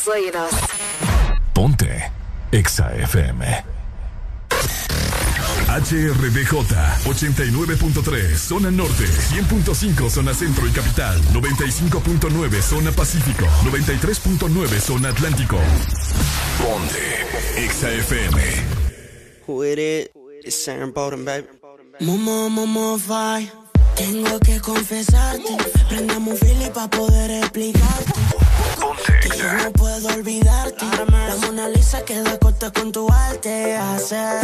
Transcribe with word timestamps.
tus 0.00 0.14
oídos. 0.14 0.50
Ponte 1.52 2.10
Exa 2.52 2.94
FM. 2.94 3.64
HRBJ 5.68 6.52
89.3 7.04 8.36
Zona 8.36 8.70
Norte, 8.70 9.04
100.5 9.04 10.10
Zona 10.10 10.34
Centro 10.34 10.66
y 10.66 10.70
Capital, 10.70 11.20
95.9 11.32 12.60
Zona 12.60 12.90
Pacífico, 12.92 13.46
93.9 13.64 14.80
Zona 14.80 15.10
Atlántico. 15.10 15.58
Ponte 16.58 17.26
Exa 17.56 17.90
FM. 17.92 18.40
Who 19.46 19.64
it 19.64 19.78
is? 19.78 20.08
It's 20.44 20.68
Aaron 20.68 20.92
Bowden, 20.92 21.24
baby. 21.24 21.46
Momo, 22.00 22.48
momo, 22.48 22.98
fire. 22.98 23.52
Tengo 23.96 24.40
que 24.40 24.60
confesarte. 24.60 25.56
Prendamos 25.88 26.40
un 26.40 26.48
fili 26.48 26.70
para 26.70 26.88
poder 26.88 27.30
explicarte. 27.30 28.12
Que 29.22 29.36
yo 29.36 29.52
no 29.52 29.72
puedo 29.72 30.08
olvidarte. 30.08 30.84
La 31.10 31.36
Mona 31.46 31.68
Lisa 31.68 32.04
queda 32.04 32.38
corta 32.38 32.70
con 32.70 32.92
tu 32.92 33.08
arte. 33.10 33.76
Hacer. 33.76 34.40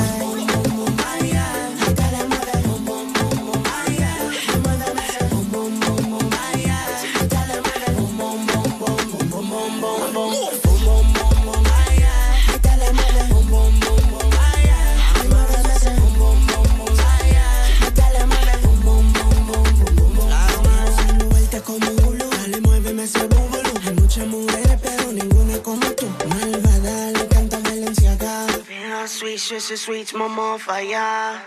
Delicious 29.37 29.83
sweets, 29.83 30.13
momo 30.15 30.59
falla. 30.59 31.43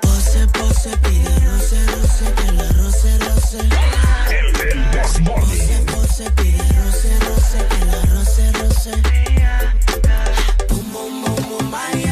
Pose, 0.00 0.46
pose, 0.52 0.96
pide 1.02 1.28
roce, 1.44 1.86
roce, 1.86 2.32
que 2.36 2.52
la 2.52 2.68
roce, 2.78 3.18
roce. 3.18 3.58
El 4.30 4.52
del 4.52 4.80
Pose, 5.24 5.76
pose, 5.90 6.30
pide 6.36 6.62
roce, 6.78 7.10
roce, 7.26 7.58
que 7.68 7.80
la 7.86 8.00
roce, 8.14 8.44
roce. 8.60 8.92
Pum, 10.68 10.84
pum, 10.92 11.24
pum, 11.24 11.58
pum, 11.58 11.70
vaya. 11.72 12.11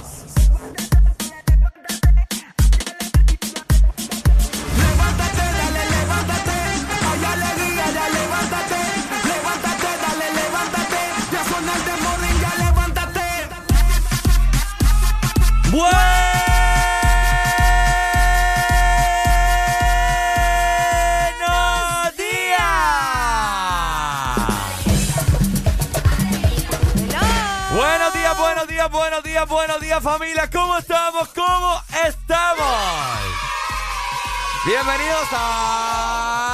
Familia. 30.01 30.49
¿Cómo 30.51 30.77
estamos? 30.77 31.29
¿Cómo 31.29 31.81
estamos? 32.05 32.67
Bienvenidos 34.65 35.27
a... 35.31 36.51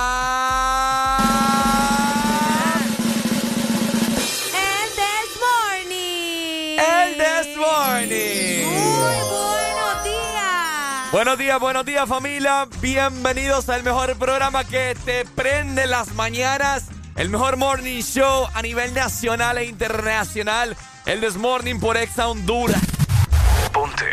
El 4.53 4.89
This 4.95 5.39
Morning. 5.39 6.77
El 6.77 7.17
This 7.17 7.57
Morning. 7.57 8.65
Muy 8.65 9.19
buenos 9.29 10.03
días. 10.03 11.11
Buenos 11.11 11.37
días, 11.37 11.59
buenos 11.59 11.85
días 11.85 12.07
familia. 12.07 12.67
Bienvenidos 12.81 13.69
al 13.69 13.83
mejor 13.83 14.17
programa 14.17 14.65
que 14.65 14.95
te 15.05 15.23
prende 15.25 15.87
las 15.87 16.13
mañanas. 16.13 16.85
El 17.15 17.29
mejor 17.29 17.57
morning 17.57 18.01
show 18.01 18.47
a 18.53 18.61
nivel 18.61 18.93
nacional 18.93 19.57
e 19.57 19.65
internacional. 19.65 20.75
El 21.05 21.21
This 21.21 21.37
Morning 21.37 21.79
por 21.79 21.95
Exa 21.95 22.27
Honduras. 22.27 22.86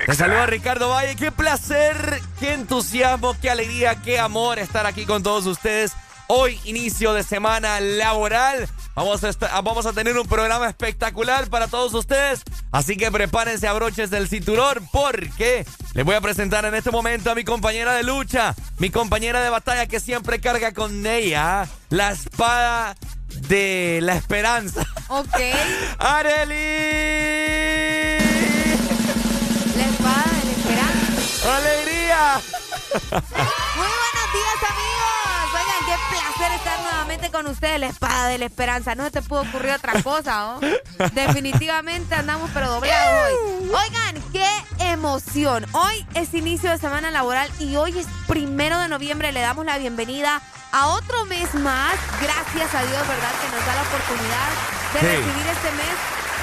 Te 0.06 0.14
saluda 0.14 0.46
Ricardo 0.46 0.88
Valle. 0.88 1.16
Qué 1.16 1.30
placer, 1.32 2.20
qué 2.38 2.54
entusiasmo, 2.54 3.36
qué 3.40 3.50
alegría, 3.50 3.96
qué 4.02 4.18
amor 4.18 4.58
estar 4.58 4.86
aquí 4.86 5.04
con 5.04 5.22
todos 5.22 5.46
ustedes. 5.46 5.92
Hoy, 6.26 6.58
inicio 6.64 7.12
de 7.12 7.22
semana 7.22 7.80
laboral. 7.80 8.66
Vamos 8.94 9.22
a, 9.24 9.30
vamos 9.60 9.84
a 9.86 9.92
tener 9.92 10.16
un 10.16 10.26
programa 10.26 10.68
espectacular 10.68 11.48
para 11.48 11.68
todos 11.68 11.92
ustedes. 11.92 12.42
Así 12.72 12.96
que 12.96 13.10
prepárense, 13.10 13.66
abroches 13.68 14.08
del 14.10 14.28
cinturón, 14.28 14.88
porque 14.90 15.66
les 15.92 16.04
voy 16.04 16.14
a 16.14 16.20
presentar 16.20 16.64
en 16.64 16.74
este 16.74 16.90
momento 16.90 17.30
a 17.30 17.34
mi 17.34 17.44
compañera 17.44 17.92
de 17.92 18.04
lucha, 18.04 18.54
mi 18.78 18.90
compañera 18.90 19.42
de 19.42 19.50
batalla 19.50 19.86
que 19.86 20.00
siempre 20.00 20.40
carga 20.40 20.72
con 20.72 21.04
ella 21.06 21.68
la 21.90 22.12
espada 22.12 22.94
de 23.48 23.98
la 24.02 24.14
esperanza. 24.14 24.86
Ok. 25.08 25.40
¡Areli! 25.98 26.64
La 30.04 30.10
espada 30.10 30.38
de 30.38 30.44
la 30.44 30.52
esperanza. 30.52 31.56
¡Alegría! 31.56 32.40
Muy 33.76 33.90
buenos 34.02 34.28
días, 34.34 34.58
amigos. 34.70 35.48
Oigan, 35.54 35.80
qué 35.86 35.96
placer 36.10 36.52
estar 36.52 36.80
nuevamente 36.80 37.30
con 37.30 37.46
ustedes. 37.46 37.80
La 37.80 37.86
espada 37.86 38.26
de 38.28 38.38
la 38.38 38.44
esperanza. 38.46 38.94
No 38.94 39.04
se 39.04 39.10
te 39.12 39.22
pudo 39.22 39.40
ocurrir 39.42 39.72
otra 39.72 40.02
cosa, 40.02 40.56
¿oh? 40.56 40.60
Definitivamente 41.14 42.14
andamos 42.14 42.50
pero 42.52 42.68
doblados 42.70 43.30
hoy. 43.32 43.70
Oigan, 43.70 44.22
qué 44.32 44.46
emoción. 44.92 45.64
Hoy 45.72 46.06
es 46.14 46.34
inicio 46.34 46.70
de 46.70 46.78
semana 46.78 47.10
laboral 47.10 47.50
y 47.58 47.76
hoy 47.76 47.98
es 47.98 48.06
primero 48.28 48.78
de 48.80 48.88
noviembre. 48.88 49.32
Le 49.32 49.40
damos 49.40 49.64
la 49.64 49.78
bienvenida 49.78 50.40
a 50.72 50.88
otro 50.88 51.24
mes 51.26 51.54
más. 51.54 51.94
Gracias 52.20 52.74
a 52.74 52.82
Dios, 52.84 53.08
¿verdad? 53.08 53.32
Que 53.40 53.56
nos 53.56 53.66
da 53.66 53.74
la 53.74 53.82
oportunidad 53.82 54.48
de 54.92 55.00
Sí. 55.00 55.06
recibir 55.06 55.46
este 55.46 55.70
mes. 55.72 55.96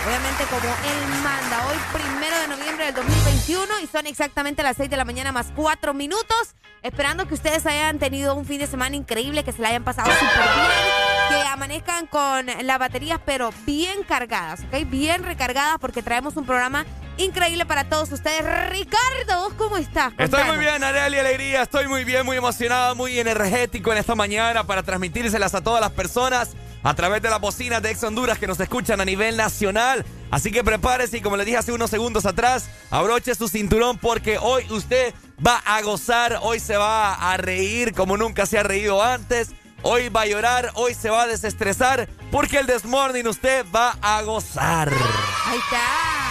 Obviamente 0.06 0.44
como 0.45 0.68
Él 0.68 1.21
manda. 1.24 1.68
Hoy 1.68 1.77
primero 1.94 2.39
de 2.39 2.48
noviembre 2.48 2.86
del 2.86 2.95
2021 2.95 3.80
y 3.83 3.88
son 3.88 4.07
exactamente 4.07 4.63
las 4.63 4.77
6 4.77 4.89
de 4.89 4.98
la 4.98 5.06
mañana 5.06 5.31
más 5.31 5.48
4 5.56 5.94
minutos. 5.94 6.56
Esperando 6.81 7.27
que 7.27 7.36
ustedes 7.36 7.65
hayan 7.68 8.00
tenido 8.00 8.33
un 8.33 8.45
fin 8.45 8.59
de 8.59 8.65
semana 8.65 8.95
increíble, 8.95 9.44
que 9.44 9.51
se 9.51 9.62
la 9.62 9.68
hayan 9.68 9.83
pasado 9.83 10.12
súper 10.12 10.50
bien, 10.56 10.68
que 11.30 11.48
amanezcan 11.48 12.07
con 12.07 12.48
las 12.63 12.80
baterías 12.80 13.19
pero 13.24 13.51
bien 13.68 14.01
cargadas, 14.01 14.62
¿ok? 14.62 14.89
Bien 14.89 15.24
recargadas 15.24 15.77
porque 15.80 16.01
traemos 16.01 16.36
un 16.38 16.47
programa 16.47 16.83
increíble 17.18 17.68
para 17.68 17.83
todos 17.83 18.12
ustedes. 18.12 18.44
Ricardo, 18.71 19.44
¿vos 19.44 19.54
cómo 19.54 19.77
estás? 19.77 20.07
Estoy 20.13 20.30
Contanos. 20.30 20.56
muy 20.56 20.65
bien, 20.65 20.83
Areli 20.83 21.19
Alegría. 21.19 21.62
Estoy 21.62 21.88
muy 21.88 22.04
bien, 22.04 22.25
muy 22.25 22.38
emocionado, 22.38 22.95
muy 22.95 23.19
energético 23.19 23.92
en 23.92 24.00
esta 24.00 24.15
mañana 24.15 24.63
para 24.63 24.81
transmitírselas 24.81 25.54
a 25.54 25.62
todas 25.62 25.81
las 25.81 25.92
personas 25.92 26.56
a 26.83 26.94
través 26.94 27.22
de 27.22 27.30
las 27.30 27.39
bocinas 27.39 27.81
de 27.81 27.92
Ex 27.92 28.04
Honduras 28.04 28.38
que 28.39 28.48
nos 28.48 28.60
escuchan 28.60 29.01
a 29.01 29.06
nivel 29.06 29.38
nacional. 29.38 30.06
Así 30.31 30.51
que 30.51 30.63
prepárese 30.63 31.18
y 31.18 31.22
como 31.22 31.38
le 31.38 31.45
dije 31.45 31.57
hace 31.57 31.72
unos 31.72 31.89
segundos 31.89 32.25
atrás, 32.25 32.69
abroche 32.89 33.36
su 33.36 33.48
cinturón 33.48 33.98
porque 33.98 34.38
hoy 34.38 34.66
usted 34.69 35.13
va 35.45 35.57
a 35.66 35.81
gozar, 35.81 36.39
hoy 36.42 36.60
se 36.60 36.78
va 36.78 37.13
a 37.13 37.38
reír 37.38 37.94
como 37.94 38.18
nunca 38.18 38.45
se 38.45 38.57
ha 38.57 38.63
reído 38.63 39.04
antes. 39.04 39.51
Hoy 39.83 40.10
va 40.10 40.22
a 40.22 40.25
llorar, 40.28 40.72
hoy 40.75 40.94
se 40.94 41.10
va 41.10 41.24
a 41.24 41.28
desestresar 41.28 42.07
porque 42.31 42.60
el 42.60 42.68
Desmorning 42.68 43.28
usted 43.28 43.66
va 43.75 43.98
a 44.00 44.22
gozar. 44.22 44.89
Ahí 44.89 45.57
está. 45.57 45.81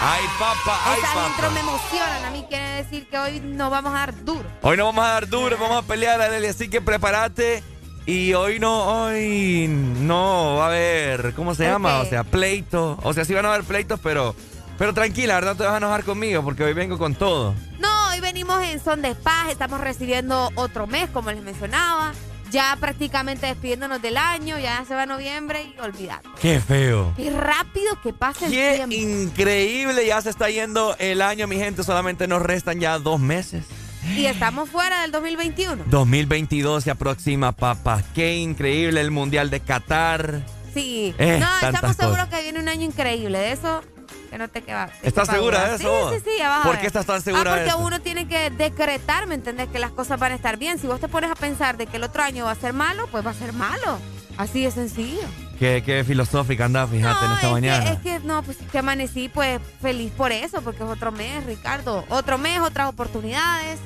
Ay, 0.02 0.24
papá, 0.38 0.80
ay, 0.84 0.98
Esas 1.00 1.12
papá. 1.14 1.50
me 1.50 1.60
emocionan. 1.60 2.24
A 2.24 2.30
mí 2.30 2.46
quiere 2.48 2.68
decir 2.84 3.08
que 3.08 3.18
hoy 3.18 3.40
nos 3.40 3.70
vamos 3.70 3.92
a 3.92 3.98
dar 3.98 4.24
duro. 4.24 4.48
Hoy 4.62 4.76
no 4.76 4.84
vamos 4.86 5.04
a 5.04 5.08
dar 5.08 5.28
duro, 5.28 5.58
vamos 5.58 5.84
a 5.84 5.86
pelear, 5.86 6.20
Arely, 6.20 6.46
así 6.46 6.70
que 6.70 6.80
prepárate. 6.80 7.62
Y 8.06 8.34
hoy 8.34 8.58
no, 8.58 8.84
hoy 9.04 9.66
no 9.68 10.56
va 10.56 10.64
a 10.64 10.68
haber, 10.68 11.32
¿cómo 11.34 11.54
se 11.54 11.64
¿El 11.66 11.72
llama? 11.72 12.00
O 12.00 12.06
sea, 12.06 12.24
pleito. 12.24 12.98
O 13.02 13.12
sea, 13.12 13.24
sí 13.24 13.34
van 13.34 13.46
a 13.46 13.50
haber 13.54 13.64
pleitos, 13.64 14.00
pero, 14.02 14.34
pero 14.78 14.92
tranquila, 14.94 15.34
¿verdad? 15.34 15.52
No 15.52 15.56
te 15.58 15.64
vas 15.64 15.74
a 15.74 15.76
enojar 15.76 16.04
conmigo 16.04 16.42
porque 16.42 16.64
hoy 16.64 16.72
vengo 16.72 16.98
con 16.98 17.14
todo. 17.14 17.54
No, 17.78 18.08
hoy 18.10 18.20
venimos 18.20 18.62
en 18.64 18.80
son 18.82 19.02
de 19.02 19.14
paz, 19.14 19.50
estamos 19.50 19.80
recibiendo 19.80 20.50
otro 20.56 20.86
mes, 20.86 21.08
como 21.10 21.30
les 21.30 21.42
mencionaba. 21.42 22.12
Ya 22.50 22.76
prácticamente 22.80 23.46
despidiéndonos 23.46 24.02
del 24.02 24.16
año, 24.16 24.58
ya 24.58 24.84
se 24.84 24.96
va 24.96 25.06
noviembre 25.06 25.72
y 25.76 25.80
olvidar. 25.80 26.20
Qué 26.40 26.58
feo. 26.58 27.12
Qué 27.16 27.30
rápido 27.30 28.00
que 28.02 28.12
pasa 28.12 28.46
el 28.46 28.50
Qué 28.50 28.72
tiempo. 28.74 28.96
increíble, 28.96 30.04
ya 30.04 30.20
se 30.20 30.30
está 30.30 30.50
yendo 30.50 30.96
el 30.98 31.22
año, 31.22 31.46
mi 31.46 31.58
gente. 31.58 31.84
Solamente 31.84 32.26
nos 32.26 32.42
restan 32.42 32.80
ya 32.80 32.98
dos 32.98 33.20
meses. 33.20 33.66
Y 34.16 34.26
estamos 34.26 34.68
fuera 34.68 35.02
del 35.02 35.12
2021. 35.12 35.84
2022 35.86 36.84
se 36.84 36.90
aproxima, 36.90 37.52
papá. 37.52 38.02
Qué 38.14 38.36
increíble 38.36 39.00
el 39.00 39.10
Mundial 39.10 39.50
de 39.50 39.60
Qatar. 39.60 40.42
Sí. 40.74 41.14
Eh, 41.18 41.38
no, 41.40 41.68
estamos 41.68 41.96
seguros 41.96 42.26
que 42.28 42.42
viene 42.42 42.60
un 42.60 42.68
año 42.68 42.84
increíble. 42.84 43.38
De 43.38 43.52
eso, 43.52 43.82
que 44.30 44.38
no 44.38 44.48
te 44.48 44.62
queda. 44.62 44.90
¿Estás 45.02 45.28
segura 45.28 45.68
de 45.68 45.76
eso? 45.76 46.10
Sí, 46.10 46.16
sí, 46.18 46.24
sí, 46.24 46.30
ya 46.38 46.48
vas 46.48 46.66
¿Por 46.66 46.78
qué 46.78 46.86
estás 46.86 47.06
tan 47.06 47.22
segura 47.22 47.52
Ah, 47.52 47.54
de 47.54 47.60
porque 47.62 47.70
eso? 47.70 47.78
uno 47.86 48.00
tiene 48.00 48.28
que 48.28 48.50
decretar, 48.50 49.26
¿me 49.26 49.34
entendés? 49.36 49.68
Que 49.68 49.78
las 49.78 49.92
cosas 49.92 50.18
van 50.20 50.32
a 50.32 50.34
estar 50.34 50.56
bien. 50.58 50.78
Si 50.78 50.86
vos 50.86 51.00
te 51.00 51.08
pones 51.08 51.30
a 51.30 51.34
pensar 51.34 51.76
de 51.76 51.86
que 51.86 51.96
el 51.96 52.04
otro 52.04 52.22
año 52.22 52.44
va 52.44 52.52
a 52.52 52.56
ser 52.56 52.72
malo, 52.72 53.06
pues 53.10 53.24
va 53.24 53.30
a 53.30 53.34
ser 53.34 53.52
malo. 53.52 53.98
Así 54.36 54.62
de 54.64 54.70
sencillo. 54.70 55.20
Qué, 55.58 55.82
qué 55.84 56.04
filosófica 56.04 56.64
anda, 56.64 56.86
fíjate, 56.86 57.26
en 57.26 57.32
esta 57.32 57.46
es 57.48 57.52
mañana. 57.52 57.84
Que, 57.84 57.92
es 58.14 58.20
que 58.20 58.26
no, 58.26 58.42
pues 58.42 58.56
que 58.72 58.78
amanecí 58.78 59.28
pues 59.28 59.60
feliz 59.82 60.10
por 60.16 60.32
eso, 60.32 60.62
porque 60.62 60.82
es 60.82 60.88
otro 60.88 61.12
mes, 61.12 61.44
Ricardo. 61.44 62.04
Otro 62.08 62.38
mes, 62.38 62.60
otras 62.60 62.88
oportunidades, 62.88 63.78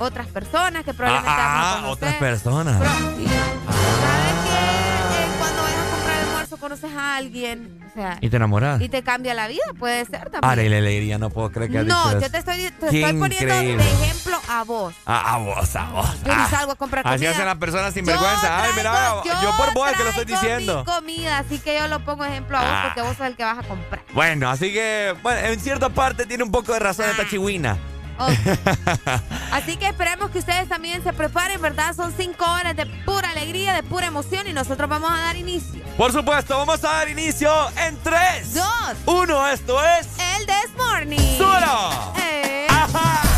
otras 0.00 0.26
personas 0.28 0.84
que 0.84 0.92
probablemente 0.94 1.30
vamos 1.40 1.64
a 1.64 1.70
Ah, 1.72 1.74
conocer. 1.82 1.92
otras 2.08 2.14
personas. 2.16 2.78
Pero, 2.80 2.90
sí. 3.16 3.26
¿Sabes 3.26 4.34
que 4.44 5.22
eh, 5.22 5.26
cuando 5.38 5.62
vayas 5.62 5.78
a 5.78 5.90
comprar 5.90 6.18
almuerzo 6.20 6.56
conoces 6.56 6.90
a 6.96 7.16
alguien? 7.16 7.80
O 7.90 7.92
sea, 7.92 8.18
¿Y 8.20 8.28
te 8.30 8.36
enamoras? 8.36 8.80
y 8.80 8.88
te 8.88 9.02
cambia 9.02 9.34
la 9.34 9.48
vida, 9.48 9.62
puede 9.78 10.04
ser 10.06 10.30
también. 10.30 10.44
Ahora 10.44 10.62
y 10.62 10.68
la 10.68 10.78
alegría, 10.78 11.18
no 11.18 11.28
puedo 11.30 11.50
creer 11.50 11.70
que 11.70 11.78
has 11.80 11.86
no, 11.86 12.04
dicho 12.08 12.20
yo 12.20 12.30
te 12.30 12.38
estoy, 12.38 12.56
te 12.56 12.88
Qué 12.88 13.00
estoy 13.02 13.18
poniendo 13.20 13.54
increíble. 13.54 13.84
de 13.84 13.90
ejemplo 14.04 14.38
a 14.48 14.62
vos. 14.64 14.94
Ah, 15.06 15.34
a 15.34 15.38
vos, 15.38 15.76
a 15.76 15.84
vos. 15.90 16.22
Yo 16.24 16.32
Ah, 16.34 16.46
salgo 16.50 16.72
a 16.72 16.76
comprar 16.76 17.06
Así 17.06 17.16
comida. 17.16 17.30
hacen 17.32 17.46
las 17.46 17.56
personas 17.56 17.92
sin 17.94 18.04
Yo 18.04 18.12
vergüenza. 18.12 18.62
Ay, 18.62 18.70
mira, 18.76 18.92
traigo- 18.92 19.42
yo, 19.42 19.56
por 19.56 19.74
vos 19.74 19.90
es 19.90 19.96
que 19.96 20.02
lo 20.04 20.10
estoy 20.10 20.24
diciendo. 20.24 20.78
mi 20.78 20.84
comida, 20.92 21.38
así 21.38 21.58
que 21.58 21.78
yo 21.78 21.88
lo 21.88 22.00
pongo 22.04 22.24
ejemplo 22.24 22.56
a 22.58 22.60
vos 22.62 22.70
Ah. 22.72 22.82
porque 22.86 23.02
vos 23.02 23.16
sos 23.16 23.26
el 23.26 23.36
que 23.36 23.44
vas 23.44 23.58
a 23.58 23.62
comprar. 23.62 24.02
Bueno, 24.14 24.48
así 24.48 24.72
que, 24.72 25.14
bueno, 25.22 25.40
en 25.40 25.60
cierta 25.60 25.88
parte 25.90 26.26
tiene 26.26 26.44
un 26.44 26.50
poco 26.52 26.72
de 26.72 26.78
razón 26.78 27.06
esta 27.10 27.22
Ah. 27.22 27.28
chihuina. 27.28 27.76
Oh. 28.20 28.28
Así 29.52 29.78
que 29.78 29.86
esperemos 29.88 30.30
que 30.30 30.40
ustedes 30.40 30.68
también 30.68 31.02
se 31.02 31.12
preparen, 31.14 31.60
¿verdad? 31.62 31.96
Son 31.96 32.12
cinco 32.14 32.44
horas 32.44 32.76
de 32.76 32.84
pura 33.06 33.30
alegría, 33.30 33.72
de 33.72 33.82
pura 33.82 34.08
emoción 34.08 34.46
y 34.46 34.52
nosotros 34.52 34.88
vamos 34.90 35.10
a 35.10 35.16
dar 35.16 35.36
inicio. 35.36 35.82
Por 35.96 36.12
supuesto, 36.12 36.56
vamos 36.58 36.84
a 36.84 36.88
dar 36.88 37.08
inicio 37.08 37.50
en 37.78 37.96
3, 38.02 38.54
Dos. 38.54 38.64
1. 39.06 39.48
Esto 39.48 39.80
es. 39.82 40.06
El 40.36 40.46
This 40.46 40.70
Morning. 40.76 41.38
¡Solo! 41.38 42.12
Eh. 42.18 42.66
¡Ajá! 42.68 43.29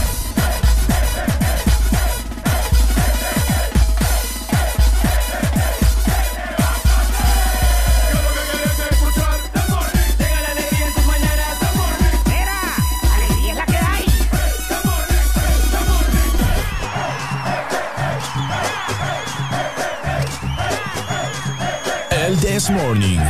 This 22.42 22.70
Morning. 22.70 23.20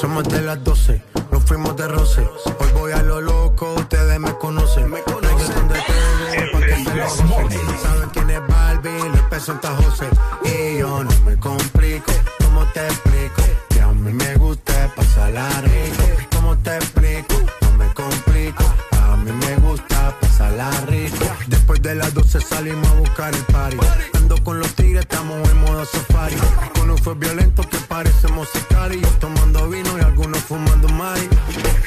Somos 0.00 0.24
de 0.24 0.40
las 0.40 0.64
12, 0.64 1.02
nos 1.30 1.44
fuimos 1.44 1.76
de 1.76 1.88
roce. 1.88 2.26
Hoy 2.58 2.68
voy 2.72 2.92
a 2.92 3.02
lo 3.02 3.20
loco, 3.20 3.74
ustedes 3.74 4.18
me 4.18 4.32
conocen. 4.38 4.92
Reggaeton 4.94 5.68
de 5.68 5.80
todo. 5.86 7.08
Saben 7.82 8.08
quién 8.14 8.30
es 8.30 8.46
Barbie, 8.46 9.10
le 9.14 9.22
presenta 9.28 9.76
José. 9.76 10.08
Y 10.44 10.78
yo 10.78 11.04
no 11.04 11.10
me 11.26 11.36
complico, 11.38 12.12
¿cómo 12.42 12.64
te 12.72 12.86
explico? 12.86 13.42
Que 13.68 13.82
a 13.82 13.88
mí 13.88 14.12
me 14.14 14.36
gusta 14.36 14.90
pasarla 14.96 15.48
rico. 15.60 15.67
12 22.18 22.40
salimos 22.40 22.88
a 22.88 22.94
buscar 22.94 23.34
el 23.34 23.42
party. 23.44 23.78
Ando 24.14 24.42
con 24.42 24.58
los 24.58 24.72
tigres, 24.74 25.02
estamos 25.02 25.48
en 25.48 25.60
modo 25.60 25.84
safari. 25.84 26.36
Uno 26.82 26.96
fue 26.96 27.14
violento 27.14 27.62
que 27.62 27.78
parecemos 27.88 28.48
sicarios. 28.48 29.08
Tomando 29.20 29.68
vino 29.68 29.96
y 29.96 30.00
algunos 30.00 30.40
fumando 30.40 30.88
mari. 30.88 31.28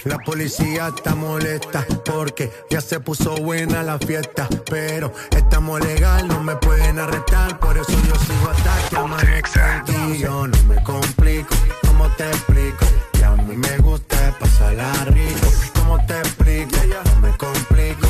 La 0.05 0.17
policía 0.19 0.87
está 0.95 1.15
molesta 1.15 1.85
porque 2.05 2.49
ya 2.69 2.79
se 2.79 2.99
puso 3.01 3.35
buena 3.35 3.83
la 3.83 3.99
fiesta. 3.99 4.47
Pero 4.69 5.13
estamos 5.31 5.81
legal, 5.81 6.27
no 6.27 6.41
me 6.41 6.55
pueden 6.55 6.99
arrestar. 6.99 7.59
Por 7.59 7.77
eso 7.77 7.91
yo 7.91 8.15
sigo 8.15 8.49
hasta 8.49 8.89
que 8.89 8.95
amanezca. 8.95 9.83
Y 9.87 10.19
yo 10.19 10.47
no 10.47 10.63
me 10.63 10.81
complico, 10.83 11.53
¿cómo 11.85 12.07
te 12.15 12.25
explico? 12.29 12.85
Que 13.11 13.25
a 13.25 13.31
mí 13.31 13.57
me 13.57 13.77
gusta 13.79 14.37
pasarla 14.39 14.93
rico. 15.05 15.47
¿Cómo 15.73 16.03
te 16.05 16.17
explico? 16.19 16.77
No 17.15 17.21
me 17.21 17.37
complico, 17.37 18.07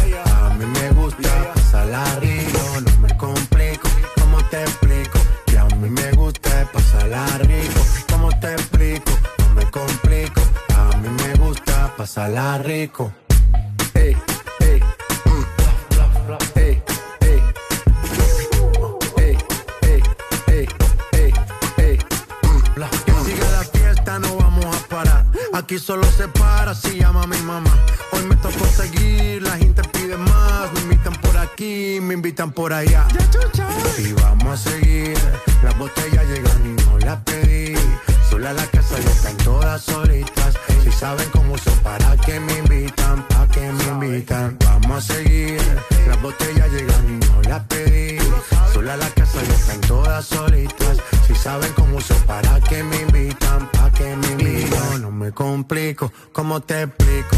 pasarla 1.92 2.20
rico. 2.20 2.82
No 2.82 3.00
me 3.00 3.18
complico, 3.18 3.90
¿cómo 4.20 4.38
te 4.46 4.62
explico? 4.62 5.20
Que 5.46 5.58
a 5.58 5.66
mí 5.66 5.90
me 5.90 6.12
gusta 6.12 6.70
pasarla 6.72 7.26
rico. 7.40 7.82
¿Cómo 8.10 8.30
te 8.40 8.54
explico? 8.54 9.12
No 9.40 9.56
me 9.56 9.70
complico, 9.70 10.42
a 10.76 10.98
mí 10.98 11.10
me 11.10 11.34
gusta 11.36 11.94
pasarla 11.98 12.60
rico. 12.60 13.12
Ey, 13.94 14.16
ey, 14.60 14.80
mm, 15.26 15.46
ey, 16.56 16.84
ey. 17.22 17.44
Ey, 20.48 21.34
ey, 21.78 21.98
mm. 22.44 23.26
Siga 23.26 23.52
la 23.52 23.64
fiesta, 23.64 24.20
no 24.20 24.38
vamos 24.38 24.66
a 24.66 24.88
parar. 24.88 25.26
Aquí 25.54 25.78
solo 25.78 26.06
se 26.12 26.28
para 26.30 26.74
si 26.74 27.00
llama 27.00 27.28
mi 27.28 27.38
mamá. 27.42 27.74
Hoy 28.14 28.24
me 28.24 28.36
tocó 28.38 28.66
seguir, 28.66 29.42
la 29.42 29.58
gente 29.58 29.84
pide 29.90 30.16
más. 30.18 30.72
Me 30.74 30.82
invitan 30.82 31.14
aquí, 31.52 32.00
me 32.02 32.14
invitan 32.14 32.52
por 32.52 32.74
allá. 32.74 33.08
Y 33.98 34.14
vamos 34.14 34.66
a 34.66 34.70
seguir, 34.70 35.18
las 35.64 35.78
botellas 35.78 36.26
llegan 36.26 36.66
y 36.66 36.82
no 36.84 36.98
las 37.00 37.20
pedí. 37.24 37.76
Sola 38.30 38.54
la 38.54 38.66
casa 38.68 39.00
ya 39.00 39.10
están 39.10 39.38
todas 39.38 39.82
solitas. 39.82 40.56
Si 40.84 40.92
saben 40.92 41.28
cómo 41.32 41.58
son, 41.58 41.78
para 41.80 42.16
que 42.18 42.40
me 42.40 42.58
invitan, 42.60 43.28
pa' 43.28 43.48
que 43.48 43.72
me 43.72 43.84
invitan. 43.84 44.58
Vamos 44.66 45.10
a 45.10 45.14
seguir, 45.14 45.62
las 46.08 46.22
botellas 46.22 46.72
llegan 46.72 47.06
y 47.10 47.26
no 47.26 47.42
las 47.50 47.64
pedí. 47.66 48.18
Sola 48.74 48.98
la 48.98 49.10
casa 49.10 49.40
y 49.48 49.52
están 49.52 49.82
todas 49.82 50.26
solitas. 50.26 50.98
Si 51.28 51.36
saben 51.36 51.72
cómo 51.74 51.98
uso 51.98 52.16
para 52.26 52.60
que 52.62 52.84
me 52.84 53.02
invitan, 53.02 53.70
pa' 53.72 53.92
que 53.92 54.16
me 54.16 54.28
invitan. 54.28 55.02
No 55.02 55.12
me 55.12 55.32
complico, 55.32 56.12
¿cómo 56.32 56.62
te 56.62 56.84
explico? 56.84 57.38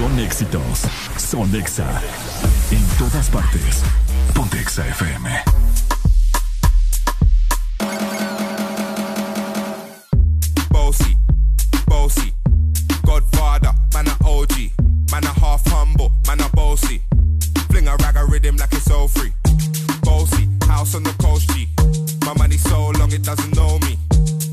Son 0.00 0.18
éxitos. 0.18 0.86
Son 1.18 1.54
Exa. 1.54 1.84
En 2.72 2.98
todas 2.98 3.28
partes. 3.28 3.82
Ponte 4.32 4.58
Exa 4.58 4.88
FM. 4.88 5.28
Bossy, 10.70 11.18
bossy, 11.86 12.32
Godfather, 13.04 13.74
man 13.92 14.08
a 14.08 14.16
OG, 14.24 14.72
man 15.12 15.24
a 15.24 15.38
half 15.38 15.62
humble, 15.66 16.10
man 16.26 16.40
a 16.40 16.48
bossy. 16.56 17.02
Fling 17.68 17.86
a 17.86 17.94
rag 17.96 18.16
a 18.16 18.24
rhythm 18.24 18.56
like 18.56 18.72
it's 18.72 18.90
all 18.90 19.06
free. 19.06 19.34
Bossy, 20.02 20.48
house 20.66 20.94
on 20.94 21.02
the 21.02 21.12
coast 21.20 21.50
G. 21.50 21.68
My 22.24 22.32
money 22.38 22.56
so 22.56 22.88
long 22.98 23.12
it 23.12 23.22
doesn't 23.22 23.54
know 23.54 23.78
me. 23.80 23.98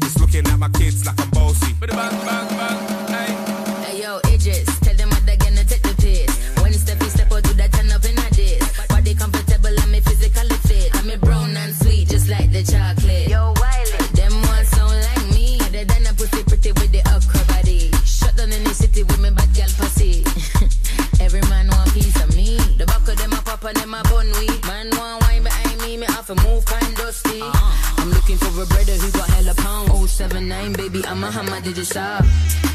It's 0.04 0.20
looking 0.20 0.46
at 0.46 0.60
my 0.60 0.68
kids 0.72 1.06
like 1.06 1.18
I'm 1.22 1.30
bossy. 1.30 1.74
Bang 1.80 1.96
bang 1.96 2.18
bang, 2.26 2.97
chocolate. 12.70 13.28
Yo, 13.28 13.54
Wiley, 13.62 14.04
them 14.14 14.34
ones 14.44 14.68
sound 14.70 14.92
like 14.92 15.28
me. 15.34 15.58
Other 15.62 15.86
than 15.86 16.06
a 16.06 16.14
pussy 16.14 16.44
pretty 16.44 16.72
with 16.74 16.92
the 16.92 17.02
upper 17.08 17.44
body. 17.52 17.92
Shut 18.06 18.36
down 18.36 18.52
in 18.52 18.64
the 18.64 18.74
city 18.74 19.04
with 19.04 19.20
me 19.20 19.30
bad 19.32 19.50
girl 19.56 19.72
pussy. 19.78 20.24
Every 21.24 21.42
man 21.50 21.68
want 21.68 21.94
piece 21.94 22.16
of 22.24 22.36
me. 22.36 22.58
The 22.78 22.86
back 22.86 23.08
of 23.08 23.18
them 23.18 23.34
a 23.34 23.42
pop 23.42 23.64
and 23.64 23.78
them 23.78 23.94
a 23.94 24.04
bun 24.04 24.28
weed. 24.40 24.62
Man 24.68 24.90
want 24.98 25.24
wine 25.24 25.44
behind 25.44 25.82
me, 25.82 25.98
me 25.98 26.06
have 26.08 26.28
to 26.28 26.36
move 26.44 26.66
kind 26.66 26.96
dusty. 26.96 27.42
Uh-huh. 27.42 28.02
I'm 28.02 28.10
looking 28.12 28.38
for 28.38 28.52
a 28.62 28.66
brother 28.66 28.94
who 28.94 29.12
got 29.12 29.30
hella 29.30 29.54
pound. 29.56 29.88
079, 30.08 30.74
baby, 30.74 31.06
I'm 31.06 31.24
a 31.24 31.30
hammer, 31.30 31.62
did 31.62 31.78
you 31.78 31.84
stop? 31.84 32.26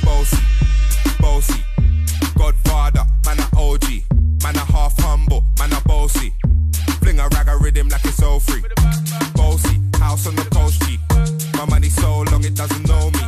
Bossy, 0.04 0.36
bossy, 1.18 1.64
Godfather, 2.36 3.04
man 3.26 3.40
a 3.40 3.48
OG, 3.56 3.84
man 4.44 4.54
a 4.54 4.64
half 4.70 4.94
humble, 5.00 5.42
man 5.58 5.72
a 5.72 5.80
bossy. 5.80 6.32
Fling 7.00 7.18
a 7.18 7.28
rag 7.28 7.48
a 7.48 7.56
rhythm 7.56 7.88
like 7.88 8.04
it's 8.04 8.22
all 8.22 8.38
free. 8.38 8.62
House 10.02 10.26
on 10.26 10.34
the 10.34 10.44
coast 10.50 10.82
G. 10.82 10.98
My 11.56 11.64
money 11.66 11.88
so 11.88 12.22
long 12.30 12.44
it 12.44 12.54
doesn't 12.54 12.86
know 12.88 13.10
me. 13.10 13.24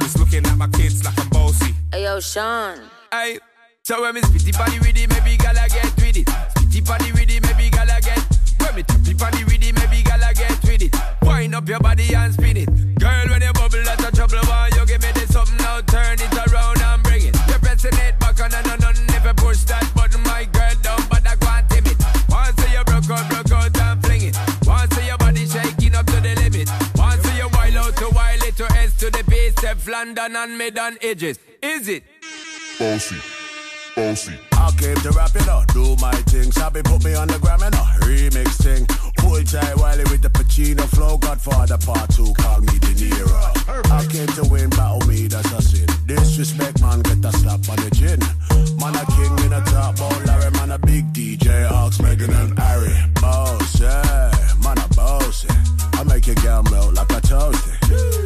It's 0.00 0.16
looking 0.18 0.44
at 0.46 0.56
my 0.56 0.68
kids 0.68 1.04
like 1.04 1.18
I'm 1.20 1.28
bossy. 1.28 1.74
Hey 1.92 2.04
yo, 2.04 2.20
Sean. 2.20 2.80
Aye. 3.12 3.38
So 3.84 4.00
when 4.00 4.14
me 4.14 4.22
spitty 4.22 4.52
body 4.56 4.78
with 4.78 4.96
it, 4.96 5.08
maybe 5.10 5.36
gala 5.36 5.68
get 5.68 5.94
with 5.96 6.16
it. 6.16 6.26
Spitty 6.26 6.80
body 6.86 7.12
with 7.12 7.30
it, 7.30 7.42
maybe 7.46 7.70
gala 7.70 8.00
get. 8.00 8.22
When 8.60 8.74
me 8.74 8.82
tappy 8.82 9.14
body 9.14 9.44
with 9.44 9.62
it, 9.62 9.74
maybe 9.74 10.02
gala 10.02 10.32
get 10.34 10.58
with 10.64 10.82
it. 10.82 10.94
Wind 11.22 11.54
up 11.54 11.68
your 11.68 11.80
body 11.80 12.14
and 12.14 12.32
spin 12.32 12.56
it. 12.56 12.85
Base, 29.86 29.92
London 29.92 30.36
and 30.36 30.58
mid 30.58 30.78
and 30.78 30.98
edges. 31.02 31.38
Is 31.62 31.88
it? 31.88 32.04
Bossy. 32.78 33.16
Bossy. 33.94 34.34
I 34.52 34.70
came 34.78 34.96
to 34.96 35.10
rap 35.12 35.34
it 35.34 35.48
up, 35.48 35.66
do 35.72 35.96
my 36.00 36.12
thing. 36.28 36.52
Sabi 36.52 36.82
put 36.82 37.04
me 37.04 37.14
on 37.14 37.28
the 37.28 37.38
gram 37.38 37.62
and 37.62 37.74
a 37.74 37.84
remix 38.04 38.62
thing. 38.62 38.86
Hold 39.20 39.46
tight 39.46 39.76
Wiley 39.76 40.04
with 40.04 40.22
the 40.22 40.28
Pacino 40.28 40.84
flow. 40.94 41.16
Godfather 41.16 41.78
part 41.78 42.10
two, 42.10 42.32
call 42.34 42.60
me 42.60 42.78
De 42.78 42.92
Niro. 42.94 43.90
I 43.90 44.06
came 44.06 44.28
to 44.38 44.44
win, 44.50 44.70
battle 44.70 45.06
me, 45.08 45.26
that's 45.26 45.50
a 45.52 45.62
sin. 45.62 45.86
Disrespect, 46.06 46.80
man, 46.80 47.00
get 47.00 47.24
a 47.24 47.32
slap 47.32 47.68
on 47.68 47.76
the 47.76 47.90
chin. 47.94 48.20
Man, 48.78 48.94
a 48.94 49.04
king 49.16 49.46
in 49.46 49.52
a 49.52 49.64
top, 49.66 49.96
oh 50.00 50.22
Larry, 50.26 50.50
man, 50.52 50.72
a 50.72 50.78
big 50.78 51.12
DJ, 51.12 51.70
Ox, 51.70 52.00
Megan 52.00 52.32
and 52.32 52.58
Harry. 52.58 52.94
Boss, 53.20 53.80
yeah, 53.80 54.30
man, 54.62 54.78
a 54.78 54.88
boss, 54.94 55.44
yeah. 55.44 56.00
I 56.00 56.04
make 56.04 56.26
your 56.26 56.36
girl 56.36 56.62
melt 56.64 56.94
like 56.94 57.10
a 57.10 57.20
toasty. 57.20 58.25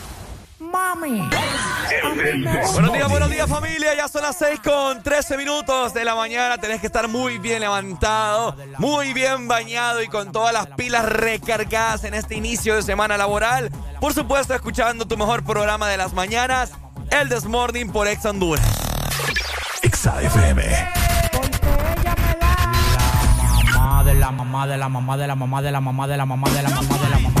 Buenos 2.73 2.93
días, 2.93 3.09
buenos 3.09 3.29
días 3.29 3.49
familia. 3.49 3.95
Ya 3.95 4.07
son 4.07 4.21
las 4.21 4.37
6 4.37 4.61
con 4.63 5.03
13 5.03 5.37
minutos 5.37 5.93
de 5.93 6.05
la 6.05 6.15
mañana. 6.15 6.57
Tenés 6.57 6.79
que 6.79 6.87
estar 6.87 7.07
muy 7.07 7.37
bien 7.37 7.59
levantado, 7.59 8.55
muy 8.77 9.13
bien 9.13 9.47
bañado 9.47 10.01
y 10.01 10.07
con 10.07 10.31
todas 10.31 10.53
las 10.53 10.67
pilas 10.67 11.05
recargadas 11.05 12.03
en 12.05 12.13
este 12.13 12.35
inicio 12.35 12.75
de 12.75 12.83
semana 12.83 13.17
laboral. 13.17 13.69
Por 13.99 14.13
supuesto, 14.13 14.53
escuchando 14.53 15.05
tu 15.05 15.17
mejor 15.17 15.43
programa 15.43 15.89
de 15.89 15.97
las 15.97 16.13
mañanas, 16.13 16.71
el 17.09 17.29
This 17.29 17.45
Morning 17.45 17.87
por 17.87 18.07
Ex 18.07 18.25
Honduras. 18.25 18.65
Exa 19.81 20.21
FM. 20.21 21.01
mamá 23.81 24.03
de 24.03 24.13
la 24.13 24.31
mamá 24.31 24.67
de 24.67 24.77
la 24.77 24.89
mamá 24.89 25.17
de 25.17 25.27
la 25.27 25.35
mamá 25.35 25.61
de 25.61 25.71
la 25.71 25.81
mamá 25.81 26.07
de 26.07 26.17
la 26.17 26.25
mamá 26.25 26.49
de 26.49 26.61
la 26.61 26.61
mamá 26.61 26.61
de 26.61 26.61
la 26.61 26.69
mamá 26.69 26.97
de 26.97 27.09
la 27.09 27.19
mamá 27.19 27.40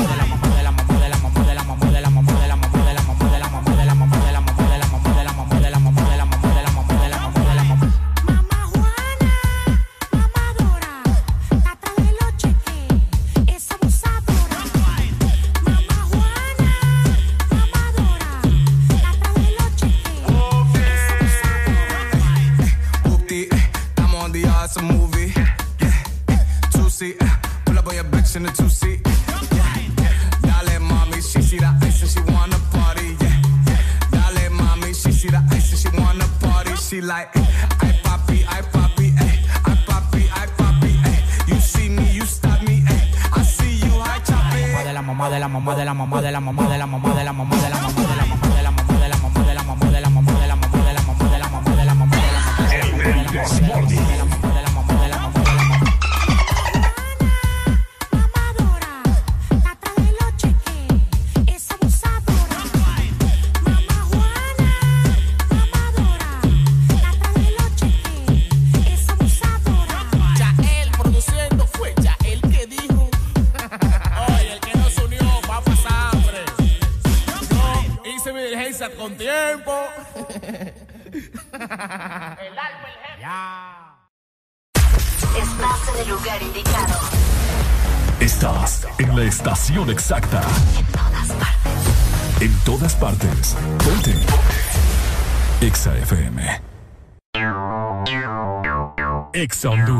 Alexandru. 99.51 99.99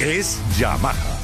es 0.00 0.38
Yamaha. 0.58 1.23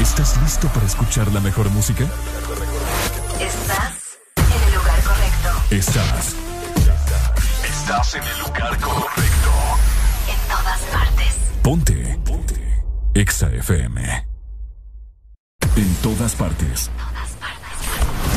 ¿Estás 0.00 0.36
listo 0.42 0.68
para 0.68 0.86
escuchar 0.86 1.30
la 1.32 1.40
mejor 1.40 1.70
música? 1.70 2.04
Estás 3.40 4.18
en 4.36 4.68
el 4.68 4.74
lugar 4.74 5.02
correcto. 5.02 5.48
Estás. 5.70 6.34
Estás 7.64 8.14
en 8.14 8.22
el 8.24 8.38
lugar 8.40 8.78
correcto. 8.80 9.50
En 10.28 10.48
todas 10.48 10.80
partes. 10.92 11.36
Ponte. 11.62 12.18
Ponte. 12.24 12.84
Exa 13.14 13.48
FM. 13.50 14.26
En 15.76 15.94
todas 16.02 16.34
partes. 16.34 16.90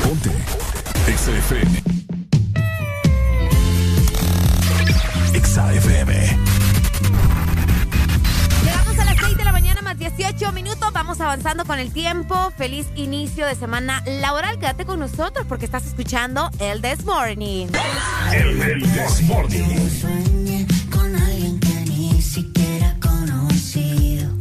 Ponte. 0.04 0.32
Exa 1.08 1.32
FM. 1.32 1.84
Exa 5.34 5.74
FM. 5.74 6.47
La 10.00 10.10
mañana 10.10 10.14
más 10.14 10.18
18 10.18 10.52
minutos. 10.52 10.94
Vamos 10.94 11.22
avanzando 11.22 11.66
con 11.66 11.80
el 11.80 11.92
tiempo. 11.92 12.52
Feliz 12.58 12.88
inicio 12.96 13.46
de 13.46 13.56
semana 13.56 14.04
laboral. 14.06 14.60
Quédate 14.60 14.86
con 14.86 15.00
nosotros 15.00 15.46
porque 15.48 15.66
estás 15.66 15.86
escuchando 15.86 16.50
el 16.60 16.82
This 16.82 17.04
Morning. 17.06 17.68
El, 18.34 18.62
el 18.62 18.82
This 18.82 19.22
Morning. 19.24 19.90
Sueñe 19.90 20.68
con 20.92 21.16
alguien 21.16 21.60
que 21.60 21.74
ni 21.90 22.22
siquiera 22.22 22.96
he 22.96 23.00
conocido. 23.00 24.32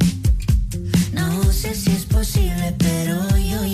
No 1.13 1.45
sé 1.53 1.75
si 1.75 1.91
es 1.93 2.05
posible, 2.05 2.75
pero 2.79 3.37
yo 3.37 3.65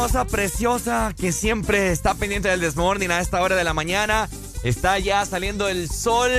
hermosa, 0.00 0.24
preciosa, 0.24 1.14
que 1.14 1.30
siempre 1.30 1.92
está 1.92 2.14
pendiente 2.14 2.48
del 2.48 2.60
Desmorning 2.60 3.10
a 3.10 3.20
esta 3.20 3.42
hora 3.42 3.54
de 3.54 3.64
la 3.64 3.74
mañana. 3.74 4.30
Está 4.62 4.98
ya 4.98 5.26
saliendo 5.26 5.68
el 5.68 5.90
sol 5.90 6.30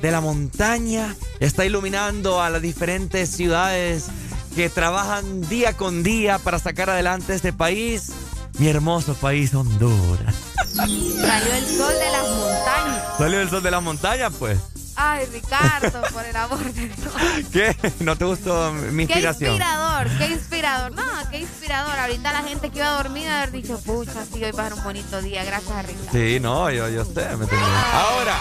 de 0.00 0.10
la 0.12 0.20
montaña, 0.20 1.16
está 1.40 1.64
iluminando 1.64 2.40
a 2.40 2.50
las 2.50 2.62
diferentes 2.62 3.28
ciudades 3.30 4.06
que 4.54 4.70
trabajan 4.70 5.40
día 5.48 5.76
con 5.76 6.04
día 6.04 6.38
para 6.38 6.60
sacar 6.60 6.88
adelante 6.88 7.34
este 7.34 7.52
país, 7.52 8.12
mi 8.60 8.68
hermoso 8.68 9.14
país 9.14 9.52
Honduras. 9.54 10.32
Salió 10.72 11.52
el 11.52 11.66
sol 11.66 11.92
de 11.98 12.10
las 12.12 12.28
montañas. 12.28 13.02
Salió 13.18 13.40
el 13.40 13.50
sol 13.50 13.62
de 13.64 13.70
la 13.72 13.80
montaña, 13.80 14.30
pues. 14.30 14.58
Ay, 14.94 15.26
Ricardo, 15.32 16.02
por 16.12 16.24
el 16.26 16.36
amor 16.36 16.62
de 16.62 16.88
Dios. 16.88 16.98
¿Qué? 17.52 17.74
¿No 18.00 18.16
te 18.16 18.24
gustó 18.26 18.70
mi 18.72 19.06
Qué 19.06 19.14
inspiración? 19.14 19.54
inspirador, 19.54 20.08
qué 20.18 20.26
inspirador. 20.26 20.92
No, 20.92 21.02
qué 21.30 21.38
inspirador. 21.38 21.98
Ahorita 21.98 22.32
la 22.32 22.42
gente 22.42 22.70
que 22.70 22.78
iba 22.78 22.88
a 22.88 23.02
dormir 23.02 23.28
haber 23.28 23.52
dicho, 23.52 23.78
pucha, 23.80 24.24
sí, 24.24 24.42
hoy 24.42 24.52
va 24.52 24.66
a 24.66 24.68
ser 24.68 24.78
un 24.78 24.84
bonito 24.84 25.20
día. 25.22 25.44
Gracias 25.44 25.72
a. 25.72 25.84
Sí, 26.12 26.38
no, 26.40 26.70
yo, 26.70 26.88
yo 26.88 27.04
sé, 27.04 27.24
¿me 27.36 27.44
entiendes? 27.44 27.68
Ahora, 27.92 28.36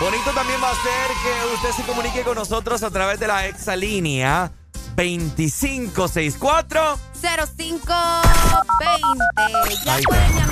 bonito 0.00 0.30
también 0.32 0.62
va 0.62 0.70
a 0.70 0.74
ser 0.74 1.10
que 1.22 1.54
usted 1.54 1.70
se 1.82 1.82
comunique 1.82 2.22
con 2.22 2.34
nosotros 2.36 2.82
a 2.82 2.90
través 2.90 3.20
de 3.20 3.26
la 3.26 3.46
exalínea 3.46 4.52
2564. 4.96 6.98
0520. 7.20 9.84
Ya 9.84 9.98
pueden 10.06 10.45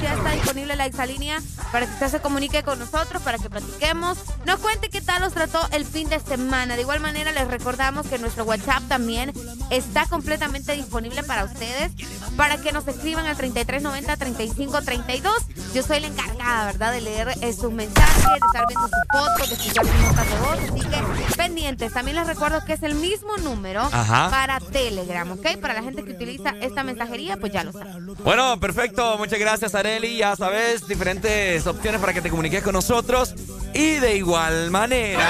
ya 0.00 0.14
está 0.14 0.30
disponible 0.32 0.76
la 0.76 0.86
exalínea 0.86 1.40
para 1.72 1.86
que 1.86 1.92
usted 1.92 2.08
se 2.08 2.20
comunique 2.20 2.62
con 2.62 2.78
nosotros, 2.78 3.22
para 3.22 3.38
que 3.38 3.48
platiquemos. 3.48 4.18
Nos 4.44 4.60
cuente 4.60 4.90
qué 4.90 5.00
tal 5.00 5.22
los 5.22 5.32
trató 5.32 5.66
el 5.72 5.84
fin 5.84 6.08
de 6.08 6.20
semana. 6.20 6.76
De 6.76 6.82
igual 6.82 7.00
manera, 7.00 7.32
les 7.32 7.48
recordamos 7.48 8.06
que 8.06 8.18
nuestro 8.18 8.44
WhatsApp 8.44 8.82
también 8.88 9.32
está 9.70 10.06
completamente 10.06 10.72
disponible 10.72 11.22
para 11.22 11.44
ustedes, 11.44 11.92
para 12.36 12.58
que 12.58 12.72
nos 12.72 12.86
escriban 12.86 13.26
al 13.26 13.36
3390-3532. 13.36 15.30
Yo 15.74 15.82
soy 15.82 16.00
la 16.00 16.08
encargada, 16.08 16.66
¿verdad?, 16.66 16.92
de 16.92 17.00
leer 17.00 17.28
eh, 17.40 17.52
sus 17.52 17.72
mensajes, 17.72 18.24
de 18.24 18.46
estar 18.46 18.66
viendo 18.68 18.88
sus 18.88 19.04
fotos, 19.10 19.48
de 19.48 19.54
escuchar 19.56 19.86
sus 19.86 19.94
notas 19.94 20.28
de 20.28 20.36
voz. 20.38 20.58
Así 20.70 20.80
que 20.80 21.34
pendientes. 21.36 21.92
También 21.92 22.16
les 22.16 22.26
recuerdo 22.26 22.64
que 22.64 22.74
es 22.74 22.82
el 22.82 22.94
mismo 22.94 23.36
número 23.38 23.80
Ajá. 23.80 24.28
para 24.30 24.60
Telegram, 24.60 25.30
¿ok? 25.32 25.58
Para 25.60 25.74
la 25.74 25.82
gente 25.82 26.04
que 26.04 26.12
utiliza 26.12 26.50
esta 26.60 26.84
mensajería, 26.84 27.36
pues 27.36 27.52
ya 27.52 27.64
lo 27.64 27.72
saben. 27.72 28.14
Bueno, 28.22 28.58
perfecto. 28.60 29.16
Muchas 29.18 29.38
gracias, 29.38 29.63
Areli. 29.72 30.18
Ya 30.18 30.34
sabes, 30.36 30.86
diferentes 30.86 31.64
opciones 31.66 32.00
para 32.00 32.12
que 32.12 32.20
te 32.20 32.28
comuniques 32.28 32.62
con 32.62 32.72
nosotros. 32.72 33.34
Y 33.72 33.94
de 33.94 34.16
igual 34.16 34.70
manera, 34.70 35.26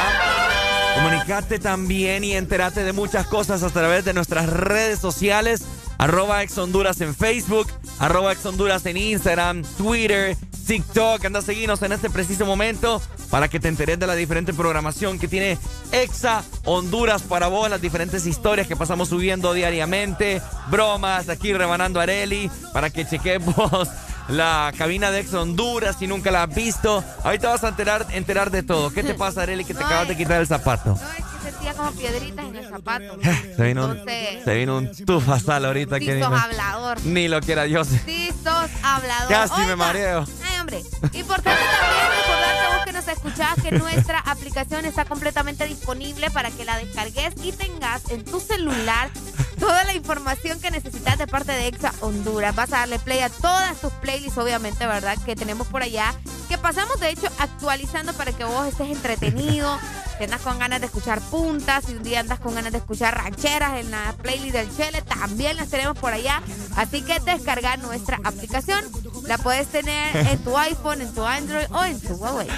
comunicate 0.97 1.59
también 1.59 2.25
y 2.25 2.33
entérate 2.33 2.83
de 2.83 2.93
muchas 2.93 3.27
cosas 3.27 3.63
a 3.63 3.71
través 3.71 4.05
de 4.05 4.15
nuestras 4.15 4.49
redes 4.49 4.99
sociales. 4.99 5.63
Arroba 5.99 6.43
Ex 6.43 6.59
Honduras 6.59 7.01
en 7.01 7.15
Facebook, 7.15 7.69
arroba 7.99 8.33
Ex 8.33 8.45
Honduras 8.45 8.85
en 8.87 8.97
Instagram, 8.97 9.63
Twitter, 9.77 10.37
TikTok. 10.67 11.25
Anda 11.25 11.39
a 11.39 11.43
seguirnos 11.43 11.83
en 11.83 11.93
este 11.93 12.11
preciso 12.11 12.45
momento 12.47 13.01
para 13.31 13.49
que 13.49 13.61
te 13.61 13.69
enteres 13.69 13.99
de 13.99 14.07
la 14.07 14.15
diferente 14.15 14.53
programación 14.53 15.19
que 15.19 15.29
tiene 15.29 15.59
Exa 15.93 16.45
Honduras 16.65 17.23
para 17.23 17.49
vos, 17.49 17.69
las 17.69 17.81
diferentes 17.81 18.27
historias 18.27 18.67
que 18.67 18.77
pasamos 18.77 19.09
subiendo 19.09 19.53
diariamente, 19.53 20.41
bromas, 20.71 21.29
aquí 21.29 21.53
rebanando 21.53 22.01
Areli, 22.01 22.51
para 22.73 22.91
que 22.91 23.07
cheques 23.07 23.45
vos 23.45 23.89
la 24.29 24.73
cabina 24.77 25.11
de 25.11 25.21
Exa 25.21 25.41
Honduras 25.41 25.97
si 25.99 26.07
nunca 26.07 26.31
la 26.31 26.45
has 26.45 26.55
visto. 26.55 27.05
Ahorita 27.23 27.51
vas 27.51 27.65
a 27.65 27.69
enterar, 27.69 28.07
enterar 28.11 28.51
de 28.51 28.63
todo. 28.63 28.91
¿Qué 28.93 29.03
te 29.03 29.15
pasa, 29.15 29.43
Areli, 29.43 29.65
que 29.65 29.75
te 29.75 29.81
No, 29.85 29.87
acabas 29.87 30.09
de 30.09 30.17
quitar 30.17 30.41
el 30.41 30.47
zapato? 30.47 30.91
No, 30.91 30.95
es 30.97 31.25
que 31.45 31.51
sentía 31.51 31.75
como 31.75 31.93
piedritas 31.93 32.45
en 32.47 32.57
el 32.57 32.69
zapato. 32.69 33.19
Se 33.57 33.63
vino 33.63 33.87
un, 33.87 34.03
se 34.45 34.55
vino 34.55 34.77
un 34.79 34.91
tufasal 35.05 35.65
ahorita 35.67 35.99
Sí 35.99 36.07
que 36.07 36.15
ni, 36.15 36.21
sos 36.23 36.31
lo- 36.31 36.37
hablador. 36.37 37.01
ni 37.05 37.29
lo 37.29 37.41
quiera 37.41 37.67
yo. 37.67 37.85
sé. 37.85 38.01
Sí, 38.05 38.31
sos 38.43 38.71
hablador. 38.83 39.29
Casi 39.29 39.55
me 39.61 39.65
Oiga, 39.65 39.77
mareo. 39.77 40.27
Ay, 40.51 40.61
hombre. 40.61 40.81
Importante 41.13 41.61
también 41.61 42.07
recordarte 42.17 42.61
a 42.61 42.77
vos 42.77 42.85
que 42.87 42.93
nos 42.93 43.09
escuchás 43.09 43.55
que 43.63 43.71
nuestra 43.73 44.19
aplicación 44.21 44.85
está 44.87 45.05
completamente 45.05 45.67
disponible 45.67 46.31
para 46.31 46.51
que 46.51 46.65
la 46.65 46.79
descargues 46.79 47.35
y 47.43 47.53
tengas 47.53 48.11
en 48.11 48.25
tu 48.25 48.41
celular 48.41 49.11
toda 49.59 49.85
la 49.85 49.95
información 49.95 50.61
que 50.61 50.71
necesitas 50.71 51.19
de 51.19 51.27
parte 51.27 51.53
de 51.53 51.69
Exa 51.69 51.93
Honduras. 52.01 52.55
Vas 52.55 52.73
a 52.73 52.79
darle 52.79 52.99
play 52.99 53.21
a 53.21 53.29
todas 53.29 53.81
tus 53.81 53.93
playlists, 53.95 54.39
obviamente, 54.39 54.87
¿verdad? 54.87 55.17
Que 55.25 55.37
tenemos 55.37 55.67
por 55.67 55.83
allá. 55.83 56.15
Que 56.49 56.59
pasamos, 56.59 57.01
de 57.01 57.11
hecho, 57.11 57.29
actualizando 57.39 58.13
para 58.15 58.33
que 58.33 58.45
vos 58.45 58.67
estés 58.67 58.91
entretenido. 58.91 59.79
Si 60.19 60.25
andas 60.25 60.43
con 60.43 60.59
ganas 60.59 60.81
de 60.81 60.87
escuchar 60.87 61.21
puntas, 61.23 61.85
si 61.87 61.95
un 61.95 62.03
día 62.03 62.21
andas 62.21 62.39
con 62.39 62.55
ganas 62.55 62.71
de 62.71 62.79
escuchar 62.79 63.17
rancheras 63.17 63.81
en 63.81 63.91
la 63.91 64.15
playlist 64.23 64.55
del 64.55 64.77
Chele, 64.77 65.03
también 65.03 65.57
las 65.57 65.69
tenemos 65.69 65.99
por 65.99 66.13
allá. 66.13 66.41
Así 66.77 67.03
que 67.03 67.19
descarga 67.21 67.77
nuestra 67.79 68.21
aplicación. 68.23 68.85
La 69.27 69.39
puedes 69.39 69.67
tener 69.69 70.17
en 70.17 70.39
tu 70.45 70.57
iPhone, 70.57 71.01
en 71.01 71.13
tu 71.15 71.25
Android 71.25 71.67
o 71.71 71.85
en 71.85 72.01
tu 72.01 72.15
Huawei. 72.15 72.49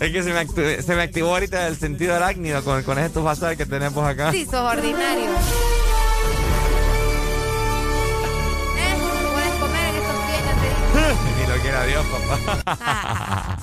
Es 0.00 0.12
que 0.12 0.22
se 0.22 0.32
me, 0.32 0.40
actu- 0.46 0.82
se 0.82 0.94
me 0.94 1.02
activó 1.02 1.30
ahorita 1.30 1.66
el 1.68 1.76
sentido 1.78 2.14
arácnido 2.14 2.62
con, 2.62 2.82
con 2.82 2.98
ese 2.98 3.10
tufasal 3.10 3.56
que 3.56 3.64
tenemos 3.66 4.06
acá. 4.06 4.30
Sí, 4.32 4.44
sos 4.44 4.54
ordinario. 4.54 5.30
¿Eh? 8.76 8.94
Puedes 9.32 9.54
comer 9.60 9.88
en 9.88 9.96
estos 9.96 10.26
días. 10.28 11.16
Ni 11.38 11.46
lo 11.56 11.62
quiera 11.62 11.84
Dios, 11.84 12.06
papá. 12.06 13.58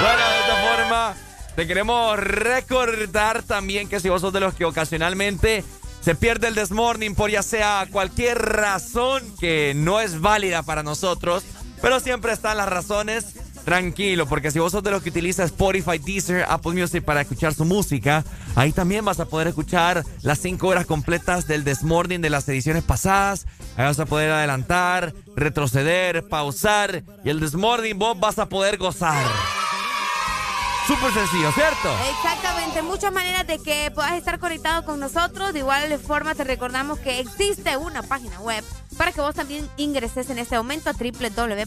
Bueno, 0.00 0.18
de 0.30 0.38
esta 0.40 0.76
forma, 0.76 1.14
te 1.56 1.66
queremos 1.66 2.18
recordar 2.18 3.42
también 3.42 3.88
que 3.88 4.00
si 4.00 4.08
vos 4.08 4.20
sos 4.20 4.32
de 4.32 4.40
los 4.40 4.54
que 4.54 4.64
ocasionalmente 4.64 5.64
se 6.00 6.14
pierde 6.14 6.48
el 6.48 6.54
Desmorning 6.54 7.14
por 7.14 7.30
ya 7.30 7.42
sea 7.42 7.86
cualquier 7.90 8.38
razón 8.40 9.22
que 9.40 9.72
no 9.74 10.00
es 10.00 10.20
válida 10.20 10.62
para 10.62 10.82
nosotros, 10.82 11.44
pero 11.80 11.98
siempre 12.00 12.32
están 12.32 12.58
las 12.58 12.68
razones. 12.68 13.26
Tranquilo, 13.64 14.26
porque 14.26 14.50
si 14.50 14.58
vos 14.58 14.72
sos 14.72 14.82
de 14.82 14.90
los 14.90 15.02
que 15.02 15.08
utiliza 15.08 15.42
Spotify, 15.44 15.98
Deezer, 15.98 16.44
Apple 16.48 16.72
Music 16.72 17.02
para 17.02 17.22
escuchar 17.22 17.54
su 17.54 17.64
música, 17.64 18.22
ahí 18.56 18.72
también 18.72 19.04
vas 19.04 19.20
a 19.20 19.24
poder 19.24 19.48
escuchar 19.48 20.04
las 20.22 20.38
5 20.40 20.66
horas 20.66 20.84
completas 20.84 21.46
del 21.46 21.64
Desmorning 21.64 22.20
de 22.20 22.28
las 22.28 22.46
ediciones 22.48 22.84
pasadas. 22.84 23.46
Ahí 23.76 23.86
vas 23.86 23.98
a 23.98 24.06
poder 24.06 24.30
adelantar, 24.30 25.14
retroceder, 25.34 26.28
pausar 26.28 27.04
y 27.24 27.30
el 27.30 27.40
Desmorning 27.40 27.98
vos 27.98 28.20
vas 28.20 28.38
a 28.38 28.48
poder 28.48 28.76
gozar. 28.76 29.24
Súper 30.86 31.14
sencillo, 31.14 31.50
¿cierto? 31.52 31.96
Exactamente, 32.10 32.82
muchas 32.82 33.10
maneras 33.10 33.46
de 33.46 33.58
que 33.58 33.90
puedas 33.94 34.12
estar 34.12 34.38
conectado 34.38 34.84
con 34.84 35.00
nosotros. 35.00 35.54
De 35.54 35.60
igual 35.60 35.98
forma 35.98 36.34
te 36.34 36.44
recordamos 36.44 36.98
que 36.98 37.20
existe 37.20 37.78
una 37.78 38.02
página 38.02 38.38
web 38.40 38.62
para 38.98 39.10
que 39.10 39.22
vos 39.22 39.34
también 39.34 39.66
ingreses 39.78 40.28
en 40.28 40.38
este 40.38 40.58
momento 40.58 40.90
a 40.90 40.92
www.exafm.hn. 40.92 41.64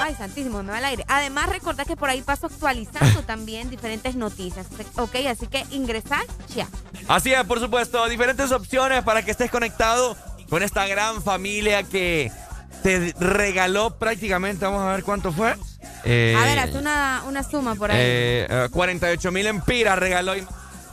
Ay, 0.00 0.14
santísimo, 0.14 0.62
me 0.62 0.72
va 0.72 0.78
el 0.78 0.84
aire. 0.86 1.04
Además, 1.06 1.50
recordad 1.50 1.86
que 1.86 1.96
por 1.96 2.08
ahí 2.08 2.22
paso 2.22 2.46
actualizando 2.46 3.22
también 3.26 3.68
diferentes 3.68 4.14
noticias. 4.16 4.66
Ok, 4.96 5.16
así 5.28 5.48
que 5.48 5.66
ingresar 5.70 6.24
ya. 6.54 6.66
Así 7.08 7.32
es, 7.32 7.44
por 7.44 7.60
supuesto, 7.60 8.08
diferentes 8.08 8.52
opciones 8.52 9.04
para 9.04 9.22
que 9.22 9.32
estés 9.32 9.50
conectado 9.50 10.16
con 10.48 10.62
esta 10.62 10.86
gran 10.86 11.22
familia 11.22 11.82
que 11.82 12.32
te 12.82 13.14
regaló 13.18 13.90
prácticamente, 13.96 14.64
vamos 14.64 14.82
a 14.82 14.92
ver 14.92 15.02
cuánto 15.04 15.32
fue. 15.32 15.54
Eh, 16.04 16.36
a 16.36 16.44
ver, 16.44 16.58
haz 16.58 16.74
una, 16.74 17.22
una 17.28 17.42
suma 17.42 17.74
por 17.74 17.90
ahí. 17.90 17.98
eh, 18.00 18.46
eh, 18.48 18.68
48 18.72 19.30
mil 19.32 19.46
empiras 19.46 19.98
regaló. 19.98 20.34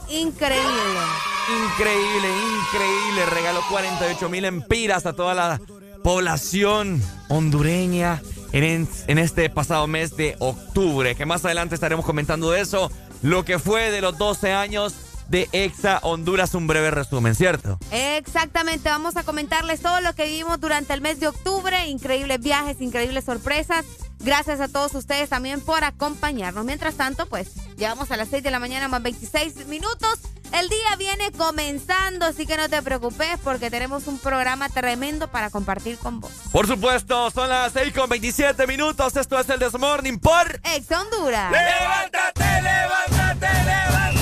Increíble. 0.08 1.00
Increíble, 1.48 2.28
increíble. 2.28 3.26
Regaló 3.34 3.60
48 3.70 4.28
mil 4.28 4.44
empiras 4.44 5.06
a 5.06 5.12
toda 5.12 5.34
la 5.34 5.60
población 6.02 7.02
hondureña 7.28 8.22
en, 8.52 8.88
en 9.06 9.18
este 9.18 9.50
pasado 9.50 9.86
mes 9.86 10.16
de 10.16 10.36
octubre. 10.38 11.14
Que 11.14 11.26
más 11.26 11.44
adelante 11.44 11.74
estaremos 11.74 12.04
comentando 12.04 12.50
de 12.50 12.60
eso. 12.60 12.90
Lo 13.22 13.44
que 13.44 13.58
fue 13.58 13.90
de 13.90 14.00
los 14.00 14.16
12 14.18 14.52
años 14.52 14.94
de 15.30 15.48
Exa 15.52 16.00
Honduras. 16.02 16.54
Un 16.54 16.66
breve 16.66 16.90
resumen, 16.90 17.34
¿cierto? 17.34 17.78
Exactamente, 17.90 18.88
vamos 18.88 19.16
a 19.16 19.22
comentarles 19.22 19.80
todo 19.80 20.00
lo 20.00 20.14
que 20.14 20.24
vivimos 20.24 20.60
durante 20.60 20.92
el 20.92 21.00
mes 21.00 21.20
de 21.20 21.28
octubre, 21.28 21.86
increíbles 21.86 22.40
viajes, 22.40 22.80
increíbles 22.80 23.24
sorpresas. 23.24 23.86
Gracias 24.18 24.60
a 24.60 24.68
todos 24.68 24.94
ustedes 24.94 25.30
también 25.30 25.62
por 25.62 25.82
acompañarnos. 25.82 26.64
Mientras 26.64 26.96
tanto, 26.96 27.26
pues 27.26 27.54
llegamos 27.76 28.10
a 28.10 28.18
las 28.18 28.28
6 28.28 28.42
de 28.42 28.50
la 28.50 28.58
mañana 28.58 28.88
más 28.88 29.02
26 29.02 29.66
minutos. 29.66 30.18
El 30.52 30.68
día 30.68 30.96
viene 30.98 31.30
comenzando, 31.32 32.26
así 32.26 32.44
que 32.44 32.56
no 32.56 32.68
te 32.68 32.82
preocupes 32.82 33.38
porque 33.42 33.70
tenemos 33.70 34.08
un 34.08 34.18
programa 34.18 34.68
tremendo 34.68 35.28
para 35.28 35.48
compartir 35.48 35.96
con 35.96 36.20
vos. 36.20 36.32
Por 36.52 36.66
supuesto, 36.66 37.30
son 37.30 37.48
las 37.48 37.72
6 37.72 37.94
con 37.94 38.10
27 38.10 38.66
minutos. 38.66 39.16
Esto 39.16 39.38
es 39.38 39.48
el 39.48 39.60
Desmorning 39.60 40.18
por 40.18 40.60
Ex 40.64 40.90
Honduras. 40.90 41.52
¡Levántate, 41.52 42.62
levántate, 42.62 43.64
levántate! 43.64 44.19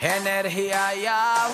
Energía 0.00 0.94
ya. 1.02 1.48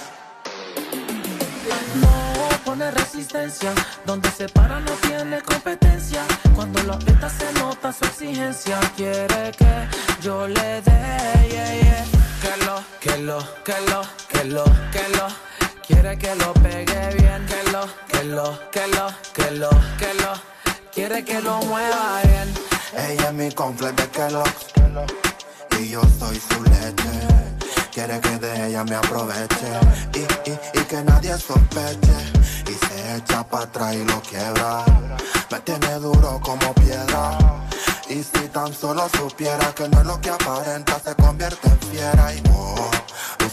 No 1.95 2.49
pone 2.65 2.91
resistencia, 2.91 3.73
donde 4.05 4.29
se 4.31 4.49
para 4.49 4.81
no 4.81 4.91
tiene 5.07 5.41
competencia. 5.43 6.25
Cuando 6.57 6.83
lo 6.83 6.95
aprieta 6.95 7.29
se 7.31 7.53
nota 7.53 7.93
su 7.93 8.05
exigencia. 8.07 8.81
Quiere 8.97 9.53
que 9.57 9.89
yo 10.21 10.49
le 10.49 10.83
dé, 10.83 11.49
yeah, 11.49 11.75
yeah. 11.81 12.05
que 12.43 12.65
lo, 12.65 12.85
que 13.01 13.17
lo, 13.19 13.39
que 13.63 13.81
lo, 13.89 14.03
que 14.29 14.45
lo, 14.45 14.65
que 14.91 15.09
lo. 15.17 15.29
Quiere 15.87 16.19
que 16.19 16.35
lo 16.35 16.53
pegue 16.55 17.15
bien, 17.15 17.47
que 17.47 17.71
lo, 17.71 17.87
que 18.09 18.25
lo, 18.25 18.71
que 18.73 18.87
lo, 18.89 19.15
que 19.33 19.51
lo, 19.53 19.71
que 19.99 20.15
lo. 20.15 20.33
Quiere 20.93 21.25
que 21.25 21.41
lo 21.41 21.59
mueva 21.63 22.21
bien. 22.25 22.53
Ella 22.97 23.29
es 23.29 23.33
mi 23.33 23.53
completo 23.53 24.03
de 24.03 24.09
Kellogg's 24.09 24.75
Y 25.81 25.89
yo 25.89 26.03
soy 26.19 26.41
su 26.41 26.63
leche. 26.65 27.15
Quiere 27.93 28.21
que 28.21 28.39
de 28.39 28.69
ella 28.69 28.85
me 28.85 28.97
aproveche 28.97 29.71
y, 30.15 30.51
y, 30.51 30.81
y 30.81 30.85
que 30.85 31.03
nadie 31.03 31.37
sospeche. 31.39 32.19
Y 32.69 32.87
se 32.87 33.17
echa 33.17 33.45
para 33.45 33.65
atrás 33.65 33.95
y 33.95 34.05
lo 34.05 34.21
quiebra. 34.23 34.85
Me 35.51 35.61
tiene 35.61 35.95
duro 35.95 36.41
como 36.43 36.75
piedra. 36.75 37.39
Y 38.09 38.23
si 38.23 38.49
tan 38.53 38.73
solo 38.73 39.09
supiera 39.17 39.75
que 39.75 39.89
no 39.89 40.01
es 40.01 40.07
lo 40.07 40.21
que 40.21 40.29
aparenta 40.29 41.01
Se 41.01 41.15
convierte 41.15 41.69
en 41.69 41.81
fiera 41.81 42.35
y 42.35 42.43
oh, 42.53 42.91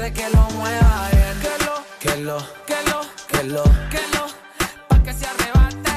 Quiere 0.00 0.14
que 0.14 0.30
lo 0.30 0.42
mueva 0.52 1.10
bien. 1.12 1.40
Que 1.42 1.58
lo, 1.62 1.84
que 2.00 2.16
lo, 2.16 2.38
que 2.66 2.82
lo, 2.88 3.00
que 3.28 3.42
lo, 3.44 3.62
que 3.90 4.00
lo. 4.14 4.26
Pa' 4.88 5.02
que 5.02 5.12
se 5.12 5.26
arrebate. 5.26 5.90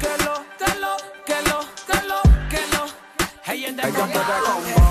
Que 0.00 0.24
lo, 0.24 0.44
que 0.58 0.74
lo, 0.80 0.96
que 1.24 1.40
lo, 1.48 1.60
que 1.86 2.08
lo, 2.08 2.22
que 2.50 2.66
lo. 2.72 2.84
Hey, 3.44 3.66
en 3.66 4.83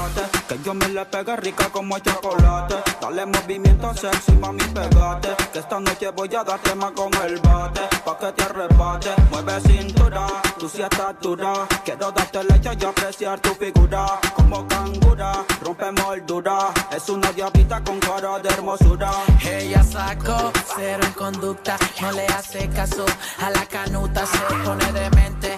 que 0.47 0.59
yo 0.63 0.73
me 0.73 0.87
le 0.89 1.05
pegue 1.05 1.35
rica 1.37 1.69
como 1.69 1.97
chocolate. 1.99 2.75
Dale 3.01 3.25
movimiento 3.25 3.93
sexy, 3.93 4.33
mami, 4.33 4.63
pegate. 4.65 5.29
Que 5.51 5.59
esta 5.59 5.79
noche 5.79 6.09
voy 6.11 6.33
a 6.35 6.43
darte 6.43 6.75
más 6.75 6.91
con 6.91 7.11
el 7.25 7.39
bate. 7.39 7.81
Pa' 8.05 8.17
que 8.17 8.31
te 8.33 8.43
arrebate, 8.43 9.09
mueve 9.29 9.59
cintura, 9.61 10.27
tú 10.57 10.67
sí 10.69 10.81
estás 10.81 11.15
dura. 11.21 11.53
Quiero 11.83 12.11
darte 12.11 12.43
leche 12.43 12.71
y 12.79 12.85
apreciar 12.85 13.39
tu 13.39 13.53
figura. 13.55 14.05
Como 14.35 14.67
cangura, 14.67 15.45
rompe 15.61 15.91
moldura. 15.91 16.69
Es 16.95 17.09
una 17.09 17.31
diablita 17.31 17.83
con 17.83 17.99
cara 17.99 18.39
de 18.39 18.49
hermosura. 18.49 19.11
Ella 19.45 19.83
sacó 19.83 20.51
cero 20.75 21.03
en 21.05 21.13
conducta, 21.13 21.77
no 22.01 22.11
le 22.11 22.25
hace 22.27 22.69
caso 22.69 23.05
a 23.39 23.49
la 23.49 23.65
canuta, 23.65 24.25
se 24.25 24.37
pone 24.63 24.91
demente, 24.91 25.57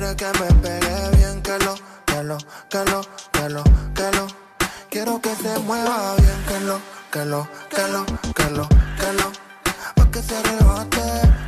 Quiere 0.00 0.16
que 0.16 0.32
me 0.38 0.46
pegue 0.62 1.16
bien 1.18 1.42
Que 1.42 1.58
lo, 1.58 1.74
que 2.06 2.22
lo, 2.22 2.38
que 2.70 2.84
lo, 2.86 3.02
que 3.32 3.48
lo, 3.50 3.64
que 3.94 4.10
lo 4.16 4.26
Quiero 4.88 5.20
que 5.20 5.34
se 5.36 5.58
mueva 5.58 6.14
bien 6.16 6.44
Que 6.48 6.60
lo, 6.60 6.80
que 7.12 7.24
lo, 7.26 7.46
que 7.68 7.86
lo, 7.86 8.06
que 8.32 8.50
lo, 8.50 8.68
que 8.96 9.12
lo 9.12 9.32
Pa' 9.94 10.10
que 10.10 10.22
se 10.22 10.36
arrebate 10.38 11.02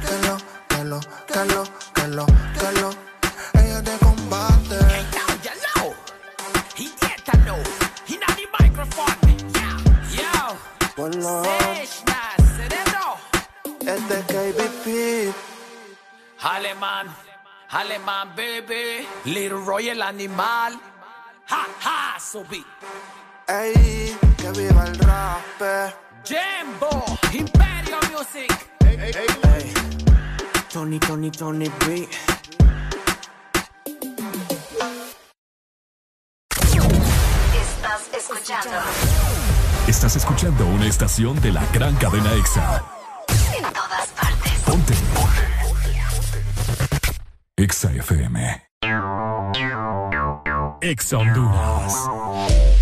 Que 0.05 0.29
lo, 0.29 0.37
que 0.69 0.85
lo, 0.85 1.01
que 1.01 1.45
lo, 1.47 1.65
que 1.95 2.09
lo, 2.09 2.27
que 2.27 2.73
lo 2.79 2.91
Ella 3.55 3.83
te 3.83 3.97
combate 4.05 4.77
Ponlo 10.95 11.43
Este 13.81 14.19
es 14.19 14.25
KBP 14.27 15.35
Alemán, 16.43 17.07
alemán, 17.73 18.35
baby. 18.37 19.07
Little 19.25 19.65
Roy 19.65 19.89
el 19.89 20.03
animal. 20.03 20.79
Ha, 21.49 21.67
ha, 21.85 22.21
subí. 22.21 22.65
Ey, 23.49 24.17
qué 24.37 24.51
viva 24.53 24.85
el 24.85 24.99
rap. 25.01 25.93
Jimbo, 26.25 27.05
Imperio 27.33 27.99
Music. 28.13 28.69
Ey, 28.87 29.13
Tony, 30.73 30.99
Tony, 30.99 31.31
Tony 31.31 31.71
B. 31.87 32.09
Estás 37.55 38.09
escuchando 38.17 38.71
Estás 39.87 40.17
escuchando 40.17 40.67
una 40.67 40.87
estación 40.87 41.41
de 41.41 41.53
la 41.53 41.65
gran 41.73 41.95
cadena 41.97 42.33
EXA. 42.35 42.83
en 43.57 43.63
todas 43.73 44.09
partes. 44.09 44.53
Ponte. 44.65 45.02
EXA 47.63 47.95
FM. 48.03 48.61
Honduras. 51.19 52.82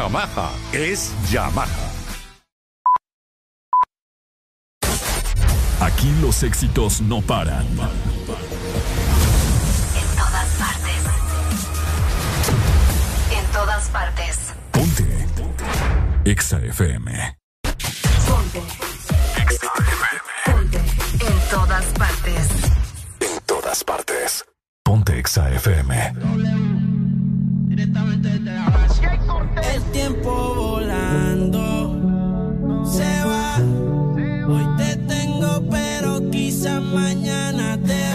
Yamaha 0.00 0.50
es 0.72 1.12
Yamaha. 1.30 1.68
Aquí 5.78 6.10
los 6.22 6.42
éxitos 6.42 7.02
no 7.02 7.20
paran. 7.20 7.66
En 7.66 7.76
todas 10.16 10.48
partes. 10.58 11.02
En 13.30 13.44
todas 13.52 13.88
partes. 13.90 14.54
Ponte. 14.70 15.26
EXA 16.24 16.60
FM. 16.60 17.36
Ponte. 18.26 18.62
Ponte. 20.46 20.78
En 21.28 21.40
todas 21.50 21.84
partes. 21.98 22.48
En 23.20 23.40
todas 23.44 23.84
partes. 23.84 24.46
Ponte 24.82 25.18
EXA 25.18 25.50
FM. 25.50 26.89
El 27.82 27.92
tiempo 29.92 30.54
volando 30.54 31.96
se 32.84 33.24
va. 33.24 33.56
Hoy 34.46 34.66
te 34.76 34.96
tengo, 34.96 35.62
pero 35.70 36.30
quizás 36.30 36.82
mañana 36.82 37.78
te 37.78 38.09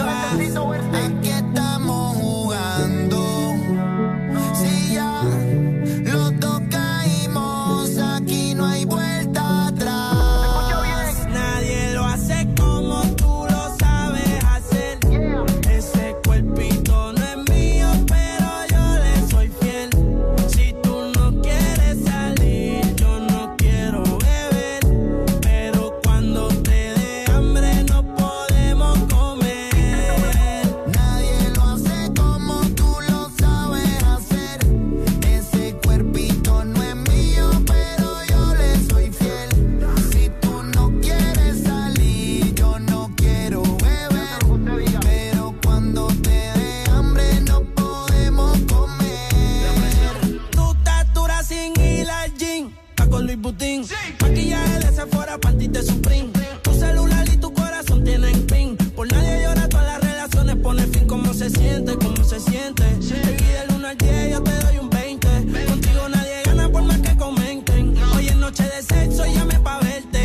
se 61.48 61.60
siente? 61.60 61.96
¿Cómo 61.96 62.24
se 62.24 62.40
siente? 62.40 62.82
Baby, 62.82 63.44
del 63.44 63.76
1 63.76 63.88
al 63.88 63.96
10 63.96 64.30
yo 64.32 64.42
te 64.42 64.50
doy 64.50 64.78
un 64.78 64.90
20. 64.90 65.28
Contigo 65.68 66.08
nadie 66.08 66.42
gana 66.44 66.68
por 66.68 66.82
más 66.82 66.98
que 66.98 67.16
comenten. 67.16 67.94
Hoy 68.16 68.28
es 68.28 68.36
noche 68.36 68.64
de 68.64 68.82
sexo, 68.82 69.24
llame 69.26 69.58
pa' 69.60 69.78
verte. 69.78 70.22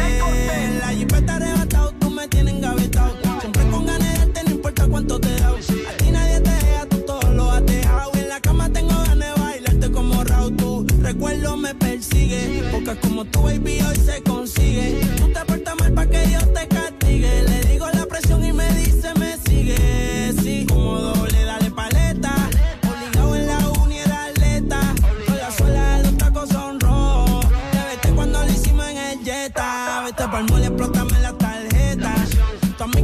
La 0.80 0.88
jipeta 0.88 1.36
arrebatado, 1.36 1.94
tú 2.00 2.10
me 2.10 2.28
tienes 2.28 2.56
engavetado. 2.56 3.16
Siempre 3.40 3.70
con 3.70 3.86
ganas 3.86 4.12
de 4.12 4.18
darte, 4.18 4.44
no 4.46 4.52
importa 4.52 4.88
cuánto 4.88 5.20
te 5.20 5.36
da. 5.36 5.50
A 5.50 5.98
ti 5.98 6.12
nadie 6.12 6.40
te 6.40 6.50
deja, 6.50 6.86
tú 6.88 6.98
todo 7.06 7.32
lo 7.34 7.52
has 7.52 7.66
dejado. 7.68 8.12
En 8.16 8.30
la 8.30 8.40
cama 8.40 8.70
tengo 8.72 8.98
ganas 9.04 9.36
de 9.36 9.42
bailarte 9.42 9.92
como 9.92 10.24
Raúl. 10.24 10.56
Tu 10.56 10.88
recuerdo 11.02 11.56
me 11.56 11.76
persigue. 11.76 12.64
Porque 12.72 12.96
como 13.00 13.26
tu 13.26 13.44
baby 13.44 13.80
hoy 13.82 13.96
se 13.96 14.24
consigue. 14.24 15.02
Tú 15.18 15.32
te 15.32 15.51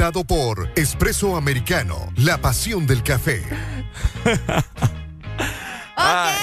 Presentado 0.00 0.24
por 0.24 0.70
Espresso 0.76 1.36
Americano, 1.36 2.10
la 2.16 2.38
pasión 2.38 2.86
del 2.86 3.02
café. 3.02 3.44
Ay. 5.94 6.34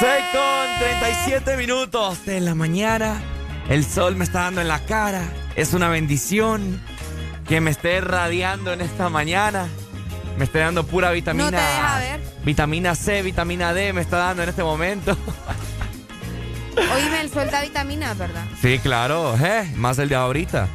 6 0.00 0.10
con 0.32 0.78
37 0.78 1.56
minutos 1.58 2.24
de 2.24 2.40
la 2.40 2.54
mañana. 2.54 3.20
El 3.68 3.84
sol 3.84 4.16
me 4.16 4.24
está 4.24 4.44
dando 4.44 4.62
en 4.62 4.68
la 4.68 4.78
cara. 4.86 5.30
Es 5.56 5.74
una 5.74 5.90
bendición 5.90 6.80
que 7.46 7.60
me 7.60 7.70
esté 7.70 8.00
radiando 8.00 8.72
en 8.72 8.80
esta 8.80 9.10
mañana. 9.10 9.68
Me 10.38 10.44
esté 10.46 10.60
dando 10.60 10.86
pura 10.86 11.10
vitamina. 11.10 11.50
No 11.50 11.50
te 11.50 11.62
deja 11.62 11.98
ver. 11.98 12.20
Vitamina 12.46 12.94
C, 12.94 13.20
vitamina 13.20 13.74
D 13.74 13.92
me 13.92 14.00
está 14.00 14.16
dando 14.16 14.42
en 14.42 14.48
este 14.48 14.62
momento. 14.62 15.18
Oíme, 16.94 17.20
el 17.20 17.30
sol 17.30 17.50
da 17.50 17.60
vitamina, 17.60 18.14
¿verdad? 18.14 18.46
Sí, 18.62 18.78
claro, 18.78 19.36
eh, 19.36 19.70
más 19.76 19.98
el 19.98 20.08
de 20.08 20.14
ahorita. 20.14 20.66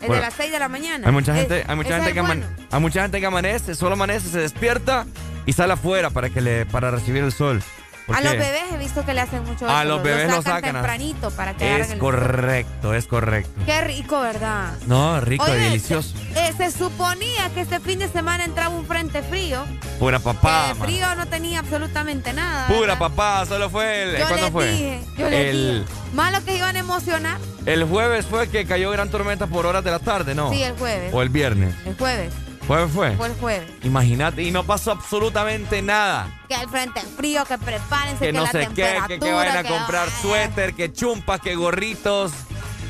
El 0.00 0.06
Bueno, 0.06 0.14
de 0.14 0.20
las 0.28 0.34
6 0.34 0.52
de 0.52 0.58
la 0.58 0.68
mañana. 0.68 1.06
Hay 1.06 1.12
mucha 1.12 1.32
Es- 1.32 1.40
gente, 1.48 1.64
hay 1.66 1.76
mucha 1.76 1.96
gente 1.96 2.12
que 2.14 2.20
bueno. 2.20 2.46
hay 2.70 2.80
mucha 2.80 3.02
gente 3.02 3.18
que 3.20 3.26
amanece, 3.26 3.74
solo 3.74 3.94
amanece, 3.94 4.28
se 4.28 4.38
despierta 4.38 5.06
y 5.44 5.52
sale 5.52 5.72
afuera 5.72 6.10
para 6.10 6.30
que 6.30 6.40
le 6.40 6.66
para 6.66 6.90
recibir 6.90 7.24
el 7.24 7.32
sol. 7.32 7.62
¿Por 8.08 8.16
A 8.16 8.20
los 8.22 8.32
bebés 8.32 8.62
he 8.72 8.78
visto 8.78 9.04
que 9.04 9.12
le 9.14 9.20
hacen 9.20 9.44
mucho 9.44 9.68
A 9.68 9.82
eso, 9.82 9.88
los 9.90 10.02
bebés 10.02 10.30
lo 10.30 10.40
sacan 10.42 10.64
a- 10.76 10.80
tempranito 10.80 11.30
para 11.30 11.54
que 11.54 11.80
Es 11.80 11.90
el 11.90 11.98
correcto, 11.98 12.94
es 12.94 13.06
correcto. 13.06 13.50
Qué 13.66 13.80
rico, 13.82 14.18
¿verdad? 14.20 14.72
No, 14.86 15.20
rico 15.20 15.44
Oye, 15.44 15.54
delicioso. 15.56 16.14
Se, 16.32 16.48
eh, 16.48 16.54
se 16.56 16.72
suponía 16.72 17.50
que 17.54 17.60
este 17.60 17.78
fin 17.80 17.98
de 17.98 18.08
semana 18.08 18.44
entraba 18.44 18.74
un 18.74 18.86
frente 18.86 19.22
frío. 19.22 19.62
Pura 19.98 20.18
papá, 20.18 20.74
man. 20.74 20.88
frío 20.88 21.14
no 21.16 21.26
tenía 21.26 21.58
absolutamente 21.60 22.32
nada. 22.32 22.66
Pura 22.68 22.98
papá, 22.98 23.44
solo 23.46 23.68
fue 23.70 24.02
el. 24.04 24.12
Yo 24.12 24.18
¿Cuándo 24.26 24.36
les 24.46 24.52
fue? 24.52 24.72
dije, 24.72 25.00
yo 25.18 25.28
les 25.30 25.46
el, 25.50 25.84
dije. 25.84 25.98
Malo 26.14 26.42
que 26.44 26.56
iban 26.56 26.74
a 26.74 26.78
emocionar. 26.78 27.36
el 27.66 27.84
jueves 27.84 28.24
fue 28.24 28.48
que 28.48 28.64
cayó 28.64 28.90
gran 28.90 29.10
tormenta 29.10 29.46
por 29.46 29.66
horas 29.66 29.84
de 29.84 29.90
la 29.90 29.98
tarde, 29.98 30.34
¿no? 30.34 30.50
Sí, 30.50 30.62
el 30.62 30.74
jueves. 30.78 31.12
O 31.12 31.20
el 31.20 31.28
viernes. 31.28 31.74
El 31.84 31.94
jueves. 31.96 32.32
¿Jueves 32.68 32.90
fue? 32.94 33.16
Fue 33.16 33.26
el 33.28 33.34
jueves. 33.34 33.68
Imagínate, 33.82 34.42
y 34.42 34.50
no 34.52 34.62
pasó 34.62 34.92
absolutamente 34.92 35.82
nada. 35.82 36.28
Que 36.48 36.54
el 36.54 36.68
frente 36.68 37.00
frío, 37.00 37.44
que 37.46 37.58
prepárense, 37.58 38.20
Que 38.26 38.26
que, 38.32 38.38
no 38.38 38.44
la 38.44 38.52
sé 38.52 38.68
qué, 38.74 38.98
que, 39.08 39.18
que 39.18 39.32
vayan 39.32 39.56
a 39.56 39.62
que- 39.64 39.68
comprar 39.70 40.08
suéter, 40.22 40.74
que 40.74 40.92
chumpas, 40.92 41.40
que 41.40 41.54
gorritos. 41.56 42.30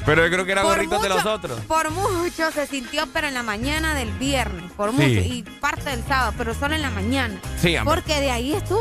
Pero 0.04 0.24
yo 0.24 0.32
creo 0.32 0.44
que 0.44 0.52
eran 0.52 0.64
Por 0.64 0.74
gorritos 0.74 1.02
de 1.02 1.08
los 1.10 1.24
otros. 1.26 1.60
Por 1.62 1.90
mucho 1.90 2.50
se 2.50 2.66
sintió, 2.66 3.06
pero 3.12 3.28
en 3.28 3.34
la 3.34 3.42
mañana 3.42 3.94
del 3.94 4.10
viernes. 4.12 4.70
Por 4.72 4.90
Sí. 4.90 4.96
mucho. 4.96 5.06
Y 5.20 5.42
parte 5.60 5.90
del 5.90 6.02
sábado, 6.06 6.34
pero 6.36 6.54
solo 6.54 6.74
en 6.74 6.82
la 6.82 6.90
mañana. 6.90 7.38
Sí, 7.60 7.76
hombre. 7.76 7.94
Porque 7.94 8.20
de 8.20 8.30
ahí 8.30 8.54
estuvo 8.54 8.80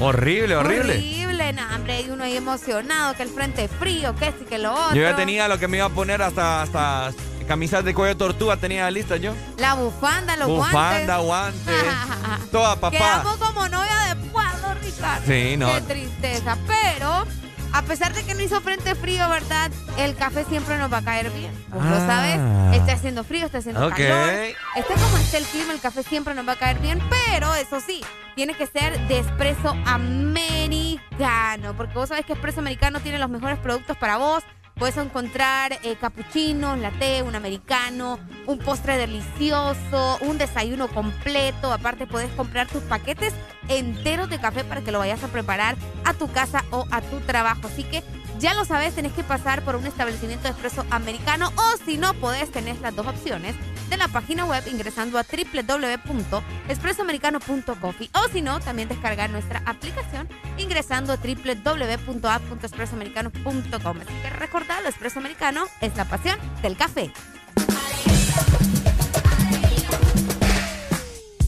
Horrible, 0.00 0.56
horrible. 0.56 0.94
horrible, 0.96 1.52
no, 1.52 1.62
hombre. 1.74 2.00
Y 2.02 2.10
uno 2.10 2.24
ahí 2.24 2.36
emocionado, 2.36 3.14
que 3.14 3.22
el 3.22 3.28
frente 3.30 3.68
frío, 3.68 4.14
que 4.16 4.26
sí, 4.38 4.44
que 4.48 4.58
lo 4.58 4.72
otro. 4.74 4.94
Yo 4.96 5.02
ya 5.02 5.14
tenía 5.16 5.48
lo 5.48 5.58
que 5.58 5.68
me 5.68 5.76
iba 5.78 5.86
a 5.86 5.90
poner 5.90 6.20
hasta, 6.22 6.62
hasta 6.62 7.12
camisas 7.52 7.84
de 7.84 7.92
cuello 7.92 8.16
tortuga, 8.16 8.56
tenía 8.56 8.90
lista 8.90 9.16
yo. 9.18 9.34
La 9.58 9.74
bufanda, 9.74 10.38
los 10.38 10.48
Bufanda, 10.48 11.18
guantes. 11.18 11.62
guantes. 11.76 12.50
toda 12.50 12.76
papá. 12.76 12.90
Quedamos 12.96 13.36
como 13.36 13.68
novia 13.68 13.94
de 14.08 14.16
Pablo, 14.30 14.74
Ricardo. 14.82 15.26
Sí, 15.26 15.56
no. 15.58 15.70
Qué 15.70 15.80
tristeza. 15.82 16.56
Pero, 16.66 17.26
a 17.74 17.82
pesar 17.82 18.14
de 18.14 18.24
que 18.24 18.34
no 18.34 18.40
hizo 18.40 18.58
frente 18.62 18.94
frío, 18.94 19.28
¿verdad? 19.28 19.70
El 19.98 20.16
café 20.16 20.46
siempre 20.46 20.78
nos 20.78 20.90
va 20.90 20.98
a 20.98 21.02
caer 21.04 21.30
bien. 21.30 21.52
Vos 21.68 21.84
lo 21.84 21.94
Ah. 21.94 22.06
sabes. 22.06 22.80
Está 22.80 22.94
haciendo 22.94 23.22
frío, 23.22 23.44
está 23.44 23.58
haciendo 23.58 23.86
Ok. 23.86 23.96
calor. 23.96 24.30
Esté 24.76 24.94
como 24.94 25.18
esté 25.18 25.36
el 25.36 25.44
clima, 25.44 25.74
el 25.74 25.80
café 25.80 26.02
siempre 26.04 26.32
nos 26.34 26.48
va 26.48 26.52
a 26.52 26.56
caer 26.58 26.78
bien. 26.78 27.02
Pero, 27.10 27.54
eso 27.54 27.80
sí, 27.86 28.02
tiene 28.34 28.54
que 28.54 28.66
ser 28.66 28.98
de 29.08 29.18
espresso 29.18 29.76
americano. 29.84 31.74
Porque 31.76 31.92
vos 31.92 32.08
sabés 32.08 32.24
que 32.24 32.32
espresso 32.32 32.60
americano 32.60 33.00
tiene 33.00 33.18
los 33.18 33.28
mejores 33.28 33.58
productos 33.58 33.94
para 33.98 34.16
vos. 34.16 34.42
Puedes 34.82 34.96
encontrar 34.96 35.78
eh, 35.84 35.94
capuchinos, 35.94 36.76
latte, 36.76 37.22
un 37.22 37.36
americano, 37.36 38.18
un 38.48 38.58
postre 38.58 38.96
delicioso, 38.96 40.18
un 40.22 40.38
desayuno 40.38 40.88
completo. 40.88 41.72
Aparte, 41.72 42.08
puedes 42.08 42.32
comprar 42.32 42.66
tus 42.66 42.82
paquetes 42.82 43.32
enteros 43.68 44.28
de 44.28 44.40
café 44.40 44.64
para 44.64 44.80
que 44.80 44.90
lo 44.90 44.98
vayas 44.98 45.22
a 45.22 45.28
preparar 45.28 45.76
a 46.04 46.14
tu 46.14 46.26
casa 46.32 46.64
o 46.72 46.84
a 46.90 47.00
tu 47.00 47.20
trabajo. 47.20 47.68
Así 47.68 47.84
que 47.84 48.02
ya 48.40 48.54
lo 48.54 48.64
sabes, 48.64 48.96
tenés 48.96 49.12
que 49.12 49.22
pasar 49.22 49.62
por 49.62 49.76
un 49.76 49.86
establecimiento 49.86 50.48
de 50.48 50.50
espresso 50.50 50.84
americano 50.90 51.52
o 51.54 51.84
si 51.84 51.96
no 51.96 52.12
podés, 52.14 52.50
tenés 52.50 52.80
las 52.80 52.96
dos 52.96 53.06
opciones 53.06 53.54
de 53.92 53.98
la 53.98 54.08
página 54.08 54.46
web 54.46 54.64
ingresando 54.68 55.18
a 55.18 55.22
www.espressoamericano.coffee 55.22 58.10
o 58.14 58.28
si 58.32 58.40
no, 58.40 58.58
también 58.58 58.88
descargar 58.88 59.28
nuestra 59.28 59.62
aplicación 59.66 60.26
ingresando 60.56 61.12
a 61.12 61.16
www.app.espressoamericano.com. 61.16 64.00
Así 64.00 64.14
que 64.22 64.30
recordad, 64.30 64.80
el 64.80 64.86
espresso 64.86 65.18
americano 65.18 65.66
es 65.82 65.94
la 65.94 66.06
pasión 66.06 66.38
del 66.62 66.78
café. 66.78 67.12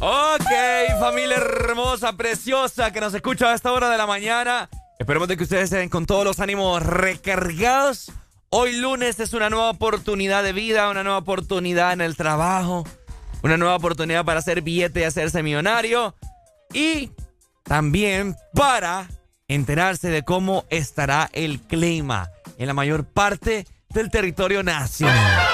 Ok, 0.01 0.51
familia 1.01 1.37
hermosa, 1.37 2.13
preciosa, 2.13 2.91
que 2.91 3.01
nos 3.01 3.15
escucha 3.15 3.53
a 3.53 3.55
esta 3.55 3.73
hora 3.73 3.89
de 3.89 3.97
la 3.97 4.07
mañana. 4.07 4.69
Esperemos 4.99 5.29
de 5.29 5.39
que 5.39 5.45
ustedes 5.45 5.73
estén 5.73 5.89
con 5.89 6.05
todos 6.05 6.27
los 6.27 6.41
ánimos 6.41 6.83
recargados. 6.83 8.13
Hoy 8.57 8.77
lunes 8.77 9.19
es 9.19 9.33
una 9.33 9.51
nueva 9.51 9.69
oportunidad 9.69 10.45
de 10.45 10.53
vida, 10.53 10.89
una 10.89 11.03
nueva 11.03 11.19
oportunidad 11.19 11.93
en 11.93 12.01
el 12.01 12.15
trabajo, 12.15 12.85
una 13.43 13.57
nueva 13.57 13.75
oportunidad 13.75 14.25
para 14.25 14.39
hacer 14.39 14.63
billete 14.63 15.01
y 15.01 15.03
hacerse 15.03 15.43
millonario. 15.43 16.15
Y 16.73 17.11
también 17.65 18.37
para 18.55 19.09
enterarse 19.49 20.09
de 20.09 20.23
cómo 20.23 20.67
estará 20.71 21.29
el 21.33 21.63
clima 21.63 22.31
en 22.57 22.69
la 22.69 22.75
mayor 22.75 23.05
parte 23.05 23.67
del 23.89 24.09
territorio 24.09 24.63
nacional. 24.63 25.54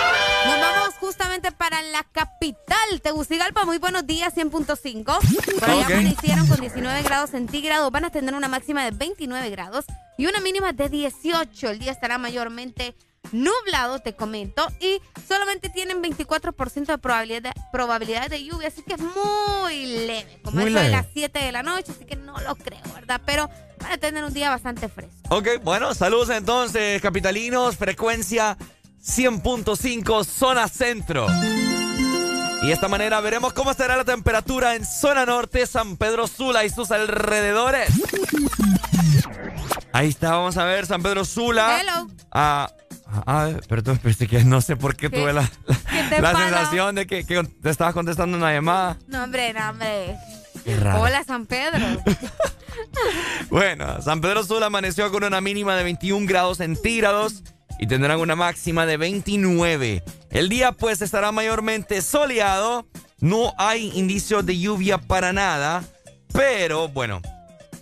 Para 1.41 1.80
la 1.80 2.05
capital, 2.12 3.01
Tegucigalpa. 3.03 3.64
Muy 3.64 3.78
buenos 3.78 4.07
días, 4.07 4.34
100.5. 4.36 5.59
Por 5.59 5.70
allá 5.70 5.86
amanecieron 5.86 6.47
con 6.47 6.61
19 6.61 7.03
grados 7.03 7.30
centígrados. 7.30 7.91
Van 7.91 8.05
a 8.05 8.11
tener 8.11 8.34
una 8.34 8.47
máxima 8.47 8.84
de 8.84 8.91
29 8.91 9.49
grados 9.49 9.86
y 10.18 10.26
una 10.26 10.41
mínima 10.41 10.74
de 10.74 10.91
18. 10.91 11.70
El 11.70 11.78
día 11.78 11.93
estará 11.93 12.18
mayormente 12.18 12.95
nublado, 13.32 14.01
te 14.01 14.14
comento, 14.14 14.66
y 14.80 15.01
solamente 15.26 15.70
tienen 15.70 16.03
24% 16.03 16.86
de 16.86 16.99
probabilidad 16.99 17.43
de, 17.43 17.53
probabilidad 17.72 18.28
de 18.28 18.45
lluvia, 18.45 18.68
así 18.68 18.82
que 18.82 18.95
es 18.95 19.01
muy 19.01 19.86
leve, 20.07 20.41
como 20.43 20.61
Muy 20.61 20.70
eso 20.70 20.80
de 20.80 20.88
las 20.91 21.07
7 21.12 21.38
de 21.38 21.53
la 21.53 21.62
noche, 21.62 21.93
así 21.93 22.05
que 22.05 22.16
no 22.16 22.38
lo 22.41 22.57
creo, 22.57 22.82
¿verdad? 22.95 23.20
Pero 23.24 23.49
van 23.78 23.93
a 23.93 23.99
tener 23.99 24.24
un 24.24 24.32
día 24.32 24.51
bastante 24.51 24.88
fresco. 24.88 25.16
Ok, 25.28 25.62
bueno, 25.62 25.95
saludos 25.95 26.30
entonces, 26.30 27.01
capitalinos, 27.01 27.76
frecuencia 27.76 28.57
100.5, 29.05 30.24
zona 30.24 30.68
centro. 30.68 31.26
Y 32.62 32.66
de 32.66 32.72
esta 32.72 32.88
manera 32.88 33.20
veremos 33.20 33.53
cómo 33.55 33.70
estará 33.70 33.96
la 33.96 34.05
temperatura 34.05 34.74
en 34.76 34.84
zona 34.84 35.24
norte, 35.24 35.66
San 35.66 35.96
Pedro 35.96 36.26
Sula 36.26 36.64
y 36.64 36.70
sus 36.70 36.90
alrededores. 36.90 37.90
Ahí 39.92 40.09
está, 40.09 40.32
vamos 40.32 40.57
a 40.59 40.64
ver 40.64 40.86
San 40.86 41.03
Pedro 41.03 41.24
Sula. 41.24 41.80
Hello. 41.80 42.11
Ah, 42.30 42.70
ah, 43.26 43.51
perdón, 43.68 43.98
pensé 43.98 44.26
que 44.28 44.44
no 44.44 44.61
sé 44.61 44.76
por 44.76 44.94
qué, 44.94 45.11
¿Qué? 45.11 45.18
tuve 45.18 45.32
la, 45.32 45.51
sensación 46.11 46.94
de 46.94 47.07
que, 47.07 47.24
que 47.24 47.42
te 47.44 47.70
estabas 47.70 47.94
contestando 47.94 48.36
una 48.36 48.53
llamada. 48.53 48.98
No, 49.09 49.24
hombre, 49.24 49.55
no, 49.55 49.70
hombre. 49.70 50.16
Qué 50.64 50.76
raro. 50.76 51.01
Hola, 51.01 51.24
San 51.24 51.46
Pedro. 51.46 51.86
Bueno, 53.51 54.01
San 54.01 54.20
Pedro 54.20 54.44
Sula 54.44 54.66
amaneció 54.66 55.11
con 55.11 55.24
una 55.24 55.40
mínima 55.40 55.74
de 55.74 55.82
21 55.82 56.26
grados 56.26 56.59
centígrados 56.59 57.42
y 57.80 57.86
tendrán 57.86 58.20
una 58.20 58.36
máxima 58.36 58.84
de 58.84 58.98
29. 58.98 60.04
El 60.30 60.50
día 60.50 60.72
pues 60.72 61.00
estará 61.00 61.32
mayormente 61.32 62.02
soleado, 62.02 62.86
no 63.20 63.54
hay 63.56 63.90
indicios 63.94 64.44
de 64.44 64.58
lluvia 64.58 64.98
para 64.98 65.32
nada, 65.32 65.82
pero 66.32 66.88
bueno, 66.88 67.22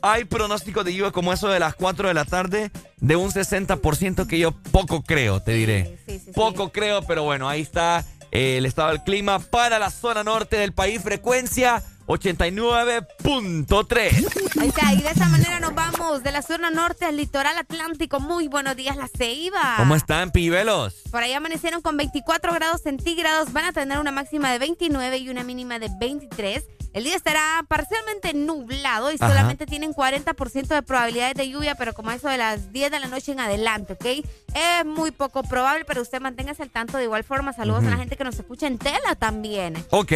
hay 0.00 0.24
pronóstico 0.24 0.84
de 0.84 0.94
lluvia 0.94 1.10
como 1.10 1.32
eso 1.32 1.48
de 1.48 1.58
las 1.58 1.74
4 1.74 2.08
de 2.08 2.14
la 2.14 2.24
tarde 2.24 2.70
de 2.98 3.16
un 3.16 3.32
60% 3.32 4.28
que 4.28 4.38
yo 4.38 4.52
poco 4.70 5.02
creo, 5.02 5.42
te 5.42 5.52
diré. 5.54 5.98
poco 6.32 6.70
creo, 6.70 7.02
pero 7.02 7.24
bueno, 7.24 7.48
ahí 7.48 7.62
está 7.62 8.04
eh, 8.30 8.58
el 8.58 8.66
estado 8.66 8.90
del 8.90 9.02
clima 9.02 9.40
para 9.40 9.80
la 9.80 9.90
zona 9.90 10.22
norte 10.22 10.56
del 10.58 10.72
país, 10.72 11.02
frecuencia 11.02 11.82
89.3. 12.08 14.58
Ahí 14.60 14.68
está, 14.68 14.92
y 14.94 15.02
de 15.02 15.10
esa 15.10 15.28
manera 15.28 15.60
nos 15.60 15.74
vamos 15.74 16.22
de 16.22 16.32
la 16.32 16.40
zona 16.42 16.70
norte 16.70 17.04
al 17.04 17.16
litoral 17.18 17.56
atlántico. 17.58 18.18
Muy 18.18 18.48
buenos 18.48 18.74
días, 18.76 18.96
La 18.96 19.08
Ceiba. 19.08 19.74
¿Cómo 19.76 19.94
están, 19.94 20.30
pibelos? 20.30 20.94
Por 21.10 21.22
ahí 21.22 21.34
amanecieron 21.34 21.82
con 21.82 21.98
24 21.98 22.54
grados 22.54 22.80
centígrados, 22.82 23.52
van 23.52 23.66
a 23.66 23.72
tener 23.72 23.98
una 23.98 24.10
máxima 24.10 24.50
de 24.50 24.58
29 24.58 25.18
y 25.18 25.28
una 25.28 25.44
mínima 25.44 25.78
de 25.78 25.90
23. 26.00 26.64
El 26.94 27.04
día 27.04 27.16
estará 27.16 27.62
parcialmente 27.68 28.32
nublado 28.32 29.12
y 29.12 29.16
Ajá. 29.16 29.28
solamente 29.28 29.66
tienen 29.66 29.92
40% 29.92 30.68
de 30.68 30.82
probabilidades 30.82 31.34
de 31.34 31.50
lluvia, 31.50 31.74
pero 31.74 31.92
como 31.92 32.10
eso 32.10 32.28
de 32.28 32.38
las 32.38 32.72
10 32.72 32.90
de 32.90 33.00
la 33.00 33.08
noche 33.08 33.32
en 33.32 33.40
adelante, 33.40 33.92
¿ok? 33.92 34.06
Es 34.54 34.86
muy 34.86 35.10
poco 35.10 35.42
probable, 35.42 35.84
pero 35.84 36.00
usted 36.00 36.18
manténgase 36.20 36.62
al 36.62 36.70
tanto 36.70 36.96
de 36.96 37.04
igual 37.04 37.24
forma. 37.24 37.52
Saludos 37.52 37.84
a 37.84 37.90
la 37.90 37.98
gente 37.98 38.16
que 38.16 38.24
nos 38.24 38.38
escucha 38.38 38.66
en 38.66 38.78
tela 38.78 39.14
también. 39.18 39.74
Ok, 39.90 40.12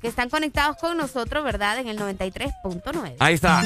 Que 0.00 0.08
están 0.08 0.30
conectados 0.30 0.76
con 0.78 0.96
nosotros, 0.96 1.44
¿verdad? 1.44 1.78
En 1.78 1.88
el 1.88 1.98
93.9. 1.98 3.16
ahí 3.18 3.34
está. 3.34 3.62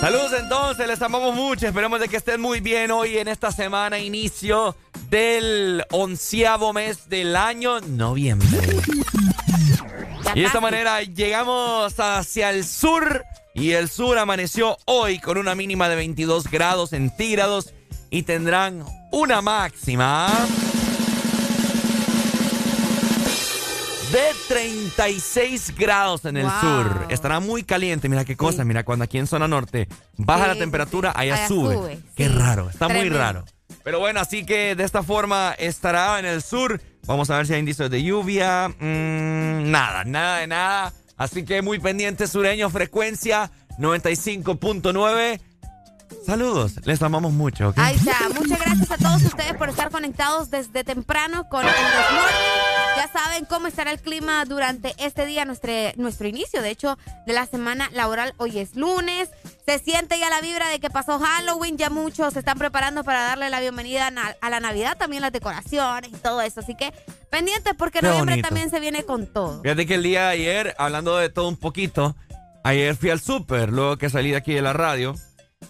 Saludos 0.00 0.32
entonces, 0.40 0.86
les 0.86 1.02
amamos 1.02 1.34
mucho. 1.34 1.66
Esperemos 1.66 2.00
de 2.00 2.08
que 2.08 2.16
estén 2.16 2.40
muy 2.40 2.60
bien 2.60 2.90
hoy 2.90 3.18
en 3.18 3.28
esta 3.28 3.52
semana, 3.52 3.98
inicio 3.98 4.74
del 5.10 5.84
onceavo 5.90 6.72
mes 6.72 7.10
del 7.10 7.36
año, 7.36 7.80
noviembre. 7.80 8.48
Y 10.34 10.40
de 10.40 10.46
esta 10.46 10.60
manera 10.60 11.02
llegamos 11.02 11.92
hacia 11.98 12.48
el 12.48 12.64
sur 12.64 13.24
y 13.52 13.72
el 13.72 13.90
sur 13.90 14.16
amaneció 14.16 14.78
hoy 14.86 15.18
con 15.18 15.36
una 15.36 15.54
mínima 15.54 15.88
de 15.90 15.96
22 15.96 16.50
grados 16.50 16.90
centígrados 16.90 17.74
y 18.08 18.22
tendrán 18.22 18.84
una 19.12 19.42
máxima 19.42 20.28
de 24.12 24.22
36 24.48 25.74
grados 25.76 26.24
en 26.24 26.36
el 26.36 26.44
Wow. 26.46 26.60
sur. 26.60 27.06
Estará 27.10 27.40
muy 27.40 27.62
caliente, 27.62 28.08
mira 28.08 28.24
qué 28.24 28.36
cosa, 28.36 28.64
mira 28.64 28.84
cuando 28.84 29.04
aquí 29.04 29.18
en 29.18 29.26
zona 29.26 29.46
norte 29.48 29.88
baja 30.16 30.44
Sí, 30.44 30.48
la 30.48 30.54
temperatura, 30.56 31.12
sí. 31.12 31.18
allá, 31.20 31.34
Allá 31.34 31.48
sube. 31.48 31.74
sube, 31.74 32.00
Qué 32.16 32.28
raro, 32.28 32.68
está 32.70 32.88
muy 32.88 33.08
raro. 33.08 33.44
Pero 33.84 33.98
bueno, 34.00 34.20
así 34.20 34.44
que 34.44 34.74
de 34.74 34.84
esta 34.84 35.02
forma 35.02 35.54
estará 35.58 36.18
en 36.18 36.26
el 36.26 36.42
sur. 36.42 36.80
Vamos 37.06 37.30
a 37.30 37.36
ver 37.36 37.46
si 37.46 37.54
hay 37.54 37.60
indicios 37.60 37.90
de 37.90 38.02
lluvia. 38.02 38.68
Mm, 38.68 39.70
nada, 39.70 40.04
nada 40.04 40.38
de 40.38 40.46
nada. 40.46 40.92
Así 41.16 41.44
que 41.44 41.62
muy 41.62 41.78
pendiente 41.78 42.26
sureño, 42.26 42.68
frecuencia 42.70 43.50
95.9. 43.78 45.40
Saludos, 46.26 46.74
les 46.84 47.00
amamos 47.02 47.32
mucho. 47.32 47.72
Ahí 47.76 47.96
está. 47.96 48.28
Muchas 48.34 48.58
gracias 48.60 48.90
a 48.90 48.96
todos 48.98 49.22
ustedes 49.22 49.54
por 49.54 49.68
estar 49.70 49.90
conectados 49.90 50.50
desde 50.50 50.82
temprano 50.84 51.48
con 51.48 51.64
el 51.64 51.72
This 51.72 51.82
Morning. 52.12 52.69
Ya 52.96 53.08
saben 53.08 53.44
cómo 53.46 53.66
estará 53.66 53.92
el 53.92 54.00
clima 54.00 54.44
durante 54.44 54.94
este 54.98 55.24
día, 55.24 55.44
nuestro, 55.44 55.72
nuestro 55.96 56.28
inicio, 56.28 56.60
de 56.60 56.70
hecho, 56.70 56.98
de 57.26 57.32
la 57.32 57.46
semana 57.46 57.88
laboral. 57.92 58.34
Hoy 58.36 58.58
es 58.58 58.76
lunes. 58.76 59.30
Se 59.64 59.78
siente 59.78 60.18
ya 60.18 60.28
la 60.28 60.40
vibra 60.40 60.68
de 60.68 60.80
que 60.80 60.90
pasó 60.90 61.18
Halloween. 61.18 61.78
Ya 61.78 61.88
muchos 61.88 62.34
se 62.34 62.40
están 62.40 62.58
preparando 62.58 63.02
para 63.04 63.22
darle 63.22 63.48
la 63.48 63.60
bienvenida 63.60 64.10
a 64.40 64.50
la 64.50 64.60
Navidad, 64.60 64.98
también 64.98 65.22
las 65.22 65.32
decoraciones 65.32 66.10
y 66.12 66.16
todo 66.16 66.40
eso. 66.42 66.60
Así 66.60 66.74
que 66.74 66.92
pendientes 67.30 67.74
porque 67.78 68.00
Qué 68.00 68.06
noviembre 68.06 68.34
bonito. 68.34 68.48
también 68.48 68.70
se 68.70 68.80
viene 68.80 69.04
con 69.04 69.26
todo. 69.26 69.62
Fíjate 69.62 69.86
que 69.86 69.94
el 69.94 70.02
día 70.02 70.22
de 70.24 70.28
ayer, 70.32 70.74
hablando 70.78 71.16
de 71.16 71.30
todo 71.30 71.48
un 71.48 71.56
poquito, 71.56 72.16
ayer 72.64 72.96
fui 72.96 73.10
al 73.10 73.20
súper, 73.20 73.70
luego 73.70 73.96
que 73.96 74.10
salí 74.10 74.30
de 74.32 74.36
aquí 74.36 74.52
de 74.52 74.62
la 74.62 74.72
radio, 74.72 75.14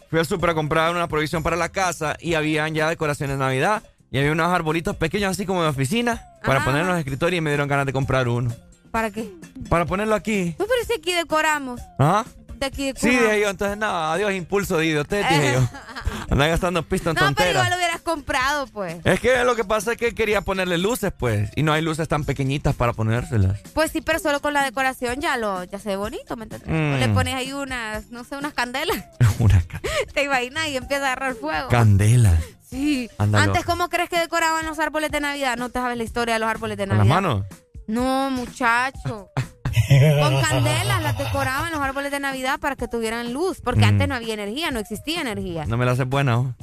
fui 0.08 0.18
al 0.18 0.26
súper 0.26 0.50
a 0.50 0.54
comprar 0.54 0.90
una 0.90 1.06
provisión 1.06 1.42
para 1.42 1.56
la 1.56 1.68
casa 1.68 2.16
y 2.18 2.34
habían 2.34 2.74
ya 2.74 2.88
decoraciones 2.88 3.36
de 3.38 3.44
Navidad 3.44 3.82
y 4.10 4.18
había 4.18 4.32
unos 4.32 4.52
arbolitos 4.52 4.96
pequeños 4.96 5.30
así 5.30 5.46
como 5.46 5.62
de 5.62 5.68
oficina 5.68 6.22
para 6.44 6.64
poner 6.64 6.82
en 6.82 6.88
los 6.88 6.98
escritorios 6.98 7.38
y 7.38 7.40
me 7.40 7.50
dieron 7.50 7.68
ganas 7.68 7.86
de 7.86 7.92
comprar 7.92 8.28
uno. 8.28 8.52
¿Para 8.90 9.10
qué? 9.10 9.30
Para 9.68 9.86
ponerlo 9.86 10.14
aquí. 10.14 10.54
Pues 10.56 10.68
pero 10.68 10.84
si 10.86 11.00
aquí 11.00 11.12
decoramos. 11.12 11.80
¿Ah? 11.98 12.24
De 12.58 12.66
aquí 12.66 12.92
Sí, 12.96 13.08
decoramos. 13.08 13.22
dije 13.22 13.40
yo, 13.40 13.50
entonces 13.50 13.78
nada, 13.78 14.12
adiós 14.12 14.32
impulso 14.32 14.76
de 14.78 14.86
idiotez, 14.86 15.26
dije 15.28 15.52
yo. 15.54 15.68
Andar 16.30 16.48
gastando 16.48 16.82
pisto 16.82 17.10
en 17.10 17.14
No, 17.14 17.20
pero 17.20 17.50
igual 17.50 17.54
tonteras. 17.54 17.70
lo 17.70 17.76
hubieras 17.76 18.00
comprado, 18.02 18.66
pues. 18.68 18.96
Es 19.04 19.18
que 19.20 19.42
lo 19.44 19.56
que 19.56 19.64
pasa 19.64 19.92
es 19.92 19.98
que 19.98 20.14
quería 20.14 20.42
ponerle 20.42 20.78
luces, 20.78 21.12
pues, 21.16 21.50
y 21.56 21.62
no 21.62 21.72
hay 21.72 21.82
luces 21.82 22.06
tan 22.06 22.24
pequeñitas 22.24 22.74
para 22.76 22.92
ponérselas. 22.92 23.58
Pues 23.74 23.90
sí, 23.90 24.00
pero 24.00 24.18
solo 24.18 24.40
con 24.40 24.52
la 24.52 24.62
decoración 24.64 25.20
ya 25.20 25.36
lo 25.38 25.64
ya 25.64 25.78
se 25.78 25.88
ve 25.90 25.96
bonito, 25.96 26.36
¿me 26.36 26.44
entiendes? 26.44 26.68
Mm. 26.68 27.00
Le 27.00 27.08
pones 27.08 27.34
ahí 27.34 27.52
unas, 27.52 28.10
no 28.10 28.24
sé, 28.24 28.36
unas 28.36 28.52
candelas. 28.54 29.04
Te 30.14 30.24
imaginas 30.24 30.68
y 30.68 30.76
empieza 30.76 31.04
a 31.04 31.12
agarrar 31.12 31.34
fuego. 31.34 31.68
Candela. 31.68 32.36
Sí. 32.70 33.10
Antes, 33.18 33.64
¿cómo 33.64 33.88
crees 33.88 34.08
que 34.08 34.18
decoraban 34.18 34.64
los 34.66 34.78
árboles 34.78 35.10
de 35.10 35.20
Navidad? 35.20 35.56
No 35.56 35.68
te 35.70 35.80
sabes 35.80 35.98
la 35.98 36.04
historia 36.04 36.34
de 36.34 36.40
los 36.40 36.48
árboles 36.48 36.76
de 36.76 36.86
¿Con 36.86 36.96
Navidad. 36.98 37.14
las 37.14 37.22
manos? 37.22 37.44
No, 37.88 38.30
muchacho. 38.30 39.28
Con 40.20 40.40
candelas 40.42 41.02
las 41.02 41.18
decoraban 41.18 41.72
los 41.72 41.80
árboles 41.80 42.12
de 42.12 42.20
Navidad 42.20 42.60
para 42.60 42.76
que 42.76 42.86
tuvieran 42.88 43.32
luz. 43.32 43.60
Porque 43.60 43.80
Mm. 43.82 43.88
antes 43.88 44.08
no 44.08 44.14
había 44.14 44.34
energía, 44.34 44.70
no 44.70 44.78
existía 44.78 45.20
energía. 45.20 45.64
No 45.66 45.76
me 45.76 45.84
la 45.84 45.92
haces 45.92 46.06
buena, 46.06 46.38
¿o? 46.38 46.54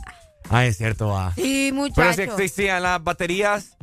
Ah, 0.50 0.66
es 0.66 0.78
cierto, 0.78 1.10
va. 1.10 1.34
Sí, 1.36 1.70
Pero 1.72 1.76
muchacho. 1.76 2.14
si 2.14 2.22
existían 2.22 2.82
las 2.84 3.04
baterías. 3.04 3.76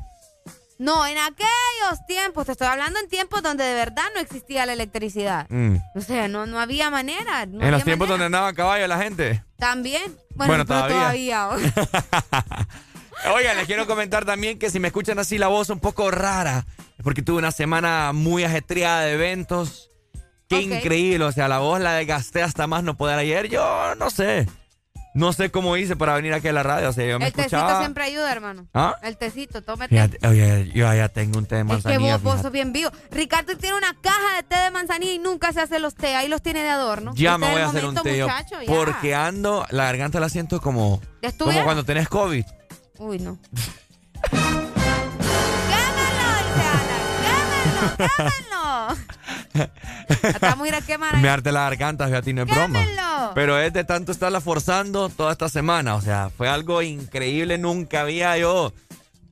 No, 0.78 1.06
en 1.06 1.16
aquellos 1.18 2.04
tiempos, 2.08 2.46
te 2.46 2.52
estoy 2.52 2.66
hablando 2.66 2.98
en 2.98 3.08
tiempos 3.08 3.42
donde 3.42 3.62
de 3.64 3.74
verdad 3.74 4.02
no 4.14 4.20
existía 4.20 4.66
la 4.66 4.72
electricidad. 4.72 5.46
mm, 5.50 5.76
O 5.94 6.00
sea, 6.00 6.26
no, 6.26 6.46
no 6.46 6.58
había 6.58 6.90
manera. 6.90 7.46
no 7.46 7.56
en 7.58 7.62
había 7.62 7.70
los 7.72 7.84
tiempos 7.84 8.08
manera. 8.08 8.24
donde 8.24 8.24
andaba 8.26 8.48
a 8.48 8.54
caballo 8.54 8.86
la 8.88 8.98
gente. 8.98 9.44
También. 9.58 10.16
Bueno, 10.34 10.52
Bueno, 10.52 10.66
todavía. 10.66 10.98
todavía. 10.98 11.48
Oigan, 13.34 13.56
les 13.56 13.66
quiero 13.66 13.86
comentar 13.86 14.24
también 14.24 14.58
que 14.58 14.70
si 14.70 14.80
me 14.80 14.88
escuchan 14.88 15.18
así 15.18 15.38
la 15.38 15.48
voz 15.48 15.70
un 15.70 15.80
poco 15.80 16.10
rara, 16.10 16.66
es 16.98 17.02
porque 17.04 17.22
tuve 17.22 17.38
una 17.38 17.52
semana 17.52 18.12
muy 18.12 18.44
ajetreada 18.44 19.02
de 19.02 19.14
eventos. 19.14 19.90
Qué 20.48 20.60
increíble, 20.60 21.24
o 21.24 21.32
sea, 21.32 21.48
la 21.48 21.58
voz 21.60 21.80
la 21.80 21.94
desgasté 21.94 22.42
hasta 22.42 22.66
más 22.66 22.84
no 22.84 22.96
poder 22.96 23.18
ayer. 23.18 23.48
Yo 23.48 23.94
no 23.96 24.10
sé. 24.10 24.46
No 25.14 25.32
sé 25.32 25.50
cómo 25.52 25.76
hice 25.76 25.94
para 25.94 26.14
venir 26.14 26.32
aquí 26.34 26.48
a 26.48 26.52
la 26.52 26.64
radio. 26.64 26.90
O 26.90 26.92
sea, 26.92 27.06
yo 27.06 27.20
me 27.20 27.26
El 27.26 27.32
tecito 27.32 27.56
escuchaba. 27.56 27.78
siempre 27.80 28.02
ayuda, 28.04 28.32
hermano. 28.32 28.66
¿Ah? 28.74 28.96
El 29.02 29.16
tecito, 29.16 29.62
tómate. 29.62 29.88
Fíjate, 29.94 30.18
oye, 30.26 30.72
yo 30.74 30.92
ya 30.92 31.08
tengo 31.08 31.38
un 31.38 31.46
té 31.46 31.54
de 31.54 31.60
Es 31.60 31.66
que 31.66 31.72
manzanilla. 31.72 32.16
vos, 32.16 32.34
vos 32.34 32.42
sos 32.42 32.50
bien 32.50 32.72
vivo. 32.72 32.90
Ricardo 33.12 33.56
tiene 33.56 33.76
una 33.76 33.94
caja 34.00 34.36
de 34.36 34.42
té 34.42 34.56
de 34.56 34.70
manzanilla 34.72 35.12
y 35.12 35.18
nunca 35.18 35.52
se 35.52 35.60
hace 35.60 35.78
los 35.78 35.94
té. 35.94 36.16
Ahí 36.16 36.26
los 36.28 36.42
tiene 36.42 36.64
de 36.64 36.70
adorno. 36.70 37.12
Ya 37.14 37.38
me 37.38 37.48
voy 37.50 37.60
a 37.60 37.66
hacer 37.68 37.84
un 37.84 37.94
té 37.94 38.22
muchacho, 38.22 38.56
porque 38.66 39.14
ando, 39.14 39.64
la 39.70 39.84
garganta 39.84 40.18
la 40.18 40.28
siento 40.28 40.60
como, 40.60 41.00
¿Ya 41.22 41.30
como 41.30 41.62
cuando 41.62 41.84
tenés 41.84 42.08
COVID. 42.08 42.44
Uy, 42.98 43.18
no. 43.20 43.38
¡Quémelo! 44.30 46.28
Dice 46.44 46.64
Alan. 46.72 47.96
¡Quémelo! 47.96 49.14
Hasta 49.54 50.38
vamos 50.50 50.64
a 50.66 50.68
ir 50.68 50.74
a 50.74 50.80
quemar. 50.80 51.16
Me 51.18 51.28
arte 51.28 51.52
la 51.52 51.60
garganta, 51.62 52.06
fíjate, 52.06 52.32
no 52.32 52.42
es 52.42 52.48
broma. 52.48 52.84
Pero 53.34 53.58
es 53.58 53.72
de 53.72 53.84
tanto 53.84 54.12
estarla 54.12 54.40
forzando 54.40 55.08
toda 55.08 55.32
esta 55.32 55.48
semana. 55.48 55.94
O 55.94 56.00
sea, 56.00 56.30
fue 56.36 56.48
algo 56.48 56.82
increíble. 56.82 57.56
Nunca 57.58 58.00
había 58.02 58.36
yo 58.38 58.72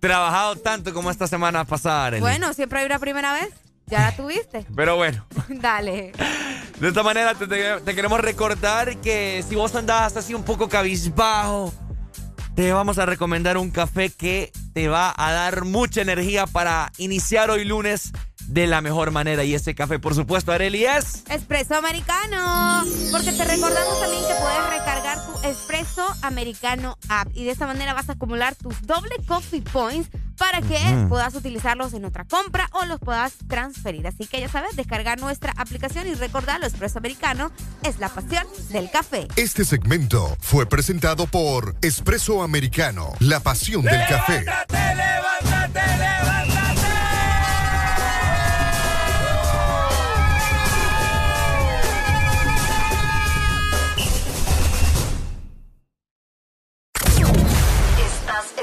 trabajado 0.00 0.56
tanto 0.56 0.92
como 0.94 1.10
esta 1.10 1.26
semana 1.26 1.64
pasada. 1.64 2.06
Arely. 2.06 2.20
Bueno, 2.20 2.52
siempre 2.54 2.80
hay 2.80 2.86
una 2.86 2.98
primera 2.98 3.32
vez. 3.32 3.48
Ya 3.86 4.00
la 4.00 4.16
tuviste. 4.16 4.64
Pero 4.76 4.96
bueno, 4.96 5.26
Dale. 5.48 6.12
de 6.78 6.88
esta 6.88 7.02
manera 7.02 7.34
te, 7.34 7.46
te- 7.46 7.80
te 7.80 7.94
queremos 7.94 8.20
recordar 8.20 8.96
que 8.98 9.44
si 9.46 9.54
vos 9.56 9.74
andás 9.74 10.16
así 10.16 10.34
un 10.34 10.44
poco 10.44 10.68
cabizbajo, 10.68 11.74
te 12.54 12.72
vamos 12.72 12.98
a 12.98 13.06
recomendar 13.06 13.56
un 13.58 13.70
café 13.70 14.08
que 14.10 14.52
te 14.72 14.88
va 14.88 15.12
a 15.16 15.32
dar 15.32 15.64
mucha 15.64 16.00
energía 16.00 16.46
para 16.46 16.92
iniciar 16.96 17.50
hoy 17.50 17.64
lunes 17.64 18.12
de 18.46 18.66
la 18.66 18.80
mejor 18.80 19.10
manera. 19.10 19.44
Y 19.44 19.54
ese 19.54 19.74
café, 19.74 19.98
por 19.98 20.14
supuesto, 20.14 20.52
Areli, 20.52 20.84
es... 20.84 21.24
Espresso 21.28 21.74
americano. 21.76 22.84
Porque 23.10 23.32
te 23.32 23.44
recordamos 23.44 24.00
también 24.00 24.22
que 24.26 24.34
puedes 24.34 24.70
recargar 24.70 25.18
tu 25.26 25.48
Espresso 25.48 26.06
americano 26.22 26.98
app. 27.08 27.28
Y 27.34 27.44
de 27.44 27.50
esta 27.50 27.66
manera 27.66 27.94
vas 27.94 28.08
a 28.08 28.12
acumular 28.12 28.54
tus 28.54 28.82
doble 28.82 29.16
coffee 29.26 29.62
points 29.62 30.08
para 30.36 30.60
que 30.60 31.06
puedas 31.08 31.34
utilizarlos 31.34 31.94
en 31.94 32.04
otra 32.04 32.24
compra 32.24 32.68
o 32.72 32.84
los 32.84 32.98
puedas 32.98 33.34
transferir. 33.48 34.06
Así 34.06 34.26
que 34.26 34.40
ya 34.40 34.48
sabes, 34.48 34.74
descargar 34.74 35.20
nuestra 35.20 35.52
aplicación 35.56 36.06
y 36.08 36.14
recordar, 36.14 36.60
lo 36.60 36.66
expreso 36.66 36.98
americano 36.98 37.52
es 37.84 37.98
la 37.98 38.08
pasión 38.08 38.46
del 38.70 38.90
café. 38.90 39.28
Este 39.36 39.64
segmento 39.64 40.36
fue 40.40 40.66
presentado 40.66 41.26
por 41.26 41.76
Espresso 41.80 42.42
Americano, 42.42 43.12
la 43.20 43.40
pasión 43.40 43.82
del 43.82 44.04
café. 44.08 44.44
Estás 45.64 46.51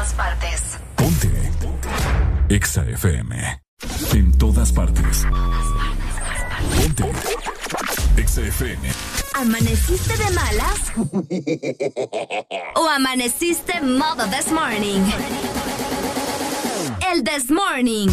todas 0.00 0.14
partes. 0.14 0.62
Ponte. 0.96 1.28
EXA 2.48 2.84
FM. 2.88 3.60
En 4.14 4.38
todas 4.38 4.72
partes. 4.72 5.26
Ponte. 6.74 7.04
EXA 8.16 8.40
FM. 8.40 8.88
¿Amaneciste 9.34 10.16
de 10.16 10.30
malas? 10.30 10.92
¿O 12.76 12.88
amaneciste 12.88 13.78
modo 13.82 14.24
this 14.30 14.50
morning? 14.50 15.02
El 17.12 17.22
this 17.22 17.50
morning. 17.50 18.08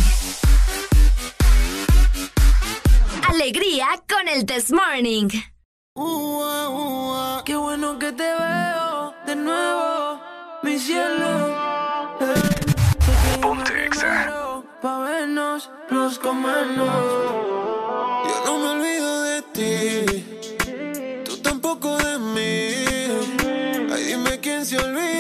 Alegría 3.29 3.87
con 4.09 4.27
el 4.27 4.45
this 4.45 4.73
morning. 4.73 5.29
Qué 7.45 7.55
bueno 7.55 7.97
que 7.97 8.11
te 8.11 8.23
veo 8.23 9.13
de 9.25 9.35
nuevo, 9.37 10.19
mi 10.63 10.77
cielo. 10.79 11.29
Eh, 12.21 13.39
Ponte 13.41 13.85
Exa. 13.85 14.31
Pa' 14.81 14.99
vernos, 14.99 15.69
nos 15.89 16.19
comemos. 16.19 16.89
Yo 18.27 18.35
no 18.45 18.59
me 18.59 18.69
olvido 18.75 19.23
de 19.23 19.41
ti, 19.55 21.23
tú 21.25 21.37
tampoco 21.37 21.97
de 21.97 22.19
mí. 22.19 23.91
Ay, 23.93 24.03
dime 24.03 24.39
quién 24.39 24.65
se 24.65 24.77
olvida 24.77 25.16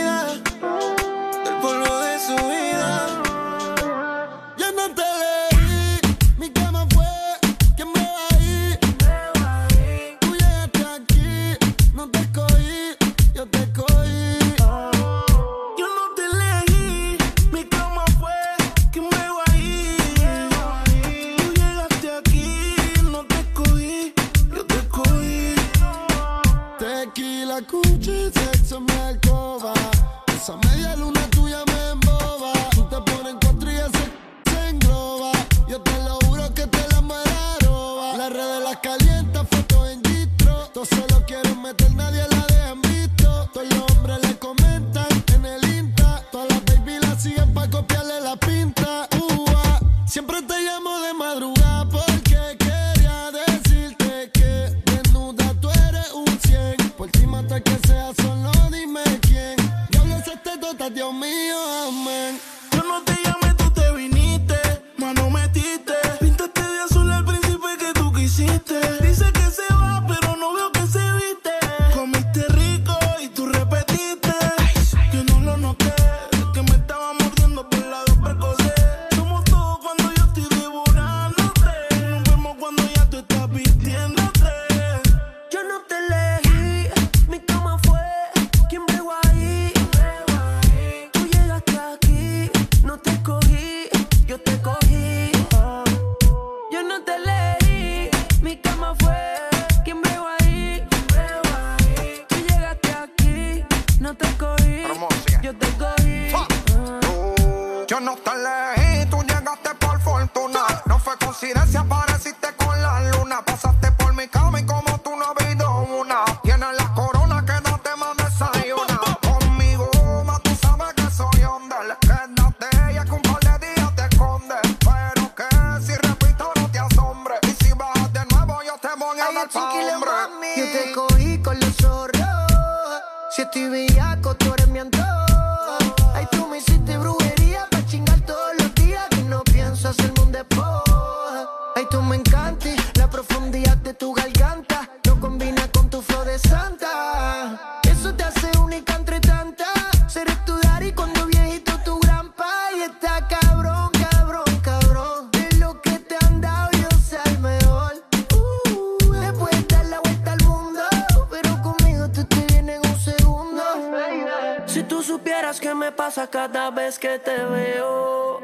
vez 166.71 166.99
que 166.99 167.19
te 167.19 167.37
veo. 167.45 168.39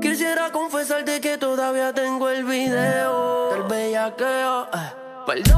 Quisiera 0.00 0.50
confesarte 0.52 1.20
que 1.20 1.38
todavía 1.38 1.92
tengo 1.92 2.28
el 2.28 2.44
video 2.44 3.50
del 3.52 3.62
bellaqueo. 3.64 4.64
eh. 4.72 4.92
Perdona 5.26 5.57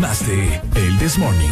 más 0.00 0.26
de 0.26 0.60
El 0.74 0.98
This 0.98 1.18
Morning. 1.18 1.50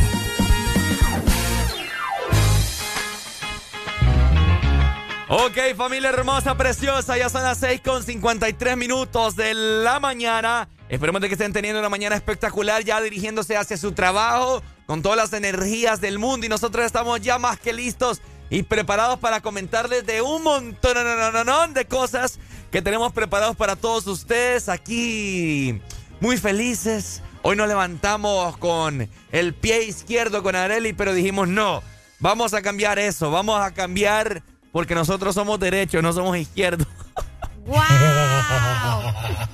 Ok, 5.28 5.58
familia 5.76 6.10
hermosa, 6.10 6.56
preciosa, 6.56 7.16
ya 7.16 7.28
son 7.28 7.42
las 7.42 7.58
6 7.58 7.80
con 7.82 8.02
53 8.02 8.76
minutos 8.76 9.34
de 9.36 9.54
la 9.54 9.98
mañana. 9.98 10.68
Esperemos 10.88 11.20
de 11.22 11.28
que 11.28 11.34
estén 11.34 11.52
teniendo 11.52 11.80
una 11.80 11.88
mañana 11.88 12.14
espectacular, 12.14 12.84
ya 12.84 13.00
dirigiéndose 13.00 13.56
hacia 13.56 13.76
su 13.76 13.92
trabajo 13.92 14.62
con 14.86 15.02
todas 15.02 15.16
las 15.16 15.32
energías 15.32 16.00
del 16.00 16.18
mundo 16.18 16.46
y 16.46 16.48
nosotros 16.48 16.84
estamos 16.84 17.20
ya 17.20 17.38
más 17.38 17.58
que 17.58 17.72
listos 17.72 18.20
y 18.50 18.62
preparados 18.62 19.18
para 19.18 19.40
comentarles 19.40 20.04
de 20.06 20.20
un 20.20 20.42
montón 20.42 21.74
de 21.74 21.84
cosas 21.86 22.38
que 22.70 22.82
tenemos 22.82 23.12
preparados 23.12 23.56
para 23.56 23.74
todos 23.74 24.06
ustedes 24.06 24.68
aquí. 24.68 25.80
Muy 26.20 26.36
felices. 26.36 27.23
Hoy 27.46 27.56
nos 27.56 27.68
levantamos 27.68 28.56
con 28.56 29.06
el 29.30 29.52
pie 29.52 29.84
izquierdo 29.84 30.42
con 30.42 30.56
Areli, 30.56 30.94
pero 30.94 31.12
dijimos 31.12 31.46
no, 31.46 31.82
vamos 32.18 32.54
a 32.54 32.62
cambiar 32.62 32.98
eso, 32.98 33.30
vamos 33.30 33.60
a 33.60 33.74
cambiar 33.74 34.42
porque 34.72 34.94
nosotros 34.94 35.34
somos 35.34 35.60
derechos, 35.60 36.02
no 36.02 36.10
somos 36.14 36.38
izquierdos. 36.38 36.88
¡Wow! 37.66 37.76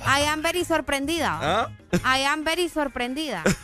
I 0.07 0.23
am 0.25 0.41
very 0.41 0.63
sorprendida. 0.63 1.37
¿Ah? 1.41 1.69
I 2.17 2.23
am 2.23 2.45
very 2.45 2.69
sorprendida. 2.69 3.43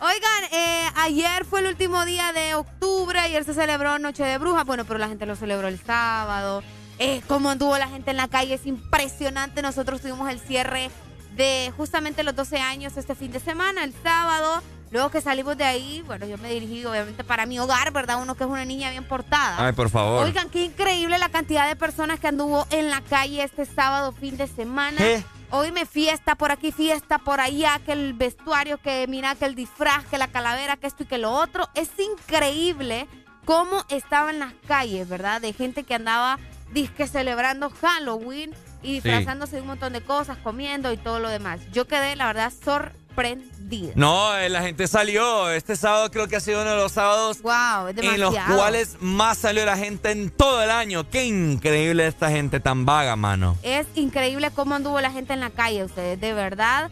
Oigan, 0.00 0.44
eh, 0.50 0.88
ayer 0.96 1.44
fue 1.44 1.60
el 1.60 1.68
último 1.68 2.04
día 2.04 2.32
de 2.32 2.56
octubre, 2.56 3.16
ayer 3.20 3.44
se 3.44 3.54
celebró 3.54 4.00
Noche 4.00 4.24
de 4.24 4.38
Brujas, 4.38 4.64
bueno, 4.64 4.84
pero 4.86 4.98
la 4.98 5.06
gente 5.06 5.24
lo 5.24 5.36
celebró 5.36 5.68
el 5.68 5.78
sábado. 5.80 6.64
Eh, 6.98 7.22
cómo 7.28 7.50
anduvo 7.50 7.78
la 7.78 7.86
gente 7.86 8.10
en 8.10 8.16
la 8.16 8.26
calle 8.26 8.54
es 8.54 8.66
impresionante. 8.66 9.62
Nosotros 9.62 10.00
tuvimos 10.00 10.28
el 10.28 10.40
cierre 10.40 10.90
de 11.34 11.72
justamente 11.76 12.22
los 12.22 12.34
12 12.34 12.58
años 12.58 12.96
este 12.96 13.14
fin 13.14 13.32
de 13.32 13.40
semana, 13.40 13.84
el 13.84 13.94
sábado. 14.02 14.62
Luego 14.90 15.10
que 15.10 15.22
salimos 15.22 15.56
de 15.56 15.64
ahí, 15.64 16.02
bueno, 16.06 16.26
yo 16.26 16.36
me 16.36 16.50
dirigí 16.50 16.84
obviamente 16.84 17.24
para 17.24 17.46
mi 17.46 17.58
hogar, 17.58 17.92
¿verdad? 17.92 18.20
Uno 18.20 18.34
que 18.34 18.44
es 18.44 18.50
una 18.50 18.66
niña 18.66 18.90
bien 18.90 19.04
portada. 19.04 19.66
Ay, 19.66 19.72
por 19.72 19.88
favor. 19.88 20.26
Oigan, 20.26 20.50
qué 20.50 20.64
increíble 20.64 21.18
la 21.18 21.30
cantidad 21.30 21.66
de 21.66 21.76
personas 21.76 22.20
que 22.20 22.28
anduvo 22.28 22.66
en 22.68 22.90
la 22.90 23.00
calle 23.00 23.42
este 23.42 23.64
sábado, 23.64 24.12
fin 24.12 24.36
de 24.36 24.46
semana. 24.46 24.98
¿Qué? 24.98 25.24
Hoy 25.50 25.72
me 25.72 25.86
fiesta 25.86 26.34
por 26.34 26.50
aquí, 26.50 26.72
fiesta 26.72 27.18
por 27.18 27.40
allá, 27.40 27.80
que 27.84 27.92
el 27.92 28.12
vestuario, 28.12 28.78
que 28.78 29.06
mira, 29.08 29.34
que 29.34 29.46
el 29.46 29.54
disfraz, 29.54 30.04
que 30.06 30.18
la 30.18 30.28
calavera, 30.28 30.76
que 30.76 30.86
esto 30.86 31.04
y 31.04 31.06
que 31.06 31.18
lo 31.18 31.30
otro. 31.30 31.68
Es 31.74 31.90
increíble 31.98 33.06
cómo 33.46 33.84
estaban 33.88 34.38
las 34.38 34.52
calles, 34.66 35.08
¿verdad? 35.08 35.40
De 35.40 35.54
gente 35.54 35.84
que 35.84 35.94
andaba 35.94 36.38
disque 36.72 37.06
celebrando 37.06 37.70
Halloween 37.70 38.54
y 38.82 38.94
disfrazándose 38.94 39.56
de 39.56 39.62
un 39.62 39.68
montón 39.68 39.92
de 39.92 40.00
cosas, 40.00 40.38
comiendo 40.38 40.92
y 40.92 40.96
todo 40.96 41.18
lo 41.18 41.28
demás. 41.28 41.60
Yo 41.72 41.86
quedé, 41.86 42.16
la 42.16 42.26
verdad, 42.26 42.52
sorprendida. 42.64 43.92
No, 43.94 44.36
eh, 44.36 44.48
la 44.48 44.62
gente 44.62 44.86
salió. 44.86 45.50
Este 45.50 45.76
sábado 45.76 46.10
creo 46.10 46.28
que 46.28 46.36
ha 46.36 46.40
sido 46.40 46.62
uno 46.62 46.70
de 46.70 46.76
los 46.76 46.92
sábados 46.92 47.40
Wow, 47.42 47.88
es 47.88 47.98
en 47.98 48.20
los 48.20 48.34
cuales 48.34 48.96
más 49.00 49.38
salió 49.38 49.64
la 49.64 49.76
gente 49.76 50.10
en 50.10 50.30
todo 50.30 50.62
el 50.62 50.70
año. 50.70 51.08
Qué 51.08 51.24
increíble 51.24 52.06
esta 52.06 52.30
gente 52.30 52.60
tan 52.60 52.84
vaga, 52.84 53.16
mano. 53.16 53.56
Es 53.62 53.86
increíble 53.94 54.50
cómo 54.50 54.74
anduvo 54.74 55.00
la 55.00 55.10
gente 55.10 55.32
en 55.32 55.40
la 55.40 55.50
calle, 55.50 55.84
ustedes, 55.84 56.20
de 56.20 56.34
verdad. 56.34 56.90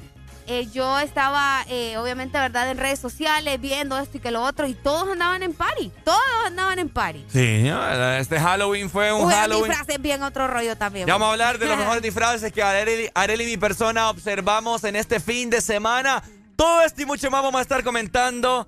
Eh, 0.53 0.67
yo 0.73 0.99
estaba, 0.99 1.65
eh, 1.69 1.97
obviamente, 1.97 2.37
verdad, 2.37 2.69
en 2.73 2.77
redes 2.77 2.99
sociales 2.99 3.61
viendo 3.61 3.97
esto 3.97 4.17
y 4.17 4.21
que 4.21 4.33
lo 4.33 4.43
otro, 4.43 4.67
y 4.67 4.75
todos 4.75 5.09
andaban 5.09 5.45
en 5.45 5.53
party. 5.53 5.93
Todos 6.03 6.19
andaban 6.45 6.77
en 6.81 6.89
party. 6.89 7.25
Sí, 7.29 7.71
este 8.19 8.41
Halloween 8.41 8.91
fue 8.91 9.13
un 9.13 9.27
Uy, 9.27 9.33
Halloween. 9.33 9.69
disfraces 9.71 10.03
bien 10.03 10.25
otro 10.25 10.49
rollo 10.49 10.77
también. 10.77 11.07
Ya 11.07 11.13
vamos 11.13 11.29
a 11.29 11.31
hablar 11.31 11.61
de 11.61 11.67
los 11.67 11.77
mejores 11.79 12.03
disfraces 12.03 12.53
que 12.53 12.65
Areli, 12.65 13.09
Areli 13.15 13.45
y 13.45 13.47
mi 13.47 13.57
persona 13.59 14.11
observamos 14.11 14.83
en 14.83 14.97
este 14.97 15.21
fin 15.21 15.51
de 15.51 15.61
semana. 15.61 16.21
Todo 16.57 16.83
esto 16.83 17.01
y 17.03 17.07
mucho 17.07 17.31
más 17.31 17.45
vamos 17.45 17.61
a 17.61 17.63
estar 17.63 17.85
comentando 17.85 18.67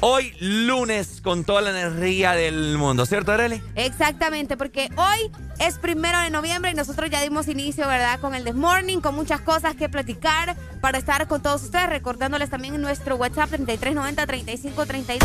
hoy 0.00 0.34
lunes 0.40 1.20
con 1.22 1.44
toda 1.44 1.60
la 1.62 1.70
energía 1.70 2.32
del 2.32 2.76
mundo, 2.78 3.06
¿cierto, 3.06 3.32
Areli? 3.32 3.62
Exactamente, 3.74 4.56
porque 4.56 4.88
hoy 4.96 5.30
es 5.58 5.78
primero 5.78 6.18
de 6.20 6.30
noviembre 6.30 6.70
y 6.70 6.74
nosotros 6.74 7.10
ya 7.10 7.20
dimos 7.22 7.48
inicio, 7.48 7.86
¿verdad? 7.86 8.18
Con 8.20 8.34
el 8.34 8.44
This 8.44 8.54
Morning, 8.54 8.98
con 8.98 9.14
muchas 9.14 9.40
cosas 9.40 9.76
que 9.76 9.88
platicar 9.88 10.56
para 10.80 10.98
estar 10.98 11.26
con 11.28 11.42
todos 11.42 11.62
ustedes, 11.62 11.88
recordándoles 11.88 12.50
también 12.50 12.80
nuestro 12.80 13.16
WhatsApp 13.16 13.50
3390-3532, 13.50 15.18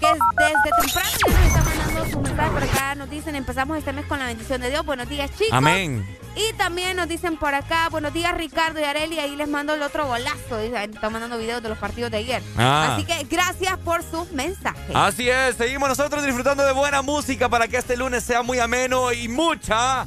que 0.00 0.06
es 0.06 0.18
desde 0.38 0.70
temprano 0.80 1.10
ya 1.24 1.34
nos 1.34 1.46
están 1.46 1.64
mandando 1.64 2.04
sus 2.04 2.22
mensajes 2.22 2.52
por 2.52 2.62
acá, 2.62 2.94
nos 2.94 3.10
dicen, 3.10 3.34
empezamos 3.34 3.78
este 3.78 3.92
mes 3.92 4.06
con 4.06 4.18
la 4.18 4.26
bendición 4.26 4.60
de 4.60 4.70
Dios, 4.70 4.84
buenos 4.84 5.08
días 5.08 5.30
chicos. 5.32 5.52
Amén. 5.52 6.04
Y 6.34 6.52
también 6.54 6.96
nos 6.96 7.08
dicen 7.08 7.36
por 7.36 7.54
acá, 7.54 7.88
buenos 7.90 8.12
días 8.14 8.34
Ricardo 8.34 8.80
y 8.80 8.84
Areli, 8.84 9.18
ahí 9.18 9.36
les 9.36 9.48
mando 9.48 9.74
el 9.74 9.82
otro 9.82 10.06
golazo, 10.06 10.58
están 10.58 11.12
mandando 11.12 11.36
videos 11.36 11.62
de 11.62 11.68
los 11.68 11.78
partidos 11.78 12.10
de 12.10 12.18
ayer. 12.18 12.42
Ah. 12.56 12.94
Así 12.94 13.04
que 13.04 13.24
gracias 13.24 13.76
por 13.78 14.02
sus 14.02 14.32
mensajes. 14.32 14.94
Así 14.94 15.28
es, 15.28 15.56
seguimos 15.56 15.88
nosotros 15.88 16.24
disfrutando 16.24 16.64
de 16.64 16.72
buena 16.72 17.02
música 17.02 17.48
para 17.48 17.68
que 17.68 17.76
este 17.76 17.96
lunes 17.96 18.24
sea 18.24 18.42
muy 18.42 18.58
ameno 18.58 19.12
y 19.12 19.28
mucha 19.28 20.06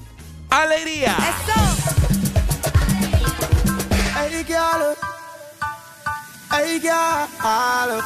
alegría. 0.50 1.16
Girl. 6.86 8.02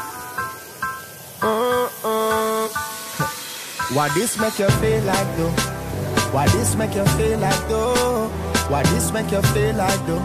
Uh-uh. 1.41 2.67
Why 3.93 4.09
this 4.13 4.37
make 4.37 4.59
you 4.59 4.69
feel 4.79 5.03
like 5.03 5.37
though? 5.37 5.78
Why 6.31 6.47
this 6.47 6.75
make 6.75 6.95
you 6.95 7.05
feel 7.17 7.39
like 7.39 7.67
though? 7.67 8.27
Why 8.69 8.83
this 8.83 9.11
make 9.11 9.31
you 9.31 9.41
feel 9.53 9.75
like 9.75 10.05
though? 10.05 10.23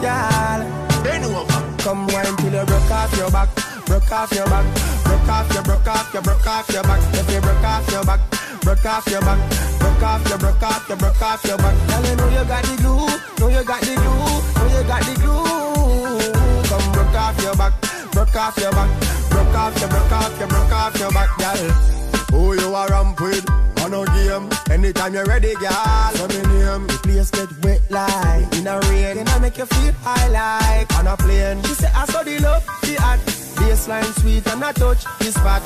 Girl, 0.00 0.60
bend 1.02 1.24
over. 1.24 1.76
Come 1.78 2.06
wine 2.08 2.36
till 2.36 2.54
you 2.54 2.64
broke 2.64 2.90
off 2.90 3.16
your 3.16 3.30
back. 3.30 3.48
broke 3.88 4.12
off 4.12 4.32
your 4.32 4.44
back, 4.46 4.64
broke 5.04 5.28
off 5.28 5.52
your, 5.54 5.62
broke 5.62 5.88
off 5.88 6.12
your, 6.12 6.22
broke 6.22 6.46
off 6.46 6.68
your 6.68 6.82
back. 6.82 7.00
If 7.14 7.30
you 7.32 7.40
broke 7.40 7.64
off 7.64 7.90
your 7.90 8.04
back, 8.04 8.20
broke 8.60 8.84
off 8.84 9.06
your 9.08 9.20
back, 9.22 9.38
broke 9.80 10.02
off 10.02 10.28
your, 10.28 10.38
broke 10.38 10.62
off 10.62 10.88
your, 10.88 10.96
broke 10.98 11.22
off 11.22 11.44
your 11.44 11.56
back. 11.56 11.74
Girl, 11.88 12.04
you 12.04 12.16
know 12.16 12.28
you 12.28 12.44
got 12.44 12.62
the 12.64 12.76
glue, 12.76 13.06
know 13.40 13.48
you 13.48 13.64
got 13.64 13.80
the 13.80 13.94
glue, 13.96 14.28
know 14.58 14.68
you 14.76 14.82
got 14.86 15.02
the 15.02 15.14
glue. 15.20 16.32
Come 16.68 16.92
broke 16.92 17.16
off 17.16 17.42
your 17.42 17.56
back, 17.56 17.72
broke 18.12 18.36
off 18.36 18.56
your 18.58 18.72
back, 18.72 18.90
broke 19.30 19.54
off 19.54 19.80
your, 19.80 19.88
broke 19.88 20.12
off 20.12 20.38
your, 20.38 20.48
broke 20.48 20.72
off 20.72 20.98
your 20.98 21.10
back, 21.10 21.38
girl. 21.38 21.97
Who 22.30 22.54
you 22.54 22.74
are 22.74 22.88
ramp 22.88 23.20
with? 23.20 23.48
On 23.82 23.94
a 23.94 24.04
game. 24.06 24.48
Anytime 24.70 25.14
you're 25.14 25.24
ready, 25.24 25.54
girl. 25.54 26.10
Let 26.14 26.28
me 26.30 26.42
name. 26.52 26.86
The 26.86 26.98
place 27.02 27.30
get 27.30 27.50
wet 27.64 27.82
like 27.90 28.56
in 28.56 28.66
a 28.66 28.80
rain. 28.80 29.16
Then 29.16 29.28
I 29.28 29.38
make 29.38 29.58
you 29.58 29.66
feel 29.66 29.92
high 30.02 30.28
like 30.28 30.94
on 30.98 31.06
a 31.06 31.16
plane. 31.16 31.62
She 31.62 31.74
say 31.74 31.90
I 31.94 32.04
saw 32.06 32.22
the 32.22 32.38
love, 32.40 32.64
the 32.82 32.94
hot. 33.00 33.18
Baseline 33.58 34.12
sweet 34.20 34.46
and 34.46 34.62
I 34.62 34.72
touch 34.72 35.04
the 35.18 35.32
spot. 35.32 35.62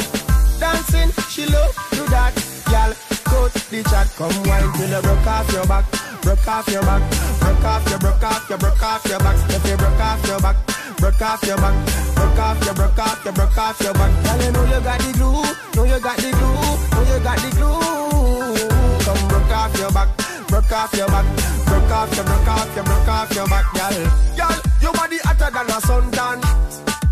Dancing, 0.58 1.10
she 1.28 1.46
love 1.46 1.74
do 1.90 2.04
that. 2.08 2.32
Girl, 2.70 3.11
coat 3.32 3.52
the 3.72 3.82
chat. 3.88 4.08
Come 4.20 4.36
wine 4.44 4.72
till 4.76 4.92
you 4.92 5.02
broke 5.02 5.26
off 5.26 5.52
your 5.52 5.66
back. 5.66 5.84
Broke 6.20 6.48
off 6.48 6.68
your 6.68 6.82
back. 6.82 7.02
Broke 7.40 7.64
off 7.64 7.88
your, 7.88 7.98
broke 7.98 8.22
off 8.22 8.48
your, 8.48 8.58
broke 8.58 8.82
off 8.82 9.04
your 9.08 9.18
back. 9.18 9.36
If 9.50 9.64
you 9.68 9.76
broke 9.76 10.00
off 10.00 10.26
your 10.28 10.40
back. 10.40 10.56
Broke 11.02 11.20
off 11.20 11.42
your 11.42 11.56
back, 11.56 11.74
broke 12.14 12.38
off 12.38 12.64
your, 12.64 12.74
broke 12.74 12.98
off 13.00 13.24
your, 13.24 13.32
broke 13.32 13.58
off 13.58 13.80
your 13.80 13.92
back. 13.92 14.24
Girl, 14.24 14.40
you 14.40 14.52
know 14.52 14.64
you 14.70 14.80
got 14.84 15.00
the 15.00 15.12
glue, 15.18 15.42
know 15.74 15.82
you 15.82 15.98
got 15.98 16.16
the 16.16 16.30
glue, 16.30 16.54
know 16.94 17.02
you 17.10 17.18
got 17.24 17.38
the 17.42 17.50
glue. 17.58 19.02
Come 19.02 19.28
broke 19.28 19.50
off 19.50 19.76
your 19.80 19.90
back, 19.90 20.08
broke 20.46 20.70
off 20.70 20.94
your 20.94 21.08
back, 21.08 21.26
broke 21.66 21.90
off 21.90 22.14
your, 22.14 22.24
broke 22.24 22.46
off 22.46 22.76
your, 22.76 22.84
broke 22.84 23.08
off 23.08 23.34
your 23.34 23.48
back, 23.48 23.66
girl. 23.74 23.98
Girl, 24.36 24.62
your 24.80 24.92
body 24.92 25.18
hotter 25.24 25.50
than 25.50 25.70
a 25.70 25.80
suntan. 25.82 26.91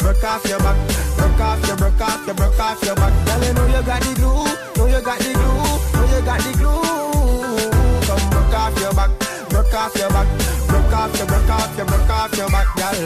broke 0.00 0.24
off 0.24 0.44
your 0.48 0.58
back, 0.58 0.76
broke 1.16 1.40
off 1.40 1.66
your, 1.66 1.76
broke 1.76 2.00
off 2.00 2.26
your, 2.26 2.34
broke 2.34 2.58
off 2.58 2.82
your 2.82 2.94
back. 2.96 3.12
Girl, 3.26 3.44
you 3.44 3.52
know 3.54 3.66
you 3.66 3.82
got 3.84 4.02
the 4.02 4.14
glue, 4.14 4.44
know 4.76 4.86
you 4.86 5.00
got 5.04 5.18
the 5.18 5.32
glue, 5.32 5.78
know 5.94 6.04
you 6.10 6.22
got 6.24 6.40
the 6.40 6.52
glue. 6.58 7.70
Come 8.06 8.30
broke 8.30 8.54
off 8.54 8.78
your 8.80 8.94
back, 8.94 9.10
broke 9.50 9.74
off 9.74 9.94
your 9.96 10.08
back, 10.10 10.26
broke 10.68 10.92
off 10.92 11.16
your, 11.16 11.26
broke 11.26 11.50
off 11.50 11.76
your, 11.76 11.86
broke 11.86 12.10
off 12.10 12.36
your 12.36 12.48
back, 12.48 12.66
girl. 12.76 13.00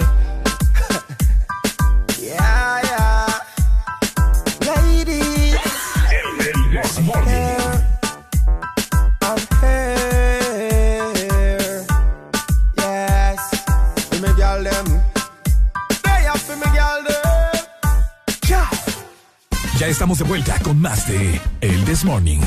yeah, 2.20 2.80
yeah. 2.84 3.40
Ladies, 4.66 5.58
here, 7.24 7.63
Estamos 19.88 20.18
de 20.18 20.24
vuelta 20.24 20.58
con 20.60 20.80
más 20.80 21.06
de 21.06 21.38
El 21.60 21.84
This 21.84 22.06
Morning. 22.06 22.40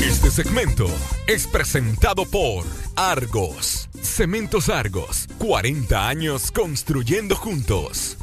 Este 0.00 0.30
segmento 0.30 0.86
es 1.26 1.48
presentado 1.48 2.24
por 2.24 2.64
Argos. 2.94 3.88
Cementos 4.00 4.68
Argos. 4.68 5.26
40 5.38 6.08
años 6.08 6.52
construyendo 6.52 7.34
juntos. 7.34 8.16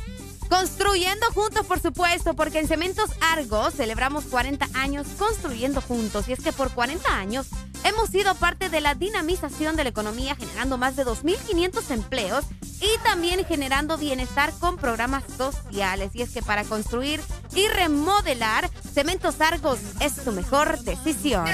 Construyendo 0.49 1.27
juntos, 1.33 1.65
por 1.67 1.79
supuesto, 1.79 2.33
porque 2.33 2.59
en 2.59 2.67
Cementos 2.67 3.11
Argos 3.21 3.75
celebramos 3.75 4.25
40 4.25 4.67
años 4.73 5.07
construyendo 5.17 5.79
juntos. 5.79 6.27
Y 6.27 6.33
es 6.33 6.39
que 6.39 6.51
por 6.51 6.71
40 6.71 7.07
años 7.15 7.47
hemos 7.83 8.09
sido 8.09 8.33
parte 8.35 8.67
de 8.69 8.81
la 8.81 8.95
dinamización 8.95 9.75
de 9.75 9.83
la 9.83 9.89
economía, 9.91 10.35
generando 10.35 10.77
más 10.77 10.95
de 10.95 11.05
2.500 11.05 11.91
empleos 11.91 12.45
y 12.81 12.89
también 13.03 13.45
generando 13.45 13.97
bienestar 13.97 14.51
con 14.59 14.77
programas 14.77 15.23
sociales. 15.37 16.11
Y 16.13 16.23
es 16.23 16.31
que 16.31 16.41
para 16.41 16.63
construir 16.63 17.21
y 17.55 17.67
remodelar, 17.67 18.69
Cementos 18.93 19.41
Argos 19.41 19.79
es 19.99 20.15
tu 20.15 20.31
mejor 20.31 20.79
decisión. 20.79 21.45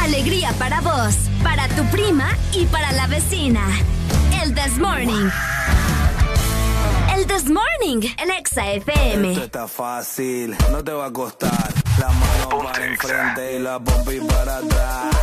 Alegría 0.00 0.52
para 0.58 0.80
vos, 0.80 1.14
para 1.42 1.68
tu 1.68 1.84
prima 1.90 2.30
y 2.52 2.64
para 2.66 2.92
la 2.92 3.06
vecina. 3.08 3.62
El 4.42 4.54
This 4.54 4.78
Morning. 4.78 5.28
El 7.14 7.26
This 7.26 7.44
Morning, 7.48 8.08
en 8.18 8.30
Exa 8.30 8.72
FM. 8.72 9.32
Esto 9.32 9.44
está 9.44 9.68
fácil, 9.68 10.56
no 10.70 10.82
te 10.82 10.92
va 10.92 11.06
a 11.06 11.12
costar. 11.12 11.72
La 11.98 12.08
mano 12.08 12.62
para 12.64 12.86
enfrente 12.86 13.56
y 13.56 13.58
la 13.58 13.78
pompi 13.78 14.20
para 14.20 14.56
atrás. 14.58 15.16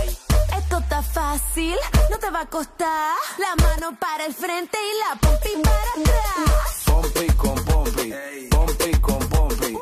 Esto 0.58 0.78
está 0.78 1.02
fácil, 1.02 1.76
no 2.10 2.18
te 2.18 2.30
va 2.30 2.42
a 2.42 2.46
costar. 2.46 3.16
La 3.38 3.56
mano 3.64 3.98
para 4.00 4.26
el 4.26 4.34
frente 4.34 4.78
y 4.78 5.00
la 5.00 5.20
pompi 5.20 5.50
para 5.64 5.92
atrás. 5.98 6.84
Pompi 6.86 7.28
con 7.34 7.56
pompi, 7.66 8.14
pompi 8.50 8.92
con 9.00 9.20
pompi, 9.30 9.78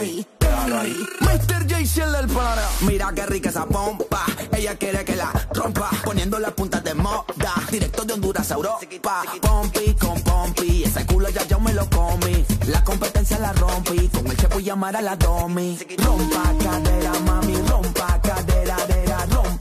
ahí, 0.00 0.26
déjalo 0.38 0.80
ahí. 0.80 0.96
Mr. 1.20 1.60
El. 1.62 2.28
Mira 2.86 3.12
qué 3.14 3.26
rica 3.26 3.48
esa 3.48 3.66
pompa. 3.66 4.24
Ella 4.56 4.76
quiere 4.76 5.04
que 5.04 5.16
la 5.16 5.32
rompa. 5.54 5.90
Poniendo 6.04 6.38
las 6.38 6.52
puntas 6.52 6.82
de 6.84 6.94
moda. 6.94 7.24
Directo 7.70 8.04
de 8.04 8.14
Honduras 8.14 8.50
a 8.50 8.54
Europa. 8.54 9.22
Pompi 9.40 9.94
con 9.94 10.20
pompi. 10.22 10.84
Ese 10.84 11.06
culo 11.06 11.28
ya 11.30 11.46
yo 11.46 11.60
me 11.60 11.72
lo 11.72 11.88
comí. 11.88 12.44
La 12.66 12.84
competencia 12.84 13.38
la 13.38 13.52
rompí. 13.54 14.08
Con 14.08 14.26
el 14.26 14.36
chepo 14.36 14.60
y 14.60 14.64
llamar 14.64 14.96
a 14.96 15.02
la 15.02 15.16
domi. 15.16 15.78
Rompa 15.98 16.52
cadera, 16.62 17.12
mami. 17.20 17.56
Rompa 17.66 18.20
cadera, 18.22 18.76
dera. 18.86 19.26
Rompa 19.26 19.59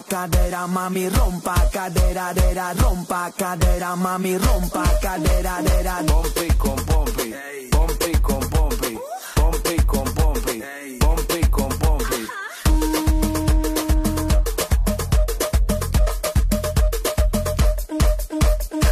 Rompa 0.00 0.16
cadera, 0.16 0.66
mami. 0.66 1.08
Rompa 1.10 1.54
cadera, 1.70 2.32
dera. 2.32 2.72
Rompa 2.72 3.30
cadera, 3.36 3.96
mami. 3.96 4.38
Rompa 4.38 4.82
cadera, 5.00 5.60
dera. 5.62 6.02
Pompi 6.06 6.46
con 6.56 6.76
pompi, 6.86 7.34
pompi 7.70 8.12
con 8.22 8.48
pompi, 8.48 8.98
pompi 9.34 9.76
con 9.84 10.14
pompi, 10.14 10.62
pompi 10.98 11.40
con 11.50 11.68
pompi. 11.68 12.28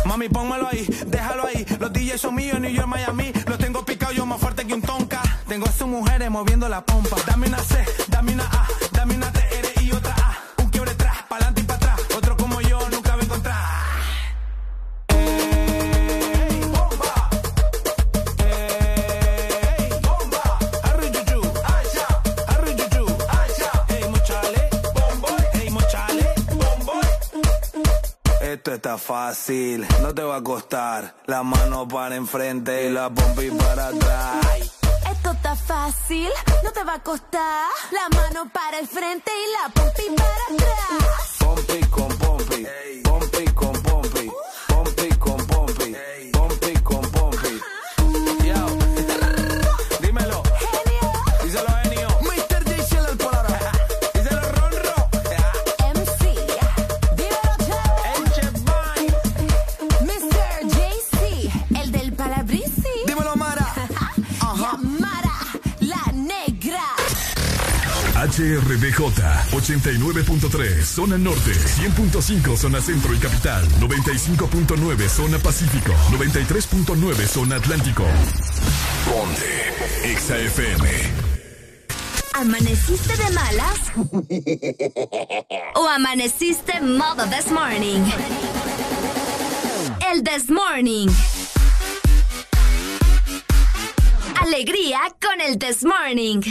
Mami, 0.05 0.29
pónmelo 0.29 0.69
ahí, 0.69 0.87
déjalo 1.07 1.47
ahí. 1.47 1.65
Los 1.81 1.91
DJs 1.93 2.21
son 2.21 2.35
míos, 2.35 2.61
New 2.61 2.71
York, 2.71 2.87
Miami. 2.87 3.33
Los 3.47 3.59
tengo 3.59 3.83
picado 3.83 4.13
yo 4.13 4.27
más 4.27 4.39
fuerte 4.41 4.67
que 4.67 4.75
un 4.75 4.83
tonka. 4.83 5.23
Tengo 5.49 5.67
a 5.67 5.73
sus 5.73 5.87
mujeres 5.87 6.31
moviendo 6.31 6.69
la 6.69 6.85
pompa. 6.85 7.17
Dame 7.27 7.47
una 7.47 7.59
C, 7.61 7.83
dame 8.09 8.35
una 8.35 8.45
A, 8.45 8.69
dame 8.93 9.15
una 9.15 9.33
T, 9.33 9.41
eres 28.69 28.77
está 28.77 28.99
fácil, 28.99 29.87
no 30.03 30.15
te 30.15 30.23
va 30.23 30.37
a 30.37 30.43
costar. 30.43 31.15
La 31.27 31.43
mano 31.43 31.89
para 31.89 32.17
enfrente 32.17 32.87
y 32.87 32.91
la 32.91 33.09
pompi 33.09 33.51
para 33.51 33.89
atrás. 33.89 34.47
Esto 35.11 35.31
está 35.33 35.57
fácil, 35.57 36.29
no 36.63 36.71
te 36.73 36.85
va 36.85 36.95
a 36.95 37.03
costar. 37.03 37.67
La 37.91 38.09
mano 38.17 38.51
para 38.53 38.79
el 38.79 38.87
frente 38.87 39.31
y 39.31 39.53
la 39.53 39.73
pompi 39.73 40.03
para 40.17 40.45
atrás. 40.55 41.37
Pompi 41.39 41.81
con 41.87 42.09
pompi, 42.19 42.67
pompi 43.05 43.45
con 43.55 43.83
pompi, 43.83 44.31
pompi 44.69 45.09
con 45.19 45.47
pompi, 45.47 45.97
HRDJ 68.19 68.99
89.3 69.53 70.83
Zona 70.83 71.17
Norte 71.17 71.53
100.5 71.53 72.57
Zona 72.57 72.81
Centro 72.81 73.15
y 73.15 73.19
Capital 73.19 73.65
95.9 73.79 75.09
Zona 75.09 75.39
Pacífico 75.39 75.93
93.9 76.11 77.27
Zona 77.27 77.57
Atlántico 77.57 78.05
Ponte 79.05 80.11
Exa 80.11 80.37
FM 80.37 80.89
¿Amaneciste 82.33 83.17
de 83.17 83.31
malas? 83.31 83.79
¿O 85.77 85.87
amaneciste 85.87 86.81
modo 86.81 87.25
this 87.27 87.51
morning? 87.51 88.03
El 90.13 90.23
this 90.25 90.51
morning. 90.51 91.09
Alegría 94.41 95.01
con 95.21 95.41
el 95.41 95.59
this 95.59 95.85
morning. 95.85 96.43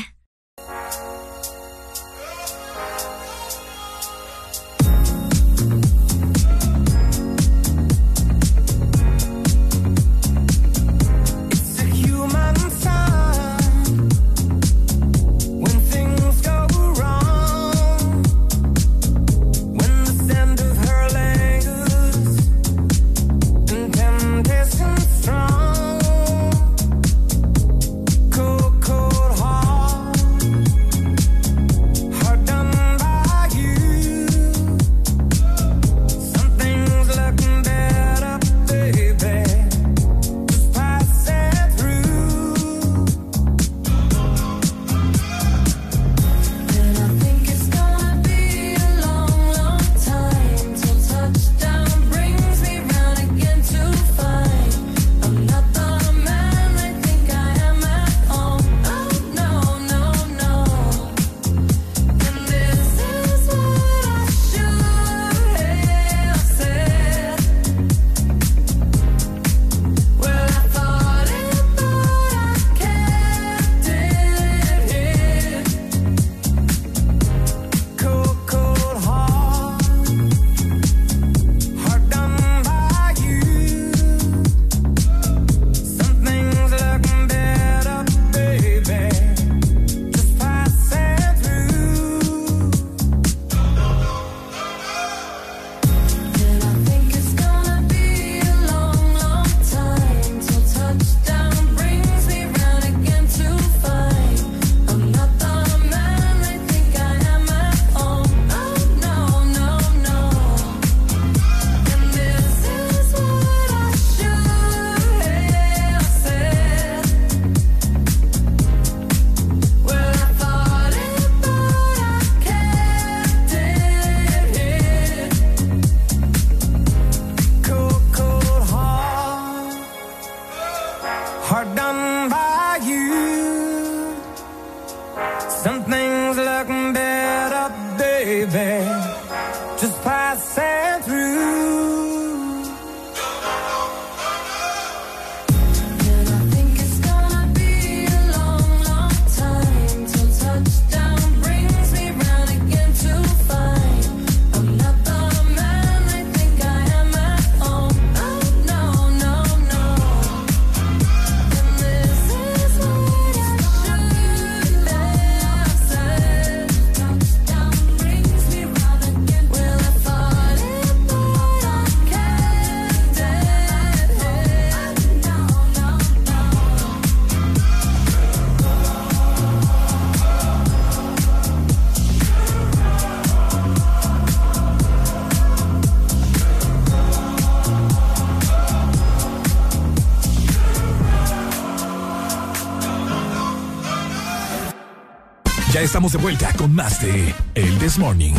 Estamos 195.88 196.12
de 196.12 196.18
vuelta 196.18 196.52
con 196.58 196.76
más 196.76 197.00
de 197.00 197.34
El 197.56 197.80
This 197.80 197.98
Morning 197.98 198.34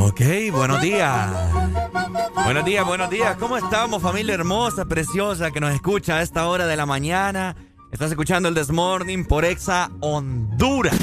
Ok, 0.00 0.20
buenos 0.52 0.82
días. 0.82 1.30
Buenos 2.44 2.64
días, 2.66 2.84
buenos 2.84 3.08
días. 3.08 3.36
¿Cómo 3.38 3.56
estamos, 3.56 4.02
familia 4.02 4.34
hermosa, 4.34 4.84
preciosa, 4.84 5.50
que 5.50 5.60
nos 5.60 5.74
escucha 5.74 6.18
a 6.18 6.22
esta 6.22 6.46
hora 6.46 6.66
de 6.66 6.76
la 6.76 6.84
mañana? 6.84 7.56
Estás 7.90 8.10
escuchando 8.10 8.50
el 8.50 8.54
This 8.54 8.70
Morning 8.70 9.24
por 9.24 9.46
Exa 9.46 9.90
Honduras. 10.00 10.94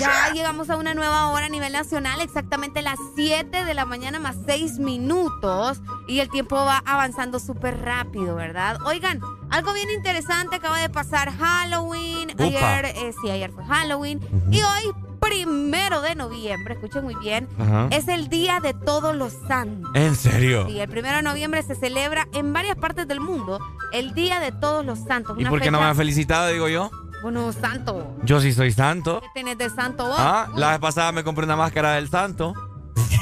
Ya 0.00 0.32
llegamos 0.32 0.70
a 0.70 0.76
una 0.76 0.94
nueva 0.94 1.28
hora 1.28 1.46
a 1.46 1.48
nivel 1.48 1.72
nacional, 1.72 2.20
exactamente 2.20 2.82
las 2.82 2.98
7 3.14 3.64
de 3.64 3.74
la 3.74 3.84
mañana 3.84 4.18
más 4.18 4.36
6 4.46 4.78
minutos. 4.78 5.80
Y 6.08 6.20
el 6.20 6.28
tiempo 6.30 6.56
va 6.56 6.82
avanzando 6.84 7.38
súper 7.38 7.80
rápido, 7.80 8.34
¿verdad? 8.34 8.78
Oigan, 8.84 9.20
algo 9.50 9.72
bien 9.72 9.90
interesante 9.90 10.56
acaba 10.56 10.78
de 10.78 10.88
pasar 10.88 11.30
Halloween. 11.36 12.13
Ayer, 12.38 12.86
eh, 12.86 13.12
sí, 13.22 13.30
ayer 13.30 13.50
fue 13.52 13.64
Halloween. 13.64 14.20
Y 14.50 14.60
hoy 14.62 14.92
primero 15.20 16.02
de 16.02 16.14
noviembre, 16.14 16.74
escuchen 16.74 17.02
muy 17.04 17.14
bien, 17.16 17.48
es 17.90 18.08
el 18.08 18.28
Día 18.28 18.60
de 18.60 18.74
Todos 18.74 19.16
los 19.16 19.32
Santos. 19.48 19.90
¿En 19.94 20.14
serio? 20.16 20.66
Sí, 20.68 20.78
el 20.80 20.88
primero 20.88 21.16
de 21.16 21.22
noviembre 21.22 21.62
se 21.62 21.74
celebra 21.74 22.28
en 22.32 22.52
varias 22.52 22.76
partes 22.76 23.08
del 23.08 23.20
mundo 23.20 23.58
el 23.92 24.12
Día 24.14 24.38
de 24.40 24.52
Todos 24.52 24.84
los 24.84 24.98
Santos. 24.98 25.36
¿Y 25.38 25.44
por 25.46 25.60
qué 25.60 25.70
no 25.70 25.78
me 25.78 25.84
fecha- 25.84 25.90
han 25.90 25.96
felicitado, 25.96 26.48
digo 26.48 26.68
yo? 26.68 26.90
Bueno, 27.22 27.50
santo. 27.52 28.14
Yo 28.24 28.38
sí 28.40 28.52
soy 28.52 28.70
santo. 28.72 29.20
¿Qué 29.22 29.28
tenés 29.34 29.56
de 29.56 29.70
santo 29.70 30.04
vos? 30.06 30.16
Ah, 30.18 30.48
la 30.56 30.72
vez 30.72 30.78
pasada 30.78 31.10
me 31.10 31.24
compré 31.24 31.44
una 31.46 31.56
máscara 31.56 31.92
del 31.92 32.10
santo. 32.10 32.52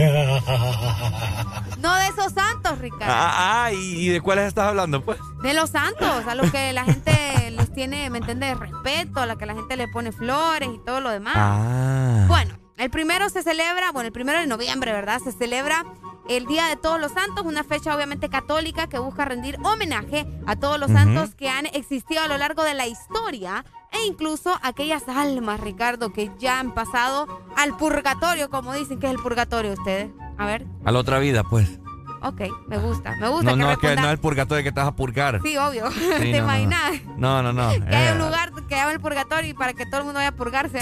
No 1.78 1.95
de 1.97 2.07
esos 2.09 2.32
santos, 2.32 2.78
Ricardo. 2.78 3.05
Ah, 3.14 3.64
ah, 3.66 3.72
¿y, 3.72 3.76
y 4.07 4.09
de 4.09 4.20
cuáles 4.22 4.47
estás 4.47 4.68
hablando, 4.68 5.03
pues? 5.05 5.18
De 5.42 5.53
los 5.53 5.68
santos, 5.70 6.26
a 6.26 6.34
los 6.34 6.51
que 6.51 6.72
la 6.72 6.84
gente 6.84 7.51
tiene, 7.75 8.09
¿me 8.11 8.18
entiendes? 8.18 8.59
Respeto, 8.59 9.20
a 9.20 9.27
la 9.27 9.37
que 9.37 9.47
la 9.47 9.55
gente 9.55 9.77
le 9.77 9.89
pone 9.89 10.12
flores 10.12 10.68
y 10.72 10.79
todo 10.79 11.01
lo 11.01 11.11
demás. 11.11 11.35
Ah. 11.37 12.25
Bueno, 12.29 12.59
el 12.77 12.91
primero 12.91 13.29
se 13.29 13.43
celebra, 13.43 13.93
bueno, 13.93 14.07
el 14.07 14.12
primero 14.12 14.41
de 14.41 14.47
noviembre, 14.47 14.93
¿verdad? 14.93 15.20
Se 15.22 15.33
celebra 15.33 15.85
el 16.29 16.47
Día 16.47 16.66
de 16.66 16.77
Todos 16.77 16.99
los 17.01 17.12
Santos, 17.12 17.45
una 17.45 17.64
fecha 17.64 17.95
obviamente 17.95 18.29
católica 18.29 18.88
que 18.88 18.99
busca 18.99 19.25
rendir 19.25 19.59
homenaje 19.63 20.26
a 20.46 20.57
todos 20.57 20.79
los 20.80 20.91
santos 20.91 21.34
que 21.34 21.51
han 21.51 21.67
existido 21.67 22.22
a 22.22 22.29
lo 22.29 22.38
largo 22.38 22.63
de 22.64 22.75
la 22.75 22.87
historia 22.87 23.64
e 23.92 24.07
incluso 24.07 24.59
aquellas 24.63 25.09
almas, 25.09 25.61
Ricardo, 25.61 26.13
que 26.13 26.30
ya 26.38 26.59
han 26.59 26.72
pasado 26.72 27.26
al 27.57 27.76
purgatorio, 27.76 28.51
como 28.51 28.72
dicen 28.72 28.99
que 28.99 29.07
es 29.07 29.13
el 29.13 29.18
purgatorio 29.18 29.72
ustedes. 29.72 30.11
A 30.38 30.46
ver, 30.46 30.67
A 30.84 30.92
la 30.92 30.99
otra 30.99 31.18
vida, 31.18 31.45
pues. 31.45 31.79
Ok, 32.25 32.41
me 32.68 32.79
gusta, 32.79 33.14
me 33.17 33.29
gusta 33.29 33.45
No, 33.51 33.57
que 33.57 33.63
no, 33.63 33.71
es 33.72 33.79
que 33.79 33.87
responda- 33.88 34.01
no 34.03 34.07
es 34.09 34.13
el 34.13 34.18
purgatorio 34.18 34.64
que 34.64 34.72
te 34.72 34.80
vas 34.80 34.88
a 34.88 34.96
purgar. 34.96 35.41
Sí, 35.42 35.57
obvio, 35.57 35.91
Sí, 35.92 35.99
¿te 36.18 36.18
no, 36.18 36.18
no, 36.18 36.30
no. 36.30 36.37
imaginas? 36.37 36.92
No, 37.17 37.42
no, 37.42 37.53
no. 37.53 37.68
Que 37.71 37.95
hay 37.96 38.09
Eh, 38.09 38.13
un 38.13 38.18
lugar 38.18 38.53
que 38.68 38.75
llama 38.76 38.92
el 38.92 39.01
purgatorio 39.01 39.51
y 39.51 39.55
para 39.55 39.72
que 39.75 39.84
todo 39.87 39.99
el 39.99 40.05
mundo 40.05 40.18
vaya 40.18 40.29
a 40.30 40.33
purgarse. 40.33 40.80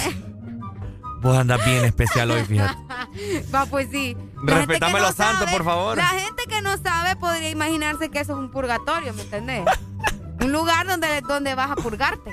Vos 1.20 1.36
andas 1.38 1.64
bien 1.64 1.84
especial 1.84 2.30
hoy, 2.32 2.44
fíjate. 2.44 2.76
Va, 3.54 3.66
pues 3.66 3.88
sí. 3.92 4.16
La 4.44 4.56
Respetame 4.56 4.98
los 5.00 5.14
santos, 5.14 5.48
por 5.52 5.62
favor. 5.64 5.96
La 5.96 6.06
gente 6.08 6.42
que 6.48 6.60
no 6.62 6.76
sabe 6.78 7.14
podría 7.14 7.48
imaginarse 7.50 8.08
que 8.10 8.18
eso 8.20 8.32
es 8.32 8.38
un 8.40 8.50
purgatorio, 8.50 9.12
¿me 9.14 9.22
entendés? 9.22 9.64
un 10.40 10.50
lugar 10.50 10.84
donde, 10.86 11.20
donde 11.20 11.54
vas 11.54 11.70
a 11.70 11.76
purgarte. 11.76 12.30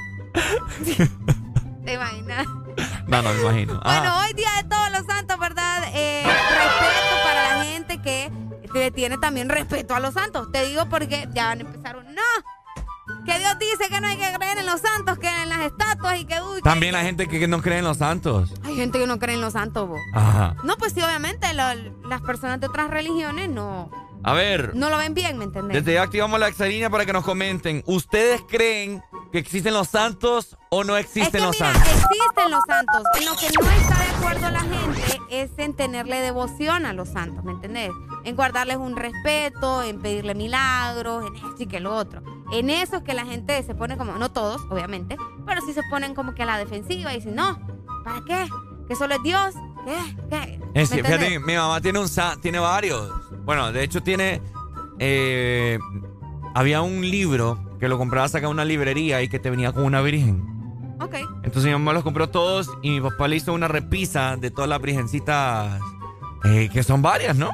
¿Te 1.86 1.94
imaginas? 1.94 2.48
No, 3.08 3.22
no 3.22 3.34
me 3.34 3.42
imagino. 3.42 3.74
Bueno, 3.84 3.84
Ah, 3.84 4.24
hoy 4.26 4.34
día 4.34 4.50
de 4.62 4.70
todos 4.70 4.90
los 4.92 5.06
santos, 5.06 5.38
¿verdad? 5.40 5.84
Eh, 5.94 6.24
le 8.90 8.96
tiene 8.96 9.18
también 9.20 9.50
respeto 9.50 9.94
a 9.96 10.00
los 10.00 10.16
santos. 10.16 10.52
Te 10.52 10.66
digo 10.66 10.88
porque 10.90 11.28
ya 11.34 11.46
van 11.46 11.60
a 11.60 11.62
empezar 11.62 11.96
un 11.98 12.06
no. 12.16 12.22
Que 13.26 13.38
Dios 13.40 13.58
dice 13.60 13.90
que 13.90 14.02
no 14.02 14.08
hay 14.08 14.18
que 14.18 14.32
creer 14.34 14.58
en 14.60 14.66
los 14.66 14.82
santos, 14.82 15.18
que 15.20 15.28
en 15.28 15.50
las 15.50 15.60
estatuas 15.62 16.20
y 16.20 16.26
que 16.26 16.42
uy, 16.42 16.56
que- 16.58 16.62
también 16.62 16.94
la 16.94 17.02
gente 17.02 17.28
que, 17.28 17.40
que 17.40 17.48
no 17.48 17.62
cree 17.62 17.80
en 17.80 17.86
los 17.86 17.98
santos. 17.98 18.52
hay 18.64 18.76
gente 18.76 19.00
que 19.00 19.06
no 19.08 19.20
cree 19.20 19.36
en 19.36 19.42
los 19.42 19.54
santos, 19.54 19.88
vos. 19.90 20.00
Ajá. 20.14 20.56
No, 20.64 20.76
pues 20.78 20.94
sí, 20.94 21.02
obviamente 21.02 21.52
lo- 21.54 22.08
las 22.08 22.22
personas 22.22 22.60
de 22.60 22.68
otras 22.68 22.90
religiones 22.90 23.50
no, 23.50 23.90
A 24.24 24.34
ver, 24.34 24.76
no 24.76 24.90
lo 24.90 24.98
ven 24.98 25.14
bien, 25.14 25.38
¿me 25.38 25.46
entendés? 25.46 25.78
desde 25.84 25.94
ya 25.96 26.04
activamos 26.04 26.40
la 26.40 26.48
exalínea 26.48 26.90
para 26.90 27.06
que 27.06 27.14
nos 27.14 27.24
comenten. 27.24 27.84
¿Ustedes 27.88 28.42
creen 28.48 29.04
que 29.32 29.38
existen 29.40 29.74
los 29.74 29.88
santos 29.88 30.58
o 30.72 30.84
no 30.84 30.98
Es 30.98 31.06
existen 31.06 31.32
que 31.32 31.40
los 31.48 31.56
mira, 31.60 31.74
santos? 31.74 31.92
existen 31.94 32.52
los 32.52 32.62
santos. 32.68 33.04
En 33.20 33.26
lo 33.26 33.36
que 33.36 33.48
no 33.62 33.72
está 33.72 34.00
de 34.00 34.10
acuerdo 34.10 34.50
la 34.52 34.60
gente 34.62 35.20
es 35.30 35.52
en 35.58 35.76
tenerle 35.76 36.20
devoción 36.22 36.86
a 36.86 36.94
los 36.94 37.10
santos, 37.10 37.44
¿me 37.44 37.52
entendés? 37.52 37.92
En 38.24 38.36
guardarles 38.36 38.78
un 38.78 38.96
respeto, 38.96 39.84
en 39.84 40.02
pedirle 40.02 40.34
milagros, 40.36 41.26
en 41.28 41.36
esto 41.36 41.56
y 41.60 41.68
que 41.68 41.80
lo 41.80 41.96
otro. 41.96 42.22
En 42.52 42.70
eso 42.72 42.98
es 42.98 43.04
que 43.04 43.14
la 43.14 43.26
gente 43.26 43.62
se 43.64 43.76
pone 43.76 43.98
como, 43.98 44.14
no 44.14 44.32
todos, 44.32 44.62
obviamente, 44.72 45.16
pero 45.46 45.62
sí 45.62 45.74
se 45.74 45.84
ponen 45.92 46.16
como 46.16 46.34
que 46.34 46.44
a 46.44 46.46
la 46.48 46.58
defensiva 46.58 47.14
y 47.14 47.18
dicen, 47.18 47.36
no, 47.36 47.60
¿para 48.04 48.22
qué? 48.26 48.48
Que 48.88 48.96
solo 48.96 49.16
es 49.16 49.24
Dios. 49.24 49.54
¿Qué? 49.86 49.98
¿Qué? 50.30 50.60
Es, 50.74 50.92
¿Me 50.92 51.04
fíjate, 51.04 51.40
mi 51.40 51.56
mamá 51.56 51.80
tiene 51.80 52.00
un 52.00 52.10
sa- 52.10 52.36
tiene 52.42 52.60
varios. 52.60 53.10
Bueno, 53.46 53.72
de 53.72 53.84
hecho 53.84 54.02
tiene. 54.02 54.42
eh, 55.00 55.80
había 56.56 56.82
un 56.82 57.02
libro 57.10 57.58
que 57.80 57.88
lo 57.88 57.98
comprabas 57.98 58.36
acá 58.36 58.48
en 58.48 58.52
una 58.52 58.66
librería 58.66 59.22
y 59.22 59.30
que 59.30 59.40
te 59.40 59.50
venía 59.50 59.72
con 59.72 59.84
una 59.84 60.02
virgen. 60.02 60.44
Ok. 61.02 61.16
Entonces 61.44 61.66
mi 61.66 61.72
mamá 61.72 61.94
los 61.94 62.04
compró 62.04 62.30
todos 62.30 62.70
y 62.82 62.92
mi 62.92 63.02
papá 63.02 63.28
le 63.28 63.38
hizo 63.38 63.54
una 63.54 63.68
repisa 63.68 64.36
de 64.38 64.52
todas 64.52 64.70
las 64.70 64.82
virgencitas, 64.82 65.80
eh, 66.44 66.70
que 66.72 66.84
son 66.84 67.02
varias, 67.02 67.38
¿no? 67.38 67.50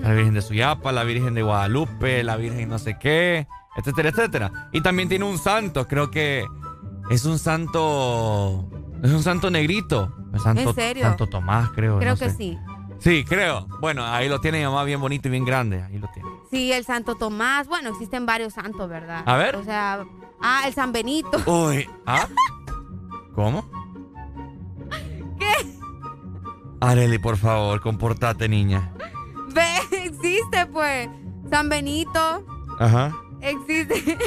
La 0.00 0.12
Virgen 0.12 0.34
de 0.34 0.42
Suyapa, 0.42 0.92
la 0.92 1.04
Virgen 1.04 1.34
de 1.34 1.42
Guadalupe, 1.42 2.22
la 2.22 2.36
Virgen 2.36 2.68
no 2.68 2.78
sé 2.78 2.96
qué, 2.98 3.46
etcétera, 3.76 4.10
etcétera. 4.10 4.68
Y 4.72 4.80
también 4.82 5.08
tiene 5.08 5.24
un 5.24 5.38
santo, 5.38 5.88
creo 5.88 6.10
que 6.10 6.44
es 7.10 7.24
un 7.24 7.38
santo, 7.38 8.68
es 9.02 9.10
un 9.10 9.22
santo 9.22 9.50
negrito. 9.50 10.12
Santo, 10.42 10.70
¿En 10.70 10.74
serio? 10.74 11.02
Santo 11.02 11.26
Tomás, 11.28 11.70
creo. 11.70 11.98
Creo 11.98 12.12
no 12.12 12.18
que 12.18 12.30
sé. 12.30 12.36
sí. 12.36 12.58
Sí, 12.98 13.24
creo. 13.24 13.66
Bueno, 13.80 14.04
ahí 14.04 14.28
lo 14.28 14.40
tiene 14.40 14.58
mi 14.58 14.64
mamá 14.64 14.84
bien 14.84 15.00
bonito 15.00 15.28
y 15.28 15.30
bien 15.30 15.44
grande. 15.44 15.82
Ahí 15.82 15.98
lo 15.98 16.08
tiene. 16.08 16.28
Sí, 16.50 16.72
el 16.72 16.84
Santo 16.84 17.14
Tomás. 17.14 17.68
Bueno, 17.68 17.90
existen 17.90 18.26
varios 18.26 18.54
santos, 18.54 18.88
¿verdad? 18.88 19.22
A 19.26 19.36
ver. 19.36 19.56
O 19.56 19.64
sea, 19.64 20.04
ah, 20.40 20.62
el 20.66 20.74
San 20.74 20.92
Benito. 20.92 21.38
Uy, 21.46 21.88
¿ah? 22.06 22.26
¿Cómo? 23.34 23.68
¿Qué? 25.38 25.78
Areli, 26.80 27.18
por 27.18 27.36
favor, 27.36 27.80
comportate, 27.80 28.48
niña. 28.48 28.92
Ve, 29.48 29.64
existe, 30.04 30.66
pues. 30.72 31.08
San 31.50 31.68
Benito. 31.68 32.44
Ajá. 32.78 33.14
Existe. 33.40 34.18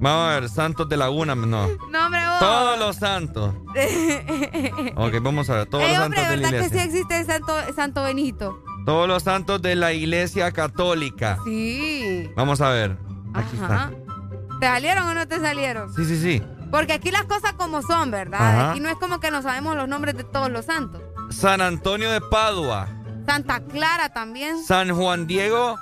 Vamos 0.00 0.30
a 0.30 0.40
ver, 0.40 0.48
Santos 0.48 0.88
de 0.88 0.96
Laguna, 0.96 1.34
no. 1.34 1.46
No, 1.46 2.06
hombre, 2.06 2.20
vos. 2.26 2.38
Todos 2.38 2.78
los 2.78 2.96
santos. 2.96 3.54
Ok, 4.96 5.14
vamos 5.22 5.48
a 5.50 5.54
ver, 5.56 5.66
todos 5.66 5.84
Ey, 5.84 5.94
los 5.94 6.04
hombre, 6.04 6.20
santos 6.20 6.36
de 6.36 6.42
la 6.42 6.50
¿verdad 6.50 6.50
que 6.50 6.68
sí 6.70 6.74
iglesia. 6.76 6.84
existe 6.84 7.18
el 7.20 7.26
Santo, 7.26 7.54
Santo 7.74 8.02
Benito? 8.04 8.62
Todos 8.86 9.06
los 9.08 9.22
santos 9.22 9.60
de 9.62 9.74
la 9.76 9.92
iglesia 9.92 10.50
católica. 10.52 11.38
Sí. 11.44 12.30
Vamos 12.36 12.60
a 12.60 12.70
ver. 12.70 12.96
Aquí 13.34 13.56
Ajá. 13.60 13.90
está. 13.90 14.58
¿Te 14.60 14.66
salieron 14.66 15.06
o 15.08 15.14
no 15.14 15.28
te 15.28 15.38
salieron? 15.38 15.94
Sí, 15.94 16.04
sí, 16.04 16.18
sí. 16.20 16.42
Porque 16.70 16.92
aquí 16.94 17.10
las 17.10 17.24
cosas 17.24 17.52
como 17.54 17.82
son, 17.82 18.10
¿verdad? 18.10 18.70
Aquí 18.70 18.80
no 18.80 18.88
es 18.88 18.96
como 18.96 19.20
que 19.20 19.30
no 19.30 19.42
sabemos 19.42 19.76
los 19.76 19.88
nombres 19.88 20.16
de 20.16 20.24
todos 20.24 20.50
los 20.50 20.66
santos. 20.66 21.02
San 21.30 21.60
Antonio 21.60 22.10
de 22.10 22.20
Padua. 22.20 22.88
Santa 23.26 23.60
Clara 23.60 24.08
también. 24.12 24.62
San 24.64 24.90
Juan 24.94 25.26
Diego 25.26 25.78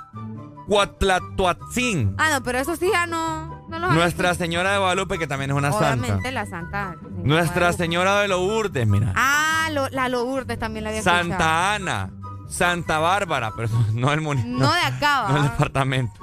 Cuatlatoatzin. 0.67 2.15
Ah, 2.17 2.29
no, 2.33 2.43
pero 2.43 2.59
eso 2.59 2.75
sí 2.75 2.89
ya 2.91 3.07
no, 3.07 3.58
no 3.77 3.91
Nuestra 3.91 4.33
Señora 4.33 4.71
de 4.71 4.79
Guadalupe, 4.79 5.19
que 5.19 5.27
también 5.27 5.51
es 5.51 5.57
una 5.57 5.69
Obviamente 5.69 6.07
santa. 6.07 6.31
la 6.31 6.45
Santa. 6.45 6.95
Nuestra 7.23 7.73
Señora 7.73 8.21
de 8.21 8.29
Lourdes, 8.29 8.87
mira. 8.87 9.13
Ah, 9.15 9.67
lo- 9.71 9.89
la 9.89 10.07
Lourdes 10.09 10.57
también 10.57 10.85
la 10.85 10.89
había 10.89 10.99
escuchado. 11.01 11.21
Santa 11.29 11.75
Ana. 11.75 12.09
Santa 12.47 12.97
Bárbara, 12.99 13.51
pero 13.55 13.69
no 13.93 14.11
el 14.11 14.21
municipio. 14.21 14.57
No 14.57 14.73
de 14.73 14.79
acá, 14.81 15.25
No 15.29 15.37
el 15.37 15.43
departamento. 15.43 16.19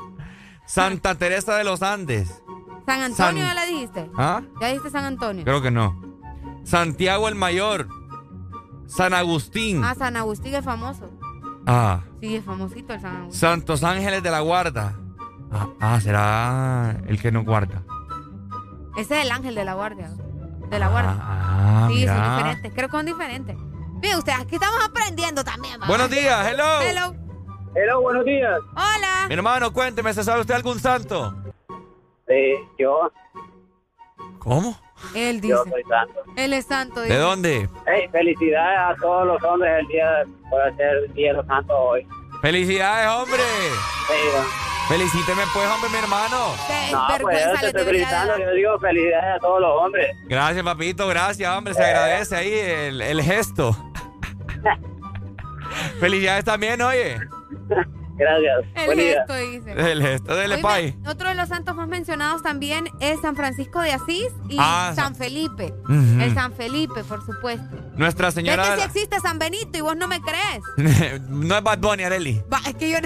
Santa 0.66 1.14
Teresa 1.14 1.54
de 1.56 1.62
los 1.62 1.82
Andes. 1.82 2.42
San 2.86 3.00
Antonio 3.02 3.14
San- 3.14 3.36
ya 3.36 3.54
la 3.54 3.66
dijiste. 3.66 4.10
¿Ah? 4.16 4.42
Ya 4.60 4.68
dijiste 4.68 4.90
San 4.90 5.04
Antonio. 5.04 5.44
Creo 5.44 5.62
que 5.62 5.70
no. 5.70 6.00
Santiago 6.64 7.28
el 7.28 7.34
Mayor. 7.36 7.86
San 8.86 9.14
Agustín. 9.14 9.84
Ah, 9.84 9.94
San 9.96 10.16
Agustín 10.16 10.54
es 10.54 10.64
famoso. 10.64 11.10
Ah. 11.66 12.00
Sí, 12.20 12.36
es 12.36 12.44
famosito 12.44 12.94
el 12.94 13.00
San 13.00 13.16
Agustín. 13.16 13.40
Santos 13.40 13.82
Ángeles 13.84 14.22
de 14.22 14.30
la 14.30 14.40
Guarda. 14.40 14.94
Ah, 15.56 15.68
ah, 15.80 16.00
será 16.00 16.96
el 17.06 17.20
que 17.20 17.32
no 17.32 17.44
guarda. 17.44 17.82
Ese 18.96 19.18
es 19.18 19.24
el 19.24 19.30
ángel 19.30 19.54
de 19.54 19.64
la 19.64 19.74
guardia. 19.74 20.10
De 20.70 20.78
la 20.78 20.88
guardia. 20.88 21.16
Ah, 21.20 21.88
sí, 21.88 21.94
mira. 21.96 22.14
son 22.14 22.36
diferentes. 22.36 22.72
Creo 22.74 22.88
que 22.88 22.96
son 22.96 23.06
diferentes. 23.06 23.56
Mire 24.02 24.16
usted, 24.16 24.32
aquí 24.32 24.56
estamos 24.56 24.84
aprendiendo 24.84 25.42
también. 25.44 25.80
¿va? 25.80 25.86
Buenos 25.86 26.10
días, 26.10 26.46
hello. 26.46 26.80
Hello. 26.80 27.14
Hello, 27.74 28.00
buenos 28.00 28.24
días. 28.24 28.58
Hola. 28.72 29.26
Mi 29.28 29.34
hermano, 29.34 29.72
cuénteme, 29.72 30.12
¿se 30.14 30.24
sabe 30.24 30.40
usted 30.40 30.54
algún 30.54 30.78
santo? 30.80 31.34
Sí, 32.26 32.54
yo, 32.78 33.10
¿Cómo? 34.46 34.78
Él 35.14 35.40
dice. 35.40 35.54
yo 35.54 35.64
soy 35.64 35.82
santo. 35.88 36.22
Él 36.36 36.52
es 36.52 36.66
santo. 36.66 37.00
¿De 37.00 37.16
dónde? 37.16 37.68
Hey, 37.86 38.08
felicidades 38.12 38.78
a 38.78 38.94
todos 39.00 39.26
los 39.26 39.42
hombres 39.42 39.80
el 39.80 39.88
día 39.88 40.24
por 40.48 40.76
ser 40.76 40.98
el 41.04 41.12
día 41.14 41.32
de 41.32 41.38
los 41.38 41.46
santos 41.46 41.76
hoy. 41.76 42.06
¡Felicidades, 42.42 43.08
hombre! 43.10 43.42
Sí, 44.06 44.14
Felicíteme, 44.88 45.42
pues, 45.52 45.66
hombre, 45.68 45.90
mi 45.90 45.96
hermano. 45.98 46.54
no, 46.92 47.06
pues 47.20 47.44
yo 47.44 47.60
te 47.60 47.66
estoy 47.66 47.84
felicitando, 47.84 48.38
yo 48.38 48.50
digo 48.52 48.78
felicidades 48.78 49.36
a 49.36 49.38
todos 49.40 49.60
los 49.60 49.70
hombres. 49.82 50.16
Gracias, 50.28 50.64
papito, 50.64 51.08
gracias, 51.08 51.56
hombre. 51.56 51.74
Se 51.74 51.82
agradece 51.84 52.36
ahí 52.36 52.52
el, 52.52 53.00
el 53.02 53.22
gesto. 53.22 53.76
Felicidades 56.00 56.44
también, 56.44 56.80
oye. 56.82 57.18
Gracias. 58.18 58.64
El 58.76 58.86
Buen 58.86 58.98
día. 58.98 59.14
gesto 59.18 59.34
dice. 59.34 59.92
El 59.92 60.02
gesto 60.02 60.36
del 60.36 60.60
pay. 60.62 60.96
Otro 61.06 61.28
de 61.28 61.34
los 61.34 61.48
santos 61.48 61.74
más 61.74 61.86
mencionados 61.88 62.42
también 62.42 62.88
es 63.00 63.20
San 63.20 63.36
Francisco 63.36 63.80
de 63.82 63.92
Asís 63.92 64.28
y 64.48 64.56
Ah, 64.58 64.92
San 64.96 65.14
Felipe. 65.16 65.74
El 65.88 66.32
San 66.32 66.52
Felipe, 66.54 67.04
por 67.04 67.24
supuesto. 67.26 67.76
Nuestra 67.96 68.28
Es 68.28 68.34
señora. 68.34 68.62
que 68.62 68.70
de 68.70 68.76
sí 68.76 68.82
existe 68.84 69.20
San 69.20 69.38
Benito 69.38 69.76
y 69.76 69.80
vos 69.82 69.96
no 69.96 70.08
me 70.08 70.20
crees. 70.22 71.20
no 71.28 71.56
es 71.56 71.62
Bad 71.62 71.78
Bunny, 71.78 72.04
Areli. 72.04 72.42
Va, 72.52 72.60
es 72.66 72.74
que 72.76 72.88
yo, 72.90 72.98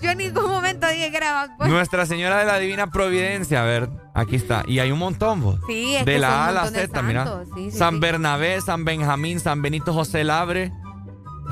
yo 0.00 0.10
en 0.10 0.18
ningún 0.18 0.46
momento 0.48 0.86
dije 0.88 1.10
que 1.10 1.16
era 1.16 1.32
Bad 1.32 1.50
Bunny. 1.58 1.70
Nuestra 1.70 2.06
Señora 2.06 2.38
de 2.38 2.44
la 2.46 2.58
Divina 2.58 2.90
Providencia. 2.90 3.62
A 3.62 3.64
ver, 3.64 3.88
Aquí 4.14 4.34
está. 4.36 4.64
Y 4.66 4.80
hay 4.80 4.90
un 4.90 4.98
montón, 4.98 5.40
vos. 5.40 5.60
Sí, 5.68 5.94
es 5.94 6.04
De 6.04 6.14
que 6.14 6.18
la 6.18 6.46
A 6.46 6.48
a 6.48 6.52
la 6.52 6.66
Z, 6.66 7.02
mira. 7.02 7.24
santos, 7.24 7.48
sí, 7.54 7.70
sí, 7.70 7.78
San 7.78 7.94
sí. 7.94 8.00
Bernabé, 8.00 8.60
San 8.60 8.84
Benjamín, 8.84 9.38
San 9.38 9.62
Benito 9.62 9.92
José 9.92 10.24
Labre, 10.24 10.72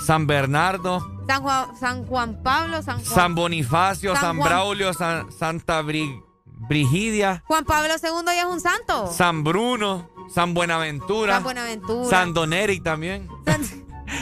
San 0.05 0.27
Bernardo, 0.27 1.01
San 1.28 1.43
Juan, 1.43 1.66
San 1.78 2.05
Juan 2.06 2.43
Pablo, 2.43 2.82
San 2.82 2.97
Juan. 2.97 3.05
San 3.14 3.35
Bonifacio, 3.36 4.14
San 4.14 4.23
San, 4.23 4.39
Braulio, 4.40 4.93
San- 4.94 5.31
Santa 5.31 5.81
Bri- 5.82 6.20
Brigidia, 6.68 7.44
Juan 7.47 7.64
Pablo 7.64 7.94
II 8.02 8.10
ya 8.35 8.40
es 8.40 8.47
un 8.47 8.60
santo. 8.60 9.12
San 9.12 9.44
Bruno, 9.44 10.10
San 10.28 10.52
Buenaventura, 10.52 11.35
San 11.35 11.44
Buenaventura. 11.44 12.10
San 12.10 12.35
Doneri 12.35 12.81
también. 12.81 13.28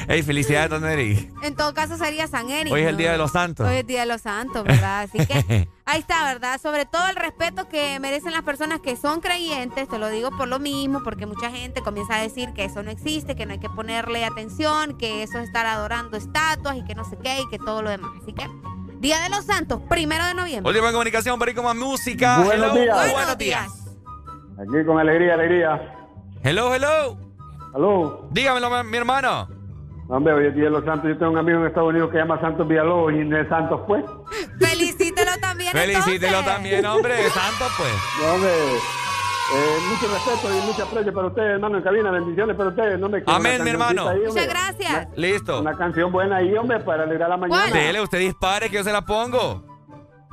Ey, 0.08 0.22
felicidades, 0.22 0.70
Doneri. 0.70 1.30
En 1.42 1.54
todo 1.54 1.74
caso 1.74 1.96
sería 1.96 2.26
San 2.26 2.50
Eric. 2.50 2.72
Hoy 2.72 2.82
es 2.82 2.86
el 2.88 2.94
¿no? 2.94 2.98
Día 2.98 3.12
de 3.12 3.18
los 3.18 3.32
Santos. 3.32 3.66
Hoy 3.66 3.74
es 3.74 3.80
el 3.80 3.86
Día 3.86 4.00
de 4.00 4.06
los 4.06 4.22
Santos, 4.22 4.64
¿verdad? 4.64 5.02
Así 5.02 5.18
que 5.26 5.68
ahí 5.84 6.00
está, 6.00 6.24
¿verdad? 6.24 6.60
Sobre 6.60 6.86
todo 6.86 7.06
el 7.08 7.16
respeto 7.16 7.68
que 7.68 7.98
merecen 8.00 8.32
las 8.32 8.42
personas 8.42 8.80
que 8.80 8.96
son 8.96 9.20
creyentes, 9.20 9.88
te 9.88 9.98
lo 9.98 10.08
digo 10.08 10.30
por 10.36 10.48
lo 10.48 10.58
mismo, 10.58 11.02
porque 11.02 11.26
mucha 11.26 11.50
gente 11.50 11.82
comienza 11.82 12.16
a 12.16 12.20
decir 12.22 12.52
que 12.54 12.64
eso 12.64 12.82
no 12.82 12.90
existe, 12.90 13.36
que 13.36 13.46
no 13.46 13.52
hay 13.52 13.60
que 13.60 13.70
ponerle 13.70 14.24
atención, 14.24 14.96
que 14.98 15.22
eso 15.22 15.38
es 15.38 15.44
estar 15.46 15.66
adorando 15.66 16.16
estatuas 16.16 16.76
y 16.76 16.84
que 16.84 16.94
no 16.94 17.04
sé 17.04 17.16
qué 17.22 17.40
y 17.40 17.48
que 17.48 17.58
todo 17.58 17.82
lo 17.82 17.90
demás. 17.90 18.10
Así 18.22 18.32
que, 18.32 18.46
Día 19.00 19.20
de 19.20 19.28
los 19.28 19.44
Santos, 19.44 19.80
primero 19.88 20.24
de 20.24 20.34
noviembre. 20.34 20.70
Última 20.70 20.90
comunicación, 20.90 21.38
para 21.38 21.50
ir 21.50 21.56
con 21.56 21.66
más 21.66 21.76
música. 21.76 22.38
Buenos 22.38 22.72
Hello, 22.72 22.82
días. 22.82 23.12
Buenos 23.12 23.38
días. 23.38 23.68
Aquí 24.58 24.86
con 24.86 24.98
alegría, 24.98 25.34
alegría. 25.34 26.08
Hello, 26.42 26.74
hello. 26.74 27.18
Aló. 27.74 28.28
Dígamelo, 28.30 28.84
mi 28.84 28.96
hermano. 28.96 29.48
Hombre, 30.08 30.34
hoy 30.34 30.46
es 30.46 30.54
Día 30.54 30.64
de 30.64 30.70
los 30.70 30.84
Santos. 30.84 31.08
Yo 31.08 31.16
tengo 31.16 31.32
un 31.32 31.38
amigo 31.38 31.60
en 31.60 31.66
Estados 31.66 31.88
Unidos 31.90 32.10
que 32.10 32.18
se 32.18 32.22
llama 32.22 32.40
Santos 32.40 32.68
Villalobos 32.68 33.12
y 33.14 33.16
no 33.24 33.38
es 33.38 33.48
Santos, 33.48 33.80
pues. 33.86 34.04
Felicítelo 34.60 35.30
también. 35.40 35.72
Felicítelo 35.72 36.38
entonces. 36.38 36.52
también, 36.54 36.86
hombre. 36.86 37.16
Santo, 37.30 37.64
pues. 37.78 37.92
No, 38.20 38.34
hombre, 38.34 38.50
eh, 38.50 39.78
mucho 39.88 40.12
respeto 40.12 40.54
y 40.58 40.66
mucho 40.66 40.82
aprecio 40.84 41.12
para 41.12 41.26
ustedes, 41.28 41.50
hermano, 41.50 41.78
en 41.78 41.84
cabina. 41.84 42.10
Bendiciones 42.10 42.56
para 42.56 42.68
ustedes. 42.70 42.98
No 42.98 43.08
me 43.08 43.22
Amén, 43.26 43.54
una 43.56 43.64
mi 43.64 43.70
hermano. 43.70 44.08
ahí. 44.08 44.20
Muchas 44.26 44.46
gracias. 44.48 45.08
Listo. 45.16 45.60
Una 45.60 45.76
canción 45.76 46.12
buena 46.12 46.36
ahí, 46.36 46.54
hombre, 46.56 46.80
para 46.80 47.04
alegrar 47.04 47.30
la 47.30 47.36
mañana. 47.38 47.72
Dele, 47.72 48.00
usted 48.00 48.18
dispare 48.18 48.68
que 48.68 48.76
yo 48.76 48.84
se 48.84 48.92
la 48.92 49.02
pongo. 49.02 49.73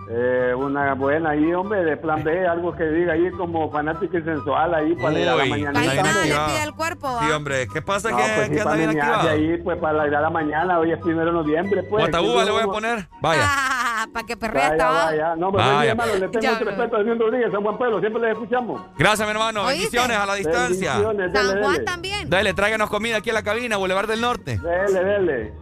Eh, 0.09 0.53
una 0.55 0.93
buena 0.93 1.29
ahí, 1.29 1.53
hombre, 1.53 1.83
de 1.85 1.95
plan 1.95 2.23
B, 2.23 2.45
algo 2.45 2.73
que 2.75 2.83
diga 2.83 3.13
ahí 3.13 3.31
como 3.31 3.71
fanático 3.71 4.17
y 4.17 4.23
sensual 4.23 4.73
ahí 4.73 4.93
para 4.95 5.11
la 5.17 5.35
Uy, 5.37 5.49
mañana. 5.49 5.79
está 5.79 5.91
bien 5.93 6.03
Nada 6.03 6.13
le 6.13 6.19
activado. 6.21 6.47
pide 6.47 6.63
el 6.63 6.73
cuerpo, 6.73 7.13
¿va? 7.13 7.19
Sí, 7.25 7.31
hombre. 7.31 7.67
¿Qué 7.71 7.81
pasa 7.81 8.09
No, 8.11 8.17
que, 8.17 8.23
pues 8.23 8.47
sí, 8.47 8.51
que 8.53 8.59
anda 8.59 8.63
para 8.63 8.75
bien 8.77 8.89
activado? 8.89 9.29
ahí, 9.29 9.57
pues 9.63 9.77
para 9.79 9.99
alegrar 10.01 10.21
la 10.23 10.29
mañana. 10.29 10.79
Hoy 10.79 10.91
es 10.91 10.99
primero 10.99 11.25
de 11.27 11.31
noviembre, 11.31 11.83
pues. 11.83 12.01
Guataúba 12.03 12.39
Que 12.41 12.45
le 12.45 12.51
voy 12.51 12.63
a 12.63 12.67
poner. 12.67 13.07
Vaya. 13.21 13.41
Ah, 14.03 14.07
para 14.11 14.25
que 14.25 14.35
perrea 14.35 14.63
Vaya, 14.63 14.73
estaba. 14.73 15.05
vaya. 15.05 15.35
No, 15.35 15.51
pues, 15.51 15.63
Vaya. 15.63 15.91
hermano. 15.91 16.11
Le 16.13 16.27
tengo 16.29 16.39
Ya, 16.41 16.51
mucho 16.53 16.65
respeto 16.65 16.95
a 16.97 17.03
Dios 17.03 17.19
Rodríguez, 17.19 17.51
San 17.51 17.61
Juan 17.61 17.77
Pablo. 17.77 17.99
Siempre 17.99 18.21
les 18.23 18.31
escuchamos. 18.31 18.81
Gracias, 18.97 19.27
mi 19.27 19.31
hermano. 19.31 19.61
¿Oíste? 19.61 19.75
Bendiciones 19.99 20.17
a 20.17 20.25
la 20.25 20.33
distancia. 20.35 20.91
Bendiciones, 20.97 21.33
dele, 21.33 21.45
San 21.51 21.61
Juan 21.61 21.73
dele. 21.73 21.85
también. 21.85 22.29
Dale, 22.29 22.53
tráiganos 22.55 22.89
comida 22.89 23.17
aquí 23.17 23.29
a 23.29 23.33
la 23.33 23.43
cabina, 23.43 23.77
Boulevard 23.77 24.07
del 24.07 24.21
Norte. 24.21 24.57
Dele, 24.57 25.03
dele. 25.03 25.53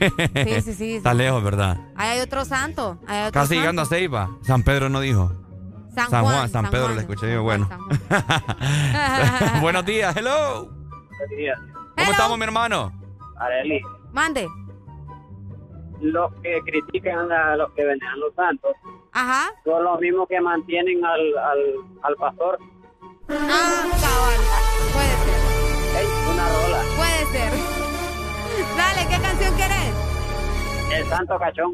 Sí, 0.00 0.60
sí, 0.62 0.74
sí. 0.78 0.96
Está 0.96 1.14
lejos, 1.14 1.42
¿verdad? 1.42 1.78
Ahí 1.96 2.10
hay 2.10 2.20
otro 2.20 2.44
santo. 2.44 2.98
ahí 3.06 3.18
hay 3.18 3.28
otro 3.28 3.40
Casi 3.40 3.48
santo. 3.48 3.60
llegando 3.60 3.82
a 3.82 3.86
Ceiba. 3.86 4.30
San 4.42 4.62
Pedro 4.62 4.88
no 4.88 5.00
dijo. 5.00 5.32
San, 5.94 6.10
San 6.10 6.22
Juan, 6.24 6.34
Juan, 6.36 6.48
San 6.48 6.70
Pedro 6.70 6.84
Juan. 6.86 6.94
le 6.96 7.00
escuché 7.02 7.32
yo. 7.32 7.42
Bueno. 7.42 7.68
Buenos 9.60 9.84
días, 9.86 10.16
hello. 10.16 10.66
Buenos 10.66 11.36
días. 11.36 11.58
¿Cómo 11.96 12.10
estamos, 12.10 12.38
mi 12.38 12.44
hermano? 12.44 12.92
Areli, 13.38 13.80
Mande. 14.12 14.48
los 16.00 16.32
que 16.42 16.60
critican 16.64 17.30
a 17.30 17.56
los 17.56 17.70
que 17.72 17.84
veneran 17.84 18.18
los 18.20 18.34
santos 18.34 18.72
Ajá. 19.12 19.50
son 19.64 19.84
los 19.84 20.00
mismos 20.00 20.26
que 20.28 20.40
mantienen 20.40 21.04
al, 21.04 21.20
al, 21.38 21.58
al 22.02 22.14
pastor. 22.16 22.58
Ah, 23.28 23.84
cabal. 24.00 24.40
Puede 24.92 25.14
ser. 25.24 26.06
Una 26.32 26.48
rola. 26.48 26.82
Puede 26.96 27.26
ser. 27.32 27.83
Dale, 28.76 29.06
¿qué 29.08 29.20
canción 29.20 29.56
querés? 29.56 29.94
El 30.92 31.08
santo 31.08 31.38
cachón. 31.38 31.72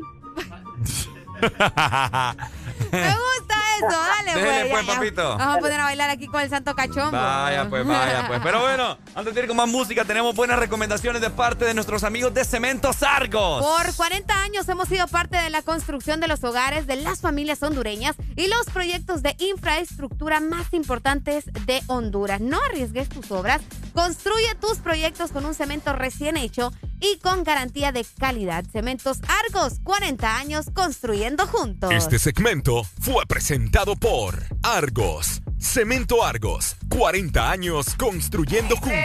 Me 2.93 3.15
gusta 3.17 3.60
eso. 3.87 3.99
Dale, 4.01 4.35
Dele, 4.35 4.71
pues. 4.71 4.71
pues, 4.71 4.87
ya, 4.87 4.93
ya. 4.93 4.99
papito. 4.99 5.39
Vamos 5.39 5.57
a 5.57 5.59
poner 5.59 5.81
a 5.81 5.85
bailar 5.85 6.11
aquí 6.11 6.27
con 6.27 6.41
el 6.41 6.51
santo 6.51 6.75
cachombo. 6.75 7.13
Vaya, 7.13 7.69
pues, 7.69 7.87
vaya, 7.87 8.25
pues. 8.27 8.41
Pero 8.43 8.61
bueno, 8.61 8.99
antes 9.15 9.35
de 9.35 9.41
ir 9.41 9.47
con 9.49 9.57
más 9.57 9.69
música, 9.69 10.05
tenemos 10.05 10.35
buenas 10.35 10.59
recomendaciones 10.59 11.21
de 11.21 11.31
parte 11.31 11.65
de 11.65 11.75
nuestros 11.75 12.05
amigos 12.05 12.35
de 12.35 12.45
Cementos 12.45 13.03
Argos. 13.03 13.65
Por 13.65 13.95
40 13.95 14.43
años 14.43 14.69
hemos 14.69 14.89
sido 14.89 15.07
parte 15.09 15.37
de 15.37 15.51
la 15.51 15.63
construcción 15.63 16.21
de 16.21 16.29
los 16.29 16.45
hogares 16.45 16.87
de 16.87 16.97
las 16.97 17.21
familias 17.21 17.63
hondureñas 17.63 18.17
y 18.37 18.49
los 18.49 18.67
proyectos 18.73 19.23
de 19.23 19.35
infraestructura 19.39 20.41
más 20.41 20.73
importantes 20.73 21.45
de 21.67 21.83
Honduras. 21.87 22.41
No 22.41 22.59
arriesgues 22.71 23.09
tus 23.09 23.31
obras, 23.31 23.61
construye 23.95 24.55
tus 24.61 24.79
proyectos 24.79 25.31
con 25.33 25.45
un 25.45 25.55
cemento 25.55 25.93
recién 25.93 26.37
hecho 26.37 26.73
y 27.01 27.19
con 27.19 27.45
garantía 27.45 27.93
de 27.93 28.05
calidad. 28.19 28.65
Cementos 28.71 29.19
Argos, 29.47 29.81
40 29.83 30.37
años 30.37 30.67
construyendo 30.73 31.47
juntos. 31.47 31.91
Este 31.93 32.19
segmento 32.19 32.85
fue 33.01 33.25
presentado 33.27 33.70
por 34.01 34.35
Argos. 34.65 35.41
Cemento 35.59 36.25
Argos. 36.25 36.77
40 36.89 37.51
años 37.51 37.95
construyendo 37.95 38.77
juntos. 38.77 38.99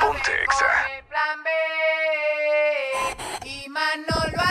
Ponte 0.00 0.30
plan 1.08 1.42
B 1.44 1.50
y 3.48 3.68
Manolo 3.70 4.42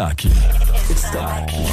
está 0.00 0.08
aquí. 0.08 0.32
Está 0.88 1.36
aquí. 1.36 1.66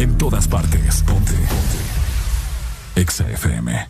En 0.00 0.18
todas 0.18 0.48
partes. 0.48 1.02
Ponte. 1.02 1.32
Ponte. 1.32 3.00
Exa 3.00 3.30
FM. 3.30 3.88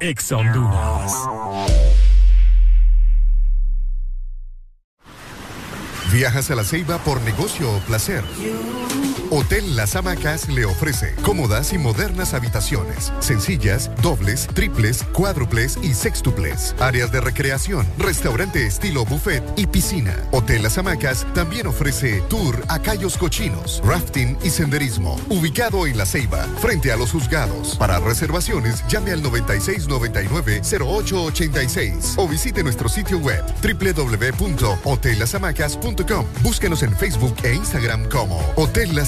Exa 0.00 0.36
Honduras. 0.36 1.12
¿Viajas 6.10 6.50
a 6.50 6.54
la 6.54 6.64
Ceiba 6.64 6.96
por 6.98 7.20
negocio 7.20 7.70
o 7.70 7.78
placer? 7.80 8.24
Hotel 9.30 9.76
Las 9.76 9.94
Hamacas 9.96 10.48
le 10.48 10.64
ofrece 10.64 11.14
cómodas 11.22 11.72
y 11.72 11.78
modernas 11.78 12.34
habitaciones, 12.34 13.12
sencillas, 13.20 13.90
dobles, 14.02 14.48
triples, 14.54 15.04
cuádruples 15.12 15.78
y 15.82 15.94
sextuples, 15.94 16.74
áreas 16.78 17.10
de 17.12 17.20
recreación, 17.20 17.86
restaurante 17.98 18.66
estilo 18.66 19.04
buffet 19.04 19.42
y 19.56 19.66
piscina. 19.66 20.16
Hotel 20.32 20.62
Las 20.62 20.78
Hamacas 20.78 21.26
también 21.34 21.66
ofrece 21.66 22.22
tour 22.28 22.64
a 22.68 22.80
Cayos 22.80 23.18
Cochinos, 23.18 23.82
rafting 23.84 24.38
y 24.42 24.48
senderismo, 24.50 25.20
ubicado 25.28 25.86
en 25.86 25.98
La 25.98 26.06
Ceiba, 26.06 26.46
frente 26.60 26.92
a 26.92 26.96
los 26.96 27.12
juzgados. 27.12 27.76
Para 27.76 28.00
reservaciones, 28.00 28.82
llame 28.88 29.12
al 29.12 29.22
9699-0886 29.22 32.14
o 32.16 32.26
visite 32.28 32.62
nuestro 32.62 32.88
sitio 32.88 33.18
web 33.18 33.44
www.hotellasamacas.com. 33.62 36.26
Búsquenos 36.42 36.82
en 36.82 36.96
Facebook 36.96 37.36
e 37.42 37.52
Instagram 37.54 38.08
como 38.08 38.38
Hotel 38.56 38.94
Las 38.94 39.07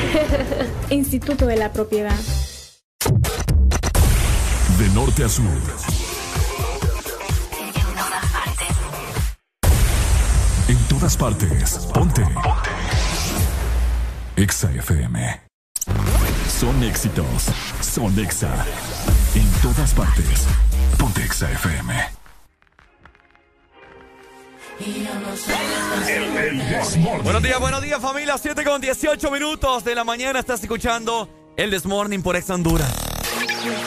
Instituto 0.89 1.45
de 1.45 1.57
la 1.57 1.71
Propiedad. 1.71 2.17
De 4.77 4.89
norte 4.93 5.23
a 5.23 5.29
sur. 5.29 5.45
En 10.67 10.77
todas 10.87 11.17
partes. 11.17 11.89
Ponte. 11.93 12.23
Exa 14.35 14.71
FM. 14.71 15.41
Son 16.47 16.83
éxitos. 16.83 17.47
Son 17.81 18.17
Exa. 18.17 18.65
En 19.35 19.61
todas 19.61 19.93
partes. 19.93 20.47
Ponte 20.97 21.23
Exa 21.23 21.51
FM. 21.51 22.21
Buenos 27.23 27.43
días, 27.43 27.59
buenos 27.59 27.81
días 27.81 28.01
familia, 28.01 28.37
7 28.37 28.63
con 28.63 28.81
18 28.81 29.31
minutos 29.31 29.83
de 29.83 29.95
la 29.95 30.03
mañana 30.03 30.39
estás 30.39 30.61
escuchando 30.61 31.27
el 31.57 31.69
This 31.69 31.85
Morning 31.85 32.19
por 32.21 32.35
Ex 32.35 32.49
Honduras. 32.49 32.91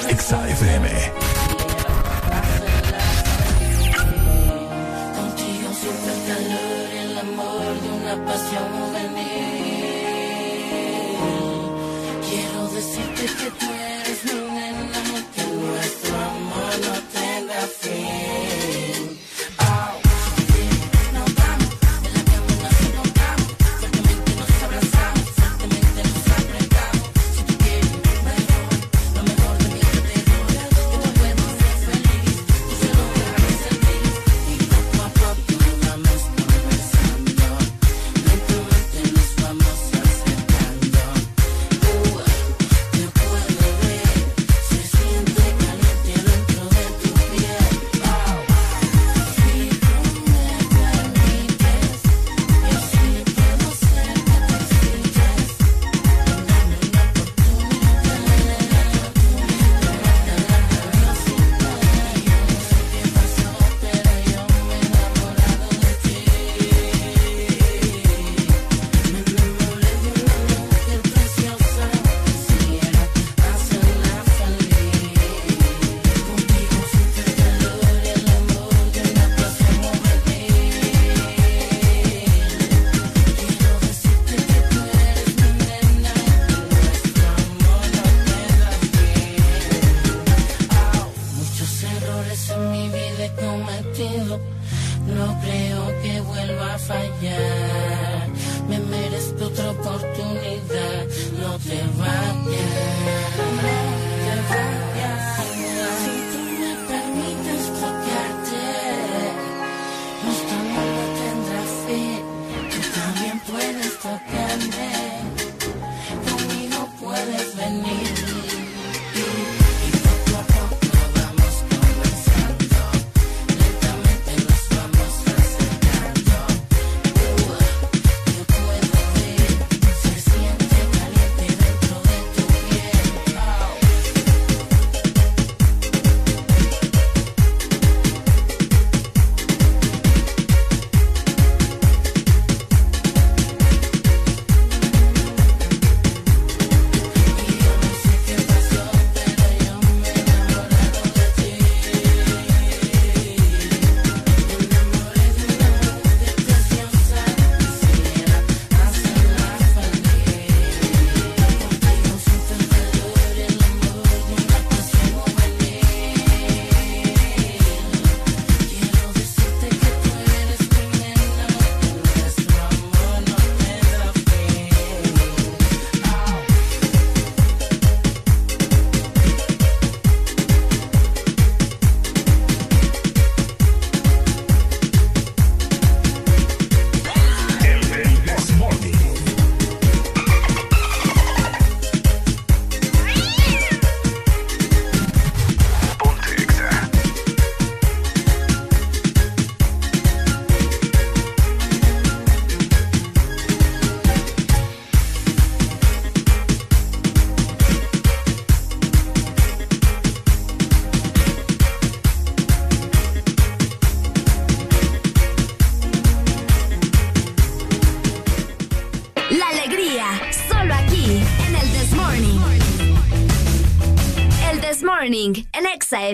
Exa 0.08 0.48
FM. 0.48 1.23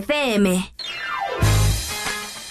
FM. 0.00 0.72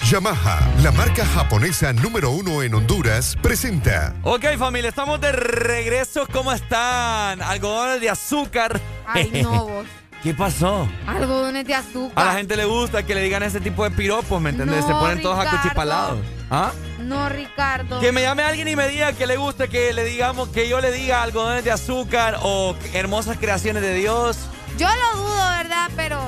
Yamaha, 0.09 0.59
la 0.83 0.91
marca 0.91 1.25
japonesa 1.25 1.93
número 1.93 2.31
uno 2.31 2.61
en 2.63 2.73
Honduras, 2.73 3.35
presenta 3.41 4.15
Ok, 4.23 4.45
familia, 4.57 4.89
estamos 4.89 5.19
de 5.21 5.31
regreso. 5.31 6.27
¿Cómo 6.31 6.51
están? 6.51 7.41
Algodones 7.41 8.01
de 8.01 8.09
azúcar. 8.09 8.79
Ay, 9.05 9.29
no, 9.43 9.65
vos. 9.67 9.85
¿Qué 10.23 10.33
pasó? 10.33 10.87
Algodones 11.07 11.65
de 11.65 11.73
azúcar. 11.75 12.13
A 12.23 12.25
la 12.25 12.33
gente 12.37 12.55
le 12.57 12.65
gusta 12.65 13.03
que 13.03 13.15
le 13.15 13.21
digan 13.21 13.41
ese 13.43 13.61
tipo 13.61 13.83
de 13.83 13.91
piropos, 13.91 14.39
¿me 14.41 14.49
entendés? 14.51 14.81
No, 14.81 14.87
Se 14.87 14.93
ponen 14.93 15.21
todos 15.21 15.37
Ricardo. 15.39 15.57
acuchipalados. 15.57 16.19
¿Ah? 16.51 16.71
No, 16.99 17.29
Ricardo. 17.29 17.99
Que 17.99 18.11
me 18.11 18.21
llame 18.21 18.43
alguien 18.43 18.67
y 18.67 18.75
me 18.75 18.87
diga 18.89 19.13
que 19.13 19.25
le 19.25 19.37
gusta 19.37 19.67
que 19.67 19.93
le 19.93 20.03
digamos, 20.03 20.49
que 20.49 20.67
yo 20.67 20.81
le 20.81 20.91
diga 20.91 21.23
algodones 21.23 21.63
de 21.63 21.71
azúcar 21.71 22.37
o 22.43 22.75
hermosas 22.93 23.37
creaciones 23.37 23.81
de 23.81 23.93
Dios. 23.95 24.37
Yo 24.77 24.87
lo 24.87 25.17
dudo, 25.21 25.49
¿verdad? 25.57 25.89
Pero 25.95 26.19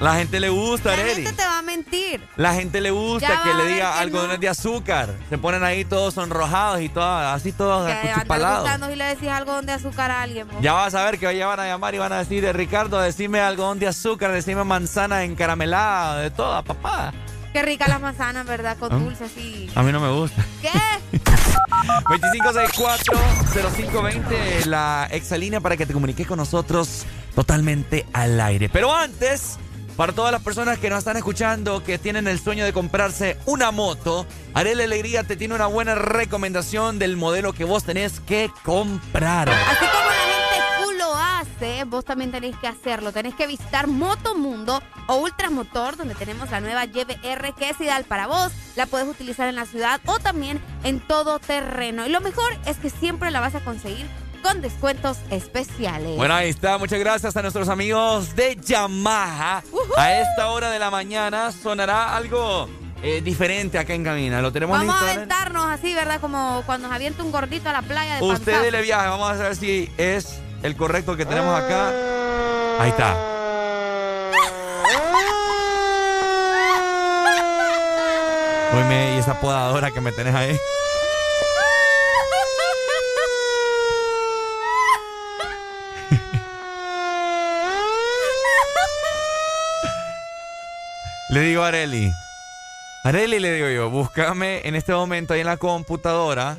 La 0.00 0.16
gente 0.16 0.40
le 0.40 0.50
gusta, 0.50 0.94
la 0.94 1.04
gente 1.04 1.32
te 1.32 1.42
va 1.44 1.58
a 1.58 1.62
mentir. 1.62 2.20
La 2.36 2.52
gente 2.54 2.80
le 2.82 2.90
gusta 2.90 3.28
Ya 3.28 3.42
que 3.42 3.48
va 3.48 3.54
a 3.54 3.58
le 3.58 3.64
ver 3.64 3.72
diga 3.74 3.92
que 3.94 3.98
algodones 4.00 4.36
no. 4.36 4.40
de 4.42 4.48
azúcar. 4.50 5.14
Se 5.30 5.38
ponen 5.38 5.64
ahí 5.64 5.84
todos 5.86 6.12
sonrojados 6.14 6.80
y 6.82 6.88
todos, 6.90 7.22
así 7.24 7.52
todos 7.52 7.86
Que 7.86 7.92
andar 7.92 8.10
acuchipalados. 8.10 8.60
gustando 8.62 8.88
si 8.88 8.96
le 8.96 9.04
decís 9.06 9.28
algodón 9.28 9.64
de 9.66 9.72
azúcar 9.72 10.10
a 10.10 10.20
alguien. 10.22 10.46
vos. 10.48 10.56
Ya 10.60 10.72
vas 10.74 10.94
a 10.94 11.02
ver 11.04 11.18
que 11.18 11.34
ya 11.36 11.46
van 11.46 11.60
a 11.60 11.66
llamar 11.66 11.94
y 11.94 11.98
van 11.98 12.12
a 12.12 12.18
decir, 12.18 12.44
Ricardo, 12.54 13.00
decime 13.00 13.40
algodón 13.40 13.78
de 13.78 13.86
azúcar, 13.88 14.32
decime 14.32 14.64
manzana 14.64 15.24
encaramelada, 15.24 16.20
de 16.20 16.30
toda, 16.30 16.60
papá. 16.62 17.12
Qué 17.54 17.62
rica 17.62 17.88
las 17.88 18.02
manzanas, 18.02 18.44
¿verdad? 18.46 18.76
Con 18.76 18.92
¿Ah? 18.92 18.96
dulce 18.98 19.24
así. 19.24 19.70
A 19.74 19.82
mí 19.82 19.90
no 19.92 20.00
me 20.00 20.10
gusta. 20.10 20.44
¿Qué? 20.60 20.70
2564-0520, 22.04 24.66
la 24.66 25.08
exalínea 25.10 25.60
para 25.60 25.76
que 25.76 25.86
te 25.86 25.92
comuniques 25.92 26.26
con 26.26 26.38
nosotros 26.38 27.04
totalmente 27.34 28.06
al 28.12 28.40
aire. 28.40 28.68
Pero 28.68 28.94
antes, 28.94 29.58
para 29.96 30.12
todas 30.12 30.30
las 30.30 30.42
personas 30.42 30.78
que 30.78 30.90
nos 30.90 30.98
están 30.98 31.16
escuchando, 31.16 31.82
que 31.82 31.98
tienen 31.98 32.28
el 32.28 32.38
sueño 32.38 32.64
de 32.64 32.72
comprarse 32.72 33.38
una 33.46 33.70
moto, 33.70 34.26
Arela 34.52 34.84
Alegría 34.84 35.24
te 35.24 35.36
tiene 35.36 35.54
una 35.54 35.66
buena 35.66 35.94
recomendación 35.94 36.98
del 36.98 37.16
modelo 37.16 37.52
que 37.52 37.64
vos 37.64 37.84
tenés 37.84 38.20
que 38.20 38.50
comprar. 38.62 39.48
Así 39.48 39.84
como 39.86 40.10
la 40.10 40.26
gente 40.26 40.84
cool 40.84 40.98
lo 40.98 41.14
hace, 41.14 41.84
vos 41.84 42.04
también 42.04 42.30
tenéis 42.30 42.56
que 42.58 42.68
hacerlo. 42.68 43.12
Tenés 43.12 43.34
que 43.34 43.46
visitar 43.46 43.86
Motomundo 43.86 44.82
o 45.06 45.16
Ultramotor, 45.16 45.96
donde 45.96 46.14
tenemos 46.14 46.50
la 46.50 46.60
nueva 46.60 46.84
YBR 46.84 47.54
que 47.58 47.70
es 47.70 47.80
ideal 47.80 48.04
para 48.04 48.26
vos. 48.26 48.52
La 48.76 48.84
puedes 48.84 49.08
utilizar 49.08 49.48
en 49.48 49.56
la 49.56 49.64
ciudad 49.64 50.00
o 50.04 50.18
también 50.18 50.60
en 50.84 51.00
todo 51.00 51.38
terreno. 51.38 52.06
Y 52.06 52.10
lo 52.10 52.20
mejor 52.20 52.54
es 52.66 52.76
que 52.76 52.90
siempre 52.90 53.30
la 53.30 53.40
vas 53.40 53.54
a 53.54 53.60
conseguir 53.60 54.06
con 54.46 54.62
descuentos 54.62 55.16
especiales. 55.30 56.16
Bueno, 56.16 56.34
ahí 56.34 56.50
está. 56.50 56.78
Muchas 56.78 57.00
gracias 57.00 57.36
a 57.36 57.42
nuestros 57.42 57.68
amigos 57.68 58.36
de 58.36 58.54
Yamaha. 58.56 59.64
A 59.96 60.12
esta 60.20 60.46
hora 60.50 60.70
de 60.70 60.78
la 60.78 60.88
mañana 60.88 61.50
sonará 61.50 62.16
algo 62.16 62.68
eh, 63.02 63.20
diferente 63.22 63.76
acá 63.76 63.92
en 63.94 64.04
Camina. 64.04 64.40
Lo 64.40 64.52
tenemos 64.52 64.78
Vamos 64.78 64.94
a. 64.94 64.98
Aren? 65.00 65.16
aventarnos 65.16 65.66
así, 65.66 65.92
¿verdad? 65.94 66.20
Como 66.20 66.62
cuando 66.64 66.86
nos 66.86 66.94
avienta 66.94 67.24
un 67.24 67.32
gordito 67.32 67.68
a 67.70 67.72
la 67.72 67.82
playa 67.82 68.16
de 68.16 68.22
Usted 68.22 68.44
panzazo. 68.44 68.62
dele 68.62 68.82
viaje, 68.82 69.08
vamos 69.08 69.30
a 69.30 69.34
ver 69.34 69.56
si 69.56 69.90
es 69.96 70.38
el 70.62 70.76
correcto 70.76 71.16
que 71.16 71.26
tenemos 71.26 71.52
acá. 71.60 71.88
Ahí 72.78 72.90
está. 72.90 73.16
Oíme, 78.76 79.16
y 79.16 79.18
esa 79.18 79.40
podadora 79.40 79.90
que 79.90 80.00
me 80.00 80.12
tenés 80.12 80.34
ahí. 80.36 80.56
Le 91.28 91.40
digo 91.40 91.62
a 91.62 91.68
Areli. 91.68 92.12
Areli, 93.04 93.40
le 93.40 93.52
digo 93.52 93.68
yo, 93.68 93.90
búscame 93.90 94.60
en 94.64 94.74
este 94.76 94.92
momento 94.92 95.34
ahí 95.34 95.40
en 95.40 95.46
la 95.46 95.56
computadora 95.56 96.56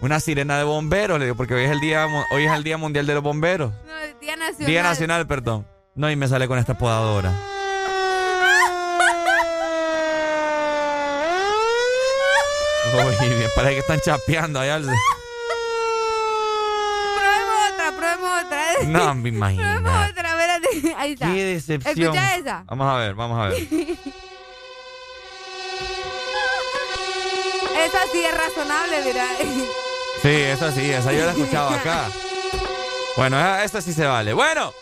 una 0.00 0.20
sirena 0.20 0.56
de 0.58 0.64
bomberos, 0.64 1.18
le 1.18 1.24
digo, 1.26 1.36
porque 1.36 1.54
hoy 1.54 1.64
es 1.64 1.70
el 1.70 1.80
día, 1.80 2.06
hoy 2.30 2.44
es 2.44 2.52
el 2.52 2.62
día 2.62 2.76
mundial 2.78 3.06
de 3.06 3.14
los 3.14 3.22
bomberos. 3.22 3.72
No, 3.86 3.92
Día 4.20 4.36
Nacional. 4.36 4.66
Día 4.66 4.82
nacional, 4.82 5.26
perdón. 5.26 5.66
No, 5.96 6.08
y 6.10 6.16
me 6.16 6.28
sale 6.28 6.46
con 6.46 6.58
esta 6.58 6.78
podadora. 6.78 7.32
Uy, 12.94 13.28
bien, 13.28 13.50
parece 13.54 13.74
que 13.74 13.80
están 13.80 14.00
chapeando 14.00 14.60
allá. 14.60 14.78
Probemos 14.78 14.96
otra, 17.72 17.92
probemos 17.96 18.44
otra. 18.44 18.64
No, 18.86 19.14
me 19.16 19.28
imagino. 19.30 19.87
Ahí 20.96 21.12
está. 21.12 21.26
Qué 21.32 21.44
decepción. 21.44 22.16
Escucha 22.16 22.36
esa. 22.36 22.64
Vamos 22.66 22.86
a 22.88 22.96
ver, 22.96 23.14
vamos 23.14 23.38
a 23.38 23.48
ver. 23.48 23.58
Esa 27.86 27.98
sí 28.12 28.24
es 28.24 28.36
razonable, 28.36 29.02
mira. 29.04 29.26
Sí, 30.20 30.30
esa 30.30 30.72
sí, 30.72 30.90
esa 30.90 31.12
yo 31.12 31.20
la 31.24 31.26
he 31.30 31.30
escuchado 31.30 31.68
acá. 31.70 32.06
Bueno, 33.16 33.38
esa- 33.38 33.62
esta 33.62 33.80
sí 33.80 33.92
se 33.92 34.04
vale. 34.04 34.32
Bueno, 34.32 34.74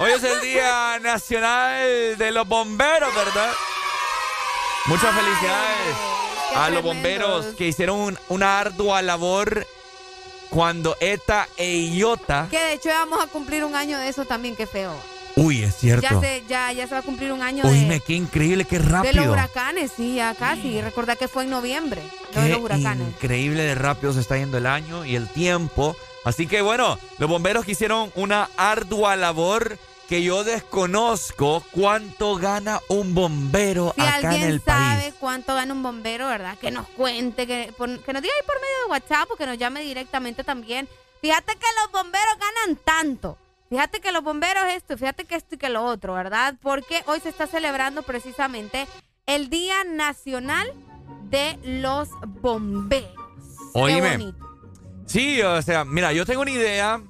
hoy 0.00 0.10
es 0.10 0.24
el 0.24 0.40
Día 0.40 0.98
Nacional 1.00 2.18
de 2.18 2.32
los 2.32 2.48
Bomberos, 2.48 3.14
¿verdad? 3.14 3.52
Muchas 4.86 5.14
felicidades 5.14 5.96
a 6.56 6.70
los 6.70 6.82
bomberos 6.82 7.46
que 7.56 7.68
hicieron 7.68 8.00
un- 8.00 8.18
una 8.30 8.58
ardua 8.58 9.00
labor 9.00 9.64
cuando 10.50 10.96
ETA 10.98 11.46
e 11.56 11.70
IOTA. 11.94 12.48
Que 12.50 12.58
de 12.58 12.72
hecho 12.72 12.88
vamos 12.88 13.22
a 13.22 13.28
cumplir 13.28 13.64
un 13.64 13.76
año 13.76 13.96
de 13.96 14.08
eso 14.08 14.24
también, 14.24 14.56
qué 14.56 14.66
feo. 14.66 14.92
Es 15.64 15.76
cierto. 15.76 16.02
Ya 16.02 16.20
se, 16.20 16.44
ya, 16.48 16.72
ya 16.72 16.86
se 16.86 16.94
va 16.94 17.00
a 17.00 17.02
cumplir 17.02 17.32
un 17.32 17.42
año 17.42 17.64
Oíme, 17.64 17.94
de, 17.94 18.00
qué 18.00 18.12
increíble, 18.14 18.64
qué 18.64 18.78
de 18.78 18.84
los 18.84 18.92
rápido. 18.92 19.32
huracanes, 19.32 19.92
sí, 19.96 20.16
ya 20.16 20.34
casi. 20.34 20.80
Recordá 20.80 21.16
que 21.16 21.28
fue 21.28 21.44
en 21.44 21.50
noviembre, 21.50 22.02
de 22.02 22.40
Qué 22.42 22.48
los 22.50 22.58
huracanes. 22.60 23.08
increíble 23.08 23.62
de 23.62 23.74
rápido 23.74 24.12
se 24.12 24.20
está 24.20 24.36
yendo 24.36 24.58
el 24.58 24.66
año 24.66 25.04
y 25.04 25.16
el 25.16 25.28
tiempo. 25.28 25.96
Así 26.24 26.46
que 26.46 26.62
bueno, 26.62 26.98
los 27.18 27.28
bomberos 27.28 27.64
que 27.64 27.72
hicieron 27.72 28.10
una 28.14 28.48
ardua 28.56 29.16
labor 29.16 29.78
que 30.08 30.22
yo 30.22 30.44
desconozco 30.44 31.64
cuánto 31.72 32.36
gana 32.36 32.80
un 32.88 33.14
bombero 33.14 33.92
Si 33.96 34.02
acá 34.02 34.18
en 34.20 34.26
alguien 34.26 34.48
el 34.50 34.60
sabe 34.62 35.00
país. 35.02 35.14
cuánto 35.18 35.54
gana 35.54 35.72
un 35.72 35.82
bombero, 35.82 36.28
¿verdad? 36.28 36.58
Que 36.58 36.70
nos 36.70 36.86
cuente, 36.88 37.46
que, 37.46 37.72
por- 37.76 37.98
que 38.00 38.12
nos 38.12 38.22
diga 38.22 38.34
ahí 38.38 38.46
por 38.46 38.56
medio 38.56 38.84
de 38.84 38.90
WhatsApp 38.90 39.30
o 39.30 39.36
que 39.36 39.46
nos 39.46 39.56
llame 39.58 39.80
directamente 39.82 40.44
también. 40.44 40.88
Fíjate 41.22 41.54
que 41.54 41.66
los 41.82 41.92
bomberos 41.92 42.34
ganan 42.38 42.78
tanto. 42.84 43.38
Fíjate 43.68 44.00
que 44.00 44.12
los 44.12 44.22
bomberos 44.22 44.64
esto, 44.72 44.96
fíjate 44.96 45.24
que 45.24 45.34
esto 45.34 45.54
y 45.54 45.58
que 45.58 45.68
lo 45.68 45.84
otro, 45.84 46.14
¿verdad? 46.14 46.54
Porque 46.60 47.02
hoy 47.06 47.20
se 47.20 47.28
está 47.28 47.46
celebrando 47.46 48.02
precisamente 48.02 48.86
el 49.26 49.48
Día 49.48 49.84
Nacional 49.84 50.70
de 51.30 51.58
los 51.64 52.08
Bomberos. 52.40 53.10
Oíme. 53.72 54.34
Sí, 55.06 55.42
o 55.42 55.60
sea, 55.62 55.84
mira, 55.84 56.12
yo 56.12 56.24
tengo 56.24 56.42
una 56.42 56.50
idea, 56.50 57.02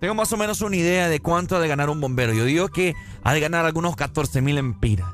tengo 0.00 0.14
más 0.14 0.32
o 0.32 0.36
menos 0.36 0.60
una 0.60 0.76
idea 0.76 1.08
de 1.08 1.20
cuánto 1.20 1.56
ha 1.56 1.60
de 1.60 1.68
ganar 1.68 1.90
un 1.90 2.00
bombero. 2.00 2.32
Yo 2.32 2.44
digo 2.44 2.68
que 2.68 2.94
ha 3.22 3.32
de 3.32 3.40
ganar 3.40 3.64
algunos 3.64 3.96
14 3.96 4.40
mil 4.40 4.58
empiras. 4.58 5.08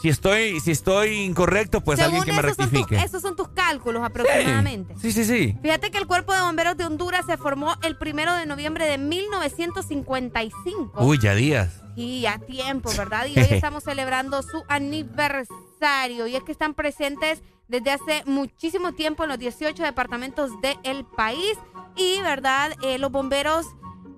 Si 0.00 0.08
estoy, 0.08 0.60
si 0.60 0.70
estoy 0.70 1.16
incorrecto, 1.16 1.80
pues 1.80 2.00
alguien 2.00 2.22
que 2.22 2.30
me 2.32 2.36
son 2.36 2.46
rectifique. 2.46 2.96
esos 2.96 3.20
son 3.20 3.34
tus 3.34 3.48
cálculos 3.48 4.02
aproximadamente. 4.04 4.94
Sí, 5.00 5.10
sí, 5.12 5.24
sí. 5.24 5.56
Fíjate 5.60 5.90
que 5.90 5.98
el 5.98 6.06
Cuerpo 6.06 6.32
de 6.32 6.40
Bomberos 6.40 6.76
de 6.76 6.84
Honduras 6.84 7.26
se 7.26 7.36
formó 7.36 7.74
el 7.82 7.96
primero 7.96 8.32
de 8.34 8.46
noviembre 8.46 8.86
de 8.86 8.98
1955. 8.98 11.04
Uy, 11.04 11.18
ya 11.20 11.34
días. 11.34 11.82
Y 11.96 12.20
ya 12.20 12.38
tiempo, 12.38 12.90
¿verdad? 12.96 13.26
Y 13.26 13.30
hoy 13.40 13.46
estamos 13.50 13.84
celebrando 13.84 14.42
su 14.42 14.62
aniversario. 14.68 16.26
Y 16.28 16.36
es 16.36 16.42
que 16.44 16.52
están 16.52 16.74
presentes 16.74 17.42
desde 17.66 17.90
hace 17.90 18.22
muchísimo 18.24 18.92
tiempo 18.92 19.24
en 19.24 19.30
los 19.30 19.38
18 19.38 19.82
departamentos 19.82 20.52
del 20.60 21.04
país. 21.16 21.58
Y, 21.96 22.20
¿verdad? 22.22 22.72
Eh, 22.82 22.98
los 22.98 23.10
bomberos 23.10 23.66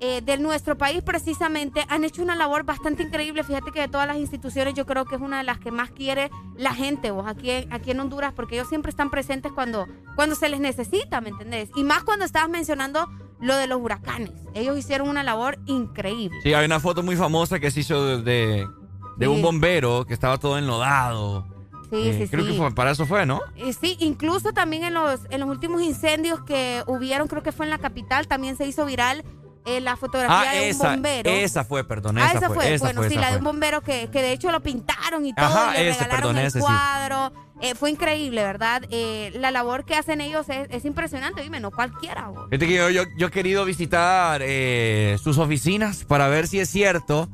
eh, 0.01 0.23
de 0.23 0.39
nuestro 0.39 0.77
país 0.79 1.03
precisamente 1.03 1.85
han 1.89 2.05
hecho 2.05 2.23
una 2.23 2.35
labor 2.35 2.65
bastante 2.65 3.03
increíble. 3.03 3.45
Fíjate 3.45 3.71
que 3.71 3.81
de 3.83 3.89
todas 3.89 4.07
las 4.07 4.17
instituciones 4.17 4.75
yo 4.75 4.87
creo 4.87 5.05
que 5.05 5.15
es 5.17 5.21
una 5.21 5.39
de 5.39 5.45
las 5.45 5.59
que 5.59 5.71
más 5.71 5.91
quiere 5.91 6.31
la 6.57 6.73
gente 6.75 7.11
vos 7.11 7.27
aquí, 7.29 7.51
en- 7.51 7.73
aquí 7.73 7.91
en 7.91 8.01
Honduras 8.01 8.33
porque 8.35 8.55
ellos 8.57 8.69
siempre 8.69 8.91
están 8.91 9.11
presentes 9.11 9.53
cuando, 9.53 9.87
cuando 10.17 10.35
se 10.35 10.49
les 10.49 10.59
necesita, 10.61 11.21
¿me 11.21 11.29
entendés? 11.29 11.69
Y 11.77 11.85
más 11.85 12.03
cuando 12.05 12.25
estabas 12.25 12.49
mencionando 12.49 13.07
lo 13.41 13.57
de 13.57 13.67
los 13.67 13.81
huracanes. 13.81 14.33
Ellos 14.55 14.77
hicieron 14.79 15.09
una 15.09 15.23
labor 15.23 15.59
increíble. 15.67 16.39
Sí, 16.43 16.53
hay 16.55 16.65
una 16.67 16.81
foto 16.81 17.03
muy 17.03 17.17
famosa 17.17 17.59
que 17.61 17.71
se 17.71 17.81
hizo 17.81 18.05
de, 18.05 18.23
de, 18.23 18.69
de 19.17 19.29
un 19.29 19.41
bombero 19.43 20.05
que 20.07 20.15
estaba 20.15 20.39
todo 20.39 20.59
enlodado. 20.59 21.47
Sí, 21.91 21.97
Eh, 21.97 22.19
sí, 22.23 22.29
creo 22.29 22.45
sí. 22.45 22.53
que 22.53 22.57
fue, 22.59 22.71
para 22.75 22.93
eso 22.93 23.05
fue, 23.05 23.27
¿no? 23.27 23.41
Eh, 23.57 23.73
Sí, 23.73 23.97
incluso 24.01 24.53
también 24.53 24.85
en 24.85 24.95
los, 24.95 25.21
en 25.31 25.41
los 25.41 25.49
últimos 25.49 25.83
incendios 25.83 26.41
que 26.43 26.83
hubieron, 26.87 27.27
creo 27.29 27.43
que 27.43 27.51
fue 27.53 27.67
en 27.67 27.71
la 27.71 27.79
capital, 27.79 28.29
también 28.29 28.57
se 28.57 28.65
hizo 28.67 28.85
viral 28.87 29.25
eh, 29.67 29.81
la 29.81 29.97
fotografía 29.97 30.51
Ah, 30.51 30.55
de 30.55 30.73
un 30.73 30.79
bombero. 30.79 31.31
esa 31.31 31.65
fue, 31.65 31.85
perdón, 31.85 32.19
ah, 32.19 32.27
esa, 32.29 32.39
esa 32.39 32.51
fue. 32.51 32.75
esa 32.75 32.85
bueno, 32.85 33.01
fue, 33.03 33.09
sí, 33.09 33.15
esa 33.15 33.21
la 33.23 33.31
de 33.33 33.39
un 33.39 33.45
bombero 33.45 33.81
que, 33.83 34.09
que 34.11 34.23
de 34.23 34.33
hecho 34.33 34.51
lo 34.51 34.61
pintaron 34.63 35.27
y 35.27 35.35
todo, 35.35 35.45
Ajá, 35.47 35.75
y 35.79 35.83
le 35.85 35.89
ese, 35.91 35.99
regalaron 36.01 36.21
perdón, 36.21 36.39
el 36.39 36.47
ese 36.47 36.59
sí. 36.59 36.65
cuadro. 36.65 37.33
Eh, 37.63 37.75
fue 37.75 37.91
increíble, 37.91 38.43
¿verdad? 38.43 38.83
Eh, 38.91 39.33
la 39.35 39.51
labor 39.51 39.85
que 39.85 39.95
hacen 39.95 40.23
ellos 40.23 40.49
es, 40.49 40.67
es 40.71 40.87
impresionante, 40.87 41.43
dime, 41.43 41.61
no 41.61 41.71
cualquiera. 41.71 42.29
vos. 42.29 42.47
Fíjate 42.49 42.67
que 42.67 42.75
yo, 42.75 42.89
yo, 42.89 43.03
yo 43.19 43.27
he 43.27 43.31
querido 43.31 43.67
visitar 43.67 44.41
eh, 44.43 45.19
sus 45.23 45.37
oficinas 45.37 46.05
para 46.05 46.29
ver 46.29 46.49
si 46.49 46.59
es 46.59 46.71
cierto 46.71 47.29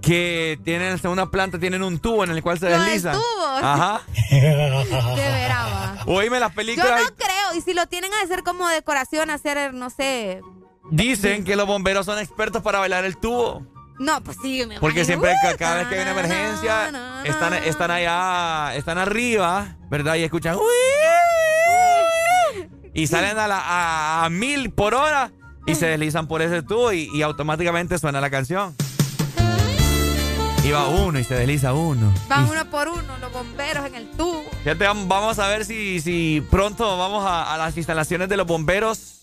que 0.00 0.58
tienen 0.64 0.98
una 1.04 1.30
planta, 1.30 1.58
tienen 1.58 1.82
un 1.82 1.98
tubo 1.98 2.24
en 2.24 2.30
el 2.30 2.42
cual 2.42 2.58
se 2.58 2.66
Lo 2.70 2.72
del 2.78 2.84
deslizan. 2.84 3.14
tubo. 3.16 3.46
Ajá. 3.62 4.00
De 4.30 4.40
veras, 5.16 5.66
va. 5.72 5.96
Oíme 6.06 6.38
las 6.40 6.50
Yo 6.52 6.56
películas. 6.56 7.02
no 7.02 7.16
creo. 7.16 7.54
Y 7.58 7.60
si 7.60 7.74
lo 7.74 7.86
tienen 7.88 8.12
a 8.14 8.24
hacer 8.24 8.42
como 8.42 8.68
decoración, 8.68 9.30
hacer, 9.30 9.74
no 9.74 9.90
sé. 9.90 10.40
Dicen 10.90 11.44
que 11.44 11.56
los 11.56 11.66
bomberos 11.66 12.06
son 12.06 12.18
expertos 12.18 12.62
para 12.62 12.78
bailar 12.78 13.04
el 13.04 13.16
tubo. 13.16 13.66
No, 13.98 14.22
pues 14.22 14.36
sí, 14.42 14.64
me 14.66 14.78
Porque 14.78 15.04
siempre, 15.06 15.32
Uh, 15.32 15.36
ca- 15.42 15.56
cada 15.56 15.76
vez 15.76 15.88
que 15.88 15.94
hay 15.94 16.02
una 16.02 16.10
emergencia, 16.10 17.22
están, 17.24 17.54
están 17.54 17.90
allá, 17.90 18.74
están 18.76 18.98
arriba, 18.98 19.76
¿verdad? 19.90 20.16
Y 20.16 20.22
escuchan. 20.24 20.56
Y 22.94 23.06
salen 23.06 23.38
a, 23.38 23.46
la, 23.48 23.58
a, 23.60 24.24
a 24.24 24.30
mil 24.30 24.70
por 24.70 24.94
hora 24.94 25.30
y 25.66 25.74
se 25.74 25.86
deslizan 25.86 26.28
por 26.28 26.40
ese 26.42 26.62
tubo 26.62 26.92
y, 26.92 27.10
y 27.14 27.22
automáticamente 27.22 27.98
suena 27.98 28.20
la 28.20 28.30
canción. 28.30 28.74
Y 30.64 30.70
va 30.72 30.88
uno 30.88 31.18
y 31.18 31.24
se 31.24 31.34
desliza 31.34 31.74
uno. 31.74 32.12
Van 32.28 32.48
uno 32.48 32.64
por 32.70 32.88
uno, 32.88 33.18
los 33.20 33.32
bomberos 33.32 33.86
en 33.86 33.94
el 33.94 34.10
tubo. 34.10 34.42
Fíjate, 34.64 34.88
vam- 34.88 35.06
vamos 35.08 35.38
a 35.38 35.46
ver 35.48 35.64
si, 35.64 36.00
si 36.00 36.44
pronto 36.50 36.96
vamos 36.98 37.24
a, 37.24 37.54
a 37.54 37.58
las 37.58 37.76
instalaciones 37.76 38.28
de 38.28 38.36
los 38.36 38.46
bomberos 38.46 39.22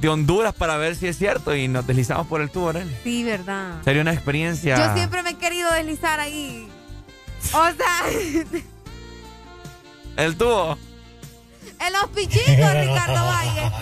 de 0.00 0.08
Honduras 0.08 0.54
para 0.54 0.76
ver 0.76 0.94
si 0.96 1.06
es 1.08 1.18
cierto 1.18 1.54
y 1.54 1.68
nos 1.68 1.86
deslizamos 1.86 2.26
por 2.26 2.40
el 2.40 2.50
tubo, 2.50 2.68
Arely. 2.70 2.94
Sí, 3.02 3.24
verdad. 3.24 3.82
Sería 3.84 4.02
una 4.02 4.12
experiencia. 4.12 4.76
Yo 4.76 4.94
siempre 4.94 5.22
me 5.22 5.30
he 5.30 5.34
querido 5.34 5.72
deslizar 5.72 6.20
ahí. 6.20 6.68
O 7.52 7.66
sea, 7.72 8.04
El 10.16 10.36
tubo. 10.36 10.76
en 11.80 11.92
los 11.92 12.06
pichincos, 12.08 12.72
Ricardo 12.74 13.24
Valle. 13.24 13.72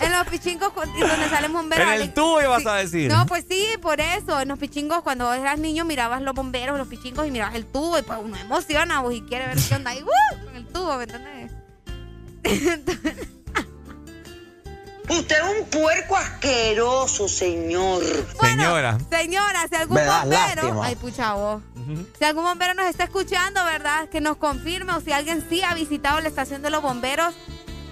En 0.00 0.12
los 0.12 0.26
y 0.34 1.00
donde 1.00 1.28
salen 1.30 1.52
bomberos. 1.52 1.86
En 1.86 2.00
el 2.00 2.14
tubo 2.14 2.40
ibas 2.42 2.62
Sí. 2.62 2.68
a 2.68 2.74
decir. 2.74 3.10
No, 3.10 3.26
pues 3.26 3.44
sí, 3.48 3.66
por 3.80 4.00
eso. 4.00 4.40
En 4.40 4.48
los 4.48 4.58
pichingos, 4.58 5.02
cuando 5.02 5.32
eras 5.32 5.58
niño, 5.58 5.84
mirabas 5.84 6.22
los 6.22 6.34
bomberos, 6.34 6.78
los 6.78 6.88
pichingos 6.88 7.26
y 7.26 7.30
mirabas 7.30 7.54
el 7.54 7.66
tubo. 7.66 7.98
Y 7.98 8.02
pues 8.02 8.18
uno 8.22 8.36
emociona 8.36 9.00
vos 9.02 9.14
y 9.14 9.22
quiere 9.22 9.46
ver 9.46 9.58
qué 9.68 9.74
onda 9.74 9.90
ahí. 9.90 10.02
¡uh! 10.02 10.48
En 10.50 10.56
el 10.56 10.66
tubo, 10.66 10.96
¿me 10.96 11.04
entendés? 11.04 11.52
Usted 15.08 15.36
es 15.36 15.60
un 15.60 15.66
puerco 15.66 16.16
asqueroso, 16.16 17.28
señor. 17.28 18.02
Señora. 18.40 18.98
Señora, 19.10 19.66
si 19.68 19.74
algún 19.76 19.98
bombero. 19.98 20.30
lástima. 20.30 20.86
Ay, 20.86 20.96
pucha 20.96 21.34
vos. 21.34 21.62
Si 22.18 22.24
algún 22.24 22.44
bombero 22.44 22.72
nos 22.74 22.86
está 22.86 23.04
escuchando, 23.04 23.62
¿verdad? 23.64 24.08
Que 24.08 24.20
nos 24.20 24.38
confirme 24.38 24.92
o 24.94 25.00
si 25.00 25.12
alguien 25.12 25.46
sí 25.48 25.62
ha 25.62 25.74
visitado 25.74 26.20
la 26.20 26.28
estación 26.28 26.62
de 26.62 26.70
los 26.70 26.80
bomberos, 26.80 27.34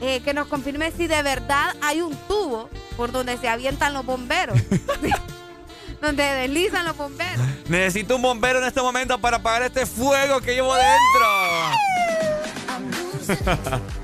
eh, 0.01 0.21
que 0.25 0.33
nos 0.33 0.49
confirme 0.49 0.91
si 0.91 1.07
de 1.07 1.23
verdad 1.23 1.75
hay 1.83 2.01
un 2.01 2.17
tubo 2.27 2.71
por 2.97 3.13
donde 3.13 3.37
se 3.37 3.49
avientan 3.49 3.93
los 3.93 4.07
bomberos. 4.07 4.59
donde 6.01 6.23
deslizan 6.25 6.87
los 6.87 6.97
bomberos. 6.97 7.47
Necesito 7.69 8.17
un 8.17 8.23
bombero 8.23 8.59
en 8.59 8.65
este 8.65 8.81
momento 8.81 9.21
para 9.21 9.37
apagar 9.37 9.63
este 9.63 9.87
fuego 9.87 10.41
que 10.41 10.55
llevo 10.55 10.75
dentro. 10.75 11.29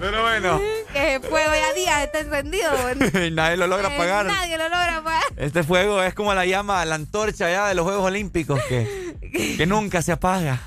Pero 0.00 0.22
bueno, 0.22 0.60
Que 0.92 1.20
fuego 1.20 1.52
ya 1.54 1.72
días 1.74 2.02
está 2.02 2.20
encendido. 2.20 2.72
y 3.26 3.30
nadie 3.30 3.56
lo 3.56 3.66
logra 3.66 3.88
Eh, 3.90 3.94
apagar. 3.94 4.26
Nadie 4.26 4.56
lo 4.58 4.64
logra 4.64 4.96
apagar. 4.96 5.22
Este 5.36 5.62
fuego 5.62 6.02
es 6.02 6.14
como 6.14 6.34
la 6.34 6.46
llama, 6.46 6.84
la 6.84 6.94
antorcha 6.96 7.50
ya 7.50 7.68
de 7.68 7.74
los 7.74 7.84
Juegos 7.84 8.04
Olímpicos 8.06 8.60
que, 8.68 9.14
que 9.58 9.66
nunca 9.66 10.02
se 10.02 10.12
apaga. 10.12 10.58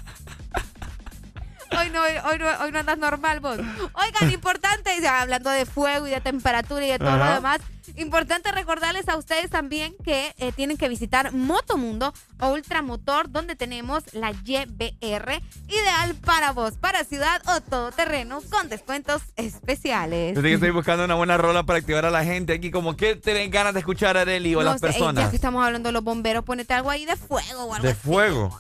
Hoy 1.78 1.90
no, 1.90 2.04
hoy, 2.04 2.38
no, 2.38 2.46
hoy 2.64 2.72
no 2.72 2.80
andas 2.80 2.98
normal 3.00 3.40
vos. 3.40 3.58
Oigan, 3.58 4.32
importante, 4.32 4.92
ya 5.02 5.22
hablando 5.22 5.50
de 5.50 5.66
fuego 5.66 6.06
y 6.08 6.12
de 6.12 6.22
temperatura 6.22 6.86
y 6.86 6.92
de 6.92 7.00
todo 7.00 7.10
Ajá. 7.10 7.30
lo 7.30 7.34
demás, 7.36 7.62
importante 7.96 8.52
recordarles 8.52 9.08
a 9.10 9.18
ustedes 9.18 9.50
también 9.50 9.94
que 10.04 10.34
eh, 10.38 10.52
tienen 10.52 10.78
que 10.78 10.90
visitar 10.90 11.32
Motomundo 11.34 12.14
o 12.40 12.50
Ultramotor, 12.54 13.30
donde 13.32 13.56
tenemos 13.56 14.04
la 14.14 14.32
YBR, 14.32 15.42
ideal 15.68 16.16
para 16.26 16.52
vos, 16.52 16.74
para 16.78 17.04
ciudad 17.04 17.42
o 17.48 17.62
todoterreno, 17.62 18.42
con 18.50 18.70
descuentos 18.70 19.22
especiales. 19.36 20.36
Yo 20.36 20.48
estoy 20.48 20.72
buscando 20.72 21.06
una 21.06 21.16
buena 21.16 21.38
rola 21.38 21.64
para 21.64 21.80
activar 21.80 22.06
a 22.06 22.12
la 22.12 22.24
gente 22.24 22.54
aquí, 22.54 22.72
como 22.72 22.96
que 22.96 23.16
tienen 23.16 23.52
ganas 23.52 23.74
de 23.74 23.80
escuchar 23.82 24.18
a 24.18 24.22
Areli 24.22 24.56
o 24.56 24.60
No 24.60 24.66
las 24.66 24.80
sé, 24.82 24.88
personas. 24.88 25.26
ya 25.26 25.30
que 25.30 25.36
estamos 25.36 25.64
hablando 25.66 25.90
de 25.90 25.94
los 25.94 26.04
bomberos, 26.04 26.44
ponete 26.44 26.74
algo 26.74 26.90
ahí 26.90 27.06
de 27.06 27.16
fuego 27.16 27.66
o 27.66 27.74
algo 27.74 27.86
De 27.86 27.92
así. 27.94 28.00
fuego. 28.02 28.60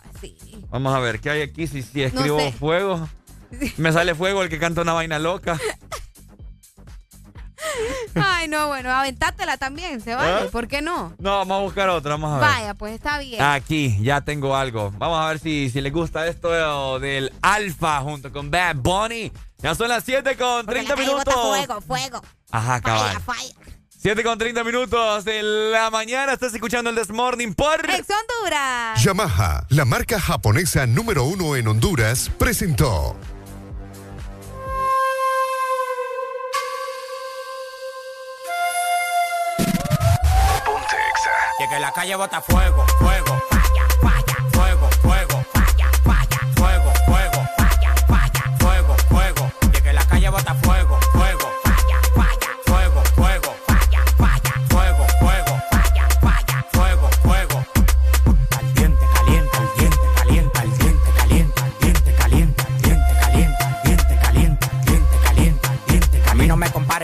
Vamos 0.69 0.95
a 0.95 0.99
ver, 0.99 1.19
¿qué 1.19 1.30
hay 1.30 1.41
aquí? 1.41 1.68
Si, 1.68 1.81
si 1.81 2.03
escribo 2.03 2.39
sé. 2.39 2.51
fuego, 2.53 3.07
me 3.77 3.91
sale 3.91 4.15
fuego 4.15 4.41
el 4.43 4.49
que 4.49 4.57
canta 4.60 4.81
una 4.81 4.93
vaina 4.93 5.19
loca. 5.19 5.60
Ay, 8.15 8.48
no, 8.48 8.68
bueno, 8.68 8.91
aventátela 8.91 9.57
también, 9.57 10.02
se 10.02 10.15
vale, 10.15 10.45
¿Eh? 10.45 10.49
¿por 10.52 10.68
qué 10.68 10.81
no? 10.81 11.14
No, 11.19 11.38
vamos 11.38 11.60
a 11.60 11.61
buscar 11.61 11.90
otra, 11.90 12.11
vamos 12.11 12.31
a 12.31 12.40
ver. 12.40 12.49
Vaya, 12.49 12.73
pues 12.73 12.94
está 12.94 13.18
bien. 13.19 13.41
Aquí, 13.41 13.98
ya 14.02 14.22
tengo 14.22 14.56
algo. 14.56 14.91
Vamos 14.98 15.19
a 15.19 15.27
ver 15.27 15.40
si, 15.40 15.69
si 15.69 15.81
les 15.81 15.91
gusta 15.91 16.27
esto 16.27 16.99
del 16.99 17.31
Alfa 17.41 17.99
junto 18.02 18.31
con 18.31 18.52
Bad 18.52 18.76
Bunny. 18.77 19.31
Ya 19.60 19.76
son 19.76 19.90
las 19.90 20.03
7 20.03 20.35
con 20.35 20.65
Porque 20.65 20.81
30 20.81 20.90
la 20.90 20.95
calle 20.95 21.14
bota 21.14 21.31
minutos. 21.31 21.57
Fuego, 21.57 21.81
fuego. 21.81 22.22
Ajá, 22.52 22.81
cabal. 22.81 23.14
Falla, 23.14 23.19
falla. 23.19 23.53
7 24.03 24.22
con 24.22 24.38
30 24.38 24.64
minutos 24.65 25.23
de 25.23 25.41
la 25.72 25.90
mañana. 25.90 26.34
Estás 26.34 26.53
escuchando 26.53 26.90
el 26.90 26.98
This 26.98 27.10
Morning 27.11 27.53
por... 27.53 27.90
Ex 27.90 28.06
Honduras. 28.10 29.02
Yamaha, 29.02 29.65
la 29.69 29.85
marca 29.85 30.19
japonesa 30.19 30.85
número 30.85 31.23
uno 31.23 31.56
en 31.56 31.69
Honduras, 31.69 32.30
presentó. 32.38 33.15
Que 41.73 41.79
la 41.79 41.91
calle 41.91 42.15
bota 42.15 42.39
fuego, 42.39 42.85
fuego, 42.99 43.41
falla, 43.49 43.85
falla, 43.99 44.37
fuego, 44.51 44.89
fuego, 45.01 45.43
falla, 45.53 45.89
falla, 46.03 46.39
fuego, 46.55 46.91
fuego, 47.07 47.47
falla, 47.57 47.95
falla, 48.07 48.43
fuego, 48.59 48.95
fuego. 49.09 49.51
Y 49.75 49.81
que 49.81 49.93
la 49.93 50.05
calle 50.05 50.29
bota 50.29 50.53
fuego, 50.53 50.99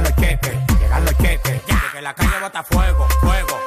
llegando 0.00 0.08
el 0.08 0.14
queque, 0.14 0.58
llegando 0.78 1.10
el 1.10 1.16
queque. 1.16 1.62
Ya. 1.66 1.92
Que 1.92 2.02
la 2.02 2.14
calle 2.14 2.40
bota 2.40 2.62
fuego, 2.62 3.06
fuego. 3.20 3.59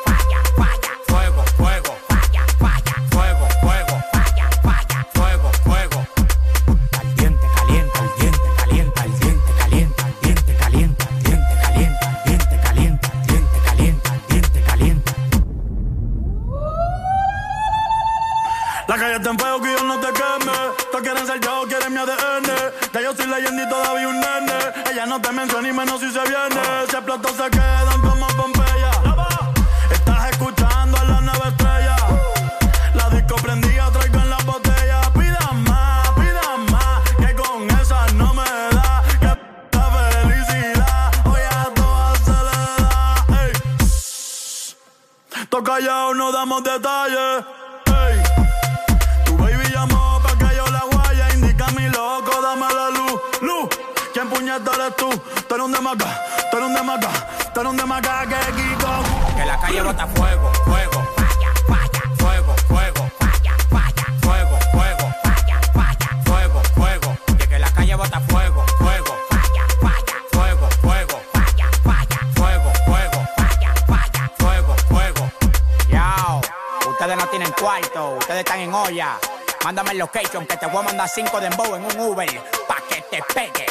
Mandar 81.03 81.09
cinco 81.09 81.39
de 81.39 81.49
dembow 81.49 81.75
en 81.75 81.83
un 81.83 81.99
Uber 82.11 82.27
pa' 82.67 82.81
que 82.89 83.01
te 83.09 83.21
pegue. 83.33 83.65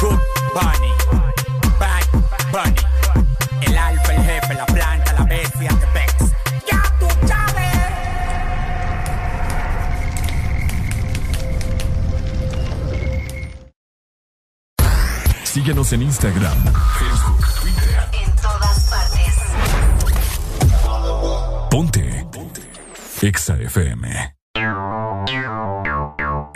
Good 0.00 0.20
Bunny, 0.54 0.92
Bad 1.80 2.04
Bunny. 2.52 2.82
El 3.62 3.76
alfa, 3.76 4.12
el 4.14 4.22
jefe, 4.22 4.54
la 4.54 4.66
planta, 4.66 5.12
la 5.14 5.24
bestia, 5.24 5.68
te 5.68 5.86
pex. 5.88 6.14
¡Ya 6.66 6.82
tú 7.00 7.06
sabes! 7.26 7.76
Síguenos 15.44 15.92
en 15.92 16.02
Instagram, 16.02 16.72
Facebook, 16.98 17.46
Twitter. 17.60 18.08
En 18.12 18.36
todas 18.36 18.90
partes. 18.90 19.34
Ponte. 21.70 22.26
Ponte. 22.30 22.62
Exa 23.22 23.54
FM. 23.54 24.35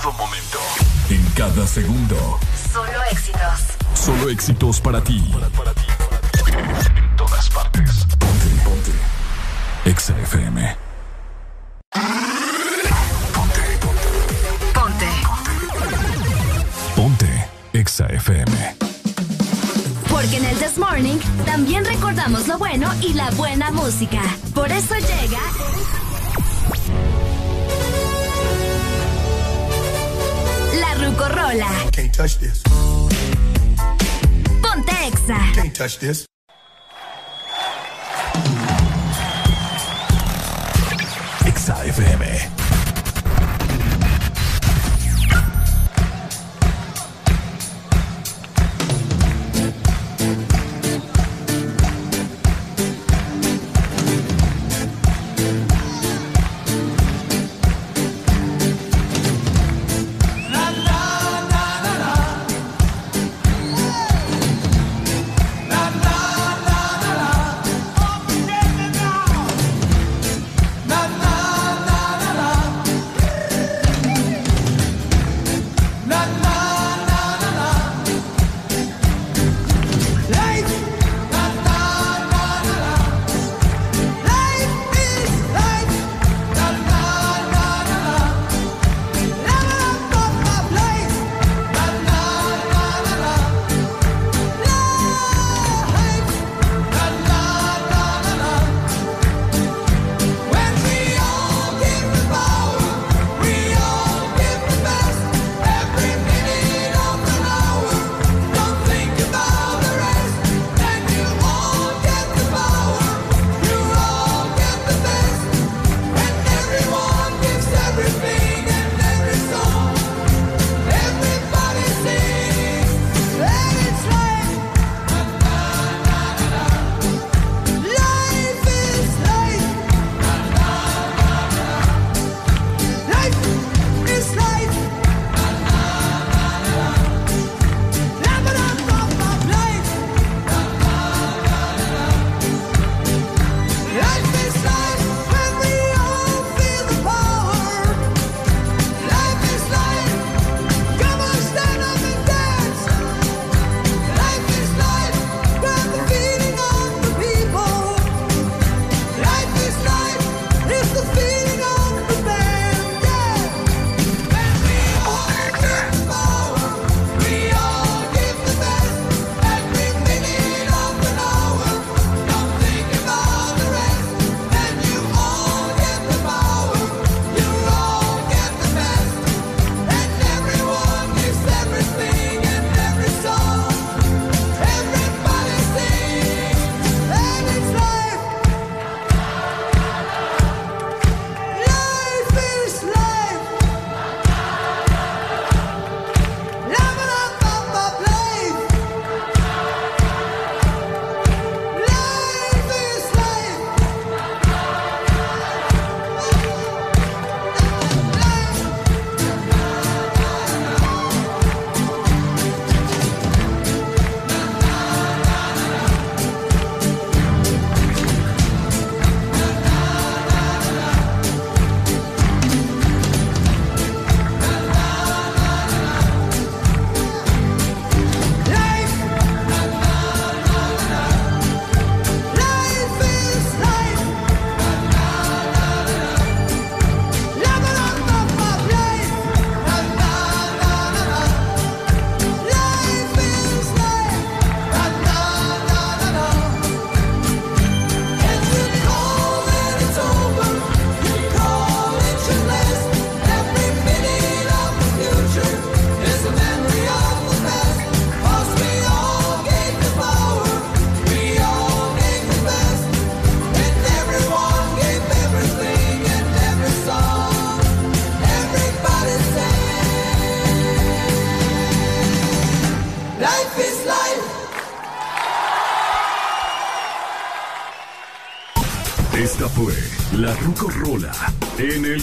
En 0.00 0.04
todo 0.04 0.12
momento. 0.12 0.58
En 1.10 1.22
cada 1.34 1.66
segundo. 1.66 2.16
Solo 2.72 3.04
éxitos. 3.10 3.60
Solo 3.92 4.30
éxitos 4.30 4.80
para 4.80 5.04
ti. 5.04 5.22
En 6.46 7.16
todas 7.16 7.50
partes. 7.50 8.06
Ponte, 8.18 8.46
ponte. 8.64 8.92
Exa 9.84 10.18
FM. 10.20 10.76
Ponte. 14.72 15.06
Ponte. 16.96 17.48
Exa 17.74 18.06
FM. 18.06 18.76
Porque 20.08 20.36
en 20.38 20.46
el 20.46 20.56
This 20.56 20.78
Morning 20.78 21.18
también 21.44 21.84
recordamos 21.84 22.48
lo 22.48 22.56
bueno 22.56 22.90
y 23.02 23.12
la 23.12 23.30
buena 23.32 23.70
música. 23.70 24.22
Por 24.54 24.72
eso 24.72 24.94
llega. 24.94 25.40
La 31.00 31.08
Rucorola. 31.08 31.90
Can't 31.92 32.12
touch 32.12 32.38
this. 32.38 32.62
Ponte 34.62 34.92
Exa. 35.06 35.54
Can't 35.54 35.74
touch 35.74 35.98
this. 35.98 36.26
Exa 41.46 41.74
FM. 41.86 42.59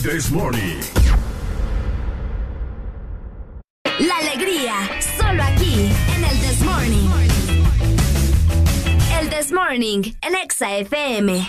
This 0.08 0.32
Morning. 0.32 0.80
La 4.00 4.18
alegría, 4.20 4.74
solo 5.18 5.44
aquí, 5.44 5.92
en 6.16 6.24
el 6.24 6.40
This 6.40 6.62
Morning. 6.62 7.10
El 9.20 9.30
This 9.30 9.52
Morning, 9.52 10.14
en 10.22 10.36
Exa 10.36 10.78
FM. 10.78 11.46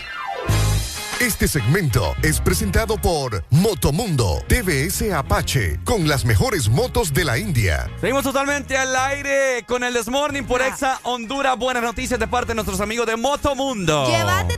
Este 1.21 1.49
segmento 1.49 2.15
es 2.23 2.41
presentado 2.41 2.97
por 2.97 3.45
Motomundo 3.51 4.41
TVS 4.47 5.11
Apache 5.13 5.81
con 5.85 6.07
las 6.07 6.25
mejores 6.25 6.69
motos 6.69 7.13
de 7.13 7.25
la 7.25 7.39
India. 7.39 7.91
Seguimos 8.01 8.23
totalmente 8.23 8.77
al 8.77 8.95
aire 8.95 9.65
con 9.67 9.83
el 9.83 9.95
Desmorning 9.95 10.47
por 10.47 10.63
Exa 10.63 11.01
Honduras. 11.03 11.59
Buenas 11.59 11.83
noticias 11.83 12.21
de 12.21 12.29
parte 12.29 12.49
de 12.49 12.55
nuestros 12.55 12.81
amigos 12.81 13.09
de 13.09 13.17
Motomundo. 13.17 14.07
Llévate 14.09 14.58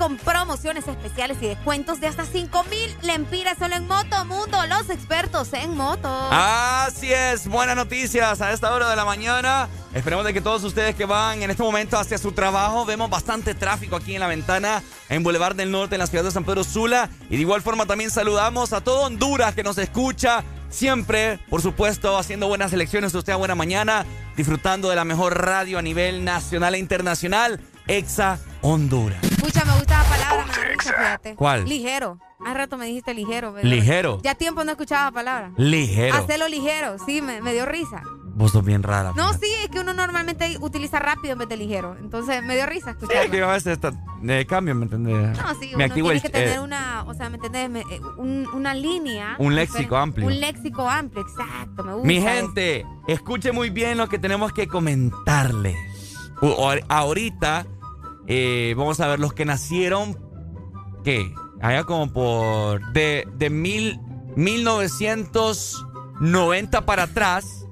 con 0.00 0.16
promociones 0.16 0.88
especiales 0.88 1.36
y 1.42 1.48
descuentos 1.48 2.00
de 2.00 2.06
hasta 2.06 2.24
5 2.24 2.64
mil 2.70 2.96
lempiras 3.02 3.58
solo 3.58 3.76
en 3.76 3.86
Motomundo, 3.86 4.56
los 4.66 4.88
expertos 4.88 5.52
en 5.52 5.76
moto. 5.76 6.08
Así 6.30 7.12
es, 7.12 7.46
buenas 7.46 7.76
noticias 7.76 8.40
a 8.40 8.50
esta 8.50 8.72
hora 8.72 8.88
de 8.88 8.96
la 8.96 9.04
mañana. 9.04 9.68
Esperemos 9.92 10.24
de 10.24 10.32
que 10.32 10.40
todos 10.40 10.64
ustedes 10.64 10.94
que 10.94 11.04
van 11.04 11.42
en 11.42 11.50
este 11.50 11.62
momento 11.62 11.98
hacia 11.98 12.16
su 12.16 12.32
trabajo, 12.32 12.86
vemos 12.86 13.10
bastante 13.10 13.54
tráfico 13.54 13.96
aquí 13.96 14.14
en 14.14 14.20
la 14.20 14.26
ventana 14.26 14.82
en 15.10 15.22
Boulevard 15.22 15.54
del 15.54 15.70
Norte, 15.70 15.96
en 15.96 15.98
la 15.98 16.06
ciudad 16.06 16.24
de 16.24 16.30
San 16.30 16.44
Pedro 16.44 16.64
Sula. 16.64 17.10
Y 17.28 17.36
de 17.36 17.42
igual 17.42 17.60
forma 17.60 17.84
también 17.84 18.10
saludamos 18.10 18.72
a 18.72 18.80
todo 18.80 19.02
Honduras 19.02 19.54
que 19.54 19.62
nos 19.62 19.76
escucha. 19.76 20.44
Siempre, 20.70 21.38
por 21.50 21.60
supuesto, 21.60 22.16
haciendo 22.16 22.48
buenas 22.48 22.72
elecciones. 22.72 23.14
Usted 23.14 23.34
a 23.34 23.36
buena 23.36 23.54
mañana, 23.54 24.06
disfrutando 24.34 24.88
de 24.88 24.96
la 24.96 25.04
mejor 25.04 25.44
radio 25.44 25.78
a 25.78 25.82
nivel 25.82 26.24
nacional 26.24 26.74
e 26.74 26.78
internacional. 26.78 27.60
Exa 27.86 28.38
Honduras. 28.62 29.29
¿Cuál? 31.36 31.64
Ligero. 31.68 32.18
Hace 32.44 32.54
rato 32.54 32.76
me 32.78 32.86
dijiste 32.86 33.12
ligero. 33.14 33.52
¿verdad? 33.52 33.68
Ligero. 33.70 34.18
Ya 34.22 34.34
tiempo 34.34 34.64
no 34.64 34.70
escuchaba 34.72 35.04
la 35.06 35.10
palabra. 35.12 35.52
Ligero. 35.56 36.16
Hacelo 36.16 36.48
ligero, 36.48 36.96
sí, 37.04 37.20
me, 37.22 37.40
me 37.42 37.52
dio 37.52 37.66
risa. 37.66 38.02
Vos 38.32 38.52
sos 38.52 38.64
bien 38.64 38.82
rara. 38.82 39.12
No, 39.16 39.34
sí, 39.34 39.46
es 39.62 39.68
que 39.68 39.80
uno 39.80 39.92
normalmente 39.92 40.56
utiliza 40.60 40.98
rápido 40.98 41.34
en 41.34 41.40
vez 41.40 41.48
de 41.50 41.58
ligero. 41.58 41.96
Entonces 42.00 42.42
me 42.42 42.54
dio 42.54 42.64
risa 42.64 42.92
Sí, 42.92 42.98
escucharlo. 42.98 43.30
que 43.30 43.42
a 43.42 43.46
veces 43.48 43.72
está, 43.74 43.92
de 44.22 44.46
cambio, 44.46 44.74
¿me 44.74 44.84
entendés? 44.84 45.36
No, 45.36 45.54
sí, 45.60 45.68
Me 45.70 45.74
uno 45.74 45.84
activo 45.84 46.08
tiene 46.08 46.16
el- 46.16 46.22
que 46.22 46.28
tener 46.30 46.56
eh, 46.56 46.60
una, 46.60 47.04
o 47.06 47.12
sea, 47.12 47.28
¿me 47.28 47.36
entendés? 47.36 47.68
Me- 47.68 47.80
eh, 47.80 48.00
un- 48.16 48.48
una 48.54 48.72
línea. 48.72 49.34
Un 49.38 49.54
léxico 49.54 49.96
amplio. 49.96 50.26
Un 50.26 50.40
léxico 50.40 50.88
amplio, 50.88 51.22
exacto, 51.22 51.84
me 51.84 51.92
gusta. 51.92 52.06
Mi 52.08 52.16
eso. 52.16 52.28
gente, 52.28 52.86
escuche 53.08 53.52
muy 53.52 53.68
bien 53.68 53.98
lo 53.98 54.08
que 54.08 54.18
tenemos 54.18 54.52
que 54.54 54.66
comentarles. 54.68 55.76
Ahorita 56.88 57.66
eh, 58.26 58.74
vamos 58.76 59.00
a 59.00 59.08
ver 59.08 59.20
los 59.20 59.32
que 59.34 59.44
nacieron, 59.44 60.16
¿qué? 61.04 61.32
Allá 61.60 61.84
como 61.84 62.12
por... 62.12 62.92
De, 62.92 63.26
de 63.36 63.50
mil, 63.50 64.00
1990 64.36 66.86
para 66.86 67.02
atrás. 67.04 67.66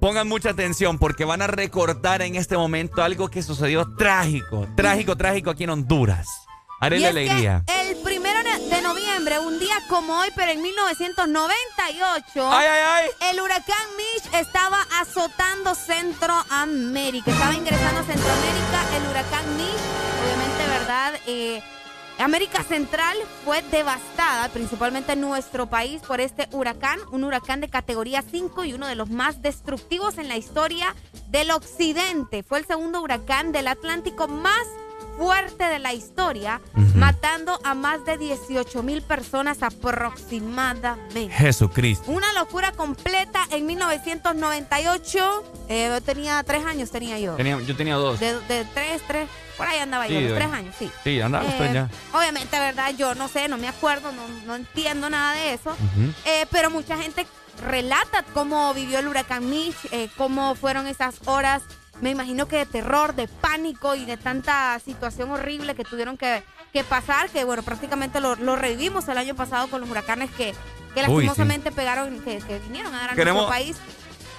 Pongan 0.00 0.26
mucha 0.28 0.50
atención 0.50 0.98
porque 0.98 1.24
van 1.24 1.40
a 1.42 1.46
recordar 1.46 2.22
en 2.22 2.34
este 2.36 2.56
momento 2.56 3.02
algo 3.02 3.28
que 3.28 3.42
sucedió 3.42 3.94
trágico, 3.96 4.66
trágico, 4.76 5.16
trágico 5.16 5.50
aquí 5.50 5.64
en 5.64 5.70
Honduras. 5.70 6.28
Haré 6.80 7.00
la 7.00 7.08
alegría. 7.08 7.64
el 7.66 7.96
primero 8.02 8.38
de 8.42 8.82
noviembre, 8.82 9.38
un 9.38 9.58
día 9.58 9.76
como 9.88 10.18
hoy, 10.18 10.28
pero 10.36 10.52
en 10.52 10.60
1998, 10.60 12.50
Ay, 12.52 12.66
ay, 12.66 13.06
el 13.30 13.40
huracán 13.40 13.86
Mitch 13.96 14.30
estaba 14.34 14.82
azotando 15.00 15.74
Centroamérica. 15.74 17.30
Estaba 17.30 17.54
ingresando 17.54 18.00
a 18.00 18.04
Centroamérica 18.04 18.84
el 18.94 19.06
huracán 19.10 19.56
Mitch. 19.56 19.80
Obviamente, 20.22 20.66
¿verdad? 20.68 21.14
Eh, 21.26 21.62
América 22.18 22.62
Central 22.64 23.16
fue 23.44 23.62
devastada, 23.70 24.48
principalmente 24.48 25.12
en 25.12 25.20
nuestro 25.20 25.66
país, 25.66 26.00
por 26.02 26.20
este 26.20 26.48
huracán, 26.52 26.98
un 27.12 27.24
huracán 27.24 27.60
de 27.60 27.68
categoría 27.68 28.22
5 28.22 28.64
y 28.64 28.72
uno 28.72 28.86
de 28.86 28.94
los 28.94 29.10
más 29.10 29.42
destructivos 29.42 30.16
en 30.18 30.28
la 30.28 30.36
historia 30.36 30.94
del 31.28 31.50
occidente. 31.50 32.42
Fue 32.42 32.58
el 32.58 32.66
segundo 32.66 33.02
huracán 33.02 33.52
del 33.52 33.68
Atlántico 33.68 34.28
más 34.28 34.66
fuerte 35.18 35.64
de 35.64 35.78
la 35.78 35.92
historia, 35.94 36.60
matando 36.94 37.58
a 37.64 37.74
más 37.74 38.04
de 38.04 38.18
18 38.18 38.82
mil 38.82 39.02
personas 39.02 39.62
aproximadamente. 39.62 41.28
Jesucristo. 41.30 42.10
Una 42.10 42.32
locura 42.34 42.72
completa 42.72 43.46
en 43.50 43.66
1998. 43.66 45.44
Eh, 45.68 45.88
yo 45.90 46.00
tenía 46.02 46.42
tres 46.44 46.64
años, 46.64 46.90
tenía 46.90 47.18
yo. 47.18 47.34
Tenía- 47.34 47.60
yo 47.60 47.76
tenía 47.76 47.94
dos. 47.96 48.20
De, 48.20 48.38
de 48.40 48.64
tres, 48.74 49.02
tres, 49.06 49.28
por 49.56 49.66
ahí 49.66 49.78
andaba 49.78 50.06
Sí, 50.06 50.14
yo, 50.14 50.20
doña. 50.20 50.34
tres 50.34 50.52
años, 50.52 50.74
sí. 50.78 50.90
Sí, 51.04 51.20
andaba 51.20 51.44
usted 51.44 51.70
Eh, 51.70 51.74
ya. 51.74 51.90
Obviamente, 52.12 52.58
¿verdad? 52.58 52.92
Yo 52.96 53.14
no 53.14 53.28
sé, 53.28 53.48
no 53.48 53.56
me 53.58 53.68
acuerdo, 53.68 54.12
no, 54.12 54.22
no 54.46 54.54
entiendo 54.56 55.08
nada 55.10 55.32
de 55.34 55.54
eso. 55.54 55.76
Eh, 56.24 56.46
pero 56.50 56.70
mucha 56.70 56.96
gente 56.96 57.26
relata 57.66 58.22
cómo 58.34 58.72
vivió 58.74 58.98
el 58.98 59.08
huracán 59.08 59.48
Mitch, 59.48 59.76
eh, 59.90 60.08
cómo 60.16 60.54
fueron 60.54 60.86
esas 60.86 61.16
horas, 61.24 61.62
me 62.02 62.10
imagino 62.10 62.46
que 62.46 62.58
de 62.58 62.66
terror, 62.66 63.14
de 63.14 63.26
pánico 63.28 63.94
y 63.94 64.04
de 64.04 64.16
tanta 64.18 64.78
situación 64.84 65.30
horrible 65.30 65.74
que 65.74 65.82
tuvieron 65.84 66.18
que, 66.18 66.42
que 66.74 66.84
pasar, 66.84 67.30
que 67.30 67.44
bueno, 67.44 67.62
prácticamente 67.62 68.20
lo, 68.20 68.36
lo 68.36 68.56
revivimos 68.56 69.08
el 69.08 69.16
año 69.16 69.34
pasado 69.34 69.68
con 69.68 69.80
los 69.80 69.88
huracanes 69.88 70.30
que, 70.32 70.52
que 70.94 71.00
Uy, 71.00 71.06
sí. 71.06 71.12
lastimosamente 71.12 71.72
pegaron, 71.72 72.20
que, 72.20 72.38
que 72.38 72.58
vinieron 72.58 72.94
a 72.94 72.98
dar 73.00 73.10
a 73.10 73.14
nuestro 73.14 73.48
país. 73.48 73.76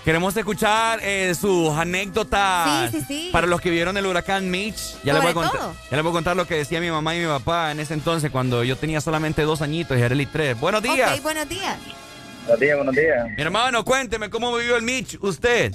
Queremos 0.07 0.37
escuchar 0.37 0.99
eh, 1.03 1.35
sus 1.35 1.75
anécdotas 1.75 2.91
Sí, 2.91 2.99
sí, 3.01 3.05
sí. 3.07 3.29
para 3.33 3.45
los 3.45 3.59
que 3.59 3.69
vieron 3.69 3.97
el 3.97 4.05
huracán 4.05 4.49
Mitch. 4.49 4.95
Ya 5.03 5.11
les, 5.11 5.21
voy 5.21 5.31
a 5.31 5.33
contar, 5.33 5.59
ya 5.91 5.97
les 5.97 6.01
voy 6.01 6.11
a 6.11 6.13
contar 6.13 6.37
lo 6.37 6.47
que 6.47 6.55
decía 6.55 6.79
mi 6.79 6.89
mamá 6.89 7.13
y 7.13 7.19
mi 7.19 7.25
papá 7.25 7.73
en 7.73 7.81
ese 7.81 7.93
entonces 7.93 8.31
cuando 8.31 8.63
yo 8.63 8.77
tenía 8.77 9.01
solamente 9.01 9.41
dos 9.41 9.61
añitos 9.61 9.97
y 9.97 10.01
Arely 10.01 10.25
tres. 10.27 10.57
Buenos 10.61 10.81
días. 10.81 11.11
Ok, 11.13 11.23
buenos 11.23 11.49
días. 11.49 11.77
Buenos 12.45 12.59
días, 12.61 12.77
buenos 12.77 12.95
días. 12.95 13.27
Mi 13.35 13.41
hermano, 13.43 13.83
cuénteme 13.83 14.29
cómo 14.29 14.55
vivió 14.55 14.77
el 14.77 14.83
Mitch 14.83 15.17
usted. 15.19 15.73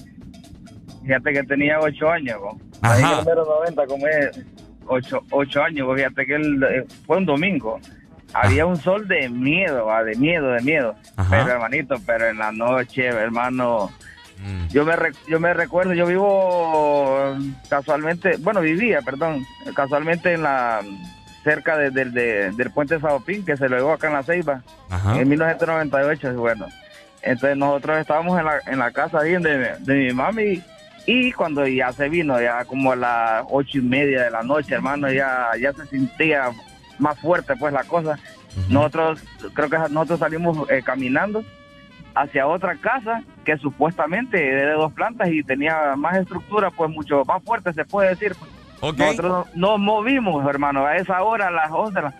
Fíjate 1.04 1.30
que 1.34 1.42
tenía 1.42 1.78
ocho 1.78 2.08
años, 2.08 2.38
bo. 2.40 2.58
Ajá. 2.80 2.94
Ahí 2.94 3.02
en 3.02 3.10
el 3.10 3.16
número 3.18 3.44
90, 3.44 3.86
como 3.86 4.06
es 4.06 4.40
ocho, 4.86 5.20
ocho 5.30 5.62
años, 5.62 5.86
bo. 5.86 5.94
fíjate 5.94 6.24
que 6.24 6.36
el- 6.36 6.62
eh, 6.62 6.86
fue 7.06 7.18
un 7.18 7.26
domingo. 7.26 7.78
Había 8.32 8.64
un 8.64 8.78
sol 8.80 9.06
de 9.08 9.28
miedo, 9.28 9.84
va, 9.84 10.02
de 10.02 10.14
miedo, 10.16 10.52
de 10.52 10.62
miedo. 10.62 10.94
Ajá. 11.16 11.28
Pero 11.28 11.50
hermanito, 11.52 11.96
pero 12.06 12.28
en 12.30 12.38
la 12.38 12.50
noche, 12.50 13.04
hermano, 13.08 13.92
Mm. 14.42 14.68
yo 14.72 14.84
me 14.84 14.96
re- 14.96 15.12
yo 15.28 15.38
me 15.40 15.54
recuerdo, 15.54 15.94
yo 15.94 16.04
vivo 16.06 17.36
casualmente, 17.68 18.36
bueno, 18.38 18.60
vivía, 18.60 19.00
perdón, 19.02 19.44
casualmente 19.74 20.32
en 20.34 20.42
la 20.42 20.80
cerca 21.44 21.76
de- 21.76 21.90
del- 21.90 22.12
de- 22.12 22.50
del 22.52 22.70
puente 22.70 22.98
Saopín, 23.00 23.44
que 23.44 23.56
se 23.56 23.68
lo 23.68 23.76
llevó 23.76 23.92
acá 23.92 24.08
en 24.08 24.12
la 24.14 24.22
Ceiba, 24.22 24.62
Ajá. 24.90 25.18
en 25.20 25.28
1998, 25.28 26.32
y 26.32 26.36
bueno. 26.36 26.66
Entonces 27.22 27.56
nosotros 27.56 27.98
estábamos 27.98 28.38
en 28.38 28.44
la, 28.46 28.60
en 28.66 28.78
la 28.78 28.90
casa 28.90 29.20
ahí 29.20 29.32
de, 29.32 29.76
de 29.78 29.94
mi 29.94 30.12
mami 30.12 30.62
y 31.06 31.30
cuando 31.32 31.66
ya 31.66 31.92
se 31.92 32.08
vino, 32.08 32.40
ya 32.40 32.64
como 32.64 32.92
a 32.92 32.96
las 32.96 33.44
ocho 33.48 33.78
y 33.78 33.82
media 33.82 34.24
de 34.24 34.30
la 34.30 34.42
noche, 34.42 34.74
hermano, 34.74 35.10
ya, 35.10 35.50
ya 35.60 35.72
se 35.72 35.86
sentía 35.86 36.50
más 36.98 37.18
fuerte 37.20 37.54
pues 37.56 37.72
la 37.72 37.84
cosa. 37.84 38.18
Nosotros, 38.68 39.20
creo 39.54 39.70
que 39.70 39.78
nosotros 39.90 40.18
salimos 40.18 40.68
eh, 40.70 40.82
caminando 40.84 41.42
hacia 42.14 42.46
otra 42.46 42.76
casa 42.76 43.22
que 43.44 43.56
supuestamente 43.58 44.48
era 44.52 44.66
de 44.70 44.72
dos 44.74 44.92
plantas 44.92 45.28
y 45.28 45.42
tenía 45.42 45.94
más 45.96 46.16
estructura, 46.16 46.70
pues 46.70 46.90
mucho 46.90 47.24
más 47.24 47.42
fuerte 47.42 47.72
se 47.72 47.84
puede 47.84 48.10
decir. 48.10 48.34
pues. 48.38 48.50
Ok. 48.80 48.98
Nosotros 48.98 49.46
nos 49.54 49.78
movimos, 49.78 50.44
hermano, 50.48 50.84
a 50.86 50.96
esa 50.96 51.22
hora, 51.22 51.48
a 51.48 51.50
las 51.50 51.70
11. 51.70 51.94
de 51.94 52.02
la- 52.02 52.14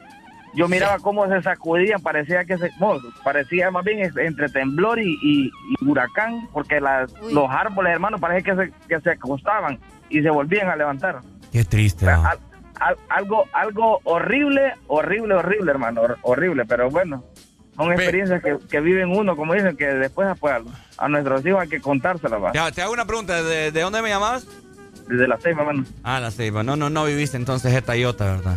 Yo 0.55 0.69
miraba 0.69 0.99
cómo 0.99 1.27
se 1.29 1.41
sacudían, 1.43 2.01
parecía 2.03 2.45
que 2.45 2.59
se, 2.59 2.71
no, 2.79 2.99
parecía 3.25 3.71
más 3.71 3.85
bien 3.85 4.01
entre 4.19 4.49
temblor 4.51 4.99
y, 5.01 5.19
y- 5.23 5.47
y 5.47 5.85
huracán, 5.89 6.47
porque 6.53 6.79
las- 6.81 7.11
los 7.33 7.49
árboles, 7.51 7.93
hermano, 7.95 8.19
parece 8.19 8.43
que 8.45 8.55
se, 8.57 8.73
que 8.87 9.01
se 9.01 9.11
acostaban 9.13 9.79
y 10.11 10.21
se 10.21 10.29
volvían 10.29 10.69
a 10.69 10.77
levantar. 10.77 11.21
Qué 11.51 11.65
triste. 11.65 12.05
¿no? 12.07 12.25
Al- 12.27 12.39
al- 12.81 12.97
algo, 13.09 13.45
algo 13.55 14.01
horrible, 14.05 14.75
horrible, 14.89 15.35
horrible, 15.35 15.71
hermano, 15.71 16.03
hor- 16.03 16.19
horrible, 16.23 16.65
pero 16.67 16.91
bueno, 16.91 17.25
son 17.77 17.93
experiencias 17.93 18.43
que, 18.43 18.59
que 18.71 18.81
viven 18.81 19.11
uno, 19.11 19.37
como 19.37 19.55
dicen, 19.55 19.77
que 19.77 19.87
después 19.87 20.29
pues, 20.39 20.55
a, 20.55 21.05
a 21.05 21.09
nuestros 21.09 21.45
hijos 21.47 21.61
hay 21.63 21.69
que 21.69 21.81
contárselas, 21.81 22.43
va. 22.43 22.53
Ya, 22.53 22.71
te 22.71 22.83
hago 22.83 22.93
una 22.93 23.07
pregunta. 23.07 23.43
¿De, 23.43 23.73
de 23.73 23.81
dónde 23.81 24.03
me 24.03 24.09
llamas? 24.11 24.47
Desde 25.09 25.27
las 25.27 25.43
seis, 25.43 25.57
hermano. 25.59 25.85
Ah, 26.05 26.21
la 26.21 26.31
ceiba. 26.31 26.63
No, 26.63 26.77
no, 26.77 26.91
no 26.91 27.05
viviste 27.05 27.37
entonces 27.37 27.73
esta 27.75 27.97
iota, 27.97 28.25
¿verdad? 28.37 28.57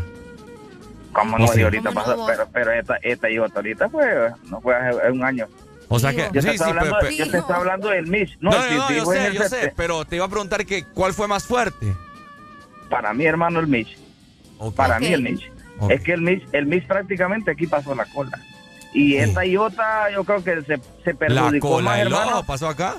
Como 1.12 1.38
Oh, 1.38 1.40
no, 1.40 1.48
sí. 1.48 1.62
y 1.62 1.64
ahorita 1.64 1.90
¿Cómo 1.90 2.02
no, 2.02 2.06
pasa, 2.06 2.26
pero, 2.28 2.50
pero 2.52 2.72
esta, 2.74 2.96
esta 3.02 3.30
y 3.30 3.40
otra 3.40 3.58
ahorita 3.58 3.90
fue, 3.90 4.32
no 4.50 4.60
fue 4.62 4.76
hace 4.76 5.12
un 5.12 5.24
año. 5.24 5.48
O 5.88 5.98
sea 5.98 6.12
que... 6.12 6.30
Yo 6.34 6.42
te, 6.42 6.58
sí, 6.58 6.64
hablando, 6.64 7.10
yo 7.10 7.30
te 7.32 7.38
estoy 7.38 7.56
hablando 7.56 7.90
del 7.90 8.08
Mitch. 8.08 8.38
No, 8.42 8.52
No, 8.52 8.92
yo 8.92 9.06
sé, 9.06 9.34
yo 9.34 9.44
sé, 9.44 9.74
pero 9.78 10.04
te 10.04 10.18
iba 10.18 10.26
a 10.26 10.30
preguntar 10.30 10.66
que 10.66 10.84
cuál 10.84 11.14
fue 11.14 11.28
más 11.28 11.46
fuerte. 11.46 11.94
Para 12.90 13.14
mi 13.14 13.26
hermano 13.26 13.60
el 13.60 13.68
Mitch. 13.68 13.98
Para 14.76 15.00
mí 15.00 15.08
el 15.08 15.22
Mitch. 15.22 15.50
Es 15.90 16.02
que 16.02 16.14
el 16.14 16.22
Mitch, 16.22 16.48
el 16.52 16.66
Mitch 16.66 16.86
prácticamente 16.88 17.52
aquí 17.52 17.68
pasó 17.68 17.94
la 17.96 18.06
cola. 18.06 18.38
Y 18.96 19.18
esta 19.18 19.46
y 19.46 19.58
otra 19.58 20.10
yo 20.12 20.24
creo 20.24 20.44
que 20.44 20.62
se, 20.62 20.78
se 21.04 21.12
La 21.14 21.18
perjudicó 21.20 21.70
cola 21.70 21.84
más, 21.84 21.98
del 22.00 22.08
hermano. 22.08 22.32
ojo 22.32 22.44
pasó 22.46 22.70
acá. 22.70 22.96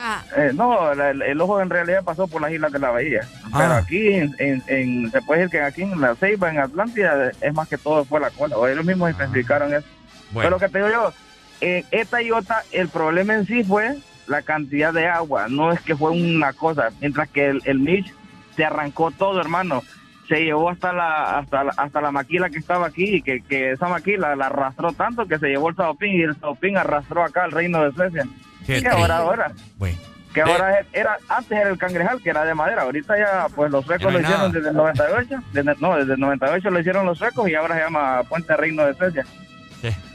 Ah. 0.00 0.22
Eh, 0.36 0.50
no, 0.54 0.94
la- 0.94 1.10
el, 1.10 1.22
el 1.22 1.40
ojo 1.40 1.60
en 1.60 1.70
realidad 1.70 2.02
pasó 2.04 2.26
por 2.28 2.42
las 2.42 2.50
islas 2.52 2.72
de 2.72 2.78
la 2.80 2.90
bahía. 2.90 3.20
Ah. 3.52 3.56
Pero 3.58 3.72
aquí, 3.74 4.08
en, 4.14 4.34
en- 4.38 4.62
en- 4.66 5.10
se 5.10 5.22
puede 5.22 5.42
decir 5.42 5.58
que 5.58 5.64
aquí 5.64 5.82
en 5.82 6.00
la 6.00 6.14
Ceiba, 6.16 6.50
en 6.50 6.58
Atlántida, 6.58 7.30
es 7.40 7.54
más 7.54 7.68
que 7.68 7.78
todo 7.78 8.04
fue 8.04 8.20
la 8.20 8.30
cola. 8.30 8.56
O 8.56 8.66
ellos 8.66 8.84
mismos 8.84 9.10
especificaron 9.10 9.72
eso. 9.74 9.86
Bueno. 10.32 10.40
Pero 10.46 10.50
lo 10.50 10.58
que 10.58 10.68
te 10.68 10.78
digo 10.78 10.90
yo, 10.90 11.12
en 11.60 11.84
esta 11.92 12.20
iota, 12.22 12.62
el 12.72 12.88
problema 12.88 13.34
en 13.34 13.46
sí 13.46 13.64
fue 13.64 13.96
la 14.26 14.42
cantidad 14.42 14.92
de 14.92 15.06
agua. 15.08 15.46
No 15.48 15.72
es 15.72 15.80
que 15.80 15.96
fue 15.96 16.10
una 16.10 16.52
cosa. 16.52 16.90
Mientras 17.00 17.28
que 17.28 17.46
el, 17.48 17.62
el 17.64 17.78
Mitch 17.78 18.12
se 18.56 18.64
arrancó 18.64 19.10
todo, 19.12 19.40
hermano. 19.40 19.82
Se 20.28 20.44
llevó 20.44 20.68
hasta 20.70 20.92
la 20.92 21.38
hasta 21.38 21.64
la, 21.64 21.72
hasta 21.76 22.00
la 22.00 22.10
maquila 22.10 22.50
que 22.50 22.58
estaba 22.58 22.86
aquí 22.86 23.16
y 23.16 23.22
que, 23.22 23.40
que 23.40 23.72
esa 23.72 23.88
maquila 23.88 24.36
la 24.36 24.46
arrastró 24.46 24.92
tanto 24.92 25.26
que 25.26 25.38
se 25.38 25.48
llevó 25.48 25.70
el 25.70 25.76
Saopín 25.76 26.12
y 26.16 26.22
el 26.22 26.36
Saopín 26.38 26.76
arrastró 26.76 27.22
acá 27.24 27.44
al 27.44 27.52
reino 27.52 27.82
de 27.82 27.92
Suecia. 27.92 28.24
Qué 28.66 28.82
que 28.82 28.88
ahora, 28.88 29.16
ahora, 29.18 29.52
Bueno. 29.78 29.96
que 30.34 30.42
ahora 30.42 30.80
era, 30.92 31.16
antes 31.30 31.58
era 31.58 31.70
el 31.70 31.78
cangrejal 31.78 32.20
que 32.22 32.28
era 32.28 32.44
de 32.44 32.54
madera, 32.54 32.82
ahorita 32.82 33.16
ya 33.18 33.46
pues 33.56 33.70
los 33.70 33.86
suecos 33.86 34.04
no 34.06 34.10
lo 34.12 34.20
hicieron 34.20 34.40
nada. 34.42 34.52
desde 34.52 34.68
el 34.68 34.76
98, 34.76 35.42
desde, 35.54 35.74
no, 35.80 35.96
desde 35.96 36.12
el 36.12 36.20
98 36.20 36.70
lo 36.70 36.80
hicieron 36.80 37.06
los 37.06 37.16
suecos 37.18 37.48
y 37.48 37.54
ahora 37.54 37.74
se 37.76 37.80
llama 37.84 38.22
Puente 38.28 38.54
Reino 38.56 38.84
de 38.84 38.92
Suecia. 38.94 39.24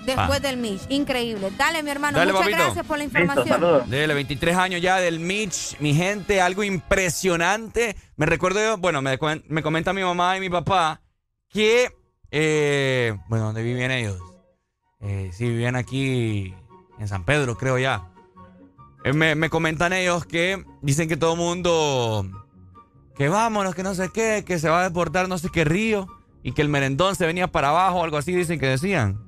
Después 0.06 0.42
del 0.42 0.58
Mitch. 0.58 0.82
Increíble. 0.90 1.50
Dale, 1.58 1.84
mi 1.84 1.90
hermano. 1.90 2.18
Dale, 2.18 2.32
Muchas 2.32 2.48
papito. 2.48 2.64
gracias 2.64 2.86
por 2.86 2.98
la 2.98 3.04
información. 3.06 3.90
Dele, 3.90 4.14
23 4.14 4.58
años 4.58 4.82
ya 4.82 4.98
del 4.98 5.20
Mitch, 5.20 5.80
mi 5.80 5.94
gente, 5.94 6.42
algo 6.42 6.64
impresionante. 6.64 7.96
Me 8.18 8.26
recuerdo, 8.26 8.60
yo, 8.60 8.78
bueno, 8.78 9.02
me, 9.02 9.18
me 9.48 9.64
comenta 9.64 9.94
mi 9.94 10.04
mamá 10.04 10.38
y 10.38 10.40
mi 10.40 10.50
papá 10.50 11.02
que, 11.50 11.90
eh, 12.32 13.16
bueno, 13.30 13.46
¿dónde 13.46 13.64
vivían 13.64 13.92
ellos? 13.92 14.20
Eh, 15.00 15.30
sí, 15.34 15.48
vivían 15.48 15.76
aquí 15.76 16.54
en 17.00 17.08
San 17.08 17.24
Pedro, 17.26 17.56
creo 17.58 17.78
ya. 17.78 18.10
Eh, 19.04 19.14
me, 19.14 19.36
me 19.36 19.50
comentan 19.50 19.94
ellos 19.94 20.26
que 20.26 20.64
dicen 20.82 21.08
que 21.08 21.18
todo 21.18 21.34
el 21.34 21.40
mundo, 21.40 22.26
que 23.16 23.30
vámonos, 23.30 23.76
que 23.76 23.84
no 23.84 23.94
sé 23.96 24.10
qué, 24.14 24.44
que 24.46 24.60
se 24.60 24.70
va 24.70 24.82
a 24.82 24.84
deportar 24.90 25.30
no 25.30 25.38
sé 25.38 25.50
qué 25.50 25.64
río 25.64 26.08
y 26.42 26.54
que 26.54 26.62
el 26.62 26.70
merendón 26.70 27.16
se 27.16 27.26
venía 27.26 27.48
para 27.48 27.70
abajo, 27.70 28.04
algo 28.04 28.18
así, 28.18 28.34
dicen 28.34 28.60
que 28.60 28.68
decían. 28.68 29.23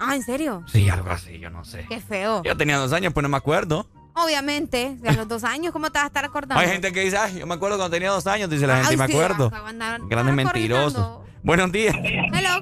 Ah, 0.00 0.16
¿en 0.16 0.22
serio? 0.22 0.64
Sí, 0.66 0.88
algo 0.88 1.10
así, 1.10 1.38
yo 1.38 1.50
no 1.50 1.64
sé. 1.64 1.84
Qué 1.88 2.00
feo. 2.00 2.42
Yo 2.42 2.56
tenía 2.56 2.78
dos 2.78 2.92
años, 2.92 3.12
pues 3.12 3.22
no 3.22 3.28
me 3.28 3.36
acuerdo. 3.36 3.86
Obviamente, 4.14 4.96
a 5.06 5.12
los 5.12 5.28
dos 5.28 5.44
años, 5.44 5.72
¿cómo 5.72 5.90
te 5.90 5.98
vas 5.98 6.04
a 6.04 6.06
estar 6.08 6.24
acordando? 6.24 6.60
Hay 6.60 6.68
gente 6.68 6.92
que 6.92 7.00
dice, 7.00 7.16
ay, 7.16 7.38
yo 7.38 7.46
me 7.46 7.54
acuerdo 7.54 7.76
cuando 7.76 7.94
tenía 7.94 8.10
dos 8.10 8.26
años, 8.26 8.50
dice 8.50 8.66
la 8.66 8.74
gente, 8.76 8.88
Ay, 8.90 8.94
y 8.94 8.98
me 8.98 9.06
sí, 9.06 9.12
acuerdo. 9.12 9.50
de 9.50 9.56
andar- 9.56 10.00
Grandes 10.08 10.34
mentirosos. 10.34 11.20
Buenos 11.42 11.70
días. 11.70 11.94
Hello. 11.94 12.60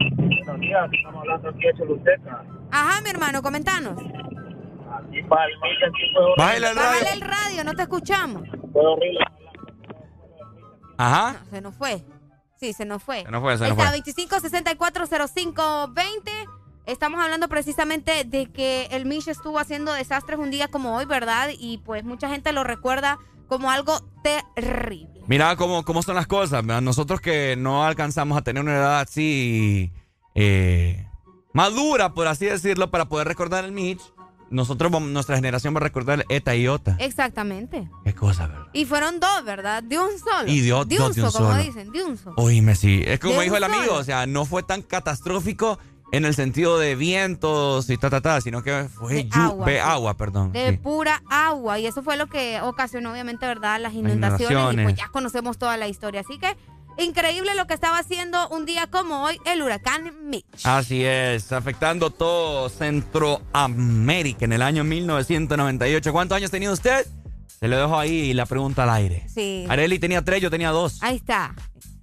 Buenos 0.00 0.60
días, 0.60 0.90
estamos 0.92 1.20
hablando 1.20 1.48
aquí 1.50 1.60
de 1.60 1.74
Choluteca. 1.78 2.44
Ajá, 2.70 3.00
mi 3.02 3.10
hermano, 3.10 3.42
comentanos. 3.42 3.94
Aquí. 3.98 5.20
Bájale 5.22 6.56
el 6.56 6.74
radio. 6.74 6.74
Bájale 6.76 7.12
el 7.12 7.20
radio, 7.20 7.64
no 7.64 7.74
te 7.74 7.82
escuchamos. 7.82 8.42
Fue 8.72 8.82
horrible. 8.84 9.20
Ajá. 10.96 11.42
Se 11.50 11.60
nos 11.60 11.74
fue. 11.74 12.04
Sí, 12.56 12.72
se 12.72 12.84
nos 12.84 13.02
fue. 13.02 13.22
Se 13.22 13.30
nos 13.30 13.40
fue, 13.40 13.56
se 13.56 13.62
nos 13.64 13.70
está, 13.72 13.82
fue. 13.84 13.92
25 13.92 14.40
64 14.40 15.06
05 15.28 15.88
20. 15.92 16.32
Estamos 16.88 17.20
hablando 17.22 17.48
precisamente 17.48 18.24
de 18.24 18.46
que 18.46 18.86
el 18.92 19.04
Mish 19.04 19.28
estuvo 19.28 19.58
haciendo 19.58 19.92
desastres 19.92 20.38
un 20.38 20.50
día 20.50 20.68
como 20.68 20.96
hoy, 20.96 21.04
¿verdad? 21.04 21.50
Y 21.58 21.78
pues 21.78 22.02
mucha 22.02 22.28
gente 22.30 22.50
lo 22.52 22.64
recuerda 22.64 23.18
como 23.46 23.70
algo 23.70 24.00
terrible. 24.22 25.20
Mira 25.26 25.54
cómo, 25.56 25.84
cómo 25.84 26.02
son 26.02 26.14
las 26.16 26.26
cosas. 26.26 26.64
Nosotros 26.64 27.20
que 27.20 27.56
no 27.58 27.84
alcanzamos 27.84 28.38
a 28.38 28.42
tener 28.42 28.62
una 28.62 28.74
edad 28.76 29.00
así 29.00 29.92
eh, 30.34 31.06
madura, 31.52 32.14
por 32.14 32.26
así 32.26 32.46
decirlo, 32.46 32.90
para 32.90 33.04
poder 33.06 33.28
recordar 33.28 33.66
el 33.66 33.72
Mitch, 33.72 34.00
nosotros, 34.50 34.90
nuestra 35.02 35.36
generación 35.36 35.74
va 35.74 35.78
a 35.78 35.82
recordar 35.82 36.24
ETA 36.30 36.56
y 36.56 36.68
OTA. 36.68 36.96
Exactamente. 37.00 37.86
Qué 38.04 38.14
cosa, 38.14 38.46
¿verdad? 38.46 38.66
Y 38.72 38.86
fueron 38.86 39.20
dos, 39.20 39.44
¿verdad? 39.44 39.82
De 39.82 39.98
un 39.98 40.08
solo. 40.18 40.50
Y 40.50 40.60
de 40.62 40.72
o- 40.72 40.86
de 40.86 40.96
dos 40.96 41.08
un 41.10 41.14
de 41.16 41.22
un 41.22 41.30
solo, 41.30 41.44
como 41.44 41.52
solo. 41.58 41.64
dicen, 41.66 41.92
de 41.92 42.02
un 42.02 42.16
solo. 42.16 42.34
Oíme, 42.38 42.74
sí. 42.74 43.02
Es 43.06 43.20
como 43.20 43.34
De 43.34 43.42
dijo 43.42 43.56
el 43.56 43.64
amigo, 43.64 43.84
solo. 43.88 43.98
o 43.98 44.04
sea, 44.04 44.26
no 44.26 44.46
fue 44.46 44.62
tan 44.62 44.80
catastrófico 44.80 45.78
en 46.12 46.24
el 46.24 46.34
sentido 46.34 46.78
de 46.78 46.94
vientos 46.96 47.90
y 47.90 47.96
ta, 47.98 48.10
ta, 48.10 48.20
ta, 48.20 48.40
sino 48.40 48.62
que 48.62 48.88
fue 48.92 49.24
De 49.24 49.28
agua, 49.32 49.66
de 49.66 49.80
agua, 49.80 50.16
perdón. 50.16 50.52
De 50.52 50.70
sí. 50.70 50.76
pura 50.78 51.22
agua. 51.28 51.78
Y 51.78 51.86
eso 51.86 52.02
fue 52.02 52.16
lo 52.16 52.26
que 52.28 52.60
ocasionó, 52.62 53.12
obviamente, 53.12 53.46
¿verdad? 53.46 53.80
Las 53.80 53.94
inundaciones. 53.94 54.50
Y 54.50 54.52
inundaciones. 54.52 54.84
pues 54.84 54.96
ya 54.96 55.08
conocemos 55.08 55.58
toda 55.58 55.76
la 55.76 55.88
historia. 55.88 56.20
Así 56.20 56.38
que 56.38 56.56
increíble 56.98 57.54
lo 57.54 57.66
que 57.66 57.74
estaba 57.74 57.98
haciendo 57.98 58.48
un 58.48 58.64
día 58.64 58.86
como 58.88 59.22
hoy 59.24 59.38
el 59.44 59.62
huracán 59.62 60.12
Mitch. 60.28 60.64
Así 60.64 61.04
es, 61.04 61.52
afectando 61.52 62.10
todo 62.10 62.68
Centroamérica 62.68 64.44
en 64.44 64.52
el 64.52 64.62
año 64.62 64.84
1998. 64.84 66.12
¿Cuántos 66.12 66.36
años 66.36 66.50
tenía 66.50 66.72
usted? 66.72 67.06
Se 67.60 67.68
le 67.68 67.76
dejo 67.76 67.98
ahí 67.98 68.32
la 68.34 68.46
pregunta 68.46 68.84
al 68.84 68.90
aire. 68.90 69.26
Sí. 69.28 69.66
Areli 69.68 69.98
tenía 69.98 70.22
tres, 70.24 70.40
yo 70.40 70.50
tenía 70.50 70.70
dos. 70.70 71.02
Ahí 71.02 71.16
está. 71.16 71.54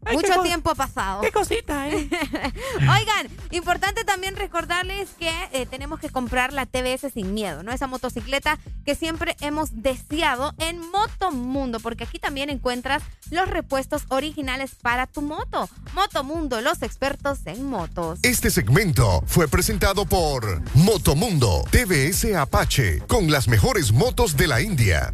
Ay, 0.05 0.15
Mucho 0.17 0.41
tiempo 0.43 0.69
ha 0.69 0.75
pasado. 0.75 1.21
qué 1.21 1.31
cosita, 1.31 1.89
¿eh? 1.89 2.07
Oigan, 2.79 3.27
importante 3.51 4.03
también 4.03 4.35
recordarles 4.35 5.09
que 5.19 5.31
eh, 5.51 5.65
tenemos 5.65 5.99
que 5.99 6.09
comprar 6.09 6.53
la 6.53 6.65
TBS 6.65 7.11
sin 7.13 7.33
miedo, 7.33 7.63
¿no? 7.63 7.71
Esa 7.71 7.87
motocicleta 7.87 8.59
que 8.85 8.95
siempre 8.95 9.35
hemos 9.41 9.81
deseado 9.81 10.53
en 10.59 10.79
Motomundo, 10.91 11.79
porque 11.79 12.03
aquí 12.03 12.19
también 12.19 12.49
encuentras 12.49 13.01
los 13.31 13.49
repuestos 13.49 14.03
originales 14.09 14.75
para 14.75 15.07
tu 15.07 15.21
moto. 15.21 15.67
Motomundo, 15.93 16.61
los 16.61 16.81
expertos 16.83 17.39
en 17.45 17.65
motos. 17.65 18.19
Este 18.21 18.51
segmento 18.51 19.23
fue 19.25 19.47
presentado 19.47 20.05
por 20.05 20.61
Motomundo 20.75 21.63
TVS 21.71 22.35
Apache 22.35 22.99
con 23.07 23.31
las 23.31 23.47
mejores 23.47 23.91
motos 23.91 24.37
de 24.37 24.47
la 24.47 24.61
India. 24.61 25.13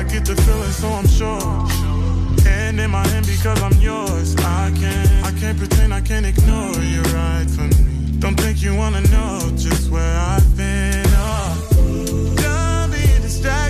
I 0.00 0.02
get 0.04 0.24
the 0.24 0.34
feeling, 0.34 0.70
so 0.70 0.88
I'm 0.88 1.06
sure. 1.06 2.48
And 2.48 2.80
in 2.80 2.90
my 2.90 3.06
hand 3.08 3.26
because 3.26 3.60
I'm 3.60 3.78
yours. 3.82 4.34
I 4.38 4.72
can't, 4.74 5.26
I 5.26 5.30
can't 5.38 5.58
pretend, 5.58 5.92
I 5.92 6.00
can't 6.00 6.24
ignore 6.24 6.72
you 6.76 7.02
right 7.12 7.46
from 7.46 7.68
me. 7.68 8.18
Don't 8.18 8.34
think 8.40 8.62
you 8.62 8.74
wanna 8.74 9.02
know 9.12 9.40
just 9.58 9.90
where 9.90 10.16
I've 10.16 10.56
been. 10.56 11.04
Oh, 11.06 12.32
don't 12.36 12.90
be 12.90 13.06
distracted. 13.20 13.69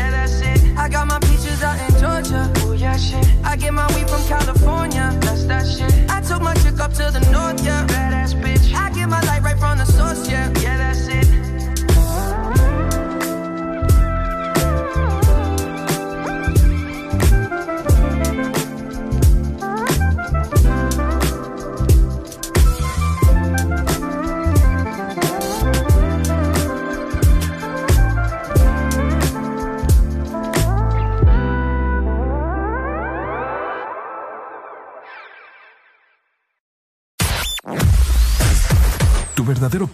got 0.91 1.07
my 1.07 1.19
peaches 1.19 1.63
out 1.63 1.79
in 1.79 1.99
Georgia. 1.99 2.51
Oh, 2.57 2.73
yeah, 2.73 2.97
shit. 2.97 3.25
I 3.43 3.55
get 3.55 3.73
my 3.73 3.87
weed 3.95 4.09
from 4.09 4.23
California. 4.27 5.10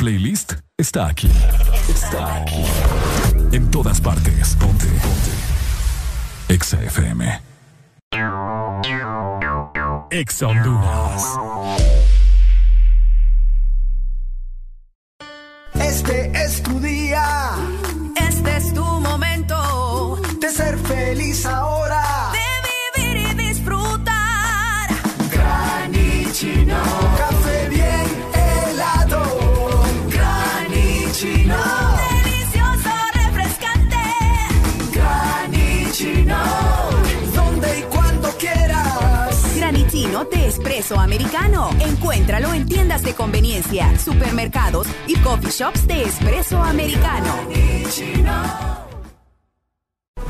Playlist 0.07 0.53
está 0.77 1.07
aquí. 1.07 1.29
Está 1.89 2.37
aquí. 2.37 2.63
En 3.51 3.69
todas 3.69 3.99
partes. 3.99 4.55
Ponte. 4.55 4.85
Ponte. 4.85 5.33
Exa 6.47 6.81
FM. 6.81 7.41
Exa 10.09 10.47
Honduras. 10.47 11.23
Este 15.73 16.31
es 16.41 16.63
tu 16.63 16.79
día. 16.79 16.96
Espresso 40.77 40.99
americano. 40.99 41.69
Encuéntralo 41.79 42.53
en 42.53 42.67
tiendas 42.67 43.01
de 43.01 43.15
conveniencia, 43.15 43.97
supermercados 43.97 44.85
y 45.07 45.15
coffee 45.17 45.49
shops 45.49 45.87
de 45.87 46.03
espresso 46.03 46.61
americano. 46.61 47.33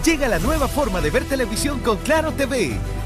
Llega 0.05 0.29
la 0.29 0.39
nueva 0.39 0.69
forma 0.69 1.01
de 1.01 1.09
ver 1.09 1.25
televisión 1.25 1.81
con 1.81 1.97
Claro 1.97 2.31
TV, 2.31 2.79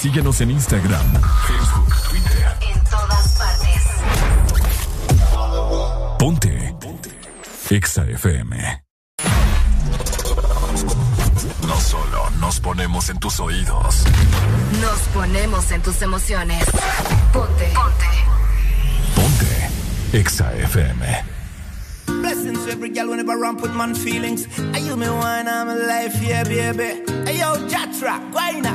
Síguenos 0.00 0.40
en 0.40 0.50
Instagram, 0.52 1.12
Facebook, 1.46 1.94
Twitter. 2.08 2.56
En 2.62 2.84
todas 2.84 3.36
partes. 3.36 3.82
Ponte. 6.18 6.74
Ponte. 6.80 7.10
Exa 7.68 8.04
FM. 8.06 8.82
No 11.66 11.80
solo 11.80 12.30
nos 12.40 12.60
ponemos 12.60 13.10
en 13.10 13.18
tus 13.18 13.40
oídos. 13.40 14.04
Nos 14.80 15.00
ponemos 15.12 15.70
en 15.70 15.82
tus 15.82 16.00
emociones. 16.00 16.64
Ponte. 17.34 17.70
Ponte. 17.74 18.06
Ponte. 19.14 19.70
Exa 20.18 20.50
FM. 20.54 21.39
Blessings 22.22 22.64
to 22.64 22.72
every 22.72 22.90
girl 22.90 23.08
whenever 23.10 23.36
ramp 23.38 23.60
with 23.62 23.74
man 23.74 23.94
feelings. 23.94 24.46
Are 24.74 24.78
you 24.80 24.96
me 24.96 25.08
wine, 25.08 25.48
I'm 25.48 25.68
alive, 25.68 26.14
yeah, 26.22 26.42
baby. 26.44 27.02
Hey, 27.26 27.38
yo, 27.38 27.54
Jatra, 27.68 28.20
guayna, 28.32 28.72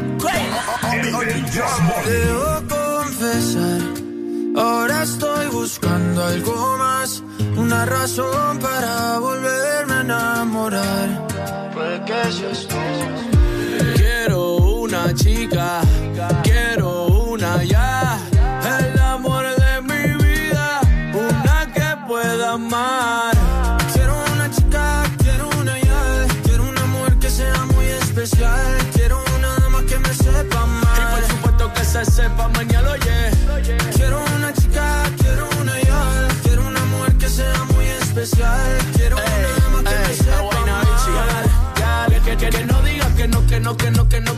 Debo 2.06 2.68
confesar, 2.68 3.82
ahora 4.56 5.04
estoy 5.04 5.48
buscando 5.48 6.24
algo 6.24 6.78
más, 6.78 7.24
una 7.58 7.86
razón 7.86 8.60
para 8.60 9.20
volverme 9.20 9.94
a 9.94 10.02
enamorar. 10.02 11.28
Puede 11.74 12.06
que 12.06 12.32
seas 12.32 12.68
tú. 12.68 12.76
Quiero 13.96 14.56
una 14.56 15.14
chica, 15.14 15.82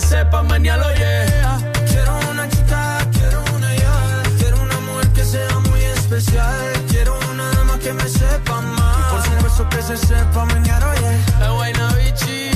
se 0.00 0.08
sepa, 0.08 0.42
mañana 0.42 0.82
lo 0.82 0.94
yeah. 0.94 1.58
Quiero 1.86 2.18
una 2.30 2.48
chica, 2.48 3.06
quiero 3.12 3.42
una 3.54 3.74
ya. 3.74 4.22
Quiero 4.38 4.62
una 4.62 4.80
mujer 4.80 5.08
que 5.08 5.24
sea 5.24 5.58
muy 5.68 5.80
especial. 5.80 6.72
Quiero 6.88 7.18
una 7.30 7.50
dama 7.50 7.78
que 7.78 7.92
me 7.92 8.08
sepa 8.08 8.60
más. 8.60 8.98
Y 8.98 9.02
por 9.10 9.22
supuesto 9.22 9.68
que 9.68 9.82
se 9.82 9.96
sepa, 9.96 10.44
mañana 10.46 10.90
oye. 10.90 11.14
Es 11.42 11.50
guayna 11.50 11.92
bichi, 11.94 12.50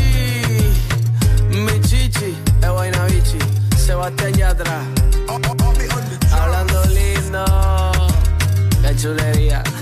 mi 1.51 1.81
chichi. 1.83 2.37
Es 2.63 2.71
guayna 2.71 3.05
bichi, 3.07 3.39
Sebastián 3.77 4.33
Yatra. 4.35 4.81
Hablando 6.33 6.85
lindo, 6.87 7.45
qué 8.83 8.97
chulería. 8.97 9.63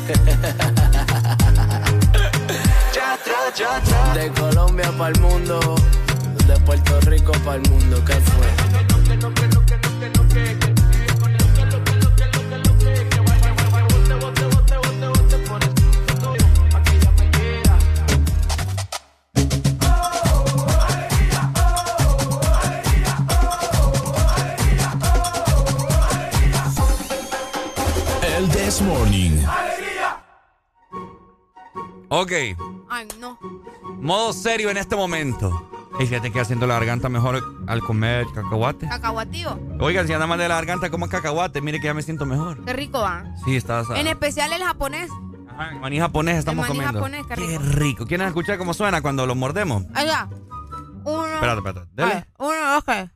De 4.15 4.31
Colombia 4.33 4.91
para 4.97 5.11
el 5.11 5.21
mundo, 5.21 5.61
de 6.53 6.61
Puerto 6.61 7.01
Rico 7.03 7.33
para 7.45 7.57
el 7.57 7.71
mundo, 7.71 8.05
¿qué 8.05 8.15
fue? 8.15 8.47
Morning. 28.81 29.39
Ok, 32.09 32.33
Ay, 32.89 33.07
no. 33.21 33.39
modo 34.01 34.33
serio 34.33 34.71
en 34.71 34.79
este 34.79 34.97
momento. 34.97 35.82
Y 36.01 36.07
fíjate 36.07 36.33
que 36.33 36.41
haciendo 36.41 36.67
la 36.67 36.75
garganta 36.75 37.09
mejor 37.09 37.43
al 37.67 37.81
comer 37.81 38.27
cacahuate. 38.35 38.89
Cacahuatío. 38.89 39.59
Oigan, 39.79 40.07
si 40.07 40.13
anda 40.13 40.27
mal 40.27 40.39
de 40.39 40.49
la 40.49 40.55
garganta, 40.55 40.91
como 40.91 41.09
cacahuate. 41.09 41.61
Mire 41.61 41.81
que 41.81 41.87
ya 41.87 41.95
me 41.95 42.03
siento 42.03 42.27
mejor. 42.27 42.65
Qué 42.65 42.73
rico 42.73 43.01
va. 43.01 43.25
Sí, 43.45 43.57
está. 43.57 43.85
En 43.95 44.07
especial 44.07 44.53
el 44.53 44.63
japonés. 44.63 45.11
El 45.71 45.81
maní 45.81 45.99
japonés 45.99 46.39
estamos 46.39 46.67
maní 46.67 46.79
comiendo. 46.79 46.99
japonés, 46.99 47.27
qué 47.27 47.37
rico. 47.37 47.63
rico. 47.63 48.07
¿Quieren 48.07 48.27
escuchar 48.27 48.59
cómo 48.59 48.75
suena 48.75 49.03
cuando 49.03 49.27
lo 49.27 49.35
mordemos? 49.35 49.85
Allá. 49.95 50.29
Uno. 51.05 51.35
Espérate, 51.35 51.59
espérate. 51.59 51.91
Dele. 51.93 52.13
Ay, 52.13 52.25
uno, 52.39 52.73
dos, 52.73 52.85
tres. 52.85 53.11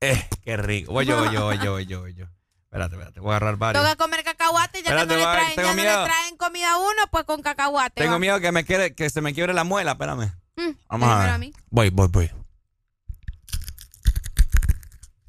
Eh, 0.00 0.28
qué 0.42 0.56
rico. 0.56 0.92
Voy 0.92 1.04
yo, 1.04 1.18
voy 1.18 1.32
yo, 1.32 1.44
voy 1.44 1.58
yo, 1.58 1.72
voy 1.72 1.86
yo, 1.86 2.00
voy 2.00 2.14
yo. 2.14 2.24
Espérate, 2.64 2.94
espérate. 2.94 3.20
Voy 3.20 3.32
a 3.32 3.36
agarrar 3.36 3.56
varios. 3.56 3.84
Toca 3.84 3.96
comer 3.96 4.24
cacahuate, 4.24 4.82
ya 4.82 4.90
Espérate, 4.90 5.08
que 5.08 5.14
no 5.14 5.18
le 5.18 5.24
traen, 5.24 5.54
tengo 5.56 5.68
ya 5.68 5.74
no 5.74 5.82
le 5.82 6.06
traen 6.06 6.36
comida 6.36 6.72
a 6.72 6.78
uno, 6.78 7.02
pues 7.10 7.24
con 7.24 7.42
cacahuate. 7.42 8.00
Tengo 8.00 8.12
va. 8.12 8.18
miedo 8.18 8.40
que, 8.40 8.52
me 8.52 8.64
quede, 8.64 8.94
que 8.94 9.10
se 9.10 9.20
me 9.20 9.34
quiebre 9.34 9.52
la 9.52 9.64
muela. 9.64 9.92
Espérame. 9.92 10.32
Mm, 10.60 10.76
Vamos 10.88 11.08
a 11.08 11.18
ver. 11.20 11.28
a 11.30 11.38
mí. 11.38 11.52
Voy, 11.70 11.88
voy, 11.90 12.08
voy. 12.08 12.30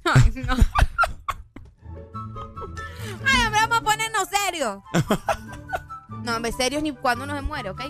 Ay, 0.04 0.32
no. 0.46 0.54
Ay, 3.26 3.46
hombre, 3.46 3.60
vamos 3.62 3.78
a 3.78 3.82
ponernos 3.82 4.28
serios. 4.30 4.80
No, 6.24 6.36
hombre, 6.36 6.52
serios 6.52 6.84
ni 6.84 6.92
cuando 6.92 7.24
uno 7.24 7.34
se 7.36 7.42
muere, 7.42 7.72
¿ok? 7.72 7.82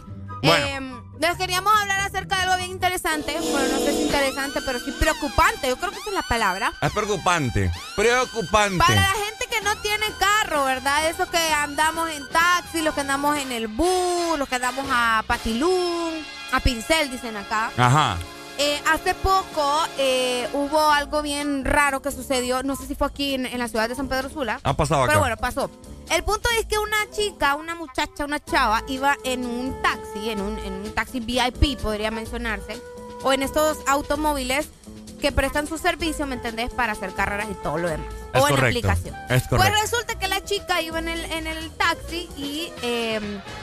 Bueno. 0.42 0.66
Eh, 0.66 1.02
les 1.22 1.38
queríamos 1.38 1.72
hablar 1.80 2.00
acerca 2.00 2.38
de 2.38 2.42
algo 2.44 2.58
bien 2.58 2.72
interesante. 2.72 3.38
Bueno, 3.40 3.68
no 3.74 3.80
sé 3.80 3.94
si 3.96 4.02
interesante, 4.04 4.60
pero 4.66 4.80
sí 4.80 4.92
preocupante. 5.00 5.68
Yo 5.68 5.78
creo 5.78 5.92
que 5.92 6.00
esa 6.00 6.10
es 6.10 6.16
la 6.16 6.24
palabra. 6.24 6.74
Es 6.82 6.92
preocupante. 6.92 7.72
Preocupante. 7.96 8.78
Para 8.80 8.96
la 8.96 9.14
gente 9.14 9.46
que 9.48 9.62
no 9.62 9.76
tiene 9.78 10.08
carro, 10.20 10.64
¿verdad? 10.66 11.10
Eso 11.10 11.30
que 11.30 11.54
andamos 11.54 12.10
en 12.10 12.28
taxi, 12.30 12.82
los 12.82 12.96
que 12.96 13.02
andamos 13.02 13.38
en 13.38 13.52
el 13.52 13.68
bus, 13.68 14.40
los 14.40 14.50
que 14.50 14.56
andamos 14.56 14.86
a 14.90 15.24
Patilún, 15.28 16.26
a 16.52 16.60
Pincel, 16.60 17.12
dicen 17.12 17.38
acá. 17.38 17.72
Ajá. 17.78 18.18
Eh, 18.64 18.80
hace 18.92 19.16
poco 19.16 19.80
eh, 19.98 20.48
hubo 20.54 20.80
algo 20.92 21.24
bien 21.24 21.66
raro 21.66 22.04
que 22.04 22.12
sucedió, 22.12 22.62
no 22.62 22.76
sé 22.76 22.86
si 22.86 22.94
fue 22.94 23.08
aquí 23.08 23.34
en, 23.34 23.48
en 23.48 23.58
la 23.58 23.68
ciudad 23.68 23.90
de 23.90 23.96
San 23.96 24.08
Pedro 24.08 24.30
Sula. 24.30 24.60
Ha 24.62 24.78
pasado 24.78 25.02
acá. 25.02 25.14
Pero 25.14 25.20
bueno, 25.22 25.36
pasó. 25.38 25.72
El 26.12 26.24
punto 26.24 26.48
es 26.60 26.68
que 26.68 26.78
una 26.78 27.10
chica, 27.10 27.56
una 27.56 27.74
muchacha, 27.74 28.24
una 28.24 28.40
chava, 28.40 28.84
iba 28.88 29.18
en 29.24 29.48
un 29.48 29.82
taxi, 29.82 30.30
en 30.30 30.42
un, 30.42 30.60
en 30.60 30.74
un 30.74 30.92
taxi 30.94 31.22
VIP, 31.22 31.80
podría 31.82 32.12
mencionarse, 32.12 32.80
o 33.24 33.34
en 33.34 33.42
estos 33.42 33.80
automóviles 33.88 34.70
que 35.22 35.32
prestan 35.32 35.68
su 35.68 35.78
servicio, 35.78 36.26
¿me 36.26 36.36
entendés? 36.36 36.72
Para 36.72 36.94
hacer 36.94 37.14
carreras 37.14 37.48
y 37.50 37.54
todo 37.54 37.78
lo 37.78 37.90
demás. 37.90 38.08
Es 38.34 38.42
o 38.42 38.48
en 38.48 38.56
correcto. 38.56 38.80
aplicación. 38.80 39.16
Es 39.30 39.48
correcto. 39.48 39.58
Pues 39.58 39.82
resulta 39.82 40.20
que 40.20 40.28
la 40.28 40.44
chica 40.44 40.82
iba 40.82 41.00
en 41.00 41.08
el, 41.08 41.24
en 41.32 41.48
el 41.48 41.72
taxi 41.72 42.28
y 42.38 42.72
eh, 42.82 43.20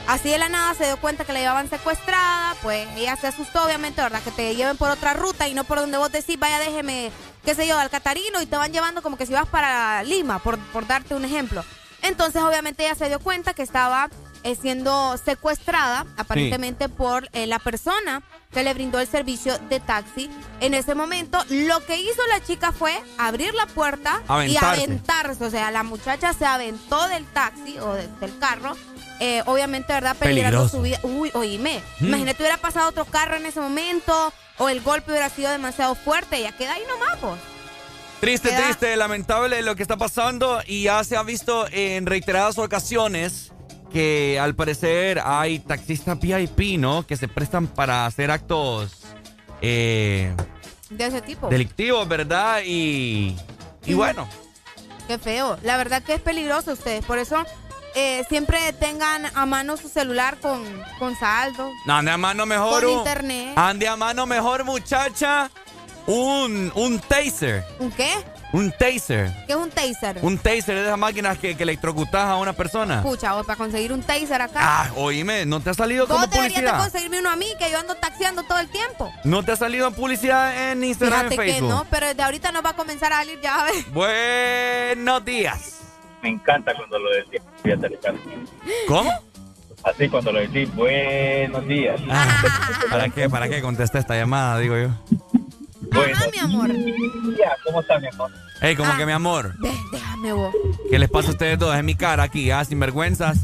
así 0.07 0.31
de 0.31 0.39
la 0.39 0.49
nada 0.49 0.75
se 0.75 0.85
dio 0.87 0.97
cuenta 0.99 1.25
que 1.25 1.33
la 1.33 1.41
llevaban 1.41 1.69
secuestrada. 1.69 2.55
Pues 2.63 2.89
ella 2.97 3.17
se 3.17 3.27
asustó, 3.27 3.65
obviamente, 3.65 4.01
¿verdad? 4.01 4.23
Que 4.23 4.31
te 4.31 4.55
lleven 4.55 4.77
por 4.77 4.91
otra 4.91 5.13
ruta 5.13 5.49
y 5.49 5.55
no 5.55 5.65
por 5.65 5.79
donde 5.81 5.99
vos 5.99 6.11
decís, 6.11 6.39
vaya, 6.39 6.59
déjeme, 6.61 7.11
qué 7.45 7.55
sé 7.55 7.67
yo, 7.67 7.79
al 7.79 7.91
Catarino 7.91 8.41
y 8.41 8.47
te 8.47 8.57
van 8.57 8.73
llevando 8.73 9.03
como 9.03 9.19
que 9.19 9.27
si 9.27 9.33
vas 9.33 9.49
para 9.49 10.03
Lima, 10.05 10.39
por, 10.39 10.59
por 10.73 10.87
darte 10.87 11.15
un 11.15 11.25
ejemplo. 11.25 11.65
Entonces, 12.03 12.41
obviamente, 12.43 12.85
ella 12.85 12.95
se 12.95 13.09
dio 13.09 13.19
cuenta 13.19 13.55
que 13.55 13.63
estaba 13.63 14.09
eh, 14.45 14.55
siendo 14.57 15.17
secuestrada, 15.19 16.07
aparentemente 16.17 16.89
por 16.89 17.29
eh, 17.33 17.47
la 17.47 17.59
persona 17.59 18.23
que 18.53 18.63
le 18.63 18.73
brindó 18.75 18.99
el 19.01 19.07
servicio 19.07 19.59
de 19.69 19.79
taxi. 19.81 20.31
En 20.61 20.73
ese 20.75 20.95
momento, 20.95 21.39
lo 21.51 21.85
que 21.85 21.99
hizo 22.01 22.21
la 22.29 22.43
chica 22.43 22.73
fue 22.73 22.99
abrir 23.19 23.53
la 23.55 23.67
puerta 23.67 24.23
y 24.47 24.57
Aventarse. 24.57 25.45
O 25.45 25.51
sea, 25.51 25.71
la 25.71 25.83
muchacha 25.83 26.33
se 26.33 26.47
aventó 26.47 27.09
del 27.09 27.25
taxi 27.27 27.79
o 27.79 27.93
de- 27.95 28.09
del 28.21 28.39
carro. 28.39 28.77
eh, 29.21 29.43
obviamente, 29.47 29.93
¿verdad? 29.93 30.17
Peligrando 30.17 30.69
su 30.69 30.81
vida. 30.81 31.01
Uy, 31.03 31.31
oíme. 31.35 31.83
Mm. 31.99 32.07
Imagínate, 32.07 32.41
hubiera 32.41 32.57
pasado 32.57 32.89
otro 32.91 33.05
carro 33.05 33.35
en 33.37 33.47
ese 33.47 33.61
momento 33.61 34.33
o 34.59 34.69
el 34.69 34.81
golpe 34.81 35.11
hubiera 35.11 35.29
sido 35.29 35.51
demasiado 35.51 35.97
fuerte. 35.97 36.41
Ya 36.41 36.53
queda 36.57 36.75
ahí 36.75 36.83
nomás, 36.89 37.17
pues. 37.21 37.35
Triste, 38.21 38.49
Queda- 38.51 38.65
triste, 38.65 38.97
lamentable 38.97 39.61
lo 39.63 39.75
que 39.75 39.83
está 39.83 39.97
pasando 39.97 40.61
y 40.67 40.85
ya 40.85 41.03
se 41.03 41.17
ha 41.17 41.23
visto 41.25 41.67
en 41.73 42.07
reiteradas 42.07 42.59
ocasiones 42.59 43.53
que 43.93 44.39
al 44.41 44.55
parecer 44.55 45.21
hay 45.25 45.59
taxistas 45.61 46.19
VIP, 46.21 46.79
¿no? 46.79 47.07
Que 47.07 47.17
se 47.17 47.29
prestan 47.29 47.67
para 47.67 48.07
hacer 48.07 48.31
actos 48.31 48.93
eh, 49.63 50.35
De 50.91 51.07
ese 51.07 51.21
tipo. 51.23 51.49
delictivos, 51.49 52.07
¿verdad? 52.09 52.61
Y, 52.65 53.37
y 53.87 53.95
bueno, 53.95 54.29
Qué 55.07 55.17
feo. 55.19 55.57
La 55.63 55.79
verdad 55.79 56.03
que 56.03 56.13
es 56.15 56.21
peligroso 56.21 56.73
ustedes. 56.75 57.03
Por 57.03 57.17
eso 57.19 57.43
eh, 57.95 58.25
siempre 58.29 58.59
tengan 58.75 59.25
a 59.35 59.47
mano 59.47 59.79
su 59.79 59.89
celular 59.89 60.37
con, 60.39 60.63
con 60.99 61.17
saldo. 61.17 61.71
no, 61.87 61.95
ande 61.97 62.11
a 62.11 62.19
mano 62.19 62.45
mejor. 62.45 62.83
Con 62.83 62.93
un- 62.93 62.99
internet. 62.99 63.53
Ande 63.57 63.89
a 63.89 63.97
mano 63.97 64.27
mejor, 64.27 64.65
muchacha. 64.65 65.51
Un, 66.07 66.71
un 66.75 66.99
taser. 67.01 67.65
¿Un 67.79 67.91
qué? 67.93 68.13
Un 68.53 68.73
taser. 68.73 69.31
¿Qué 69.47 69.53
es 69.53 69.57
un 69.59 69.71
taser? 69.71 70.19
Un 70.23 70.39
taser 70.39 70.77
es 70.77 70.83
de 70.83 70.85
esas 70.87 70.99
máquinas 70.99 71.37
que, 71.39 71.55
que 71.57 71.63
electrocutas 71.65 72.25
a 72.25 72.37
una 72.37 72.55
persona. 72.55 73.03
Pucha, 73.03 73.35
vos, 73.35 73.45
para 73.47 73.57
conseguir 73.59 73.93
un 73.93 74.03
taser 74.03 74.41
acá. 74.41 74.61
Ah, 74.63 74.91
oíme, 74.97 75.45
¿no 75.45 75.61
te 75.61 75.69
ha 75.71 75.75
salido 75.75 76.07
Vos 76.07 76.17
como 76.17 76.27
deberías 76.27 76.49
de 76.49 76.55
publicidad? 76.61 76.79
conseguirme 76.79 77.19
uno 77.21 77.31
a 77.31 77.37
mí, 77.37 77.47
que 77.59 77.71
yo 77.71 77.79
ando 77.79 77.95
taxiando 77.97 78.43
todo 78.45 78.59
el 78.59 78.69
tiempo. 78.69 79.13
¿No 79.25 79.43
te 79.43 79.53
ha 79.53 79.57
salido 79.57 79.91
publicidad 79.91 80.71
en 80.73 80.83
Instagram 80.83 81.29
Fíjate 81.29 81.37
que 81.37 81.53
Facebook? 81.53 81.69
no, 81.71 81.87
pero 81.91 82.07
desde 82.07 82.23
ahorita 82.23 82.51
nos 82.53 82.65
va 82.65 82.71
a 82.71 82.77
comenzar 82.77 83.13
a 83.13 83.17
salir, 83.19 83.39
ya 83.43 83.61
a 83.61 83.65
ver. 83.65 83.75
Buenos 83.93 85.25
días. 85.25 85.75
Me 86.23 86.31
encanta 86.31 86.73
cuando 86.75 86.99
lo 86.99 87.11
decís. 87.11 87.41
Fíjate, 87.63 87.89
Ricardo. 87.89 88.19
¿Cómo? 88.89 89.11
Así 89.85 90.09
cuando 90.09 90.33
lo 90.33 90.41
decís, 90.41 90.75
buenos 90.75 91.67
días. 91.69 92.01
¿Para 92.91 93.09
qué? 93.11 93.29
¿Para 93.31 93.49
qué 93.49 93.61
contesta 93.63 93.99
esta 93.99 94.17
llamada, 94.17 94.59
digo 94.59 94.77
yo? 94.77 94.89
Bueno, 95.91 96.19
mi 96.33 96.39
amor. 96.39 96.71
ya, 97.37 97.57
¿cómo 97.65 97.81
está, 97.81 97.99
mi 97.99 98.09
amor? 98.09 98.31
Ey, 98.61 98.77
como 98.77 98.91
Ah. 98.93 98.97
que 98.99 99.07
mi 99.07 99.13
amor, 99.13 99.55
Ve, 99.59 99.71
déjame 99.93 100.33
vos. 100.33 100.55
¿qué 100.91 100.99
les 100.99 101.09
pasa 101.11 101.29
a 101.29 101.31
ustedes 101.33 101.59
dos 101.59 101.75
en 101.77 101.85
mi 101.87 101.95
cara 101.95 102.25
aquí, 102.25 102.51
ah, 102.51 102.65
sinvergüenzas? 102.65 103.39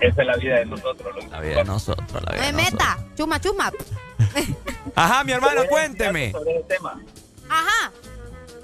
Esa 0.00 0.20
es 0.22 0.26
la 0.26 0.36
vida 0.36 0.58
de 0.58 0.66
nosotros. 0.66 1.14
La 1.30 1.40
vida 1.40 1.56
de 1.56 1.64
nosotros, 1.64 2.10
la 2.12 2.20
No 2.20 2.32
vida 2.32 2.40
me 2.40 2.46
de 2.46 2.52
nosotros. 2.52 2.72
meta. 2.72 2.98
Chuma, 3.16 3.40
chuma. 3.40 3.72
Ajá, 4.94 5.24
mi 5.24 5.32
hermano, 5.32 5.62
cuénteme. 5.68 6.32
Sobre 6.32 6.56
ese 6.56 6.62
tema. 6.68 7.00
Ajá. 7.48 7.92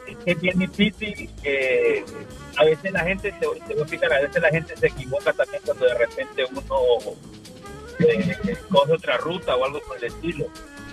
Es 0.07 0.17
que 0.25 0.31
es 0.33 0.41
bien 0.41 0.59
difícil 0.59 1.31
que 1.43 2.05
a 2.57 2.65
veces 2.65 2.93
la 2.93 3.01
gente, 3.01 3.31
te, 3.33 3.39
te 3.41 3.47
voy 3.47 3.59
a 3.59 3.81
explicar, 3.81 4.13
a 4.13 4.21
veces 4.21 4.43
la 4.43 4.49
gente 4.51 4.77
se 4.77 4.87
equivoca 4.87 5.33
también 5.33 5.63
cuando 5.65 5.87
de 5.87 5.95
repente 5.95 6.45
uno 6.51 6.63
eh, 8.01 8.57
coge 8.71 8.93
otra 8.93 9.17
ruta 9.19 9.57
o 9.57 9.65
algo 9.65 9.81
por 9.87 9.97
el 9.99 10.05
estilo. 10.05 10.47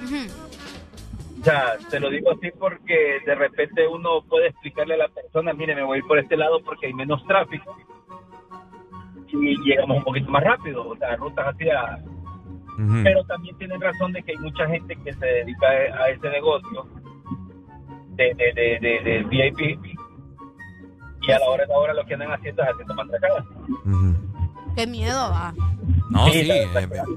Ujú. 0.03 0.46
O 1.39 1.43
sea, 1.43 1.77
te 1.89 1.99
lo 1.99 2.09
digo 2.09 2.31
así 2.31 2.49
porque 2.59 3.19
de 3.25 3.35
repente 3.35 3.87
uno 3.87 4.21
puede 4.27 4.47
explicarle 4.47 4.95
a 4.95 4.97
la 4.97 5.07
persona, 5.09 5.53
mire, 5.53 5.75
me 5.75 5.83
voy 5.83 5.95
a 5.97 5.99
ir 5.99 6.05
por 6.07 6.17
este 6.19 6.35
lado 6.35 6.59
porque 6.63 6.87
hay 6.87 6.93
menos 6.93 7.23
tráfico 7.27 7.75
y 9.29 9.55
llegamos 9.63 9.97
un 9.97 10.03
poquito 10.03 10.29
más 10.31 10.43
rápido, 10.43 10.87
o 10.87 10.95
sea, 10.97 11.15
rutas 11.17 11.47
así 11.47 11.69
a... 11.69 11.99
Pero 13.03 13.23
también 13.25 13.57
tienen 13.57 13.81
razón 13.81 14.13
de 14.13 14.21
que 14.23 14.31
hay 14.33 14.37
mucha 14.37 14.67
gente 14.67 14.95
que 15.03 15.11
se 15.13 15.25
dedica 15.25 15.67
a 15.67 16.09
ese 16.09 16.29
negocio 16.29 16.85
de, 18.15 18.33
de, 18.35 18.53
de, 18.53 18.79
de, 18.79 18.99
de 19.03 19.23
VIP 19.23 19.89
y 21.23 21.31
a 21.31 21.39
la 21.39 21.49
hora 21.49 21.63
de 21.63 21.69
la 21.69 21.77
hora 21.79 21.93
lo 21.95 22.05
que 22.05 22.13
andan 22.13 22.31
haciendo 22.31 22.61
es 22.63 22.69
haciendo 22.69 22.93
mandracadas. 22.93 23.45
Qué 24.75 24.85
miedo 24.87 25.17
va. 25.31 25.53
No, 26.11 26.27
sí. 26.27 26.49
está- 26.51 26.81
eh, 26.83 26.87
claro. 26.87 27.09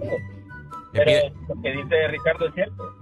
Pero 0.92 1.10
lo 1.48 1.62
que 1.62 1.72
dice 1.72 2.08
Ricardo 2.08 2.46
es 2.48 2.54
cierto. 2.54 2.94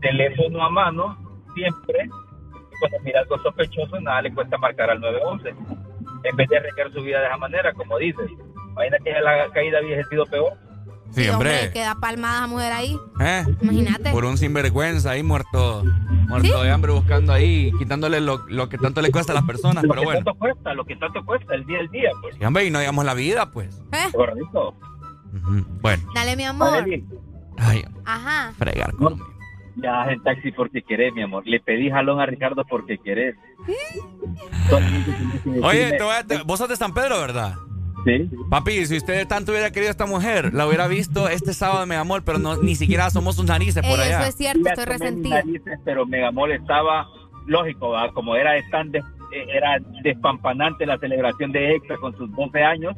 Teléfono 0.00 0.64
a 0.64 0.70
mano 0.70 1.18
siempre. 1.54 2.04
Y 2.04 2.78
cuando 2.80 2.98
mira 3.04 3.20
algo 3.20 3.38
sospechoso, 3.42 4.00
nada 4.00 4.22
le 4.22 4.32
cuesta 4.34 4.56
marcar 4.58 4.90
al 4.90 5.00
911. 5.00 5.54
En 6.24 6.36
vez 6.36 6.48
de 6.48 6.56
arriesgar 6.56 6.92
su 6.92 7.02
vida 7.02 7.20
de 7.20 7.26
esa 7.26 7.36
manera, 7.36 7.72
como 7.72 7.98
dices. 7.98 8.30
Imagina 8.72 8.96
que 9.04 9.10
la 9.20 9.48
caída 9.52 9.80
hubiese 9.82 10.04
sido 10.08 10.26
peor. 10.26 10.52
Sí, 11.10 11.26
hombre. 11.28 11.70
Que 11.72 11.80
da 11.80 11.94
palmada 11.94 12.44
a 12.44 12.46
mujer 12.46 12.70
ahí. 12.72 12.96
¿Eh? 13.18 13.44
Imagínate. 13.62 14.10
Por 14.10 14.24
un 14.26 14.36
sinvergüenza 14.36 15.12
ahí 15.12 15.22
muerto, 15.22 15.82
muerto 16.28 16.62
de 16.62 16.70
hambre 16.70 16.92
buscando 16.92 17.32
ahí, 17.32 17.72
quitándole 17.78 18.20
lo, 18.20 18.46
lo 18.48 18.68
que 18.68 18.76
tanto 18.76 19.00
le 19.00 19.10
cuesta 19.10 19.32
a 19.32 19.34
las 19.34 19.44
personas, 19.44 19.84
Lo 19.84 19.88
pero 19.88 20.00
que 20.02 20.04
bueno. 20.04 20.18
tanto 20.22 20.38
cuesta, 20.38 20.74
lo 20.74 20.84
que 20.84 20.96
tanto 20.96 21.24
cuesta, 21.24 21.54
el 21.54 21.64
día 21.64 21.78
al 21.80 21.88
día, 21.88 22.10
pues. 22.20 22.36
Sí, 22.36 22.44
hombre, 22.44 22.66
y 22.66 22.70
no 22.70 22.78
digamos 22.78 23.04
la 23.06 23.14
vida, 23.14 23.50
pues. 23.50 23.82
¿Eh? 23.92 24.12
Correcto. 24.12 24.74
Bueno, 25.80 26.02
Dale, 26.14 26.36
mi 26.36 26.44
amor. 26.44 26.84
Ay, 27.58 27.84
Ajá. 28.04 28.52
fregar. 28.58 28.92
no, 29.00 29.16
ya 29.82 30.04
el 30.04 30.22
taxi 30.22 30.52
porque 30.52 30.82
querés, 30.82 31.12
mi 31.14 31.22
amor. 31.22 31.46
Le 31.46 31.60
pedí 31.60 31.90
jalón 31.90 32.20
a 32.20 32.26
Ricardo 32.26 32.64
porque 32.64 32.98
querés. 32.98 33.34
Oye, 35.62 35.92
te 35.92 36.02
voy 36.02 36.14
a- 36.14 36.24
te- 36.24 36.42
vos 36.42 36.58
sos 36.58 36.68
de 36.68 36.76
San 36.76 36.92
Pedro, 36.94 37.18
¿verdad? 37.20 37.54
Sí. 38.04 38.30
Papi, 38.48 38.86
si 38.86 38.96
usted 38.96 39.26
tanto 39.26 39.52
hubiera 39.52 39.70
querido 39.70 39.88
a 39.88 39.90
esta 39.90 40.06
mujer, 40.06 40.54
la 40.54 40.66
hubiera 40.66 40.86
visto 40.86 41.28
este 41.28 41.52
sábado, 41.52 41.84
mi 41.86 41.94
amor, 41.96 42.22
pero 42.24 42.38
no, 42.38 42.56
ni 42.56 42.74
siquiera 42.74 43.10
somos 43.10 43.36
sus 43.36 43.44
narices 43.46 43.82
por 43.82 43.98
Ey, 43.98 44.06
allá. 44.06 44.20
eso 44.20 44.28
es 44.28 44.34
cierto, 44.36 44.68
estoy 44.68 44.84
resentida. 44.84 45.34
narices, 45.36 45.78
pero 45.84 46.06
Megamol 46.06 46.52
estaba 46.52 47.06
lógico, 47.46 47.90
¿verdad? 47.90 48.10
como 48.14 48.36
era 48.36 48.52
tan 48.70 48.90
des- 48.92 49.04
eh, 49.32 49.46
era 49.52 49.78
despampanante 50.02 50.86
la 50.86 50.96
celebración 50.98 51.50
de 51.52 51.74
Extra 51.74 51.96
con 51.98 52.16
sus 52.16 52.30
12 52.34 52.62
años, 52.62 52.94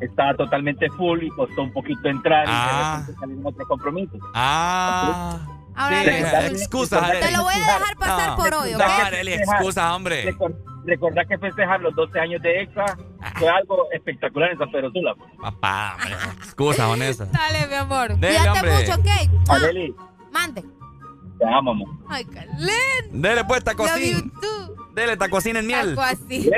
estaba 0.00 0.34
totalmente 0.34 0.88
full 0.90 1.22
y 1.22 1.28
costó 1.30 1.62
un 1.62 1.72
poquito 1.72 2.08
entrar 2.08 2.44
Ah. 2.48 2.50
y 2.56 2.66
de 2.66 2.96
repente 3.06 3.20
salieron 3.20 3.46
otros 3.46 3.68
compromisos. 3.68 4.20
Ah. 4.34 5.38
Ahora 5.76 6.00
Sí, 6.02 6.06
resulta- 6.10 6.46
excusas, 6.46 7.00
Te 7.10 7.16
Arely. 7.18 7.36
lo 7.36 7.42
voy 7.44 7.54
a 7.54 7.58
dejar 7.58 7.96
pasar 7.96 8.28
No. 8.30 8.36
por 8.36 8.54
hoy, 8.54 8.74
¿ok? 8.74 8.80
Arely, 8.80 9.32
excusas, 9.34 9.92
hombre. 9.92 10.24
Recor- 10.32 10.54
Recordar 10.86 11.26
que 11.26 11.38
festejar 11.38 11.80
los 11.80 11.94
12 11.94 12.20
años 12.20 12.42
de 12.42 12.60
Extra 12.60 12.84
fue 13.38 13.48
algo 13.48 13.86
espectacular 13.90 14.50
en 14.50 14.58
San 14.58 14.70
Pedro 14.70 14.90
Sula. 14.92 15.14
pues. 15.16 15.30
Papá, 15.40 15.94
hombre, 15.96 16.12
excusas, 16.44 16.86
honesta. 16.86 17.24
Dale, 17.32 17.66
mi 17.68 17.74
amor. 17.74 18.14
Dele, 18.18 18.36
Cuídate 18.36 18.58
hombre. 18.58 18.72
mucho, 18.76 18.94
¿ok? 19.00 20.00
Mande. 20.30 20.62
te 21.38 21.44
amo, 21.46 21.70
amor. 21.72 21.88
Ay, 22.08 22.24
qué 22.26 22.46
lindo. 22.58 23.28
Dele 23.28 23.44
pues 23.44 23.64
tacocín. 23.64 24.30
Dele 24.94 25.16
tacocín 25.16 25.56
en 25.56 25.66
miel. 25.66 25.88
Algo 25.90 26.02
así. 26.02 26.50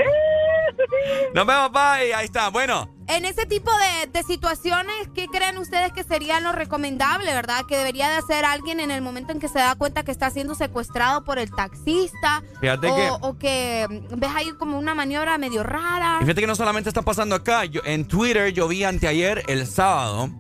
Nos 1.35 1.47
vemos, 1.47 1.71
bye. 1.73 2.15
Ahí 2.15 2.25
está. 2.27 2.49
Bueno, 2.51 2.89
En 3.09 3.25
ese 3.25 3.47
tipo 3.47 3.71
de, 3.71 4.07
de 4.09 4.23
situaciones, 4.25 4.95
¿qué 5.15 5.27
creen 5.29 5.59
ustedes 5.59 5.93
que 5.93 6.03
sería 6.05 6.41
lo 6.41 6.53
recomendable, 6.53 7.33
verdad? 7.35 7.63
Que 7.69 7.77
debería 7.77 8.09
de 8.09 8.17
hacer 8.17 8.45
alguien 8.45 8.81
en 8.81 8.91
el 8.91 9.01
momento 9.03 9.33
en 9.33 9.39
que 9.41 9.49
se 9.49 9.59
da 9.61 9.75
cuenta 9.77 10.03
que 10.05 10.11
está 10.11 10.31
siendo 10.31 10.55
secuestrado 10.55 11.23
por 11.25 11.39
el 11.39 11.51
taxista. 11.51 12.43
Fíjate 12.61 12.89
o, 12.89 12.97
que- 12.97 13.11
o 13.21 13.39
que 13.39 13.87
ves 14.17 14.31
ahí 14.35 14.51
como 14.59 14.79
una 14.79 14.95
maniobra 14.95 15.39
medio 15.39 15.63
rara. 15.63 16.17
y 16.21 16.25
fíjate 16.25 16.41
que 16.41 16.47
no 16.47 16.57
solamente 16.57 16.89
está 16.91 17.03
pasando 17.03 17.35
acá. 17.37 17.65
Yo, 17.65 17.81
en 17.85 18.07
Twitter 18.07 18.53
yo 18.53 18.67
vi 18.69 18.83
anteayer, 18.85 19.45
el 19.47 19.67
sábado, 19.67 20.31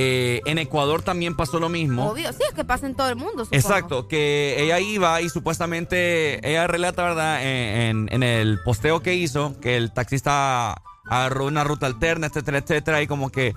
eh, 0.00 0.42
en 0.46 0.58
Ecuador 0.58 1.02
también 1.02 1.34
pasó 1.34 1.58
lo 1.58 1.68
mismo. 1.68 2.08
Obvio, 2.10 2.32
sí, 2.32 2.38
es 2.46 2.54
que 2.54 2.64
pasa 2.64 2.86
en 2.86 2.94
todo 2.94 3.08
el 3.08 3.16
mundo. 3.16 3.44
supongo. 3.44 3.56
Exacto, 3.56 4.06
que 4.06 4.56
ella 4.62 4.78
iba 4.78 5.20
y 5.22 5.28
supuestamente 5.28 6.48
ella 6.48 6.66
relata, 6.68 7.02
¿verdad? 7.02 7.42
En, 7.42 7.80
en- 7.80 8.08
en 8.12 8.22
el 8.22 8.60
posteo 8.64 9.00
que 9.00 9.14
hizo, 9.14 9.58
que 9.60 9.76
el 9.76 9.92
taxista 9.92 10.80
agarró 11.10 11.46
una 11.46 11.64
ruta 11.64 11.86
alterna, 11.86 12.28
etcétera, 12.28 12.58
etcétera, 12.58 13.02
y 13.02 13.06
como 13.08 13.30
que 13.30 13.54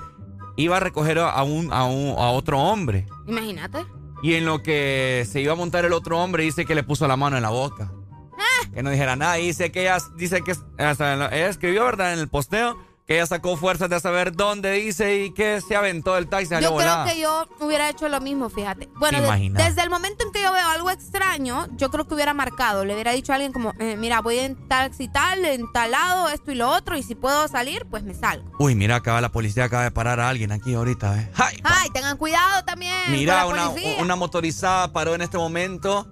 iba 0.58 0.78
a 0.78 0.80
recoger 0.80 1.20
a, 1.20 1.44
un, 1.44 1.72
a, 1.72 1.86
un- 1.86 2.16
a 2.18 2.30
otro 2.32 2.60
hombre. 2.60 3.06
Imagínate. 3.28 3.86
Y 4.24 4.34
en 4.36 4.46
lo 4.46 4.62
que 4.64 5.28
se 5.30 5.42
iba 5.42 5.54
a 5.54 5.56
montar 5.56 5.86
el 5.86 5.94
otro 5.94 6.20
hombre, 6.20 6.44
dice 6.44 6.66
que 6.66 6.76
le 6.76 6.84
puso 6.84 7.08
la 7.08 7.18
mano 7.18 7.36
en 7.38 7.44
la 7.44 7.50
boca. 7.50 7.92
Que 8.74 8.84
no 8.84 8.90
dijera 8.90 9.16
nada. 9.16 9.38
Y 9.40 9.48
dice 9.48 9.72
que 9.72 9.82
ella, 9.82 9.98
dice 10.16 10.42
que, 10.44 10.54
ella 10.78 11.48
escribió, 11.50 11.84
¿verdad? 11.84 12.14
En 12.14 12.20
el 12.20 12.30
posteo, 12.30 12.78
que 13.08 13.16
ella 13.16 13.26
sacó 13.26 13.58
fuerzas 13.58 13.90
de 13.90 14.00
saber 14.00 14.34
dónde 14.34 14.72
dice 14.74 15.24
y 15.26 15.34
que 15.34 15.60
se 15.62 15.76
aventó 15.76 16.18
el 16.18 16.28
taxi. 16.28 16.48
salió 16.48 16.70
Yo 16.70 16.76
creo 16.78 16.88
volada. 16.90 17.12
que 17.12 17.20
yo 17.20 17.46
hubiera 17.60 17.90
hecho 17.90 18.08
lo 18.10 18.22
mismo, 18.22 18.50
fíjate. 18.50 18.90
Bueno, 18.96 19.20
desde 19.52 19.82
el 19.82 19.90
momento 19.90 20.26
en 20.26 20.32
que 20.32 20.42
yo 20.42 20.54
veo 20.54 20.68
algo 20.68 20.90
extraño, 20.92 21.68
yo 21.78 21.90
creo 21.90 22.08
que 22.08 22.14
hubiera 22.14 22.34
marcado. 22.34 22.86
Le 22.86 22.94
hubiera 22.94 23.12
dicho 23.12 23.32
a 23.32 23.36
alguien 23.36 23.52
como, 23.52 23.74
eh, 23.80 23.96
mira, 23.98 24.22
voy 24.22 24.40
en 24.40 24.68
taxi 24.68 25.08
tal, 25.08 25.44
en 25.46 25.72
tal 25.72 25.92
lado, 25.92 26.30
esto 26.30 26.52
y 26.52 26.56
lo 26.56 26.70
otro, 26.70 26.96
y 26.98 27.04
si 27.04 27.16
puedo 27.16 27.48
salir, 27.48 27.86
pues 27.90 28.04
me 28.04 28.14
salgo. 28.14 28.50
Uy, 28.60 28.76
mira, 28.76 28.96
acaba 28.98 29.20
la 29.22 29.30
policía 29.30 29.66
acaba 29.66 29.84
de 29.84 29.92
parar 29.92 30.20
a 30.20 30.30
alguien 30.30 30.52
aquí 30.52 30.74
ahorita, 30.74 31.20
¿eh? 31.20 31.30
¡Ay! 31.36 31.60
Ay, 31.64 31.90
tengan 31.90 32.18
cuidado 32.18 32.64
también. 32.66 32.94
Mira, 33.10 33.44
con 33.44 33.56
la 33.56 33.64
una, 33.64 33.72
policía. 33.72 33.96
una 34.02 34.16
motorizada 34.16 34.94
paró 34.94 35.16
en 35.16 35.22
este 35.22 35.38
momento 35.38 36.08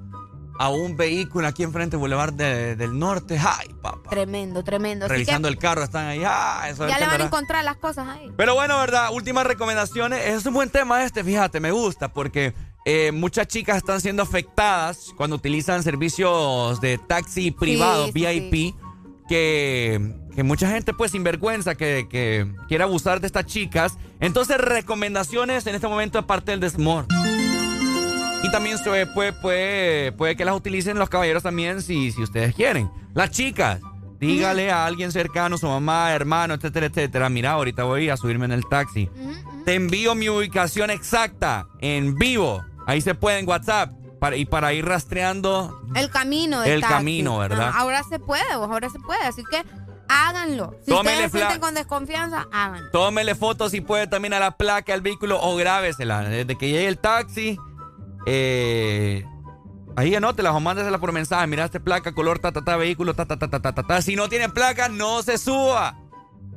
a 0.61 0.67
un 0.69 0.97
vehículo 0.97 1.47
aquí 1.47 1.63
enfrente 1.63 1.91
del 1.95 2.01
Boulevard 2.01 2.33
de- 2.33 2.75
del 2.75 2.99
Norte. 2.99 3.39
¡Ay, 3.39 3.69
papá! 3.81 4.09
Tremendo, 4.09 4.61
tremendo. 4.61 5.07
Revisando 5.07 5.47
el 5.47 5.57
carro, 5.57 5.83
están 5.83 6.05
ahí. 6.07 6.21
¡Ah! 6.25 6.67
Eso 6.69 6.85
ya 6.85 6.99
le 6.99 7.05
van 7.05 7.21
a 7.21 7.25
encontrar 7.25 7.63
las 7.63 7.77
cosas 7.77 8.07
ahí. 8.09 8.29
Pero 8.35 8.55
bueno, 8.55 8.77
¿verdad? 8.77 9.09
Últimas 9.13 9.47
recomendaciones. 9.47 10.19
Es 10.25 10.45
un 10.45 10.53
buen 10.53 10.69
tema 10.69 11.03
este, 11.05 11.23
fíjate, 11.23 11.61
me 11.61 11.71
gusta 11.71 12.11
porque 12.11 12.53
eh, 12.85 13.11
muchas 13.13 13.47
chicas 13.47 13.77
están 13.77 14.01
siendo 14.01 14.21
afectadas 14.21 15.13
cuando 15.15 15.37
utilizan 15.37 15.81
servicios 15.81 16.81
de 16.81 16.97
taxi 16.97 17.51
privado, 17.51 18.07
sí, 18.07 18.11
VIP, 18.11 18.75
Que, 19.29 20.13
que 20.35 20.43
mucha 20.43 20.69
gente 20.69 20.93
pues 20.93 21.11
sinvergüenza 21.11 21.75
que, 21.75 22.07
que 22.09 22.51
quiere 22.67 22.83
abusar 22.83 23.21
de 23.21 23.27
estas 23.27 23.45
chicas. 23.45 23.93
Entonces, 24.19 24.57
recomendaciones 24.57 25.65
en 25.67 25.75
este 25.75 25.87
momento 25.87 26.19
aparte 26.19 26.51
del 26.51 26.59
desmor. 26.59 27.05
Y 28.43 28.51
también 28.51 28.77
se 28.77 29.05
puede, 29.07 29.33
puede, 29.33 30.11
puede 30.13 30.35
que 30.35 30.45
las 30.45 30.55
utilicen 30.55 30.97
los 30.97 31.09
caballeros 31.09 31.43
también 31.43 31.81
si, 31.81 32.11
si 32.11 32.21
ustedes 32.23 32.55
quieren. 32.55 32.89
Las 33.13 33.31
chicas, 33.31 33.81
dígale 34.19 34.71
a 34.71 34.85
alguien 34.85 35.11
cercano, 35.11 35.57
su 35.57 35.67
mamá, 35.67 36.13
hermano, 36.13 36.53
etcétera, 36.53 36.85
etcétera. 36.85 37.29
Mira, 37.29 37.51
ahorita 37.51 37.83
voy 37.83 38.09
a 38.09 38.15
subirme 38.17 38.45
en 38.45 38.53
el 38.53 38.65
taxi. 38.67 39.09
Te 39.65 39.75
envío 39.75 40.15
mi 40.15 40.29
ubicación 40.29 40.89
exacta 40.89 41.67
en 41.81 42.15
vivo. 42.15 42.63
Ahí 42.87 43.01
se 43.01 43.13
puede 43.13 43.39
en 43.39 43.47
WhatsApp. 43.47 43.91
Para, 44.19 44.35
y 44.35 44.45
para 44.45 44.73
ir 44.73 44.85
rastreando. 44.85 45.81
El 45.95 46.09
camino 46.09 46.61
El 46.65 46.81
taxi. 46.81 46.93
camino, 46.93 47.37
¿verdad? 47.37 47.71
Ah, 47.73 47.79
Ahora 47.79 48.03
se 48.03 48.19
puede, 48.19 48.51
ahora 48.51 48.89
se 48.89 48.99
puede. 48.99 49.21
Así 49.23 49.43
que 49.49 49.63
háganlo. 50.09 50.75
Si 50.83 50.91
Tómele 50.91 51.25
ustedes 51.25 51.31
sienten 51.31 51.61
con 51.61 51.73
desconfianza, 51.73 52.45
háganlo. 52.51 52.91
Tómele 52.91 53.33
fotos 53.35 53.71
si 53.71 53.79
puede 53.79 54.07
también 54.07 54.33
a 54.33 54.39
la 54.39 54.57
placa 54.57 54.91
del 54.91 55.01
vehículo 55.01 55.39
o 55.41 55.55
grábesela. 55.55 56.21
Desde 56.23 56.57
que 56.57 56.67
llegue 56.67 56.89
el 56.89 56.97
taxi, 56.97 57.57
eh, 58.31 59.25
ahí 59.95 60.13
anótela 60.13 60.51
o 60.53 60.59
mándesela 60.59 60.99
por 60.99 61.11
mensaje. 61.11 61.47
Mira 61.47 61.65
este 61.65 61.79
placa, 61.79 62.13
color, 62.13 62.39
ta, 62.39 62.51
ta, 62.51 62.63
ta, 62.63 62.77
vehículo, 62.77 63.15
ta, 63.15 63.25
ta, 63.25 63.37
ta, 63.37 63.49
ta, 63.49 63.59
ta, 63.59 63.73
ta, 63.73 63.83
ta. 63.83 64.01
Si 64.01 64.15
no 64.15 64.29
tiene 64.29 64.49
placa, 64.49 64.87
no 64.87 65.23
se 65.23 65.37
suba. 65.37 65.97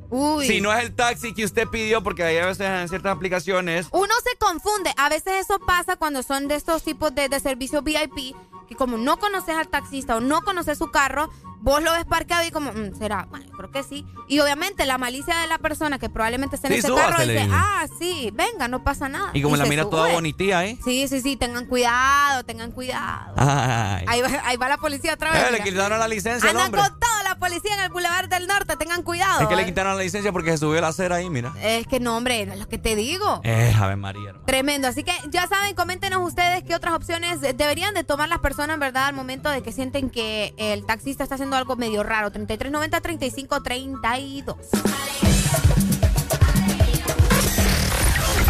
Uy. 0.09 0.45
Si 0.45 0.61
no 0.61 0.71
es 0.71 0.83
el 0.83 0.93
taxi 0.93 1.33
que 1.33 1.43
usted 1.43 1.67
pidió, 1.67 2.03
porque 2.03 2.23
hay 2.23 2.37
a 2.37 2.45
veces 2.45 2.67
en 2.67 2.87
ciertas 2.87 3.15
aplicaciones. 3.15 3.87
Uno 3.91 4.13
se 4.23 4.37
confunde. 4.37 4.93
A 4.97 5.09
veces 5.09 5.33
eso 5.41 5.59
pasa 5.65 5.95
cuando 5.95 6.21
son 6.21 6.47
de 6.47 6.55
estos 6.55 6.83
tipos 6.83 7.15
de, 7.15 7.29
de 7.29 7.39
servicios 7.39 7.83
VIP, 7.83 8.35
que 8.67 8.75
como 8.75 8.97
no 8.97 9.17
conoces 9.17 9.55
al 9.55 9.67
taxista 9.67 10.15
o 10.15 10.19
no 10.19 10.41
conoces 10.41 10.77
su 10.77 10.89
carro, 10.91 11.29
vos 11.59 11.81
lo 11.81 11.91
ves 11.93 12.05
parqueado 12.05 12.45
y 12.45 12.51
como, 12.51 12.71
"Mm, 12.73 12.97
¿será? 12.97 13.25
Bueno, 13.29 13.45
creo 13.55 13.71
que 13.71 13.83
sí. 13.83 14.05
Y 14.27 14.39
obviamente 14.39 14.85
la 14.85 14.97
malicia 14.97 15.37
de 15.37 15.47
la 15.47 15.57
persona 15.57 15.97
que 15.99 16.09
probablemente 16.09 16.55
esté 16.57 16.67
en 16.67 16.73
Sí, 16.73 16.79
ese 16.79 16.93
carro 16.93 17.19
dice, 17.25 17.47
ah, 17.51 17.85
sí, 17.99 18.31
venga, 18.33 18.67
no 18.67 18.83
pasa 18.83 19.07
nada. 19.09 19.29
Y 19.33 19.41
como 19.41 19.55
la 19.55 19.65
mira 19.65 19.83
toda 19.89 20.05
sube. 20.05 20.13
bonitía, 20.15 20.65
¿eh? 20.65 20.77
Sí, 20.83 21.07
sí, 21.07 21.21
sí, 21.21 21.37
tengan 21.37 21.65
cuidado, 21.65 22.43
tengan 22.43 22.71
cuidado. 22.71 23.33
Ay. 23.37 24.05
Ahí 24.07 24.21
va, 24.21 24.27
ahí 24.45 24.57
va 24.57 24.69
la 24.69 24.77
policía 24.77 25.13
otra 25.13 25.31
vez. 25.31 25.41
Eh, 25.47 25.51
le 25.51 25.63
quitaron 25.63 25.99
la 25.99 26.07
licencia 26.07 26.49
Andan 26.49 26.71
con 26.71 26.99
toda 26.99 27.23
la 27.23 27.35
policía 27.39 27.73
en 27.75 27.79
el 27.81 27.89
Boulevard 27.89 28.27
del 28.29 28.47
Norte, 28.47 28.75
tengan 28.77 29.03
cuidado. 29.03 29.41
Es 29.41 29.47
que 29.47 29.55
le 29.55 29.61
¿eh? 29.63 29.65
quitaron 29.65 29.95
la 29.97 30.03
licencia 30.03 30.31
porque 30.31 30.51
se 30.51 30.57
subió 30.57 30.81
la 30.81 30.89
acera 30.89 31.15
ahí, 31.17 31.29
mira. 31.29 31.53
Es 31.61 31.87
que 31.87 31.99
no, 31.99 32.17
hombre, 32.17 32.41
es 32.43 32.57
lo 32.59 32.67
que 32.67 32.77
te 32.77 32.95
digo. 32.95 33.41
Eh, 33.43 33.73
Ave 33.79 33.95
María. 33.95 34.29
hermano. 34.29 34.45
Tremendo, 34.45 34.87
así 34.87 35.03
que 35.03 35.13
ya 35.29 35.47
saben, 35.47 35.75
coméntenos 35.75 36.21
ustedes 36.27 36.63
qué 36.63 36.75
otras 36.75 36.93
opciones 36.93 37.39
deberían 37.41 37.93
de 37.93 38.03
tomar 38.03 38.27
las 38.29 38.39
personas, 38.39 38.52
¿verdad? 38.55 39.07
Al 39.07 39.15
momento 39.15 39.49
de 39.49 39.61
que 39.61 39.71
sienten 39.71 40.09
que 40.09 40.53
el 40.57 40.85
taxista 40.85 41.23
está 41.23 41.35
haciendo 41.35 41.55
algo 41.55 41.75
medio 41.75 42.03
raro. 42.03 42.31
3390 42.31 43.01
3532. 43.01 44.57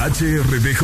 HRDJ 0.03 0.81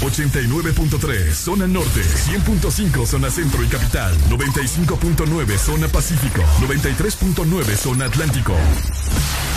89.3 0.00 1.32
zona 1.32 1.66
norte, 1.66 2.02
100.5 2.02 3.04
zona 3.04 3.28
centro 3.28 3.64
y 3.64 3.66
capital, 3.66 4.16
95.9 4.28 5.58
zona 5.58 5.88
pacífico, 5.88 6.42
93.9 6.60 7.64
zona 7.74 8.04
atlántico. 8.04 8.54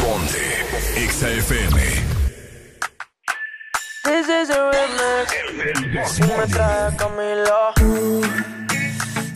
Ponte 0.02 0.66
XAFM. 1.12 1.78
This 4.04 4.28
is 4.28 4.50
a 4.50 4.72
remix. 4.72 6.12
Si 6.12 6.24
me 6.24 6.48
trae 6.48 6.96
Camilo. 6.98 8.53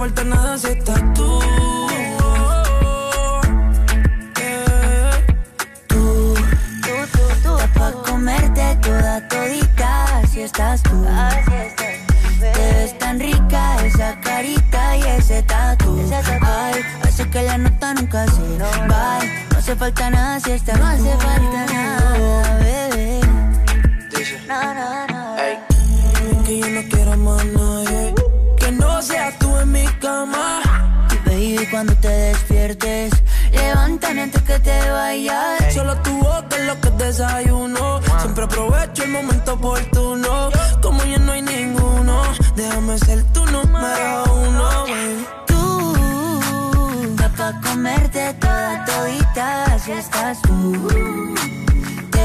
No 0.00 0.06
falta 0.06 0.24
nada 0.24 0.56
si 0.56 0.68
estás 0.68 0.98
tú. 1.12 1.40
Tú, 5.88 6.34
tú, 6.80 6.94
tú, 7.12 7.20
tú, 7.42 7.58
pa' 7.74 7.92
comerte 8.08 8.78
toda 8.80 9.28
todita, 9.28 10.20
así 10.20 10.40
estás 10.40 10.82
tú. 10.84 11.04
Te 12.40 12.50
ves 12.50 12.98
tan 12.98 13.20
rica 13.20 13.76
esa 13.84 14.18
carita 14.22 14.96
y 14.96 15.02
ese 15.02 15.42
tatu. 15.42 16.00
Ay, 16.40 16.80
hace 17.02 17.28
que 17.28 17.42
la 17.42 17.58
nota 17.58 17.92
nunca 17.92 18.24
se 18.28 18.58
va. 18.58 19.18
No 19.50 19.58
hace 19.58 19.76
falta 19.76 20.08
nada 20.08 20.40
si 20.40 20.52
estás 20.52 20.78
No 20.78 20.86
hace 20.86 21.14
falta 21.18 21.66
nada, 21.74 22.56
bebé. 22.56 23.20
No, 24.48 24.74
no, 24.74 25.06
no. 25.08 26.44
Que 26.46 26.58
yo 26.58 26.70
no 26.70 26.88
quiero 26.88 27.16
más 27.18 27.44
cama. 30.10 30.60
Baby, 31.24 31.66
cuando 31.70 31.94
te 32.04 32.08
despiertes, 32.08 33.12
levántame 33.52 34.22
antes 34.22 34.42
que 34.42 34.58
te 34.58 34.90
vayas. 34.90 35.74
Solo 35.74 35.94
tu 36.06 36.12
boca 36.18 36.54
es 36.60 36.64
lo 36.66 36.74
que 36.80 36.90
desayuno. 37.04 38.00
Siempre 38.22 38.44
aprovecho 38.44 39.04
el 39.04 39.10
momento 39.10 39.52
oportuno. 39.52 40.32
Como 40.82 41.00
ya 41.04 41.18
no 41.18 41.32
hay 41.32 41.42
ninguno, 41.42 42.22
déjame 42.56 42.98
ser 43.06 43.22
tu 43.34 43.42
número 43.46 44.24
uno. 44.46 44.68
baby. 44.90 45.26
Tú, 45.48 45.60
pa' 47.36 47.52
comerte 47.66 48.22
toda 48.44 48.84
todita, 48.84 49.46
así 49.74 49.92
estás 49.92 50.42
tú. 50.42 50.50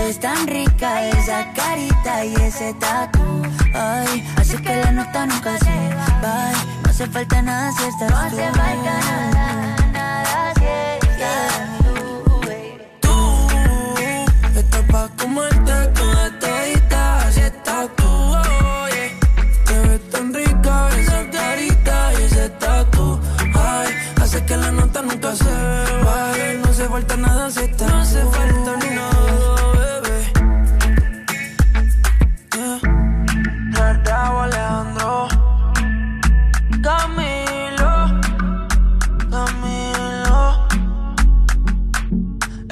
Ves 0.05 0.19
tan 0.19 0.45
rica 0.45 1.09
esa 1.09 1.51
carita 1.53 2.23
y 2.23 2.35
ese 2.35 2.75
tatu. 2.75 3.41
Ay, 3.73 4.23
hace 4.37 4.61
que 4.61 4.75
la 4.75 4.91
nota 4.91 5.25
nunca 5.25 5.57
se 5.57 5.95
va. 5.95 6.51
No 6.83 6.89
hace 6.91 7.07
falta 7.07 7.41
nada 7.41 7.71
si 7.71 7.83
estás 7.85 8.11
no 8.11 8.29
tú. 8.29 8.35
No 8.35 8.43
hace 8.43 8.51
falta 8.51 8.93
nada, 9.01 9.91
nada 9.93 10.53
si 10.59 10.65
estás 11.01 11.79
tú, 11.79 12.39
baby. 12.41 12.77
Tú 13.01 14.59
estás 14.59 14.83
pa' 14.91 15.09
comerte 15.17 15.73
toda 15.99 16.39
todita, 16.39 17.27
así 17.27 17.39
estás 17.39 17.89
tú. 17.95 18.05
oh, 18.05 18.87
yeah. 18.93 19.09
Te 19.65 19.79
ves 19.87 20.09
tan 20.11 20.31
rica 20.35 20.89
esa 20.99 21.31
carita 21.31 22.13
y 22.13 22.23
ese 22.25 22.49
tatu. 22.59 23.19
Ay, 23.55 23.89
hace 24.21 24.45
que 24.45 24.55
la 24.55 24.71
nota 24.71 25.01
nunca 25.01 25.35
se 25.35 25.55
vaya. 26.05 26.53
No 26.61 26.69
hace 26.69 26.87
falta 26.87 27.17
nada 27.17 27.49
si 27.49 27.61
estás 27.61 27.84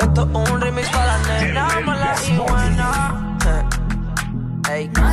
Esto 0.04 0.22
es 0.24 0.52
un 0.52 0.62
remix 0.62 0.90
para 0.90 1.18
la 1.18 1.42
nena 1.42 1.80
mala 1.86 2.16
y 2.28 2.38
buena. 2.38 3.38
Ey. 4.70 5.13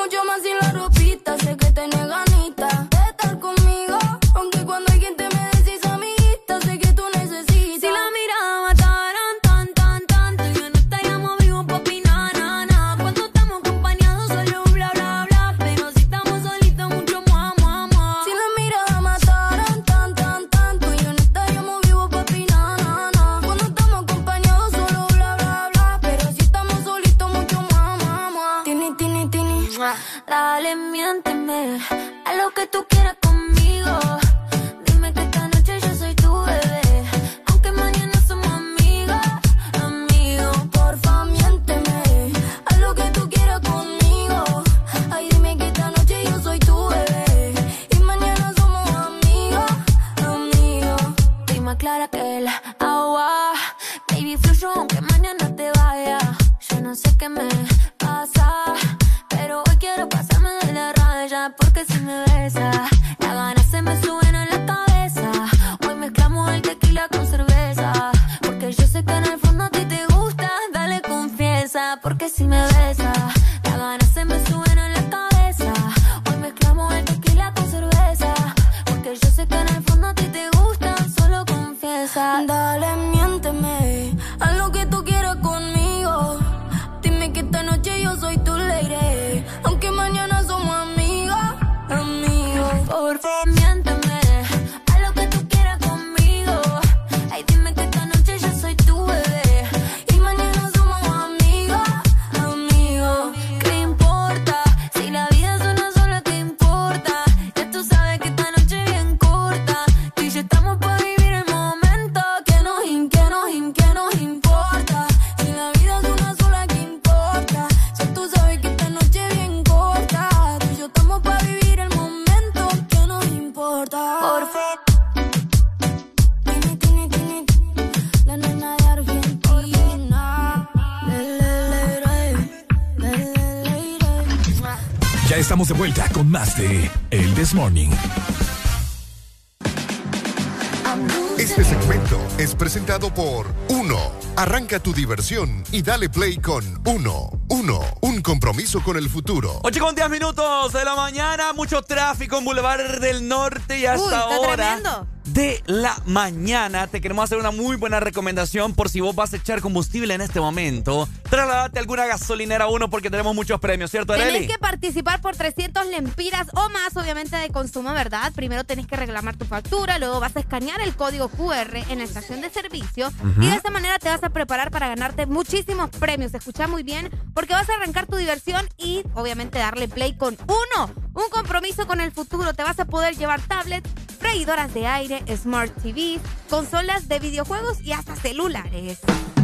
Tu 144.79 144.93
diversión 144.93 145.63
y 145.73 145.81
dale 145.81 146.09
play 146.09 146.37
con 146.37 146.63
Uno. 146.85 147.29
Uno, 147.49 147.81
un 148.01 148.21
compromiso 148.21 148.81
con 148.81 148.95
el 148.95 149.09
futuro. 149.09 149.59
8 149.63 149.79
con 149.81 149.93
10 149.95 150.09
minutos 150.09 150.71
de 150.71 150.85
la 150.85 150.95
mañana, 150.95 151.51
mucho 151.51 151.81
tráfico 151.81 152.37
en 152.37 152.45
Boulevard 152.45 152.99
del 153.01 153.27
Norte 153.27 153.77
y 153.79 153.85
hasta 153.85 154.01
Uy, 154.01 154.13
está 154.13 154.35
ahora 154.35 154.55
tremendo. 154.77 155.07
de 155.25 155.61
la 155.65 156.01
mañana 156.05 156.87
te 156.87 157.01
queremos 157.01 157.25
hacer 157.25 157.37
una 157.37 157.51
muy 157.51 157.75
buena 157.75 157.99
recomendación 157.99 158.73
por 158.73 158.89
si 158.89 159.01
vos 159.01 159.13
vas 159.13 159.33
a 159.33 159.37
echar 159.37 159.59
combustible 159.59 160.13
en 160.13 160.21
este 160.21 160.39
momento. 160.39 161.07
Trasladate 161.31 161.79
a 161.79 161.81
alguna 161.81 162.05
gasolinera 162.07 162.67
1 162.67 162.89
porque 162.89 163.09
tenemos 163.09 163.33
muchos 163.33 163.57
premios, 163.61 163.89
¿cierto, 163.89 164.11
Areli? 164.11 164.33
Tenés 164.33 164.51
que 164.51 164.57
participar 164.57 165.21
por 165.21 165.33
300 165.33 165.87
lempiras 165.87 166.47
o 166.53 166.67
más, 166.67 166.97
obviamente, 166.97 167.37
de 167.37 167.47
consumo, 167.47 167.93
¿verdad? 167.93 168.33
Primero 168.35 168.65
tenés 168.65 168.85
que 168.85 168.97
reclamar 168.97 169.37
tu 169.37 169.45
factura, 169.45 169.97
luego 169.97 170.19
vas 170.19 170.35
a 170.35 170.41
escanear 170.41 170.81
el 170.81 170.93
código 170.93 171.29
QR 171.29 171.77
en 171.89 171.99
la 171.99 172.03
estación 172.03 172.41
de 172.41 172.49
servicio 172.49 173.13
y 173.39 173.47
de 173.47 173.55
esta 173.55 173.71
manera 173.71 173.97
te 173.97 174.09
vas 174.09 174.21
a 174.25 174.29
preparar 174.29 174.71
para 174.71 174.89
ganarte 174.89 175.25
muchísimos 175.25 175.89
premios. 175.91 176.33
Escucha 176.33 176.67
muy 176.67 176.83
bien, 176.83 177.09
porque 177.33 177.53
vas 177.53 177.69
a 177.69 177.75
arrancar 177.75 178.07
tu 178.07 178.17
diversión 178.17 178.67
y, 178.77 179.03
obviamente, 179.13 179.57
darle 179.57 179.87
play 179.87 180.17
con 180.17 180.37
uno. 180.43 180.93
Un 181.13 181.29
compromiso 181.31 181.87
con 181.87 182.01
el 182.01 182.11
futuro. 182.11 182.53
Te 182.53 182.63
vas 182.63 182.79
a 182.81 182.85
poder 182.85 183.15
llevar 183.15 183.39
tablets, 183.39 183.89
freidoras 184.19 184.73
de 184.73 184.85
aire, 184.85 185.23
smart 185.37 185.73
TVs, 185.81 186.19
consolas 186.49 187.07
de 187.07 187.19
videojuegos 187.19 187.79
y 187.79 187.93
hasta 187.93 188.17
celulares. 188.17 188.99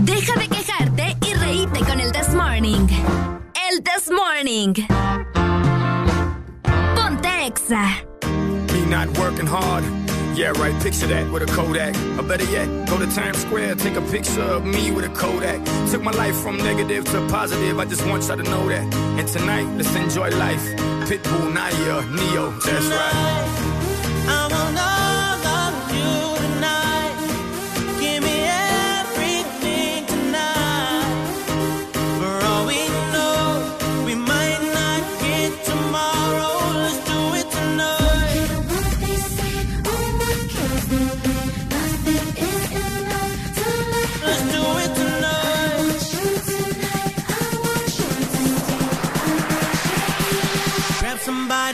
Deja 0.07 0.39
de 0.39 0.47
quejarte 0.47 1.17
y 1.21 1.33
reíte 1.33 1.79
con 1.81 1.99
el 1.99 2.13
This 2.13 2.33
Morning. 2.33 2.87
El 3.69 3.83
This 3.83 4.09
Morning. 4.09 4.73
Ponte 6.95 7.45
Exa. 7.45 8.05
Me 8.71 8.85
not 8.89 9.09
working 9.17 9.45
hard. 9.45 9.83
Yeah, 10.33 10.51
right, 10.51 10.73
picture 10.81 11.07
that 11.07 11.29
with 11.29 11.43
a 11.43 11.45
Kodak. 11.47 11.93
Or 12.17 12.23
better 12.23 12.45
yet, 12.45 12.67
go 12.87 12.97
to 12.97 13.05
Times 13.07 13.39
Square, 13.39 13.75
take 13.75 13.97
a 13.97 14.01
picture 14.01 14.43
of 14.43 14.63
me 14.63 14.91
with 14.91 15.03
a 15.03 15.09
Kodak. 15.09 15.59
Took 15.91 16.01
my 16.01 16.11
life 16.11 16.37
from 16.37 16.55
negative 16.55 17.03
to 17.11 17.27
positive, 17.27 17.77
I 17.77 17.83
just 17.83 18.05
want 18.07 18.25
y'all 18.27 18.37
to 18.37 18.43
know 18.43 18.65
that. 18.69 18.85
And 19.19 19.27
tonight, 19.27 19.67
let's 19.75 19.93
enjoy 19.93 20.29
life. 20.29 20.63
Pitbull, 21.09 21.53
Naya, 21.53 22.01
Neo, 22.15 22.51
that's 22.51 22.85
right. 22.85 23.47
I 24.29 24.47
want 24.49 24.77
all 24.79 24.96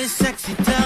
sexy, 0.08 0.54
tell. 0.56 0.84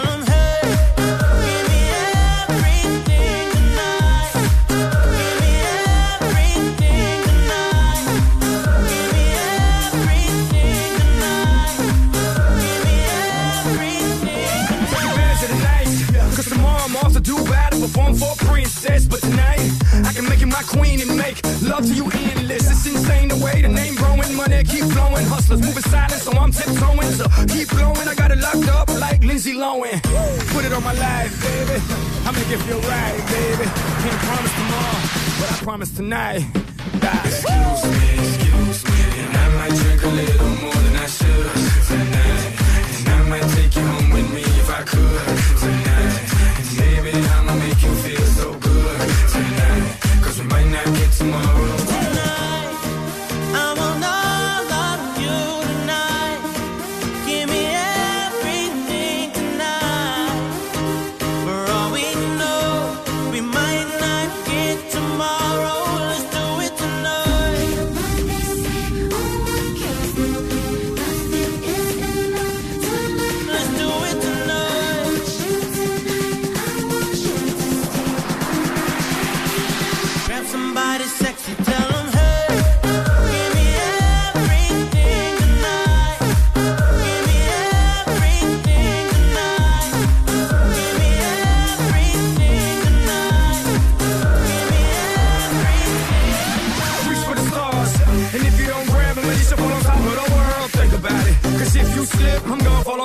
Cause 16.36 16.50
tomorrow 16.50 16.84
I'm 16.84 16.96
off 16.98 17.14
to 17.14 17.20
do 17.20 17.36
battle, 17.46 17.82
perform 17.82 18.14
for 18.14 18.32
a 18.32 18.46
princess. 18.46 19.08
But 19.08 19.22
tonight, 19.22 19.72
I 20.06 20.14
can 20.14 20.30
make 20.30 20.40
you 20.40 20.46
my 20.46 20.62
queen 20.68 21.02
and 21.02 21.18
make 21.18 21.44
love 21.64 21.88
to 21.88 21.94
you 21.96 22.04
endless. 22.04 22.37
Keep 24.68 24.86
flowing. 24.86 25.26
Hustlers 25.26 25.62
moving 25.62 25.84
silent, 25.84 26.22
so 26.22 26.32
I'm 26.32 26.52
tiptoeing. 26.52 27.12
So 27.20 27.26
keep 27.48 27.70
blowing, 27.70 28.08
I 28.08 28.16
got 28.16 28.32
it 28.32 28.40
locked 28.40 28.68
up 28.70 28.88
like 29.00 29.24
Lindsay 29.24 29.54
Lohan. 29.54 30.02
Put 30.54 30.66
it 30.66 30.74
on 30.74 30.84
my 30.84 30.94
life, 30.94 31.34
baby. 31.42 31.82
I 32.26 32.32
make 32.32 32.50
it 32.50 32.62
feel 32.68 32.82
right, 32.82 33.20
baby. 33.32 33.66
Can't 34.04 34.22
promise 34.28 34.54
tomorrow, 34.60 35.00
but 35.40 35.52
I 35.52 35.56
promise 35.64 35.92
tonight. 35.92 36.42
Excuse 37.24 37.84
me, 37.96 38.08
excuse 38.20 38.84
me, 38.86 39.00
and 39.22 39.38
I 39.38 39.48
might 39.58 39.76
drink 39.76 40.04
a 40.04 40.08
little 40.08 40.50
more 40.62 40.74
than 40.74 40.96
I 40.96 41.08
should 41.08 41.67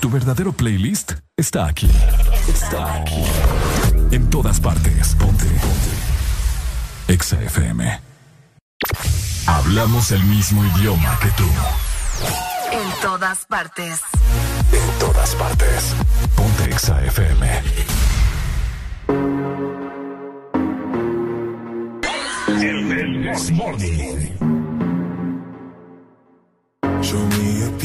Tu 0.00 0.08
verdadero 0.08 0.52
playlist 0.52 1.12
está 1.36 1.66
aquí. 1.66 1.90
Está 2.48 2.94
aquí. 2.94 3.22
En 4.10 4.30
todas 4.30 4.60
partes. 4.60 5.14
Ponte. 5.16 5.44
Ponte. 5.44 7.12
Exa 7.12 7.42
FM. 7.42 8.00
Hablamos 9.46 10.12
el 10.12 10.22
mismo 10.24 10.64
idioma 10.64 11.18
que 11.20 11.28
tú. 11.30 11.48
En 12.72 13.00
todas 13.02 13.44
partes. 13.46 14.00
En 14.72 14.98
todas 14.98 15.34
partes. 15.34 15.94
Ponte 16.36 16.64
Exa 16.70 17.04
FM. 17.04 17.62
El 22.62 23.32
This 23.32 23.50
Morning. 23.50 24.39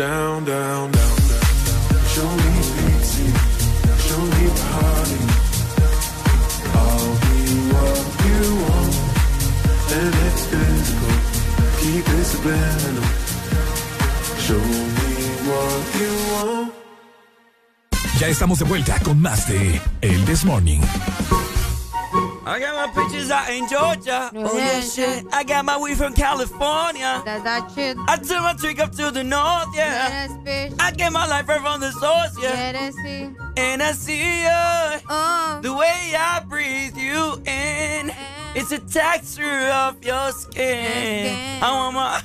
Down, 0.00 0.46
down, 0.46 0.90
down, 0.90 0.92
down. 0.92 1.46
Show 2.14 2.30
me 2.42 2.52
pixie, 2.76 3.32
show 4.08 4.22
me 4.34 4.44
party. 4.64 5.20
I'll 6.72 7.12
be 7.20 7.36
what 7.68 8.04
you 8.24 8.40
want, 8.64 8.94
and 9.98 10.14
it's 10.24 10.42
physical. 10.50 11.12
Keep 11.80 12.08
it 12.16 12.24
subliminal. 12.24 13.08
Show 14.38 14.64
me 14.96 15.12
what 15.48 15.82
you 16.00 16.12
want. 16.32 16.72
Ya 18.18 18.28
estamos 18.28 18.58
de 18.58 18.64
vuelta 18.64 18.98
con 19.00 19.20
más 19.20 19.48
de 19.48 19.82
El 20.00 20.24
This 20.24 20.46
Morning. 20.46 20.80
I 22.46 22.58
got 22.58 22.74
my 22.74 23.02
pictures 23.02 23.30
out 23.30 23.50
in 23.50 23.68
Georgia. 23.68 24.30
Oh 24.34 24.56
yeah, 24.56 24.80
shit. 24.80 25.26
I 25.32 25.44
got 25.44 25.64
my 25.64 25.78
weed 25.78 25.96
from 25.96 26.14
California. 26.14 27.22
That, 27.24 27.44
that 27.44 27.70
shit. 27.74 27.96
I 28.08 28.16
took 28.16 28.40
my 28.40 28.54
trick 28.54 28.80
up 28.80 28.92
to 28.92 29.10
the 29.10 29.22
north, 29.22 29.68
yeah. 29.74 30.08
Yes, 30.08 30.30
bitch. 30.44 30.74
I 30.80 30.90
get 30.92 31.12
my 31.12 31.26
life 31.26 31.46
right 31.48 31.60
from 31.60 31.80
the 31.80 31.92
source, 31.92 32.36
yeah. 32.42 32.90
Sí. 32.90 33.34
And 33.58 33.82
I 33.82 33.92
see 33.92 34.42
you. 34.42 35.00
Oh. 35.08 35.60
The 35.62 35.72
way 35.74 36.14
I 36.16 36.42
breathe 36.48 36.96
you 36.96 37.34
in. 37.46 38.10
It's 38.54 38.72
a 38.72 38.78
texture 38.78 39.68
of 39.72 40.02
your 40.02 40.32
skin. 40.32 41.62
I 41.62 41.70
want 41.72 41.94
my... 41.94 42.22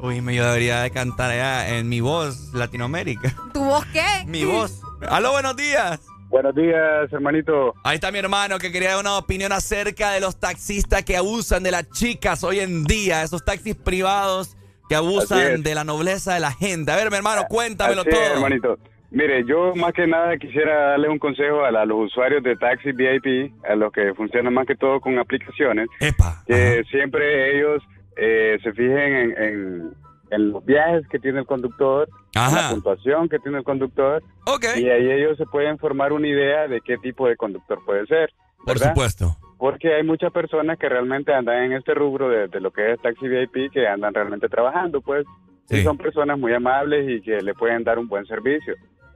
Uy, 0.02 0.20
me 0.20 0.34
yo 0.34 0.44
debería 0.44 0.82
de 0.82 0.90
cantar 0.90 1.30
allá 1.30 1.68
en 1.68 1.88
mi 1.88 2.00
voz, 2.00 2.52
Latinoamérica. 2.52 3.34
¿Tu 3.54 3.64
voz 3.64 3.86
qué? 3.86 4.24
Mi 4.26 4.44
voz. 4.44 4.82
Aló, 5.08 5.32
buenos 5.32 5.56
días. 5.56 6.00
Buenos 6.34 6.56
días, 6.56 7.12
hermanito. 7.12 7.74
Ahí 7.84 7.94
está 7.94 8.10
mi 8.10 8.18
hermano 8.18 8.58
que 8.58 8.72
quería 8.72 8.90
dar 8.90 8.98
una 8.98 9.16
opinión 9.18 9.52
acerca 9.52 10.10
de 10.10 10.18
los 10.20 10.40
taxistas 10.40 11.04
que 11.04 11.16
abusan 11.16 11.62
de 11.62 11.70
las 11.70 11.88
chicas 11.92 12.42
hoy 12.42 12.58
en 12.58 12.82
día, 12.82 13.22
esos 13.22 13.44
taxis 13.44 13.76
privados 13.76 14.56
que 14.88 14.96
abusan 14.96 15.62
de 15.62 15.74
la 15.76 15.84
nobleza 15.84 16.34
de 16.34 16.40
la 16.40 16.50
gente. 16.50 16.90
A 16.90 16.96
ver, 16.96 17.08
mi 17.12 17.18
hermano, 17.18 17.42
cuéntamelo 17.48 18.00
Así 18.00 18.10
es, 18.10 18.16
todo. 18.18 18.34
hermanito. 18.34 18.78
Mire, 19.12 19.44
yo 19.46 19.76
más 19.76 19.92
que 19.92 20.08
nada 20.08 20.36
quisiera 20.36 20.88
darle 20.90 21.08
un 21.08 21.20
consejo 21.20 21.64
a, 21.64 21.70
la- 21.70 21.82
a 21.82 21.86
los 21.86 22.06
usuarios 22.06 22.42
de 22.42 22.56
taxi 22.56 22.90
VIP, 22.90 23.52
a 23.70 23.76
los 23.76 23.92
que 23.92 24.12
funcionan 24.14 24.52
más 24.54 24.66
que 24.66 24.74
todo 24.74 25.00
con 25.00 25.16
aplicaciones, 25.20 25.86
que 26.48 26.82
siempre 26.90 27.56
ellos 27.56 27.80
eh, 28.16 28.58
se 28.60 28.72
fijen 28.72 29.14
en, 29.14 29.34
en- 29.40 29.94
en 30.30 30.50
los 30.50 30.64
viajes 30.64 31.06
que 31.08 31.18
tiene 31.18 31.40
el 31.40 31.46
conductor, 31.46 32.08
en 32.34 32.54
la 32.54 32.70
puntuación 32.70 33.28
que 33.28 33.38
tiene 33.38 33.58
el 33.58 33.64
conductor, 33.64 34.22
y 34.76 34.88
ahí 34.88 35.10
ellos 35.10 35.36
se 35.36 35.46
pueden 35.46 35.78
formar 35.78 36.12
una 36.12 36.26
idea 36.28 36.66
de 36.68 36.80
qué 36.80 36.96
tipo 36.98 37.28
de 37.28 37.36
conductor 37.36 37.78
puede 37.84 38.06
ser. 38.06 38.32
Por 38.58 38.74
¿verdad? 38.78 38.88
supuesto. 38.94 39.36
Porque 39.58 39.94
hay 39.94 40.02
muchas 40.02 40.32
personas 40.32 40.78
que 40.78 40.88
realmente 40.88 41.32
andan 41.32 41.64
en 41.64 41.72
este 41.74 41.94
rubro 41.94 42.28
de, 42.28 42.48
de 42.48 42.60
lo 42.60 42.70
que 42.72 42.92
es 42.92 43.00
taxi 43.00 43.28
VIP, 43.28 43.70
que 43.72 43.86
andan 43.86 44.12
realmente 44.14 44.48
trabajando, 44.48 45.00
pues, 45.00 45.24
y 45.70 45.82
son 45.82 45.96
personas 45.96 46.38
muy 46.38 46.52
amables 46.52 47.08
y 47.08 47.22
que 47.22 47.40
le 47.40 47.54
pueden 47.54 47.84
dar 47.84 47.98
un 47.98 48.08
buen 48.08 48.26
servicio. 48.26 48.74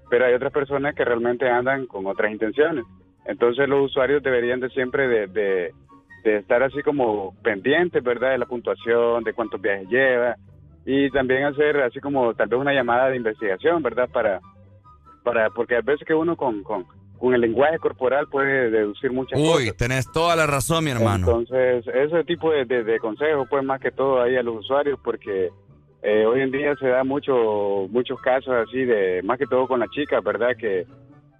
Pero 0.08 0.24
hay 0.24 0.34
otras 0.34 0.52
personas 0.52 0.94
que 0.94 1.04
realmente 1.04 1.48
andan 1.48 1.86
con 1.86 2.06
otras 2.06 2.30
intenciones. 2.32 2.84
Entonces 3.26 3.68
los 3.68 3.86
usuarios 3.90 4.22
deberían 4.22 4.60
de 4.60 4.70
siempre 4.70 5.06
de, 5.08 5.26
de- 5.26 5.72
de 6.24 6.36
estar 6.38 6.62
así 6.62 6.82
como 6.82 7.34
pendientes, 7.42 8.02
¿verdad? 8.02 8.30
De 8.32 8.38
la 8.38 8.46
puntuación, 8.46 9.22
de 9.24 9.32
cuántos 9.34 9.60
viajes 9.60 9.88
lleva 9.88 10.36
y 10.90 11.10
también 11.10 11.44
hacer 11.44 11.82
así 11.82 12.00
como 12.00 12.32
tal 12.32 12.48
vez 12.48 12.58
una 12.58 12.72
llamada 12.72 13.10
de 13.10 13.16
investigación, 13.16 13.82
¿verdad? 13.82 14.08
Para, 14.10 14.40
para 15.22 15.50
porque 15.50 15.76
a 15.76 15.82
veces 15.82 16.06
que 16.06 16.14
uno 16.14 16.34
con, 16.34 16.62
con, 16.62 16.86
con 17.18 17.34
el 17.34 17.42
lenguaje 17.42 17.78
corporal 17.78 18.26
puede 18.30 18.70
deducir 18.70 19.12
muchas 19.12 19.38
cosas. 19.38 19.56
Uy, 19.58 19.72
tenés 19.76 20.10
toda 20.10 20.34
la 20.34 20.46
razón, 20.46 20.84
mi 20.84 20.90
hermano. 20.90 21.26
Entonces, 21.26 21.86
ese 21.88 22.24
tipo 22.24 22.50
de, 22.50 22.64
de, 22.64 22.84
de 22.84 22.98
consejos, 23.00 23.46
pues 23.50 23.62
más 23.62 23.82
que 23.82 23.90
todo 23.90 24.22
ahí 24.22 24.36
a 24.36 24.42
los 24.42 24.60
usuarios, 24.60 24.98
porque 25.04 25.50
eh, 26.00 26.24
hoy 26.24 26.40
en 26.40 26.52
día 26.52 26.74
se 26.76 26.88
da 26.88 27.04
mucho, 27.04 27.86
muchos 27.90 28.18
casos 28.22 28.54
así 28.54 28.86
de, 28.86 29.20
más 29.24 29.38
que 29.38 29.44
todo 29.44 29.68
con 29.68 29.80
las 29.80 29.90
chicas, 29.90 30.24
¿verdad? 30.24 30.56
Que, 30.58 30.86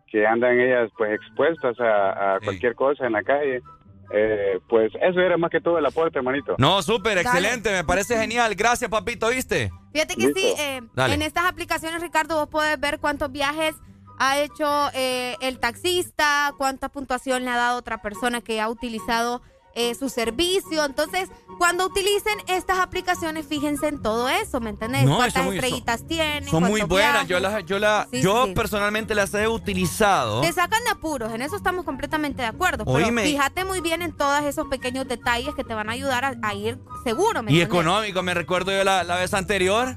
que 0.08 0.26
andan 0.26 0.60
ellas 0.60 0.90
pues 0.98 1.14
expuestas 1.14 1.80
a, 1.80 2.34
a 2.34 2.40
cualquier 2.40 2.74
cosa 2.74 3.06
en 3.06 3.14
la 3.14 3.22
calle. 3.22 3.62
Eh, 4.10 4.60
pues 4.68 4.90
eso 5.02 5.20
era 5.20 5.36
más 5.36 5.50
que 5.50 5.60
todo 5.60 5.78
el 5.78 5.84
aporte, 5.84 6.18
hermanito. 6.18 6.54
No, 6.58 6.82
súper, 6.82 7.18
excelente, 7.18 7.70
me 7.70 7.84
parece 7.84 8.16
genial. 8.18 8.54
Gracias, 8.54 8.90
papito, 8.90 9.28
¿viste? 9.28 9.70
Fíjate 9.92 10.14
que 10.16 10.32
sí, 10.32 10.54
eh, 10.58 10.80
en 10.96 11.22
estas 11.22 11.44
aplicaciones, 11.44 12.00
Ricardo, 12.00 12.36
vos 12.36 12.48
podés 12.48 12.80
ver 12.80 12.98
cuántos 13.00 13.30
viajes 13.30 13.74
ha 14.18 14.38
hecho 14.38 14.90
eh, 14.94 15.36
el 15.40 15.58
taxista, 15.58 16.52
cuánta 16.56 16.88
puntuación 16.88 17.44
le 17.44 17.50
ha 17.50 17.56
dado 17.56 17.78
otra 17.78 18.02
persona 18.02 18.40
que 18.40 18.60
ha 18.60 18.68
utilizado 18.68 19.42
eh, 19.78 19.94
su 19.94 20.08
servicio. 20.08 20.84
Entonces, 20.84 21.30
cuando 21.58 21.86
utilicen 21.86 22.34
estas 22.48 22.78
aplicaciones, 22.78 23.46
fíjense 23.46 23.88
en 23.88 24.02
todo 24.02 24.28
eso, 24.28 24.60
¿me 24.60 24.70
entendés? 24.70 25.04
No, 25.04 25.16
¿Cuántas 25.16 25.34
son 25.34 25.46
muy- 25.46 25.56
estrellitas 25.56 26.06
tienen? 26.06 26.48
Son 26.48 26.62
muy 26.64 26.82
buenas. 26.82 27.26
viajes. 27.26 27.28
Yo 27.28 27.40
las, 27.40 27.64
yo 27.64 27.78
la, 27.78 28.08
Sí, 28.10 28.20
yo 28.22 28.46
sí. 28.46 28.52
personalmente 28.54 29.14
las 29.14 29.32
he 29.34 29.48
utilizado. 29.48 30.40
Te 30.40 30.52
sacan 30.52 30.82
de 30.84 30.90
apuros, 30.90 31.32
en 31.32 31.42
eso 31.42 31.56
estamos 31.56 31.84
completamente 31.84 32.42
de 32.42 32.48
acuerdo. 32.48 32.84
Pero 32.84 32.96
Oíme. 33.06 33.22
fíjate 33.22 33.64
muy 33.64 33.80
bien 33.80 34.02
en 34.02 34.12
todos 34.16 34.42
esos 34.44 34.66
pequeños 34.68 35.08
detalles 35.08 35.54
que 35.54 35.64
te 35.64 35.74
van 35.74 35.88
a 35.88 35.92
ayudar 35.92 36.24
a, 36.24 36.34
a 36.42 36.54
ir 36.54 36.78
seguro, 37.04 37.42
¿me 37.42 37.50
Y 37.52 37.60
entendés? 37.60 37.66
económico, 37.66 38.22
me 38.22 38.34
recuerdo 38.34 38.70
yo 38.72 38.84
la, 38.84 39.04
la 39.04 39.16
vez 39.16 39.32
anterior 39.34 39.96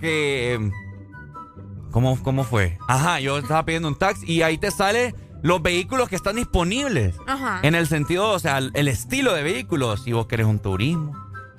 que... 0.00 0.70
¿Cómo, 1.90 2.18
¿Cómo 2.22 2.42
fue? 2.44 2.78
Ajá, 2.88 3.20
yo 3.20 3.36
estaba 3.36 3.64
pidiendo 3.66 3.86
un 3.88 3.94
taxi 3.96 4.24
y 4.26 4.40
ahí 4.42 4.56
te 4.56 4.70
sale 4.70 5.14
los 5.42 5.62
vehículos 5.62 6.08
que 6.08 6.16
están 6.16 6.36
disponibles. 6.36 7.16
Ajá. 7.26 7.60
En 7.62 7.74
el 7.74 7.86
sentido, 7.86 8.30
o 8.30 8.38
sea, 8.38 8.58
el 8.58 8.88
estilo 8.88 9.32
de 9.34 9.42
vehículos. 9.42 10.02
Si 10.04 10.12
vos 10.12 10.26
querés 10.26 10.46
un 10.46 10.58
turismo. 10.60 11.12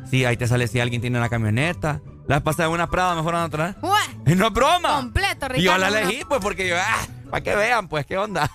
Sí, 0.09 0.25
ahí 0.25 0.35
te 0.37 0.47
sale 0.47 0.67
si 0.67 0.79
alguien 0.79 1.01
tiene 1.01 1.17
una 1.17 1.29
camioneta. 1.29 2.01
La 2.27 2.41
pasada 2.41 2.67
en 2.69 2.75
una 2.75 2.87
Prada 2.89 3.15
me 3.15 3.23
fueron 3.23 3.41
a 3.41 3.49
traer. 3.49 3.75
Ué, 3.81 4.31
Y 4.31 4.35
no 4.35 4.47
es 4.47 4.53
broma. 4.53 4.95
completo, 5.01 5.47
Y 5.55 5.61
yo 5.63 5.73
Ricardo. 5.73 5.79
la 5.79 6.01
elegí, 6.01 6.23
pues, 6.27 6.39
porque 6.41 6.67
yo, 6.67 6.75
ah, 6.77 7.05
para 7.29 7.43
que 7.43 7.55
vean, 7.55 7.87
pues, 7.87 8.05
qué 8.05 8.17
onda. 8.17 8.49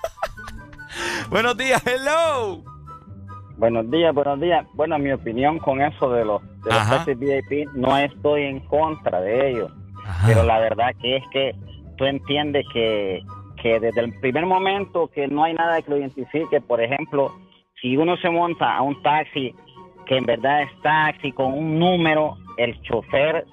Buenos 1.31 1.57
días, 1.57 1.82
hello. 1.86 2.62
Buenos 3.57 3.90
días, 3.90 4.15
buenos 4.15 4.40
días. 4.40 4.66
Bueno, 4.74 4.98
mi 4.98 5.12
opinión 5.12 5.58
con 5.58 5.81
eso 5.82 6.10
de 6.12 6.24
los, 6.24 6.42
de 6.42 6.70
los 6.70 6.74
Ajá. 6.74 7.05
taxis 7.05 7.18
VIP, 7.18 7.68
no 7.74 7.97
estoy 7.98 8.42
en 8.44 8.60
contra 8.60 9.20
de 9.20 9.50
ellos. 9.50 9.70
Pero 10.26 10.42
la 10.44 10.58
verdad 10.60 10.90
que 11.00 11.16
es 11.16 11.24
que 11.32 11.55
tú 11.98 12.05
entiendes 12.05 12.65
que, 12.73 13.20
que 13.62 13.80
desde 13.80 14.00
el 14.00 14.12
primer 14.20 14.46
momento 14.46 15.08
que 15.08 15.26
no 15.28 15.44
hay 15.44 15.54
nada 15.54 15.80
que 15.82 15.90
lo 15.90 15.96
identifique, 15.98 16.60
por 16.60 16.80
ejemplo, 16.80 17.32
si 17.80 17.96
uno 17.96 18.16
se 18.18 18.30
monta 18.30 18.76
a 18.76 18.82
un 18.82 19.00
taxi 19.02 19.54
que 20.06 20.16
en 20.16 20.24
verdad 20.24 20.62
es 20.62 20.70
taxi 20.82 21.32
con 21.32 21.52
un 21.52 21.78
número, 21.78 22.36
el 22.56 22.80
chofer 22.82 23.44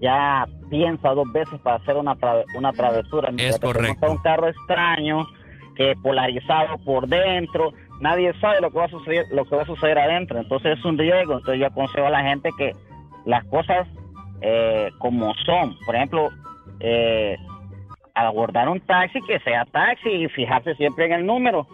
ya 0.00 0.46
piensa 0.70 1.10
dos 1.10 1.30
veces 1.32 1.58
para 1.60 1.76
hacer 1.76 1.96
una, 1.96 2.14
trave- 2.16 2.44
una 2.56 2.72
travesura. 2.72 3.30
Te 3.30 3.58
correcto. 3.60 4.10
un 4.10 4.18
carro 4.18 4.48
extraño, 4.48 5.26
que 5.76 5.94
polarizado 6.02 6.78
por 6.84 7.08
dentro, 7.08 7.72
nadie 8.00 8.32
sabe 8.40 8.60
lo 8.60 8.70
que 8.70 8.78
va 8.78 8.84
a 8.84 8.88
suceder, 8.90 9.24
lo 9.32 9.44
que 9.44 9.56
va 9.56 9.62
a 9.62 9.66
suceder 9.66 9.98
adentro. 9.98 10.38
Entonces 10.38 10.78
es 10.78 10.84
un 10.84 10.96
riesgo. 10.98 11.34
Entonces 11.34 11.58
yo 11.60 11.66
aconsejo 11.66 12.06
a 12.06 12.10
la 12.10 12.22
gente 12.22 12.50
que 12.56 12.72
las 13.24 13.44
cosas 13.46 13.88
eh, 14.40 14.90
como 14.98 15.34
son. 15.46 15.74
Por 15.86 15.96
ejemplo, 15.96 16.28
eh, 16.80 17.36
abordar 18.14 18.68
un 18.68 18.80
taxi 18.80 19.20
que 19.22 19.40
sea 19.40 19.64
taxi 19.64 20.08
y 20.08 20.28
fijarse 20.28 20.74
siempre 20.76 21.06
en 21.06 21.12
el 21.12 21.26
número. 21.26 21.66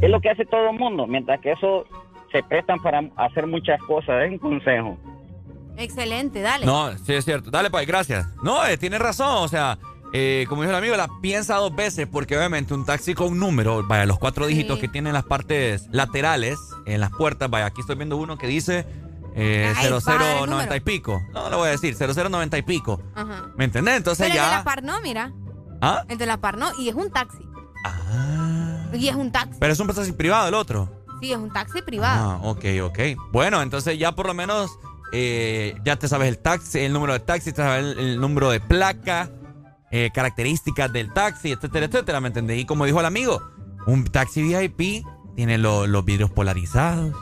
Es 0.00 0.10
lo 0.10 0.20
que 0.20 0.30
hace 0.30 0.44
todo 0.44 0.70
el 0.70 0.78
mundo, 0.78 1.06
mientras 1.06 1.40
que 1.40 1.52
eso 1.52 1.84
se 2.32 2.42
prestan 2.42 2.80
para 2.80 3.02
hacer 3.16 3.46
muchas 3.46 3.80
cosas. 3.82 4.24
Es 4.24 4.32
un 4.32 4.38
consejo. 4.38 4.98
Excelente, 5.76 6.40
dale. 6.40 6.66
No, 6.66 6.96
sí 6.98 7.14
es 7.14 7.24
cierto. 7.24 7.50
Dale, 7.50 7.70
pues, 7.70 7.86
gracias. 7.86 8.26
No, 8.42 8.66
eh, 8.66 8.78
tiene 8.78 8.98
razón. 8.98 9.44
O 9.44 9.48
sea, 9.48 9.78
eh, 10.12 10.46
como 10.48 10.62
dijo 10.62 10.70
el 10.70 10.78
amigo, 10.78 10.96
la 10.96 11.08
piensa 11.20 11.56
dos 11.56 11.74
veces 11.74 12.08
porque 12.10 12.36
obviamente 12.36 12.74
un 12.74 12.84
taxi 12.84 13.14
con 13.14 13.32
un 13.32 13.38
número, 13.38 13.84
vaya, 13.86 14.06
los 14.06 14.18
cuatro 14.18 14.46
dígitos 14.46 14.78
que 14.78 14.88
tienen 14.88 15.12
las 15.12 15.24
partes 15.24 15.88
laterales 15.92 16.58
en 16.86 17.00
las 17.00 17.10
puertas, 17.10 17.50
vaya, 17.50 17.66
aquí 17.66 17.80
estoy 17.80 17.96
viendo 17.96 18.16
uno 18.16 18.38
que 18.38 18.46
dice 18.46 18.86
eh, 19.34 19.72
Ay, 19.76 19.90
baja 19.90 20.14
el 20.14 20.40
0090 20.40 20.76
y 20.76 20.80
pico. 20.80 21.22
No, 21.32 21.50
lo 21.50 21.58
voy 21.58 21.68
a 21.68 21.72
decir, 21.72 21.94
0090 21.94 22.56
y 22.56 22.62
pico. 22.62 23.02
Ajá. 23.14 23.50
¿Me 23.56 23.66
entendés? 23.66 23.98
Entonces 23.98 24.26
Pero 24.26 24.40
el 24.40 24.46
de 24.46 24.50
ya... 24.50 24.58
la 24.58 24.64
par 24.64 24.82
no, 24.82 25.00
mira. 25.02 25.32
¿Ah? 25.80 26.04
El 26.08 26.18
de 26.18 26.26
la 26.26 26.38
par 26.38 26.56
no, 26.58 26.68
y 26.78 26.88
es 26.88 26.94
un 26.94 27.10
taxi. 27.10 27.38
Y 28.92 29.08
es 29.08 29.14
un 29.16 29.30
taxi. 29.32 29.56
Pero 29.60 29.72
es 29.72 29.80
un 29.80 29.86
taxi 29.88 30.12
privado 30.12 30.48
el 30.48 30.54
otro. 30.54 30.90
Sí, 31.20 31.32
es 31.32 31.38
un 31.38 31.52
taxi 31.52 31.82
privado. 31.82 32.30
Ah, 32.42 32.48
ok, 32.48 32.64
ok. 32.84 32.98
Bueno, 33.32 33.62
entonces 33.62 33.98
ya 33.98 34.12
por 34.12 34.26
lo 34.26 34.34
menos 34.34 34.70
eh, 35.12 35.74
ya 35.84 35.96
te 35.96 36.08
sabes 36.08 36.28
el 36.28 36.38
taxi, 36.38 36.80
el 36.80 36.92
número 36.92 37.12
de 37.12 37.20
taxi, 37.20 37.52
te 37.52 37.62
sabes 37.62 37.84
el, 37.84 37.98
el 37.98 38.20
número 38.20 38.50
de 38.50 38.60
placa, 38.60 39.30
eh, 39.90 40.10
características 40.12 40.92
del 40.92 41.12
taxi, 41.12 41.52
etcétera, 41.52 41.86
etcétera, 41.86 42.20
¿me 42.20 42.28
entendés? 42.28 42.58
Y 42.60 42.64
como 42.66 42.84
dijo 42.86 43.00
el 43.00 43.06
amigo, 43.06 43.40
un 43.86 44.04
taxi 44.04 44.42
VIP 44.42 45.04
tiene 45.36 45.58
lo- 45.58 45.86
los 45.86 46.04
vidrios 46.04 46.30
polarizados. 46.30 47.14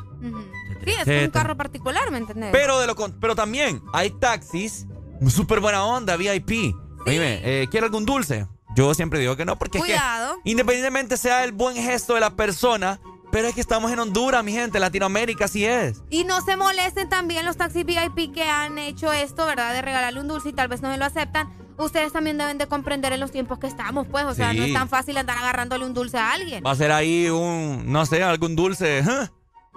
Sí, 0.84 0.90
es 1.06 1.24
un 1.24 1.30
carro 1.30 1.56
particular, 1.56 2.10
¿me 2.10 2.18
entendés? 2.18 2.50
Pero, 2.52 2.78
de 2.80 2.86
lo, 2.86 2.94
pero 3.20 3.34
también 3.34 3.82
hay 3.92 4.10
taxis 4.10 4.86
súper 5.28 5.60
buena 5.60 5.84
onda, 5.84 6.16
VIP. 6.16 6.74
Oíme, 7.06 7.40
eh, 7.44 7.66
¿quiere 7.70 7.86
algún 7.86 8.04
dulce? 8.04 8.46
Yo 8.76 8.92
siempre 8.94 9.20
digo 9.20 9.36
que 9.36 9.44
no, 9.44 9.56
porque 9.58 9.78
es 9.78 9.84
que 9.84 9.96
independientemente 10.44 11.16
sea 11.16 11.44
el 11.44 11.52
buen 11.52 11.76
gesto 11.76 12.14
de 12.14 12.20
la 12.20 12.30
persona, 12.30 12.98
pero 13.30 13.46
es 13.48 13.54
que 13.54 13.60
estamos 13.60 13.92
en 13.92 13.98
Honduras, 14.00 14.42
mi 14.42 14.52
gente, 14.52 14.80
Latinoamérica 14.80 15.44
así 15.44 15.64
es. 15.64 16.02
Y 16.10 16.24
no 16.24 16.40
se 16.40 16.56
molesten 16.56 17.08
también 17.08 17.44
los 17.44 17.56
taxis 17.56 17.84
VIP 17.84 18.32
que 18.32 18.44
han 18.44 18.78
hecho 18.78 19.12
esto, 19.12 19.46
¿verdad? 19.46 19.72
De 19.74 19.82
regalarle 19.82 20.20
un 20.20 20.28
dulce 20.28 20.48
y 20.48 20.52
tal 20.52 20.68
vez 20.68 20.82
no 20.82 20.90
se 20.90 20.98
lo 20.98 21.04
aceptan. 21.04 21.48
Ustedes 21.76 22.12
también 22.12 22.38
deben 22.38 22.56
de 22.58 22.66
comprender 22.68 23.12
en 23.12 23.20
los 23.20 23.32
tiempos 23.32 23.58
que 23.58 23.66
estamos, 23.66 24.06
pues. 24.08 24.24
O 24.24 24.34
sea, 24.34 24.52
Sí. 24.52 24.58
no 24.58 24.64
es 24.64 24.72
tan 24.72 24.88
fácil 24.88 25.16
andar 25.16 25.36
agarrándole 25.38 25.84
un 25.84 25.92
dulce 25.94 26.18
a 26.18 26.32
alguien. 26.32 26.62
Va 26.64 26.70
a 26.70 26.76
ser 26.76 26.92
ahí 26.92 27.28
un, 27.28 27.90
no 27.90 28.06
sé, 28.06 28.22
algún 28.22 28.54
dulce, 28.56 28.98
¿eh? 29.00 29.04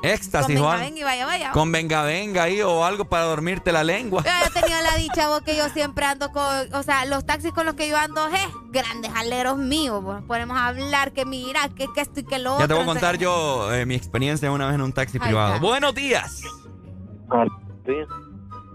Éxtasis 0.03 0.59
Con 0.59 0.67
o 0.67 0.69
venga, 0.71 0.83
venga 0.85 0.99
y 0.99 1.03
vaya, 1.03 1.25
vaya. 1.25 1.51
Con 1.51 1.71
venga, 1.71 2.03
venga 2.03 2.43
ahí 2.43 2.61
o 2.61 2.85
algo 2.85 3.05
para 3.05 3.23
dormirte 3.23 3.71
la 3.71 3.83
lengua. 3.83 4.23
Yo 4.23 4.29
he 4.47 4.61
tenido 4.61 4.79
la 4.81 4.95
dicha, 4.95 5.27
vos, 5.27 5.41
que 5.41 5.55
yo 5.57 5.67
siempre 5.69 6.05
ando 6.05 6.31
con, 6.31 6.43
o 6.73 6.83
sea, 6.83 7.05
los 7.05 7.25
taxis 7.25 7.51
con 7.51 7.65
los 7.65 7.75
que 7.75 7.89
yo 7.89 7.97
ando, 7.97 8.27
eh, 8.27 8.47
grandes 8.69 9.11
aleros 9.15 9.57
míos, 9.57 10.03
vos. 10.03 10.21
Podemos 10.27 10.57
hablar 10.57 11.13
que 11.13 11.25
mira, 11.25 11.69
que, 11.69 11.87
que 11.93 12.01
esto 12.01 12.19
y 12.19 12.23
que 12.23 12.39
lo 12.39 12.53
otro. 12.53 12.63
Ya 12.63 12.67
te 12.67 12.73
voy 12.73 12.83
a 12.83 12.85
no 12.85 12.93
sé 12.93 12.99
contar 12.99 13.17
qué. 13.17 13.23
yo 13.23 13.73
eh, 13.73 13.85
mi 13.85 13.95
experiencia 13.95 14.51
una 14.51 14.67
vez 14.67 14.75
en 14.75 14.81
un 14.81 14.93
taxi 14.93 15.17
Ahí 15.17 15.27
privado. 15.27 15.55
está. 15.55 15.65
Buenos 15.65 15.95
días. 15.95 16.41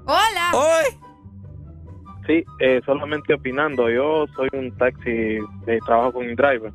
Hola. 0.04 0.50
Hoy. 0.54 0.98
Sí, 2.26 2.44
eh, 2.60 2.80
solamente 2.84 3.34
opinando. 3.34 3.88
Yo 3.90 4.26
soy 4.36 4.48
un 4.52 4.76
taxi 4.76 5.38
de 5.66 5.78
trabajo 5.84 6.14
con 6.14 6.26
un 6.28 6.34
driver. 6.36 6.72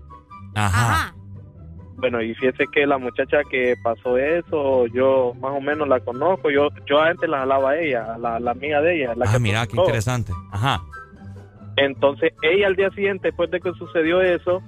Ajá. 0.55 1.13
Bueno, 1.97 2.21
y 2.21 2.35
fíjese 2.35 2.65
que 2.71 2.85
la 2.85 2.99
muchacha 2.99 3.39
que 3.49 3.75
pasó 3.83 4.17
eso, 4.17 4.85
yo 4.87 5.33
más 5.41 5.51
o 5.51 5.61
menos 5.61 5.87
la 5.87 5.99
conozco. 5.99 6.51
Yo 6.51 6.69
yo 6.85 7.01
antes 7.01 7.27
la 7.27 7.39
jalaba 7.39 7.71
a 7.71 7.79
ella, 7.79 8.17
la, 8.19 8.39
la 8.39 8.51
amiga 8.51 8.81
de 8.81 8.97
ella. 9.03 9.15
La 9.15 9.25
Ah, 9.27 9.33
que 9.33 9.39
mira, 9.39 9.65
qué 9.65 9.77
interesante. 9.77 10.31
Ajá. 10.51 10.79
Entonces, 11.75 12.33
ella 12.43 12.67
al 12.67 12.75
día 12.75 12.89
siguiente, 12.91 13.29
después 13.29 13.49
de 13.49 13.59
que 13.59 13.71
sucedió 13.73 14.21
eso, 14.21 14.61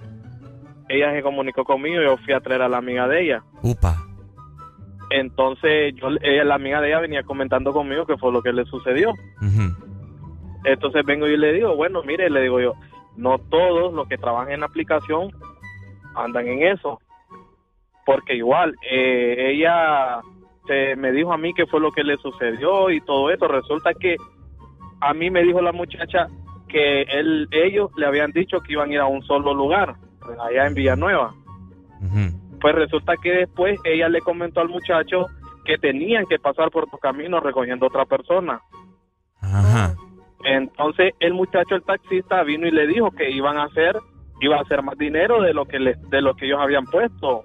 ella 0.90 1.12
se 1.14 1.22
comunicó 1.22 1.64
conmigo 1.64 2.02
y 2.02 2.06
yo 2.06 2.18
fui 2.18 2.34
a 2.34 2.40
traer 2.40 2.64
a 2.64 2.70
la 2.70 2.78
amiga 2.78 3.08
de 3.08 3.24
ella. 3.24 3.44
Upa. 3.62 3.96
Entonces, 5.12 5.94
yo, 5.96 6.10
ella, 6.22 6.44
la 6.44 6.56
amiga 6.56 6.82
de 6.82 6.90
ella 6.90 7.00
venía 7.00 7.24
comentando 7.24 7.74
conmigo 7.74 8.06
qué 8.06 8.18
fue 8.18 8.32
lo 8.32 8.42
que 8.42 8.54
le 8.54 8.66
sucedió. 8.66 9.12
Entonces 10.64 11.06
vengo 11.06 11.28
y 11.28 11.38
le 11.38 11.54
digo, 11.54 11.76
bueno, 11.76 12.04
mire, 12.04 12.30
le 12.30 12.42
digo 12.42 12.60
yo, 12.60 12.74
no 13.18 13.38
todos 13.38 13.94
los 13.94 14.08
que 14.08 14.18
trabajan 14.18 14.52
en 14.52 14.60
la 14.60 14.66
aplicación 14.68 15.32
andan 16.16 16.48
en 16.48 16.64
eso. 16.64 17.00
Porque 18.10 18.34
igual, 18.34 18.74
eh, 18.90 19.52
ella 19.54 20.20
se 20.66 20.96
me 20.96 21.12
dijo 21.12 21.32
a 21.32 21.38
mí 21.38 21.54
qué 21.54 21.68
fue 21.68 21.80
lo 21.80 21.92
que 21.92 22.04
le 22.04 22.18
sucedió 22.18 22.90
y 22.90 23.02
todo 23.02 23.30
eso. 23.30 23.48
Resulta 23.48 23.94
que 23.94 24.18
a 25.00 25.14
mí 25.14 25.30
me 25.30 25.44
dijo 25.44 25.62
la 25.62 25.72
muchacha 25.72 26.26
que 26.68 27.04
él, 27.04 27.48
ellos 27.52 27.92
le 27.98 28.08
habían 28.08 28.32
dicho 28.32 28.62
que 28.62 28.74
iban 28.74 28.90
a 28.90 28.94
ir 28.94 29.00
a 29.00 29.06
un 29.06 29.22
solo 29.22 29.54
lugar, 29.54 29.94
allá 30.44 30.66
en 30.66 30.74
Villanueva. 30.74 31.36
Pues 32.60 32.74
resulta 32.74 33.14
que 33.22 33.32
después 33.32 33.80
ella 33.84 34.10
le 34.10 34.22
comentó 34.22 34.60
al 34.62 34.70
muchacho 34.70 35.28
que 35.64 35.78
tenían 35.78 36.26
que 36.26 36.40
pasar 36.40 36.72
por 36.72 36.90
tu 36.90 36.98
camino 36.98 37.40
recogiendo 37.40 37.86
otra 37.86 38.06
persona. 38.06 38.60
Entonces 40.46 41.14
el 41.20 41.36
muchacho, 41.36 41.76
el 41.76 41.84
taxista, 41.84 42.42
vino 42.42 42.66
y 42.66 42.72
le 42.72 42.88
dijo 42.88 43.12
que 43.12 43.30
iban 43.30 43.58
a 43.58 43.66
hacer, 43.66 43.96
iba 44.42 44.58
a 44.58 44.62
hacer 44.62 44.82
más 44.82 44.98
dinero 44.98 45.44
de 45.44 45.54
lo 45.54 45.66
que 45.66 45.78
le- 45.78 45.98
de 46.10 46.22
lo 46.24 46.34
que 46.34 46.48
ellos 46.48 46.60
habían 46.60 46.86
puesto 46.86 47.44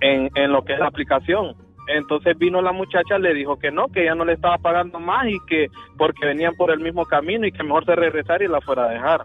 en, 0.00 0.30
en 0.34 0.52
lo 0.52 0.64
que 0.64 0.74
es 0.74 0.78
la 0.78 0.86
aplicación. 0.86 1.54
Entonces 1.86 2.38
vino 2.38 2.62
la 2.62 2.72
muchacha, 2.72 3.18
le 3.18 3.34
dijo 3.34 3.58
que 3.58 3.70
no, 3.70 3.88
que 3.88 4.02
ella 4.02 4.14
no 4.14 4.24
le 4.24 4.34
estaba 4.34 4.58
pagando 4.58 5.00
más 5.00 5.26
y 5.26 5.38
que 5.46 5.68
porque 5.96 6.26
venían 6.26 6.54
por 6.54 6.70
el 6.70 6.80
mismo 6.80 7.04
camino 7.04 7.46
y 7.46 7.52
que 7.52 7.62
mejor 7.62 7.84
se 7.84 7.96
regresara 7.96 8.44
y 8.44 8.48
la 8.48 8.60
fuera 8.60 8.84
a 8.84 8.90
dejar. 8.90 9.24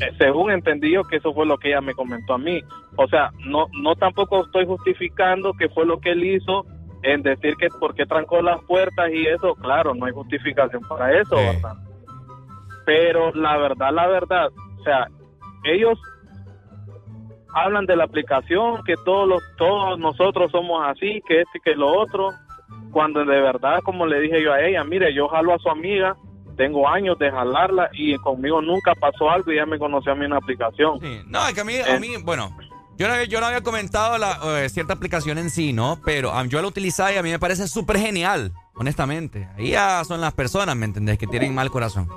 Eh, 0.00 0.10
Según 0.18 0.52
entendí 0.52 0.92
yo 0.92 1.04
que 1.04 1.16
eso 1.16 1.32
fue 1.32 1.46
lo 1.46 1.56
que 1.56 1.68
ella 1.68 1.80
me 1.80 1.94
comentó 1.94 2.34
a 2.34 2.38
mí. 2.38 2.60
O 2.96 3.08
sea, 3.08 3.30
no 3.46 3.66
no 3.72 3.94
tampoco 3.96 4.44
estoy 4.44 4.66
justificando 4.66 5.52
que 5.54 5.68
fue 5.68 5.86
lo 5.86 5.98
que 6.00 6.10
él 6.12 6.22
hizo 6.24 6.66
en 7.02 7.22
decir 7.22 7.54
que 7.56 7.68
por 7.80 7.94
qué 7.94 8.06
trancó 8.06 8.40
las 8.40 8.62
puertas 8.64 9.10
y 9.12 9.26
eso, 9.26 9.54
claro, 9.56 9.94
no 9.94 10.06
hay 10.06 10.12
justificación 10.12 10.82
para 10.88 11.20
eso, 11.20 11.36
¿verdad? 11.36 11.76
Pero 12.86 13.32
la 13.34 13.56
verdad, 13.58 13.92
la 13.92 14.06
verdad, 14.06 14.48
o 14.78 14.82
sea, 14.84 15.08
ellos 15.64 15.98
hablan 17.54 17.86
de 17.86 17.96
la 17.96 18.04
aplicación, 18.04 18.82
que 18.84 18.94
todos 19.04 19.28
los, 19.28 19.42
todos 19.56 19.98
nosotros 19.98 20.50
somos 20.50 20.82
así, 20.86 21.22
que 21.26 21.42
este 21.42 21.58
y 21.58 21.60
que 21.60 21.74
lo 21.74 21.88
otro, 21.88 22.32
cuando 22.90 23.24
de 23.24 23.40
verdad, 23.40 23.80
como 23.84 24.06
le 24.06 24.20
dije 24.20 24.42
yo 24.42 24.52
a 24.52 24.60
ella, 24.60 24.84
mire, 24.84 25.14
yo 25.14 25.28
jalo 25.28 25.54
a 25.54 25.58
su 25.58 25.68
amiga, 25.68 26.16
tengo 26.56 26.88
años 26.88 27.18
de 27.18 27.30
jalarla 27.30 27.90
y 27.92 28.16
conmigo 28.16 28.60
nunca 28.60 28.94
pasó 28.94 29.30
algo 29.30 29.50
y 29.50 29.54
ella 29.54 29.66
me 29.66 29.78
conoció 29.78 30.12
a 30.12 30.14
mí 30.14 30.24
en 30.24 30.32
la 30.32 30.38
aplicación. 30.38 30.98
No, 31.26 31.46
es 31.46 31.54
que 31.54 31.60
a 31.60 31.64
mí, 31.64 31.74
a 31.78 31.98
mí 31.98 32.16
bueno, 32.22 32.56
yo 32.96 33.08
no, 33.08 33.22
yo 33.24 33.40
no 33.40 33.46
había 33.46 33.62
comentado 33.62 34.18
la, 34.18 34.38
eh, 34.62 34.68
cierta 34.68 34.92
aplicación 34.92 35.38
en 35.38 35.50
sí, 35.50 35.72
¿no? 35.72 35.98
Pero 36.04 36.32
ah, 36.32 36.44
yo 36.46 36.60
la 36.62 36.68
utilizaba 36.68 37.12
y 37.12 37.16
a 37.16 37.22
mí 37.22 37.30
me 37.30 37.38
parece 37.38 37.66
súper 37.66 37.98
genial, 37.98 38.52
honestamente. 38.74 39.48
Ahí 39.56 39.70
ya 39.70 40.04
son 40.04 40.20
las 40.20 40.32
personas, 40.34 40.76
¿me 40.76 40.86
entendés? 40.86 41.18
Que 41.18 41.26
tienen 41.26 41.54
mal 41.54 41.70
corazón. 41.70 42.08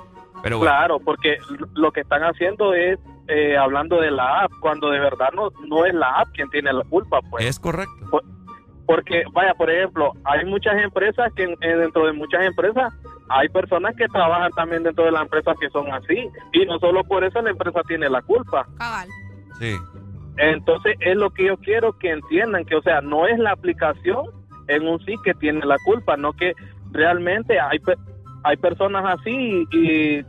Pero 0.42 0.58
bueno. 0.58 0.72
Claro, 0.72 1.00
porque 1.00 1.38
lo 1.74 1.90
que 1.90 2.00
están 2.00 2.22
haciendo 2.22 2.74
es 2.74 2.98
eh, 3.28 3.56
hablando 3.56 4.00
de 4.00 4.10
la 4.10 4.40
app, 4.42 4.52
cuando 4.60 4.90
de 4.90 4.98
verdad 5.00 5.28
no, 5.34 5.50
no 5.68 5.84
es 5.84 5.94
la 5.94 6.08
app 6.20 6.28
quien 6.34 6.48
tiene 6.50 6.72
la 6.72 6.82
culpa, 6.84 7.20
pues. 7.30 7.44
Es 7.44 7.58
correcto. 7.60 7.92
Por- 8.10 8.24
porque, 8.86 9.22
vaya, 9.34 9.52
por 9.52 9.70
ejemplo, 9.70 10.12
hay 10.24 10.46
muchas 10.46 10.74
empresas 10.82 11.30
que 11.34 11.42
eh, 11.44 11.76
dentro 11.76 12.06
de 12.06 12.14
muchas 12.14 12.42
empresas 12.46 12.90
hay 13.28 13.46
personas 13.50 13.94
que 13.96 14.08
trabajan 14.08 14.50
también 14.52 14.82
dentro 14.82 15.04
de 15.04 15.10
las 15.12 15.20
empresas 15.24 15.54
que 15.60 15.68
son 15.68 15.92
así 15.92 16.26
y 16.54 16.64
no 16.64 16.78
solo 16.78 17.04
por 17.04 17.22
eso 17.22 17.42
la 17.42 17.50
empresa 17.50 17.82
tiene 17.86 18.08
la 18.08 18.22
culpa. 18.22 18.66
Cabal. 18.78 19.06
Sí. 19.58 19.76
Entonces 20.38 20.96
es 21.00 21.16
lo 21.16 21.28
que 21.28 21.44
yo 21.48 21.58
quiero 21.58 21.98
que 21.98 22.12
entiendan, 22.12 22.64
que 22.64 22.76
o 22.76 22.80
sea, 22.82 23.02
no 23.02 23.26
es 23.26 23.38
la 23.38 23.52
aplicación 23.52 24.24
en 24.68 24.88
un 24.88 24.98
sí 25.04 25.16
que 25.22 25.34
tiene 25.34 25.66
la 25.66 25.76
culpa, 25.84 26.16
no 26.16 26.32
que 26.32 26.54
realmente 26.90 27.60
hay, 27.60 27.78
hay 28.44 28.56
personas 28.56 29.04
así 29.18 29.66
y, 29.70 30.18
y 30.20 30.24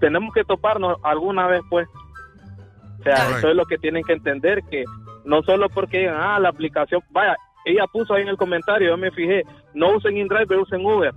tenemos 0.00 0.32
que 0.34 0.44
toparnos 0.44 0.98
alguna 1.02 1.48
vez 1.48 1.62
pues. 1.68 1.88
O 2.98 3.02
sea, 3.02 3.38
eso 3.38 3.48
es 3.50 3.56
lo 3.56 3.64
que 3.64 3.78
tienen 3.78 4.02
que 4.02 4.12
entender, 4.12 4.62
que 4.64 4.84
no 5.24 5.42
solo 5.42 5.68
porque 5.68 5.98
digan, 5.98 6.16
ah, 6.18 6.40
la 6.40 6.48
aplicación, 6.48 7.00
vaya, 7.10 7.36
ella 7.64 7.86
puso 7.92 8.14
ahí 8.14 8.22
en 8.22 8.28
el 8.28 8.36
comentario, 8.36 8.88
yo 8.88 8.96
me 8.96 9.10
fijé, 9.10 9.42
no 9.74 9.96
usen 9.96 10.16
InDriver, 10.16 10.58
usen 10.58 10.84
Uber. 10.84 11.14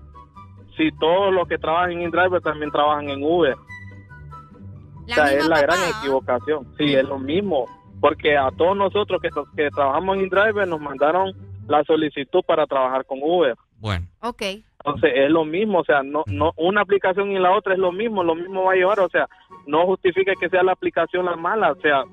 Si 0.77 0.91
todos 0.99 1.33
los 1.33 1.47
que 1.47 1.57
trabajan 1.57 1.93
en 1.93 2.01
InDriver 2.03 2.41
también 2.41 2.71
trabajan 2.71 3.09
en 3.09 3.23
Uber. 3.23 3.55
o 3.55 5.13
sea, 5.13 5.33
es 5.33 5.47
la 5.47 5.61
gran 5.61 5.79
equivocación. 5.97 6.67
Sí, 6.77 6.93
es 6.93 7.03
lo 7.03 7.19
mismo. 7.19 7.65
Porque 7.99 8.37
a 8.37 8.49
todos 8.57 8.75
nosotros 8.75 9.21
que, 9.21 9.29
que 9.55 9.69
trabajamos 9.69 10.15
en 10.15 10.23
InDriver 10.23 10.67
nos 10.67 10.79
mandaron 10.79 11.33
la 11.67 11.83
solicitud 11.83 12.41
para 12.45 12.65
trabajar 12.65 13.05
con 13.05 13.19
Uber. 13.21 13.55
Bueno. 13.79 14.05
Ok. 14.21 14.41
Entonces 14.83 15.11
es 15.15 15.29
lo 15.29 15.45
mismo, 15.45 15.79
o 15.79 15.83
sea, 15.85 16.03
no, 16.03 16.23
no 16.27 16.53
una 16.57 16.81
aplicación 16.81 17.31
y 17.31 17.39
la 17.39 17.51
otra 17.51 17.73
es 17.73 17.79
lo 17.79 17.91
mismo, 17.91 18.23
lo 18.23 18.35
mismo 18.35 18.63
va 18.63 18.73
a 18.73 18.75
llevar, 18.75 18.99
o 18.99 19.09
sea, 19.09 19.27
no 19.67 19.85
justifica 19.85 20.33
que 20.39 20.49
sea 20.49 20.63
la 20.63 20.71
aplicación 20.71 21.25
la 21.25 21.35
mala, 21.35 21.71
o 21.71 21.81
sea, 21.81 22.03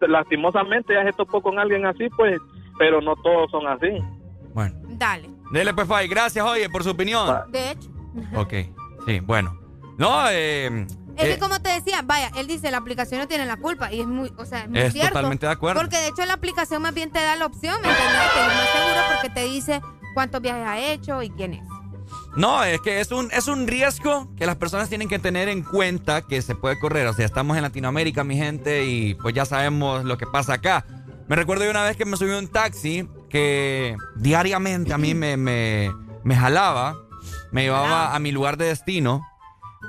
lastimosamente 0.00 0.94
ya 0.94 1.04
se 1.04 1.12
topó 1.12 1.42
con 1.42 1.58
alguien 1.58 1.86
así, 1.86 2.08
pues, 2.16 2.40
pero 2.78 3.00
no 3.00 3.14
todos 3.16 3.50
son 3.50 3.66
así. 3.66 4.02
Dale. 4.96 5.30
Dele 5.52 5.72
pues, 5.74 5.88
Fay. 5.88 6.08
Gracias, 6.08 6.44
oye, 6.44 6.68
por 6.68 6.82
su 6.84 6.90
opinión. 6.90 7.26
De 7.50 7.72
hecho. 7.72 7.88
Ok. 8.36 8.52
Sí, 9.06 9.20
bueno. 9.20 9.56
No, 9.96 10.28
eh, 10.30 10.66
Es 11.16 11.24
eh, 11.24 11.34
que 11.34 11.38
como 11.38 11.60
te 11.60 11.70
decía, 11.70 12.00
vaya, 12.04 12.30
él 12.36 12.46
dice 12.48 12.70
la 12.70 12.78
aplicación 12.78 13.20
no 13.20 13.28
tiene 13.28 13.46
la 13.46 13.56
culpa 13.56 13.92
y 13.92 14.00
es 14.00 14.06
muy, 14.06 14.32
o 14.36 14.44
sea, 14.44 14.62
es 14.62 14.68
muy 14.68 14.78
Es 14.80 14.92
cierto. 14.92 15.10
totalmente 15.12 15.46
de 15.46 15.52
acuerdo. 15.52 15.80
Porque 15.80 15.96
de 15.96 16.08
hecho 16.08 16.24
la 16.26 16.34
aplicación 16.34 16.82
más 16.82 16.92
bien 16.92 17.10
te 17.12 17.20
da 17.20 17.36
la 17.36 17.46
opción, 17.46 17.80
¿me 17.82 17.88
entiendes? 17.88 18.30
Que 18.34 18.40
es 18.40 18.46
más 18.46 18.68
seguro 18.70 19.00
porque 19.14 19.30
te 19.30 19.44
dice 19.44 19.80
cuántos 20.14 20.40
viajes 20.42 20.66
ha 20.66 20.78
hecho 20.80 21.22
y 21.22 21.30
quién 21.30 21.54
es. 21.54 21.62
No, 22.36 22.62
es 22.62 22.80
que 22.80 23.00
es 23.00 23.10
un, 23.10 23.28
es 23.32 23.48
un 23.48 23.66
riesgo 23.66 24.32
que 24.36 24.46
las 24.46 24.56
personas 24.56 24.88
tienen 24.88 25.08
que 25.08 25.18
tener 25.18 25.48
en 25.48 25.62
cuenta 25.62 26.22
que 26.22 26.40
se 26.42 26.54
puede 26.54 26.78
correr. 26.78 27.06
O 27.08 27.12
sea, 27.12 27.26
estamos 27.26 27.56
en 27.56 27.62
Latinoamérica, 27.64 28.22
mi 28.24 28.36
gente, 28.36 28.84
y 28.86 29.14
pues 29.14 29.34
ya 29.34 29.44
sabemos 29.44 30.04
lo 30.04 30.16
que 30.16 30.26
pasa 30.26 30.54
acá. 30.54 30.86
Me 31.28 31.36
recuerdo 31.36 31.64
de 31.64 31.70
una 31.70 31.82
vez 31.84 31.96
que 31.96 32.04
me 32.04 32.16
subí 32.16 32.32
a 32.32 32.38
un 32.38 32.48
taxi 32.48 33.08
que 33.28 33.96
diariamente 34.16 34.92
a 34.92 34.98
mí 34.98 35.14
me, 35.14 35.36
me, 35.36 35.92
me 36.24 36.36
jalaba, 36.36 36.96
me 37.52 37.62
llevaba 37.62 38.14
a 38.14 38.18
mi 38.20 38.30
lugar 38.32 38.56
de 38.56 38.66
destino, 38.66 39.26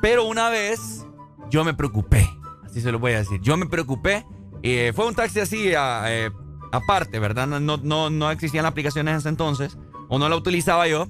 pero 0.02 0.26
una 0.26 0.50
vez 0.50 1.06
yo 1.50 1.64
me 1.64 1.74
preocupé, 1.74 2.28
así 2.66 2.82
se 2.82 2.92
lo 2.92 3.00
voy 3.00 3.14
a 3.14 3.20
decir. 3.20 3.40
Yo 3.42 3.56
me 3.58 3.66
preocupé, 3.68 4.26
y 4.64 4.92
fue 4.94 5.08
un 5.08 5.16
taxi 5.16 5.40
así 5.40 5.74
a- 5.76 6.04
eh, 6.08 6.32
aparte, 6.72 7.20
¿verdad? 7.20 7.48
No, 7.48 7.78
no, 7.78 8.10
no, 8.10 8.32
existían 8.32 8.66
aplicaciones 8.66 9.12
en 9.14 9.18
ese 9.20 9.30
entonces, 9.30 9.78
o 10.10 10.18
no 10.20 10.28
la 10.30 10.36
utilizaba 10.36 10.88
yo. 10.88 11.08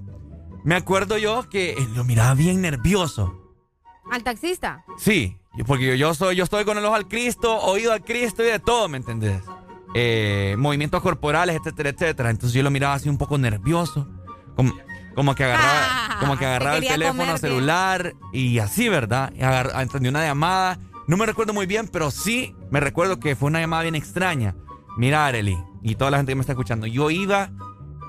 Me 0.63 0.75
acuerdo 0.75 1.17
yo 1.17 1.49
que 1.49 1.71
eh, 1.71 1.87
lo 1.95 2.03
miraba 2.03 2.33
bien 2.33 2.61
nervioso. 2.61 3.37
Al 4.11 4.23
taxista. 4.23 4.83
Sí, 4.97 5.37
porque 5.65 5.85
yo, 5.85 5.95
yo 5.95 6.13
soy, 6.13 6.35
yo 6.35 6.43
estoy 6.43 6.65
con 6.65 6.77
el 6.77 6.85
ojo 6.85 6.95
al 6.95 7.07
Cristo, 7.07 7.57
oído 7.59 7.93
al 7.93 8.03
Cristo 8.03 8.43
y 8.43 8.47
de 8.47 8.59
todo, 8.59 8.89
¿me 8.89 8.97
entendés? 8.97 9.41
Eh, 9.93 10.55
movimientos 10.57 11.01
corporales, 11.01 11.57
etcétera, 11.57 11.89
etcétera. 11.89 12.29
Entonces 12.29 12.53
yo 12.53 12.63
lo 12.63 12.71
miraba 12.71 12.93
así 12.93 13.09
un 13.09 13.17
poco 13.17 13.37
nervioso. 13.37 14.07
Como, 14.55 14.73
como 15.15 15.35
que 15.35 15.43
agarraba, 15.43 16.17
como 16.19 16.37
que 16.37 16.45
agarraba 16.45 16.77
el 16.77 16.87
teléfono 16.87 17.23
comer 17.23 17.39
celular 17.39 18.13
y 18.31 18.59
así, 18.59 18.89
¿verdad? 18.89 19.33
Entendió 19.79 20.09
una 20.09 20.25
llamada. 20.25 20.79
No 21.07 21.17
me 21.17 21.25
recuerdo 21.25 21.53
muy 21.53 21.65
bien, 21.65 21.87
pero 21.87 22.11
sí 22.11 22.55
me 22.69 22.79
recuerdo 22.79 23.19
que 23.19 23.35
fue 23.35 23.47
una 23.47 23.59
llamada 23.59 23.83
bien 23.83 23.95
extraña. 23.95 24.55
Mira, 24.97 25.25
Arely, 25.25 25.57
y 25.81 25.95
toda 25.95 26.11
la 26.11 26.17
gente 26.17 26.31
que 26.31 26.35
me 26.35 26.41
está 26.41 26.53
escuchando, 26.53 26.85
yo 26.87 27.09
iba 27.09 27.51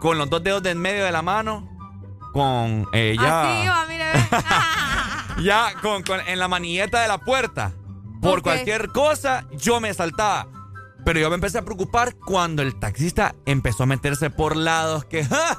con 0.00 0.18
los 0.18 0.28
dos 0.28 0.42
dedos 0.42 0.62
de 0.62 0.70
en 0.70 0.78
medio 0.78 1.04
de 1.04 1.12
la 1.12 1.22
mano, 1.22 1.71
con 2.32 2.86
eh, 2.92 3.16
ya, 3.20 3.86
mire, 3.88 4.12
con, 5.82 6.02
con- 6.02 6.20
en 6.26 6.38
la 6.38 6.48
manilleta 6.48 7.00
de 7.00 7.08
la 7.08 7.18
puerta. 7.18 7.72
Por 8.20 8.42
cualquier 8.42 8.88
cosa, 8.88 9.44
yo 9.52 9.80
me 9.80 9.92
saltaba. 9.94 10.46
Pero 11.04 11.18
yo 11.18 11.28
me 11.28 11.34
empecé 11.34 11.58
a 11.58 11.62
preocupar 11.62 12.14
cuando 12.14 12.62
el 12.62 12.78
taxista 12.78 13.34
empezó 13.46 13.82
a 13.82 13.86
meterse 13.86 14.30
por 14.30 14.56
lados 14.56 15.04
que, 15.04 15.24
¡ja! 15.24 15.58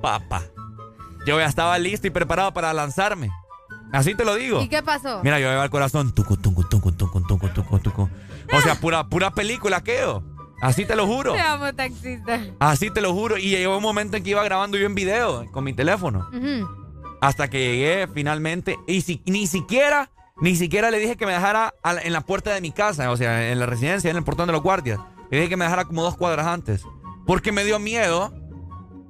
Papá, 0.00 0.42
yo 1.26 1.38
ya 1.38 1.44
estaba 1.44 1.78
listo 1.78 2.06
y 2.06 2.10
preparado 2.10 2.54
para 2.54 2.72
lanzarme. 2.72 3.30
Así 3.92 4.14
te 4.14 4.24
lo 4.24 4.36
digo. 4.36 4.62
¿Y 4.62 4.68
qué 4.68 4.82
pasó? 4.82 5.20
Mira, 5.22 5.38
yo 5.38 5.48
llevaba 5.48 5.64
el 5.64 5.70
corazón. 5.70 6.12
Tucu, 6.14 6.36
tucu, 6.38 6.64
tucu, 6.64 6.92
tucu, 6.92 7.20
tucu, 7.20 7.48
tucu, 7.48 7.78
tucu. 7.80 8.08
O 8.52 8.60
sea, 8.62 8.76
pura, 8.76 9.06
pura 9.08 9.32
película, 9.32 9.78
aquello. 9.78 10.22
Así 10.60 10.84
te 10.84 10.94
lo 10.96 11.06
juro. 11.06 11.32
Te 11.32 11.40
amo, 11.40 11.72
taxista. 11.74 12.40
Así 12.58 12.90
te 12.90 13.00
lo 13.00 13.12
juro. 13.14 13.38
Y 13.38 13.48
llegó 13.50 13.76
un 13.76 13.82
momento 13.82 14.16
en 14.16 14.22
que 14.22 14.30
iba 14.30 14.42
grabando 14.44 14.76
yo 14.76 14.86
en 14.86 14.94
video 14.94 15.50
con 15.52 15.64
mi 15.64 15.72
teléfono. 15.72 16.28
Hasta 17.20 17.48
que 17.48 17.58
llegué 17.58 18.08
finalmente. 18.12 18.78
Y 18.86 19.00
si- 19.02 19.22
ni 19.26 19.46
siquiera, 19.46 20.10
ni 20.40 20.56
siquiera 20.56 20.90
le 20.90 20.98
dije 20.98 21.16
que 21.16 21.26
me 21.26 21.32
dejara 21.32 21.74
la- 21.84 22.00
en 22.02 22.12
la 22.12 22.20
puerta 22.22 22.52
de 22.52 22.60
mi 22.60 22.72
casa. 22.72 23.10
O 23.10 23.16
sea, 23.16 23.50
en 23.50 23.58
la 23.58 23.66
residencia, 23.66 24.10
en 24.10 24.16
el 24.16 24.24
portón 24.24 24.46
de 24.46 24.52
los 24.52 24.62
guardias. 24.62 24.98
Le 25.30 25.38
dije 25.38 25.48
que 25.48 25.56
me 25.56 25.64
dejara 25.64 25.84
como 25.84 26.02
dos 26.02 26.16
cuadras 26.16 26.46
antes. 26.46 26.82
Porque 27.26 27.52
me 27.52 27.64
dio 27.64 27.78
miedo 27.78 28.32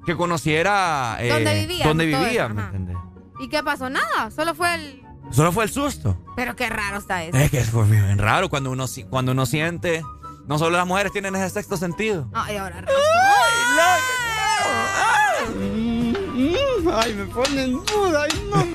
que 0.07 0.17
conociera. 0.17 1.17
eh, 1.21 1.29
¿Dónde 1.31 1.55
vivía? 1.61 1.85
Dónde 1.87 2.07
vivía. 2.07 2.49
¿Y 3.41 3.49
qué 3.49 3.63
pasó? 3.63 3.89
Nada, 3.91 4.31
solo 4.31 4.55
fue 4.55 4.75
el... 4.75 5.03
Solo 5.31 5.53
fue 5.53 5.65
el 5.65 5.71
susto. 5.71 6.17
Pero 6.37 6.57
qué 6.57 6.69
raro 6.69 6.99
está 6.99 7.23
eso. 7.25 7.39
Es 7.39 7.51
que 7.51 7.61
fue 7.63 7.85
bien 7.87 8.19
raro 8.19 8.49
cuando 8.51 8.71
uno, 8.73 8.87
cuando 9.09 9.33
uno 9.33 9.47
siente. 9.47 10.03
No 10.51 10.59
solo 10.59 10.77
las 10.77 10.87
mujeres 10.87 11.13
tienen 11.13 11.37
ese 11.37 11.49
sexto 11.49 11.77
sentido. 11.77 12.27
Ay, 12.35 12.57
ahora 12.57 12.85
Ay, 16.93 17.15
me 17.15 17.25
ponen 17.27 17.75
duda. 17.85 18.25
Ay, 18.25 18.51
no. 18.51 18.67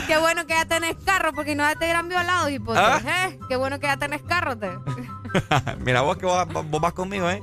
Qué 0.06 0.16
bueno 0.16 0.46
que 0.46 0.54
ya 0.54 0.64
tenés 0.64 0.96
carro, 1.04 1.34
porque 1.34 1.54
no 1.54 1.68
te 1.72 1.84
hubieran 1.84 2.08
violado, 2.08 2.48
hipote. 2.48 2.78
¿Ah? 2.78 3.02
¿eh? 3.04 3.38
Qué 3.50 3.56
bueno 3.56 3.78
que 3.78 3.86
ya 3.86 3.98
tenés 3.98 4.22
carro, 4.22 4.56
te. 4.56 4.70
Mira, 5.84 6.00
vos 6.00 6.16
que 6.16 6.24
vos, 6.24 6.46
vos 6.48 6.80
vas 6.80 6.94
conmigo, 6.94 7.28
¿eh? 7.28 7.42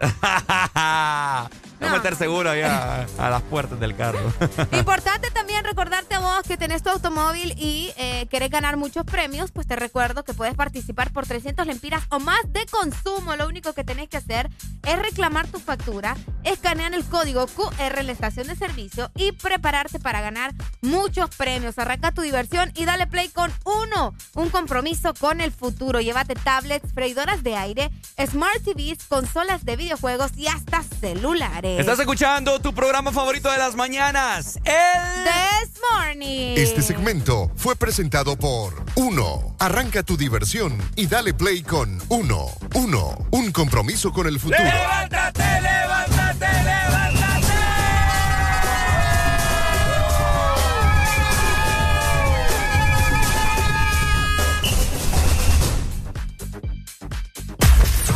A 1.80 1.90
meter 1.90 2.16
seguro 2.16 2.50
ahí 2.50 2.62
a, 2.62 3.06
a 3.18 3.30
las 3.30 3.42
puertas 3.42 3.78
del 3.78 3.94
carro. 3.94 4.18
Importante 4.72 5.30
también 5.30 5.64
recordarte 5.64 6.14
a 6.14 6.20
vos 6.20 6.42
que 6.46 6.56
tenés 6.56 6.82
tu 6.82 6.90
automóvil 6.90 7.54
y 7.56 7.92
eh, 7.96 8.26
querés 8.30 8.50
ganar 8.50 8.76
muchos 8.76 9.04
premios, 9.04 9.50
pues 9.52 9.66
te 9.66 9.76
recuerdo 9.76 10.24
que 10.24 10.32
puedes 10.32 10.54
participar 10.54 11.12
por 11.12 11.26
300 11.26 11.66
lempiras 11.66 12.04
o 12.10 12.18
más 12.18 12.40
de 12.52 12.64
consumo. 12.66 13.36
Lo 13.36 13.46
único 13.46 13.72
que 13.72 13.84
tenés 13.84 14.08
que 14.08 14.16
hacer 14.16 14.50
es 14.86 14.98
reclamar 14.98 15.46
tu 15.48 15.58
factura, 15.58 16.16
escanear 16.44 16.94
el 16.94 17.04
código 17.04 17.46
QR 17.46 17.98
en 17.98 18.06
la 18.06 18.12
estación 18.12 18.46
de 18.46 18.56
servicio 18.56 19.10
y 19.14 19.32
prepararte 19.32 19.98
para 19.98 20.20
ganar 20.20 20.52
muchos 20.80 21.30
premios. 21.36 21.78
Arranca 21.78 22.12
tu 22.12 22.22
diversión 22.22 22.72
y 22.74 22.84
dale 22.84 23.06
play 23.06 23.28
con 23.28 23.52
uno. 23.64 24.14
Un 24.34 24.50
compromiso 24.50 25.12
con 25.14 25.40
el 25.40 25.52
futuro. 25.52 26.00
Llévate 26.00 26.34
tablets, 26.34 26.92
freidoras 26.92 27.42
de 27.42 27.56
aire, 27.56 27.90
smart 28.26 28.62
TVs, 28.62 29.04
consolas 29.08 29.64
de 29.64 29.76
videojuegos 29.76 30.32
y 30.36 30.46
hasta 30.46 30.82
celulares. 30.82 31.65
Estás 31.74 31.98
escuchando 31.98 32.60
tu 32.60 32.72
programa 32.72 33.10
favorito 33.10 33.50
de 33.50 33.58
las 33.58 33.74
mañanas, 33.74 34.56
el 34.64 35.24
This 35.24 35.80
Morning. 35.90 36.54
Este 36.56 36.80
segmento 36.80 37.50
fue 37.56 37.74
presentado 37.74 38.36
por 38.36 38.84
Uno. 38.94 39.56
Arranca 39.58 40.04
tu 40.04 40.16
diversión 40.16 40.78
y 40.94 41.08
dale 41.08 41.34
play 41.34 41.62
con 41.62 42.00
Uno. 42.08 42.46
Uno. 42.74 43.18
Un 43.32 43.50
compromiso 43.50 44.12
con 44.12 44.28
el 44.28 44.38
futuro. 44.38 44.62
¡Levántate, 44.62 45.42
levántate, 45.60 46.46
levántate! 46.62 47.52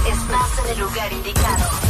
Estás 0.09 0.65
en 0.65 0.73
el 0.73 0.79
lugar 0.79 1.13
indicado. 1.13 1.90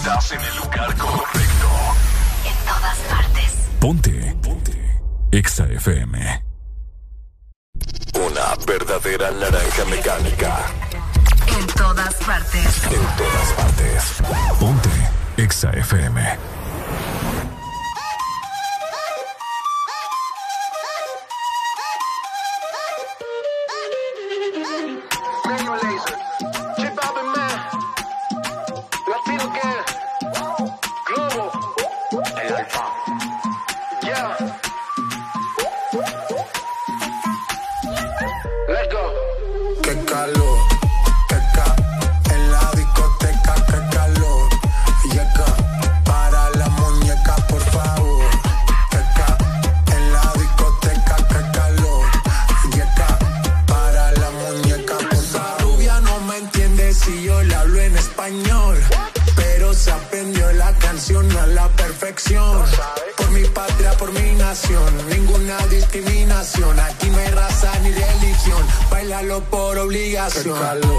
Estás 0.00 0.32
en 0.32 0.40
el 0.40 0.56
lugar 0.56 0.96
correcto. 0.96 1.68
En 2.46 2.56
todas 2.64 2.98
partes. 3.10 3.52
Ponte. 3.78 4.36
Ponte. 4.42 5.00
Exa 5.30 5.66
FM. 5.66 6.42
Una 8.14 8.64
verdadera 8.66 9.30
naranja 9.30 9.84
mecánica. 9.90 10.56
En 11.48 11.66
todas 11.66 12.14
partes. 12.14 12.82
En 12.84 13.16
todas 13.18 13.52
partes. 13.54 14.22
Ponte. 14.58 14.88
Exa 15.36 15.70
FM. 15.72 16.59
Critical 70.42 70.89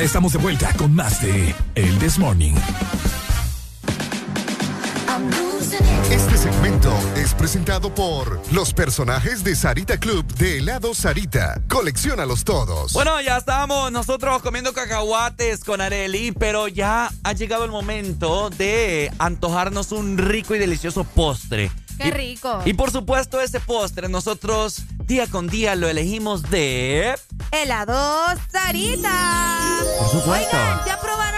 Ya 0.00 0.06
estamos 0.06 0.32
de 0.32 0.38
vuelta 0.38 0.72
con 0.78 0.94
más 0.94 1.20
de 1.20 1.54
El 1.74 1.98
This 1.98 2.18
Morning. 2.18 2.54
Este 6.10 6.38
segmento 6.38 6.90
es 7.16 7.34
presentado 7.34 7.94
por 7.94 8.40
los 8.50 8.72
personajes 8.72 9.44
de 9.44 9.54
Sarita 9.54 9.98
Club 10.00 10.24
de 10.36 10.56
helado 10.56 10.94
Sarita. 10.94 11.60
Colecciónalos 11.68 12.44
todos. 12.44 12.94
Bueno, 12.94 13.20
ya 13.20 13.36
estábamos 13.36 13.92
nosotros 13.92 14.40
comiendo 14.40 14.72
cacahuates 14.72 15.62
con 15.64 15.82
Areli, 15.82 16.32
pero 16.32 16.66
ya 16.66 17.12
ha 17.22 17.32
llegado 17.34 17.66
el 17.66 17.70
momento 17.70 18.48
de 18.48 19.12
antojarnos 19.18 19.92
un 19.92 20.16
rico 20.16 20.54
y 20.54 20.58
delicioso 20.58 21.04
postre. 21.04 21.70
Qué 21.98 22.08
Y- 22.08 22.10
rico. 22.12 22.62
Y 22.64 22.72
por 22.72 22.90
supuesto, 22.90 23.38
ese 23.42 23.60
postre 23.60 24.08
nosotros 24.08 24.78
día 25.04 25.26
con 25.26 25.46
día 25.48 25.74
lo 25.74 25.90
elegimos 25.90 26.40
de. 26.44 27.14
Helado 27.52 28.26
Sarita. 28.50 29.10
Por 29.98 30.08
supuesto. 30.08 30.56
Oigan, 30.56 30.84
ya 30.86 31.00
probaron 31.00 31.29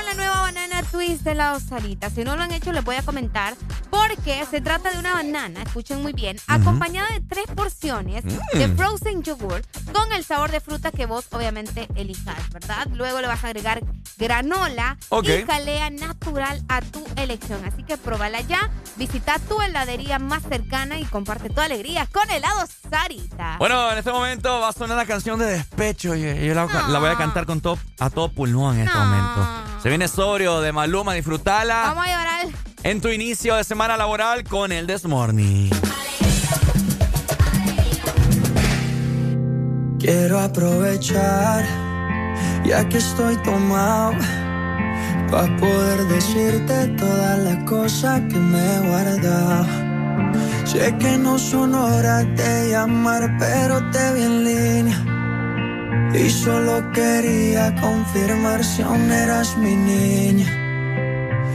twist 1.06 1.22
de 1.24 1.32
helado 1.32 1.58
Sarita. 1.58 2.10
Si 2.10 2.22
no 2.22 2.36
lo 2.36 2.42
han 2.42 2.52
hecho, 2.52 2.72
les 2.72 2.84
voy 2.84 2.96
a 2.96 3.02
comentar. 3.02 3.54
Porque 3.90 4.44
se 4.50 4.60
trata 4.60 4.90
de 4.90 4.98
una 4.98 5.12
banana, 5.14 5.62
escuchen 5.62 6.00
muy 6.02 6.12
bien, 6.12 6.36
acompañada 6.46 7.08
de 7.10 7.20
tres 7.20 7.44
porciones 7.54 8.24
de 8.54 8.68
Mm. 8.68 8.76
frozen 8.76 9.22
yogurt 9.22 9.64
con 9.92 10.10
el 10.12 10.24
sabor 10.24 10.50
de 10.50 10.60
fruta 10.60 10.90
que 10.90 11.04
vos 11.06 11.26
obviamente 11.32 11.88
elijas, 11.94 12.48
¿verdad? 12.50 12.86
Luego 12.94 13.20
le 13.20 13.26
vas 13.26 13.44
a 13.44 13.48
agregar 13.48 13.82
granola 14.16 14.96
Ok. 15.10 15.28
y 15.28 15.44
jalea 15.44 15.90
natural 15.90 16.62
a 16.68 16.80
tu 16.80 17.04
elección. 17.16 17.64
Así 17.64 17.82
que 17.82 17.96
pruébala 17.98 18.40
ya. 18.40 18.70
Visita 18.96 19.38
tu 19.48 19.60
heladería 19.60 20.18
más 20.18 20.42
cercana 20.44 20.98
y 20.98 21.04
comparte 21.04 21.50
tu 21.50 21.60
alegría 21.60 22.06
con 22.06 22.28
helado 22.30 22.60
Sarita. 22.90 23.56
Bueno, 23.58 23.90
en 23.92 23.98
este 23.98 24.12
momento 24.12 24.60
va 24.60 24.68
a 24.68 24.72
sonar 24.72 24.96
una 24.96 25.06
canción 25.06 25.38
de 25.38 25.46
despecho 25.46 26.14
y 26.14 26.22
yo 26.46 26.54
la, 26.54 26.66
la 26.88 26.98
voy 26.98 27.10
a 27.10 27.16
cantar 27.18 27.44
con 27.46 27.60
todo, 27.60 27.78
a 27.98 28.08
todo 28.10 28.30
pulmón 28.32 28.76
en 28.78 28.86
este 28.86 28.98
momento. 28.98 29.46
Se 29.82 29.88
viene 29.88 30.06
sobrio 30.08 30.60
de 30.60 30.70
Maluma, 30.92 31.14
disfrutala 31.14 31.84
Vamos 31.86 32.04
a 32.04 32.10
llorar. 32.10 32.46
en 32.82 33.00
tu 33.00 33.08
inicio 33.08 33.56
de 33.56 33.64
semana 33.64 33.96
laboral 33.96 34.44
con 34.44 34.72
el 34.72 34.86
This 34.86 35.06
Morning. 35.06 35.70
Quiero 39.98 40.38
aprovechar, 40.38 41.64
ya 42.66 42.86
que 42.90 42.98
estoy 42.98 43.38
tomado, 43.38 44.12
para 45.30 45.56
poder 45.56 46.04
decirte 46.08 46.88
todas 46.98 47.38
las 47.38 47.64
cosas 47.64 48.20
que 48.30 48.36
me 48.36 48.58
he 48.58 48.80
guardado. 48.80 49.66
Sé 50.66 50.94
que 50.98 51.16
no 51.16 51.38
son 51.38 51.74
horas 51.74 52.26
de 52.36 52.68
llamar, 52.72 53.34
pero 53.38 53.80
te 53.92 54.12
vi 54.12 54.22
en 54.24 54.44
línea. 54.44 56.12
Y 56.12 56.28
solo 56.28 56.92
quería 56.92 57.74
confirmar 57.80 58.62
si 58.62 58.82
aún 58.82 59.10
eras 59.10 59.56
mi 59.56 59.74
niña. 59.74 60.61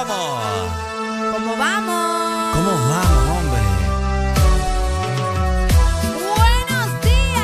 Estamos? 0.00 0.70
¿Cómo 1.32 1.56
vamos? 1.56 2.56
¿Cómo 2.56 2.70
vamos, 2.88 3.38
hombre? 3.38 3.60
¡Buenos 6.36 6.88
días! 7.02 7.42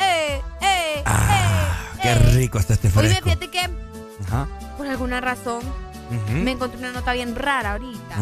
¡Eh, 0.00 0.42
eh, 0.60 1.04
Qué 2.02 2.14
rico 2.14 2.58
está 2.58 2.74
este 2.74 2.88
eh! 2.88 2.92
Oye, 2.96 3.08
fresco. 3.08 3.24
fíjate 3.24 3.50
que 3.50 3.60
Ajá. 4.26 4.46
por 4.76 4.86
alguna 4.86 5.20
razón 5.20 5.60
me 6.30 6.50
encontré 6.50 6.78
una 6.78 6.92
nota 6.92 7.12
bien 7.14 7.34
rara 7.34 7.72
ahorita 7.72 8.16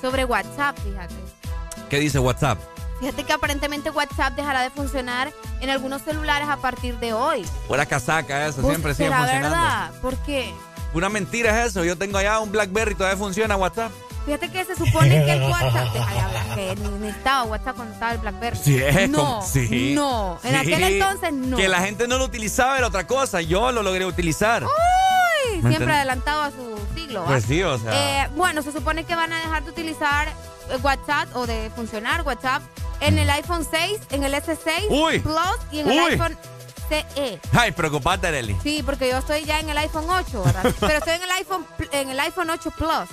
sobre 0.00 0.24
WhatsApp, 0.24 0.78
fíjate. 0.78 1.14
¿Qué 1.90 1.98
dice 2.00 2.18
WhatsApp? 2.18 2.58
Fíjate 3.00 3.24
que 3.24 3.32
aparentemente 3.32 3.90
WhatsApp 3.90 4.34
dejará 4.34 4.62
de 4.62 4.70
funcionar 4.70 5.32
en 5.60 5.70
algunos 5.70 6.02
celulares 6.02 6.48
a 6.48 6.56
partir 6.56 6.98
de 6.98 7.12
hoy. 7.12 7.44
Pura 7.68 7.86
casaca 7.86 8.46
eso, 8.48 8.60
¿Vos 8.62 8.70
siempre 8.70 8.92
sigue 8.94 9.08
funcionando. 9.10 9.50
verdad? 9.50 9.90
¿Por 10.02 10.16
qué? 10.24 10.52
Una 10.94 11.08
mentira 11.08 11.60
es 11.64 11.70
eso. 11.70 11.84
Yo 11.84 11.96
tengo 11.96 12.18
allá 12.18 12.38
un 12.40 12.50
BlackBerry, 12.50 12.94
todavía 12.94 13.18
funciona 13.18 13.56
WhatsApp. 13.56 13.92
Fíjate 14.24 14.50
que 14.50 14.64
se 14.64 14.76
supone 14.76 15.24
que 15.24 15.32
el 15.32 15.42
WhatsApp... 15.50 15.88
Hablar, 15.96 16.54
que 16.54 16.76
ni, 17.00 17.08
estaba 17.08 17.44
WhatsApp 17.44 17.76
cuando 17.76 17.94
estaba 17.94 18.12
el 18.12 18.18
BlackBerry. 18.18 18.58
Sí, 18.62 18.76
es 18.82 19.08
no, 19.08 19.18
como- 19.18 19.42
sí. 19.46 19.92
no. 19.94 20.38
En 20.42 20.50
Sí. 20.50 20.56
aquel 20.74 20.82
entonces 20.84 21.32
no. 21.32 21.56
Que 21.56 21.68
la 21.68 21.80
gente 21.80 22.06
no 22.08 22.18
lo 22.18 22.24
utilizaba 22.24 22.76
era 22.78 22.86
otra 22.86 23.06
cosa. 23.06 23.40
Yo 23.40 23.72
lo 23.72 23.82
logré 23.82 24.04
utilizar. 24.04 24.64
Uy, 24.64 25.62
¿Me 25.62 25.70
siempre 25.70 25.94
adelantado 25.94 26.42
a 26.42 26.50
su 26.50 26.78
siglo. 26.94 27.24
Pues 27.26 27.44
sí, 27.44 27.62
o 27.62 27.78
sea. 27.78 28.24
Eh, 28.24 28.28
bueno, 28.36 28.62
se 28.62 28.72
supone 28.72 29.04
que 29.04 29.14
van 29.14 29.32
a 29.32 29.38
dejar 29.38 29.64
de 29.64 29.70
utilizar 29.70 30.28
eh, 30.28 30.76
WhatsApp 30.82 31.34
o 31.34 31.46
de 31.46 31.70
funcionar 31.74 32.22
WhatsApp 32.22 32.62
en 33.00 33.16
el 33.18 33.30
iPhone 33.30 33.66
6, 33.70 34.00
en 34.10 34.24
el 34.24 34.34
S6 34.34 34.56
Uy. 34.90 35.20
Plus 35.20 35.38
y 35.72 35.80
en 35.80 35.90
el 35.90 35.98
Uy. 36.00 36.10
iPhone 36.12 36.36
CE. 36.88 37.40
Ay, 37.52 37.72
preocupate, 37.72 38.26
Arely. 38.26 38.56
Sí, 38.62 38.82
porque 38.84 39.08
yo 39.08 39.18
estoy 39.18 39.44
ya 39.44 39.60
en 39.60 39.68
el 39.70 39.78
iPhone 39.78 40.08
8, 40.08 40.42
¿verdad? 40.44 40.74
Pero 40.80 40.98
estoy 40.98 41.14
en 41.14 41.22
el 41.22 41.30
iPhone 41.30 41.66
en 41.92 42.10
el 42.10 42.20
iPhone 42.20 42.50
8 42.50 42.70
Plus. 42.76 43.08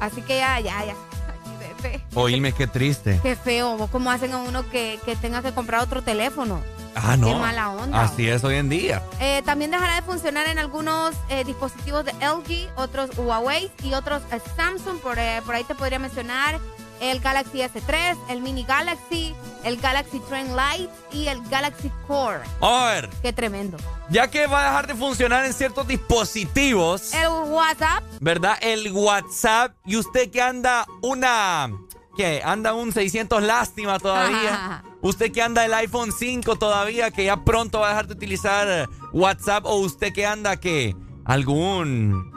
Así 0.00 0.22
que 0.22 0.38
ya, 0.38 0.60
ya, 0.60 0.84
ya. 0.84 0.94
Ay, 0.94 1.74
bebé. 1.82 2.04
Oíme, 2.14 2.52
qué 2.52 2.66
triste. 2.66 3.18
Qué 3.22 3.36
feo, 3.36 3.88
cómo 3.90 4.10
hacen 4.10 4.32
a 4.32 4.38
uno 4.38 4.68
que, 4.70 4.98
que 5.04 5.16
tenga 5.16 5.42
que 5.42 5.52
comprar 5.52 5.80
otro 5.82 6.02
teléfono. 6.02 6.62
Ah, 6.94 7.16
no. 7.16 7.28
Qué 7.28 7.34
mala 7.34 7.70
onda. 7.70 8.02
Así 8.02 8.28
es 8.28 8.42
hoy 8.44 8.56
en 8.56 8.68
día. 8.68 9.02
Eh, 9.20 9.42
también 9.44 9.70
dejará 9.70 9.96
de 9.96 10.02
funcionar 10.02 10.46
en 10.48 10.58
algunos 10.58 11.14
eh, 11.28 11.44
dispositivos 11.44 12.04
de 12.04 12.12
LG, 12.14 12.70
otros 12.76 13.10
Huawei 13.16 13.70
y 13.82 13.94
otros 13.94 14.22
eh, 14.32 14.40
Samsung. 14.56 14.98
Por, 14.98 15.18
eh, 15.18 15.40
por 15.44 15.54
ahí 15.54 15.64
te 15.64 15.74
podría 15.74 15.98
mencionar 15.98 16.58
el 17.00 17.20
Galaxy 17.20 17.58
S3, 17.58 18.16
el 18.28 18.40
Mini 18.40 18.64
Galaxy, 18.64 19.34
el 19.64 19.76
Galaxy 19.78 20.20
Trend 20.28 20.50
Lite 20.50 20.90
y 21.12 21.28
el 21.28 21.42
Galaxy 21.48 21.90
Core. 22.06 22.40
A 22.60 22.86
ver, 22.86 23.10
Qué 23.22 23.32
tremendo. 23.32 23.76
ya 24.10 24.28
que 24.28 24.46
va 24.46 24.62
a 24.62 24.64
dejar 24.66 24.86
de 24.86 24.94
funcionar 24.94 25.44
en 25.46 25.52
ciertos 25.52 25.86
dispositivos, 25.86 27.12
El 27.14 27.28
WhatsApp, 27.28 28.02
¿verdad? 28.20 28.56
El 28.60 28.92
WhatsApp. 28.92 29.74
Y 29.84 29.96
usted 29.96 30.30
que 30.30 30.40
anda 30.42 30.86
una. 31.02 31.70
¿Qué? 32.16 32.42
Anda 32.44 32.74
un 32.74 32.92
600 32.92 33.42
lástima 33.42 33.98
todavía. 34.00 34.54
Ajá. 34.54 34.84
Usted 35.00 35.30
que 35.30 35.40
anda 35.40 35.64
el 35.64 35.72
iPhone 35.74 36.10
5 36.10 36.56
todavía, 36.56 37.12
que 37.12 37.24
ya 37.24 37.44
pronto 37.44 37.78
va 37.80 37.86
a 37.86 37.90
dejar 37.90 38.08
de 38.08 38.14
utilizar 38.14 38.88
WhatsApp. 39.12 39.64
O 39.66 39.76
usted 39.76 40.12
que 40.12 40.26
anda 40.26 40.56
que. 40.56 40.96
Algún. 41.24 42.32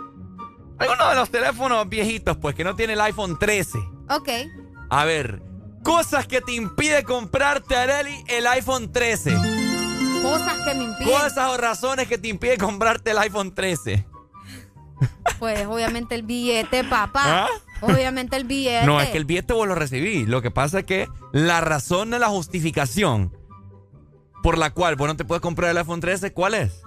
Alguno 0.78 1.10
de 1.10 1.16
los 1.16 1.30
teléfonos 1.30 1.88
viejitos, 1.90 2.38
pues, 2.38 2.54
que 2.56 2.64
no 2.64 2.76
tiene 2.76 2.94
el 2.94 3.02
iPhone 3.02 3.38
13. 3.40 3.80
Ok. 4.16 4.30
A 4.90 5.06
ver, 5.06 5.42
cosas 5.84 6.28
que 6.28 6.42
te 6.42 6.54
impide 6.54 7.04
comprarte, 7.04 7.76
Areli, 7.76 8.24
el 8.28 8.48
iPhone 8.48 8.92
13. 8.92 9.34
Cosas 10.22 10.58
que 10.66 10.76
me 10.76 10.84
impiden. 10.84 11.14
Cosas 11.14 11.50
o 11.50 11.58
razones 11.58 12.08
que 12.08 12.18
te 12.18 12.28
impiden 12.28 12.60
comprarte 12.60 13.12
el 13.12 13.18
iPhone 13.18 13.54
13. 13.54 14.06
Pues 15.40 15.66
obviamente 15.66 16.16
el 16.16 16.24
billete, 16.24 16.84
papá. 16.84 17.46
¿Ah? 17.46 17.48
Obviamente 17.82 18.36
el 18.36 18.44
billete. 18.44 18.86
No, 18.86 19.02
es 19.02 19.10
que 19.10 19.18
el 19.18 19.26
billete 19.26 19.54
vos 19.54 19.68
lo 19.68 19.74
recibí. 19.74 20.26
Lo 20.26 20.42
que 20.42 20.52
pasa 20.52 20.80
es 20.80 20.86
que 20.86 21.08
la 21.32 21.62
razón 21.62 22.12
de 22.12 22.20
la 22.20 22.28
justificación 22.28 23.36
por 24.44 24.58
la 24.58 24.72
cual 24.72 24.96
vos 24.96 25.08
no 25.08 25.16
te 25.16 25.26
puedes 25.26 25.42
comprar 25.42 25.72
el 25.72 25.78
iPhone 25.78 26.00
13, 26.00 26.34
¿cuál 26.34 26.54
es? 26.56 26.84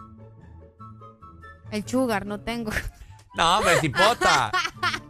El 1.71 1.87
sugar 1.87 2.27
no 2.27 2.41
tengo. 2.41 2.71
No, 3.37 3.59
hombre, 3.59 3.81
cipota. 3.81 4.53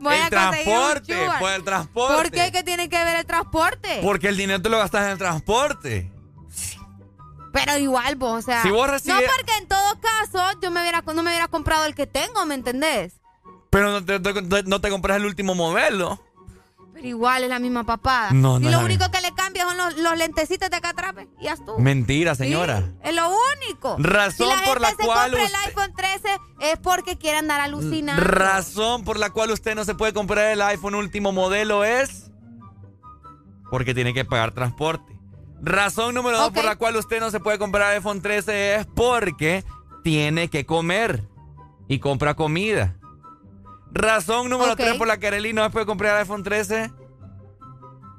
Voy 0.00 0.14
el 0.16 0.22
a 0.22 0.30
transporte, 0.30 1.14
sugar. 1.24 1.38
pues 1.40 1.56
el 1.56 1.64
transporte. 1.64 2.14
¿Por 2.22 2.30
qué? 2.30 2.52
¿Qué 2.52 2.62
tiene 2.62 2.88
que 2.88 3.04
ver 3.04 3.16
el 3.16 3.26
transporte? 3.26 4.00
Porque 4.02 4.28
el 4.28 4.36
dinero 4.36 4.60
te 4.62 4.68
lo 4.68 4.78
gastas 4.78 5.04
en 5.04 5.10
el 5.12 5.18
transporte. 5.18 6.10
Pero 7.52 7.78
igual, 7.78 8.16
vos, 8.16 8.40
o 8.40 8.42
sea. 8.42 8.62
Si 8.62 8.70
vos 8.70 8.88
recibes- 8.88 9.14
No, 9.14 9.32
porque 9.36 9.56
en 9.58 9.68
todo 9.68 10.00
caso, 10.00 10.58
yo 10.60 10.70
me 10.70 10.80
hubiera, 10.80 11.02
no 11.02 11.22
me 11.22 11.30
hubiera 11.30 11.48
comprado 11.48 11.84
el 11.84 11.94
que 11.94 12.06
tengo, 12.06 12.44
¿me 12.46 12.54
entendés? 12.56 13.14
Pero 13.70 13.90
no 13.92 14.04
te- 14.04 14.62
no 14.64 14.80
te 14.80 14.90
compras 14.90 15.16
el 15.18 15.26
último 15.26 15.54
modelo. 15.54 16.20
Igual 17.04 17.42
es 17.44 17.48
la 17.50 17.58
misma 17.58 17.84
papada. 17.84 18.30
No, 18.32 18.56
y 18.58 18.60
no 18.60 18.68
es 18.70 18.74
lo 18.76 18.80
único 18.84 19.10
que 19.10 19.20
le 19.20 19.32
cambia 19.34 19.64
son 19.64 19.76
los, 19.76 19.96
los 19.98 20.16
lentecitos 20.16 20.70
de 20.70 20.76
acá 20.76 20.90
atrás, 20.90 21.14
¿ves? 21.14 21.28
y 21.40 21.44
ya 21.44 21.52
estuvo. 21.52 21.78
Mentira, 21.78 22.34
Sí, 22.34 22.44
señora. 22.44 22.82
es 23.02 23.14
lo 23.14 23.28
único. 23.62 23.96
Razón 23.98 24.48
si 24.48 24.54
la 24.56 24.64
por 24.64 24.80
la 24.80 24.88
gente 24.88 25.02
se 25.02 25.06
cual 25.06 25.30
compra 25.32 25.44
usted- 25.44 25.58
el 25.58 25.68
iPhone 25.68 25.94
13 25.96 26.28
es 26.60 26.78
porque 26.78 27.18
quiere 27.18 27.38
andar 27.38 27.60
alucinando. 27.60 28.22
Razón 28.24 29.04
por 29.04 29.18
la 29.18 29.30
cual 29.30 29.50
usted 29.50 29.74
no 29.74 29.84
se 29.84 29.94
puede 29.94 30.12
comprar 30.12 30.46
el 30.52 30.62
iPhone 30.62 30.94
último 30.94 31.32
modelo 31.32 31.84
es 31.84 32.30
porque 33.70 33.94
tiene 33.94 34.14
que 34.14 34.24
pagar 34.24 34.52
transporte. 34.52 35.12
Razón 35.62 36.14
número 36.14 36.38
dos 36.38 36.50
por 36.52 36.64
la 36.64 36.76
cual 36.76 36.96
usted 36.96 37.20
no 37.20 37.30
se 37.30 37.40
puede 37.40 37.58
comprar 37.58 37.90
el 37.92 37.96
iPhone 37.98 38.20
13 38.20 38.76
es 38.76 38.86
porque 38.86 39.64
tiene 40.02 40.48
que 40.48 40.66
comer 40.66 41.24
y 41.88 41.98
compra 41.98 42.34
comida. 42.34 42.96
Razón 43.94 44.50
número 44.50 44.72
Ok. 44.72 44.76
tres 44.78 44.94
por 44.96 45.06
la 45.06 45.16
que 45.18 45.28
Arely 45.28 45.52
no 45.52 45.62
se 45.64 45.70
puede 45.70 45.86
comprar 45.86 46.12
el 46.16 46.18
iPhone 46.22 46.42
13 46.42 46.90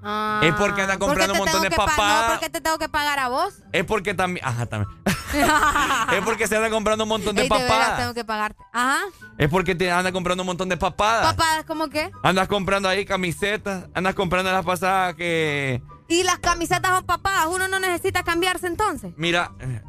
Ah, 0.08 0.40
Es 0.44 0.54
porque 0.54 0.84
anda 0.84 1.00
comprando 1.00 1.34
te 1.34 1.40
un 1.40 1.46
montón 1.46 1.64
de 1.64 1.70
que 1.70 1.76
pa- 1.76 1.88
papá. 1.88 2.22
No, 2.28 2.34
porque 2.34 2.50
te 2.52 2.62
tengo 2.62 2.78
que 2.78 2.88
pagar 2.88 3.18
a 3.18 3.28
vos. 3.28 3.56
es 3.72 3.84
porque 3.86 4.14
también... 4.14 4.46
Ajá, 4.46 4.68
también. 4.68 4.96
es 6.14 6.22
porque 6.24 6.48
se 6.48 6.56
anda 6.56 6.70
comprando 6.70 7.06
un 7.06 7.10
montón 7.10 7.36
de 7.36 7.42
Ey, 7.42 7.50
de 7.50 7.56
papadas. 7.56 7.98
tengo 7.98 8.14
que 8.14 8.24
pagarte. 8.24 8.62
Ajá. 8.72 9.00
Es 9.40 9.50
porque 9.50 9.74
te 9.74 9.92
anda 9.92 10.12
comprando 10.12 10.44
un 10.44 10.48
montón 10.48 10.70
de 10.70 10.78
papadas. 10.78 11.34
Papá, 11.34 11.64
¿cómo 11.66 11.90
qué? 11.90 12.12
Andas 12.22 12.48
comprando 12.48 12.88
ahí 12.88 13.04
camisetas, 13.04 13.86
andas 13.96 14.14
comprando 14.14 14.52
las 14.52 14.64
pasadas 14.64 15.16
que... 15.16 15.82
Y 16.08 16.22
las 16.22 16.38
camisetas 16.38 16.92
son 16.92 17.06
papadas. 17.08 17.48
Uno 17.48 17.68
no 17.68 17.80
necesita 17.80 18.22
cambiarse 18.22 18.68
entonces. 18.68 19.12
Mira, 19.18 19.54
eh, 19.60 19.82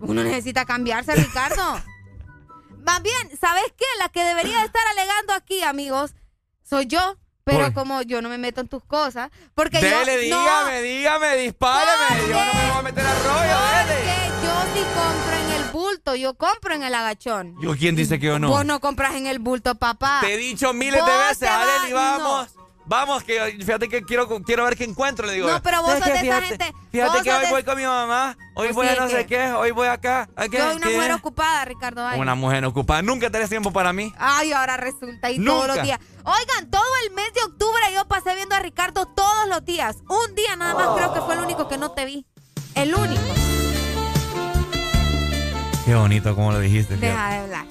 Uno 0.00 0.22
necesita 0.24 0.66
cambiarse, 0.66 1.14
Ricardo. 1.14 1.80
Más 2.86 3.02
bien, 3.02 3.36
¿sabes 3.40 3.64
qué? 3.76 3.84
La 3.98 4.08
que 4.08 4.24
debería 4.24 4.64
estar 4.64 4.82
alegando 4.92 5.34
aquí, 5.34 5.62
amigos, 5.62 6.14
soy 6.62 6.86
yo. 6.86 7.16
Pero 7.44 7.64
¿Por? 7.66 7.74
como 7.74 8.02
yo 8.02 8.20
no 8.22 8.28
me 8.28 8.38
meto 8.38 8.60
en 8.60 8.66
tus 8.66 8.82
cosas, 8.84 9.30
porque 9.54 9.80
yo... 9.80 9.86
dele, 9.86 10.28
no, 10.28 10.40
dígame, 10.40 10.82
dígame, 10.82 11.36
dispáreme. 11.36 12.22
Yo 12.28 12.44
no 12.44 12.54
me 12.54 12.60
voy 12.70 12.78
a 12.78 12.82
meter 12.82 13.06
al 13.06 13.16
rollo, 13.22 13.86
dele. 13.86 14.00
porque 14.02 14.46
yo 14.46 14.62
sí 14.74 14.80
compro 14.96 15.32
en 15.36 15.50
el 15.52 15.64
bulto, 15.70 16.14
yo 16.16 16.34
compro 16.34 16.74
en 16.74 16.82
el 16.82 16.92
agachón. 16.92 17.54
Yo, 17.60 17.76
¿quién 17.76 17.94
dice 17.94 18.18
que 18.18 18.26
yo 18.26 18.40
no? 18.40 18.48
Vos 18.48 18.64
no 18.64 18.80
compras 18.80 19.14
en 19.14 19.28
el 19.28 19.38
bulto, 19.38 19.76
papá. 19.76 20.18
Te 20.22 20.34
he 20.34 20.36
dicho 20.36 20.72
miles 20.72 21.04
de 21.06 21.18
veces, 21.18 21.38
te 21.38 21.46
vas- 21.46 21.68
Arely, 21.68 21.92
vamos. 22.86 23.22
Que 23.24 23.56
fíjate 23.60 23.88
que 23.88 24.02
quiero, 24.02 24.28
quiero 24.42 24.64
ver 24.64 24.76
qué 24.76 24.84
encuentro, 24.84 25.26
le 25.26 25.34
digo. 25.34 25.48
No, 25.48 25.62
pero 25.62 25.82
vos 25.82 25.90
¿Sabes 25.98 26.04
sos 26.04 26.12
de 26.22 26.28
esa 26.28 26.40
Fíjate- 26.40 26.46
gente- 26.64 26.72
Fíjate 26.90 27.22
que 27.22 27.32
hoy 27.32 27.44
de- 27.44 27.50
voy 27.50 27.62
con 27.64 27.76
mi 27.76 27.84
mamá, 27.84 28.36
hoy 28.54 28.68
Pues 28.68 28.74
voy 28.76 28.86
sí, 28.88 28.94
a 28.96 29.00
no 29.00 29.08
sé 29.08 29.26
qué, 29.26 29.52
hoy 29.52 29.70
voy 29.72 29.88
acá. 29.88 30.28
¿a 30.34 30.48
qué? 30.48 30.56
Yo 30.58 30.66
soy 30.68 30.76
una 30.76 30.86
¿Qué? 30.88 30.94
mujer 30.96 31.12
ocupada, 31.12 31.64
Ricardo. 31.66 32.02
Valle. 32.02 32.20
Una 32.20 32.34
mujer 32.34 32.64
ocupada. 32.64 33.02
Nunca 33.02 33.28
tenés 33.30 33.48
tiempo 33.50 33.70
para 33.72 33.92
mí. 33.92 34.12
Ay, 34.18 34.52
ahora 34.52 34.76
resulta, 34.76 35.30
y 35.30 35.38
Nunca. 35.38 35.50
todos 35.52 35.66
los 35.76 35.82
días. 35.82 36.00
Oigan, 36.24 36.70
todo 36.70 36.82
el 37.06 37.14
mes 37.14 37.32
de 37.34 37.42
octubre 37.44 37.82
yo 37.94 38.06
pasé 38.08 38.34
viendo 38.34 38.54
a 38.54 38.60
Ricardo 38.60 39.06
todos 39.06 39.48
los 39.48 39.64
días. 39.64 39.96
Un 40.08 40.34
día 40.34 40.56
nada 40.56 40.74
más 40.74 40.96
creo 40.96 41.12
que 41.12 41.20
fue 41.20 41.34
el 41.34 41.40
único 41.40 41.68
que 41.68 41.76
no 41.78 41.90
te 41.92 42.04
vi. 42.06 42.26
El 42.74 42.94
único. 42.94 43.22
Qué 45.84 45.94
bonito 45.94 46.34
como 46.34 46.50
lo 46.52 46.58
dijiste. 46.58 46.96
fíjate. 46.96 47.06
Deja 47.12 47.28
de 47.30 47.36
hablar. 47.38 47.66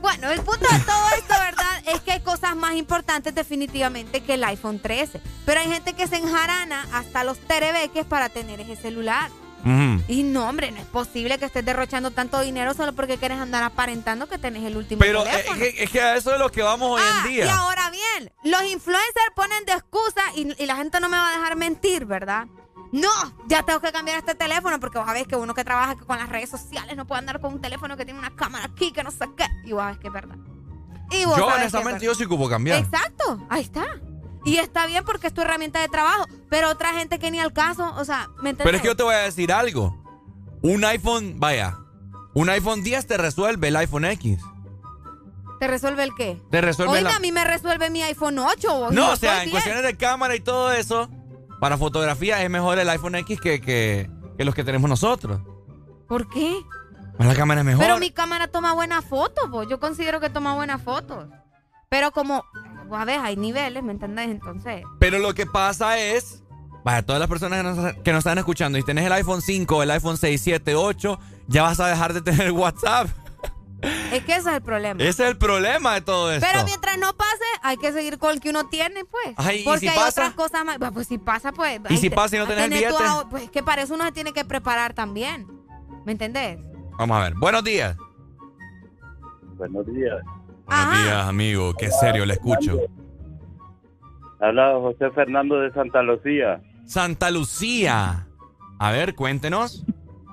Bueno, 0.00 0.30
el 0.30 0.40
punto 0.40 0.66
de 0.70 0.78
todo 0.80 1.08
esto, 1.16 1.34
¿verdad? 1.38 1.66
Es 1.86 2.00
que 2.02 2.12
hay 2.12 2.20
cosas 2.20 2.54
más 2.54 2.74
importantes 2.76 3.34
definitivamente 3.34 4.20
que 4.22 4.34
el 4.34 4.44
iPhone 4.44 4.78
13. 4.80 5.20
Pero 5.44 5.60
hay 5.60 5.66
gente 5.70 5.92
que 5.94 6.06
se 6.06 6.16
enjarana 6.16 6.86
hasta 6.92 7.24
los 7.24 7.38
terebeques 7.38 8.04
para 8.06 8.28
tener 8.28 8.60
ese 8.60 8.76
celular. 8.76 9.30
Y 10.08 10.22
no, 10.22 10.48
hombre, 10.48 10.70
no 10.70 10.78
es 10.78 10.86
posible 10.86 11.36
que 11.38 11.44
estés 11.44 11.62
derrochando 11.64 12.10
tanto 12.12 12.40
dinero 12.40 12.72
solo 12.72 12.94
porque 12.94 13.18
quieres 13.18 13.36
andar 13.38 13.62
aparentando 13.62 14.26
que 14.26 14.38
tenés 14.38 14.64
el 14.64 14.74
último 14.74 15.00
Pero 15.00 15.20
eh, 15.26 15.30
teléfono. 15.30 15.62
es 15.64 15.74
que, 15.74 15.82
es 15.84 15.90
que 15.90 16.00
a 16.00 16.16
eso 16.16 16.32
es 16.32 16.38
lo 16.38 16.48
que 16.50 16.62
vamos 16.62 16.92
hoy 16.98 17.02
Ah, 17.04 17.22
en 17.26 17.30
Y 17.30 17.34
día. 17.34 17.54
ahora 17.58 17.90
bien, 17.90 18.32
los 18.44 18.62
influencers 18.64 19.32
ponen 19.36 19.62
de 19.66 19.72
excusa 19.72 20.22
y, 20.34 20.62
y 20.62 20.66
la 20.66 20.76
gente 20.76 20.98
no 21.00 21.10
me 21.10 21.18
va 21.18 21.28
a 21.28 21.32
dejar 21.36 21.56
mentir, 21.56 22.06
¿verdad? 22.06 22.46
No, 22.92 23.08
ya 23.46 23.62
tengo 23.62 23.80
que 23.80 23.92
cambiar 23.92 24.18
este 24.18 24.34
teléfono 24.34 24.80
porque 24.80 24.98
vos 24.98 25.06
sabés 25.06 25.26
que 25.26 25.36
uno 25.36 25.54
que 25.54 25.62
trabaja 25.64 25.94
con 25.96 26.18
las 26.18 26.28
redes 26.28 26.50
sociales 26.50 26.96
no 26.96 27.06
puede 27.06 27.20
andar 27.20 27.40
con 27.40 27.54
un 27.54 27.60
teléfono 27.60 27.96
que 27.96 28.04
tiene 28.04 28.18
una 28.18 28.34
cámara 28.34 28.64
aquí, 28.64 28.92
que 28.92 29.04
no 29.04 29.10
sé 29.10 29.26
qué. 29.36 29.46
Y 29.64 29.72
vos 29.72 29.82
sabés 29.82 29.98
que 29.98 30.08
es 30.08 30.12
verdad. 30.12 30.36
Y 31.12 31.24
vos 31.24 31.36
Yo 31.36 31.46
honestamente 31.46 32.04
yo 32.04 32.14
sí 32.14 32.24
ocupo 32.24 32.48
cambiar. 32.48 32.78
Exacto, 32.78 33.46
ahí 33.48 33.62
está. 33.62 33.84
Y 34.44 34.56
está 34.56 34.86
bien 34.86 35.04
porque 35.04 35.28
es 35.28 35.34
tu 35.34 35.42
herramienta 35.42 35.80
de 35.80 35.88
trabajo. 35.88 36.26
Pero 36.48 36.70
otra 36.70 36.92
gente 36.94 37.18
que 37.18 37.30
ni 37.30 37.38
al 37.38 37.52
caso, 37.52 37.94
o 37.96 38.04
sea, 38.04 38.28
¿me 38.42 38.50
entiendes? 38.50 38.64
Pero 38.64 38.76
es 38.76 38.82
que 38.82 38.88
yo 38.88 38.96
te 38.96 39.02
voy 39.02 39.14
a 39.14 39.18
decir 39.18 39.52
algo. 39.52 39.96
Un 40.62 40.84
iPhone, 40.84 41.38
vaya, 41.38 41.76
Un 42.32 42.48
iPhone 42.48 42.82
10 42.82 43.06
te 43.06 43.16
resuelve 43.16 43.68
el 43.68 43.76
iPhone 43.76 44.04
X. 44.04 44.38
¿Te 45.58 45.66
resuelve 45.66 46.04
el 46.04 46.14
qué? 46.14 46.40
Te 46.50 46.60
resuelve 46.60 46.94
Oiga, 46.94 47.10
la- 47.10 47.16
a 47.16 47.20
mí 47.20 47.32
me 47.32 47.44
resuelve 47.44 47.90
mi 47.90 48.02
iPhone 48.02 48.38
8. 48.38 48.78
vos, 48.78 48.92
y 48.92 48.94
No, 48.94 49.10
o 49.10 49.16
sea, 49.16 49.42
en 49.42 49.50
cuestiones 49.50 49.82
de 49.82 49.96
cámara 49.96 50.34
y 50.36 50.40
todo 50.40 50.72
eso, 50.72 51.10
para 51.60 51.76
fotografía 51.78 52.42
es 52.42 52.50
mejor 52.50 52.78
el 52.78 52.88
iPhone 52.88 53.14
X 53.16 53.40
que, 53.40 53.60
que, 53.60 54.10
que 54.36 54.44
los 54.44 54.54
que 54.54 54.64
tenemos 54.64 54.88
nosotros. 54.88 55.40
¿Por 56.08 56.28
qué? 56.28 56.58
Pues 57.16 57.28
la 57.28 57.34
cámara 57.34 57.60
es 57.60 57.66
mejor. 57.66 57.84
Pero 57.84 57.98
mi 57.98 58.10
cámara 58.10 58.48
toma 58.48 58.72
buenas 58.72 59.04
fotos, 59.04 59.48
vos. 59.50 59.66
Yo 59.68 59.78
considero 59.78 60.20
que 60.20 60.30
toma 60.30 60.54
buenas 60.54 60.82
fotos. 60.82 61.28
Pero 61.90 62.12
como, 62.12 62.44
a 62.92 63.04
ver, 63.04 63.20
hay 63.20 63.36
niveles, 63.36 63.82
¿me 63.82 63.92
entendés? 63.92 64.28
Entonces, 64.28 64.82
Pero 64.98 65.18
lo 65.18 65.34
que 65.34 65.44
pasa 65.44 65.98
es, 65.98 66.42
para 66.82 67.02
todas 67.02 67.20
las 67.20 67.28
personas 67.28 67.58
que 67.58 67.64
nos, 67.64 67.92
que 68.02 68.12
nos 68.12 68.18
están 68.20 68.38
escuchando, 68.38 68.78
y 68.78 68.82
tenés 68.82 69.04
el 69.04 69.12
iPhone 69.12 69.42
5, 69.42 69.82
el 69.82 69.90
iPhone 69.90 70.16
6, 70.16 70.40
7, 70.40 70.74
8, 70.74 71.18
ya 71.48 71.62
vas 71.62 71.78
a 71.78 71.88
dejar 71.88 72.14
de 72.14 72.22
tener 72.22 72.52
WhatsApp. 72.52 73.08
Es 73.82 74.24
que 74.24 74.32
ese 74.32 74.50
es 74.50 74.56
el 74.56 74.62
problema. 74.62 75.02
Ese 75.02 75.24
es 75.24 75.30
el 75.30 75.36
problema 75.36 75.94
de 75.94 76.00
todo 76.00 76.32
esto. 76.32 76.46
Pero 76.50 76.64
mientras 76.64 76.98
no 76.98 77.12
pase, 77.14 77.44
hay 77.62 77.76
que 77.76 77.92
seguir 77.92 78.18
con 78.18 78.32
el 78.32 78.40
que 78.40 78.50
uno 78.50 78.68
tiene, 78.68 79.04
pues. 79.04 79.34
Ay, 79.36 79.60
¿y 79.60 79.64
Porque 79.64 79.80
si 79.80 79.88
hay 79.88 79.96
pasa? 79.96 80.22
otras 80.22 80.34
cosas 80.34 80.64
más. 80.64 80.78
Bah, 80.78 80.90
Pues 80.92 81.06
si 81.06 81.18
pasa, 81.18 81.52
pues. 81.52 81.80
¿Y 81.88 81.96
si 81.96 82.10
pasa 82.10 82.36
y 82.36 82.38
no 82.38 82.46
tenés 82.46 82.70
el 82.70 82.88
tu 82.88 83.28
Pues 83.30 83.44
es 83.44 83.50
que 83.50 83.62
para 83.62 83.82
eso 83.82 83.94
uno 83.94 84.04
se 84.04 84.12
tiene 84.12 84.32
que 84.32 84.44
preparar 84.44 84.94
también. 84.94 85.46
¿Me 86.04 86.12
entendés? 86.12 86.58
Vamos 86.98 87.16
a 87.16 87.24
ver. 87.24 87.34
Buenos 87.34 87.64
días. 87.64 87.96
Buenos 89.56 89.86
días. 89.86 90.16
Buenos 90.66 91.02
días, 91.02 91.26
amigo. 91.26 91.74
Qué 91.74 91.90
serio 91.90 92.24
le 92.26 92.34
escucho. 92.34 92.78
Habla 94.40 94.72
José 94.74 95.10
Fernando 95.10 95.60
de 95.60 95.70
Santa 95.72 96.02
Lucía. 96.02 96.60
Santa 96.86 97.30
Lucía. 97.30 98.26
A 98.78 98.90
ver, 98.92 99.14
cuéntenos. 99.14 99.84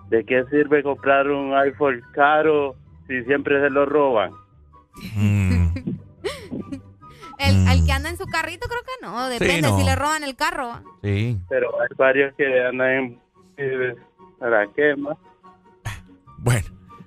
¿De 0.10 0.24
qué 0.24 0.46
sirve 0.50 0.82
comprar 0.84 1.28
un 1.30 1.54
iPhone 1.54 2.02
caro 2.14 2.76
si 3.08 3.24
siempre 3.24 3.62
se 3.62 3.70
lo 3.70 3.86
roban? 3.86 4.32
El, 7.40 7.68
el 7.68 7.86
que 7.86 7.92
anda 7.92 8.10
en 8.10 8.18
su 8.18 8.26
carrito, 8.26 8.68
creo 8.68 8.82
que 8.82 9.06
no. 9.06 9.30
Depende 9.30 9.62
no. 9.70 9.78
si 9.78 9.84
le 9.86 9.96
roban 9.96 10.24
el 10.24 10.36
carro. 10.36 10.82
Sí. 11.04 11.38
Pero 11.50 11.70
hay 11.82 11.88
varios 11.98 12.34
que 12.36 12.46
andan 12.66 12.90
en... 13.58 13.98
¿Para 14.40 14.68
qué 14.76 14.96
más? 14.96 15.18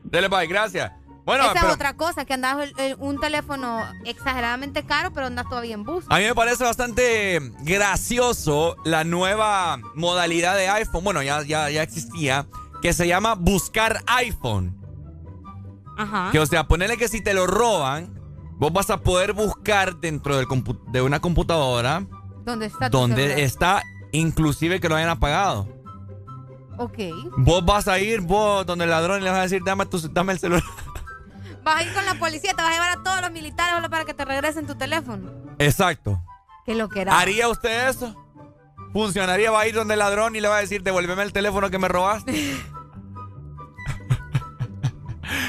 Dele, 0.04 0.28
bye, 0.28 0.46
gracias. 0.46 0.92
Bueno, 1.24 1.44
Esa 1.44 1.52
pero 1.52 1.68
es 1.68 1.74
otra 1.74 1.96
cosa, 1.96 2.24
que 2.24 2.32
andas 2.34 2.56
el- 2.60 2.74
el- 2.80 2.96
un 2.98 3.20
teléfono 3.20 3.84
exageradamente 4.04 4.84
caro, 4.84 5.12
pero 5.12 5.26
andas 5.26 5.48
todavía 5.48 5.74
en 5.74 5.84
bus. 5.84 6.04
a 6.08 6.18
mí 6.18 6.24
me 6.24 6.34
parece 6.34 6.64
bastante 6.64 7.38
gracioso 7.62 8.76
la 8.84 9.04
nueva 9.04 9.78
modalidad 9.94 10.56
de 10.56 10.68
iPhone. 10.68 11.04
Bueno, 11.04 11.22
ya, 11.22 11.42
ya, 11.44 11.70
ya 11.70 11.82
existía. 11.84 12.46
Que 12.82 12.92
se 12.92 13.06
llama 13.06 13.34
buscar 13.34 14.00
iPhone. 14.06 14.74
Ajá. 16.00 16.30
Que 16.32 16.38
o 16.38 16.46
sea, 16.46 16.66
ponerle 16.66 16.96
que 16.96 17.08
si 17.08 17.22
te 17.22 17.34
lo 17.34 17.46
roban, 17.46 18.20
vos 18.56 18.72
vas 18.72 18.90
a 18.90 19.00
poder 19.00 19.32
buscar 19.32 19.96
dentro 19.96 20.36
del 20.36 20.46
de 20.88 21.02
una 21.02 21.20
computadora 21.20 22.06
¿Dónde 22.44 22.66
está 22.66 22.90
tu 22.90 22.98
donde 22.98 23.42
está 23.42 23.82
inclusive 24.12 24.80
que 24.80 24.88
lo 24.88 24.96
hayan 24.96 25.10
apagado. 25.10 25.68
Ok. 26.78 26.98
Vos 27.36 27.64
vas 27.64 27.88
a 27.88 27.98
ir, 27.98 28.20
vos 28.20 28.64
donde 28.64 28.84
el 28.84 28.90
ladrón 28.90 29.20
y 29.20 29.24
le 29.24 29.30
vas 29.30 29.40
a 29.40 29.42
decir, 29.42 29.62
dame, 29.64 29.86
tu, 29.86 29.98
dame 30.12 30.32
el 30.32 30.38
celular. 30.38 30.64
Vas 31.62 31.76
a 31.76 31.82
ir 31.82 31.92
con 31.92 32.06
la 32.06 32.14
policía, 32.14 32.54
te 32.54 32.62
vas 32.62 32.70
a 32.70 32.72
llevar 32.72 32.98
a 32.98 33.02
todos 33.02 33.20
los 33.20 33.32
militares 33.32 33.74
solo 33.74 33.90
para 33.90 34.06
que 34.06 34.14
te 34.14 34.24
regresen 34.24 34.66
tu 34.66 34.76
teléfono. 34.76 35.30
Exacto. 35.58 36.18
Que 36.64 36.74
lo 36.74 36.88
que 36.88 37.02
era. 37.02 37.20
¿Haría 37.20 37.48
usted 37.50 37.90
eso? 37.90 38.16
¿Funcionaría? 38.94 39.50
¿Va 39.50 39.60
a 39.60 39.68
ir 39.68 39.74
donde 39.74 39.92
el 39.92 39.98
ladrón 39.98 40.34
y 40.34 40.40
le 40.40 40.48
va 40.48 40.56
a 40.56 40.60
decir, 40.62 40.82
devuélveme 40.82 41.22
el 41.22 41.34
teléfono 41.34 41.68
que 41.68 41.78
me 41.78 41.88
robaste? 41.88 42.32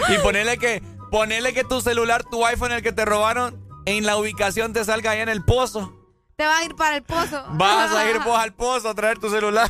y 0.09 0.17
ponerle 0.19 0.57
que, 0.57 0.81
ponerle 1.09 1.53
que 1.53 1.63
tu 1.63 1.81
celular, 1.81 2.23
tu 2.23 2.45
iPhone, 2.45 2.71
el 2.71 2.81
que 2.81 2.91
te 2.91 3.05
robaron, 3.05 3.59
en 3.85 4.05
la 4.05 4.17
ubicación 4.17 4.73
te 4.73 4.83
salga 4.85 5.11
ahí 5.11 5.19
en 5.19 5.29
el 5.29 5.43
pozo. 5.43 5.97
Te 6.35 6.45
vas 6.45 6.61
a 6.61 6.65
ir 6.65 6.75
para 6.75 6.95
el 6.95 7.03
pozo. 7.03 7.43
Vas 7.51 7.91
a 7.93 8.09
ir 8.09 8.19
vos 8.25 8.39
al 8.39 8.53
pozo 8.53 8.89
a 8.89 8.95
traer 8.95 9.19
tu 9.19 9.29
celular. 9.29 9.69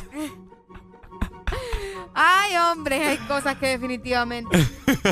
Ay, 2.14 2.56
hombre, 2.56 3.06
hay 3.06 3.16
cosas 3.18 3.56
que 3.56 3.68
definitivamente. 3.68 4.58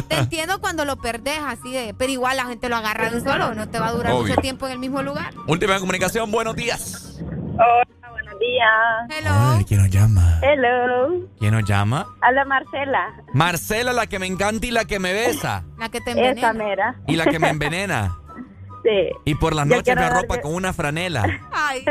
Te 0.08 0.16
entiendo 0.16 0.60
cuando 0.60 0.84
lo 0.84 0.96
perdés 0.96 1.38
así 1.38 1.72
de. 1.72 1.94
Pero 1.94 2.12
igual 2.12 2.36
la 2.36 2.44
gente 2.44 2.68
lo 2.68 2.76
agarra 2.76 3.10
de 3.10 3.16
un 3.18 3.24
solo. 3.24 3.54
No 3.54 3.68
te 3.68 3.78
va 3.78 3.88
a 3.88 3.92
durar 3.92 4.12
Obvio. 4.12 4.28
mucho 4.28 4.40
tiempo 4.40 4.66
en 4.66 4.72
el 4.72 4.78
mismo 4.78 5.02
lugar. 5.02 5.32
Última 5.46 5.78
comunicación, 5.78 6.30
buenos 6.30 6.56
días. 6.56 7.18
Hola, 7.54 7.84
buenos 7.84 7.99
días. 8.40 9.08
Hello. 9.10 9.64
¿Quién 9.66 9.80
nos 9.82 9.90
llama? 9.90 10.40
Hello. 10.42 11.28
¿Quién 11.38 11.52
nos 11.52 11.64
llama? 11.64 12.06
Habla 12.20 12.44
Marcela. 12.44 13.14
Marcela, 13.32 13.92
la 13.92 14.06
que 14.06 14.18
me 14.18 14.26
encanta 14.26 14.66
y 14.66 14.70
la 14.70 14.84
que 14.84 14.98
me 14.98 15.12
besa. 15.12 15.64
La 15.78 15.88
que 15.88 16.00
te 16.00 16.30
Esa 16.30 16.52
mera. 16.52 16.96
Y 17.06 17.16
la 17.16 17.26
que 17.26 17.38
me 17.38 17.48
envenena. 17.48 18.16
Sí. 18.82 19.10
Y 19.26 19.34
por 19.34 19.54
las 19.54 19.68
Yo 19.68 19.76
noches 19.76 19.94
me 19.94 20.04
arropa 20.04 20.40
con 20.40 20.54
una 20.54 20.72
franela. 20.72 21.22
Ay, 21.52 21.84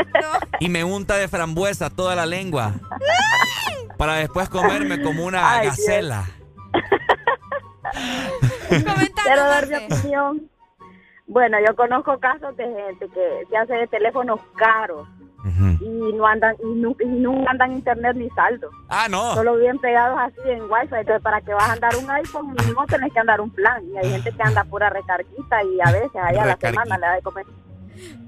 Y 0.59 0.69
me 0.69 0.83
unta 0.83 1.17
de 1.17 1.27
frambuesa 1.27 1.91
toda 1.91 2.15
la 2.15 2.25
lengua. 2.25 2.73
Para 3.95 4.15
después 4.15 4.49
comerme 4.49 4.99
como 5.03 5.23
una 5.23 5.51
Ay, 5.51 5.67
gacela. 5.67 6.25
Quiero 9.23 9.43
dar 9.43 9.67
mi 9.67 9.75
opinión. 9.75 10.49
Bueno, 11.27 11.57
yo 11.63 11.75
conozco 11.75 12.17
casos 12.19 12.57
de 12.57 12.63
gente 12.63 13.07
que 13.13 13.45
se 13.47 13.55
hace 13.55 13.73
de 13.73 13.85
teléfonos 13.85 14.39
caros 14.55 15.07
y 15.45 16.13
no 16.13 16.25
andan 16.27 16.55
y 16.63 16.67
nunca, 16.67 17.03
y 17.03 17.07
nunca 17.07 17.51
andan 17.51 17.71
internet 17.73 18.15
ni 18.15 18.29
saldo. 18.31 18.69
Ah, 18.89 19.07
no. 19.09 19.35
Solo 19.35 19.55
bien 19.57 19.77
pegados 19.79 20.19
así 20.19 20.49
en 20.49 20.63
wifi. 20.63 20.95
Entonces, 20.95 21.21
para 21.21 21.41
que 21.41 21.53
vas 21.53 21.69
a 21.69 21.73
andar 21.73 21.95
un 21.95 22.09
iPhone, 22.11 22.53
mínimo 22.59 22.85
tenés 22.87 23.13
que 23.13 23.19
andar 23.19 23.39
un 23.41 23.49
plan. 23.49 23.81
Y 23.93 23.97
hay 23.97 24.11
gente 24.11 24.31
que 24.31 24.43
anda 24.43 24.63
pura 24.65 24.89
recarguita 24.89 25.63
y 25.63 25.79
a 25.81 25.91
veces 25.91 26.11
allá 26.21 26.43
a 26.43 26.47
la 26.47 26.57
semana 26.57 26.97
le 26.97 27.05
da 27.05 27.13
de 27.13 27.21
comer. 27.21 27.45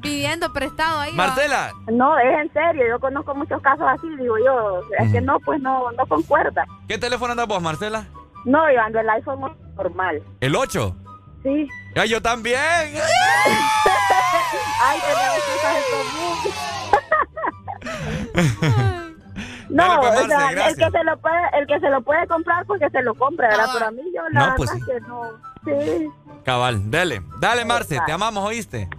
Pidiendo 0.02 0.52
prestado 0.52 1.00
ahí. 1.00 1.12
va. 1.12 1.28
Marcela, 1.28 1.72
No, 1.92 2.18
es 2.18 2.40
en 2.42 2.52
serio. 2.54 2.84
Yo 2.90 3.00
conozco 3.00 3.36
muchos 3.36 3.62
casos 3.62 3.86
así, 3.88 4.08
digo 4.18 4.38
yo. 4.44 4.82
Es 5.00 5.12
que 5.12 5.22
no, 5.22 5.40
pues 5.40 5.62
no, 5.62 5.92
no 5.92 6.06
concuerda. 6.08 6.66
¿qué 6.88 6.98
teléfono 6.98 7.32
andas 7.32 7.48
vos, 7.48 7.62
Marcela? 7.62 8.06
No, 8.46 8.72
yo 8.72 8.82
ando 8.82 9.00
el 9.00 9.10
iPhone 9.10 9.40
normal. 9.76 10.22
¿El 10.40 10.56
8? 10.56 10.96
Sí. 11.44 11.68
¡Ya, 11.96 12.06
yo 12.06 12.22
también! 12.22 12.58
Ay, 14.84 15.00
tenemos 15.00 15.44
cosas 15.44 15.76
en 15.78 15.84
común. 15.92 16.38
No, 19.70 19.88
Dale, 19.88 20.00
pues, 20.02 20.20
o 20.20 20.28
sea, 20.28 20.40
Marce, 20.40 20.68
el 20.70 20.76
que 20.76 20.92
se 20.92 21.04
lo 21.06 21.18
puede, 21.22 21.42
el 21.54 21.68
que 21.68 21.80
se 21.80 21.90
lo 21.90 22.02
puede 22.02 22.28
comprar 22.28 22.66
porque 22.66 22.90
se 22.90 23.02
lo 23.04 23.16
compra, 23.16 23.48
¿verdad? 23.48 23.66
Ah. 23.70 23.74
Pero 23.74 23.86
a 23.88 23.92
mí 23.92 24.02
yo 24.14 24.22
la 24.30 24.40
No, 24.40 24.46
verdad 24.46 24.56
pues 24.58 24.70
sí. 24.72 24.80
que 24.86 25.00
no. 25.02 25.32
Sí. 25.64 26.10
Cabal, 26.44 26.92
dale. 26.92 27.22
Dale, 27.40 27.64
Marce, 27.64 28.00
te 28.06 28.12
amamos, 28.12 28.44
¿oíste? 28.46 28.90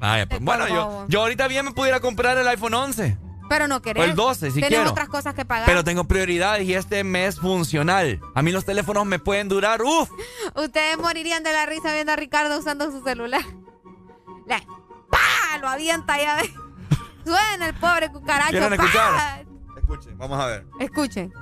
Vaya, 0.00 0.26
pues, 0.26 0.40
bueno, 0.40 0.66
yo, 0.66 1.04
yo 1.08 1.20
ahorita 1.20 1.46
bien 1.46 1.64
me 1.66 1.72
pudiera 1.72 2.00
comprar 2.00 2.36
el 2.38 2.48
iPhone 2.48 2.74
11. 2.74 3.16
Pero 3.48 3.68
no 3.68 3.80
querés. 3.80 4.02
O 4.02 4.04
el 4.06 4.14
12, 4.16 4.50
si 4.50 4.60
Tenés 4.60 4.86
otras 4.88 5.08
cosas 5.08 5.34
que 5.34 5.44
pagar. 5.44 5.66
Pero 5.66 5.84
tengo 5.84 6.04
prioridades 6.04 6.64
y 6.66 6.74
este 6.74 7.04
mes 7.04 7.38
funcional. 7.38 8.20
A 8.34 8.42
mí 8.42 8.50
los 8.50 8.64
teléfonos 8.64 9.06
me 9.06 9.18
pueden 9.18 9.48
durar, 9.48 9.80
uff. 9.82 10.10
Ustedes 10.56 10.98
morirían 10.98 11.42
de 11.44 11.52
la 11.52 11.66
risa 11.66 11.92
viendo 11.92 12.12
a 12.12 12.16
Ricardo 12.16 12.58
usando 12.58 12.90
su 12.90 13.02
celular. 13.04 13.42
Le, 14.48 14.66
¡Pah! 15.10 15.58
Lo 15.60 15.68
avienta 15.68 16.16
ya. 16.18 16.36
ve. 16.36 16.50
Suena 17.24 17.66
el 17.66 17.74
pobre 17.74 18.10
cucaracho. 18.10 18.50
¿Quieren 18.50 18.76
¡pah! 18.76 18.84
escuchar? 18.84 19.46
Escuchen, 19.76 20.18
vamos 20.18 20.40
a 20.40 20.46
ver. 20.46 20.66
Escuchen. 20.80 21.32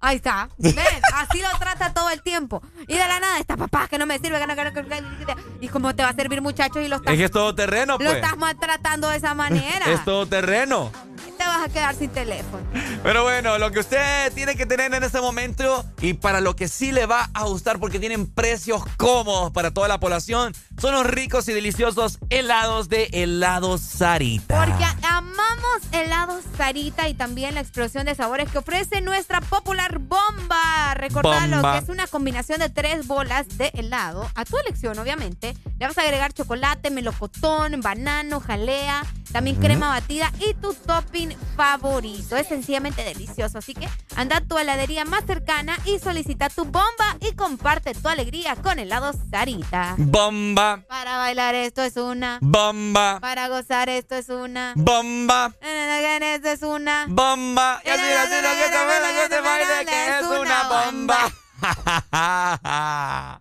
Ahí 0.00 0.16
está. 0.16 0.48
¿Ven? 0.56 0.76
Así 1.14 1.40
lo 1.40 1.58
trata 1.58 1.92
todo 1.92 2.08
el 2.10 2.22
tiempo. 2.22 2.62
Y 2.88 2.94
de 2.94 3.06
la 3.06 3.20
nada, 3.20 3.38
está 3.38 3.56
papá 3.56 3.86
que 3.88 3.98
no 3.98 4.06
me 4.06 4.18
sirve. 4.18 4.38
Que 4.38 4.46
no, 4.46 4.56
que 4.56 4.64
no, 4.64 4.72
que 4.72 4.82
no, 4.82 4.88
que 5.26 5.34
no". 5.34 5.40
Y 5.60 5.68
cómo 5.68 5.94
te 5.94 6.02
va 6.02 6.08
a 6.10 6.14
servir, 6.14 6.40
muchachos, 6.40 6.78
y 6.82 6.88
lo 6.88 6.96
estás, 6.96 7.12
Es 7.12 7.18
que 7.18 7.24
es 7.26 7.30
todo 7.30 7.54
terreno, 7.54 7.94
lo 7.94 7.98
pues. 7.98 8.14
estás 8.14 8.36
maltratando 8.38 9.08
de 9.08 9.16
esa 9.18 9.34
manera. 9.34 9.86
Es 9.86 10.04
todo 10.04 10.26
terreno. 10.26 10.90
Te 11.36 11.46
vas 11.46 11.62
a 11.62 11.68
quedar 11.68 11.94
sin 11.94 12.10
teléfono. 12.10 12.62
Pero 13.02 13.22
bueno, 13.22 13.58
lo 13.58 13.70
que 13.70 13.80
usted 13.80 14.32
tiene 14.34 14.56
que 14.56 14.66
tener 14.66 14.92
en 14.92 15.02
este 15.02 15.20
momento 15.20 15.84
y 16.00 16.14
para 16.14 16.40
lo 16.40 16.54
que 16.56 16.68
sí 16.68 16.92
le 16.92 17.06
va 17.06 17.30
a 17.32 17.44
gustar 17.44 17.78
porque 17.78 17.98
tienen 17.98 18.26
precios 18.26 18.82
cómodos 18.98 19.50
para 19.50 19.70
toda 19.70 19.88
la 19.88 19.98
población 20.00 20.54
son 20.78 20.94
los 20.94 21.06
ricos 21.06 21.48
y 21.48 21.52
deliciosos 21.52 22.18
helados 22.28 22.88
de 22.88 23.08
helado 23.12 23.78
Sarita. 23.78 24.64
Porque 24.64 24.84
amamos 25.06 25.80
helados 25.92 26.42
Sarita 26.58 27.08
y 27.08 27.14
también 27.14 27.54
la 27.54 27.60
explosión 27.60 28.04
de 28.04 28.14
sabores 28.14 28.50
que 28.50 28.58
ofrece 28.58 29.00
nuestra 29.00 29.40
popular 29.40 29.89
bomba. 29.98 30.94
Recordalo 30.94 31.62
que 31.62 31.78
es 31.78 31.88
una 31.88 32.06
combinación 32.06 32.60
de 32.60 32.68
tres 32.68 33.06
bolas 33.06 33.58
de 33.58 33.68
helado, 33.74 34.30
a 34.34 34.44
tu 34.44 34.56
elección 34.58 34.98
obviamente. 34.98 35.54
Le 35.78 35.86
vas 35.86 35.98
a 35.98 36.02
agregar 36.02 36.32
chocolate, 36.32 36.90
melocotón, 36.90 37.80
banano, 37.80 38.40
jalea, 38.40 39.04
también 39.32 39.56
crema 39.56 39.88
batida 39.88 40.30
y 40.40 40.54
tu 40.54 40.74
topping 40.74 41.36
favorito. 41.56 42.36
Es 42.36 42.48
sencillamente 42.48 43.02
delicioso, 43.04 43.58
así 43.58 43.74
que 43.74 43.88
anda 44.16 44.38
a 44.38 44.40
tu 44.40 44.58
heladería 44.58 45.04
más 45.04 45.24
cercana 45.26 45.76
y 45.84 45.98
solicita 45.98 46.48
tu 46.48 46.64
bomba 46.64 47.16
y 47.20 47.32
comparte 47.34 47.94
tu 47.94 48.08
alegría 48.08 48.56
con 48.56 48.78
helados 48.78 49.16
Sarita. 49.30 49.94
Bomba, 49.98 50.82
Para 50.88 51.18
bailar 51.18 51.54
esto 51.54 51.82
es 51.82 51.96
una. 51.96 52.38
bomba, 52.40 53.18
Para 53.20 53.48
gozar 53.48 53.88
esto 53.88 54.14
es 54.16 54.28
una. 54.28 54.72
bomba, 54.76 55.52
Esto 55.60 56.48
es 56.48 56.62
una. 56.62 57.06
bomba. 57.08 57.80
Y 57.84 57.88
así, 57.90 58.02
así, 58.02 58.30
que 58.30 58.70
te 58.70 58.84
baila, 58.84 59.22
que 59.22 59.28
te 59.28 59.40
baile, 59.40 59.86
que 59.86 60.18
es 60.18 60.24
una 60.26 60.68
bomba. 60.68 61.30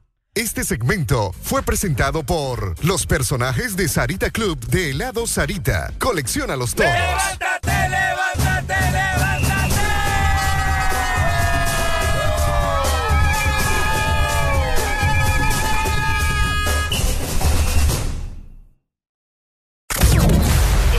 Este 0.40 0.64
segmento 0.64 1.36
fue 1.44 1.62
presentado 1.64 2.24
por 2.24 2.74
los 2.86 3.06
personajes 3.06 3.76
de 3.76 3.90
Sarita 3.90 4.30
Club 4.30 4.58
de 4.68 4.92
helado 4.92 5.28
Sarita. 5.28 5.92
Colecciona 6.00 6.56
los 6.56 6.74
todos. 6.74 6.90
¡Levántate, 6.90 7.90
levántate, 7.90 8.74
levántate! 8.90 9.76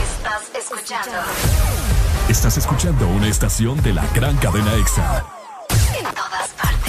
Estás 0.03 0.51
escuchando. 0.55 1.17
Estás 2.29 2.57
escuchando 2.57 3.07
una 3.07 3.27
estación 3.27 3.81
de 3.81 3.93
la 3.93 4.05
gran 4.13 4.37
cadena 4.37 4.75
EXA. 4.75 5.25
En 5.97 6.03
todas 6.13 6.49
partes. 6.61 6.80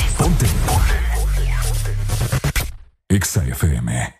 EXA 3.14 3.44
FM. 3.44 4.14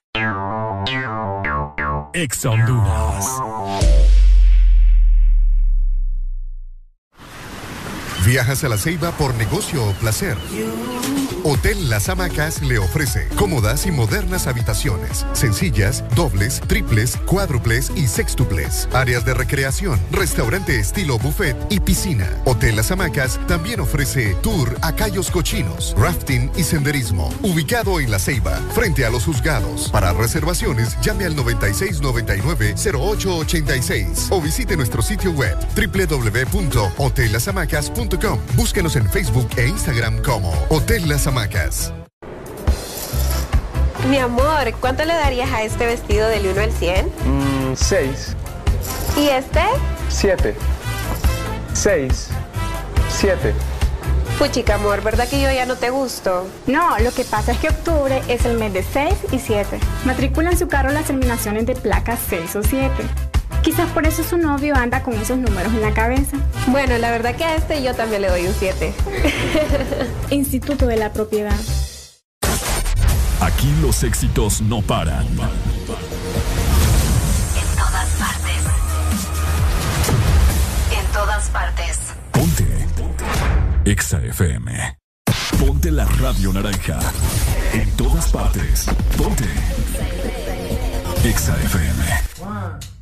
EXA 2.13 2.51
Honduras. 2.51 3.27
¿Viajas 8.27 8.65
a 8.65 8.69
la 8.69 8.77
Ceiba 8.77 9.13
por 9.13 9.35
negocio 9.37 9.83
o 9.83 9.93
placer? 9.95 10.37
Hotel 11.45 11.91
Las 11.91 12.09
Hamacas 12.09 12.63
le 12.63 12.79
ofrece 12.79 13.27
cómodas 13.35 13.85
y 13.87 13.91
modernas 13.91 14.47
habitaciones, 14.47 15.27
sencillas, 15.33 16.05
dobles, 16.15 16.61
triples, 16.69 17.17
cuádruples 17.27 17.91
y 17.97 18.07
sextuples, 18.07 18.89
áreas 18.93 19.25
de 19.25 19.35
recreación, 19.35 19.99
restaurante 20.13 20.79
estilo 20.79 21.19
buffet 21.19 21.57
y 21.69 21.81
piscina. 21.81 22.31
Hotel 22.45 22.77
Las 22.77 22.93
Hamacas 22.93 23.41
también 23.49 23.81
ofrece 23.81 24.37
tour 24.37 24.79
a 24.83 24.95
Cayos 24.95 25.33
Cochinos, 25.33 25.97
rafting 25.99 26.49
y 26.57 26.63
senderismo, 26.63 27.29
ubicado 27.43 27.99
en 27.99 28.13
La 28.13 28.21
Ceiba, 28.21 28.55
frente 28.73 29.05
a 29.05 29.11
los 29.11 29.25
juzgados. 29.25 29.91
Para 29.91 30.13
reservaciones, 30.13 30.97
llame 31.03 31.25
al 31.25 31.35
9699-0886 31.35 34.29
o 34.31 34.41
visite 34.41 34.77
nuestro 34.77 35.03
sitio 35.03 35.33
web 35.33 35.59
www.hotellasamacas.com. 35.75 38.39
Búsquenos 38.55 38.95
en 38.95 39.11
Facebook 39.11 39.49
e 39.57 39.67
Instagram 39.67 40.23
como 40.23 40.53
Hotel 40.69 41.09
Las 41.09 41.27
Hamacas. 41.27 41.32
Mi 44.09 44.19
amor, 44.19 44.73
¿cuánto 44.81 45.05
le 45.05 45.15
darías 45.15 45.51
a 45.53 45.63
este 45.63 45.87
vestido 45.87 46.29
del 46.29 46.47
1 46.47 46.61
al 46.61 46.73
100? 46.73 47.07
Mm, 47.07 47.75
seis, 47.77 48.37
¿Y 49.17 49.29
este? 49.29 49.61
siete, 50.09 50.55
seis, 51.73 52.29
siete. 53.09 53.55
Puchica, 54.39 54.75
amor, 54.75 55.03
¿verdad 55.03 55.29
que 55.29 55.41
yo 55.41 55.51
ya 55.53 55.67
no 55.67 55.77
te 55.77 55.91
gusto? 55.91 56.49
No, 56.67 56.99
lo 56.99 57.13
que 57.13 57.23
pasa 57.25 57.53
es 57.53 57.59
que 57.59 57.69
octubre 57.69 58.21
es 58.29 58.45
el 58.45 58.59
mes 58.59 58.73
de 58.73 58.83
6 58.83 59.15
y 59.31 59.39
7. 59.39 59.79
Matricula 60.05 60.51
en 60.51 60.59
su 60.59 60.67
carro 60.69 60.91
las 60.91 61.05
terminaciones 61.05 61.65
de 61.67 61.75
placas 61.77 62.19
6 62.29 62.57
o 62.57 62.63
7. 62.63 62.91
Quizás 63.63 63.89
por 63.91 64.07
eso 64.07 64.25
su 64.25 64.37
novio 64.39 64.75
anda 64.75 65.03
con 65.03 65.15
esos 65.15 65.39
números 65.39 65.73
en 65.73 65.83
la 65.83 65.95
cabeza. 65.95 66.37
Bueno, 66.67 66.99
la 66.99 67.11
verdad 67.13 67.37
que 67.37 67.45
a 67.45 67.55
este 67.55 67.83
yo 67.83 67.95
también 67.95 68.23
le 68.23 68.29
doy 68.29 68.47
un 68.47 68.55
7. 68.55 68.93
Instituto 70.31 70.87
de 70.87 70.97
la 70.97 71.13
Propiedad. 71.13 71.57
Aquí 73.41 73.73
los 73.81 74.03
éxitos 74.03 74.61
no 74.61 74.83
paran. 74.83 75.27
En 75.27 75.37
todas 77.77 78.09
partes. 78.19 78.63
En 80.99 81.13
todas 81.13 81.49
partes. 81.49 81.99
Ponte. 82.33 82.67
EXA 83.85 84.23
FM. 84.25 84.99
Ponte 85.59 85.91
la 85.91 86.05
radio 86.05 86.53
naranja. 86.53 86.99
En 87.73 87.91
todas 87.97 88.29
partes. 88.31 88.87
Ponte. 89.17 89.45
EXA 91.25 91.57
FM. 91.65 93.02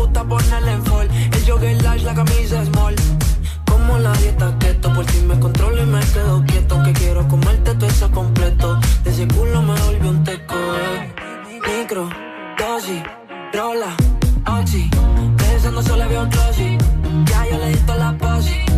Gusta 0.00 0.24
ponerle 0.24 0.72
en 0.72 0.84
fall. 0.84 1.08
El 1.32 1.44
jogger 1.46 1.82
large, 1.82 2.04
la 2.04 2.14
camisa 2.14 2.64
small. 2.64 2.94
Como 3.66 3.98
la 3.98 4.12
dieta 4.14 4.56
keto, 4.58 4.92
por 4.92 5.04
si 5.10 5.20
me 5.22 5.38
controlo 5.38 5.82
y 5.82 5.86
me 5.86 6.00
quedo 6.00 6.44
quieto. 6.46 6.82
Que 6.82 6.92
quiero 6.92 7.28
comerte 7.28 7.74
todo 7.74 7.86
eso 7.86 8.10
completo. 8.10 8.78
De 9.04 9.10
ese 9.10 9.26
culo 9.28 9.62
me 9.62 9.74
volvió 9.80 10.10
un 10.10 10.24
teco, 10.24 10.54
eh. 10.54 11.14
Micro, 11.66 12.08
dosis, 12.58 13.02
rola, 13.52 13.92
oxi. 14.58 14.90
Pensando 15.36 15.82
solo 15.82 16.04
había 16.04 16.22
un 16.22 16.30
glossy. 16.30 16.78
Ya 17.26 17.46
yo 17.50 17.58
le 17.58 17.68
di 17.68 17.76
toda 17.78 17.98
la 17.98 18.18
posi. 18.18 18.69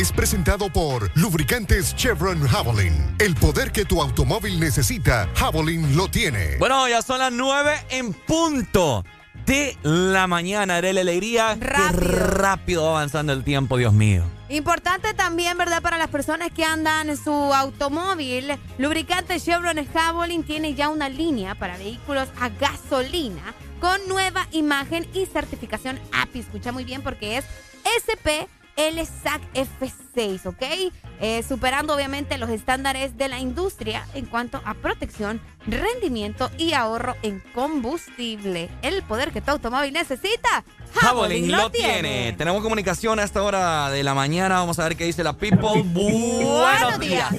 Es 0.00 0.12
presentado 0.12 0.72
por 0.72 1.10
Lubricantes 1.14 1.94
Chevron 1.94 2.40
Javelin. 2.48 2.94
El 3.18 3.34
poder 3.34 3.70
que 3.70 3.84
tu 3.84 4.00
automóvil 4.00 4.58
necesita, 4.58 5.28
Javelin 5.34 5.94
lo 5.94 6.08
tiene. 6.08 6.56
Bueno, 6.56 6.88
ya 6.88 7.02
son 7.02 7.18
las 7.18 7.30
9 7.30 7.72
en 7.90 8.14
punto 8.14 9.04
de 9.44 9.76
la 9.82 10.26
mañana. 10.26 10.80
de 10.80 10.94
la 10.94 11.02
alegría. 11.02 11.54
Rápido. 11.60 12.00
rápido 12.00 12.88
avanzando 12.88 13.34
el 13.34 13.44
tiempo, 13.44 13.76
Dios 13.76 13.92
mío. 13.92 14.24
Importante 14.48 15.12
también, 15.12 15.58
¿verdad? 15.58 15.82
Para 15.82 15.98
las 15.98 16.08
personas 16.08 16.50
que 16.50 16.64
andan 16.64 17.10
en 17.10 17.18
su 17.18 17.30
automóvil, 17.30 18.58
lubricante 18.78 19.38
Chevron 19.38 19.86
Javelin 19.92 20.44
tiene 20.44 20.72
ya 20.72 20.88
una 20.88 21.10
línea 21.10 21.54
para 21.56 21.76
vehículos 21.76 22.28
a 22.40 22.48
gasolina 22.48 23.54
con 23.80 24.00
nueva 24.08 24.46
imagen 24.52 25.06
y 25.12 25.26
certificación 25.26 26.00
API. 26.10 26.40
Escucha 26.40 26.72
muy 26.72 26.84
bien 26.84 27.02
porque 27.02 27.36
es 27.36 27.44
SP 27.84 28.48
el 28.88 29.06
SAC 29.06 29.42
F6, 29.54 30.46
¿ok? 30.46 30.92
Eh, 31.20 31.42
superando 31.42 31.94
obviamente 31.94 32.38
los 32.38 32.48
estándares 32.48 33.18
de 33.18 33.28
la 33.28 33.38
industria 33.38 34.06
en 34.14 34.24
cuanto 34.24 34.62
a 34.64 34.74
protección, 34.74 35.40
rendimiento 35.66 36.50
y 36.56 36.72
ahorro 36.72 37.14
en 37.22 37.42
combustible. 37.54 38.70
El 38.80 39.02
poder 39.02 39.32
que 39.32 39.42
tu 39.42 39.50
automóvil 39.50 39.92
necesita. 39.92 40.64
Javelin 40.94 41.52
lo, 41.52 41.70
tiene. 41.70 42.32
Tenemos 42.38 42.62
comunicación 42.62 43.18
a 43.18 43.24
esta 43.24 43.42
hora 43.42 43.90
de 43.90 44.02
la 44.02 44.14
mañana. 44.14 44.60
Vamos 44.60 44.78
a 44.78 44.84
ver 44.84 44.96
qué 44.96 45.04
dice 45.04 45.22
la 45.22 45.34
people. 45.34 45.82
Buenos 45.84 46.98
días. 46.98 47.30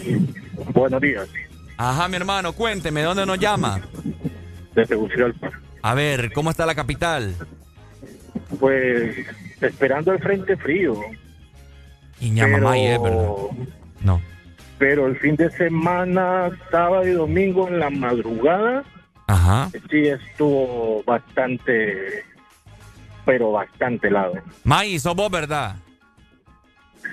Buenos 0.73 1.01
días. 1.01 1.27
Ajá, 1.75 2.07
mi 2.07 2.17
hermano, 2.17 2.53
cuénteme, 2.53 2.99
¿de 2.99 3.07
dónde 3.07 3.25
nos 3.25 3.39
llama? 3.39 3.81
De 4.75 4.85
Tegucigalpa. 4.85 5.49
A 5.81 5.95
ver, 5.95 6.31
¿cómo 6.33 6.51
está 6.51 6.67
la 6.67 6.75
capital? 6.75 7.33
Pues 8.59 9.25
esperando 9.59 10.11
el 10.11 10.19
frente 10.19 10.55
frío. 10.57 11.01
Y 12.21 12.29
ñama 12.29 12.71
pero, 12.71 13.49
No. 14.03 14.21
Pero 14.77 15.07
el 15.07 15.17
fin 15.17 15.35
de 15.35 15.49
semana, 15.51 16.49
sábado 16.71 17.05
y 17.05 17.11
domingo 17.11 17.67
en 17.67 17.79
la 17.79 17.89
madrugada, 17.89 18.83
Ajá. 19.27 19.69
sí 19.89 20.07
estuvo 20.07 21.03
bastante, 21.03 22.23
pero 23.25 23.51
bastante 23.51 24.07
helado. 24.07 24.33
May, 24.63 24.97
sos 24.99 25.15
vos, 25.15 25.29
¿verdad? 25.29 25.75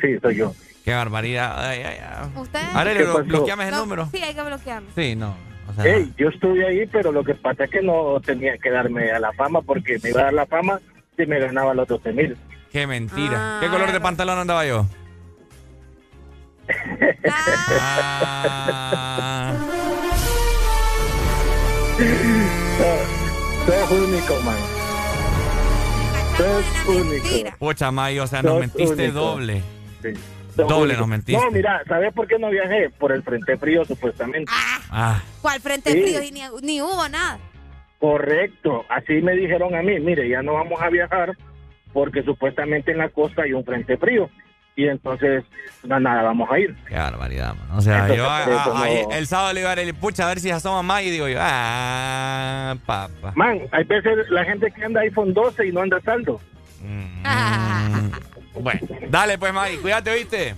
Sí, 0.01 0.19
soy 0.23 0.37
yo. 0.37 0.53
Qué 0.85 0.95
barbaridad. 0.95 1.69
Ay, 1.69 1.83
ay, 1.85 1.97
ay. 2.01 2.31
¿Usted? 2.37 2.61
Arely, 2.75 3.05
bloqueame 3.27 3.69
el 3.69 3.75
número. 3.75 4.09
Sí, 4.13 4.23
hay 4.23 4.35
que 4.35 4.43
bloquearlo. 4.43 4.89
Sí, 4.95 5.17
no. 5.17 5.35
O 5.69 5.83
yo 6.17 6.29
estuve 6.29 6.67
ahí, 6.67 6.87
pero 6.87 7.13
lo 7.13 7.23
que 7.23 7.35
pasa 7.35 7.65
es 7.65 7.71
que 7.71 7.83
no 7.83 8.21
tenía 8.25 8.57
que 8.57 8.71
darme 8.71 9.11
a 9.11 9.19
la 9.19 9.33
fama 9.33 9.61
porque 9.61 9.99
me 10.03 10.11
iba 10.11 10.23
a 10.23 10.25
dar 10.25 10.33
la 10.33 10.47
fama 10.47 10.81
si 11.17 11.27
me 11.27 11.39
ganaba 11.39 11.75
los 11.75 11.87
12 11.89 12.13
mil. 12.13 12.37
Qué 12.73 12.87
mentira. 12.87 13.59
¿Qué 13.61 13.69
color 13.69 13.93
de 13.93 14.01
pantalón 14.01 14.39
andaba 14.39 14.67
yo? 14.67 14.87
Ah. 17.31 19.55
Sos 23.67 23.91
único, 23.91 24.41
man. 24.43 24.57
Sos 26.37 26.89
único. 26.89 27.57
Pucha, 27.59 27.91
May, 27.91 28.19
o 28.19 28.27
sea, 28.27 28.43
nos 28.43 28.61
mentiste 28.61 29.11
doble. 29.11 29.63
Doble 30.57 30.97
nos 30.97 31.09
mentiste. 31.09 31.45
No, 31.45 31.51
mira, 31.51 31.83
¿sabes 31.87 32.13
por 32.13 32.27
qué 32.27 32.39
no 32.39 32.51
viajé? 32.51 32.91
Por 32.91 33.13
el 33.13 33.23
frente 33.23 33.57
frío, 33.57 33.85
supuestamente. 33.85 34.51
Ah. 34.91 35.23
¿Cuál 35.43 35.61
frente 35.61 35.91
frío? 35.91 36.23
Y 36.23 36.33
ni, 36.33 36.43
ni 36.63 36.83
hubo 36.83 37.09
nada. 37.09 37.39
Correcto, 37.99 38.85
así 38.89 39.15
me 39.15 39.33
dijeron 39.33 39.75
a 39.75 39.83
mí, 39.83 39.99
mire, 39.99 40.29
ya 40.29 40.41
no 40.41 40.55
vamos 40.55 40.81
a 40.81 40.89
viajar 40.89 41.37
porque 41.93 42.23
supuestamente 42.23 42.93
en 42.93 42.99
la 42.99 43.09
costa 43.09 43.43
hay 43.43 43.53
un 43.53 43.65
frente 43.65 43.97
frío 43.97 44.31
y 44.79 44.87
entonces 44.87 45.43
nada, 45.83 46.23
vamos 46.23 46.49
a 46.53 46.59
ir. 46.61 46.73
Qué 46.89 46.95
barbaridad, 46.95 47.57
man. 47.57 47.77
O 47.77 47.81
sea, 47.81 48.07
yo 48.15 48.25
el 49.11 49.27
sábado 49.27 49.53
le 49.53 49.61
iba 49.61 49.73
a 49.73 49.75
dar 49.75 49.85
el 49.85 49.93
pucha 49.93 50.25
a 50.25 50.29
ver 50.29 50.39
si 50.39 50.51
asoma 50.53 50.83
más 50.85 51.03
y 51.03 51.11
digo 51.11 51.27
yo, 51.27 51.39
ah, 51.41 52.77
papá. 52.87 53.33
Man, 53.35 53.59
hay 53.73 53.83
veces 53.83 54.31
la 54.31 54.45
gente 54.45 54.71
que 54.71 54.85
anda 54.85 55.01
iPhone 55.01 55.35
12 55.35 55.67
y 55.67 55.73
no 55.73 55.81
anda 55.81 56.01
saldo. 56.01 56.41
Mm. 56.81 57.23
Bueno, 58.61 58.81
dale 59.09 59.39
pues, 59.39 59.53
May, 59.53 59.77
cuídate, 59.77 60.11
¿oíste? 60.11 60.55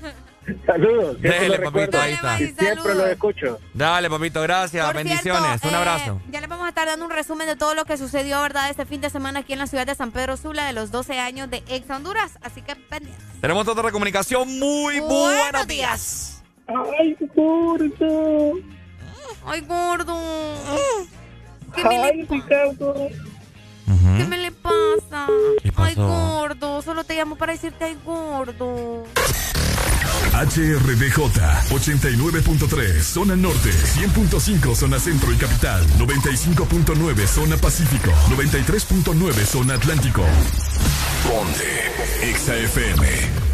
Saludos. 0.67 1.21
Dale, 1.21 1.59
papito, 1.59 2.01
ahí 2.01 2.13
está. 2.13 2.37
siempre 2.39 2.95
lo 2.95 3.07
escucho. 3.07 3.59
Dale, 3.75 4.09
papito, 4.11 4.43
gracias. 4.43 4.95
Bendiciones. 4.95 5.63
un 5.63 5.71
eh, 5.71 5.75
abrazo. 5.75 6.21
Ya 6.31 6.41
le 6.41 6.47
vamos 6.47 6.67
a 6.67 6.71
estar 6.71 6.87
dando 6.87 7.05
un 7.05 7.11
resumen 7.11 7.47
de 7.47 7.57
todo 7.57 7.75
lo 7.75 7.85
que 7.85 7.97
sucedió, 7.97 8.41
¿verdad? 8.43 8.71
Este 8.71 8.87
fin 8.87 9.01
de 9.01 9.11
semana 9.11 9.41
aquí 9.41 9.53
en 9.53 9.59
la 9.59 9.67
ciudad 9.67 9.87
de 9.87 9.95
San 9.95 10.13
Pedro 10.13 10.37
Sula 10.37 10.67
de 10.67 10.73
los 10.73 10.91
12 10.91 11.19
años 11.19 11.51
de 11.51 11.63
Ex 11.69 11.89
Honduras. 11.91 12.39
Así 12.43 12.63
que 12.63 12.77
pendientes. 12.77 13.25
Tenemos 13.41 13.67
otra 13.69 13.91
comunicación. 13.91 14.59
Muy 14.59 15.01
buenos, 15.01 15.67
días. 15.67 16.43
Ay, 16.67 17.17
gordo. 17.35 18.55
Ay, 19.45 19.61
gordo. 19.63 20.17
¿Qué 21.75 21.83
Ay, 21.85 22.27
Ricardo. 22.29 22.95
¿Qué 24.17 24.25
me 24.25 24.39
le 24.39 24.53
pasa? 24.53 25.27
Ay, 25.77 25.95
gordo. 25.95 26.83
Solo 26.83 27.05
te 27.05 27.17
llamo 27.17 27.37
para 27.37 27.53
decirte 27.53 27.85
ay, 27.85 27.99
gordo. 28.05 29.05
HRDJ 30.33 31.17
89.3 31.71 33.03
Zona 33.03 33.37
Norte 33.37 33.71
100.5 33.71 34.75
Zona 34.75 34.99
Centro 34.99 35.33
y 35.33 35.37
Capital 35.37 35.87
95.9 35.99 37.27
Zona 37.27 37.57
Pacífico 37.57 38.11
93.9 38.29 39.33
Zona 39.45 39.75
Atlántico 39.75 40.23
Ponte 41.27 41.93
XAFM 42.35 43.51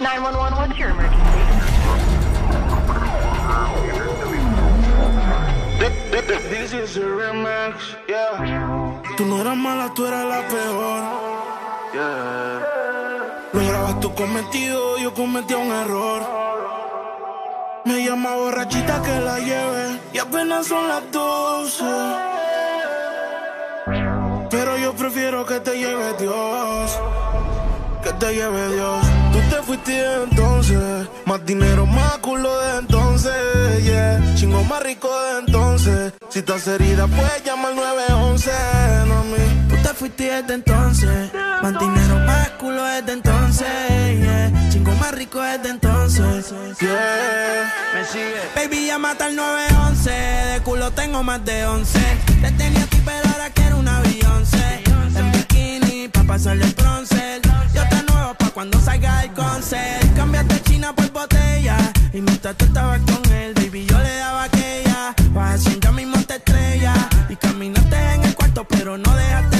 911 0.00 0.56
what's 0.56 0.78
your 0.78 0.90
emergency? 0.90 1.30
This 6.50 6.72
is 6.72 6.96
a 6.96 7.00
remix, 7.00 7.96
yeah. 8.08 9.02
Tú 9.16 9.24
no 9.24 9.40
eras 9.40 9.56
mala, 9.56 9.92
tú 9.94 10.06
eras 10.06 10.24
la 10.26 10.46
peor. 10.48 11.29
Lo 11.92 13.66
grabas 13.66 13.98
tu 14.00 14.14
cometido, 14.14 14.98
yo 14.98 15.12
cometí 15.12 15.54
un 15.54 15.72
error. 15.72 16.22
Me 17.84 18.04
llama 18.04 18.36
borrachita 18.36 19.02
que 19.02 19.20
la 19.20 19.38
lleve 19.40 20.00
y 20.12 20.18
apenas 20.18 20.66
son 20.68 20.86
las 20.86 21.10
12. 21.10 21.84
Pero 24.50 24.78
yo 24.78 24.94
prefiero 24.94 25.44
que 25.44 25.58
te 25.58 25.78
lleve 25.78 26.14
Dios, 26.20 26.98
que 28.04 28.12
te 28.12 28.34
lleve 28.34 28.74
Dios. 28.74 29.04
Tú 29.32 29.38
te 29.50 29.62
fuiste 29.62 30.22
entonces, 30.22 31.08
más 31.24 31.44
dinero, 31.44 31.86
más 31.86 32.18
culo 32.18 32.56
de 32.56 32.78
entonces, 32.78 33.84
yeah. 33.84 34.34
Chingo 34.36 34.62
más 34.64 34.82
rico 34.84 35.08
de 35.08 35.38
entonces. 35.40 36.12
Si 36.28 36.38
estás 36.38 36.68
herida, 36.68 37.08
puedes 37.08 37.44
llamar 37.44 37.74
911, 37.74 38.50
no 39.08 39.18
a 39.18 39.22
mí 39.24 39.69
te 39.82 39.88
fuiste 39.94 40.24
desde 40.24 40.54
entonces. 40.54 41.32
Más 41.62 41.78
dinero, 41.78 42.16
más 42.26 42.48
culo 42.58 42.82
desde 42.84 43.12
entonces. 43.12 43.68
Yeah. 44.20 44.70
Chingo 44.70 44.92
más 44.94 45.12
rico 45.12 45.40
desde 45.40 45.70
entonces. 45.70 46.50
Yeah. 46.80 47.72
Me 47.94 48.04
sigue. 48.04 48.40
Baby, 48.54 48.86
ya 48.86 48.98
mata 48.98 49.28
el 49.28 49.36
911. 49.36 50.10
De 50.10 50.60
culo 50.62 50.90
tengo 50.92 51.22
más 51.22 51.44
de 51.44 51.66
11. 51.66 51.98
Te 52.40 52.50
tenía 52.52 52.82
a 52.82 52.86
ti, 52.86 53.00
pero 53.04 53.28
ahora 53.32 53.50
quiero 53.50 53.78
una 53.78 54.00
Beyoncé. 54.00 54.82
En 55.16 55.32
bikini, 55.32 56.08
pa' 56.08 56.24
pasarle 56.24 56.64
el 56.64 56.74
bronce. 56.74 57.40
Yo 57.74 57.82
te 57.88 58.02
nuevo 58.12 58.34
pa' 58.34 58.50
cuando 58.50 58.80
salga 58.80 59.24
el 59.24 59.32
concert. 59.32 60.16
Cambiaste 60.16 60.62
China 60.62 60.94
por 60.94 61.10
botella. 61.10 61.76
Y 62.12 62.20
mientras 62.20 62.56
tú 62.56 62.64
estabas 62.64 63.00
con 63.00 63.32
él, 63.32 63.54
baby, 63.54 63.86
yo 63.86 63.98
le 63.98 64.16
daba 64.16 64.44
aquella. 64.44 65.14
Vas 65.32 65.64
ya 65.80 65.92
mismo 65.92 66.16
te 66.24 66.36
estrella. 66.36 66.94
Y 67.28 67.36
caminaste 67.36 67.96
en 68.14 68.24
el 68.24 68.34
cuarto, 68.34 68.64
pero 68.64 68.98
no 68.98 69.14
dejaste 69.14 69.59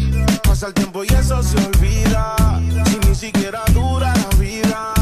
pasa 0.61 0.67
el 0.67 0.73
tiempo 0.75 1.03
y 1.03 1.07
eso 1.07 1.41
se 1.41 1.57
olvida. 1.57 2.35
Si 2.85 3.09
ni 3.09 3.15
siquiera 3.15 3.63
dura 3.73 4.13
la 4.13 4.37
vida, 4.37 4.93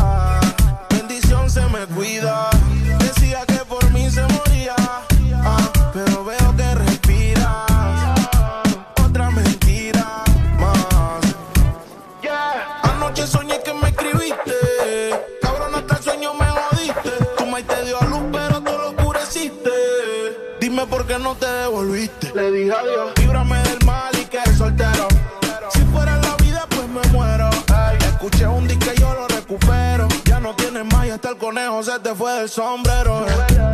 bendición 0.90 1.50
se 1.50 1.62
me 1.66 1.86
cuida. 1.88 2.50
Decía 3.00 3.46
que 3.46 3.66
por 3.66 3.84
mí 3.92 4.10
se 4.10 4.22
moría, 4.22 4.76
ah, 5.34 5.70
pero 5.94 6.24
veo 6.24 6.56
que 6.56 6.76
respira. 6.76 7.66
Otra 9.04 9.30
mentira 9.32 10.24
más. 10.60 11.20
Yeah. 12.22 12.80
Anoche 12.84 13.28
soñé 13.28 13.62
que 13.62 13.74
me 13.74 13.90
escribiste. 13.90 14.54
Cabrón, 15.42 15.76
hasta 15.76 15.98
el 15.98 16.04
sueño 16.04 16.34
me 16.36 16.46
jodiste. 16.46 17.12
Tu 17.38 17.46
maíz 17.46 17.68
te 17.68 17.86
dio 17.86 18.02
a 18.02 18.06
luz, 18.06 18.24
pero 18.32 18.62
tú 18.62 18.72
lo 18.72 18.90
oscureciste. 18.92 19.72
Dime 20.62 20.86
por 20.88 21.06
qué 21.06 21.20
no 21.20 21.36
te 21.36 21.48
devolviste. 21.48 22.32
Le 22.34 22.50
dije 22.52 22.72
adiós. 22.72 23.12
Hasta 31.20 31.32
el 31.32 31.38
conejo 31.38 31.84
se 31.84 32.00
te 32.00 32.16
fue 32.16 32.32
del 32.32 32.48
sombrero. 32.48 33.26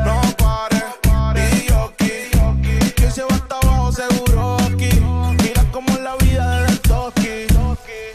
No 0.03 0.21
pares. 0.35 0.83
Y 1.53 1.69
yo 1.69 1.93
aquí. 1.93 2.11
Que 2.95 3.11
se 3.11 3.21
va 3.21 3.35
hasta 3.35 3.59
abajo 3.59 3.91
seguro 3.91 4.57
aquí. 4.61 4.89
Mira 5.43 5.63
cómo 5.71 5.87
es 5.89 6.01
la 6.01 6.15
vida 6.15 6.61
de 6.61 6.75
Toki. 6.77 7.45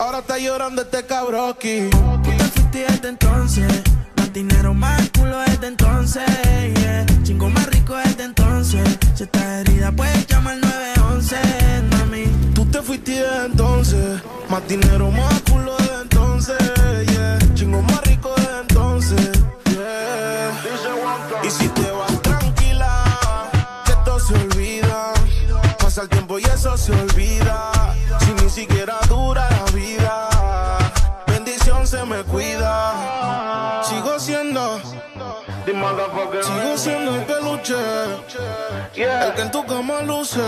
Ahora 0.00 0.18
está 0.18 0.36
llorando 0.38 0.82
este 0.82 1.06
cabroki. 1.06 1.90
Tú 1.90 2.22
te 2.24 2.44
fuiste 2.44 2.86
desde 2.88 3.08
entonces. 3.08 3.82
Más 4.16 4.32
dinero, 4.32 4.74
más 4.74 5.08
culo 5.16 5.38
desde 5.46 5.68
entonces. 5.68 6.24
yeah. 6.80 7.06
Chingo 7.22 7.48
más 7.50 7.66
rico 7.68 7.94
desde 7.94 8.24
entonces. 8.24 8.82
Si 9.14 9.22
estás 9.22 9.44
herida, 9.60 9.92
puedes 9.92 10.26
llamar 10.26 10.54
al 10.54 10.60
911, 10.60 11.36
mami. 11.92 12.24
Tú 12.52 12.64
te 12.66 12.82
fuiste 12.82 13.12
desde 13.12 13.46
entonces. 13.46 14.20
Más 14.48 14.66
dinero, 14.66 15.08
más 15.12 15.40
culo 15.42 15.76
desde 15.76 16.00
entonces. 16.02 16.58
yeah. 17.12 17.38
Chingo 17.54 17.80
más 17.82 17.99
sigo 36.42 36.76
siendo 36.76 37.14
el 37.16 37.22
peluche, 37.22 37.74
el 38.94 39.34
que 39.34 39.42
en 39.42 39.50
tu 39.50 39.64
cama 39.64 40.02
luce. 40.02 40.40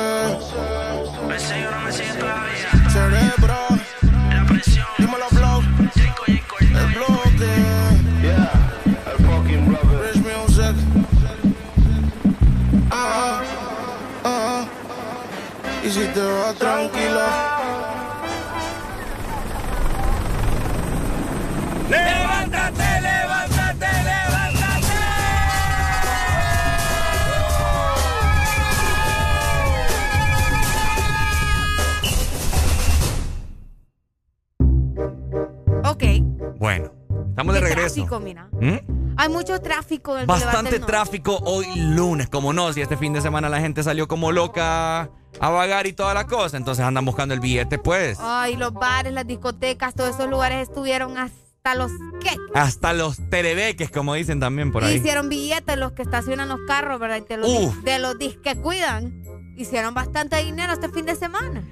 Cerebro, 2.93 3.59
dímelo, 4.99 5.29
blow. 5.31 5.63
El 6.61 6.87
bloque, 6.95 7.53
el 9.07 9.19
fucking 9.27 9.67
brother. 9.69 10.13
Rich 10.13 10.23
music. 10.23 10.77
Ah, 12.91 13.41
ah. 14.25 14.65
Y 15.85 15.91
si 15.91 16.07
te 16.09 16.21
vas 16.21 16.55
tranquila. 16.57 17.27
Levántate, 21.89 22.92
Bueno, 36.63 36.93
estamos 37.31 37.55
de 37.55 37.61
Qué 37.61 37.67
regreso. 37.67 37.95
tráfico, 37.97 38.21
mira. 38.21 38.49
¿Mm? 38.53 39.15
Hay 39.17 39.29
mucho 39.29 39.61
tráfico 39.61 40.15
en 40.15 40.21
el 40.21 40.27
Bastante 40.27 40.71
del 40.71 40.87
tráfico 40.87 41.39
hoy 41.45 41.67
lunes, 41.75 42.29
como 42.29 42.53
no, 42.53 42.73
si 42.73 42.81
este 42.81 42.97
fin 42.97 43.13
de 43.13 43.21
semana 43.21 43.49
la 43.49 43.59
gente 43.59 43.83
salió 43.83 44.07
como 44.07 44.31
loca 44.31 45.11
a 45.41 45.49
vagar 45.51 45.89
y 45.89 45.93
toda 45.93 46.15
la 46.15 46.29
cosa, 46.29 46.57
entonces 46.57 46.85
andan 46.85 47.05
buscando 47.05 47.35
el 47.35 47.41
billete, 47.41 47.81
pues. 47.81 48.19
Ay, 48.21 48.55
los 48.55 48.73
bares, 48.73 49.13
las 49.13 49.27
discotecas, 49.27 49.93
todos 49.95 50.15
esos 50.15 50.31
lugares 50.31 50.69
estuvieron 50.69 51.19
hasta 51.19 51.75
los 51.75 51.91
que 52.21 52.31
Hasta 52.55 52.93
los 52.93 53.17
terebeques, 53.29 53.91
como 53.91 54.15
dicen 54.15 54.39
también 54.39 54.71
por 54.71 54.85
ahí. 54.85 54.95
hicieron 54.95 55.29
billetes 55.29 55.77
los 55.77 55.91
que 55.93 56.03
estacionan 56.03 56.49
los 56.49 56.61
carros, 56.69 57.01
¿verdad? 57.01 57.17
Y 57.17 57.29
de 57.29 57.39
los, 57.39 57.49
Uf. 57.51 57.77
de 57.83 57.99
los 57.99 58.17
dis 58.19 58.37
que 58.37 58.55
cuidan. 58.55 59.21
Hicieron 59.57 59.95
bastante 59.95 60.37
dinero 60.43 60.73
este 60.73 60.89
fin 60.89 61.05
de 61.07 61.15
semana. 61.15 61.63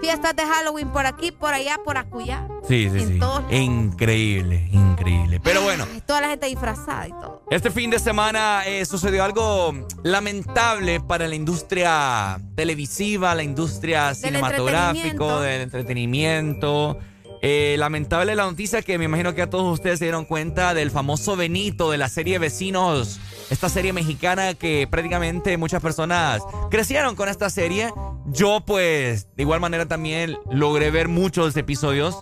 Fiestas 0.00 0.36
de 0.36 0.44
Halloween 0.44 0.88
por 0.90 1.06
aquí, 1.06 1.32
por 1.32 1.54
allá, 1.54 1.78
por 1.82 1.96
acullá. 1.96 2.46
Sí, 2.68 2.88
sí, 2.92 2.98
en 3.02 3.08
sí. 3.14 3.18
todos. 3.18 3.42
Increíble, 3.50 4.68
increíble. 4.70 5.40
Pero 5.42 5.62
bueno, 5.62 5.86
Toda 6.06 6.20
la 6.20 6.28
gente 6.28 6.46
disfrazada 6.46 7.08
y 7.08 7.10
todo. 7.12 7.42
este 7.50 7.70
fin 7.70 7.90
de 7.90 7.98
semana 7.98 8.62
eh, 8.66 8.84
sucedió 8.84 9.24
algo 9.24 9.72
lamentable 10.02 11.00
para 11.00 11.26
la 11.26 11.34
industria 11.34 12.38
televisiva, 12.54 13.34
la 13.34 13.42
industria 13.42 14.14
cinematográfica, 14.14 14.98
entretenimiento. 15.08 15.40
del 15.40 15.60
entretenimiento. 15.62 16.98
Eh, 17.48 17.76
lamentable 17.78 18.34
la 18.34 18.42
noticia 18.42 18.82
que 18.82 18.98
me 18.98 19.04
imagino 19.04 19.32
que 19.32 19.42
a 19.42 19.48
todos 19.48 19.72
ustedes 19.72 20.00
se 20.00 20.06
dieron 20.06 20.24
cuenta 20.24 20.74
del 20.74 20.90
famoso 20.90 21.36
Benito 21.36 21.92
de 21.92 21.96
la 21.96 22.08
serie 22.08 22.40
Vecinos, 22.40 23.20
esta 23.50 23.68
serie 23.68 23.92
mexicana 23.92 24.54
que 24.54 24.88
prácticamente 24.90 25.56
muchas 25.56 25.80
personas 25.80 26.42
crecieron 26.72 27.14
con 27.14 27.28
esta 27.28 27.48
serie. 27.48 27.92
Yo 28.26 28.64
pues 28.66 29.28
de 29.36 29.44
igual 29.44 29.60
manera 29.60 29.86
también 29.86 30.36
logré 30.50 30.90
ver 30.90 31.06
muchos 31.06 31.56
episodios 31.56 32.18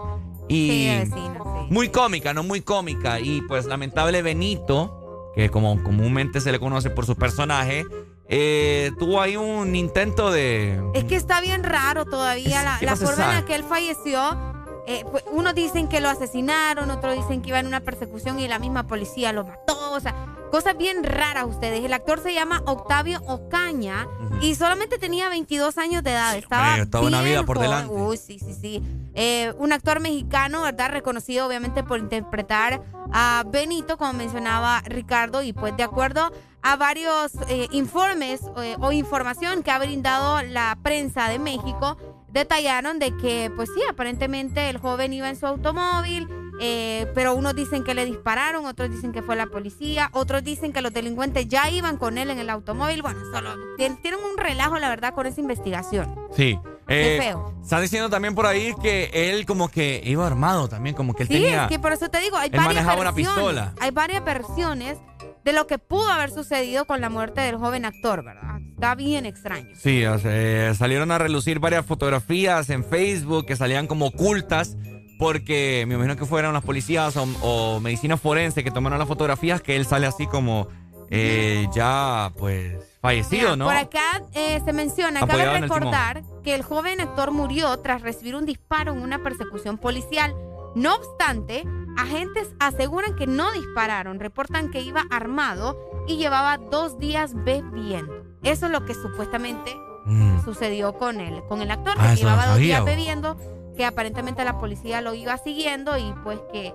y 0.46 0.68
Sí, 0.68 0.88
vecino, 0.88 1.68
muy 1.70 1.88
cómica, 1.88 2.34
no 2.34 2.42
muy 2.42 2.60
cómica 2.60 3.18
y 3.18 3.40
pues 3.48 3.64
lamentable 3.64 4.20
Benito, 4.20 5.32
que 5.34 5.48
como 5.48 5.82
comúnmente 5.82 6.42
se 6.42 6.52
le 6.52 6.60
conoce 6.60 6.90
por 6.90 7.06
su 7.06 7.16
personaje, 7.16 7.86
eh, 8.28 8.90
tuvo 8.98 9.22
ahí 9.22 9.38
un 9.38 9.74
intento 9.74 10.30
de... 10.30 10.78
Es 10.92 11.04
que 11.04 11.16
está 11.16 11.40
bien 11.40 11.64
raro 11.64 12.04
todavía 12.04 12.62
la, 12.62 12.76
¿Qué 12.78 12.84
la 12.84 12.92
más 12.92 12.98
se 12.98 13.06
forma 13.06 13.24
en 13.24 13.40
la 13.40 13.46
que 13.46 13.54
él 13.54 13.64
falleció. 13.64 14.53
Eh, 14.86 15.04
pues, 15.10 15.24
unos 15.32 15.54
dicen 15.54 15.88
que 15.88 16.00
lo 16.00 16.08
asesinaron, 16.08 16.90
otros 16.90 17.16
dicen 17.16 17.42
que 17.42 17.48
iba 17.48 17.58
en 17.58 17.66
una 17.66 17.80
persecución 17.80 18.38
y 18.38 18.48
la 18.48 18.58
misma 18.58 18.86
policía 18.86 19.32
lo 19.32 19.44
mató. 19.44 19.92
O 19.92 20.00
sea, 20.00 20.14
cosas 20.50 20.76
bien 20.76 21.04
raras 21.04 21.46
ustedes. 21.46 21.84
El 21.84 21.92
actor 21.92 22.20
se 22.20 22.34
llama 22.34 22.62
Octavio 22.66 23.20
Ocaña 23.26 24.06
y 24.40 24.54
solamente 24.54 24.98
tenía 24.98 25.28
22 25.28 25.78
años 25.78 26.02
de 26.02 26.10
edad. 26.10 26.36
Estaba 26.36 26.74
hombre, 26.74 27.00
una 27.00 27.22
vida 27.22 27.42
por 27.44 27.58
delante. 27.58 27.92
Uy, 27.92 28.16
sí, 28.16 28.38
sí, 28.38 28.54
sí. 28.54 28.82
Eh, 29.14 29.54
un 29.58 29.72
actor 29.72 30.00
mexicano, 30.00 30.62
¿verdad? 30.62 30.90
Reconocido 30.90 31.46
obviamente 31.46 31.82
por 31.82 31.98
interpretar 31.98 32.82
a 33.12 33.44
Benito, 33.46 33.96
como 33.96 34.12
mencionaba 34.12 34.82
Ricardo, 34.86 35.42
y 35.42 35.52
pues 35.52 35.76
de 35.76 35.84
acuerdo 35.84 36.32
a 36.62 36.76
varios 36.76 37.32
eh, 37.48 37.68
informes 37.72 38.40
eh, 38.56 38.76
o 38.80 38.90
información 38.90 39.62
que 39.62 39.70
ha 39.70 39.78
brindado 39.78 40.42
la 40.42 40.78
prensa 40.82 41.28
de 41.28 41.38
México, 41.38 41.96
detallaron 42.34 42.98
de 42.98 43.16
que, 43.16 43.50
pues 43.56 43.70
sí, 43.74 43.80
aparentemente 43.88 44.68
el 44.68 44.76
joven 44.78 45.12
iba 45.14 45.28
en 45.30 45.36
su 45.36 45.46
automóvil, 45.46 46.28
eh, 46.60 47.06
pero 47.14 47.34
unos 47.34 47.54
dicen 47.56 47.82
que 47.84 47.94
le 47.94 48.04
dispararon, 48.04 48.66
otros 48.66 48.90
dicen 48.90 49.12
que 49.12 49.22
fue 49.22 49.34
la 49.36 49.46
policía, 49.46 50.10
otros 50.12 50.44
dicen 50.44 50.72
que 50.72 50.82
los 50.82 50.92
delincuentes 50.92 51.48
ya 51.48 51.70
iban 51.70 51.96
con 51.96 52.18
él 52.18 52.30
en 52.30 52.38
el 52.38 52.50
automóvil. 52.50 53.02
Bueno, 53.02 53.20
solo 53.32 53.54
tien- 53.78 54.00
tienen 54.02 54.20
un 54.20 54.36
relajo, 54.36 54.78
la 54.78 54.88
verdad, 54.88 55.14
con 55.14 55.26
esa 55.26 55.40
investigación. 55.40 56.14
Sí. 56.36 56.58
Qué 56.86 57.16
Eh, 57.16 57.18
feo. 57.18 57.54
Están 57.62 57.80
diciendo 57.80 58.10
también 58.10 58.34
por 58.34 58.44
ahí 58.46 58.74
que 58.82 59.10
él 59.14 59.46
como 59.46 59.68
que 59.68 60.02
iba 60.04 60.26
armado 60.26 60.68
también, 60.68 60.94
como 60.94 61.14
que 61.14 61.22
él 61.22 61.28
Sí, 61.30 61.34
tenía... 61.34 61.62
es 61.62 61.68
que 61.70 61.78
por 61.78 61.92
eso 61.92 62.10
te 62.10 62.20
digo, 62.20 62.36
hay 62.36 62.50
varias 62.50 62.84
una 62.98 63.14
pistola. 63.14 63.72
Hay 63.80 63.90
varias 63.90 64.22
versiones 64.22 64.98
de 65.44 65.52
lo 65.54 65.66
que 65.66 65.78
pudo 65.78 66.08
haber 66.10 66.30
sucedido 66.30 66.84
con 66.84 67.00
la 67.00 67.08
muerte 67.08 67.40
del 67.40 67.56
joven 67.56 67.84
actor, 67.86 68.22
¿verdad? 68.22 68.53
Está 68.74 68.94
bien 68.94 69.24
extraño. 69.24 69.68
Sí, 69.76 70.04
o 70.04 70.18
sea, 70.18 70.30
eh, 70.34 70.74
salieron 70.74 71.10
a 71.10 71.18
relucir 71.18 71.58
varias 71.58 71.86
fotografías 71.86 72.70
en 72.70 72.84
Facebook 72.84 73.46
que 73.46 73.56
salían 73.56 73.86
como 73.86 74.06
ocultas 74.06 74.76
porque 75.18 75.84
me 75.86 75.94
imagino 75.94 76.16
que 76.16 76.26
fueron 76.26 76.52
las 76.54 76.64
policías 76.64 77.16
o, 77.16 77.22
o 77.42 77.80
medicina 77.80 78.16
forense 78.16 78.64
que 78.64 78.70
tomaron 78.70 78.98
las 78.98 79.08
fotografías 79.08 79.62
que 79.62 79.76
él 79.76 79.86
sale 79.86 80.06
así 80.06 80.26
como 80.26 80.68
eh, 81.10 81.68
ya 81.72 82.32
pues 82.36 82.74
fallecido, 83.00 83.42
Mira, 83.42 83.56
¿no? 83.56 83.64
Por 83.66 83.76
acá 83.76 84.22
eh, 84.32 84.60
se 84.64 84.72
menciona, 84.72 85.20
Apoyado 85.20 85.44
cabe 85.44 85.56
el 85.58 85.62
recordar 85.62 86.22
que 86.42 86.54
el 86.54 86.62
joven 86.62 87.00
actor 87.00 87.30
murió 87.30 87.76
tras 87.78 88.02
recibir 88.02 88.34
un 88.34 88.46
disparo 88.46 88.92
en 88.92 89.00
una 89.00 89.22
persecución 89.22 89.78
policial. 89.78 90.34
No 90.74 90.94
obstante, 90.96 91.64
agentes 91.96 92.48
aseguran 92.58 93.14
que 93.14 93.26
no 93.26 93.52
dispararon, 93.52 94.18
reportan 94.18 94.70
que 94.70 94.80
iba 94.80 95.04
armado 95.10 95.78
y 96.08 96.16
llevaba 96.16 96.58
dos 96.58 96.98
días 96.98 97.32
bebiendo. 97.44 98.23
Eso 98.44 98.66
es 98.66 98.72
lo 98.72 98.84
que 98.84 98.94
supuestamente 98.94 99.74
sucedió 100.44 100.92
con 100.98 101.20
él, 101.20 101.42
con 101.48 101.62
el 101.62 101.70
actor, 101.70 101.96
Mm. 101.96 102.00
Ah, 102.00 102.10
que 102.10 102.16
llevaba 102.16 102.46
dos 102.46 102.58
días 102.58 102.84
bebiendo, 102.84 103.36
que 103.76 103.84
aparentemente 103.86 104.44
la 104.44 104.58
policía 104.58 105.00
lo 105.00 105.14
iba 105.14 105.36
siguiendo 105.38 105.96
y 105.96 106.12
pues 106.22 106.38
que 106.52 106.74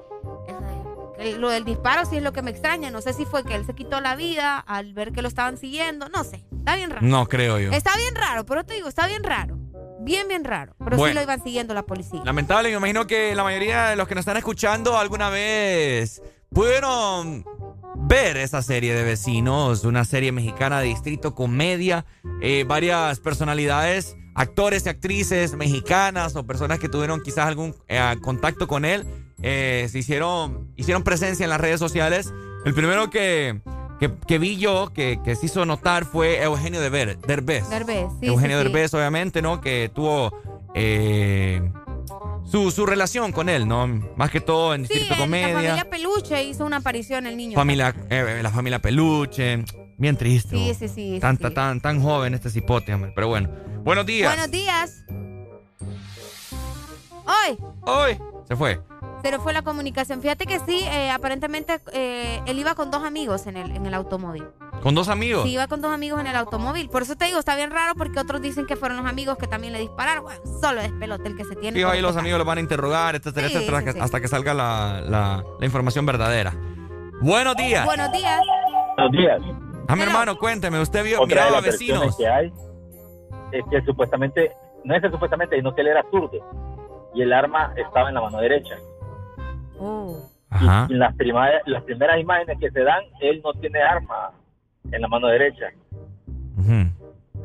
eh, 1.20 1.36
lo 1.38 1.50
del 1.50 1.64
disparo 1.66 2.06
sí 2.06 2.18
es 2.18 2.24
lo 2.24 2.32
que 2.34 2.42
me 2.42 2.50
extraña. 2.52 2.90
No 2.90 3.02
sé 3.02 3.14
si 3.14 3.26
fue 3.26 3.44
que 3.44 3.54
él 3.56 3.66
se 3.66 3.76
quitó 3.76 4.02
la 4.02 4.16
vida 4.16 4.58
al 4.58 4.94
ver 4.94 5.12
que 5.12 5.22
lo 5.22 5.28
estaban 5.28 5.58
siguiendo, 5.58 6.10
no 6.10 6.24
sé. 6.24 6.44
Está 6.58 6.76
bien 6.76 6.90
raro. 6.90 7.06
No 7.06 7.28
creo 7.28 7.60
yo. 7.60 7.72
Está 7.72 7.96
bien 7.98 8.16
raro, 8.16 8.46
pero 8.46 8.64
te 8.66 8.74
digo, 8.74 8.88
está 8.90 9.06
bien 9.08 9.24
raro. 9.24 9.58
Bien, 10.02 10.28
bien 10.28 10.44
raro. 10.46 10.74
Pero 10.80 10.98
sí 11.06 11.14
lo 11.14 11.22
iban 11.22 11.44
siguiendo 11.44 11.74
la 11.74 11.84
policía. 11.84 12.22
Lamentable, 12.24 12.70
me 12.72 12.78
imagino 12.78 13.06
que 13.06 13.36
la 13.36 13.44
mayoría 13.44 13.88
de 13.88 13.96
los 13.96 14.08
que 14.08 14.16
nos 14.16 14.22
están 14.24 14.38
escuchando 14.38 14.98
alguna 14.98 15.30
vez 15.30 16.22
pudieron 16.52 17.46
ver 17.96 18.38
esa 18.38 18.62
serie 18.62 18.94
de 18.94 19.04
vecinos, 19.04 19.84
una 19.84 20.06
serie 20.06 20.32
mexicana 20.32 20.80
de 20.80 20.88
distrito 20.88 21.36
comedia, 21.36 22.06
eh, 22.42 22.66
varias 22.68 23.20
personalidades, 23.20 24.16
actores 24.36 24.86
y 24.86 24.90
actrices 24.90 25.56
mexicanas 25.56 26.36
o 26.36 26.46
personas 26.46 26.80
que 26.80 26.90
tuvieron 26.90 27.22
quizás 27.22 27.48
algún 27.48 27.76
eh, 27.88 28.16
contacto 28.22 28.68
con 28.68 28.86
él, 28.86 29.06
eh, 29.42 29.88
se 29.92 30.00
hicieron, 30.00 30.72
hicieron 30.76 31.04
presencia 31.04 31.44
en 31.44 31.50
las 31.50 31.62
redes 31.62 31.80
sociales. 31.80 32.34
El 32.66 32.74
primero 32.74 33.10
que 33.10 33.62
que, 34.00 34.12
que 34.26 34.40
vi 34.40 34.58
yo, 34.58 34.92
que, 34.94 35.20
que 35.24 35.36
se 35.36 35.48
hizo 35.48 35.66
notar, 35.66 36.06
fue 36.06 36.42
Eugenio 36.42 36.80
Derbez. 36.80 37.20
Derbez, 37.22 37.66
sí, 37.68 38.28
Eugenio 38.28 38.58
sí, 38.58 38.64
sí. 38.64 38.72
Derbez, 38.72 38.94
obviamente, 38.94 39.42
¿no? 39.42 39.60
Que 39.60 39.92
tuvo 39.94 40.34
eh, 40.74 41.72
su, 42.50 42.72
su 42.72 42.86
relación 42.86 43.32
con 43.32 43.48
él, 43.50 43.68
¿no? 43.68 43.88
Más 44.16 44.32
que 44.32 44.42
todo 44.42 44.74
en 44.74 44.86
Sí, 44.86 44.94
Distrito 44.94 45.14
en 45.14 45.20
la 45.20 45.26
Comedia. 45.26 45.54
familia 45.54 45.90
Peluche 45.90 46.44
hizo 46.44 46.66
una 46.66 46.78
aparición 46.78 47.26
el 47.28 47.38
niño. 47.38 47.56
Familia, 47.56 47.94
eh, 48.10 48.40
la 48.42 48.50
familia 48.50 48.80
Peluche. 48.80 49.64
Bien 49.98 50.16
triste. 50.16 50.56
Sí, 50.56 50.74
sí, 50.74 50.88
sí, 50.88 51.18
Tan, 51.20 51.36
sí. 51.38 51.44
tan, 51.44 51.54
tan, 51.54 51.82
tan 51.82 52.02
joven 52.02 52.34
este 52.34 52.50
cipote, 52.50 52.94
hombre. 52.94 53.12
Pero 53.14 53.28
bueno. 53.28 53.50
Buenos 53.84 54.06
días. 54.06 54.34
Buenos 54.34 54.52
días. 54.52 55.04
Hoy 57.26 57.58
Hoy 57.82 58.18
se 58.48 58.56
fue. 58.56 58.80
le 59.24 59.40
fue 59.40 59.54
la 59.54 59.62
comunicación. 59.62 60.22
Fíjate 60.22 60.46
que 60.46 60.60
sí, 60.60 60.82
eh, 60.86 61.12
aparentemente 61.12 61.80
eh, 61.94 62.42
él 62.48 62.58
iba 62.60 62.74
con 62.76 62.90
dos 62.92 63.04
amigos 63.04 63.46
en 63.48 63.58
el, 63.58 63.72
en 63.72 63.86
el 63.86 63.94
automóvil. 63.94 64.46
Con 64.82 64.96
dos 64.96 65.10
amigos. 65.10 65.44
Sí, 65.44 65.52
iba 65.52 65.68
con 65.68 65.82
dos 65.82 65.92
amigos 65.94 66.20
en 66.22 66.28
el 66.28 66.36
automóvil. 66.36 66.90
Por 66.90 67.02
eso 67.02 67.16
te 67.16 67.26
digo, 67.26 67.38
está 67.40 67.56
bien 67.56 67.70
raro 67.72 67.94
porque 67.98 68.20
otros 68.20 68.42
dicen 68.42 68.66
que 68.66 68.76
fueron 68.78 68.98
los 68.98 69.06
amigos 69.06 69.38
que 69.38 69.46
también 69.48 69.74
le 69.74 69.80
dispararon. 69.80 70.24
Bueno, 70.24 70.40
solo 70.62 70.82
despelote 70.82 71.28
el 71.28 71.36
que 71.36 71.44
se 71.44 71.56
tiene. 71.56 71.78
Sí, 71.78 71.84
ahí 71.84 72.02
los 72.02 72.16
amigos 72.16 72.40
lo 72.40 72.46
van 72.46 72.60
a 72.60 72.62
interrogar, 72.62 73.16
etcétera, 73.16 73.48
Sí, 73.50 73.56
etcétera, 73.56 73.80
sí, 73.80 73.86
que- 73.86 73.92
sí. 73.94 74.00
hasta 74.00 74.22
que 74.22 74.28
salga 74.30 74.54
la, 74.54 75.02
la- 75.06 75.44
la 75.60 75.66
información 75.66 76.06
verdadera. 76.06 76.54
Buenos 77.22 77.56
días. 77.58 77.84
Buenos 77.86 78.12
días. 78.14 78.42
Buenos 78.96 79.12
días. 79.12 79.42
A 79.90 79.96
mi 79.96 80.04
hermano, 80.04 80.38
cuénteme, 80.38 80.80
usted 80.80 81.04
vio, 81.04 81.22
Otra 81.22 81.46
de 81.46 81.52
las 81.52 81.64
vecinos. 81.64 82.16
que 82.16 82.28
hay 82.28 82.54
es 83.52 83.66
que 83.70 83.82
supuestamente, 83.82 84.52
no 84.86 84.96
es 84.96 85.02
que 85.02 85.10
supuestamente, 85.10 85.56
sino 85.58 85.74
que 85.76 85.82
él 85.82 85.88
era 85.88 86.06
zurdo 86.12 86.32
y 87.14 87.22
el 87.22 87.34
arma 87.34 87.74
estaba 87.76 88.10
en 88.10 88.16
la 88.16 88.22
mano 88.22 88.38
derecha. 88.40 88.76
Ajá. 90.52 90.88
Y 90.90 90.94
en 90.94 91.00
las, 91.00 91.16
prima- 91.16 91.50
las 91.66 91.84
primeras 91.84 92.20
imágenes 92.20 92.58
que 92.60 92.72
se 92.72 92.82
dan, 92.84 93.04
él 93.22 93.42
no 93.44 93.54
tiene 93.54 93.82
arma 93.82 94.32
en 94.92 95.02
la 95.02 95.08
mano 95.08 95.28
derecha. 95.28 95.68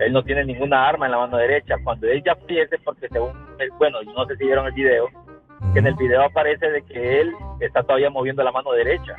Él 0.01 0.13
no 0.13 0.23
tiene 0.25 0.45
ninguna 0.45 0.89
arma 0.89 1.07
en 1.07 1.13
la 1.13 1.19
mano 1.19 1.37
derecha. 1.37 1.77
Cuando 1.85 2.07
él 2.09 2.23
ya 2.25 2.35
fallece, 2.35 2.79
porque 2.85 3.09
según, 3.09 3.31
él- 3.59 3.71
bueno, 3.79 3.99
no 4.03 4.27
sé 4.27 4.37
si 4.37 4.45
vieron 4.45 4.67
el 4.67 4.73
video, 4.73 5.07
que 5.73 5.79
en 5.79 5.87
el 5.87 5.95
video 5.95 6.23
aparece 6.25 6.69
de 6.71 6.83
que 6.83 7.21
él 7.21 7.33
está 7.61 7.83
todavía 7.83 8.11
moviendo 8.11 8.43
la 8.43 8.51
mano 8.53 8.73
derecha, 8.73 9.17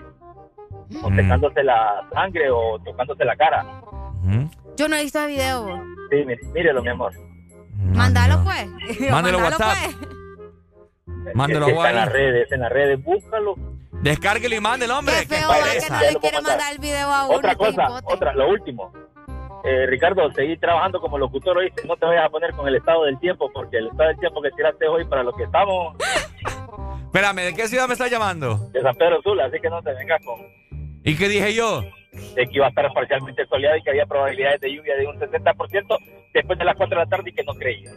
o 1.02 1.10
secándose 1.16 1.64
la 1.64 2.08
sangre 2.14 2.50
o 2.52 2.77
tocándose 2.84 3.24
la 3.26 3.35
cara. 3.35 3.66
Yo 4.77 4.90
no 4.90 4.95
he 4.98 5.03
visto 5.03 5.19
el 5.24 5.27
video. 5.30 5.82
Sí, 6.11 6.18
mire, 6.26 6.40
mírelo, 6.53 6.82
mi 6.84 6.90
amor. 6.90 7.14
Mándalo 7.77 8.44
pues. 8.44 8.68
Mándelo 8.69 9.11
Mándalo, 9.11 9.38
WhatsApp. 9.40 9.76
Es 11.27 11.35
Mándelo 11.35 11.66
que 11.68 11.72
está 11.72 11.90
en 11.90 11.95
las 11.95 12.11
redes, 12.11 12.52
en 12.52 12.60
las 12.60 12.72
redes, 12.72 13.03
búscalo. 13.03 13.56
Descárguelo 14.06 14.53
y 14.56 14.59
mándelo, 14.59 15.00
hombre. 15.00 15.16
Qué 15.22 15.27
que 15.30 15.35
feo, 15.35 15.50
que 15.50 15.64
pereza. 15.64 15.95
no 15.95 16.11
le 16.11 16.19
quiere 16.19 16.42
mandar 16.42 16.72
el 16.74 16.77
video 16.77 17.11
a 17.11 17.25
uno. 17.25 17.38
Otra 17.38 17.56
cosa, 17.56 17.85
hipote. 17.85 18.14
otra, 18.14 18.34
lo 18.35 18.50
último. 18.50 18.93
Eh, 19.64 19.88
Ricardo, 19.88 20.32
seguí 20.34 20.58
trabajando 20.58 21.01
como 21.01 21.17
locutor, 21.17 21.58
oíste, 21.58 21.88
no 21.88 21.98
te 21.98 22.06
vayas 22.06 22.25
a 22.25 22.30
poner 22.30 22.51
con 22.51 22.67
el 22.67 22.75
estado 22.75 23.06
del 23.06 23.17
tiempo, 23.19 23.50
porque 23.51 23.77
el 23.77 23.88
estado 23.88 24.09
del 24.09 24.19
tiempo 24.19 24.43
que 24.43 24.51
tiraste 24.51 24.88
hoy 24.88 25.06
para 25.06 25.24
lo 25.24 25.34
que 25.34 25.45
estamos 25.45 25.95
Espérame, 27.06 27.45
¿de 27.45 27.56
qué 27.56 27.67
ciudad 27.67 27.88
me 27.88 27.93
está 27.93 28.08
llamando? 28.08 28.69
de 28.72 28.80
San 28.84 28.95
Pedro 28.95 29.24
Sula, 29.24 29.45
así 29.45 29.59
que 29.59 29.69
no 29.72 29.82
te 29.82 29.92
vengas 29.92 30.24
con 30.24 30.40
¿Y 31.03 31.17
qué 31.17 31.27
dije 31.27 31.56
yo? 31.56 31.82
de 32.35 32.45
que 32.45 32.51
iba 32.51 32.67
a 32.67 32.69
estar 32.69 32.93
parcialmente 32.93 33.43
soleado 33.48 33.75
y 33.77 33.82
que 33.82 33.90
había 33.90 34.06
probabilidades 34.06 34.61
de 34.61 34.72
lluvia 34.72 34.95
de 34.98 35.08
un 35.08 35.19
60% 35.19 35.98
después 36.32 36.59
de 36.59 36.66
las 36.66 36.75
4 36.75 36.95
de 36.95 37.03
la 37.03 37.09
tarde 37.09 37.32
y 37.32 37.34
que 37.34 37.43
no 37.43 37.56
creía. 37.56 37.90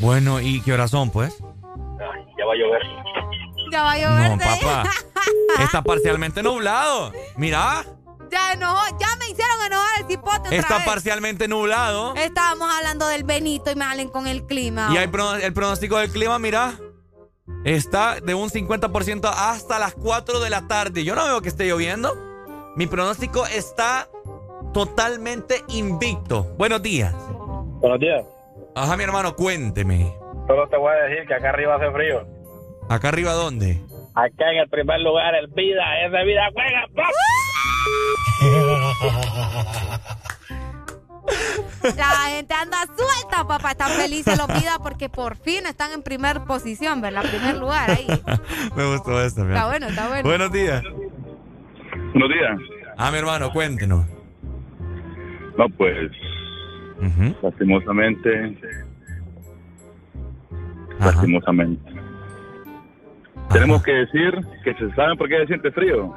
Bueno, 0.00 0.40
¿y 0.40 0.60
qué 0.62 0.72
horas 0.72 0.90
son, 0.90 1.12
pues? 1.12 1.40
Ay, 2.00 2.24
ya 2.36 2.44
va 2.44 2.54
a 2.54 2.56
llover. 2.56 2.82
No, 3.82 4.38
te- 4.38 4.44
papá. 4.44 4.90
Está 5.62 5.82
parcialmente 5.82 6.42
nublado. 6.42 7.12
Mira, 7.36 7.84
Ya 8.30 8.52
enojó, 8.52 8.80
ya 8.98 9.16
me 9.18 9.28
hicieron 9.30 9.56
enojar 9.66 10.00
el 10.00 10.06
cipote 10.06 10.38
otra 10.48 10.56
está 10.56 10.76
vez. 10.78 10.86
parcialmente 10.86 11.48
nublado. 11.48 12.14
Estábamos 12.16 12.68
hablando 12.74 13.06
del 13.08 13.24
Benito 13.24 13.70
y 13.70 13.74
me 13.74 13.84
salen 13.84 14.08
con 14.08 14.26
el 14.26 14.44
clima. 14.46 14.88
Y 14.92 14.96
hay 14.96 15.10
el 15.42 15.52
pronóstico 15.52 15.98
del 15.98 16.10
clima, 16.10 16.38
mira, 16.38 16.74
está 17.64 18.20
de 18.20 18.34
un 18.34 18.50
50% 18.50 19.30
hasta 19.34 19.78
las 19.78 19.94
4 19.94 20.40
de 20.40 20.50
la 20.50 20.66
tarde. 20.66 21.04
Yo 21.04 21.14
no 21.14 21.24
veo 21.24 21.40
que 21.42 21.48
esté 21.48 21.66
lloviendo. 21.66 22.14
Mi 22.76 22.86
pronóstico 22.88 23.46
está 23.46 24.08
totalmente 24.72 25.62
invicto. 25.68 26.44
Buenos 26.58 26.82
días. 26.82 27.14
Buenos 27.80 28.00
días. 28.00 28.24
Ajá, 28.74 28.96
mi 28.96 29.04
hermano, 29.04 29.36
cuénteme. 29.36 30.12
Solo 30.48 30.68
te 30.68 30.76
voy 30.76 30.90
a 30.92 31.04
decir 31.04 31.26
que 31.28 31.34
acá 31.34 31.50
arriba 31.50 31.76
hace 31.76 31.90
frío. 31.92 32.26
¿Acá 32.88 33.08
arriba 33.08 33.32
dónde? 33.32 33.82
Acá 34.14 34.52
en 34.52 34.58
el 34.58 34.68
primer 34.68 35.00
lugar, 35.00 35.34
el 35.34 35.48
Vida, 35.48 35.82
ese 36.04 36.24
Vida 36.24 36.48
juega. 36.52 36.86
La 41.96 42.30
gente 42.30 42.54
anda 42.54 42.78
suelta, 42.96 43.46
papá. 43.46 43.72
Están 43.72 43.90
felices 43.90 44.38
los 44.38 44.46
vidas 44.48 44.78
porque 44.82 45.08
por 45.08 45.36
fin 45.36 45.66
están 45.66 45.92
en 45.92 46.02
primer 46.02 46.44
posición, 46.44 47.00
¿verdad? 47.00 47.22
Primer 47.28 47.56
lugar 47.56 47.90
ahí. 47.90 48.06
Me 48.76 48.86
gustó 48.86 49.22
esto, 49.22 49.42
mira. 49.42 49.56
Está 49.56 49.66
bueno, 49.66 49.86
está 49.86 50.08
bueno. 50.08 50.28
Buenos 50.28 50.52
días. 50.52 50.82
Buenos 52.12 52.28
días. 52.28 52.58
Ah, 52.96 53.10
mi 53.10 53.18
hermano, 53.18 53.52
cuéntenos. 53.52 54.06
No, 55.58 55.68
pues, 55.76 56.10
lastimosamente, 57.42 58.56
lastimosamente. 60.98 61.93
Tenemos 63.52 63.82
que 63.82 63.92
decir 63.92 64.38
que 64.64 64.74
se 64.74 64.90
saben 64.94 65.16
por 65.16 65.28
qué 65.28 65.38
se 65.40 65.46
siente 65.46 65.70
frío. 65.70 66.12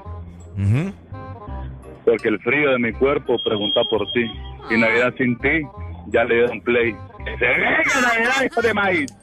Porque 2.05 2.29
el 2.29 2.39
frío 2.39 2.71
de 2.71 2.79
mi 2.79 2.93
cuerpo 2.93 3.37
pregunta 3.43 3.81
por 3.89 4.09
ti. 4.11 4.31
Y 4.69 4.77
Navidad 4.77 5.13
sin 5.17 5.37
ti, 5.39 5.61
ya 6.07 6.23
le 6.23 6.35
dieron 6.35 6.61
play. 6.61 6.95
¡Que 7.25 7.37
se 7.37 7.45
venga 7.45 7.83
Navidad, 8.01 8.43
hijo 8.45 8.61
de 8.61 8.73
maíz! 8.73 9.13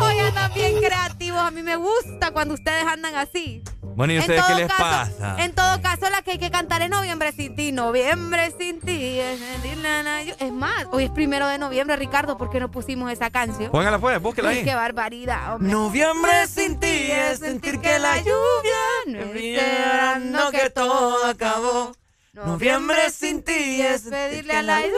Hoy 0.00 0.18
andan 0.18 0.52
bien 0.54 0.76
creativos. 0.78 1.40
A 1.40 1.50
mí 1.50 1.62
me 1.62 1.76
gusta 1.76 2.30
cuando 2.32 2.54
ustedes 2.54 2.84
andan 2.86 3.14
así. 3.14 3.62
Bueno, 3.82 4.12
¿y 4.12 4.18
ustedes 4.18 4.42
qué 4.42 4.46
todo 4.48 4.58
les 4.58 4.68
caso- 4.68 4.82
pasa? 4.82 5.36
En 5.44 5.54
todo 5.54 5.80
caso, 5.80 6.10
la 6.10 6.20
que 6.22 6.32
hay 6.32 6.38
que 6.38 6.50
cantar 6.50 6.82
es 6.82 6.90
Noviembre 6.90 7.32
sin 7.32 7.56
ti. 7.56 7.72
Noviembre 7.72 8.52
sin 8.58 8.80
ti. 8.80 9.18
Es 9.20 9.40
es 10.38 10.52
más, 10.52 10.86
hoy 10.92 11.04
es 11.04 11.10
primero 11.10 11.46
de 11.48 11.58
noviembre, 11.58 11.96
Ricardo. 11.96 12.36
¿Por 12.36 12.50
qué 12.50 12.60
no 12.60 12.70
pusimos 12.70 13.10
esa 13.10 13.30
canción? 13.30 13.70
Póngala 13.70 13.98
pues, 13.98 14.20
búsquela 14.20 14.50
ahí. 14.50 14.64
qué 14.64 14.74
barbaridad, 14.74 15.54
hombre. 15.54 15.72
Noviembre 15.72 16.46
sin 16.48 16.78
ti 16.78 17.10
es 17.10 17.38
sentir 17.38 17.80
que 17.80 17.98
la 17.98 18.18
lluvia 18.18 18.82
no 19.06 19.18
esperando 19.20 20.50
que 20.50 20.70
todo 20.70 21.24
acabó. 21.26 21.92
Noviembre 22.44 23.10
sin 23.10 23.42
ti 23.42 23.80
es 23.80 24.02
pedirle 24.02 24.52
a 24.54 24.62
la 24.62 24.80
luna 24.80 24.92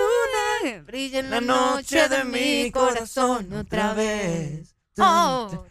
que 0.62 0.81
brille 0.83 1.20
en 1.20 1.31
la 1.31 1.41
noche 1.41 2.08
de 2.08 2.25
mi 2.25 2.70
corazón 2.73 3.52
otra 3.52 3.94
vez. 3.94 4.75
Oh, 5.00 5.65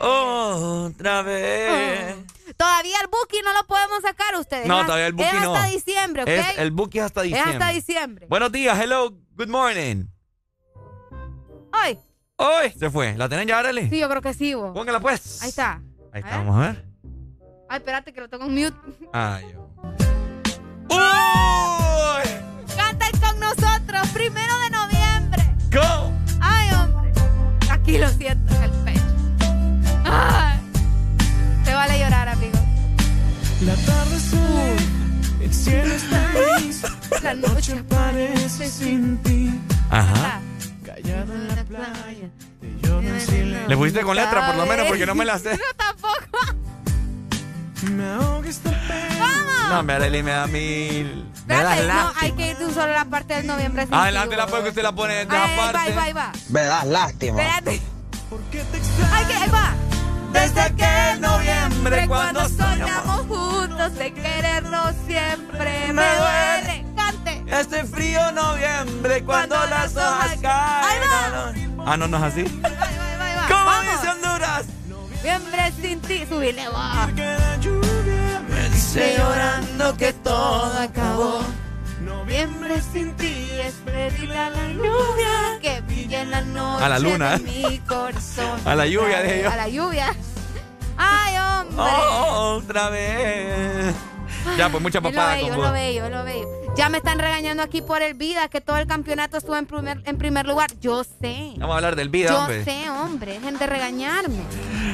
Otra 0.00 1.22
vez. 1.22 2.16
Todavía 2.56 2.96
el 3.00 3.06
booking 3.08 3.42
no 3.44 3.52
lo 3.54 3.66
podemos 3.66 4.02
sacar 4.02 4.36
ustedes. 4.38 4.66
No, 4.66 4.80
Es- 4.80 4.86
todavía 4.86 5.06
el 5.06 5.12
booking 5.14 5.36
Es 5.36 5.42
no. 5.42 5.54
hasta 5.54 5.68
diciembre, 5.68 6.22
¿ok? 6.24 6.28
Es, 6.28 6.58
el 6.58 6.70
booking 6.72 7.00
es 7.00 7.04
hasta 7.06 7.20
Es 7.22 7.26
diciembre. 7.28 7.52
hasta 7.54 7.68
diciembre. 7.74 8.26
Buenos 8.28 8.52
días, 8.52 8.78
hello, 8.78 9.10
good 9.36 9.48
morning. 9.48 10.04
Hoy. 11.72 11.98
Hoy 12.36 12.70
se 12.78 12.90
fue. 12.90 13.14
¿La 13.16 13.28
tienen 13.28 13.48
ya, 13.48 13.58
Arely? 13.60 13.88
Sí, 13.88 13.98
yo 13.98 14.08
creo 14.08 14.20
que 14.22 14.34
sí, 14.34 14.52
vos. 14.54 14.72
Póngala 14.74 15.00
pues. 15.00 15.42
Ahí 15.42 15.48
está. 15.48 15.80
Ahí 16.12 16.20
está, 16.20 16.36
vamos 16.38 16.56
a 16.56 16.60
ver. 16.72 16.84
Ay, 17.70 17.78
espérate 17.78 18.12
que 18.12 18.20
lo 18.20 18.28
tengo 18.28 18.44
en 18.44 18.54
mute. 18.54 18.76
Ay, 19.12 19.44
yo. 19.52 20.07
Canten 22.76 23.20
con 23.20 23.40
nosotros, 23.40 24.08
primero 24.12 24.58
de 24.58 24.70
noviembre. 24.70 25.54
Go. 25.72 26.12
Ay, 26.40 26.68
hombre. 26.74 27.12
Aquí 27.70 27.98
lo 27.98 28.08
siento 28.10 28.54
en 28.56 28.62
el 28.62 28.70
pecho. 28.70 29.02
Ay. 30.04 30.58
Te 31.64 31.74
vale 31.74 31.98
llorar, 31.98 32.28
amigo. 32.28 32.58
La 33.62 33.74
tarde 33.74 34.18
se 34.20 34.36
ve, 34.36 35.44
el 35.44 35.54
cielo 35.54 35.94
está 35.94 36.32
gris, 36.32 36.82
La 37.22 37.34
noche 37.34 37.82
parece 37.88 38.68
sin 38.68 39.18
ti. 39.18 39.50
Ajá. 39.90 40.40
Callado 40.84 41.34
en 41.34 41.48
la 41.48 41.64
playa. 41.64 42.30
Le 43.68 43.76
pusiste 43.76 44.00
con 44.02 44.16
letra 44.16 44.46
por 44.46 44.56
lo 44.56 44.66
menos 44.66 44.86
porque 44.86 45.04
no 45.06 45.14
me 45.14 45.24
la 45.24 45.38
sé. 45.38 45.50
No, 45.58 45.64
tampoco. 45.76 46.38
¡Vamos! 47.82 49.68
No, 49.70 49.82
me 49.82 49.92
Arely 49.92 50.22
me 50.22 50.30
da 50.32 50.46
mil. 50.46 51.30
Me 51.46 51.54
da 51.54 51.74
Espérate, 51.76 51.82
no, 51.82 51.88
lástima. 51.88 52.20
hay 52.20 52.32
que 52.32 52.50
ir 52.50 52.56
tú 52.58 52.70
solo 52.72 52.92
la 52.92 53.04
parte 53.04 53.34
del 53.34 53.46
noviembre. 53.46 53.86
Adelante 53.90 54.36
la 54.36 54.44
vos. 54.44 54.50
puede 54.50 54.62
que 54.64 54.68
usted 54.70 54.82
la 54.82 54.92
pone 54.92 55.14
de 55.14 55.22
esa 55.22 55.44
ahí 55.44 55.56
va, 55.56 55.62
parte. 55.72 55.78
ahí 55.78 55.94
va, 55.94 56.02
ahí 56.04 56.12
va. 56.12 56.32
Me 56.48 56.60
das 56.62 56.86
lástima. 56.86 57.42
Espérate. 57.42 57.80
Ay, 59.12 59.24
que 59.26 59.34
ahí 59.34 59.50
va. 59.50 59.74
Desde 60.32 60.60
aquel 60.60 61.20
noviembre 61.20 62.06
cuando 62.06 62.48
soñamos 62.48 63.26
juntos 63.26 63.94
de 63.94 64.12
querernos 64.12 64.94
siempre 65.06 65.92
me 65.92 66.02
duele. 66.02 66.84
Cante. 66.96 67.44
Este 67.46 67.84
frío 67.84 68.32
noviembre 68.32 69.24
cuando 69.24 69.56
las 69.66 69.96
hojas 69.96 70.36
caen. 70.42 71.02
Ah, 71.86 71.96
no, 71.96 72.06
no 72.08 72.16
es 72.18 72.22
así. 72.24 72.40
Ahí 72.40 72.60
va, 72.62 73.24
ahí 73.26 73.36
va. 73.36 73.46
¿Cómo 73.48 73.64
Vamos. 73.64 73.92
dice 74.02 74.08
Honduras? 74.10 74.64
Noviembre 75.28 75.72
sin 75.82 76.00
ti. 76.00 76.24
Subile, 76.26 76.68
va. 76.68 77.06
Sé 78.74 79.16
llorando 79.18 79.94
que 79.98 80.14
todo 80.14 80.72
acabó. 80.80 81.40
Noviembre 82.00 82.80
sin 82.80 83.14
ti 83.16 83.50
es 83.62 83.74
pedirle 83.84 84.38
a 84.38 84.48
la 84.48 84.68
lluvia 84.72 85.58
que 85.60 85.82
brille 85.82 86.20
en 86.22 86.30
la 86.30 86.40
noche 86.40 86.82
A 86.84 86.88
la 86.88 86.98
luna. 86.98 87.36
de 87.36 87.44
mi 87.44 87.78
corazón. 87.80 88.58
A 88.64 88.74
la 88.74 88.86
lluvia, 88.86 89.22
dije 89.22 89.42
yo. 89.42 89.50
A 89.50 89.56
la 89.56 89.68
lluvia. 89.68 90.14
Ay, 90.96 91.36
hombre. 91.36 91.76
Oh, 91.78 92.60
otra 92.62 92.88
vez. 92.88 93.94
Ya, 94.56 94.70
pues 94.70 94.82
mucha 94.82 95.02
papada 95.02 95.36
vos. 95.42 95.56
lo 95.58 95.72
bello, 95.72 96.06
es 96.06 96.10
lo 96.10 96.24
bello. 96.24 96.48
Ya 96.78 96.88
me 96.88 96.98
están 96.98 97.18
regañando 97.18 97.64
aquí 97.64 97.82
por 97.82 98.02
el 98.02 98.14
vida, 98.14 98.46
que 98.46 98.60
todo 98.60 98.76
el 98.76 98.86
campeonato 98.86 99.36
estuvo 99.36 99.56
en 99.56 99.66
primer, 99.66 100.00
en 100.04 100.16
primer 100.16 100.46
lugar. 100.46 100.70
Yo 100.80 101.02
sé. 101.02 101.54
Vamos 101.56 101.72
a 101.72 101.76
hablar 101.78 101.96
del 101.96 102.08
vida, 102.08 102.28
Yo 102.28 102.38
hombre. 102.38 102.64
sé, 102.64 102.88
hombre. 102.88 103.32
Dejen 103.32 103.58
de 103.58 103.66
regañarme. 103.66 104.44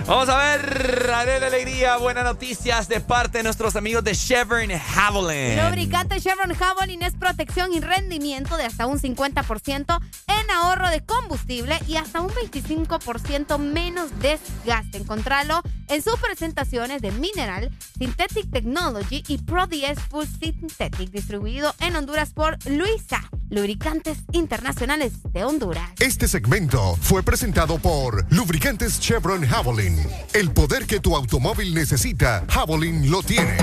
Vamos 0.06 0.30
a 0.30 0.38
ver, 0.38 1.10
Adela 1.14 1.46
Alegría, 1.48 1.98
buenas 1.98 2.24
noticias 2.24 2.88
de 2.88 3.00
parte 3.00 3.38
de 3.38 3.44
nuestros 3.44 3.76
amigos 3.76 4.02
de 4.02 4.14
Chevron 4.14 4.70
Javelin. 4.70 5.62
Lubricante 5.62 6.20
Chevron 6.22 6.54
Javelin 6.54 7.02
es 7.02 7.12
protección 7.14 7.74
y 7.74 7.80
rendimiento 7.80 8.56
de 8.56 8.64
hasta 8.64 8.86
un 8.86 8.98
50% 8.98 10.00
en 10.26 10.50
ahorro 10.50 10.88
de 10.88 11.04
combustible 11.04 11.78
y 11.86 11.96
hasta 11.96 12.22
un 12.22 12.30
25% 12.30 13.58
menos 13.58 14.10
desgaste. 14.20 14.96
Encontralo 14.98 15.60
en 15.88 16.02
sus 16.02 16.16
presentaciones 16.18 17.02
de 17.02 17.10
Mineral, 17.12 17.70
Synthetic 17.98 18.50
Technology 18.50 19.22
y 19.28 19.36
Pro 19.38 19.66
DS 19.66 20.00
Full 20.08 20.24
Synthetic, 20.24 21.10
distribuido 21.10 21.73
en 21.80 21.96
Honduras 21.96 22.32
por 22.32 22.58
Luisa, 22.66 23.30
Lubricantes 23.50 24.18
Internacionales 24.32 25.12
de 25.32 25.44
Honduras. 25.44 25.90
Este 26.00 26.28
segmento 26.28 26.96
fue 27.00 27.22
presentado 27.22 27.78
por 27.78 28.26
Lubricantes 28.32 29.00
Chevron 29.00 29.46
Javelin. 29.46 29.96
El 30.32 30.50
poder 30.50 30.86
que 30.86 31.00
tu 31.00 31.14
automóvil 31.16 31.74
necesita, 31.74 32.44
Javelin 32.48 33.10
lo 33.10 33.22
tiene. 33.22 33.56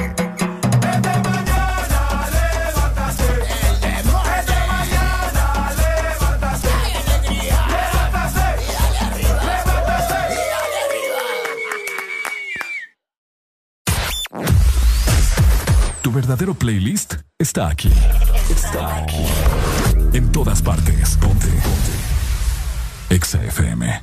Verdadero 16.11 16.53
playlist 16.53 17.15
está 17.40 17.69
aquí. 17.69 17.90
Está 18.49 18.98
aquí. 18.98 19.25
En 20.11 20.30
todas 20.31 20.61
partes. 20.61 21.17
Ponte. 21.17 21.48
Ponte. 21.48 23.15
Exa 23.15 23.41
FM. 23.45 24.01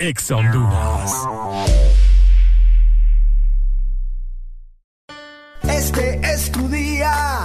Exa 0.00 0.36
Honduras. 0.36 1.12
Este 5.62 6.20
es 6.32 6.50
tu 6.50 6.68
día. 6.68 7.44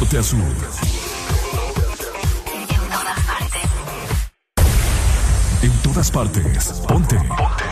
Norte 0.00 0.18
a 0.18 0.22
sur. 0.22 0.38
En 5.62 5.72
todas 5.82 6.10
partes. 6.10 6.72
Ponte. 6.88 7.16
Ponte. 7.16 7.64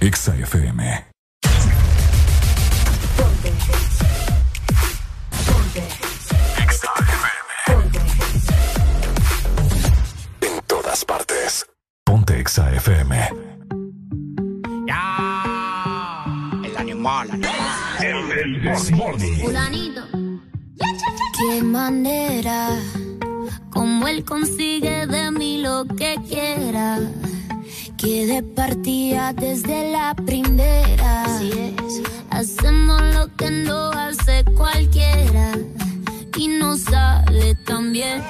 Exa 0.00 0.34
FM. 0.36 1.04
En 10.40 10.62
todas 10.66 11.04
partes. 11.04 11.66
Ponte 12.04 12.38
Exa 12.38 12.72
FM. 12.74 13.30
El 16.64 16.76
animal, 16.76 17.28
Fulanito. 19.42 20.29
Qué 21.40 21.62
manera, 21.62 22.68
como 23.70 24.06
él 24.08 24.26
consigue 24.26 25.06
de 25.06 25.30
mí 25.30 25.56
lo 25.56 25.86
que 25.86 26.18
quiera. 26.28 27.00
Que 27.96 28.26
de 28.26 28.42
partida 28.42 29.32
desde 29.32 29.90
la 29.90 30.14
primera. 30.14 31.24
Hacemos 32.28 33.00
lo 33.14 33.34
que 33.36 33.50
no 33.50 33.90
hace 33.90 34.44
cualquiera. 34.54 35.52
Y 36.36 36.48
no 36.48 36.76
sale 36.76 37.54
tan 37.64 37.94
bien. 37.94 38.22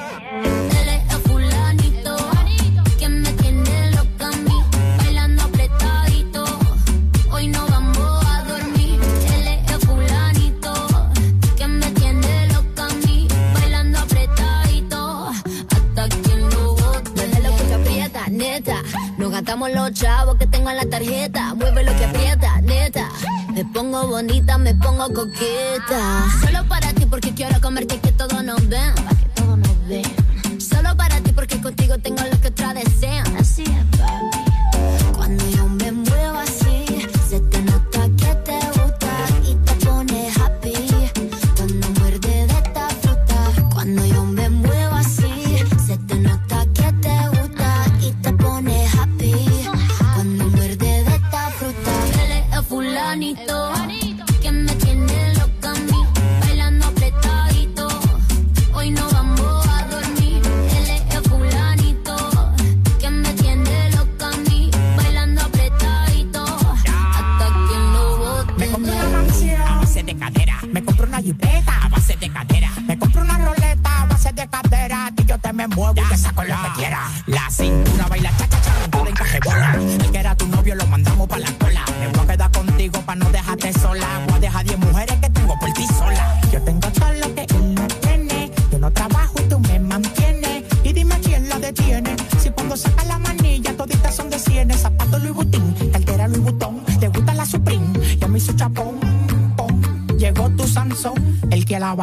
Nos 19.40 19.46
gastamos 19.46 19.70
los 19.72 19.92
chavos 19.94 20.36
que 20.36 20.46
tengo 20.46 20.68
en 20.68 20.76
la 20.76 20.84
tarjeta. 20.84 21.54
Mueve 21.54 21.82
lo 21.82 21.96
que 21.96 22.04
aprieta, 22.04 22.60
neta. 22.60 23.08
Me 23.54 23.64
pongo 23.64 24.06
bonita, 24.06 24.58
me 24.58 24.74
pongo 24.74 25.10
coqueta. 25.14 26.26
Solo 26.42 26.68
para 26.68 26.92
ti 26.92 27.06
porque 27.06 27.32
quiero 27.32 27.58
comerte 27.58 27.98
que 28.00 28.12
todos 28.12 28.44
nos 28.44 28.68
ven. 28.68 28.94
Pa' 28.96 29.16
que 29.16 29.24
todos 29.34 29.56
nos 29.56 29.88
ven. 29.88 30.60
Solo 30.60 30.94
para 30.94 31.22
ti 31.22 31.32
porque 31.32 31.58
contigo 31.58 31.96
tengo 31.96 32.22
lo 32.22 32.39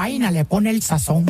vaina 0.08 0.32
le 0.32 0.46
pone 0.46 0.70
el 0.70 0.82
sazón. 0.82 1.26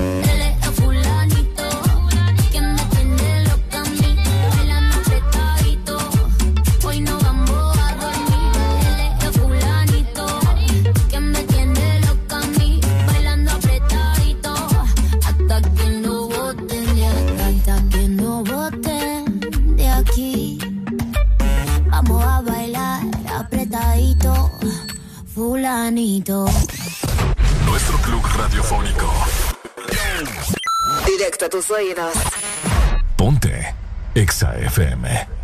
Ponte 33.17 33.73
Exa 34.15 34.53
FM. 34.53 35.36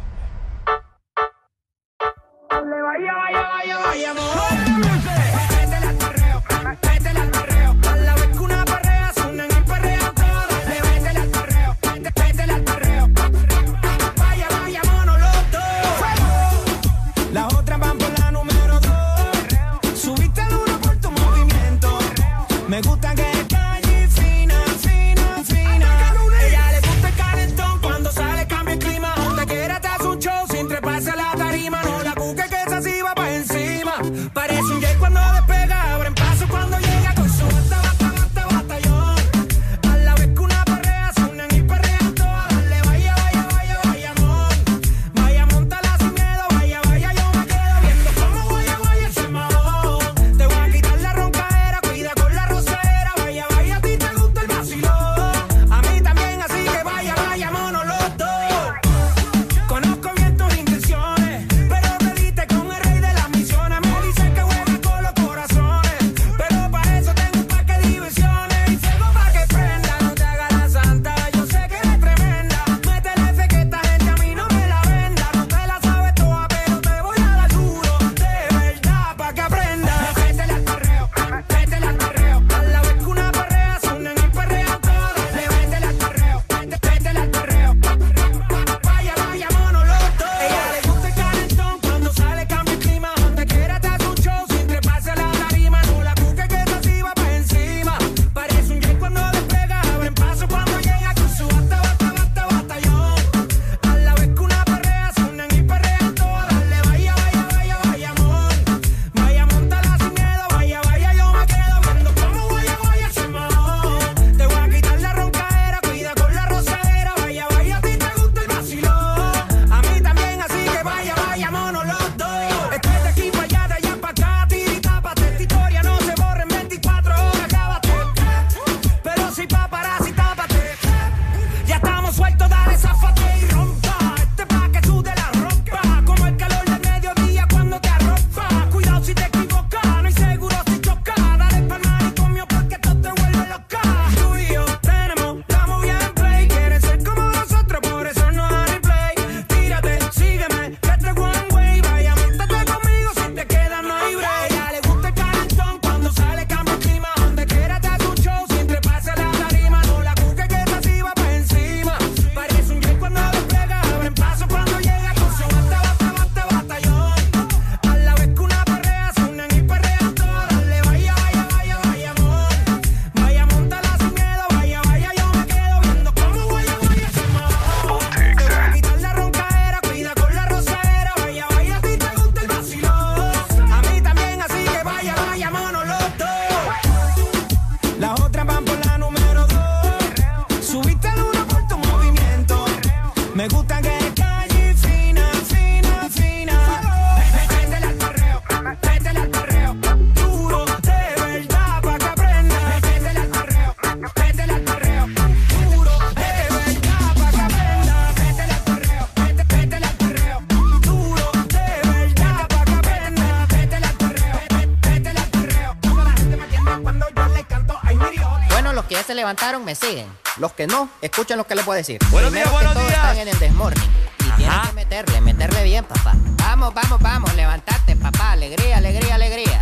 levantaron 219.24 219.64
me 219.64 219.74
siguen. 219.74 220.06
Los 220.35 220.52
que 220.52 220.68
no, 220.68 220.90
escuchen 221.02 221.38
lo 221.38 221.48
que 221.48 221.56
les 221.56 221.64
puedo 221.64 221.77
decir. 221.77 221.98
Buenos 222.11 222.30
Primero 222.32 222.50
días, 222.50 222.61
buenos 222.74 222.88
días. 222.88 223.18
En 223.18 223.27
el. 223.30 223.38
Y 223.40 224.30
Ajá. 224.30 224.35
tienen 224.35 224.61
que 224.68 224.74
meterle, 224.74 225.22
meterle 225.22 225.64
bien, 225.64 225.85
papá. 225.85 226.14
Vamos, 226.16 226.74
vamos, 226.74 227.00
vamos, 227.00 227.34
levantate, 227.35 227.95
papá. 227.95 228.34
Alegría, 228.34 228.77
alegría, 228.77 229.16
alegría. 229.16 229.61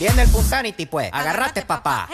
Viene 0.00 0.22
el 0.22 0.30
Punsanity, 0.30 0.86
pues. 0.86 1.10
Agarrate, 1.12 1.62
papá. 1.62 2.08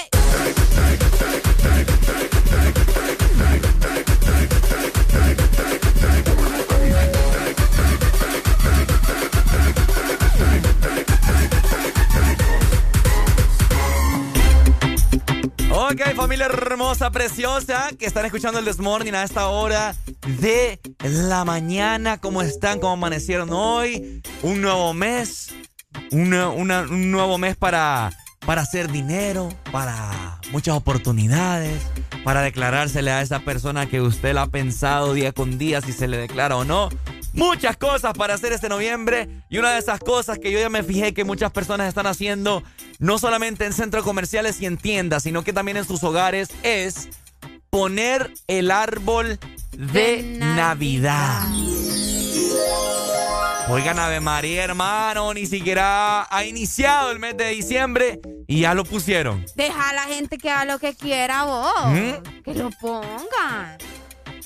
hermosa, 16.74 17.12
preciosa, 17.12 17.90
que 17.96 18.04
están 18.04 18.26
escuchando 18.26 18.58
el 18.58 18.64
Desmorning 18.64 19.14
a 19.14 19.22
esta 19.22 19.46
hora 19.46 19.94
de 20.40 20.80
la 21.04 21.44
mañana. 21.44 22.18
¿Cómo 22.20 22.42
están? 22.42 22.80
¿Cómo 22.80 22.94
amanecieron 22.94 23.50
hoy? 23.52 24.20
Un 24.42 24.60
nuevo 24.60 24.92
mes. 24.92 25.54
Un 26.10 26.30
nuevo 26.30 27.38
mes 27.38 27.54
para, 27.54 28.10
para 28.44 28.62
hacer 28.62 28.90
dinero, 28.90 29.50
para 29.70 30.40
muchas 30.50 30.74
oportunidades, 30.74 31.80
para 32.24 32.42
declarársele 32.42 33.12
a 33.12 33.22
esa 33.22 33.38
persona 33.38 33.86
que 33.86 34.00
usted 34.00 34.34
la 34.34 34.42
ha 34.42 34.48
pensado 34.48 35.14
día 35.14 35.30
con 35.30 35.58
día 35.58 35.80
si 35.80 35.92
se 35.92 36.08
le 36.08 36.16
declara 36.16 36.56
o 36.56 36.64
no. 36.64 36.88
Muchas 37.34 37.76
cosas 37.76 38.14
para 38.14 38.34
hacer 38.34 38.52
este 38.52 38.68
noviembre 38.68 39.28
y 39.48 39.58
una 39.58 39.70
de 39.72 39.78
esas 39.78 40.00
cosas 40.00 40.40
que 40.40 40.50
yo 40.50 40.58
ya 40.58 40.70
me 40.70 40.82
fijé 40.82 41.14
que 41.14 41.24
muchas 41.24 41.52
personas 41.52 41.86
están 41.86 42.08
haciendo 42.08 42.64
no 42.98 43.18
solamente 43.18 43.64
en 43.64 43.72
centros 43.72 44.04
comerciales 44.04 44.60
y 44.60 44.66
en 44.66 44.76
tiendas, 44.76 45.22
sino 45.22 45.44
que 45.44 45.52
también 45.52 45.76
en 45.76 45.84
sus 45.84 46.02
hogares, 46.04 46.48
es 46.62 47.08
poner 47.70 48.32
el 48.46 48.70
árbol 48.70 49.38
de, 49.72 50.22
Navidad. 50.38 51.42
Oigan, 53.68 53.98
Ave 53.98 54.20
María, 54.20 54.62
hermano, 54.62 55.32
ni 55.32 55.46
siquiera 55.46 56.26
ha 56.30 56.44
iniciado 56.44 57.10
el 57.10 57.18
mes 57.18 57.36
de 57.36 57.48
diciembre 57.48 58.20
y 58.46 58.60
ya 58.60 58.74
lo 58.74 58.84
pusieron. 58.84 59.44
Deja 59.56 59.90
a 59.90 59.94
la 59.94 60.02
gente 60.02 60.36
que 60.36 60.50
haga 60.50 60.66
lo 60.66 60.78
que 60.78 60.94
quiera 60.94 61.44
vos. 61.44 61.86
¿Mm? 61.86 62.42
Que 62.44 62.54
lo 62.54 62.70
pongan. 62.70 63.78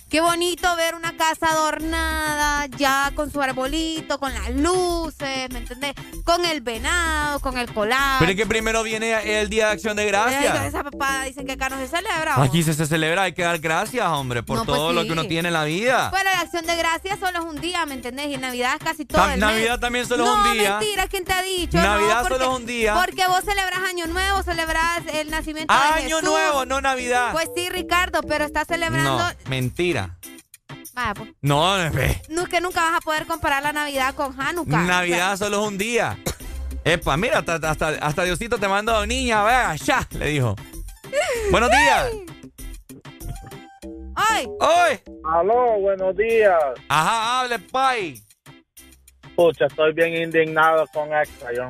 Qué 0.09 0.23
bonito 0.23 0.75
ver 0.77 0.95
una 0.95 1.15
casa 1.19 1.51
adornada 1.51 2.65
ya 2.79 3.13
con 3.15 3.31
su 3.31 3.43
arbolito, 3.43 4.19
con 4.19 4.33
las 4.33 4.49
luces, 4.55 5.51
¿me 5.51 5.59
entendés? 5.59 5.93
Con 6.25 6.47
el 6.47 6.63
venado, 6.63 7.41
con 7.41 7.59
el 7.59 7.71
colar. 7.75 8.19
Pero 8.19 8.31
es 8.31 8.37
que 8.39 8.47
primero 8.47 8.83
viene 8.83 9.39
el 9.39 9.51
Día 9.51 9.67
de 9.67 9.73
Acción 9.73 9.99
de 9.99 10.07
Gracias. 10.07 10.65
Esa 10.65 10.83
papá 10.83 11.25
dicen 11.25 11.45
que 11.45 11.53
acá 11.53 11.69
no 11.69 11.77
se 11.79 11.89
celebra. 11.89 12.43
Aquí 12.43 12.63
se, 12.63 12.73
se 12.73 12.87
celebra, 12.87 13.25
hay 13.25 13.35
que 13.35 13.43
dar 13.43 13.59
gracias, 13.59 14.07
hombre, 14.07 14.43
por 14.43 14.57
No, 14.57 14.65
pues 14.65 14.79
todo 14.79 14.95
lo 14.95 15.05
que 15.05 15.13
uno 15.13 15.25
tiene 15.25 15.49
en 15.49 15.53
la 15.53 15.65
vida. 15.65 16.11
Pero 16.11 16.25
la 16.31 16.41
acción 16.41 16.65
de 16.65 16.77
gracias 16.77 17.19
solo 17.21 17.41
es 17.41 17.45
un 17.45 17.61
día, 17.61 17.85
¿me 17.85 17.93
entendés? 17.93 18.29
Y 18.29 18.35
en 18.35 18.41
Navidad 18.41 18.77
es 18.79 18.85
casi 18.85 19.05
todo 19.05 19.21
Tam- 19.21 19.35
el 19.35 19.41
mes. 19.41 19.41
Navidad 19.41 19.79
también 19.79 20.07
solo 20.07 20.25
es 20.25 20.31
no, 20.31 20.43
un 20.43 20.53
día. 20.55 20.79
mentira, 20.79 21.07
¿quién 21.09 21.25
te 21.27 21.35
ha 21.35 21.43
dicho? 21.43 21.77
Navidad 21.77 22.23
no, 22.23 22.29
solo 22.29 22.45
es 22.53 22.61
un 22.61 22.67
día. 22.67 22.95
Porque 22.95 23.27
vos 23.27 23.43
celebras 23.45 23.81
Año 23.87 24.07
Nuevo, 24.07 24.43
celebras 24.43 25.03
el 25.13 25.29
nacimiento 25.31 25.73
de 25.75 25.79
Año 25.81 26.17
Jesús. 26.17 26.23
Nuevo, 26.23 26.65
no 26.65 26.81
Navidad. 26.81 27.33
Pues 27.33 27.49
sí, 27.55 27.69
Ricardo, 27.69 28.23
pero 28.23 28.47
estás 28.47 28.67
celebrando... 28.67 29.19
No, 29.19 29.31
mentira. 29.51 29.98
Vaya, 30.95 31.15
pues, 31.15 31.31
No, 31.43 31.75
ve. 31.93 32.21
no, 32.29 32.47
que 32.47 32.61
nunca 32.61 32.83
vas 32.85 32.99
a 32.99 33.01
poder 33.01 33.27
comparar 33.27 33.63
la 33.63 33.73
Navidad 33.73 34.15
con 34.15 34.39
Hanukkah. 34.41 34.83
Navidad 34.83 35.37
solo 35.37 35.63
es 35.63 35.69
un 35.69 35.79
día. 35.79 36.19
Epa, 36.85 37.17
mira, 37.17 37.39
hasta, 37.39 37.55
hasta, 37.57 37.89
hasta 37.89 38.25
Diosito 38.25 38.59
te 38.59 38.69
mandó, 38.69 39.05
niña, 39.07 39.43
vea, 39.45 39.77
ya, 39.77 40.07
le 40.19 40.27
dijo. 40.29 40.57
Buenos 41.51 41.71
días. 41.71 42.11
¡Ay! 44.15 44.47
¡Ay! 44.61 45.01
Aló, 45.25 45.79
buenos 45.81 46.17
días. 46.17 46.59
Ajá, 46.89 47.41
hable, 47.41 47.59
pay. 47.59 48.23
Pucha, 49.37 49.67
estoy 49.67 49.93
bien 49.93 50.15
indignado 50.17 50.87
con 50.93 51.13
extra, 51.13 51.51
yo. 51.55 51.69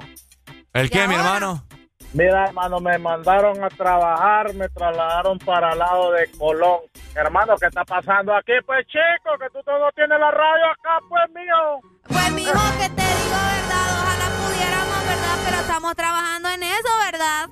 ¿El 0.73 0.89
qué, 0.91 1.07
mi 1.07 1.15
hermano? 1.15 1.67
Mira, 2.15 2.47
hermano, 2.47 2.81
me 2.81 2.97
mandaron 2.99 3.63
a 3.63 3.69
trabajar, 3.69 4.55
me 4.55 4.69
trasladaron 4.71 5.39
para 5.39 5.73
el 5.73 5.79
lado 5.79 6.13
de 6.13 6.31
Colón. 6.39 6.81
Hermano, 7.15 7.55
¿qué 7.61 7.67
está 7.67 7.85
pasando 7.85 8.35
aquí? 8.35 8.53
Pues 8.65 8.87
chico, 8.87 9.37
que 9.39 9.51
tú 9.51 9.63
todo 9.63 9.91
tienes 9.95 10.19
la 10.19 10.31
radio 10.31 10.67
acá, 10.73 10.99
pues 11.09 11.31
mío. 11.35 11.81
Pues 12.09 12.33
mijo, 12.33 12.53
que 12.81 12.89
te 12.89 13.03
digo 13.03 13.39
verdad, 13.53 13.87
ojalá 13.93 14.27
pudiéramos, 14.41 15.07
¿verdad? 15.07 15.37
Pero 15.45 15.57
estamos 15.61 15.95
trabajando 15.97 16.49
en 16.49 16.63
eso, 16.63 16.89
¿verdad? 17.13 17.49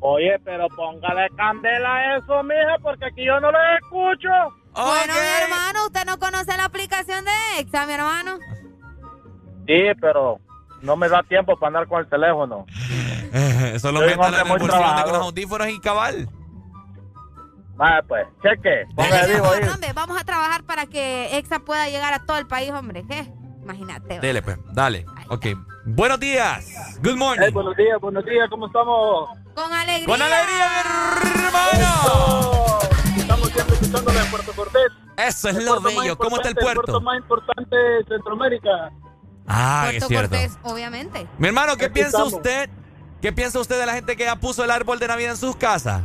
Oye, 0.00 0.38
pero 0.44 0.68
póngale 0.68 1.28
candela 1.36 1.96
a 1.96 2.16
eso, 2.18 2.42
mija, 2.44 2.76
porque 2.80 3.06
aquí 3.06 3.24
yo 3.24 3.40
no 3.40 3.50
lo 3.50 3.58
escucho. 3.82 4.30
Bueno, 4.74 5.12
mi 5.12 5.42
hermano, 5.42 5.86
usted 5.86 6.04
no 6.04 6.18
conoce 6.18 6.56
la 6.56 6.66
aplicación 6.66 7.24
de 7.24 7.60
Exa, 7.60 7.86
mi 7.86 7.94
hermano. 7.94 8.38
Sí, 9.66 9.82
pero 10.00 10.38
no 10.82 10.96
me 10.96 11.08
da 11.08 11.22
tiempo 11.22 11.56
para 11.56 11.68
andar 11.68 11.88
con 11.88 12.00
el 12.00 12.08
teléfono. 12.08 12.66
Un 13.36 13.96
hombre 13.96 14.12
en 14.12 14.34
el 14.34 14.44
muy 14.46 14.58
bolsillo 14.58 15.04
con 15.04 15.12
los 15.12 15.22
audífonos 15.22 15.68
y 15.68 15.80
cabal. 15.80 16.28
Vale, 17.76 18.02
pues, 18.04 18.26
cheque. 18.42 18.84
Vivo 19.28 19.48
hombre, 19.72 19.92
vamos 19.94 20.18
a 20.18 20.24
trabajar 20.24 20.64
para 20.64 20.86
que 20.86 21.36
Exa 21.36 21.58
pueda 21.58 21.88
llegar 21.88 22.14
a 22.14 22.24
todo 22.24 22.38
el 22.38 22.46
país, 22.46 22.70
hombre. 22.72 23.04
¿Qué? 23.06 23.30
Imagínate. 23.62 24.14
¿va? 24.14 24.20
Dele, 24.20 24.42
pues, 24.42 24.58
dale. 24.72 25.04
Ok. 25.28 25.46
Buenos 25.84 26.18
días. 26.18 26.98
Good 27.02 27.16
morning. 27.16 27.44
Hey, 27.46 27.52
buenos 27.52 27.76
días, 27.76 28.00
buenos 28.00 28.24
días, 28.24 28.48
¿cómo 28.48 28.66
estamos? 28.66 29.28
Con 29.54 29.72
alegría. 29.72 30.06
Con 30.06 30.22
alegría, 30.22 30.68
mi 30.68 31.30
hermano. 31.40 32.78
Estamos 33.16 33.48
siempre 33.50 33.74
escuchándole 33.74 34.18
en 34.20 34.30
Puerto 34.30 34.52
Cortés. 34.52 34.92
Eso 35.16 35.48
es 35.48 35.56
El 35.56 35.64
lo 35.66 35.80
bello. 35.80 36.16
¿Cómo 36.16 36.36
está 36.36 36.48
el 36.48 36.54
puerto? 36.54 36.82
puerto 36.82 37.00
más 37.00 37.18
importante 37.18 37.76
de 37.76 38.04
Centroamérica. 38.04 38.90
Ah, 39.46 39.82
Puerto 39.84 40.04
es 40.04 40.08
cierto. 40.08 40.28
Cortés, 40.30 40.58
obviamente. 40.62 41.26
Mi 41.38 41.48
hermano, 41.48 41.76
¿qué 41.76 41.88
piensa 41.90 42.18
estamos. 42.18 42.34
usted? 42.34 42.68
¿Qué 43.20 43.32
piensa 43.32 43.60
usted 43.60 43.78
de 43.78 43.86
la 43.86 43.94
gente 43.94 44.16
que 44.16 44.24
ya 44.24 44.36
puso 44.36 44.64
el 44.64 44.70
árbol 44.70 44.98
de 44.98 45.08
Navidad 45.08 45.32
en 45.32 45.36
sus 45.36 45.56
casas? 45.56 46.02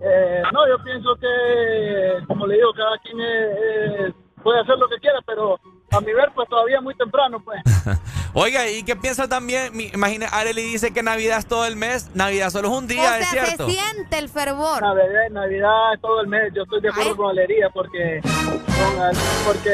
Eh, 0.00 0.42
no, 0.52 0.68
yo 0.68 0.82
pienso 0.82 1.14
que, 1.16 2.26
como 2.26 2.46
le 2.46 2.56
digo, 2.56 2.72
cada 2.74 2.98
quien 2.98 3.20
eh, 3.20 4.12
puede 4.42 4.60
hacer 4.60 4.76
lo 4.78 4.88
que 4.88 4.96
quiera, 4.96 5.18
pero 5.26 5.58
a 5.90 6.00
mi 6.00 6.12
ver, 6.12 6.30
pues 6.34 6.48
todavía 6.48 6.76
es 6.78 6.82
muy 6.82 6.94
temprano, 6.96 7.42
pues. 7.44 7.60
Oiga, 8.34 8.66
¿y 8.68 8.82
qué 8.82 8.96
piensa 8.96 9.28
también? 9.28 9.76
Mi- 9.76 9.90
Imagine, 9.92 10.26
Arely 10.30 10.62
dice 10.62 10.90
que 10.92 11.02
Navidad 11.02 11.38
es 11.38 11.46
todo 11.46 11.66
el 11.66 11.76
mes. 11.76 12.10
Navidad 12.14 12.48
solo 12.50 12.68
es 12.68 12.74
un 12.78 12.84
o 12.84 12.86
día, 12.86 13.02
sea, 13.10 13.18
es 13.20 13.28
cierto. 13.28 13.66
se 13.66 13.72
siente 13.72 14.18
el 14.18 14.28
fervor. 14.30 14.80
Navidad, 14.82 15.28
Navidad 15.30 15.94
es 15.94 16.00
todo 16.00 16.20
el 16.22 16.28
mes. 16.28 16.50
Yo 16.54 16.62
estoy 16.62 16.80
de 16.80 16.88
acuerdo 16.88 17.14
con 17.16 17.28
Alegría 17.30 17.68
porque, 17.70 18.20
con- 18.22 19.16
porque 19.46 19.70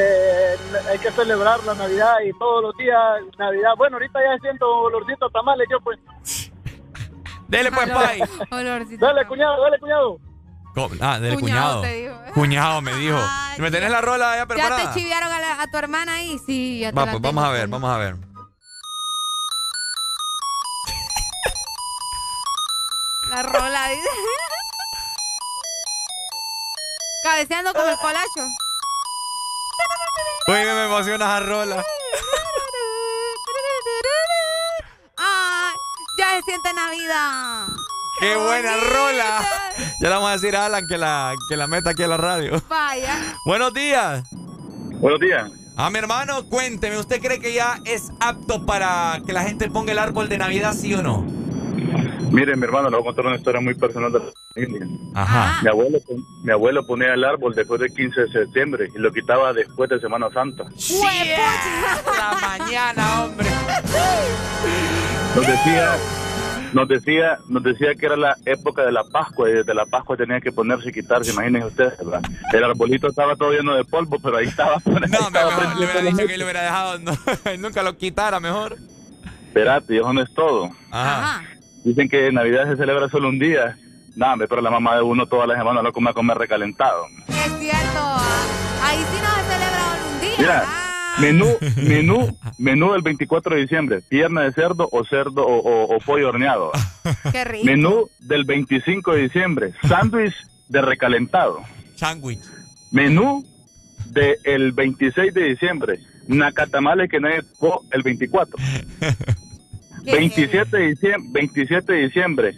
hay 0.89 0.99
que 0.99 1.11
celebrar 1.11 1.63
la 1.63 1.73
Navidad 1.75 2.15
y 2.25 2.37
todos 2.37 2.63
los 2.63 2.75
días 2.77 2.97
Navidad. 3.37 3.71
Bueno, 3.77 3.95
ahorita 3.95 4.19
ya 4.19 4.37
siento 4.41 4.69
olorcito 4.69 5.27
a 5.27 5.29
tamales, 5.29 5.67
yo 5.71 5.79
pues. 5.79 5.97
Dele 7.47 7.71
pues, 7.71 7.89
pay. 7.89 8.19
Dale, 8.99 9.25
cuñado, 9.25 9.61
dale, 9.63 9.79
cuñado. 9.79 10.19
Ah, 11.01 11.19
del 11.19 11.39
Cuñado 11.39 11.39
cuñado. 11.39 11.81
te 11.81 11.93
dijo. 11.93 12.15
Cuñado 12.33 12.81
me 12.81 12.93
dijo. 12.95 13.17
¿Me 13.57 13.71
tenés 13.71 13.89
la 13.91 14.01
rola 14.01 14.31
ya 14.33 14.37
¿Ya 14.39 14.45
preparada? 14.45 14.93
te 14.93 14.99
chiviaron 14.99 15.31
a, 15.31 15.39
la- 15.39 15.61
a 15.61 15.67
tu 15.67 15.77
hermana 15.77 16.13
ahí? 16.15 16.39
Sí, 16.45 16.79
ya 16.79 16.91
te 16.91 16.95
Va, 16.95 17.05
la 17.05 17.11
pues 17.11 17.21
tengo. 17.21 17.33
vamos 17.35 17.49
a 17.49 17.51
ver, 17.53 17.67
vamos 17.67 17.89
a 17.93 17.97
ver. 17.97 18.15
La 23.29 23.43
rola, 23.43 23.87
dice. 23.89 24.09
Cabeceando 27.23 27.73
como 27.73 27.87
el 27.89 27.97
colacho. 27.97 28.47
Oye, 30.47 30.65
me 30.65 30.85
emociona 30.85 31.25
esa 31.25 31.39
rola. 31.41 31.85
Ay, 35.17 35.75
ya 36.17 36.35
se 36.37 36.41
siente 36.43 36.73
Navidad. 36.73 37.67
¡Qué 38.19 38.35
buena 38.35 38.77
rola! 38.77 39.41
Ya 40.01 40.09
le 40.09 40.15
vamos 40.15 40.29
a 40.29 40.33
decir 40.33 40.55
a 40.55 40.65
Alan 40.65 40.85
que 40.87 40.97
la, 40.97 41.33
que 41.49 41.55
la 41.55 41.67
meta 41.67 41.91
aquí 41.91 42.03
a 42.03 42.07
la 42.07 42.17
radio. 42.17 42.61
Vaya. 42.67 43.15
Buenos 43.45 43.73
días. 43.73 44.23
Buenos 44.99 45.19
días. 45.19 45.49
A 45.77 45.89
mi 45.89 45.97
hermano, 45.99 46.43
cuénteme, 46.49 46.97
¿usted 46.97 47.21
cree 47.21 47.39
que 47.39 47.53
ya 47.53 47.79
es 47.85 48.11
apto 48.19 48.65
para 48.65 49.21
que 49.25 49.31
la 49.31 49.43
gente 49.43 49.69
ponga 49.69 49.93
el 49.93 49.99
árbol 49.99 50.27
de 50.27 50.37
Navidad, 50.37 50.73
sí 50.73 50.93
o 50.93 51.01
no? 51.01 51.25
Mire, 52.31 52.55
mi 52.55 52.63
hermano, 52.65 52.89
le 52.89 52.97
voy 52.97 53.03
a 53.03 53.05
contar 53.05 53.25
una 53.25 53.37
historia 53.37 53.61
muy 53.61 53.73
personal 53.73 54.11
de 54.11 54.19
la 54.19 54.25
familia. 54.53 54.87
Ajá. 55.15 55.61
Mi 55.63 55.69
abuelo, 55.69 55.99
mi 56.43 56.51
abuelo 56.51 56.85
ponía 56.85 57.13
el 57.13 57.23
árbol 57.23 57.55
después 57.55 57.79
del 57.79 57.93
15 57.93 58.21
de 58.21 58.31
septiembre 58.31 58.89
y 58.93 58.99
lo 58.99 59.11
quitaba 59.11 59.53
después 59.53 59.89
de 59.89 59.99
Semana 59.99 60.29
Santa. 60.31 60.65
La 62.17 62.37
mañana, 62.41 63.23
hombre. 63.23 63.49
Nos 65.35 65.47
decía, 65.47 65.95
nos 66.73 66.87
decía, 66.87 67.37
nos 67.47 67.63
decía 67.63 67.95
que 67.95 68.05
era 68.05 68.15
la 68.15 68.35
época 68.45 68.83
de 68.83 68.91
la 68.91 69.03
Pascua 69.03 69.49
y 69.49 69.53
desde 69.53 69.73
la 69.73 69.85
Pascua 69.85 70.15
tenía 70.17 70.39
que 70.41 70.51
ponerse 70.51 70.89
y 70.89 70.93
quitarse, 70.93 71.31
imagínense 71.31 71.67
ustedes, 71.67 71.97
¿verdad? 71.99 72.21
El 72.53 72.63
arbolito 72.63 73.07
estaba 73.07 73.35
todo 73.35 73.51
lleno 73.51 73.75
de 73.75 73.83
polvo, 73.85 74.17
pero 74.21 74.37
ahí 74.37 74.45
estaba. 74.47 74.77
No, 74.85 74.99
me- 74.99 75.01
mejor 75.45 75.75
le 75.77 75.85
hubiera 75.85 76.01
dicho 76.01 76.27
que 76.27 76.37
le 76.37 76.43
hubiera 76.43 76.61
dejado, 76.63 76.99
no, 76.99 77.11
nunca 77.59 77.81
lo 77.83 77.97
quitara, 77.97 78.39
mejor. 78.39 78.75
Espérate, 79.47 79.97
eso 79.97 80.13
no 80.13 80.21
es 80.21 80.33
todo. 80.33 80.69
Ajá. 80.91 81.43
Dicen 81.83 82.07
que 82.09 82.31
Navidad 82.31 82.69
se 82.69 82.77
celebra 82.77 83.09
solo 83.09 83.29
un 83.29 83.39
día. 83.39 83.77
Nada, 84.15 84.35
pero 84.49 84.61
la 84.61 84.69
mamá 84.69 84.95
de 84.95 85.01
uno 85.01 85.25
todas 85.27 85.47
las 85.47 85.57
semanas 85.57 85.83
lo 85.83 85.91
come 85.93 86.09
a 86.09 86.13
comer 86.13 86.37
recalentado. 86.37 87.05
Es 87.27 87.35
cierto. 87.59 87.99
ah, 87.99 88.45
Ahí 88.83 88.97
sí 88.97 89.17
no 89.21 89.35
se 89.35 89.43
celebra 89.51 89.85
un 90.13 90.21
día. 90.21 90.35
Mira, 90.37 90.63
menú, 91.21 91.57
menú, 91.77 92.37
menú 92.57 92.93
del 92.93 93.01
24 93.01 93.55
de 93.55 93.61
diciembre, 93.61 94.01
pierna 94.07 94.41
de 94.43 94.51
cerdo 94.53 94.87
o 94.91 95.03
cerdo 95.05 95.45
o, 95.45 95.57
o- 95.59 95.95
o 95.95 95.99
pollo 95.99 96.29
horneado. 96.29 96.71
Qué 97.31 97.43
rico. 97.43 97.65
Menú 97.65 98.09
del 98.19 98.45
25 98.45 99.13
de 99.13 99.21
diciembre, 99.23 99.73
sándwich 99.87 100.33
de 100.67 100.81
recalentado. 100.81 101.59
Sándwich. 101.95 102.41
Menú 102.91 103.43
del 104.11 104.71
26 104.71 105.33
de 105.33 105.43
diciembre, 105.49 105.99
nacatamales 106.27 107.09
que 107.09 107.19
nadie 107.19 107.41
tocó 107.43 107.83
el 107.91 108.01
24. 108.03 108.55
27 110.05 110.77
de 110.77 110.87
diciembre, 110.87 111.29
27 111.31 111.93
de 111.93 111.99
diciembre, 112.03 112.51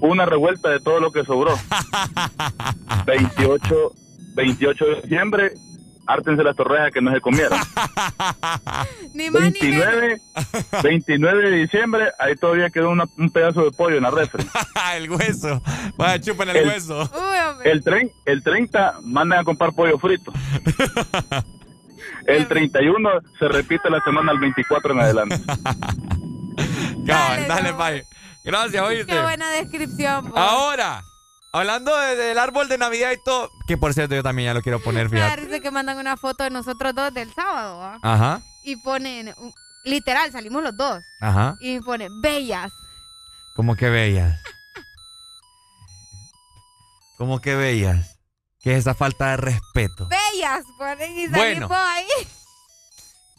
una 0.00 0.24
revuelta 0.24 0.70
de 0.70 0.80
todo 0.80 1.00
lo 1.00 1.10
que 1.12 1.24
sobró. 1.24 1.54
28, 3.06 3.92
28 4.34 4.84
de 4.84 4.94
diciembre, 5.02 5.52
ártense 6.06 6.42
las 6.42 6.54
torrejas 6.56 6.90
que 6.92 7.00
no 7.00 7.12
se 7.12 7.20
comieron. 7.20 7.58
Ni 9.14 9.30
más 9.30 9.52
ni 9.52 9.60
menos. 9.70 9.86
29, 9.92 10.20
29 10.82 11.50
de 11.50 11.56
diciembre, 11.56 12.12
ahí 12.18 12.34
todavía 12.36 12.70
quedó 12.70 12.90
una- 12.90 13.06
un 13.16 13.30
pedazo 13.30 13.64
de 13.64 13.70
pollo 13.72 13.96
en 13.96 14.02
la 14.02 14.10
refri. 14.10 14.46
el 14.96 15.10
hueso. 15.10 15.62
Vaya, 15.96 16.20
chupen 16.20 16.48
el, 16.50 16.56
El- 16.56 16.68
hueso. 16.68 17.02
Uy. 17.02 17.70
El, 17.70 17.82
tren, 17.82 18.10
el 18.24 18.42
30 18.42 19.00
mandan 19.02 19.40
a 19.40 19.44
comprar 19.44 19.72
pollo 19.72 19.98
frito. 19.98 20.32
El 22.26 22.46
31 22.48 23.10
se 23.38 23.48
repite 23.48 23.88
la 23.90 24.00
semana 24.04 24.32
al 24.32 24.38
24 24.38 24.92
en 24.92 25.00
adelante. 25.00 25.40
Cabal, 27.06 27.46
dale, 27.48 27.72
Pai. 27.74 28.02
Gracias, 28.44 28.82
oíste. 28.82 29.06
Qué 29.06 29.20
buena 29.20 29.50
descripción. 29.50 30.32
Ahora, 30.34 31.02
hablando 31.56 31.96
de- 31.96 32.16
del 32.16 32.38
árbol 32.38 32.68
de 32.68 32.78
Navidad 32.78 33.10
y 33.12 33.22
todo, 33.24 33.50
que 33.66 33.76
por 33.76 33.94
cierto 33.94 34.14
yo 34.14 34.22
también 34.22 34.46
ya 34.46 34.54
lo 34.54 34.62
quiero 34.62 34.80
poner, 34.82 35.08
fíjate. 35.10 35.36
risa 35.36 35.60
que 35.60 35.70
mandan 35.70 35.98
una 35.98 36.16
foto 36.16 36.44
de 36.44 36.50
nosotros 36.50 36.94
dos 36.94 37.12
del 37.14 37.32
sábado, 37.34 37.78
¿va? 37.78 37.98
Ajá, 38.02 38.42
Y 38.64 38.76
ponen, 38.76 39.34
literal, 39.84 40.32
salimos 40.32 40.62
los 40.62 40.76
dos. 40.76 41.00
ajá. 41.20 41.56
Y 41.60 41.80
ponen, 41.80 42.20
bellas. 42.20 42.72
Como 43.54 43.74
que 43.76 43.88
bellas. 43.88 44.38
Como 47.16 47.40
que 47.40 47.54
bellas. 47.54 48.18
Que 48.60 48.72
es 48.72 48.78
esa 48.80 48.94
falta 48.94 49.30
de 49.30 49.36
respeto. 49.38 50.08
Bellas, 50.08 50.64
ponen 50.78 51.12
y 51.18 51.28
Bueno. 51.28 51.68
salimos 51.68 51.70
ahí. 51.72 52.28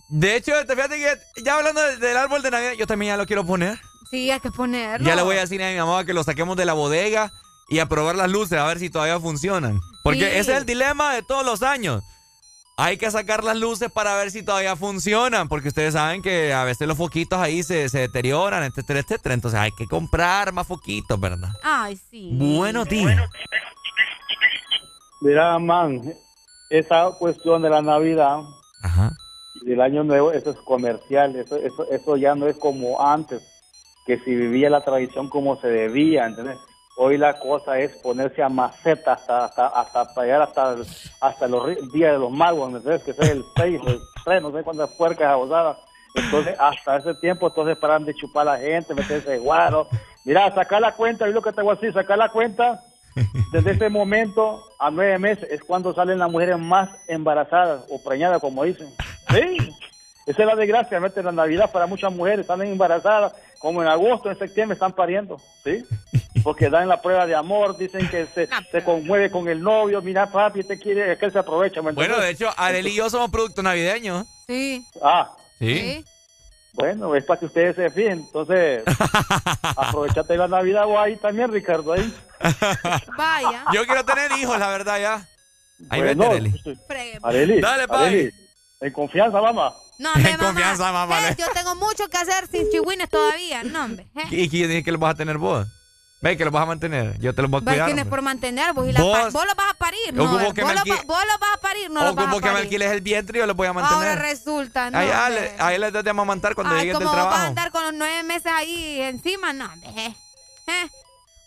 De 0.09 0.35
hecho, 0.37 0.53
te 0.65 0.73
fíjate 0.75 0.97
que 0.97 1.43
ya 1.43 1.55
hablando 1.57 1.81
de- 1.81 1.97
del 1.97 2.15
árbol 2.17 2.41
de 2.41 2.49
Navidad, 2.49 2.71
yo 2.73 2.87
también 2.87 3.11
ya 3.13 3.17
lo 3.17 3.25
quiero 3.25 3.45
poner. 3.45 3.79
Sí, 4.09 4.31
hay 4.31 4.39
que 4.39 4.51
ponerlo. 4.51 5.05
Ya 5.05 5.15
le 5.17 5.21
voy 5.21 5.35
a 5.35 5.41
decir 5.41 5.61
a 5.61 5.69
mi 5.69 5.75
mamá 5.77 6.05
que 6.05 6.13
lo 6.13 6.23
saquemos 6.23 6.55
de 6.55 6.63
la 6.65 6.71
bodega 6.73 7.31
y 7.69 7.79
a 7.79 7.85
probar 7.87 8.15
las 8.15 8.29
luces 8.31 8.57
a 8.57 8.65
ver 8.65 8.79
si 8.79 8.89
todavía 8.89 9.19
funcionan. 9.19 9.79
Porque 10.03 10.19
Sí. 10.21 10.37
ese 10.37 10.51
es 10.53 10.57
el 10.59 10.65
dilema 10.65 11.13
de 11.13 11.21
todos 11.23 11.45
los 11.45 11.63
años. 11.63 12.03
Hay 12.79 12.97
que 12.97 13.09
sacar 13.09 13.43
las 13.43 13.57
luces 13.57 13.91
para 13.91 14.15
ver 14.15 14.29
si 14.29 14.43
todavía 14.43 14.75
funcionan, 14.75 15.47
porque 15.49 15.69
ustedes 15.69 15.93
saben 15.93 16.21
que 16.21 16.53
a 16.53 16.63
veces 16.63 16.87
los 16.87 16.95
foquitos 16.95 17.39
ahí 17.39 17.63
se, 17.63 17.89
se 17.89 17.99
deterioran, 17.99 18.63
etcétera, 18.63 18.99
etcétera. 18.99 19.33
Entonces 19.33 19.59
hay 19.59 19.71
que 19.71 19.87
comprar 19.87 20.53
más 20.53 20.67
foquitos, 20.67 21.19
¿verdad? 21.19 21.49
Ay, 21.63 21.97
sí. 22.11 22.29
Buenos 22.33 22.87
días. 22.87 23.27
Mira, 25.21 25.57
man, 25.57 26.01
esa 26.69 27.09
cuestión 27.17 27.61
de 27.63 27.69
la 27.71 27.81
Navidad 27.81 28.41
Ajá. 28.83 29.11
y 29.63 29.69
del 29.69 29.81
Año 29.81 30.03
Nuevo, 30.03 30.31
eso 30.31 30.51
es 30.51 30.57
comercial, 30.57 31.35
eso, 31.35 31.55
eso, 31.57 31.89
eso 31.89 32.17
ya 32.17 32.35
no 32.35 32.47
es 32.47 32.57
como 32.57 33.01
antes, 33.01 33.41
que 34.05 34.19
si 34.19 34.35
vivía 34.35 34.69
la 34.69 34.85
tradición 34.85 35.29
como 35.29 35.59
se 35.59 35.67
debía, 35.67 36.27
¿entendés? 36.27 36.57
Hoy 36.99 37.17
la 37.17 37.33
cosa 37.39 37.77
es 37.79 37.95
ponerse 37.97 38.41
a 38.41 38.49
maceta 38.49 39.13
hasta 39.13 39.45
hasta 39.45 39.67
hasta 40.01 40.21
llegar 40.23 40.41
hasta, 40.41 40.73
el- 40.73 40.85
hasta 41.21 41.47
los 41.47 41.63
ri- 41.63 41.91
días 41.91 42.13
de 42.13 42.17
los 42.19 42.31
magos, 42.31 42.73
¿entendés? 42.73 43.03
Que 43.03 43.11
es 43.11 43.19
el 43.19 43.43
6, 43.55 43.81
el 43.85 43.99
3, 44.25 44.41
no 44.41 44.51
sé 44.51 44.63
cuántas 44.63 44.89
puercas 44.97 45.27
abusadas. 45.27 45.77
Entonces, 46.15 46.55
hasta 46.59 46.97
ese 46.97 47.13
tiempo, 47.15 47.47
entonces 47.47 47.77
paran 47.77 48.03
de 48.03 48.15
chupar 48.15 48.47
a 48.47 48.53
la 48.53 48.57
gente, 48.59 48.95
meterse 48.95 49.37
guaro. 49.37 49.87
Mira, 50.25 50.51
sacar 50.55 50.81
la 50.81 50.93
cuenta, 50.93 51.27
yo 51.27 51.33
lo 51.33 51.41
que 51.43 51.51
te 51.53 51.61
voy 51.61 51.73
a 51.73 51.75
decir, 51.75 51.93
sacar 51.93 52.17
la 52.17 52.29
cuenta, 52.29 52.81
desde 53.51 53.71
ese 53.71 53.89
momento 53.89 54.63
a 54.79 54.89
nueve 54.89 55.19
meses 55.19 55.47
es 55.51 55.61
cuando 55.63 55.93
salen 55.93 56.17
las 56.17 56.31
mujeres 56.31 56.57
más 56.57 56.89
embarazadas 57.07 57.85
o 57.91 58.01
preñadas, 58.03 58.41
como 58.41 58.63
dicen. 58.63 58.87
Sí, 59.29 59.57
esa 60.25 60.41
es 60.41 60.47
la 60.47 60.55
desgracia, 60.55 60.99
mete 61.01 61.21
la 61.21 61.31
Navidad 61.33 61.69
para 61.71 61.85
muchas 61.85 62.11
mujeres, 62.13 62.45
salen 62.47 62.71
embarazadas, 62.71 63.33
como 63.59 63.81
en 63.81 63.87
agosto, 63.87 64.29
en 64.29 64.37
septiembre 64.37 64.73
están 64.75 64.93
pariendo, 64.93 65.37
¿sí? 65.63 65.83
Porque 66.43 66.69
dan 66.69 66.87
la 66.87 67.01
prueba 67.01 67.25
de 67.25 67.35
amor, 67.35 67.77
dicen 67.77 68.07
que 68.09 68.25
se, 68.27 68.47
se 68.71 68.83
conmueve 68.83 69.29
con 69.31 69.47
el 69.49 69.61
novio, 69.61 70.01
mira 70.01 70.31
papi, 70.31 70.63
te 70.63 70.77
quiere, 70.79 71.11
es 71.13 71.19
que 71.19 71.25
él 71.25 71.31
se 71.31 71.39
aprovecha. 71.39 71.81
¿me 71.81 71.91
Bueno, 71.91 72.19
de 72.19 72.29
hecho, 72.29 72.49
Arely 72.55 72.91
y 72.91 72.95
yo 72.95 73.09
somos 73.09 73.29
productos 73.29 73.63
navideños. 73.63 74.25
Sí. 74.47 74.85
Ah, 75.01 75.31
Sí. 75.59 76.05
bueno, 76.73 77.15
es 77.15 77.25
para 77.25 77.39
que 77.39 77.47
ustedes 77.47 77.75
se 77.75 77.89
fijen, 77.89 78.19
entonces 78.19 78.83
aprovechate 79.75 80.37
la 80.37 80.47
Navidad 80.47 80.85
vos 80.85 80.99
ahí 80.99 81.17
también, 81.17 81.51
Ricardo, 81.51 81.93
ahí. 81.93 82.13
Vaya. 83.17 83.65
Yo 83.73 83.85
quiero 83.85 84.05
tener 84.05 84.31
hijos, 84.33 84.57
la 84.59 84.69
verdad, 84.69 84.99
ya. 84.99 85.27
Ahí 85.89 86.01
Bueno, 86.01 86.29
vete, 86.29 86.35
Arely. 86.35 86.61
Fregue. 86.87 87.19
Arely, 87.23 87.61
Dale, 87.61 87.87
pai. 87.87 88.07
Arely, 88.07 88.31
en 88.81 88.93
confianza, 88.93 89.41
mamá. 89.41 89.73
No, 89.99 90.11
hombre, 90.13 90.31
En 90.31 90.37
mamá. 90.37 90.49
confianza, 90.49 90.91
mamá. 90.91 91.29
Eh, 91.29 91.35
yo 91.39 91.45
tengo 91.53 91.75
mucho 91.75 92.07
que 92.09 92.17
hacer 92.17 92.47
sin 92.51 92.69
chihuines 92.71 93.09
todavía. 93.09 93.63
No, 93.63 93.85
hombre. 93.85 94.07
Eh. 94.15 94.27
¿Y 94.31 94.49
quién 94.49 94.69
dice 94.69 94.83
que 94.83 94.91
los 94.91 94.99
vas 95.01 95.13
a 95.13 95.17
tener 95.17 95.37
vos? 95.37 95.67
Ve 96.19 96.35
que 96.35 96.43
los 96.45 96.51
vas 96.51 96.63
a 96.63 96.65
mantener. 96.65 97.19
Yo 97.19 97.35
te 97.35 97.43
los 97.43 97.51
voy 97.51 97.59
a 97.59 97.63
¿Ves 97.63 97.73
cuidar. 97.75 97.85
quién 97.87 97.99
es 97.99 98.05
por 98.07 98.23
mantener? 98.23 98.73
Vos, 98.73 98.87
y 98.87 98.91
la 98.91 99.01
Vos- 99.01 99.33
vos 99.33 99.45
lo 99.45 99.53
vas 99.53 99.69
a 99.69 99.73
parir. 99.75 100.13
No, 100.13 100.23
vos, 100.23 100.31
lo 100.41 100.47
lo 100.47 100.53
vas 101.39 101.53
a 101.53 101.57
parir, 101.61 101.91
no 101.91 102.01
o 102.01 102.03
lo 102.05 102.15
vas 102.15 102.25
como 102.25 102.37
a 102.37 102.41
que 102.41 102.45
me 102.47 102.51
parir. 102.53 102.63
alquiles 102.65 102.91
el 102.91 103.01
vientre 103.01 103.37
y 103.37 103.41
yo 103.41 103.45
los 103.45 103.55
voy 103.55 103.67
a 103.67 103.69
Ahora 103.69 103.81
mantener. 103.83 104.19
resulta, 104.19 104.89
no. 104.89 104.97
ahí, 104.97 105.09
ah, 105.13 105.29
le- 105.29 105.53
ahí 105.59 105.77
les 105.77 105.93
das 105.93 106.03
de 106.03 106.09
amamantar 106.09 106.55
cuando 106.55 106.73
Ay, 106.73 106.81
lleguen 106.87 106.97
del 106.97 107.07
vos 107.07 107.15
vas 107.15 107.23
a 107.25 107.29
trabajo. 107.29 107.47
andar 107.47 107.71
con 107.71 107.83
los 107.83 107.93
nueve 107.93 108.23
meses 108.23 108.51
ahí 108.51 108.99
encima, 109.01 109.53
no, 109.53 109.65
hombre. 109.65 109.89
eh. 109.95 110.15
Eh. 110.67 110.89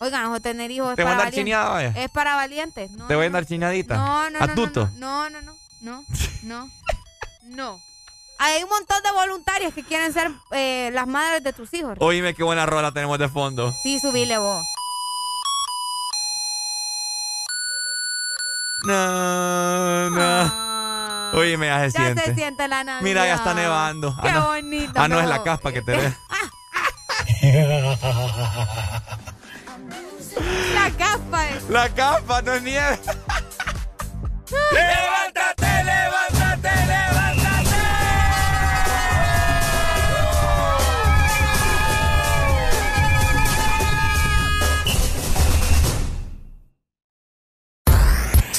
Oigan, 0.03 0.27
ojo, 0.27 0.41
tener 0.41 0.71
hijos 0.71 0.91
es 0.91 0.97
Te 0.97 1.03
voy 1.03 1.13
a 1.13 1.17
para 1.17 1.31
chineada, 1.33 1.69
vaya. 1.71 1.93
Es 1.97 2.11
para 2.11 2.37
valientes. 2.37 2.93
No, 2.93 3.07
Te 3.09 3.17
voy 3.17 3.27
a 3.27 3.29
no, 3.29 3.37
andar 3.39 3.47
chiñadita. 3.47 3.97
No, 3.97 4.31
no, 4.31 4.39
A 4.39 4.47
no, 4.47 4.55
no, 4.55 4.67
no, 4.97 5.31
no, 5.31 5.41
no, 5.81 6.05
no, 6.45 6.71
no. 7.49 7.81
Hay 8.43 8.63
un 8.63 8.71
montón 8.71 9.03
de 9.03 9.13
voluntarios 9.13 9.75
que 9.75 9.85
quieren 9.85 10.15
ser 10.15 10.31
eh, 10.51 10.89
las 10.95 11.07
madres 11.07 11.45
de 11.45 11.53
tus 11.53 11.75
hijos. 11.75 11.99
Oíme 12.01 12.33
qué 12.35 12.43
buena 12.43 12.65
rola 12.65 12.91
tenemos 12.91 13.19
de 13.19 13.29
fondo. 13.29 13.71
Sí, 13.83 13.99
subile 14.01 14.39
vos. 14.39 14.65
No, 18.87 20.09
no. 20.09 21.39
Oíme, 21.39 21.67
ya 21.67 21.91
se 21.91 21.99
Ya 21.99 22.05
siente. 22.05 22.25
se 22.25 22.35
siente 22.35 22.67
la 22.67 22.83
Navidad. 22.83 23.03
Mira, 23.03 23.27
ya 23.27 23.35
está 23.35 23.53
nevando. 23.53 24.17
Qué 24.23 24.31
ah, 24.31 24.33
no. 24.33 24.47
bonito. 24.47 24.93
Ah, 24.97 25.07
no, 25.07 25.21
es 25.21 25.29
la 25.29 25.43
caspa 25.43 25.71
que 25.71 25.83
te 25.83 25.97
ve. 25.97 26.15
La 30.75 30.91
capa 30.97 31.49
es. 31.49 31.69
La 31.69 31.89
capa, 31.91 32.41
no 32.41 32.55
es 32.55 32.63
nieve. 32.63 32.99
¡Levántate, 34.73 35.85
levántate, 35.85 36.69
levántate! 36.69 37.10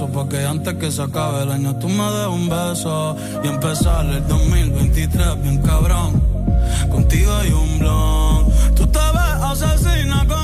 Le 0.00 0.06
rezo 0.06 0.12
porque 0.12 0.46
antes 0.46 0.74
que 0.74 0.90
se 0.90 1.02
acabe 1.02 1.42
el 1.42 1.50
año 1.50 1.76
tú 1.76 1.88
me 1.88 2.04
des 2.10 2.26
un 2.28 2.48
beso 2.48 3.16
y 3.44 3.48
empezar 3.48 4.06
el 4.06 4.26
2023 4.26 5.42
bien 5.42 5.58
cabrón. 5.62 6.22
Contigo 6.90 7.32
hay 7.34 7.50
un 7.50 7.78
blon. 7.78 8.46
Tú 8.76 8.86
te 8.86 8.98
ves 8.98 9.42
asesina 9.42 10.26
con 10.26 10.39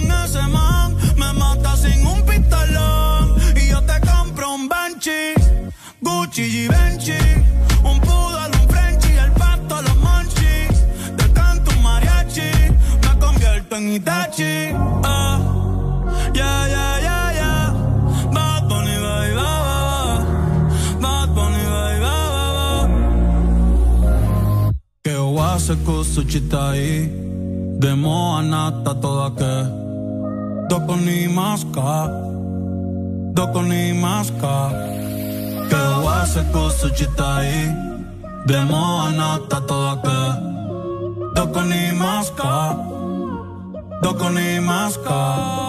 oase 26.16 26.22
kusuchitai 26.22 27.78
Demo 27.78 28.36
anata 28.38 28.94
toda 29.00 29.30
ke 29.36 29.54
Doko 30.68 30.96
ni 30.96 31.28
maska 31.28 32.08
Doko 33.34 33.62
ni 33.62 33.92
maska 33.92 34.70
Que 35.68 35.76
oase 35.76 36.42
kusuchitai 36.52 37.52
Demo 38.46 39.00
anata 39.06 39.60
toda 39.68 39.96
ke 40.04 40.20
Doko 41.36 41.62
ni 41.68 41.92
maska 41.92 42.76
Doko 44.02 44.28
ni 44.30 44.60
maska 44.60 45.65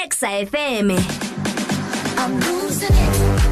Morning, 0.00 0.04
en 0.04 0.06
Exa 0.06 0.38
FM. 0.38 0.96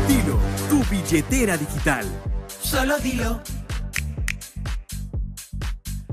Dilo, 0.06 0.38
tu 0.68 0.82
billetera 0.90 1.56
digital. 1.56 2.06
Solo 2.62 2.98
dilo. 2.98 3.40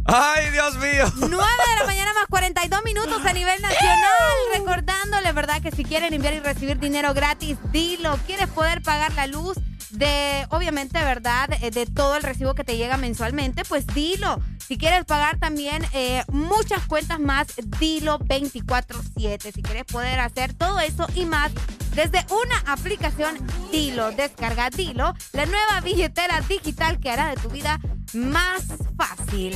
¡Ay, 0.05 0.51
Dios 0.51 0.75
mío! 0.77 1.11
9 1.15 1.29
de 1.29 1.79
la 1.79 1.85
mañana 1.85 2.13
más 2.13 2.25
42 2.29 2.83
minutos 2.83 3.25
a 3.25 3.33
nivel 3.33 3.61
nacional. 3.61 4.37
Recordándole, 4.53 5.31
¿verdad? 5.31 5.61
Que 5.61 5.71
si 5.71 5.83
quieren 5.83 6.13
enviar 6.13 6.33
y 6.35 6.39
recibir 6.39 6.79
dinero 6.79 7.13
gratis, 7.13 7.57
dilo. 7.71 8.17
¿Quieres 8.25 8.47
poder 8.47 8.81
pagar 8.81 9.13
la 9.13 9.27
luz? 9.27 9.57
De, 9.97 10.45
obviamente, 10.49 10.99
¿verdad? 10.99 11.49
Eh, 11.61 11.71
De 11.71 11.85
todo 11.85 12.15
el 12.15 12.23
recibo 12.23 12.53
que 12.53 12.63
te 12.63 12.77
llega 12.77 12.97
mensualmente, 12.97 13.63
pues 13.65 13.87
dilo. 13.87 14.39
Si 14.67 14.77
quieres 14.77 15.05
pagar 15.05 15.37
también 15.37 15.85
eh, 15.93 16.23
muchas 16.29 16.85
cuentas 16.87 17.19
más, 17.19 17.47
dilo 17.79 18.19
24-7. 18.19 19.53
Si 19.53 19.61
quieres 19.61 19.85
poder 19.85 20.19
hacer 20.19 20.53
todo 20.53 20.79
eso 20.79 21.07
y 21.15 21.25
más 21.25 21.51
desde 21.93 22.25
una 22.29 22.73
aplicación, 22.73 23.35
dilo. 23.71 24.11
Descarga 24.11 24.69
dilo, 24.69 25.13
la 25.33 25.45
nueva 25.45 25.81
billetera 25.81 26.41
digital 26.41 26.99
que 26.99 27.09
hará 27.09 27.29
de 27.29 27.37
tu 27.37 27.49
vida 27.49 27.79
más 28.13 28.63
fácil. 28.97 29.55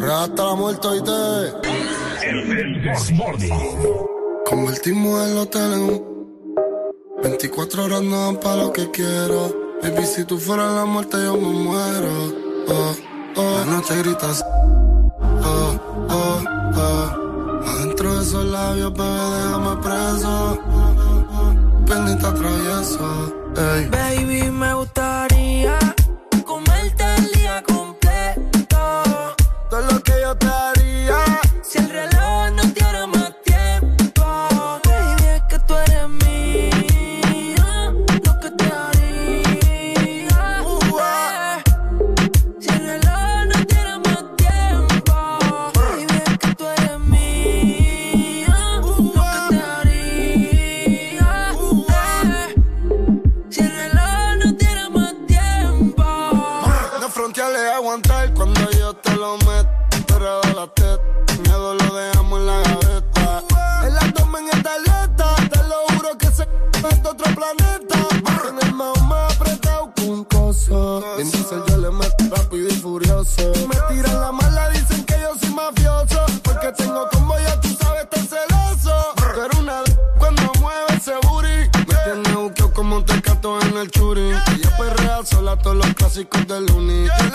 Hasta 0.00 0.44
la 0.44 0.54
muerte 0.54 0.86
hoy 0.86 1.02
te. 1.02 2.28
El 2.28 2.82
Desmorning. 2.82 4.15
Convertimos 4.48 5.28
el 5.28 5.38
hotel 5.38 5.72
en 5.72 5.80
un 5.80 6.16
24 7.20 7.84
horas 7.84 8.02
no 8.02 8.26
dan 8.26 8.36
pa' 8.36 8.54
lo 8.54 8.72
que 8.72 8.88
quiero. 8.92 9.52
Baby, 9.82 10.06
si 10.06 10.24
tú 10.24 10.38
fueras 10.38 10.72
la 10.72 10.84
muerte, 10.84 11.16
yo 11.24 11.36
me 11.36 11.48
muero. 11.48 12.32
Oh, 12.68 12.94
oh. 13.36 13.58
La 13.58 13.64
noche 13.64 13.96
gritas. 13.98 14.44
Oh, 15.42 15.74
oh, 16.10 16.44
oh. 16.76 17.68
Adentro 17.70 18.14
de 18.14 18.22
esos 18.22 18.44
labios, 18.44 18.92
bebé, 18.92 19.24
déjame 19.36 19.82
preso. 19.82 20.58
Pendiente 21.86 22.26
atravieso. 22.26 23.34
Ey. 23.56 23.88
Baby, 23.88 24.50
me 24.52 24.74
gustaría 24.74 25.15
clásicos 86.24 86.46
del 86.46 86.70
uni. 86.70 87.25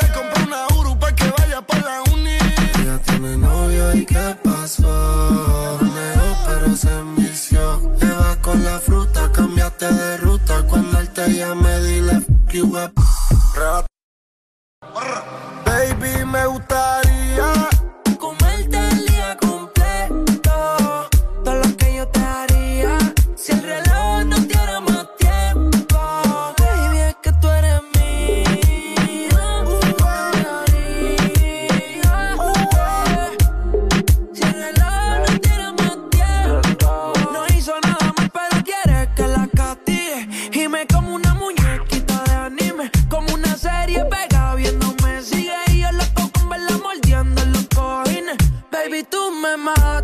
Tú 49.61 49.65
me 49.65 50.00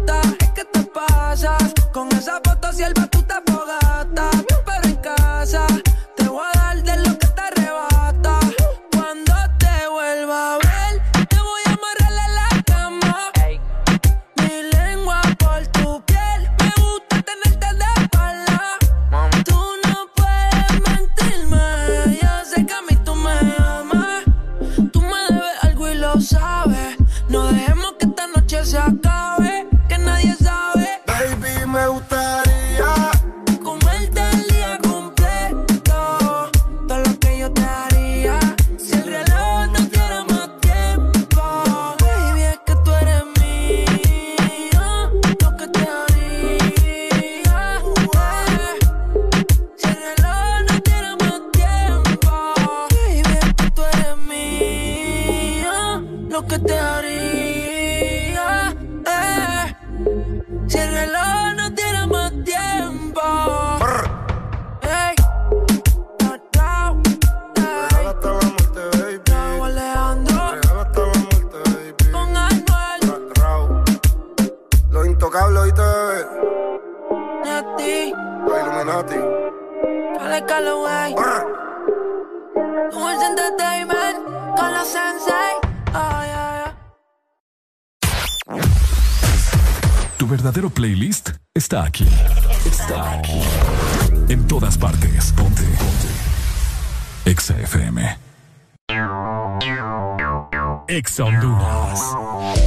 Calloway. 80.58 81.14
Dulce 82.92 83.26
Entertainment. 83.26 84.18
Con 84.58 84.74
los 84.74 84.88
sensei. 84.88 85.54
Oh, 85.94 86.22
yeah. 86.26 86.76
Tu 90.18 90.28
verdadero 90.28 90.72
playlist 90.72 91.30
está 91.54 91.84
aquí. 91.84 92.08
Está 92.66 93.20
aquí. 93.20 93.40
En 94.30 94.48
todas 94.48 94.78
partes. 94.80 95.32
Ponte. 95.34 95.62
Ponte. 95.62 96.10
Exa 97.26 97.56
FM. 97.60 98.18
Exa 100.88 101.24
Honduras. 101.24 102.67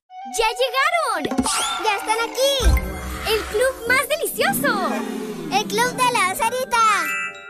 ¡Ya 0.37 0.45
llegaron! 0.61 1.45
¡Ya 1.83 1.97
están 1.97 2.17
aquí! 2.29 2.53
¡El 3.27 3.41
club 3.45 3.87
más 3.87 4.07
delicioso! 4.07 4.93
¡El 5.51 5.67
club 5.67 5.91
de 5.95 6.11
la 6.13 6.35
Sarita! 6.35 6.77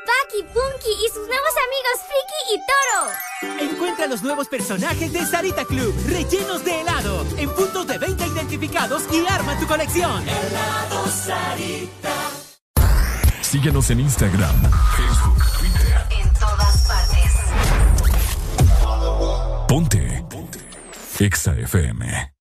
Paki, 0.08 0.42
Punky 0.54 0.90
y 0.90 1.10
sus 1.10 1.28
nuevos 1.28 1.54
amigos 1.68 2.00
Friki 2.08 2.40
y 2.54 2.58
Toro. 2.66 3.72
Encuentra 3.72 4.08
los 4.08 4.24
nuevos 4.24 4.48
personajes 4.48 5.14
de 5.14 5.26
Sarita 5.26 5.66
Club, 5.66 5.94
rellenos 6.08 6.64
de 6.64 6.82
helado, 6.82 7.26
en 7.38 7.50
puntos 7.54 7.86
de 7.86 7.98
venta 7.98 8.26
identificados 8.26 9.04
y 9.14 9.28
arma 9.28 9.60
tu 9.60 9.68
colección. 9.68 10.28
Helado 10.28 11.08
Sarita. 11.08 12.16
Síguenos 13.42 13.90
en 13.92 14.00
Instagram, 14.00 14.72
Facebook, 14.96 15.44
Twitter. 15.60 16.08
En 16.10 16.34
todas 16.34 16.88
partes. 16.88 17.32
Ponte. 19.68 20.26
Ponte. 20.30 20.60
Exa 21.20 21.52
FM. 21.52 22.41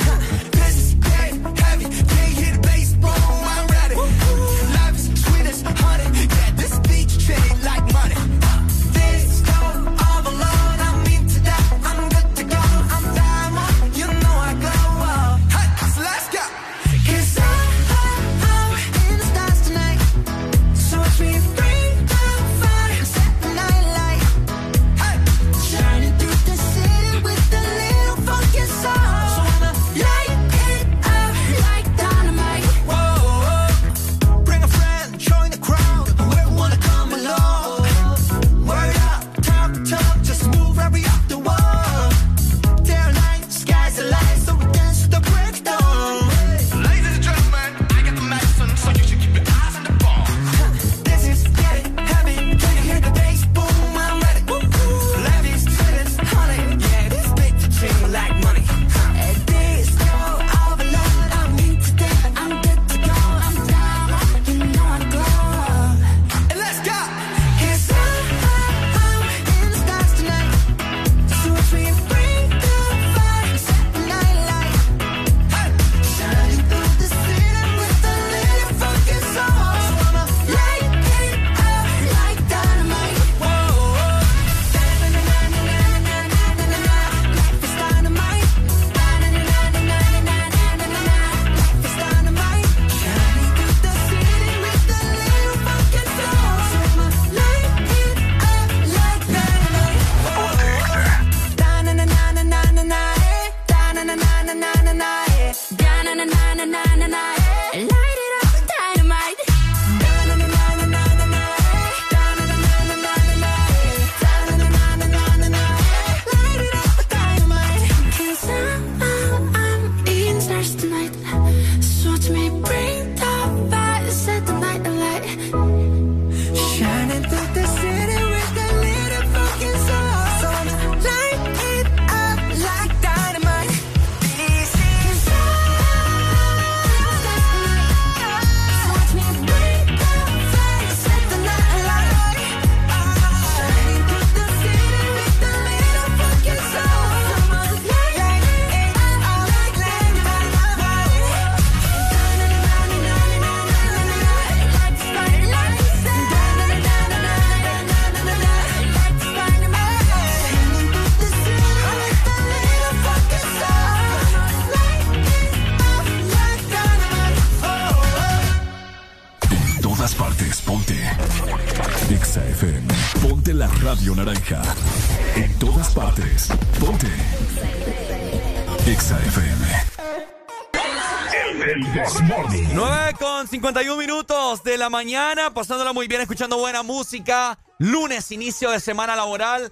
Mañana, 184.91 185.51
pasándola 185.51 185.93
muy 185.93 186.07
bien, 186.07 186.21
escuchando 186.21 186.57
buena 186.57 186.83
música. 186.83 187.57
Lunes, 187.79 188.31
inicio 188.31 188.69
de 188.69 188.79
semana 188.79 189.15
laboral. 189.15 189.71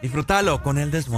Disfrútalo 0.00 0.62
con 0.62 0.78
el 0.78 0.92
This 0.92 1.08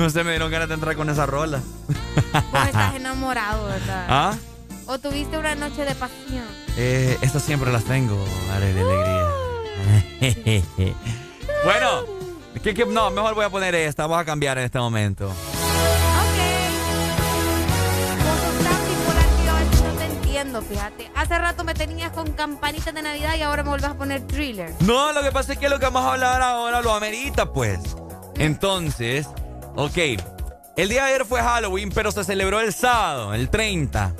no 0.00 0.10
se 0.10 0.24
me 0.24 0.30
dieron 0.30 0.50
ganas 0.50 0.68
de 0.68 0.74
entrar 0.74 0.96
con 0.96 1.10
esa 1.10 1.26
rola. 1.26 1.60
vos 2.32 2.66
estás 2.66 2.94
enamorado, 2.94 3.66
¿verdad? 3.66 4.06
¿Ah? 4.08 4.34
¿O 4.86 4.98
tuviste 4.98 5.38
una 5.38 5.54
noche 5.54 5.84
de 5.84 5.94
pasión? 5.94 6.46
Eh, 6.76 7.18
estas 7.20 7.42
siempre 7.42 7.70
las 7.70 7.84
tengo, 7.84 8.24
vale, 8.48 8.72
de 8.72 8.80
alegría. 8.80 9.26
bueno, 11.64 12.04
¿qué, 12.62 12.74
qué? 12.74 12.86
no, 12.86 13.10
mejor 13.10 13.34
voy 13.34 13.44
a 13.44 13.50
poner 13.50 13.74
esta, 13.74 14.06
vamos 14.06 14.22
a 14.22 14.24
cambiar 14.24 14.58
en 14.58 14.64
este 14.64 14.78
momento. 14.78 15.28
Vos 15.28 15.36
sos 18.40 18.64
tan 18.64 18.80
que 18.86 19.52
veces 19.52 19.82
no 19.82 19.92
te 19.98 20.04
entiendo, 20.06 20.62
fíjate. 20.62 21.10
Hace 21.14 21.38
rato 21.38 21.62
me 21.62 21.74
tenías 21.74 22.10
con 22.12 22.32
campanitas 22.32 22.94
de 22.94 23.02
Navidad 23.02 23.36
y 23.36 23.42
ahora 23.42 23.62
me 23.62 23.68
vuelves 23.68 23.90
a 23.90 23.94
poner 23.94 24.26
thriller. 24.26 24.72
No, 24.80 25.12
lo 25.12 25.22
que 25.22 25.30
pasa 25.30 25.52
es 25.52 25.58
que 25.58 25.68
lo 25.68 25.78
que 25.78 25.84
vamos 25.84 26.04
a 26.04 26.14
hablar 26.14 26.42
ahora 26.42 26.80
lo 26.80 26.94
amerita, 26.94 27.52
pues. 27.52 27.80
Entonces, 28.36 29.28
ok. 29.76 29.96
El 30.76 30.88
día 30.88 31.04
de 31.04 31.12
ayer 31.14 31.24
fue 31.26 31.40
Halloween, 31.40 31.90
pero 31.94 32.10
se 32.12 32.24
celebró 32.24 32.60
el 32.60 32.72
sábado, 32.72 33.34
el 33.34 33.50
30. 33.50 34.14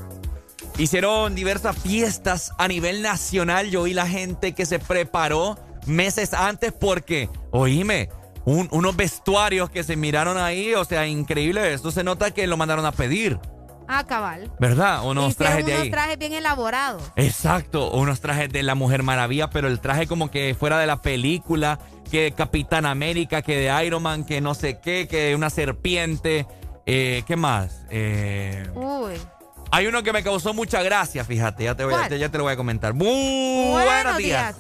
Hicieron 0.79 1.35
diversas 1.35 1.77
fiestas 1.77 2.53
a 2.59 2.69
nivel 2.69 3.03
nacional. 3.03 3.71
Yo 3.71 3.83
vi 3.85 3.95
la 3.95 4.07
gente 4.07 4.53
que 4.53 4.67
se 4.67 4.79
preparó 4.79 5.59
meses 5.87 6.35
antes 6.35 6.73
porque, 6.73 7.29
oíme, 7.51 8.09
un- 8.45 8.69
unos 8.73 8.97
vestuarios 8.97 9.71
que 9.71 9.85
se 9.85 9.97
miraron 9.97 10.39
ahí, 10.39 10.75
o 10.75 10.85
sea, 10.85 11.07
increíble. 11.07 11.73
Esto 11.73 11.91
se 11.91 12.05
nota 12.05 12.31
que 12.33 12.47
lo 12.47 12.57
mandaron 12.57 12.85
a 12.87 12.93
pedir, 12.93 13.39
Ah, 13.93 14.05
cabal. 14.07 14.51
¿verdad? 14.61 15.05
Unos 15.05 15.31
Hicieron 15.31 15.37
trajes 15.49 15.67
de 15.67 15.73
unos 15.73 15.83
ahí. 15.85 15.91
trajes 15.91 16.19
bien 16.19 16.33
elaborados. 16.35 17.03
Exacto, 17.17 17.91
unos 17.91 18.21
trajes 18.21 18.49
de 18.51 18.63
la 18.63 18.75
Mujer 18.77 19.03
Maravilla, 19.03 19.51
pero 19.51 19.67
el 19.69 19.81
traje 19.81 20.07
como 20.07 20.31
que 20.31 20.55
fuera 20.59 20.79
de 20.79 20.87
la 20.87 21.03
película, 21.03 21.79
que 22.11 22.23
de 22.23 22.33
Capitán 22.33 22.87
América, 22.87 23.43
que 23.43 23.57
de 23.59 23.85
Iron 23.87 24.03
Man, 24.03 24.25
que 24.25 24.41
no 24.41 24.55
sé 24.55 24.79
qué, 24.81 25.09
que 25.09 25.17
de 25.29 25.35
una 25.35 25.51
serpiente. 25.51 26.47
Eh, 26.87 27.23
¿Qué 27.27 27.37
más? 27.37 27.85
Eh, 27.91 28.69
Uy. 28.75 29.15
hay 29.73 29.87
uno 29.87 30.03
que 30.03 30.13
me 30.13 30.23
causó 30.23 30.55
mucha 30.55 30.83
gracia, 30.83 31.25
fíjate, 31.25 31.65
ya 31.65 31.75
te, 31.75 31.85
voy, 31.85 31.95
a- 31.95 31.99
¿Cuál? 32.09 32.19
ya 32.19 32.29
te 32.29 32.39
lo 32.39 32.45
voy 32.45 32.53
a 32.53 32.57
comentar. 32.57 32.95
Muy 32.95 33.83
buenos, 33.83 34.17
días. 34.19 34.57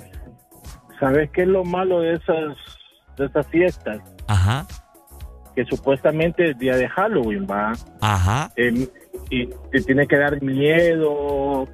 ¿Sabes 0.99 1.31
qué 1.33 1.42
es 1.42 1.49
lo 1.49 1.65
malo 1.65 2.00
de 2.00 2.15
esas, 2.15 2.57
de 3.17 3.26
esas 3.26 3.47
fiestas? 3.47 3.99
Ajá. 4.26 4.67
Que 5.57 5.65
supuestamente 5.65 6.50
es 6.50 6.59
día 6.59 6.76
de 6.76 6.89
Halloween, 6.89 7.47
va. 7.50 7.73
Ajá. 8.00 8.50
Eh, 8.57 8.86
y 9.31 9.47
te 9.47 9.81
tiene 9.83 10.07
que 10.07 10.17
dar 10.18 10.42
miedo, 10.42 11.67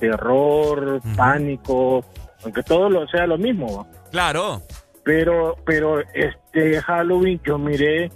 terror, 0.00 1.00
pánico, 1.16 2.04
aunque 2.44 2.62
todo 2.62 2.88
lo 2.90 3.06
sea 3.08 3.26
lo 3.26 3.38
mismo. 3.38 3.86
Claro. 4.10 4.62
Pero, 5.04 5.56
pero 5.66 6.00
este 6.14 6.80
Halloween 6.82 7.40
yo 7.44 7.58
miré 7.58 8.10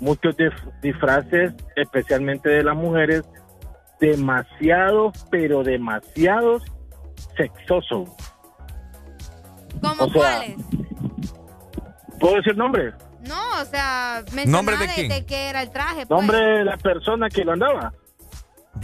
muchos 0.00 0.36
dif- 0.36 0.72
disfraces, 0.82 1.52
especialmente 1.76 2.48
de 2.50 2.64
las 2.64 2.76
mujeres, 2.76 3.22
demasiados, 4.00 5.26
pero 5.30 5.62
demasiados 5.62 6.62
sexosos. 7.36 8.10
¿Cómo 9.80 10.04
O 10.04 10.10
sea, 10.10 10.12
cuáles? 10.40 10.56
¿Puedo 12.20 12.36
decir 12.36 12.56
nombre? 12.56 12.92
No, 13.28 13.60
o 13.60 13.64
sea, 13.64 14.22
¿Nombre 14.46 14.76
de 14.76 14.86
de, 14.86 14.94
quién? 14.94 15.08
de 15.08 15.24
qué 15.26 15.48
era 15.50 15.62
el 15.62 15.70
traje. 15.70 16.06
pues. 16.06 16.10
Nombre 16.10 16.38
de 16.38 16.64
la 16.64 16.76
persona 16.76 17.28
que 17.28 17.44
lo 17.44 17.52
andaba. 17.52 17.92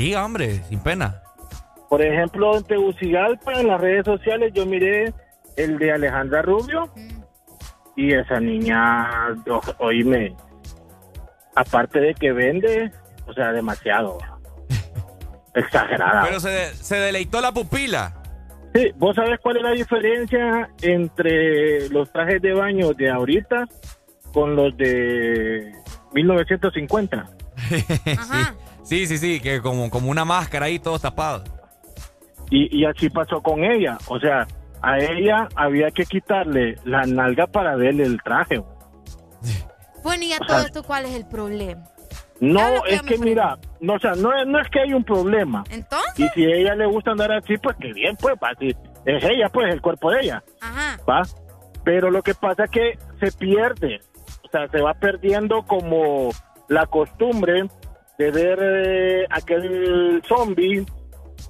Diga, 0.00 0.24
hombre, 0.24 0.62
sin 0.68 0.80
pena. 0.80 1.22
Por 1.88 2.02
ejemplo, 2.02 2.56
en 2.56 2.64
Tegucigalpa, 2.64 3.52
en 3.60 3.66
las 3.68 3.80
redes 3.80 4.04
sociales, 4.04 4.52
yo 4.54 4.64
miré 4.64 5.12
el 5.56 5.78
de 5.78 5.92
Alejandra 5.92 6.40
Rubio 6.42 6.88
y 7.96 8.14
esa 8.14 8.40
niña, 8.40 9.08
o- 9.48 9.60
oíme, 9.84 10.34
aparte 11.54 12.00
de 12.00 12.14
que 12.14 12.32
vende, 12.32 12.90
o 13.26 13.32
sea, 13.34 13.52
demasiado. 13.52 14.18
Exagerada. 15.54 16.22
Pero 16.24 16.40
se, 16.40 16.48
de- 16.48 16.74
se 16.74 16.96
deleitó 16.96 17.40
la 17.40 17.52
pupila. 17.52 18.14
Sí, 18.74 18.92
¿vos 18.96 19.16
sabés 19.16 19.40
cuál 19.42 19.56
es 19.56 19.62
la 19.64 19.70
diferencia 19.72 20.70
entre 20.80 21.88
los 21.90 22.10
trajes 22.12 22.40
de 22.40 22.52
baño 22.54 22.92
de 22.94 23.10
ahorita 23.10 23.66
con 24.32 24.54
los 24.54 24.76
de 24.76 25.72
1950? 26.12 27.26
Sí, 27.68 27.84
sí, 29.06 29.18
sí, 29.18 29.40
que 29.40 29.60
como, 29.60 29.90
como 29.90 30.10
una 30.10 30.24
máscara 30.24 30.66
ahí, 30.66 30.78
todos 30.78 31.02
tapados. 31.02 31.42
Y, 32.50 32.76
y 32.80 32.84
así 32.84 33.08
pasó 33.10 33.40
con 33.42 33.62
ella. 33.64 33.96
O 34.08 34.18
sea, 34.18 34.46
a 34.82 34.98
ella 34.98 35.48
había 35.54 35.90
que 35.90 36.04
quitarle 36.04 36.76
la 36.84 37.02
nalga 37.02 37.46
para 37.46 37.76
verle 37.76 38.04
el 38.04 38.20
traje. 38.22 38.62
Bueno, 40.02 40.24
y 40.24 40.32
a 40.32 40.38
todo 40.38 40.58
esto, 40.60 40.82
¿cuál 40.82 41.04
es 41.06 41.14
el 41.14 41.26
problema? 41.26 41.84
No, 42.40 42.84
es 42.86 43.02
que 43.02 43.18
mira, 43.18 43.58
no, 43.80 43.94
o 43.94 43.98
sea, 43.98 44.14
no, 44.14 44.34
es- 44.34 44.46
no 44.46 44.58
es 44.58 44.68
que 44.70 44.80
hay 44.80 44.94
un 44.94 45.04
problema. 45.04 45.62
Entonces, 45.70 46.18
Y 46.18 46.28
si 46.30 46.44
a 46.46 46.56
ella 46.56 46.74
le 46.74 46.86
gusta 46.86 47.10
andar 47.10 47.30
así, 47.32 47.58
pues 47.58 47.76
que 47.78 47.92
bien, 47.92 48.16
pues, 48.16 48.34
va, 48.42 48.52
si 48.58 48.68
es 49.04 49.24
ella, 49.24 49.50
pues, 49.50 49.72
el 49.72 49.82
cuerpo 49.82 50.10
de 50.10 50.20
ella, 50.22 50.42
ajá. 50.62 50.98
¿va? 51.08 51.22
Pero 51.84 52.10
lo 52.10 52.22
que 52.22 52.32
pasa 52.34 52.64
es 52.64 52.70
que 52.70 52.98
se 53.20 53.30
pierde, 53.32 54.00
o 54.42 54.48
sea, 54.50 54.66
se 54.68 54.80
va 54.80 54.94
perdiendo 54.94 55.62
como 55.66 56.30
la 56.68 56.86
costumbre 56.86 57.68
de 58.20 58.30
ver 58.30 58.58
eh, 58.60 59.26
aquel 59.30 60.22
zombie, 60.28 60.84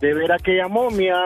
de 0.00 0.14
ver 0.14 0.30
aquella 0.30 0.68
momia, 0.68 1.16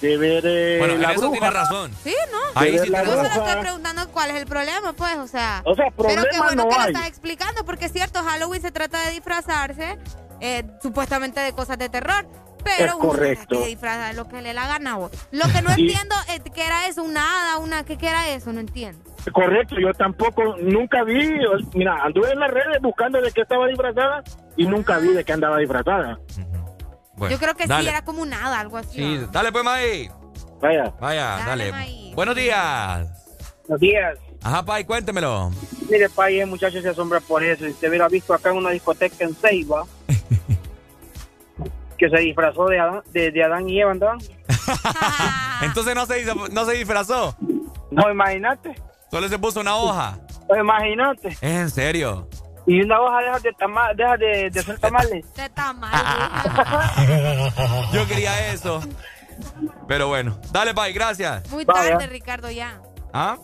de 0.00 0.16
ver 0.16 0.42
eh, 0.44 0.76
Bueno, 0.80 0.94
en 0.94 1.02
la 1.02 1.12
eso 1.12 1.20
bruja. 1.20 1.32
tiene 1.38 1.50
razón. 1.50 1.92
Sí, 2.02 2.14
¿no? 2.32 2.38
Ahí 2.60 2.76
sí 2.80 2.88
la 2.88 3.04
Yo 3.04 3.12
solo 3.12 3.22
estoy 3.28 3.60
preguntando 3.60 4.08
cuál 4.10 4.30
es 4.30 4.36
el 4.36 4.46
problema, 4.46 4.92
pues, 4.92 5.16
o 5.18 5.28
sea. 5.28 5.62
O 5.64 5.76
sea, 5.76 5.92
pero 5.96 6.08
qué 6.08 6.14
problema 6.16 6.44
bueno 6.44 6.62
no 6.64 6.68
que 6.70 6.76
lo 6.76 6.84
estás 6.86 7.06
explicando, 7.06 7.64
porque 7.64 7.84
es 7.84 7.92
cierto, 7.92 8.20
Halloween 8.24 8.62
se 8.62 8.72
trata 8.72 9.00
de 9.04 9.12
disfrazarse, 9.12 9.96
eh, 10.40 10.64
supuestamente 10.82 11.38
de 11.38 11.52
cosas 11.52 11.78
de 11.78 11.88
terror. 11.88 12.26
Pero 12.64 12.86
Es 12.86 12.92
correcto. 12.94 13.60
disfraza 13.66 14.08
de 14.08 14.14
lo 14.14 14.26
que 14.26 14.40
le 14.42 14.54
la 14.54 14.66
gana 14.66 14.94
a 14.94 14.96
vos. 14.96 15.12
Lo 15.30 15.44
que 15.52 15.60
no 15.62 15.68
entiendo 15.70 16.14
es 16.34 16.40
que 16.52 16.64
era 16.66 16.88
eso, 16.88 17.02
un 17.04 17.16
hada, 17.16 17.58
una, 17.58 17.84
¿qué, 17.84 17.96
qué 17.98 18.08
era 18.08 18.30
eso? 18.30 18.52
No 18.54 18.58
entiendo. 18.60 18.98
Correcto, 19.32 19.76
yo 19.80 19.92
tampoco, 19.94 20.56
nunca 20.60 21.02
vi, 21.02 21.38
mira, 21.74 21.96
anduve 22.02 22.32
en 22.32 22.40
las 22.40 22.50
redes 22.50 22.80
buscando 22.82 23.20
de 23.20 23.32
qué 23.32 23.40
estaba 23.40 23.66
disfrazada 23.66 24.22
y 24.56 24.66
nunca 24.66 24.98
vi 24.98 25.08
de 25.08 25.24
qué 25.24 25.32
andaba 25.32 25.58
disfrazada. 25.58 26.18
Yo 27.30 27.38
creo 27.38 27.54
que 27.54 27.66
sí, 27.66 27.72
era 27.86 28.04
como 28.04 28.22
un 28.22 28.32
hada, 28.32 28.60
algo 28.60 28.76
así. 28.76 28.98
Sí, 28.98 29.26
dale 29.32 29.52
pues, 29.52 29.64
May. 29.64 30.10
Vaya. 30.60 30.92
Vaya, 31.00 31.42
dale. 31.46 31.72
Buenos 32.14 32.34
días. 32.34 33.08
Buenos 33.66 33.80
días. 33.80 34.18
Ajá, 34.42 34.62
Pai, 34.62 34.84
cuéntemelo. 34.84 35.50
Mire, 35.90 36.08
país, 36.10 36.42
el 36.42 36.48
muchacho 36.48 36.80
se 36.82 36.90
asombra 36.90 37.20
por 37.20 37.42
eso. 37.42 37.64
Si 37.64 37.70
usted 37.70 37.88
hubiera 37.88 38.08
visto 38.08 38.34
acá 38.34 38.50
en 38.50 38.58
una 38.58 38.70
discoteca 38.70 39.24
en 39.24 39.34
Ceiba, 39.34 39.84
que 41.98 42.10
se 42.10 42.18
disfrazó 42.18 42.66
de 42.66 42.78
Adán, 42.78 43.02
de, 43.12 43.30
de 43.30 43.42
Adán 43.42 43.68
y 43.68 43.80
Eva, 43.80 43.92
¿andaban? 43.92 44.18
Entonces 45.62 45.94
no 45.94 46.04
se, 46.04 46.24
no 46.52 46.64
se 46.66 46.72
disfrazó. 46.72 47.34
No, 47.90 48.10
imagínate. 48.10 48.74
Solo 49.14 49.28
se 49.28 49.38
puso 49.38 49.60
una 49.60 49.76
hoja. 49.76 50.18
No, 50.50 50.56
imagínate. 50.60 51.28
Es 51.28 51.40
en 51.44 51.70
serio. 51.70 52.28
Y 52.66 52.80
una 52.82 53.00
hoja 53.00 53.18
deja 53.20 53.38
de, 53.38 53.52
tama- 53.52 53.94
deja 53.94 54.16
de, 54.16 54.50
de 54.50 54.58
hacer 54.58 54.76
tamales. 54.80 55.24
De 55.36 55.48
tamales. 55.50 56.02
Yo 57.92 58.08
quería 58.08 58.52
eso. 58.52 58.80
Pero 59.86 60.08
bueno. 60.08 60.36
Dale, 60.50 60.74
Pai, 60.74 60.92
gracias. 60.92 61.48
Muy 61.48 61.64
tarde, 61.64 62.08
Ricardo, 62.08 62.50
ya. 62.50 62.80
¿Ah? 63.12 63.36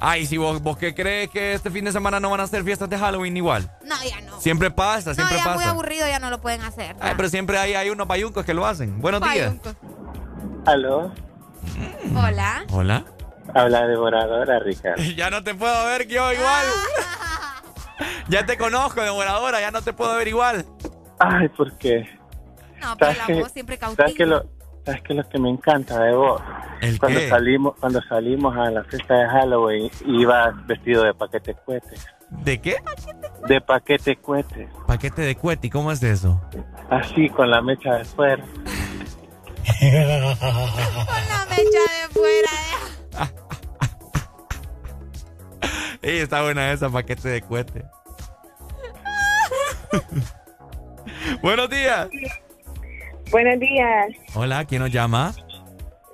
Ay, 0.00 0.26
si 0.26 0.36
vos, 0.36 0.60
vos 0.60 0.76
qué 0.76 0.94
crees 0.94 1.30
que 1.30 1.54
este 1.54 1.70
fin 1.70 1.86
de 1.86 1.92
semana 1.92 2.20
no 2.20 2.28
van 2.28 2.40
a 2.40 2.42
hacer 2.42 2.62
fiestas 2.62 2.90
de 2.90 2.98
Halloween 2.98 3.34
igual. 3.38 3.70
No, 3.86 3.94
ya 4.06 4.20
no. 4.20 4.38
Siempre 4.38 4.70
pasa, 4.70 5.12
No, 5.12 5.14
siempre 5.14 5.38
ya 5.38 5.44
muy 5.44 5.54
pasa. 5.54 5.70
aburrido, 5.70 6.06
ya 6.06 6.18
no 6.18 6.28
lo 6.28 6.42
pueden 6.42 6.60
hacer. 6.60 6.94
Ay, 7.00 7.14
pero 7.16 7.30
siempre 7.30 7.56
hay, 7.56 7.72
hay 7.72 7.88
unos 7.88 8.06
payuncos 8.06 8.44
que 8.44 8.52
lo 8.52 8.66
hacen. 8.66 9.00
Buenos 9.00 9.22
días. 9.32 9.54
Aló, 10.66 11.10
Hola. 12.14 12.64
Hola. 12.70 13.04
Habla 13.54 13.86
devoradora, 13.86 14.58
Ricardo. 14.60 15.02
Ya 15.16 15.30
no 15.30 15.42
te 15.42 15.54
puedo 15.54 15.84
ver 15.86 16.06
yo 16.08 16.32
igual. 16.32 16.66
Ya 18.28 18.44
te 18.44 18.58
conozco, 18.58 19.00
devoradora, 19.00 19.60
ya 19.60 19.70
no 19.70 19.80
te 19.82 19.92
puedo 19.94 20.14
ver 20.16 20.28
igual. 20.28 20.66
Ay, 21.18 21.48
¿por 21.48 21.72
qué? 21.78 22.04
No, 22.82 22.94
pero 22.98 23.12
¿Sabes 23.14 23.28
la 23.28 23.40
voz 23.40 23.52
siempre 23.52 23.76
¿Sabes 23.78 23.96
cautiva. 23.96 24.16
qué 24.16 24.26
lo, 24.26 24.44
¿Sabes 24.84 25.00
qué 25.02 25.12
es 25.12 25.16
lo 25.16 25.28
que 25.30 25.38
me 25.38 25.48
encanta 25.48 25.98
de 26.02 26.12
vos? 26.14 26.42
¿El 26.82 26.98
cuando 26.98 27.20
qué? 27.20 27.28
salimos 27.30 27.74
Cuando 27.80 28.02
salimos 28.02 28.54
a 28.56 28.70
la 28.70 28.84
fiesta 28.84 29.14
de 29.14 29.28
Halloween, 29.28 29.90
ibas 30.06 30.66
vestido 30.66 31.04
de 31.04 31.14
paquete 31.14 31.54
cohetes. 31.64 32.06
¿De 32.28 32.60
qué? 32.60 32.76
De 33.48 33.60
paquete 33.62 34.16
cohetes. 34.16 34.68
Paquete 34.86 35.22
de 35.22 35.36
cueti, 35.36 35.70
¿cómo 35.70 35.90
es 35.92 36.02
eso? 36.02 36.38
Así, 36.90 37.30
con 37.30 37.48
la 37.50 37.62
mecha 37.62 37.94
de 37.94 38.04
fuera. 38.04 38.44
Con 39.66 39.88
la 41.28 41.46
mecha 41.48 41.62
de 41.80 42.08
fuera. 42.12 42.50
eh. 42.52 42.95
Ey, 46.02 46.18
está 46.18 46.42
buena 46.42 46.72
esa, 46.72 46.88
paquete 46.90 47.28
de 47.28 47.42
cuete. 47.42 47.82
Buenos 51.42 51.68
días. 51.70 52.08
Buenos 53.30 53.58
días, 53.58 54.06
Hola, 54.34 54.64
¿quién 54.64 54.82
nos 54.82 54.90
llama? 54.92 55.34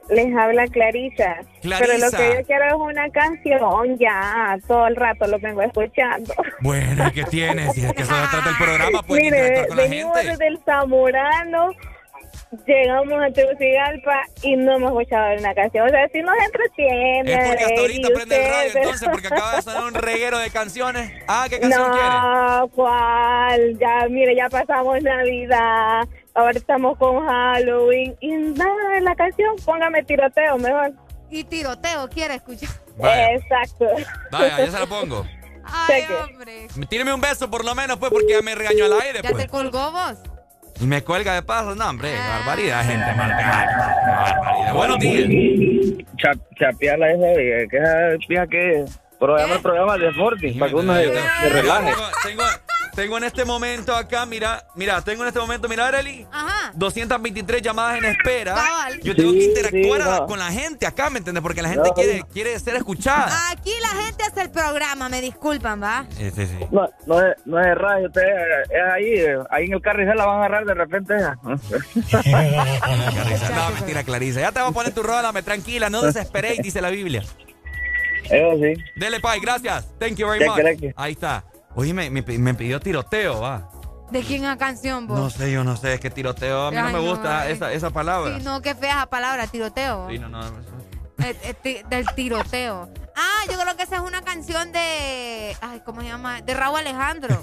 les 0.08 0.34
habla 0.36 0.66
Clarisa. 0.66 1.36
Clarisa. 1.62 1.86
Pero 1.86 1.98
lo 1.98 2.10
que 2.10 2.40
yo 2.40 2.46
quiero 2.46 2.64
es 2.66 2.74
una 2.74 3.08
canción, 3.10 3.98
ya, 3.98 4.58
todo 4.66 4.86
el 4.88 4.96
rato 4.96 5.26
lo 5.26 5.38
vengo 5.38 5.62
escuchando. 5.62 6.34
Bueno, 6.60 7.10
¿qué 7.14 7.24
tienes? 7.24 7.72
Si 7.74 7.84
es 7.84 7.92
que 7.92 8.04
se 8.04 8.12
trata 8.12 8.48
el 8.50 8.56
programa, 8.56 9.02
pues 9.02 9.22
Mire, 9.22 9.38
interactuar 9.38 9.68
con 9.68 9.76
la 9.76 9.82
venimos 9.84 10.16
gente. 10.16 10.30
desde 10.32 10.46
el 10.48 10.58
Zamorano, 10.64 11.70
llegamos 12.66 13.22
a 13.22 13.30
Tegucigalpa 13.30 14.22
y 14.42 14.56
no 14.56 14.76
hemos 14.76 14.92
escuchado 14.92 15.38
una 15.38 15.54
canción. 15.54 15.86
O 15.86 15.90
sea, 15.90 16.08
si 16.08 16.20
nos 16.20 16.34
entretiene. 16.44 17.32
Es 17.32 17.48
porque 17.48 17.64
hasta 17.64 17.80
ahorita 17.80 18.08
prende 18.14 18.36
el 18.36 18.52
radio 18.52 18.70
entonces, 18.74 19.08
porque 19.10 19.26
acaba 19.28 19.56
de 19.56 19.62
sonar 19.62 19.84
un 19.84 19.94
reguero 19.94 20.38
de 20.38 20.50
canciones. 20.50 21.12
Ah, 21.28 21.46
¿qué 21.48 21.60
canción 21.60 21.92
quiere? 21.92 22.08
No, 22.08 22.68
¿cuál? 22.68 23.78
Ya, 23.78 24.06
mire, 24.08 24.36
ya 24.36 24.48
pasamos 24.48 25.02
Navidad, 25.02 26.08
ahora 26.34 26.58
estamos 26.58 26.98
con 26.98 27.26
Halloween 27.26 28.16
y 28.20 28.28
nada, 28.32 29.00
la 29.00 29.14
canción, 29.14 29.56
póngame 29.64 30.02
tiroteo 30.04 30.58
mejor. 30.58 30.92
Y 31.30 31.44
tiroteo, 31.44 32.08
quiere 32.08 32.34
escuchar. 32.34 32.68
Vaya. 32.98 33.32
Exacto. 33.32 33.86
Vaya, 34.30 34.58
ya 34.58 34.70
se 34.70 34.78
la 34.78 34.86
pongo. 34.86 35.26
Ay, 35.64 36.04
hombre. 36.22 36.68
Tíreme 36.88 37.14
un 37.14 37.20
beso 37.20 37.48
por 37.50 37.64
lo 37.64 37.74
menos, 37.74 37.98
pues, 37.98 38.12
porque 38.12 38.32
ya 38.32 38.42
me 38.42 38.54
regañó 38.54 38.84
al 38.84 39.00
aire, 39.00 39.20
¿Ya 39.22 39.30
pues. 39.30 39.44
te 39.44 39.48
colgó 39.48 39.90
vos? 39.92 40.18
Y 40.80 40.84
me 40.86 41.02
cuelga 41.02 41.34
de 41.34 41.42
paso. 41.42 41.74
No, 41.74 41.88
hombre, 41.88 42.10
Ah. 42.16 42.38
barbaridad, 42.38 42.84
gente. 42.84 43.04
Barbaridad. 43.16 43.66
barbaridad. 44.06 44.74
Buenos 44.74 44.98
días. 44.98 46.04
Cha, 46.18 46.32
chapearla 46.58 47.10
esa, 47.10 47.68
que 47.70 47.76
esa 47.76 48.26
vieja 48.28 48.46
que 48.46 48.84
programa 49.18 49.54
el 49.54 49.60
programa 49.60 49.98
de 49.98 50.12
Forti, 50.12 50.50
para 50.52 50.70
que 50.70 50.76
uno 50.76 50.94
se, 50.94 51.04
se 51.12 51.48
relaje. 51.48 51.90
Tengo, 51.92 52.06
tengo, 52.24 52.42
tengo 52.94 53.16
en 53.16 53.24
este 53.24 53.44
momento 53.44 53.94
acá, 53.94 54.26
mira, 54.26 54.64
mira, 54.74 55.00
tengo 55.02 55.22
en 55.22 55.28
este 55.28 55.40
momento, 55.40 55.68
mira, 55.68 55.86
Arely, 55.88 56.26
Ajá. 56.30 56.72
223 56.74 57.62
llamadas 57.62 57.98
en 57.98 58.04
espera. 58.04 58.54
Cabal. 58.54 59.00
Yo 59.00 59.16
tengo 59.16 59.32
Sí, 59.32 59.38
que 59.38 59.44
interactuar 59.46 60.02
sí, 60.02 60.08
a- 60.08 60.18
no. 60.20 60.26
con 60.26 60.38
la 60.38 60.52
gente 60.52 60.86
acá, 60.86 61.08
¿me 61.10 61.18
entiendes? 61.18 61.42
Porque 61.42 61.62
la 61.62 61.70
gente 61.70 61.88
No, 61.88 61.94
quiere, 61.94 62.18
no. 62.20 62.26
quiere 62.28 62.58
ser 62.60 62.76
escuchada. 62.76 63.50
Aquí 63.50 63.72
la 63.80 64.02
gente 64.02 64.24
hace 64.24 64.42
el 64.42 64.50
programa, 64.50 65.08
me 65.08 65.20
disculpan, 65.20 65.82
¿va? 65.82 66.04
Sí, 66.10 66.30
sí, 66.34 66.46
sí. 66.46 66.58
No, 66.70 66.88
no, 67.06 67.20
es, 67.26 67.34
no 67.46 67.58
es 67.60 67.74
radio, 67.76 68.06
usted 68.08 68.22
es 68.22 68.82
ahí, 68.92 69.04
eh, 69.14 69.38
ahí 69.50 69.64
en 69.66 69.72
el 69.74 69.80
carrizal 69.80 70.16
la 70.18 70.26
van 70.26 70.36
a 70.36 70.38
agarrar 70.44 70.64
de 70.66 70.74
repente. 70.74 71.14
Clarisa. 72.22 73.50
No, 73.54 73.70
mentira, 73.74 74.02
Clarisa. 74.04 74.40
Ya 74.40 74.52
te 74.52 74.60
voy 74.60 74.70
a 74.70 74.72
poner 74.72 74.92
tu 74.92 75.02
rola, 75.02 75.32
me 75.32 75.42
tranquila, 75.42 75.88
no 75.90 76.02
desesperéis, 76.02 76.60
dice 76.62 76.80
la 76.80 76.90
Biblia. 76.90 77.22
Eso 78.24 78.56
sí. 78.62 78.74
Dele, 78.96 79.20
Pai, 79.20 79.40
gracias. 79.40 79.86
Thank 79.98 80.16
you 80.16 80.28
very 80.28 80.44
much. 80.46 80.60
Ahí 80.96 81.12
está. 81.12 81.44
Oye, 81.74 81.94
me, 81.94 82.10
me, 82.10 82.22
me 82.22 82.54
pidió 82.54 82.80
tiroteo, 82.80 83.40
va. 83.40 83.68
¿De 84.10 84.22
quién 84.22 84.42
la 84.42 84.58
canción, 84.58 85.06
vos? 85.06 85.18
No 85.18 85.30
sé, 85.30 85.50
yo 85.50 85.64
no 85.64 85.74
sé, 85.76 85.94
es 85.94 86.00
que 86.00 86.10
tiroteo 86.10 86.66
a 86.66 86.70
mí 86.70 86.76
no 86.76 86.86
Ay, 86.86 86.92
me 86.92 87.02
no, 87.02 87.10
gusta 87.10 87.40
ay. 87.42 87.52
esa, 87.52 87.72
esa 87.72 87.90
palabra. 87.90 88.36
Sí, 88.36 88.44
no, 88.44 88.60
qué 88.60 88.74
fea 88.74 88.92
esa 88.98 89.06
palabra, 89.06 89.46
tiroteo. 89.46 90.08
Sí, 90.10 90.18
no, 90.18 90.28
no. 90.28 90.42
Eh, 91.24 91.56
eh, 91.64 91.84
del 91.88 92.06
tiroteo. 92.14 92.90
Ah, 93.16 93.44
yo 93.50 93.58
creo 93.58 93.74
que 93.76 93.84
esa 93.84 93.96
es 93.96 94.02
una 94.02 94.20
canción 94.22 94.70
de. 94.72 95.56
Ay, 95.62 95.80
¿cómo 95.84 96.02
se 96.02 96.08
llama? 96.08 96.42
De 96.42 96.52
Raúl 96.52 96.80
Alejandro. 96.80 97.42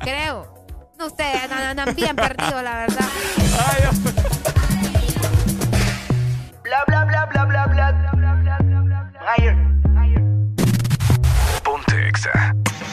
creo. 0.00 0.54
No, 0.98 1.06
ustedes 1.06 1.50
andan 1.52 1.94
bien 1.94 2.16
perdidos, 2.16 2.62
la 2.62 2.76
verdad. 2.78 3.08
Bla 6.62 6.84
bla 6.86 7.04
bla 7.04 7.26
bla 7.26 7.44
bla 7.44 7.66
bla. 7.66 8.06
Ponte 11.64 12.08
Exa. 12.08 12.54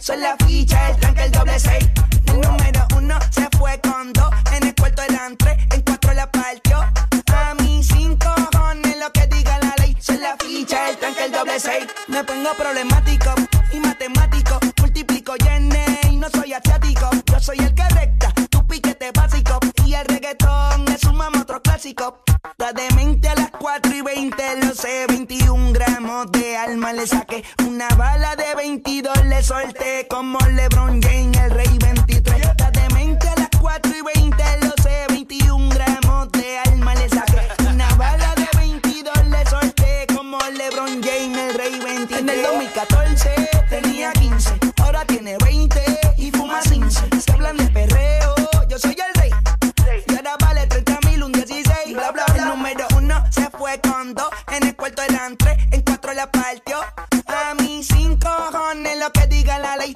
Son 0.00 0.18
la 0.18 0.34
ficha, 0.46 0.88
el 0.88 0.96
tranque, 0.96 1.24
el 1.24 1.30
doble 1.30 1.58
seis. 1.60 1.86
El 2.26 2.40
número 2.40 2.86
uno 2.96 3.18
se 3.30 3.46
fue 3.58 3.78
con 3.80 4.12
dos. 4.14 4.30
En 4.52 4.66
el 4.66 4.74
cuarto 4.74 5.02
eran 5.02 5.36
tres, 5.36 5.58
en 5.74 5.82
cuatro 5.82 6.14
la 6.14 6.30
partió. 6.30 6.78
A 6.78 7.54
mí 7.60 7.82
cinco 7.82 8.34
cojones 8.50 8.96
lo 8.98 9.12
que 9.12 9.26
diga 9.26 9.58
la 9.58 9.74
ley. 9.76 9.94
Son 10.00 10.18
la 10.22 10.36
ficha, 10.38 10.88
el 10.88 10.96
tranque, 10.96 11.26
el 11.26 11.32
doble 11.32 11.60
seis. 11.60 11.86
Me 12.08 12.24
pongo 12.24 12.50
problemático 12.56 13.34
y 13.72 13.80
matemático. 13.80 14.58
Multiplico 14.80 15.34
y 15.36 16.08
y 16.08 16.16
no 16.16 16.28
soy 16.30 16.54
asiático. 16.54 17.10
Yo 17.26 17.38
soy 17.38 17.58
el 17.58 17.74
que 17.74 17.86
recta, 17.90 18.32
tu 18.48 18.66
piquete 18.66 19.10
básico. 19.12 19.60
Y 19.84 19.92
el 19.92 20.06
reggaetón 20.06 20.86
le 20.86 20.96
sumamos 20.96 21.42
otro 21.42 21.60
clásico. 21.60 22.22
La 22.56 22.72
demente 22.72 23.28
a 23.28 23.34
las 23.34 23.49
4 23.49 23.49
y 24.00 24.02
20, 24.02 24.66
lo 24.66 24.74
sé. 24.74 25.06
21 25.08 25.72
gramos 25.72 26.30
de 26.32 26.56
alma 26.56 26.92
le 26.92 27.06
saqué. 27.06 27.44
Una 27.66 27.88
bala 27.96 28.34
de 28.36 28.54
22 28.56 29.26
le 29.26 29.42
solté. 29.42 30.06
Como 30.08 30.38
LeBron 30.38 31.00
James, 31.02 31.36
el 31.38 31.50
rey 31.50 31.78
23. 31.78 32.40
La 32.58 32.70
demente 32.70 33.28
a 33.28 33.34
las 33.36 33.48
4 33.60 33.92
y 33.94 34.02
20, 34.20 34.49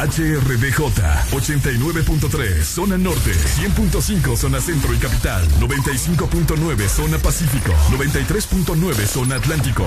HRDJ 0.00 0.80
89.3 1.30 2.62
Zona 2.62 2.96
Norte 2.96 3.32
100.5 3.32 4.36
Zona 4.36 4.60
Centro 4.60 4.94
y 4.94 4.96
Capital 4.96 5.46
95.9 5.60 6.88
Zona 6.88 7.18
Pacífico 7.18 7.72
93.9 7.90 9.06
Zona 9.06 9.36
Atlántico 9.36 9.84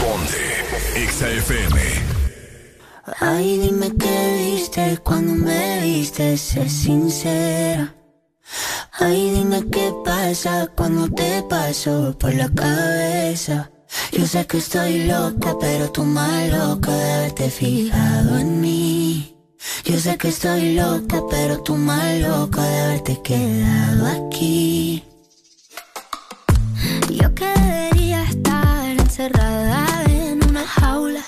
Ponte 0.00 1.02
Exa 1.02 1.28
FM 1.28 2.22
Ay, 3.20 3.58
dime 3.58 3.92
qué 3.98 4.54
viste 4.54 4.98
cuando 5.02 5.34
me 5.34 5.80
viste, 5.82 6.36
sé 6.36 6.68
sincera. 6.68 7.94
Ay, 8.92 9.30
dime 9.30 9.68
qué 9.70 9.92
pasa 10.04 10.68
cuando 10.76 11.08
te 11.10 11.42
paso 11.50 12.16
por 12.18 12.32
la 12.32 12.48
cabeza. 12.48 13.70
Yo 14.12 14.26
sé 14.26 14.46
que 14.46 14.58
estoy 14.58 15.04
loca, 15.04 15.56
pero 15.60 15.90
tú 15.90 16.04
más 16.04 16.48
loca 16.50 16.90
de 16.90 17.12
haberte 17.12 17.50
fijado 17.50 18.38
en 18.38 18.60
mí. 18.60 19.36
Yo 19.84 19.98
sé 19.98 20.16
que 20.18 20.28
estoy 20.28 20.74
loca, 20.74 21.22
pero 21.30 21.62
tú 21.62 21.76
más 21.76 22.18
loca 22.20 22.62
de 22.62 22.80
haberte 22.80 23.20
quedado 23.22 24.06
aquí. 24.06 25.04
Yo 27.10 27.34
que 27.34 27.46
debería 27.46 28.22
estar 28.24 28.88
encerrada 28.90 30.04
en 30.08 30.44
una 30.48 30.66
jaula. 30.66 31.24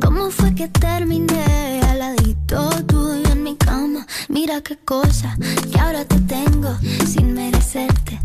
¿Cómo 0.00 0.30
fue 0.30 0.54
que 0.54 0.68
terminé 0.68 1.80
al 1.88 1.98
ladito 1.98 2.70
tuyo 2.86 3.32
en 3.32 3.42
mi 3.42 3.56
cama? 3.56 4.06
Mira 4.28 4.60
qué 4.60 4.76
cosa 4.76 5.36
que 5.70 5.78
ahora 5.80 6.04
te 6.04 6.20
tengo 6.20 6.76
sin 7.06 7.34
merecerte. 7.34 8.20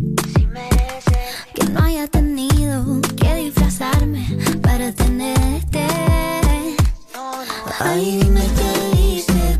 Que 1.59 1.65
no 1.71 1.83
haya 1.83 2.07
tenido 2.07 3.01
que 3.17 3.35
disfrazarme 3.35 4.25
para 4.61 4.93
tenerte. 4.93 5.85
Ay, 7.79 8.19
dime 8.21 8.41
qué 8.55 8.97
viste 8.97 9.59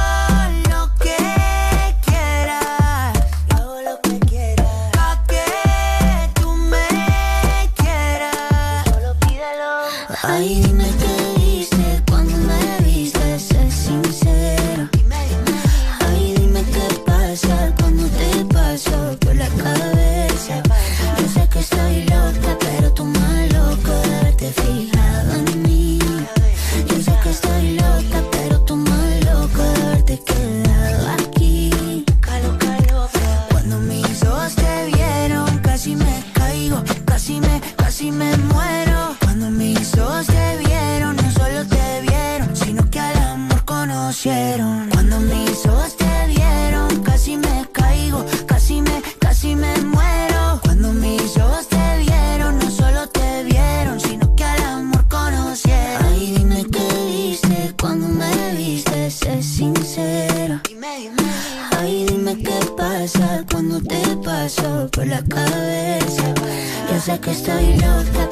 Sé 67.11 67.19
que 67.19 67.31
estoy 67.31 67.73
loca, 67.73 68.30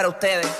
para 0.00 0.08
ustedes. 0.08 0.59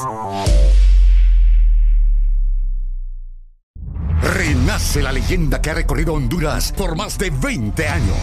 Leyenda 5.31 5.61
que 5.61 5.69
ha 5.69 5.73
recorrido 5.75 6.13
Honduras 6.13 6.73
por 6.75 6.97
más 6.97 7.17
de 7.17 7.29
20 7.29 7.87
años. 7.87 8.17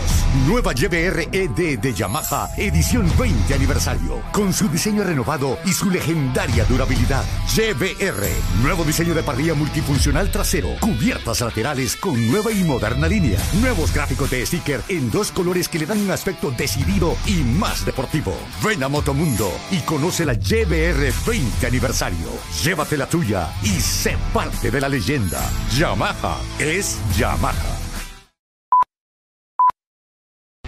Nueva 0.46 0.74
YBR 0.74 1.30
ED 1.32 1.78
de 1.78 1.94
Yamaha, 1.94 2.50
edición 2.58 3.10
20 3.18 3.54
aniversario. 3.54 4.20
Con 4.30 4.52
su 4.52 4.68
diseño 4.68 5.02
renovado 5.04 5.58
y 5.64 5.72
su 5.72 5.90
legendaria 5.90 6.64
durabilidad. 6.64 7.24
YBR, 7.58 8.62
nuevo 8.62 8.84
diseño 8.84 9.14
de 9.14 9.24
parrilla 9.24 9.52
multifuncional 9.52 10.30
trasero. 10.30 10.76
Cubiertas 10.78 11.40
laterales 11.40 11.96
con 11.96 12.14
nueva 12.30 12.52
y 12.52 12.62
moderna 12.62 13.08
línea. 13.08 13.40
Nuevos 13.60 13.92
gráficos 13.92 14.30
de 14.30 14.46
sticker 14.46 14.80
en 14.88 15.10
dos 15.10 15.32
colores 15.32 15.68
que 15.68 15.80
le 15.80 15.86
dan 15.86 15.98
un 15.98 16.12
aspecto 16.12 16.52
decidido 16.52 17.16
y 17.26 17.42
más 17.42 17.84
deportivo. 17.84 18.32
Ven 18.64 18.84
a 18.84 18.88
Motomundo 18.88 19.50
y 19.72 19.78
conoce 19.80 20.24
la 20.24 20.34
YBR 20.34 21.12
20 21.26 21.66
aniversario. 21.66 22.28
Llévate 22.62 22.96
la 22.96 23.06
tuya 23.06 23.52
y 23.64 23.80
sé 23.80 24.16
parte 24.32 24.70
de 24.70 24.80
la 24.80 24.88
leyenda. 24.88 25.40
Yamaha 25.76 26.38
es 26.60 27.00
Yamaha. 27.16 27.77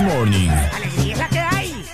This 0.00 0.14
Morning. 0.14 0.48
Alegría 0.48 1.12
es 1.12 1.18
la 1.18 1.28
que 1.28 1.38
hay. 1.38 1.84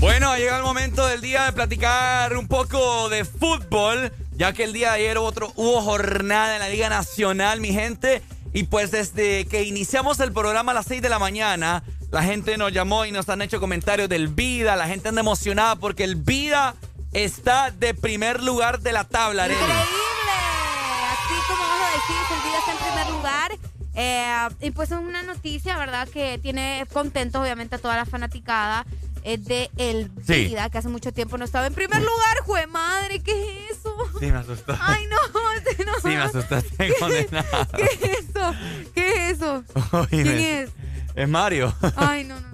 Bueno, 0.00 0.36
llega 0.36 0.56
el 0.56 0.62
momento 0.64 1.06
del 1.06 1.20
día 1.20 1.44
de 1.44 1.52
platicar 1.52 2.36
un 2.36 2.48
poco 2.48 3.08
de 3.08 3.24
fútbol, 3.24 4.12
ya 4.32 4.52
que 4.52 4.64
el 4.64 4.72
día 4.72 4.88
de 4.88 4.96
ayer 4.96 5.18
otro, 5.18 5.52
hubo 5.54 5.80
jornada 5.82 6.54
en 6.54 6.60
la 6.60 6.68
Liga 6.68 6.88
Nacional, 6.88 7.60
mi 7.60 7.72
gente. 7.72 8.22
Y 8.54 8.64
pues 8.64 8.90
desde 8.90 9.46
que 9.46 9.62
iniciamos 9.62 10.18
el 10.18 10.32
programa 10.32 10.72
a 10.72 10.74
las 10.74 10.86
6 10.86 11.00
de 11.00 11.08
la 11.08 11.20
mañana, 11.20 11.84
la 12.10 12.24
gente 12.24 12.56
nos 12.56 12.72
llamó 12.72 13.04
y 13.04 13.12
nos 13.12 13.28
han 13.28 13.40
hecho 13.40 13.60
comentarios 13.60 14.08
del 14.08 14.26
Vida. 14.28 14.74
La 14.74 14.88
gente 14.88 15.10
anda 15.10 15.20
emocionada 15.20 15.76
porque 15.76 16.02
el 16.02 16.16
Vida 16.16 16.74
está 17.12 17.70
de 17.70 17.94
primer 17.94 18.42
lugar 18.42 18.80
de 18.80 18.92
la 18.92 19.04
tabla, 19.04 19.44
Arely. 19.44 19.60
Así 19.60 21.34
como 21.46 21.62
vamos 21.62 21.88
a 21.88 21.92
decir, 21.92 22.16
el 22.34 22.42
vida 22.42 22.58
está 22.58 22.72
en 22.72 22.78
primer 22.78 23.10
lugar. 23.10 23.65
Eh, 23.96 24.48
y 24.60 24.70
pues 24.72 24.90
es 24.92 24.98
una 24.98 25.22
noticia, 25.22 25.76
¿verdad? 25.78 26.06
Que 26.08 26.38
tiene 26.38 26.86
contentos 26.92 27.40
obviamente 27.40 27.76
a 27.76 27.78
toda 27.78 27.96
la 27.96 28.04
fanaticada 28.04 28.84
eh, 29.24 29.38
de 29.38 29.70
El 29.78 30.10
Sí. 30.26 30.44
Vida, 30.48 30.68
que 30.70 30.78
hace 30.78 30.88
mucho 30.88 31.12
tiempo 31.12 31.38
no 31.38 31.44
estaba 31.46 31.66
en 31.66 31.74
primer 31.74 32.00
lugar. 32.00 32.38
¡Jue 32.44 32.66
madre! 32.66 33.20
¿Qué 33.20 33.32
es 33.70 33.78
eso? 33.78 33.96
Sí, 34.20 34.26
me 34.26 34.38
asustó. 34.38 34.76
Ay, 34.80 35.06
no, 35.08 35.16
este 35.52 35.84
no. 35.84 35.92
Sí, 35.94 36.08
me 36.08 36.16
asustaste, 36.18 36.94
condenado. 37.00 37.46
¿Qué 37.74 37.84
es 37.84 38.20
eso? 38.28 38.54
¿Qué 38.94 39.30
es 39.30 39.36
eso? 39.38 39.64
Oíme, 39.92 40.08
¿Quién 40.08 40.38
es? 40.38 40.70
Es 41.16 41.28
Mario. 41.28 41.74
Ay, 41.96 42.24
no, 42.24 42.38
no. 42.38 42.48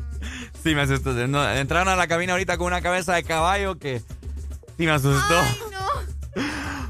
Sí, 0.63 0.75
me 0.77 0.83
asustó. 0.83 1.13
No, 1.27 1.51
entraron 1.53 1.89
a 1.89 1.97
la 1.97 2.07
cabina 2.07 2.33
ahorita 2.35 2.57
con 2.57 2.69
una 2.69 2.81
cabeza 2.81 3.15
de 3.15 3.25
caballo 3.25 3.79
que 3.81 3.99
sí 4.79 4.87
me 4.87 4.93
asustó. 4.93 5.41
Ay, 5.41 5.59
no. 5.73 6.43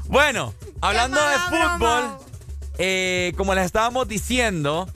Bueno, 0.05 0.53
hablando 0.79 1.17
de 1.19 1.37
fútbol, 1.39 1.79
broma. 1.79 2.17
Eh, 2.77 3.33
como 3.37 3.53
les 3.55 3.65
estábamos 3.65 4.07
diciendo, 4.07 4.89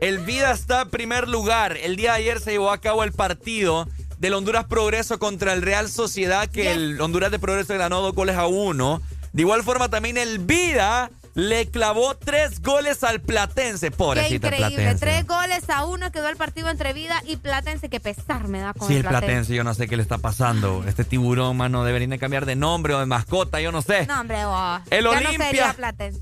el 0.00 0.18
Vida 0.18 0.50
está 0.50 0.82
en 0.82 0.90
primer 0.90 1.28
lugar. 1.28 1.76
El 1.76 1.96
día 1.96 2.12
de 2.12 2.18
ayer 2.18 2.40
se 2.40 2.52
llevó 2.52 2.70
a 2.70 2.78
cabo 2.78 3.04
el 3.04 3.12
partido 3.12 3.88
del 4.18 4.34
Honduras 4.34 4.66
Progreso 4.66 5.18
contra 5.18 5.52
el 5.52 5.62
Real 5.62 5.88
Sociedad, 5.88 6.48
que 6.48 6.72
el 6.72 7.00
Honduras 7.00 7.30
de 7.30 7.38
Progreso 7.38 7.76
ganó 7.78 8.00
dos 8.00 8.14
goles 8.14 8.36
a 8.36 8.46
uno. 8.46 9.00
De 9.32 9.42
igual 9.42 9.62
forma, 9.62 9.88
también 9.88 10.18
el 10.18 10.38
Vida 10.38 11.10
le 11.34 11.70
clavó 11.70 12.16
tres 12.16 12.60
goles 12.60 13.04
al 13.04 13.20
Platense. 13.20 13.90
Qué 13.90 13.96
Pobrecita 13.96 14.48
el 14.48 14.54
increíble. 14.54 14.82
Platense. 14.84 15.06
Tres 15.06 15.26
goles 15.26 15.70
a 15.70 15.84
uno 15.84 16.10
quedó 16.10 16.28
el 16.28 16.36
partido 16.36 16.70
entre 16.70 16.92
Vida 16.92 17.22
y 17.26 17.36
Platense. 17.36 17.88
Qué 17.88 18.00
pesar 18.00 18.48
me 18.48 18.60
da 18.60 18.74
con 18.74 18.88
Sí, 18.88 18.96
el 18.96 19.04
Platense, 19.04 19.54
yo 19.54 19.64
no 19.64 19.74
sé 19.74 19.88
qué 19.88 19.96
le 19.96 20.02
está 20.02 20.18
pasando. 20.18 20.84
Este 20.86 21.04
tiburón, 21.04 21.56
mano, 21.56 21.84
deberían 21.84 22.10
de 22.10 22.18
cambiar 22.18 22.46
de 22.46 22.56
nombre 22.56 22.94
o 22.94 23.00
de 23.00 23.06
mascota, 23.06 23.60
yo 23.60 23.72
no 23.72 23.82
sé. 23.82 24.06
No, 24.06 24.20
hombre, 24.20 24.44
oh, 24.44 24.80
El 24.90 25.04
ya 25.04 25.10
Olimpia. 25.10 25.38
no 25.38 25.44
sería 25.44 25.72
Platense. 25.74 26.20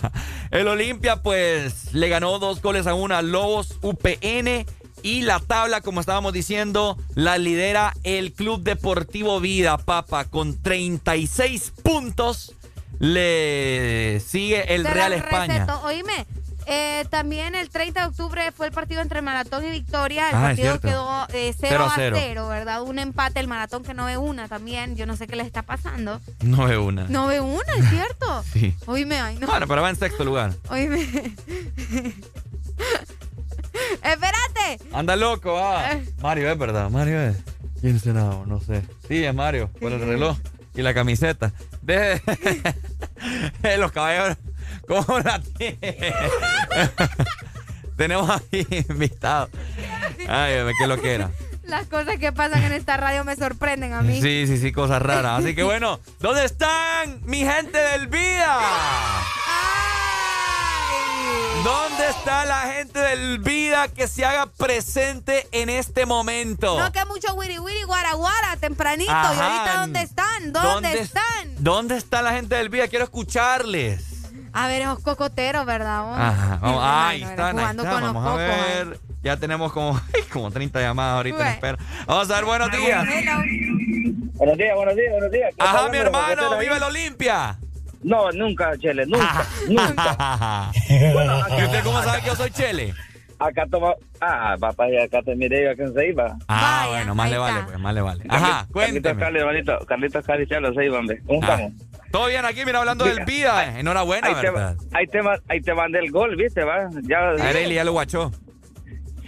el 0.50 0.68
Olimpia, 0.68 1.22
pues, 1.22 1.92
le 1.94 2.08
ganó 2.08 2.38
dos 2.38 2.60
goles 2.60 2.86
a 2.86 2.94
una 2.94 3.18
a 3.18 3.22
Lobos 3.22 3.78
UPN. 3.82 4.66
Y 5.02 5.22
la 5.22 5.40
tabla, 5.40 5.80
como 5.80 6.00
estábamos 6.00 6.34
diciendo, 6.34 6.98
la 7.14 7.38
lidera 7.38 7.94
el 8.02 8.32
Club 8.34 8.62
Deportivo 8.62 9.40
Vida, 9.40 9.78
papa, 9.78 10.26
con 10.26 10.60
36 10.60 11.72
puntos. 11.82 12.52
Le 13.00 14.20
sigue 14.20 14.74
el 14.74 14.84
Real 14.84 15.12
España. 15.14 15.64
receto. 15.66 15.80
Oíme, 15.84 16.26
eh, 16.66 17.06
también 17.10 17.54
el 17.54 17.70
30 17.70 18.00
de 18.02 18.06
octubre 18.08 18.52
fue 18.52 18.66
el 18.66 18.72
partido 18.72 19.00
entre 19.00 19.22
Maratón 19.22 19.64
y 19.64 19.70
Victoria. 19.70 20.28
El 20.28 20.36
Ah, 20.36 20.40
partido 20.42 20.80
quedó 20.80 21.26
eh, 21.32 21.54
0 21.58 21.68
Cero 21.70 21.84
a 21.84 21.86
a 21.86 21.96
cero. 21.96 22.16
0, 22.20 22.48
¿verdad? 22.48 22.82
Un 22.82 22.98
empate, 22.98 23.40
el 23.40 23.48
Maratón 23.48 23.82
que 23.84 23.94
no 23.94 24.04
ve 24.04 24.18
una 24.18 24.48
también. 24.48 24.96
Yo 24.96 25.06
no 25.06 25.16
sé 25.16 25.26
qué 25.26 25.34
les 25.34 25.46
está 25.46 25.62
pasando. 25.62 26.20
No 26.42 26.66
ve 26.66 26.76
una. 26.76 27.04
No 27.08 27.26
ve 27.26 27.40
una, 27.40 27.72
es 27.78 27.88
cierto. 27.88 28.44
Sí. 28.52 28.74
Oíme, 28.86 29.18
ay, 29.18 29.36
no. 29.38 29.46
Bueno, 29.46 29.66
pero 29.66 29.80
va 29.82 29.88
en 29.90 29.96
sexto 29.96 30.22
lugar. 30.22 30.52
Oíme. 30.68 31.00
Espérate. 34.02 34.78
Anda 34.92 35.16
loco, 35.16 35.54
va. 35.54 35.92
Eh. 35.92 36.04
Mario 36.20 36.50
es 36.52 36.58
verdad, 36.58 36.90
Mario 36.90 37.20
es. 37.22 37.36
¿Quién 37.80 37.98
será? 37.98 38.24
No 38.46 38.60
sé. 38.60 38.82
Sí, 39.08 39.24
es 39.24 39.34
Mario, 39.34 39.70
con 39.80 39.92
el 39.92 40.00
reloj 40.00 40.36
y 40.74 40.82
la 40.82 40.94
camiseta. 40.94 41.52
De, 41.82 42.20
los 43.78 43.92
caballeros. 43.92 44.36
¿Cómo 44.86 45.18
la 45.20 45.40
tiene? 45.40 45.78
Tenemos 47.96 48.30
aquí 48.30 48.66
invitados. 48.88 49.50
Ay, 50.28 50.54
qué 50.78 50.86
lo 50.86 51.00
que 51.00 51.14
era. 51.14 51.30
Las 51.64 51.86
cosas 51.86 52.16
que 52.18 52.32
pasan 52.32 52.64
en 52.64 52.72
esta 52.72 52.96
radio 52.96 53.24
me 53.24 53.36
sorprenden 53.36 53.92
a 53.92 54.02
mí. 54.02 54.20
Sí, 54.20 54.44
sí, 54.46 54.56
sí, 54.58 54.72
cosas 54.72 55.00
raras. 55.00 55.40
Así 55.40 55.54
que 55.54 55.62
bueno, 55.64 56.00
¿dónde 56.18 56.44
están 56.44 57.20
mi 57.24 57.44
gente 57.44 57.78
del 57.78 58.08
Vida? 58.08 58.58
¿Dónde 61.64 62.08
está 62.08 62.46
la 62.46 62.60
gente 62.72 62.98
del 62.98 63.38
Vida 63.38 63.88
que 63.88 64.08
se 64.08 64.24
haga 64.24 64.46
presente 64.46 65.46
en 65.52 65.68
este 65.68 66.06
momento? 66.06 66.78
No, 66.78 66.90
que 66.90 67.04
mucho 67.04 67.34
wiri 67.34 67.58
wiri 67.58 67.82
guara 67.82 68.14
guara 68.14 68.56
tempranito. 68.56 69.10
¿Y 69.10 69.14
ahorita 69.14 69.76
dónde 69.80 70.02
están? 70.02 70.52
¿Dónde, 70.52 70.68
¿Dónde 70.68 71.00
están? 71.00 71.54
¿Dónde 71.58 71.96
está 71.96 72.22
la 72.22 72.32
gente 72.32 72.54
del 72.54 72.70
Vida? 72.70 72.88
Quiero 72.88 73.04
escucharles. 73.04 74.10
A 74.52 74.66
ver, 74.66 74.82
esos 74.82 75.00
cocoteros, 75.00 75.64
¿verdad? 75.66 76.02
vos? 76.04 76.18
Ajá, 76.18 76.58
vamos, 76.60 76.82
ahí 76.84 77.20
bueno, 77.20 77.30
están, 77.30 77.46
ahí 77.58 77.62
jugando 77.62 77.82
están. 77.82 77.94
con 77.94 78.04
los 78.04 78.14
Vamos 78.14 78.32
a 78.32 78.36
ver. 78.36 79.00
Ya 79.22 79.36
tenemos 79.36 79.72
como, 79.72 80.00
como 80.32 80.50
30 80.50 80.80
llamadas 80.80 81.16
ahorita 81.16 81.40
en 81.46 81.54
espera. 81.54 81.78
Vamos 82.06 82.30
a 82.30 82.34
ver, 82.34 82.44
buenos 82.44 82.72
días. 82.72 83.06
Buenos 84.34 84.56
días, 84.56 84.74
buenos 84.74 84.96
días, 84.96 85.12
buenos 85.12 85.30
días. 85.30 85.54
¿Qué 85.54 85.62
Ajá, 85.62 85.88
mi 85.90 85.98
hermano, 85.98 86.58
viva 86.58 86.76
el 86.78 86.82
Olimpia. 86.82 87.58
No, 88.02 88.30
nunca, 88.32 88.76
Chele, 88.78 89.04
nunca, 89.06 89.44
nunca. 89.68 90.70
Bueno, 91.12 91.38
¿Y 91.58 91.64
usted 91.64 91.84
cómo 91.84 92.02
sabe 92.02 92.20
que 92.22 92.26
yo 92.28 92.36
soy 92.36 92.50
Chele? 92.50 92.94
Acá 93.38 93.64
toma. 93.70 93.94
Ah, 94.20 94.54
papá, 94.60 94.88
y 94.90 94.98
acá 94.98 95.22
te 95.22 95.34
miré 95.34 95.64
yo 95.64 95.70
acá 95.70 95.84
en 95.84 95.94
Ceiba. 95.94 96.36
Ah, 96.48 96.86
bueno, 96.90 97.14
más 97.14 97.30
le 97.30 97.38
vale, 97.38 97.60
pues, 97.64 97.78
más 97.78 97.94
le 97.94 98.00
vale. 98.02 98.24
Ajá, 98.28 98.66
Carlitos 98.72 98.72
cuénteme. 98.72 99.20
Cali, 99.20 99.38
hermanito. 99.38 99.78
Carlitos 99.86 100.26
Cali, 100.26 100.46
Chalo, 100.46 100.74
Ceiba, 100.74 100.98
hombre. 100.98 101.22
¿Cómo 101.26 101.40
Ah, 101.42 101.46
estamos? 101.54 101.72
Todo 102.10 102.26
bien 102.26 102.44
aquí, 102.44 102.64
mira, 102.66 102.80
hablando 102.80 103.04
del 103.06 103.24
Vida. 103.24 103.78
Enhorabuena, 103.78 104.28
ahí, 104.28 104.34
te, 104.34 104.48
ahí, 104.92 105.06
te, 105.06 105.22
ma- 105.22 105.38
ahí 105.48 105.60
te 105.62 105.72
mandé 105.74 106.00
el 106.00 106.10
gol, 106.10 106.36
¿viste? 106.36 106.64
Va? 106.64 106.90
Ya, 107.04 107.30
Areli 107.42 107.76
ya 107.76 107.84
lo 107.84 107.92
guachó. 107.92 108.30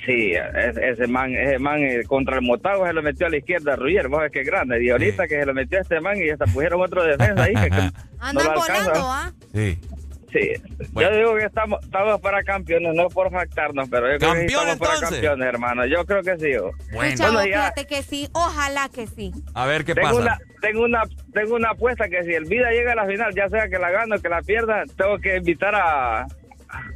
Sí, 0.04 0.32
ese, 0.34 1.06
man, 1.06 1.32
ese 1.32 1.58
man 1.60 1.80
eh, 1.82 2.02
contra 2.08 2.36
el 2.36 2.42
Motagua 2.42 2.88
se 2.88 2.92
lo 2.92 3.02
metió 3.02 3.26
a 3.26 3.30
la 3.30 3.36
izquierda, 3.36 3.76
Ruyer, 3.76 4.08
vos 4.08 4.20
ves 4.22 4.32
que 4.32 4.42
grande. 4.42 4.82
Y 4.84 4.90
ahorita 4.90 5.28
que 5.28 5.38
se 5.38 5.46
lo 5.46 5.54
metió 5.54 5.78
a 5.78 5.82
este 5.82 6.00
man 6.00 6.16
y 6.16 6.28
hasta 6.28 6.44
pusieron 6.46 6.80
otro 6.80 7.04
defensa 7.04 7.44
ahí 7.44 7.54
que, 7.54 7.60
que 7.70 7.76
no 7.76 7.92
Andan 8.18 8.44
lo 8.46 8.50
alcanza. 8.62 8.84
volando, 8.90 9.08
¿ah? 9.12 9.32
Sí. 9.54 9.78
Sí, 10.32 10.50
yo 10.94 11.10
digo 11.14 11.36
que 11.36 11.44
estamos, 11.44 11.78
estamos 11.84 12.18
para 12.22 12.42
campeones, 12.42 12.94
no 12.94 13.06
por 13.10 13.30
jactarnos, 13.30 13.86
pero 13.90 14.10
yo 14.10 14.18
creo 14.18 14.32
que 14.32 14.40
sí 14.40 14.46
¿Campeón, 14.54 14.68
estamos 14.70 14.88
para 14.88 15.10
campeones, 15.10 15.46
hermano. 15.46 15.84
Yo 15.86 16.04
creo 16.06 16.22
que 16.22 16.38
sí. 16.38 16.52
Bueno. 16.94 17.16
Chavo, 17.16 17.32
Bueno, 17.34 17.48
ya- 17.50 17.56
fíjate 17.58 17.86
que 17.86 18.02
sí. 18.02 18.28
Ojalá 18.32 18.88
que 18.88 19.06
sí. 19.06 19.30
A 19.52 19.66
ver 19.66 19.84
qué 19.84 19.94
tengo 19.94 20.08
pasa. 20.08 20.20
Una, 20.22 20.38
tengo, 20.62 20.84
una, 20.84 21.02
tengo 21.34 21.54
una 21.54 21.70
apuesta 21.72 22.08
que 22.08 22.24
si 22.24 22.32
el 22.32 22.46
Vida 22.46 22.70
llega 22.70 22.92
a 22.92 22.94
la 22.96 23.06
final, 23.06 23.32
ya 23.36 23.46
sea 23.50 23.68
que 23.68 23.78
la 23.78 23.90
gane 23.90 24.16
o 24.16 24.22
que 24.22 24.28
la 24.30 24.40
pierda, 24.40 24.84
tengo 24.96 25.18
que 25.18 25.36
invitar 25.36 25.74
a, 25.74 26.22
a 26.22 26.26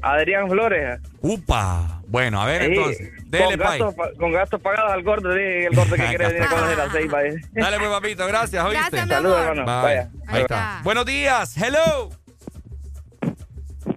Adrián 0.02 0.48
Flores. 0.48 0.98
Upa. 1.20 1.95
Bueno, 2.08 2.40
a 2.40 2.46
ver 2.46 2.62
Sí, 2.62 2.68
entonces. 2.72 3.10
Dele, 3.26 3.44
con, 3.44 3.58
gastos, 3.58 3.94
con 4.18 4.32
gastos 4.32 4.60
pagados 4.60 4.92
al 4.92 5.02
gordo, 5.02 5.34
dije, 5.34 5.66
el 5.66 5.74
gordo 5.74 5.96
que 5.96 6.04
quiere 6.08 6.26
venir 6.28 6.42
a 6.42 6.48
conocer 6.48 6.76
la 6.78 6.90
ceiba. 6.90 7.24
eh. 7.24 7.34
Dale, 7.52 7.78
pues, 7.78 7.90
papito, 7.90 8.26
gracias, 8.26 8.64
¿oíste? 8.64 8.78
Gracias, 8.80 9.06
mi 9.06 9.12
Saludos, 9.12 9.38
amor. 9.40 9.58
hermano. 9.58 9.82
Bye. 9.82 9.96
Vaya. 9.96 10.10
Ahí 10.28 10.42
está. 10.42 10.80
Buenos 10.84 11.04
días. 11.06 11.56
Hello. 11.56 12.10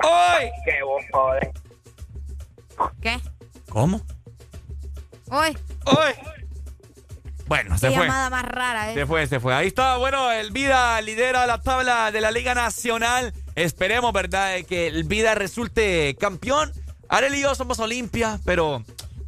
¡Hoy! 0.01 0.49
Qué 0.65 0.79
joder. 1.11 1.51
¿Qué? 3.01 3.19
¿Cómo? 3.69 4.01
Hoy. 5.29 5.57
¡Hoy! 5.85 6.13
Bueno, 7.47 7.77
se 7.77 7.89
Qué 7.89 7.95
fue. 7.95 8.03
llamada 8.05 8.29
más 8.29 8.43
rara, 8.45 8.91
¿eh? 8.91 8.93
Se 8.93 9.05
fue, 9.05 9.25
se 9.27 9.39
fue. 9.39 9.53
Ahí 9.53 9.67
está. 9.67 9.97
Bueno, 9.97 10.31
el 10.31 10.51
Vida 10.51 11.01
lidera 11.01 11.47
la 11.47 11.59
tabla 11.61 12.11
de 12.11 12.21
la 12.21 12.31
Liga 12.31 12.53
Nacional. 12.53 13.33
Esperemos, 13.55 14.13
¿verdad?, 14.13 14.53
de 14.53 14.63
que 14.65 14.87
el 14.87 15.03
Vida 15.05 15.35
resulte 15.35 16.15
campeón. 16.19 16.71
Arel 17.09 17.35
y 17.35 17.41
yo 17.41 17.53
somos 17.55 17.79
Olimpia, 17.79 18.39
pero 18.45 18.83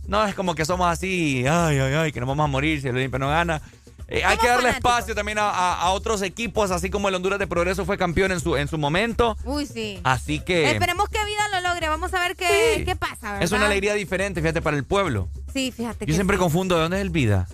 no 0.07 0.25
es 0.25 0.35
como 0.35 0.55
que 0.55 0.65
somos 0.65 0.87
así, 0.87 1.45
ay, 1.47 1.79
ay, 1.79 1.93
ay, 1.93 2.11
que 2.11 2.19
nos 2.19 2.29
vamos 2.29 2.43
a 2.43 2.47
morir 2.47 2.81
si 2.81 2.87
el 2.87 2.95
Olimpia 2.95 3.19
no 3.19 3.27
gana. 3.29 3.61
Eh, 4.07 4.25
hay 4.25 4.37
que 4.37 4.47
darle 4.47 4.69
espacio 4.69 5.15
también 5.15 5.37
a, 5.39 5.49
a- 5.49 5.81
a 5.83 5.91
otros 5.91 6.21
equipos, 6.21 6.69
así 6.69 6.89
como 6.89 7.07
el 7.07 7.15
Honduras 7.15 7.39
de 7.39 7.47
Progreso 7.47 7.85
fue 7.85 7.97
campeón 7.97 8.33
en 8.33 8.41
su, 8.41 8.57
en 8.57 8.67
su 8.67 8.77
momento. 8.77 9.37
Uy, 9.45 9.65
sí. 9.65 10.01
Así 10.03 10.39
que 10.41 10.69
Esperemos 10.69 11.07
que 11.07 11.23
Vida 11.23 11.47
lo 11.61 11.69
logre. 11.69 11.87
Vamos 11.87 12.13
a 12.13 12.19
ver 12.19 12.35
qué, 12.35 12.75
Sí. 12.79 12.83
qué 12.85 12.95
pasa, 12.97 13.31
¿verdad? 13.31 13.43
es 13.43 13.51
una 13.53 13.67
alegría 13.67 13.93
diferente, 13.93 14.41
fíjate, 14.41 14.61
para 14.61 14.75
el 14.75 14.83
pueblo. 14.83 15.29
Sí, 15.53 15.71
fíjate 15.71 16.05
Yo 16.05 16.07
que 16.07 16.13
siempre 16.13 16.35
sí. 16.35 16.41
confundo 16.41 16.75
de 16.75 16.81
dónde 16.81 16.97
es 16.97 17.01
el 17.03 17.09
Vida. 17.09 17.47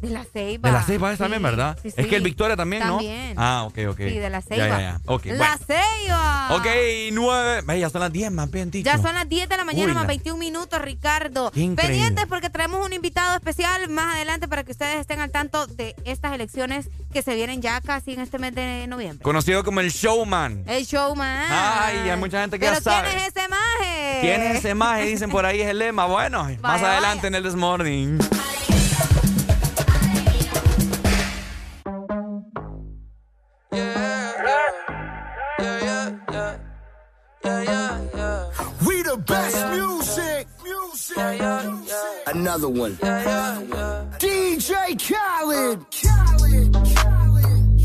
De 0.00 0.10
la 0.10 0.24
Ceiba. 0.24 0.68
De 0.68 0.72
la 0.72 0.82
Ceiba 0.82 1.12
es 1.12 1.18
también, 1.18 1.42
¿verdad? 1.42 1.78
sí, 1.82 1.88
Es 1.96 2.06
que 2.06 2.16
el 2.16 2.22
Victoria 2.22 2.56
también, 2.56 2.82
También. 2.82 3.34
¿no? 3.34 3.40
Ah, 3.42 3.62
ok, 3.64 3.78
ok. 3.90 3.96
Sí, 3.96 4.18
de 4.18 4.28
la 4.28 4.42
Ceiba. 4.42 4.66
ya, 4.68 4.80
ya. 4.80 5.00
Ok, 5.06 5.24
la 5.26 5.34
bueno. 5.36 5.56
Ceiba. 5.66 6.48
Ok, 6.56 6.66
nueve. 7.12 7.62
Ve, 7.64 7.80
ya 7.80 7.88
son 7.88 8.02
las 8.02 8.12
10, 8.12 8.30
más 8.32 8.50
bien 8.50 8.70
dicho. 8.70 8.84
Ya 8.84 8.98
son 8.98 9.14
las 9.14 9.26
10 9.28 9.48
de 9.48 9.56
la 9.56 9.64
mañana 9.64 9.86
Uy, 9.86 9.94
más 9.94 10.02
la- 10.02 10.08
21 10.08 10.38
minutos, 10.38 10.80
Ricardo. 10.82 11.50
Pendientes 11.52 12.26
porque 12.28 12.50
traemos 12.50 12.84
un 12.84 12.92
invitado 12.92 13.34
especial 13.34 13.88
más 13.88 14.16
adelante 14.16 14.46
para 14.46 14.62
que 14.64 14.72
ustedes 14.72 14.98
estén 15.00 15.20
al 15.20 15.30
tanto 15.30 15.66
de 15.68 15.94
estas 16.04 16.34
elecciones 16.34 16.88
que 17.12 17.22
se 17.22 17.34
vienen 17.34 17.62
ya 17.62 17.80
casi 17.80 18.12
en 18.12 18.20
este 18.20 18.38
mes 18.38 18.54
de 18.54 18.86
noviembre. 18.88 19.22
Conocido 19.22 19.64
como 19.64 19.80
el 19.80 19.90
Showman. 19.90 20.64
El 20.66 20.84
showman. 20.84 21.46
Ay, 21.50 22.10
hay 22.10 22.16
mucha 22.18 22.40
gente 22.42 22.58
que 22.58 22.66
¿Pero 22.66 22.78
ya 22.78 22.82
sabe. 22.82 23.08
quién 23.08 23.20
es 23.22 23.28
ese 23.28 23.48
maje? 23.48 24.18
¿Quién 24.20 24.42
es 24.42 24.56
ese 24.58 24.74
maje? 24.74 25.04
Dicen 25.06 25.30
por 25.30 25.46
ahí 25.46 25.60
es 25.62 25.68
el 25.68 25.78
lema. 25.78 26.04
Bueno, 26.06 26.46
más 26.60 26.82
adelante 26.82 27.28
en 27.28 27.36
el 27.36 27.42
This 27.42 27.54
Morning. 27.54 28.18
We 33.74 33.80
the 39.02 39.16
best 39.26 39.66
music. 39.72 40.46
Music. 40.62 41.16
Another 42.28 42.68
one. 42.68 42.92
DJ 44.22 44.70
uh, 44.70 44.94
Khaled. 45.04 45.80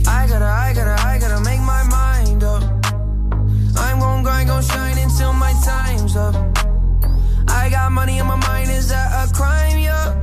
I 0.07 0.27
gotta, 0.27 0.45
I 0.45 0.73
gotta, 0.75 0.95
I 1.07 1.17
gotta 1.19 1.41
make 1.43 1.61
my 1.61 1.83
mind 1.89 2.43
up. 2.43 2.61
I'm 3.75 3.99
gon' 3.99 4.21
grind, 4.21 4.47
gon' 4.49 4.61
shine 4.61 4.99
until 4.99 5.33
my 5.33 5.53
time's 5.65 6.15
up. 6.15 6.35
I 7.47 7.69
got 7.71 7.91
money 7.91 8.19
on 8.19 8.27
my 8.27 8.35
mind, 8.35 8.69
is 8.69 8.89
that 8.89 9.27
a 9.27 9.33
crime? 9.33 9.79
Yeah. 9.79 10.13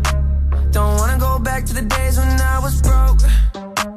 Don't 0.70 0.96
wanna 0.96 1.18
go 1.18 1.40
back 1.40 1.64
to 1.64 1.74
the 1.74 1.82
days 1.82 2.18
when 2.18 2.40
I 2.40 2.60
was 2.60 2.80
broke. 2.82 3.18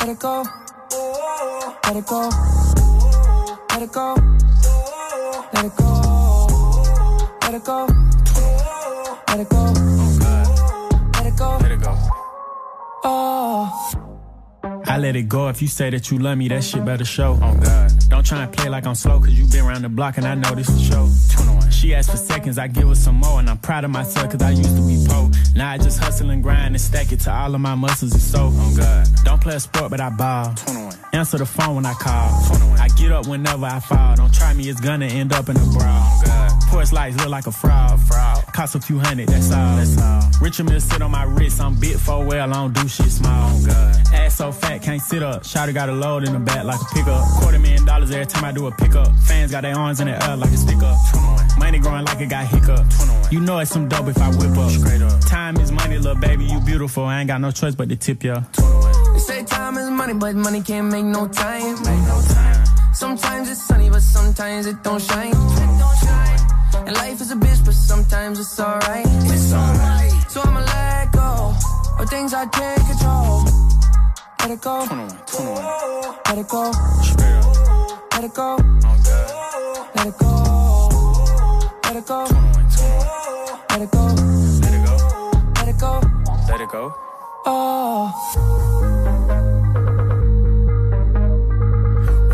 let 0.00 0.08
it 0.08 0.18
go. 0.18 0.44
Let 1.84 1.96
it 1.96 2.06
go. 2.06 2.30
Let 3.68 3.82
it 3.82 3.92
go. 3.92 4.14
Let 5.52 5.64
it 5.64 5.76
go. 5.76 6.06
Let 7.42 7.54
it 7.54 7.64
go. 7.64 7.86
Let 9.28 9.40
it 9.40 9.48
go. 9.50 9.72
Let 11.18 11.26
it 11.26 11.36
go. 11.36 11.58
Let 11.58 11.70
it 11.72 11.80
go. 11.82 11.96
Oh. 13.04 14.09
I 14.90 14.98
let 14.98 15.14
it 15.14 15.28
go. 15.28 15.46
If 15.46 15.62
you 15.62 15.68
say 15.68 15.88
that 15.90 16.10
you 16.10 16.18
love 16.18 16.36
me, 16.36 16.48
that 16.48 16.54
uh-huh. 16.54 16.62
shit 16.62 16.84
better 16.84 17.04
show. 17.04 17.38
Oh 17.40 17.56
God. 17.62 17.92
Don't 18.08 18.26
try 18.26 18.42
and 18.42 18.52
play 18.52 18.68
like 18.68 18.86
I'm 18.86 18.96
slow, 18.96 19.20
cause 19.20 19.32
you 19.32 19.46
been 19.46 19.64
around 19.64 19.82
the 19.82 19.88
block 19.88 20.18
and 20.18 20.26
I 20.26 20.34
know 20.34 20.52
this 20.56 20.68
is 20.68 20.82
show. 20.82 21.08
She 21.70 21.94
asked 21.94 22.10
for 22.10 22.16
seconds, 22.16 22.58
I 22.58 22.66
give 22.66 22.88
her 22.88 22.96
some 22.96 23.14
more, 23.14 23.38
and 23.38 23.48
I'm 23.48 23.58
proud 23.58 23.84
of 23.84 23.90
myself 23.92 24.32
cause 24.32 24.42
I 24.42 24.50
used 24.50 24.74
to 24.74 24.82
be 24.82 25.06
poor. 25.08 25.30
Now 25.54 25.70
I 25.70 25.78
just 25.78 26.00
hustle 26.00 26.30
and 26.30 26.42
grind 26.42 26.74
and 26.74 26.80
stack 26.80 27.12
it 27.12 27.20
to 27.20 27.32
all 27.32 27.54
of 27.54 27.60
my 27.60 27.76
muscles 27.76 28.12
and 28.12 28.20
so. 28.20 28.50
Oh 28.52 28.74
God. 28.76 29.06
Don't 29.24 29.40
play 29.40 29.54
a 29.54 29.60
sport, 29.60 29.92
but 29.92 30.00
I 30.00 30.10
ball. 30.10 30.54
21. 30.56 30.92
Answer 31.12 31.38
the 31.38 31.46
phone 31.46 31.76
when 31.76 31.86
I 31.86 31.94
call. 31.94 32.46
21. 32.48 32.78
I 32.80 32.88
get 32.88 33.12
up 33.12 33.28
whenever 33.28 33.66
I 33.66 33.78
fall. 33.78 34.16
Don't 34.16 34.34
try 34.34 34.52
me, 34.54 34.68
it's 34.68 34.80
gonna 34.80 35.06
end 35.06 35.32
up 35.32 35.48
in 35.48 35.56
a 35.56 35.64
brawl. 35.66 35.76
Oh 35.78 36.22
God. 36.24 36.50
Porch 36.68 36.92
lights 36.92 37.16
look 37.16 37.28
like 37.28 37.46
a 37.46 37.52
fraud. 37.52 38.00
fraud. 38.00 38.44
Cost 38.52 38.74
a 38.74 38.80
few 38.80 38.98
hundred, 38.98 39.28
that's 39.28 39.52
all. 39.52 39.76
That's 39.76 40.00
all. 40.00 40.22
Richard 40.40 40.68
Mill 40.68 40.80
sit 40.80 41.00
on 41.00 41.12
my 41.12 41.24
wrist, 41.24 41.60
I'm 41.60 41.74
bit 41.78 41.98
for 42.00 42.24
well, 42.24 42.50
I 42.50 42.52
don't 42.52 42.72
do 42.72 42.88
shit 42.88 43.06
small. 43.06 43.50
Oh 43.54 43.66
God. 43.66 43.96
Ass 44.12 44.36
so 44.36 44.52
fat, 44.52 44.79
can't 44.80 45.00
sit 45.00 45.22
up. 45.22 45.42
Shotty 45.42 45.74
got 45.74 45.88
a 45.88 45.92
load 45.92 46.26
in 46.26 46.32
the 46.32 46.38
back 46.38 46.64
like 46.64 46.80
a 46.80 46.94
pickup. 46.94 47.22
Quarter 47.38 47.58
million 47.58 47.84
dollars 47.84 48.10
every 48.10 48.26
time 48.26 48.44
I 48.44 48.52
do 48.52 48.66
a 48.66 48.72
pickup. 48.72 49.14
Fans 49.26 49.50
got 49.50 49.62
their 49.62 49.76
arms 49.76 50.00
in 50.00 50.08
the 50.08 50.24
air 50.24 50.36
like 50.36 50.50
a 50.50 50.56
stick 50.56 50.82
up. 50.82 50.96
Money 51.58 51.78
growing 51.78 52.04
like 52.04 52.20
it 52.20 52.28
got 52.30 52.46
hiccup. 52.46 52.86
You 53.30 53.40
know 53.40 53.58
it's 53.58 53.70
some 53.70 53.88
dope 53.88 54.08
if 54.08 54.18
I 54.18 54.28
whip 54.30 54.56
up. 54.56 54.70
Straight 54.70 55.02
up. 55.02 55.20
Time 55.26 55.56
is 55.58 55.70
money, 55.70 55.98
little 55.98 56.20
baby, 56.20 56.44
you 56.44 56.60
beautiful. 56.60 57.04
I 57.04 57.20
ain't 57.20 57.28
got 57.28 57.40
no 57.40 57.50
choice 57.50 57.74
but 57.74 57.88
to 57.90 57.96
tip 57.96 58.24
ya. 58.24 58.42
They 59.12 59.18
say 59.18 59.44
time 59.44 59.76
is 59.76 59.90
money, 59.90 60.14
but 60.14 60.34
money 60.34 60.62
can't 60.62 60.90
make 60.90 61.04
no 61.04 61.28
time. 61.28 61.76
Sometimes 62.94 63.48
it's 63.48 63.62
sunny, 63.62 63.88
but 63.88 64.02
sometimes 64.02 64.66
it 64.66 64.82
don't 64.82 65.00
shine. 65.00 65.34
And 66.86 66.96
life 66.96 67.20
is 67.20 67.30
a 67.30 67.36
bitch, 67.36 67.64
but 67.64 67.74
sometimes 67.74 68.40
it's 68.40 68.58
alright. 68.58 69.06
It's 69.06 69.52
alright. 69.52 70.12
So 70.28 70.40
I'ma 70.42 70.60
let 70.60 71.12
go 71.12 71.54
of 71.98 72.08
things 72.08 72.32
I 72.34 72.46
can't 72.46 72.80
control 72.86 73.44
let 74.40 74.50
it 74.50 74.60
go. 74.60 74.86
21, 74.86 75.08
21. 75.26 75.62
Let 76.26 76.38
it 76.38 76.48
go. 76.48 76.70
Let 78.12 78.24
it 78.24 78.34
go. 78.34 78.56
Let 79.94 80.06
it 80.06 80.18
go. 80.18 80.88
Let 81.84 81.96
it 81.96 82.06
go. 82.06 82.26
21, 82.26 82.26
21. 82.26 83.10
Let 83.70 83.82
it 83.82 83.90
go. 83.90 84.02
Let 84.70 84.78
it 84.78 84.86
go. 84.86 85.02
Let 85.56 85.68
it 85.68 85.78
go. 85.78 86.00
Let 86.48 86.60
it 86.60 86.68
go. 86.70 86.94
Oh. 87.46 88.12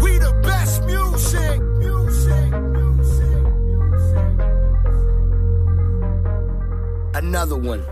We 0.02 0.18
the 0.18 0.32
best 0.42 0.84
music. 0.84 1.60
Music. 1.78 2.50
Music. 2.76 3.42
Music. 3.64 4.26
Another 7.14 7.56
one. 7.56 7.82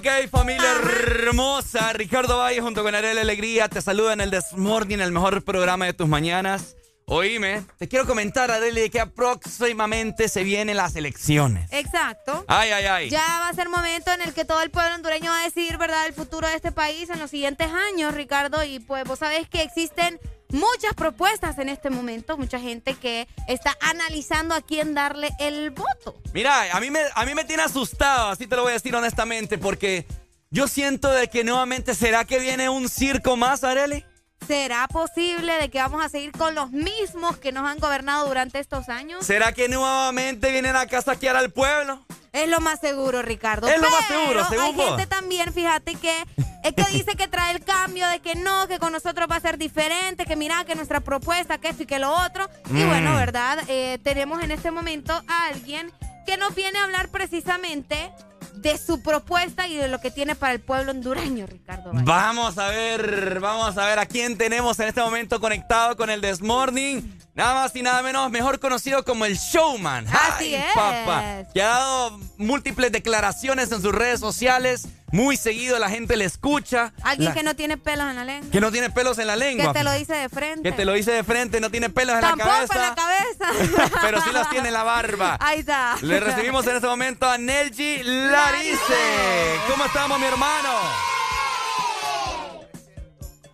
Ok, 0.00 0.30
familia 0.30 0.72
hermosa. 0.72 1.92
Ricardo 1.92 2.38
Valle 2.38 2.62
junto 2.62 2.82
con 2.82 2.94
Ariel 2.94 3.18
Alegría 3.18 3.68
te 3.68 3.82
saluda 3.82 4.14
en 4.14 4.22
el 4.22 4.30
Desmorning, 4.30 4.98
el 4.98 5.12
mejor 5.12 5.44
programa 5.44 5.84
de 5.84 5.92
tus 5.92 6.08
mañanas. 6.08 6.74
Oíme, 7.04 7.66
te 7.76 7.86
quiero 7.86 8.06
comentar, 8.06 8.50
Adeli, 8.50 8.88
que 8.88 9.04
próximamente 9.04 10.28
se 10.28 10.42
vienen 10.42 10.78
las 10.78 10.96
elecciones. 10.96 11.70
Exacto. 11.70 12.46
Ay, 12.48 12.70
ay, 12.70 12.86
ay. 12.86 13.10
Ya 13.10 13.26
va 13.40 13.50
a 13.50 13.52
ser 13.52 13.68
momento 13.68 14.10
en 14.10 14.22
el 14.22 14.32
que 14.32 14.46
todo 14.46 14.62
el 14.62 14.70
pueblo 14.70 14.94
hondureño 14.94 15.30
va 15.30 15.40
a 15.42 15.44
decidir, 15.44 15.76
¿verdad?, 15.76 16.06
el 16.06 16.14
futuro 16.14 16.48
de 16.48 16.54
este 16.54 16.72
país 16.72 17.10
en 17.10 17.18
los 17.18 17.30
siguientes 17.30 17.68
años, 17.70 18.14
Ricardo. 18.14 18.64
Y 18.64 18.80
pues 18.80 19.04
vos 19.04 19.18
sabés 19.18 19.50
que 19.50 19.60
existen 19.60 20.18
muchas 20.52 20.94
propuestas 20.94 21.58
en 21.58 21.68
este 21.68 21.90
momento, 21.90 22.36
mucha 22.36 22.58
gente 22.58 22.94
que 22.94 23.28
está 23.48 23.76
analizando 23.80 24.54
a 24.54 24.62
quién 24.62 24.94
darle 24.94 25.30
el 25.38 25.70
voto. 25.70 26.20
Mira, 26.32 26.74
a 26.76 26.80
mí, 26.80 26.90
me, 26.90 27.00
a 27.14 27.24
mí 27.24 27.34
me 27.34 27.44
tiene 27.44 27.62
asustado, 27.62 28.28
así 28.28 28.46
te 28.46 28.56
lo 28.56 28.62
voy 28.62 28.70
a 28.70 28.74
decir 28.74 28.94
honestamente, 28.94 29.58
porque 29.58 30.06
yo 30.50 30.66
siento 30.66 31.10
de 31.10 31.28
que 31.28 31.44
nuevamente, 31.44 31.94
¿será 31.94 32.24
que 32.24 32.38
viene 32.38 32.68
un 32.68 32.88
circo 32.88 33.36
más, 33.36 33.64
Areli? 33.64 34.04
¿Será 34.46 34.88
posible 34.88 35.52
de 35.60 35.70
que 35.70 35.78
vamos 35.78 36.04
a 36.04 36.08
seguir 36.08 36.32
con 36.32 36.54
los 36.54 36.70
mismos 36.70 37.36
que 37.38 37.52
nos 37.52 37.68
han 37.68 37.78
gobernado 37.78 38.26
durante 38.26 38.58
estos 38.58 38.88
años? 38.88 39.24
¿Será 39.24 39.52
que 39.52 39.68
nuevamente 39.68 40.50
vienen 40.50 40.74
a 40.76 40.88
saquear 41.02 41.36
al 41.36 41.50
pueblo? 41.50 42.04
Es 42.32 42.48
lo 42.48 42.60
más 42.60 42.80
seguro, 42.80 43.22
Ricardo. 43.22 43.68
Es 43.68 43.80
lo 43.80 43.90
más 43.90 44.06
seguro, 44.06 44.44
según 44.48 44.64
Hay 44.66 44.72
vos. 44.74 44.88
gente 44.90 45.06
también, 45.06 45.52
fíjate, 45.52 45.94
que 45.96 46.14
es 46.62 46.74
que 46.74 46.84
dice 46.92 47.16
que 47.16 47.26
trae 47.28 47.52
el 47.54 47.64
cambio, 47.64 48.06
de 48.08 48.20
que 48.20 48.34
no, 48.36 48.68
que 48.68 48.78
con 48.78 48.92
nosotros 48.92 49.28
va 49.30 49.36
a 49.36 49.40
ser 49.40 49.58
diferente, 49.58 50.24
que 50.26 50.36
mira, 50.36 50.64
que 50.64 50.74
nuestra 50.76 51.00
propuesta, 51.00 51.58
que 51.58 51.68
esto 51.68 51.82
y 51.82 51.86
que 51.86 51.98
lo 51.98 52.12
otro. 52.12 52.48
Y 52.70 52.84
Mm. 52.84 52.88
bueno, 52.88 53.16
¿verdad? 53.16 53.58
Eh, 53.68 53.98
tenemos 54.04 54.42
en 54.42 54.52
este 54.52 54.70
momento 54.70 55.12
a 55.26 55.46
alguien 55.46 55.92
que 56.26 56.36
nos 56.36 56.54
viene 56.54 56.78
a 56.78 56.84
hablar 56.84 57.08
precisamente 57.08 58.12
de 58.60 58.78
su 58.78 59.02
propuesta 59.02 59.66
y 59.66 59.76
de 59.76 59.88
lo 59.88 60.00
que 60.00 60.10
tiene 60.10 60.34
para 60.34 60.52
el 60.52 60.60
pueblo 60.60 60.90
hondureño, 60.92 61.46
Ricardo. 61.46 61.90
Vamos 61.92 62.58
a 62.58 62.68
ver, 62.68 63.40
vamos 63.40 63.76
a 63.78 63.86
ver 63.86 63.98
a 63.98 64.06
quién 64.06 64.36
tenemos 64.36 64.78
en 64.80 64.88
este 64.88 65.00
momento 65.00 65.40
conectado 65.40 65.96
con 65.96 66.10
el 66.10 66.20
Desmorning. 66.20 67.18
Nada 67.34 67.54
más 67.54 67.74
y 67.76 67.82
nada 67.82 68.02
menos, 68.02 68.30
mejor 68.30 68.58
conocido 68.58 69.04
como 69.04 69.24
el 69.24 69.36
Showman. 69.36 70.06
Así 70.08 70.54
Ay, 70.54 70.54
es. 70.56 70.74
papá. 70.74 71.22
Que 71.54 71.62
ha 71.62 71.68
dado 71.68 72.20
múltiples 72.36 72.92
declaraciones 72.92 73.72
en 73.72 73.80
sus 73.80 73.94
redes 73.94 74.20
sociales. 74.20 74.88
Muy 75.12 75.36
seguido 75.36 75.78
la 75.78 75.90
gente 75.90 76.16
le 76.16 76.24
escucha. 76.24 76.92
Alguien 77.02 77.30
La- 77.30 77.34
que 77.34 77.42
no 77.42 77.54
tiene 77.56 77.76
pelos 77.76 78.08
en 78.08 78.16
la 78.16 78.24
lengua. 78.24 78.50
que 78.52 78.60
no 78.60 78.70
tiene 78.70 78.90
pelos 78.90 79.18
en 79.18 79.26
la 79.26 79.32
Que 79.34 79.38
lengua. 79.40 79.72
te 79.72 79.82
lo 79.82 79.92
dice 79.92 80.14
de 80.14 80.28
frente. 80.28 80.70
Que 80.70 80.76
te 80.76 80.84
lo 80.84 80.92
dice 80.92 81.10
de 81.10 81.24
frente, 81.24 81.60
no 81.60 81.68
tiene 81.70 81.90
pelos 81.90 82.14
en 82.14 82.20
Tampoco 82.20 82.48
la 82.48 82.62
en 82.62 82.68
cabeza. 82.68 82.88
la 82.88 82.94
cabeza. 82.94 83.98
pero 84.02 84.20
sí 84.22 84.30
los 84.32 84.48
tiene 84.50 84.68
en 84.68 84.74
la 84.74 84.84
barba. 84.84 85.36
Ahí 85.40 85.60
está. 85.60 85.96
Le 86.02 86.20
recibimos 86.20 86.66
en 86.68 86.76
este 86.76 86.86
momento 86.86 87.28
a 87.28 87.38
Nelji 87.38 88.02
Larice. 88.04 89.58
¿Cómo 89.68 89.84
estamos, 89.84 90.18
mi 90.20 90.26
hermano? 90.26 90.68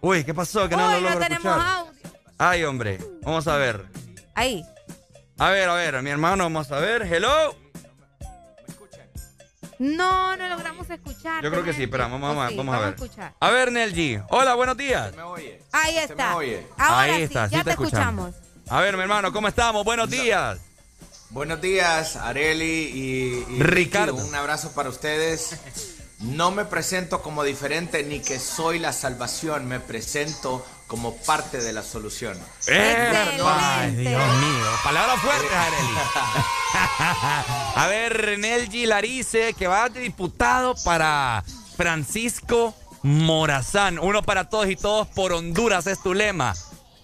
Uy, 0.00 0.24
¿qué 0.24 0.34
pasó? 0.34 0.68
Que 0.68 0.76
no 0.76 0.86
Uy, 0.88 0.94
lo 0.94 1.00
no 1.00 1.08
logro 1.10 1.20
tenemos 1.26 1.46
escuchar. 1.56 1.68
audio. 1.78 1.92
Ay, 2.38 2.64
hombre. 2.64 2.98
Vamos 3.22 3.48
a 3.48 3.56
ver. 3.56 3.86
Ahí. 4.34 4.64
A 5.38 5.50
ver, 5.50 5.68
a 5.68 5.74
ver, 5.74 6.02
mi 6.02 6.10
hermano, 6.10 6.44
vamos 6.44 6.70
a 6.70 6.78
ver. 6.78 7.02
Hello. 7.02 7.56
No, 9.78 10.36
no 10.36 10.48
logramos 10.48 10.88
escuchar. 10.88 11.42
Yo 11.42 11.50
creo 11.50 11.62
que 11.64 11.72
sí, 11.72 11.82
espera, 11.84 12.04
vamos, 12.08 12.20
vamos, 12.34 12.50
Sí, 12.50 12.56
vamos 12.56 12.74
a 12.74 12.78
ver. 12.80 12.94
escuchar. 12.94 13.34
A 13.38 13.50
ver, 13.50 13.70
Nelji. 13.72 14.18
Hola, 14.30 14.54
buenos 14.54 14.76
días. 14.76 15.12
Ahí 15.72 15.98
está. 15.98 16.36
oye? 16.36 16.66
Ahora 16.78 17.00
Ahí 17.02 17.16
sí, 17.16 17.22
está, 17.24 17.48
sí 17.48 17.52
ya 17.52 17.58
te 17.58 17.64
te 17.64 17.70
escuchamos. 17.72 18.34
A 18.68 18.80
ver, 18.80 18.96
mi 18.96 19.02
hermano, 19.02 19.32
¿cómo 19.32 19.48
estamos? 19.48 19.84
Buenos 19.84 20.08
días. 20.10 20.58
Buenos 21.30 21.60
días, 21.60 22.16
Areli 22.16 22.64
y, 22.64 23.54
y 23.56 23.62
Ricardo. 23.62 24.16
Ricky, 24.16 24.28
Un 24.28 24.34
abrazo 24.34 24.72
para 24.72 24.88
ustedes. 24.88 25.56
No 26.20 26.50
me 26.50 26.64
presento 26.64 27.20
como 27.20 27.44
diferente 27.44 28.02
ni 28.02 28.20
que 28.20 28.38
soy 28.38 28.78
la 28.78 28.92
salvación, 28.92 29.66
me 29.68 29.80
presento 29.80 30.64
como 30.86 31.16
parte 31.16 31.58
de 31.58 31.72
la 31.72 31.82
solución. 31.82 32.38
Ay, 32.68 33.90
Dios 33.96 34.38
mío. 34.38 34.66
Palabras 34.84 35.20
fuertes, 35.20 35.50
Areli. 35.52 35.94
A 37.74 37.86
ver, 37.88 38.38
Nelji 38.38 38.86
Larice, 38.86 39.54
que 39.54 39.66
va 39.66 39.88
de 39.88 40.00
diputado 40.00 40.74
para 40.84 41.44
Francisco 41.76 42.74
Morazán. 43.02 43.98
Uno 43.98 44.22
para 44.22 44.48
todos 44.48 44.68
y 44.68 44.76
todos 44.76 45.08
por 45.08 45.32
Honduras 45.32 45.86
es 45.86 46.02
tu 46.02 46.14
lema. 46.14 46.54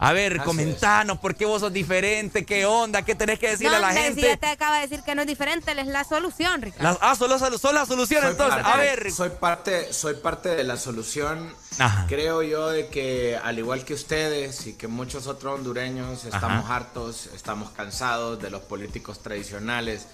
A 0.04 0.12
ver, 0.12 0.32
Así 0.34 0.44
comentanos 0.44 1.18
por 1.18 1.36
qué 1.36 1.44
vos 1.44 1.60
sos 1.60 1.72
diferente, 1.72 2.44
qué 2.44 2.66
onda, 2.66 3.02
qué 3.02 3.14
tenés 3.14 3.38
que 3.38 3.50
decirle 3.50 3.76
a 3.76 3.80
la 3.80 3.92
gente. 3.92 4.20
Si 4.20 4.26
ya 4.26 4.36
te 4.36 4.46
acaba 4.48 4.76
de 4.76 4.82
decir 4.88 5.04
que 5.04 5.14
no 5.14 5.22
es 5.22 5.28
diferente, 5.28 5.70
él 5.70 5.78
es 5.78 5.86
la 5.86 6.02
solución, 6.02 6.60
Ricardo. 6.60 6.82
Las- 6.84 6.98
ah, 7.00 7.14
solo, 7.14 7.38
solo, 7.38 7.56
solo 7.56 7.74
la 7.78 7.86
solución 7.86 8.20
Soy 8.22 8.30
entonces. 8.32 8.62
parte- 8.62 8.70
A 8.78 8.82
ver. 8.82 9.12
Soy 9.12 9.30
parte, 9.30 9.92
soy 9.92 10.14
parte 10.14 10.48
de 10.48 10.64
la 10.64 10.76
solución. 10.76 11.54
Ajá. 11.78 12.06
Creo 12.08 12.42
yo 12.42 12.68
de 12.70 12.88
que 12.88 13.38
al 13.42 13.58
igual 13.60 13.84
que 13.84 13.94
ustedes 13.94 14.66
y 14.66 14.74
que 14.74 14.88
muchos 14.88 15.28
otros 15.28 15.54
hondureños 15.54 16.24
estamos 16.24 16.68
hartos, 16.68 17.26
estamos 17.34 17.70
cansados 17.70 18.42
de 18.42 18.50
los 18.50 18.62
políticos 18.62 19.20
tradicionales 19.20 20.06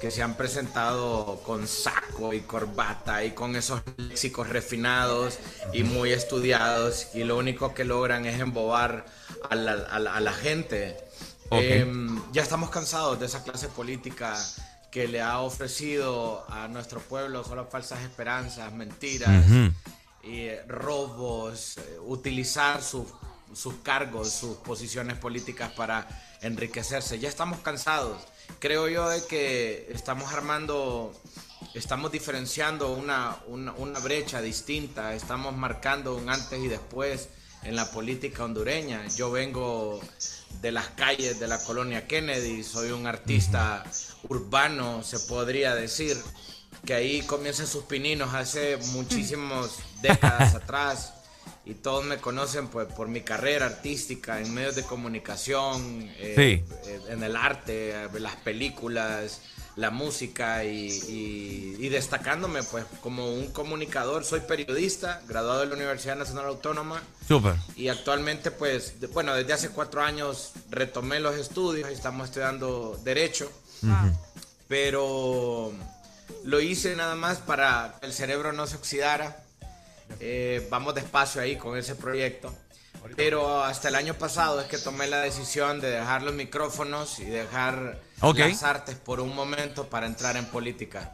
que 0.00 0.10
se 0.10 0.22
han 0.22 0.36
presentado 0.36 1.40
con 1.44 1.66
saco 1.66 2.32
y 2.32 2.40
corbata 2.42 3.24
y 3.24 3.32
con 3.32 3.56
esos 3.56 3.82
léxicos 3.96 4.48
refinados 4.48 5.38
y 5.72 5.82
muy 5.82 6.12
estudiados 6.12 7.08
y 7.14 7.24
lo 7.24 7.36
único 7.36 7.74
que 7.74 7.84
logran 7.84 8.24
es 8.26 8.38
embobar 8.40 9.06
a 9.50 9.54
la, 9.56 9.72
a 9.72 9.98
la- 9.98 10.14
a 10.14 10.20
la 10.20 10.32
gente. 10.32 10.96
Em, 11.50 12.20
ya 12.32 12.42
estamos 12.42 12.70
cansados 12.70 13.18
de 13.18 13.26
esa 13.26 13.42
clase 13.42 13.68
política 13.68 14.36
que 14.90 15.08
le 15.08 15.20
ha 15.20 15.40
ofrecido 15.40 16.44
a 16.50 16.68
nuestro 16.68 17.00
pueblo 17.00 17.42
solo 17.44 17.66
falsas 17.66 18.00
esperanzas, 18.02 18.72
mentiras 18.72 19.44
eh, 20.22 20.62
robos, 20.68 21.78
eh, 21.78 21.98
utilizar 22.06 22.82
sus, 22.82 23.06
sus 23.54 23.74
cargos, 23.82 24.30
sus 24.30 24.56
posiciones 24.58 25.16
políticas 25.16 25.72
para 25.72 26.06
enriquecerse. 26.42 27.18
Ya 27.18 27.28
estamos 27.28 27.60
cansados. 27.60 28.18
Creo 28.58 28.88
yo 28.88 29.08
de 29.08 29.24
que 29.26 29.88
estamos 29.92 30.32
armando, 30.32 31.12
estamos 31.74 32.10
diferenciando 32.10 32.92
una, 32.92 33.36
una, 33.46 33.72
una 33.72 33.98
brecha 34.00 34.40
distinta, 34.40 35.14
estamos 35.14 35.56
marcando 35.56 36.16
un 36.16 36.28
antes 36.28 36.58
y 36.60 36.68
después 36.68 37.28
en 37.62 37.76
la 37.76 37.90
política 37.90 38.44
hondureña. 38.44 39.06
Yo 39.16 39.30
vengo 39.30 40.00
de 40.60 40.72
las 40.72 40.88
calles 40.88 41.38
de 41.38 41.46
la 41.46 41.62
colonia 41.62 42.06
Kennedy, 42.06 42.62
soy 42.64 42.90
un 42.90 43.06
artista 43.06 43.84
urbano, 44.28 45.02
se 45.02 45.20
podría 45.20 45.74
decir, 45.74 46.16
que 46.84 46.94
ahí 46.94 47.22
comienzan 47.22 47.66
sus 47.66 47.84
pininos 47.84 48.34
hace 48.34 48.76
muchísimas 48.92 49.70
décadas 50.02 50.54
atrás 50.54 51.14
y 51.68 51.74
todos 51.74 52.04
me 52.04 52.16
conocen 52.16 52.68
pues 52.68 52.88
por 52.88 53.08
mi 53.08 53.20
carrera 53.20 53.66
artística 53.66 54.40
en 54.40 54.52
medios 54.54 54.74
de 54.74 54.82
comunicación, 54.84 56.10
eh, 56.16 56.32
Sí. 56.34 56.74
eh, 56.90 57.00
en 57.10 57.22
el 57.22 57.36
arte, 57.36 57.94
las 58.18 58.36
películas, 58.36 59.42
la 59.76 59.90
música 59.90 60.64
y, 60.64 60.88
y- 60.88 61.76
y 61.78 61.88
destacándome 61.88 62.62
pues 62.64 62.84
como 63.00 63.32
un 63.32 63.52
comunicador. 63.52 64.24
Soy 64.24 64.40
periodista, 64.40 65.22
graduado 65.28 65.60
de 65.60 65.66
la 65.66 65.74
Universidad 65.76 66.16
Nacional 66.16 66.46
Autónoma 66.46 67.00
Súper. 67.28 67.54
y 67.76 67.86
actualmente 67.88 68.50
pues, 68.50 68.98
de- 69.00 69.06
bueno, 69.08 69.34
desde 69.34 69.52
hace 69.52 69.68
cuatro 69.68 70.02
años 70.02 70.52
retomé 70.70 71.20
los 71.20 71.36
estudios 71.36 71.88
y 71.90 71.92
estamos 71.94 72.28
estudiando 72.28 72.98
derecho 73.04 73.52
pero 74.66 75.72
lo 76.44 76.60
hice 76.60 76.96
nada 76.96 77.14
más 77.14 77.38
para 77.38 77.94
que 78.00 78.06
el 78.06 78.12
cerebro 78.12 78.52
no 78.52 78.66
se 78.66 78.76
oxidara. 78.76 79.44
Eh, 80.20 80.66
vamos 80.70 80.94
despacio 80.94 81.40
ahí 81.40 81.56
con 81.56 81.76
ese 81.76 81.94
proyecto. 81.94 82.54
Pero 83.16 83.62
hasta 83.62 83.88
el 83.88 83.94
año 83.94 84.14
pasado 84.14 84.60
es 84.60 84.66
que 84.66 84.76
tomé 84.76 85.06
la 85.06 85.20
decisión 85.20 85.80
de 85.80 85.90
dejar 85.90 86.22
los 86.22 86.34
micrófonos 86.34 87.18
y 87.20 87.24
dejar 87.24 88.00
Ok. 88.20 88.38
las 88.38 88.62
artes 88.64 88.96
por 88.96 89.20
un 89.20 89.34
momento 89.34 89.88
para 89.88 90.06
entrar 90.06 90.36
en 90.36 90.44
política. 90.46 91.12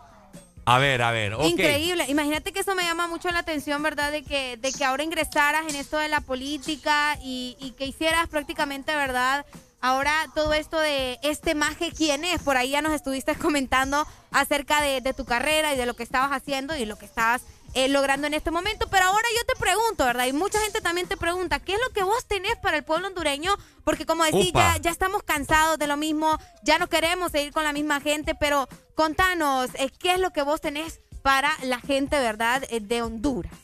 A 0.67 0.79
ver, 0.79 1.03
a 1.03 1.11
ver. 1.11 1.35
ok. 1.35 1.45
Increíble. 1.45 2.07
Imagínate 2.09 2.53
que 2.53 2.61
eso 2.61 2.75
me 2.75 2.83
llama 2.85 3.07
mucho 3.07 3.31
la 3.31 3.41
atención, 3.41 3.83
¿verdad? 3.83 4.11
De 4.11 4.23
que, 4.25 4.57
de 4.57 4.73
que 4.73 4.85
ahora 4.85 5.03
ingresaras 5.05 5.67
en 5.69 5.77
esto 5.77 5.99
de 5.99 6.09
la 6.09 6.23
política 6.23 7.19
y, 7.23 7.57
y 7.61 7.73
que 7.73 7.85
hicieras 7.87 8.29
prácticamente, 8.29 8.95
¿verdad? 8.97 9.45
Ahora 9.83 10.15
todo 10.35 10.55
esto 10.55 10.81
de 10.81 11.19
este 11.23 11.55
maje, 11.55 11.93
¿quién 11.95 12.25
es? 12.25 12.41
Por 12.43 12.57
ahí 12.57 12.71
ya 12.71 12.81
nos 12.81 12.95
estuviste 12.95 13.35
comentando 13.39 14.07
acerca 14.31 14.81
de, 14.81 15.03
de 15.03 15.13
tu 15.13 15.27
carrera 15.27 15.75
y 15.75 15.77
de 15.77 15.85
lo 15.85 15.95
que 15.95 16.03
estabas 16.03 16.31
haciendo 16.33 16.75
y 16.75 16.87
lo 16.87 16.97
que 16.97 17.05
estabas 17.05 17.43
eh, 17.75 17.89
logrando 17.89 18.27
en 18.27 18.35
este 18.35 18.51
momento. 18.51 18.89
Pero 18.91 19.07
ahora 19.07 19.27
yo 19.37 19.45
te 19.47 19.59
pregunto, 19.61 20.05
¿verdad? 20.05 20.27
Y 20.27 20.33
mucha 20.33 20.61
gente 20.61 20.81
también 20.81 21.07
te 21.07 21.17
pregunta, 21.17 21.61
¿qué 21.61 21.75
es 21.75 21.81
lo 21.81 21.93
que 21.93 22.03
vos 22.03 22.25
tenés 22.27 22.57
para 22.57 22.77
el 22.77 22.85
pueblo 22.85 23.09
hondureño? 23.09 23.55
Porque 23.85 24.07
como 24.07 24.25
decís, 24.25 24.53
ya, 24.55 24.77
ya 24.79 24.91
estamos 24.91 25.23
cansados 25.23 25.79
de 25.79 25.87
lo 25.87 25.97
mismo, 25.97 26.39
ya 26.63 26.79
no 26.79 26.89
queremos 26.89 27.33
seguir 27.33 27.53
con 27.53 27.65
la 27.65 27.73
misma 27.73 28.01
gente, 28.01 28.35
pero 28.35 28.69
contanos, 28.95 29.71
eh, 29.75 29.91
¿qué 29.99 30.15
es 30.15 30.21
lo 30.21 30.31
que 30.31 30.43
vos 30.43 30.61
tenés 30.61 31.01
para 31.23 31.57
la 31.63 31.81
gente, 31.81 32.19
¿verdad? 32.19 32.65
eh, 32.69 32.81
de 32.81 33.03
Honduras. 33.03 33.64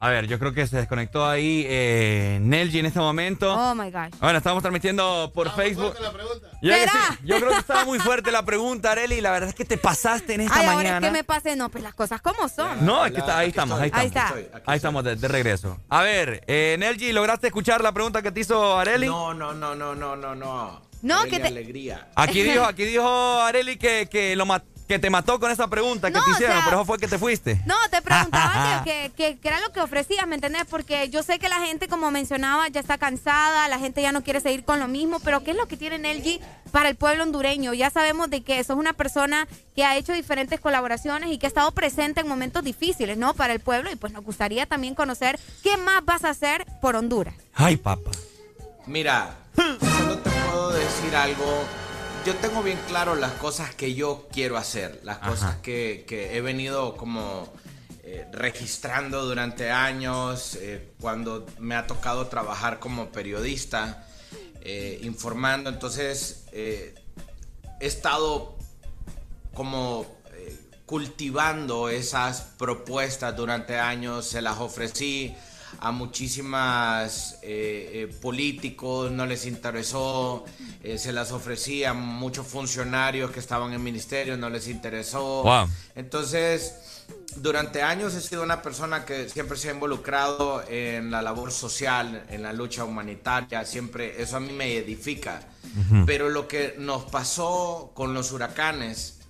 A 0.00 0.10
ver, 0.10 0.28
yo 0.28 0.38
creo 0.38 0.52
que 0.52 0.64
se 0.68 0.76
desconectó 0.76 1.26
ahí 1.26 1.64
eh, 1.68 2.38
Nelji 2.40 2.78
en 2.78 2.86
este 2.86 3.00
momento. 3.00 3.52
Oh 3.52 3.74
my 3.74 3.90
gosh. 3.90 4.12
Bueno, 4.20 4.38
estamos 4.38 4.62
transmitiendo 4.62 5.32
por 5.34 5.52
Facebook. 5.56 5.92
Yo, 6.62 6.72
creo 6.72 6.84
que 6.84 6.88
sí, 6.88 7.18
yo 7.24 7.36
creo 7.38 7.48
que 7.50 7.56
estaba 7.58 7.84
muy 7.84 7.98
fuerte 7.98 8.30
la 8.30 8.44
pregunta, 8.44 8.92
Areli. 8.92 9.20
La 9.20 9.32
verdad 9.32 9.48
es 9.48 9.56
que 9.56 9.64
te 9.64 9.76
pasaste 9.76 10.34
en 10.34 10.42
esta 10.42 10.54
Ay, 10.54 10.66
ahora 10.66 10.76
mañana. 10.76 11.06
es 11.08 11.12
que 11.12 11.18
me 11.18 11.24
pasé, 11.24 11.56
no, 11.56 11.68
pues 11.68 11.82
las 11.82 11.94
cosas 11.94 12.20
como 12.20 12.48
son. 12.48 12.86
No, 12.86 13.04
es 13.06 13.12
que 13.12 13.18
está- 13.18 13.38
ahí 13.38 13.48
estamos, 13.48 13.80
ahí 13.80 13.90
Ahí 13.92 14.06
estamos. 14.06 14.38
está. 14.38 14.62
Ahí 14.66 14.76
estamos 14.76 15.02
de, 15.02 15.16
de 15.16 15.26
regreso. 15.28 15.76
A 15.88 16.02
ver, 16.02 16.44
eh, 16.46 16.76
Nelji, 16.78 17.10
¿lograste 17.12 17.48
escuchar 17.48 17.80
la 17.82 17.90
pregunta 17.90 18.22
que 18.22 18.30
te 18.30 18.38
hizo 18.38 18.78
Areli? 18.78 19.06
No, 19.08 19.34
no, 19.34 19.52
no, 19.52 19.74
no, 19.74 19.96
no, 19.96 20.14
no, 20.14 20.34
no. 20.36 20.80
No, 21.02 21.14
Alegría, 21.20 21.36
que 21.38 21.42
te- 21.42 21.48
alegría. 21.48 22.08
Aquí 22.14 22.42
dijo, 22.44 22.62
aquí 22.64 22.84
dijo 22.84 23.40
Areli 23.40 23.76
que, 23.76 24.08
que, 24.08 24.36
lo 24.36 24.46
ma- 24.46 24.62
que 24.88 24.98
te 24.98 25.10
mató 25.10 25.38
con 25.38 25.50
esa 25.50 25.68
pregunta 25.68 26.08
que 26.08 26.14
No, 26.18 26.24
te 26.24 26.30
o 26.30 26.32
hicieron, 26.34 26.56
sea- 26.56 26.64
por 26.64 26.72
eso 26.74 26.84
fue 26.86 26.98
que 26.98 27.06
te 27.08 27.18
fuiste. 27.18 27.60
No, 27.66 27.74
te 27.90 28.00
preguntaba 28.02 28.82
que, 28.82 28.90
que- 28.90 29.12
que- 29.14 29.38
que 29.38 29.48
era 29.48 29.60
lo 29.60 29.70
que 29.70 29.80
ofrecías, 29.80 30.26
¿me 30.26 30.34
entendés? 30.36 30.64
Porque 30.68 31.08
yo 31.10 31.22
sé 31.22 31.38
que 31.38 31.48
la 31.50 31.60
gente, 31.60 31.86
como 31.88 32.10
mencionaba, 32.10 32.66
ya 32.68 32.80
está 32.80 32.96
cansada, 32.98 33.68
la 33.68 33.78
gente 33.78 34.00
ya 34.02 34.12
no 34.12 34.24
quiere 34.24 34.40
seguir 34.40 34.64
con 34.64 34.80
lo 34.80 34.88
mismo, 34.88 35.20
pero 35.20 35.44
¿qué 35.44 35.50
es 35.52 35.56
lo 35.58 35.66
que 35.68 35.76
tiene 35.76 35.98
Nelgi 35.98 36.40
para 36.72 36.88
el 36.88 36.96
pueblo 36.96 37.22
hondureño? 37.22 37.74
Ya 37.74 37.90
sabemos 37.90 38.30
de 38.30 38.42
que 38.42 38.64
sos 38.64 38.76
una 38.78 38.94
persona 38.94 39.46
que 39.76 39.84
ha 39.84 39.96
hecho 39.96 40.12
diferentes 40.14 40.58
colaboraciones 40.58 41.30
y 41.30 41.38
que 41.38 41.46
ha 41.46 41.48
estado 41.48 41.70
presente 41.72 42.20
en 42.22 42.28
momentos 42.28 42.64
difíciles, 42.64 43.18
¿no? 43.18 43.34
Para 43.34 43.52
el 43.52 43.60
pueblo 43.60 43.90
y 43.92 43.96
pues 43.96 44.12
nos 44.14 44.24
gustaría 44.24 44.64
también 44.66 44.94
conocer 44.94 45.38
qué 45.62 45.76
más 45.76 46.02
vas 46.04 46.24
a 46.24 46.30
hacer 46.30 46.64
por 46.80 46.96
Honduras. 46.96 47.34
Ay, 47.54 47.76
papá. 47.76 48.10
Mira, 48.86 49.36
solo 49.54 50.16
te 50.18 50.30
puedo 50.30 50.70
decir 50.72 51.14
algo. 51.14 51.64
Yo 52.26 52.34
tengo 52.36 52.62
bien 52.62 52.78
claro 52.88 53.14
las 53.14 53.32
cosas 53.32 53.74
que 53.74 53.94
yo 53.94 54.28
quiero 54.30 54.56
hacer, 54.56 55.00
las 55.02 55.18
Ajá. 55.18 55.30
cosas 55.30 55.56
que, 55.56 56.04
que 56.06 56.36
he 56.36 56.40
venido 56.40 56.96
como 56.96 57.50
eh, 58.10 58.26
registrando 58.32 59.26
durante 59.26 59.70
años, 59.70 60.54
eh, 60.56 60.92
cuando 60.98 61.46
me 61.58 61.74
ha 61.74 61.86
tocado 61.86 62.26
trabajar 62.28 62.78
como 62.78 63.10
periodista, 63.12 64.06
eh, 64.62 64.98
informando. 65.02 65.68
Entonces, 65.68 66.44
he 66.52 66.94
estado 67.80 68.56
como 69.52 70.06
cultivando 70.86 71.90
esas 71.90 72.40
propuestas 72.56 73.36
durante 73.36 73.78
años, 73.78 74.24
se 74.26 74.40
las 74.40 74.56
ofrecí 74.58 75.36
a 75.80 75.92
muchísimas 75.92 77.38
eh, 77.42 77.90
eh, 77.92 78.14
políticos, 78.20 79.10
no 79.10 79.26
les 79.26 79.46
interesó, 79.46 80.44
eh, 80.82 80.98
se 80.98 81.12
las 81.12 81.32
ofrecí 81.32 81.84
a 81.84 81.94
muchos 81.94 82.46
funcionarios 82.46 83.30
que 83.30 83.40
estaban 83.40 83.72
en 83.72 83.82
ministerios, 83.82 84.38
no 84.38 84.50
les 84.50 84.68
interesó. 84.68 85.42
Wow. 85.44 85.68
Entonces, 85.94 86.74
durante 87.36 87.82
años 87.82 88.14
he 88.14 88.20
sido 88.20 88.42
una 88.42 88.60
persona 88.60 89.04
que 89.04 89.28
siempre 89.28 89.56
se 89.56 89.68
ha 89.68 89.72
involucrado 89.72 90.64
en 90.68 91.10
la 91.10 91.22
labor 91.22 91.52
social, 91.52 92.24
en 92.28 92.42
la 92.42 92.52
lucha 92.52 92.84
humanitaria, 92.84 93.64
siempre 93.64 94.20
eso 94.20 94.36
a 94.36 94.40
mí 94.40 94.52
me 94.52 94.76
edifica. 94.76 95.40
Pero 96.06 96.28
lo 96.30 96.48
que 96.48 96.74
nos 96.78 97.04
pasó 97.04 97.92
con 97.94 98.12
los 98.14 98.32
huracanes, 98.32 99.20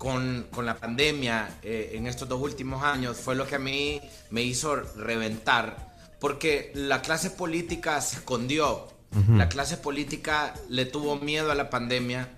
con, 0.00 0.46
con 0.50 0.64
la 0.64 0.78
pandemia 0.78 1.58
eh, 1.62 1.90
en 1.92 2.06
estos 2.06 2.26
dos 2.26 2.40
últimos 2.40 2.82
años, 2.82 3.18
fue 3.18 3.34
lo 3.34 3.46
que 3.46 3.56
a 3.56 3.58
mí 3.58 4.00
me 4.30 4.40
hizo 4.40 4.76
reventar, 4.76 5.94
porque 6.18 6.72
la 6.74 7.02
clase 7.02 7.28
política 7.28 8.00
se 8.00 8.16
escondió, 8.16 8.88
la 9.36 9.50
clase 9.50 9.76
política 9.76 10.54
le 10.70 10.86
tuvo 10.86 11.16
miedo 11.16 11.52
a 11.52 11.54
la 11.54 11.68
pandemia, 11.68 12.30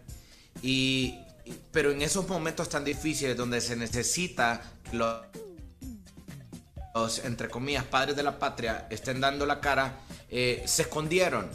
y, 0.61 1.21
pero 1.71 1.93
en 1.93 2.03
esos 2.03 2.27
momentos 2.27 2.69
tan 2.69 2.83
difíciles 2.83 3.37
donde 3.37 3.61
se 3.61 3.77
necesita 3.77 4.61
que 4.91 4.97
los, 4.97 5.21
los, 6.97 7.25
entre 7.25 7.49
comillas, 7.49 7.85
padres 7.85 8.17
de 8.17 8.25
la 8.25 8.41
patria 8.41 8.89
estén 8.91 9.21
dando 9.21 9.47
la 9.47 9.61
cara, 9.61 10.01
eh, 10.29 10.65
se 10.67 10.83
escondieron. 10.83 11.49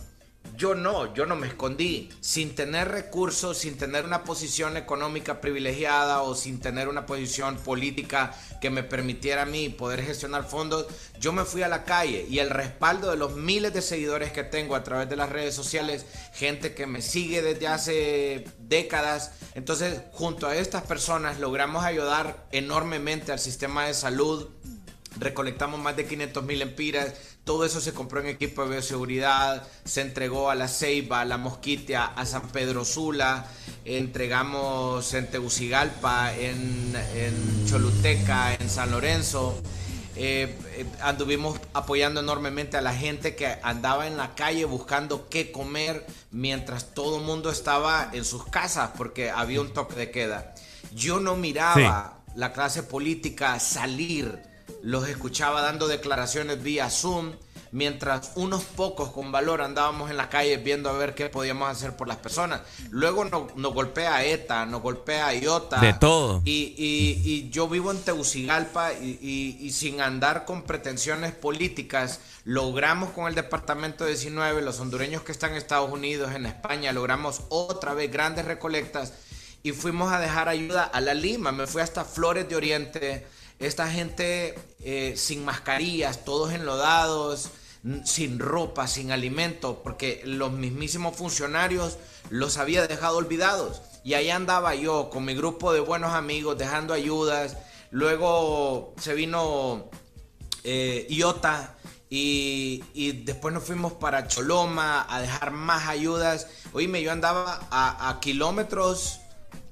Yo 0.58 0.74
no, 0.74 1.14
yo 1.14 1.28
no 1.28 1.36
me 1.36 1.46
escondí. 1.46 2.10
Sin 2.20 2.56
tener 2.56 2.88
recursos, 2.88 3.60
sin 3.60 3.78
tener 3.78 4.06
una 4.06 4.24
posición 4.24 4.76
económica 4.76 5.40
privilegiada 5.40 6.24
o 6.24 6.34
sin 6.34 6.60
tener 6.60 6.88
una 6.88 7.06
posición 7.06 7.58
política 7.58 8.34
que 8.60 8.72
me 8.72 8.82
permitiera 8.82 9.44
a 9.44 9.46
mí 9.46 9.70
poder 9.70 10.04
gestionar 10.04 10.50
fondos, 10.50 10.88
yo 11.20 11.32
me 11.32 11.46
fui 11.46 11.62
a 11.62 11.68
la 11.68 11.84
calle 11.84 12.26
y 12.28 12.40
el 12.40 12.50
respaldo 12.50 13.12
de 13.12 13.18
los 13.18 13.36
miles 13.36 13.72
de 13.72 13.84
seguidores 13.84 14.32
que 14.32 14.44
tengo 14.44 14.76
a 14.76 14.84
través 14.84 15.08
de 15.08 15.16
las 15.16 15.30
redes 15.30 15.54
sociales, 15.54 16.08
gente 16.34 16.74
que 16.74 16.88
me 16.88 17.04
sigue 17.04 17.44
desde 17.44 17.68
hace 17.68 18.46
décadas, 18.58 19.34
entonces 19.54 20.02
junto 20.12 20.48
a 20.48 20.56
estas 20.56 20.82
personas 20.82 21.40
logramos 21.40 21.84
ayudar 21.84 22.48
enormemente 22.52 23.32
al 23.32 23.40
sistema 23.40 23.86
de 23.86 23.94
salud 23.94 24.50
recolectamos 25.20 25.80
más 25.80 25.96
de 25.96 26.06
500 26.06 26.44
mil 26.44 26.62
empiras, 26.62 27.14
todo 27.44 27.66
eso 27.66 27.80
se 27.80 27.94
compró 27.94 28.20
en 28.20 28.28
equipo 28.28 28.64
de 28.64 28.72
bioseguridad, 28.72 29.66
se 29.86 30.02
entregó 30.02 30.50
a 30.50 30.56
la 30.56 30.68
Ceiba, 30.68 31.22
a 31.22 31.26
la 31.26 31.38
Mosquitia, 31.38 32.06
a 32.06 32.26
San 32.26 32.50
Pedro 32.50 32.84
Sula, 32.84 33.46
entregamos 33.86 35.14
en 35.14 35.28
Tegucigalpa, 35.28 36.34
en, 36.34 36.94
en 37.16 37.66
Choluteca, 37.68 38.54
en 38.56 38.70
San 38.70 38.92
Lorenzo. 38.92 39.62
Eh, 40.20 40.56
eh, 40.72 40.86
anduvimos 41.02 41.60
apoyando 41.74 42.22
enormemente 42.22 42.76
a 42.76 42.82
la 42.82 42.94
gente 42.94 43.36
que 43.36 43.60
andaba 43.62 44.08
en 44.08 44.18
la 44.18 44.34
calle 44.34 44.66
buscando 44.66 45.30
qué 45.30 45.52
comer 45.52 46.08
mientras 46.32 46.96
todo 46.96 47.20
el 47.20 47.24
mundo 47.24 47.52
estaba 47.52 48.10
en 48.14 48.26
sus 48.26 48.44
casas 48.46 48.90
porque 48.98 49.30
había 49.30 49.62
un 49.62 49.74
toque 49.74 49.96
de 49.96 50.10
queda. 50.10 50.56
Yo 50.96 51.20
no 51.20 51.36
miraba 51.36 52.24
la 52.36 52.52
clase 52.52 52.82
política 52.82 53.60
salir, 53.60 54.42
los 54.84 55.08
escuchaba 55.08 55.62
dando 55.62 55.88
declaraciones 55.88 56.62
vía 56.64 56.90
Zoom, 56.90 57.34
mientras 57.74 58.32
unos 58.36 58.64
pocos 58.64 59.10
con 59.12 59.32
valor 59.32 59.62
andábamos 59.62 60.10
en 60.10 60.16
la 60.18 60.30
calle 60.30 60.56
viendo 60.58 60.90
a 60.90 60.94
ver 60.94 61.14
qué 61.16 61.28
podíamos 61.30 61.70
hacer 61.70 61.96
por 61.98 62.08
las 62.08 62.18
personas. 62.18 62.62
Luego 62.92 63.26
nos, 63.26 63.56
nos 63.58 63.74
golpea 63.74 64.24
ETA, 64.24 64.66
nos 64.66 64.82
golpea 64.82 65.34
IOTA. 65.36 65.82
De 65.82 65.94
todo. 65.94 66.42
Y, 66.46 66.74
y- 66.78 67.22
y 67.26 67.50
yo 67.50 67.68
vivo 67.68 67.92
en 67.92 68.02
Tegucigalpa 68.02 68.94
y, 68.94 69.20
y- 69.22 69.58
y 69.66 69.72
sin 69.72 70.00
andar 70.00 70.46
con 70.46 70.64
pretensiones 70.64 71.34
políticas, 71.34 72.22
logramos 72.46 73.10
con 73.12 73.28
el 73.28 73.36
Departamento 73.36 74.06
19, 74.06 74.62
los 74.62 74.80
hondureños 74.80 75.24
que 75.24 75.34
están 75.34 75.52
en 75.52 75.58
Estados 75.58 75.92
Unidos, 75.92 76.32
en 76.34 76.46
España, 76.46 76.94
logramos 76.94 77.42
otra 77.50 77.94
vez 77.94 78.10
grandes 78.12 78.46
recolectas 78.46 79.12
y 79.62 79.74
fuimos 79.74 80.14
a 80.14 80.20
dejar 80.22 80.48
ayuda 80.48 80.84
a 80.86 81.02
la 81.02 81.14
Lima. 81.14 81.52
Me 81.52 81.68
fui 81.68 81.82
hasta 81.82 82.06
Flores 82.06 82.48
de 82.48 82.56
Oriente. 82.56 83.28
Esta 83.60 83.90
gente 83.90 84.58
eh, 84.82 85.14
sin 85.18 85.44
mascarillas, 85.44 86.24
todos 86.24 86.54
enlodados, 86.54 87.50
sin 88.04 88.40
ropa, 88.40 88.88
sin 88.88 89.12
alimento, 89.12 89.82
porque 89.84 90.22
los 90.26 90.52
mismísimos 90.52 91.16
funcionarios 91.16 91.98
los 92.30 92.58
había 92.58 92.86
dejado 92.88 93.18
olvidados. 93.18 93.82
Y 94.04 94.14
ahí 94.14 94.30
andaba 94.30 94.76
yo 94.76 95.10
con 95.10 95.26
mi 95.26 95.34
grupo 95.34 95.74
de 95.74 95.80
buenos 95.80 96.14
amigos 96.14 96.58
dejando 96.58 96.94
ayudas. 96.94 97.58
Luego 97.90 98.94
se 99.02 99.14
vino 99.14 99.90
eh, 100.64 101.08
Iota 101.10 101.76
y, 102.10 103.24
después 103.26 103.54
nos 103.54 103.64
fuimos 103.64 103.94
para 103.94 104.28
Choloma 104.28 105.06
a 105.10 105.20
dejar 105.22 105.52
más 105.52 105.88
ayudas. 105.88 106.48
Oíme, 106.74 107.02
yo 107.02 107.12
andaba 107.12 107.68
a 107.72 108.20
kilómetros 108.22 109.20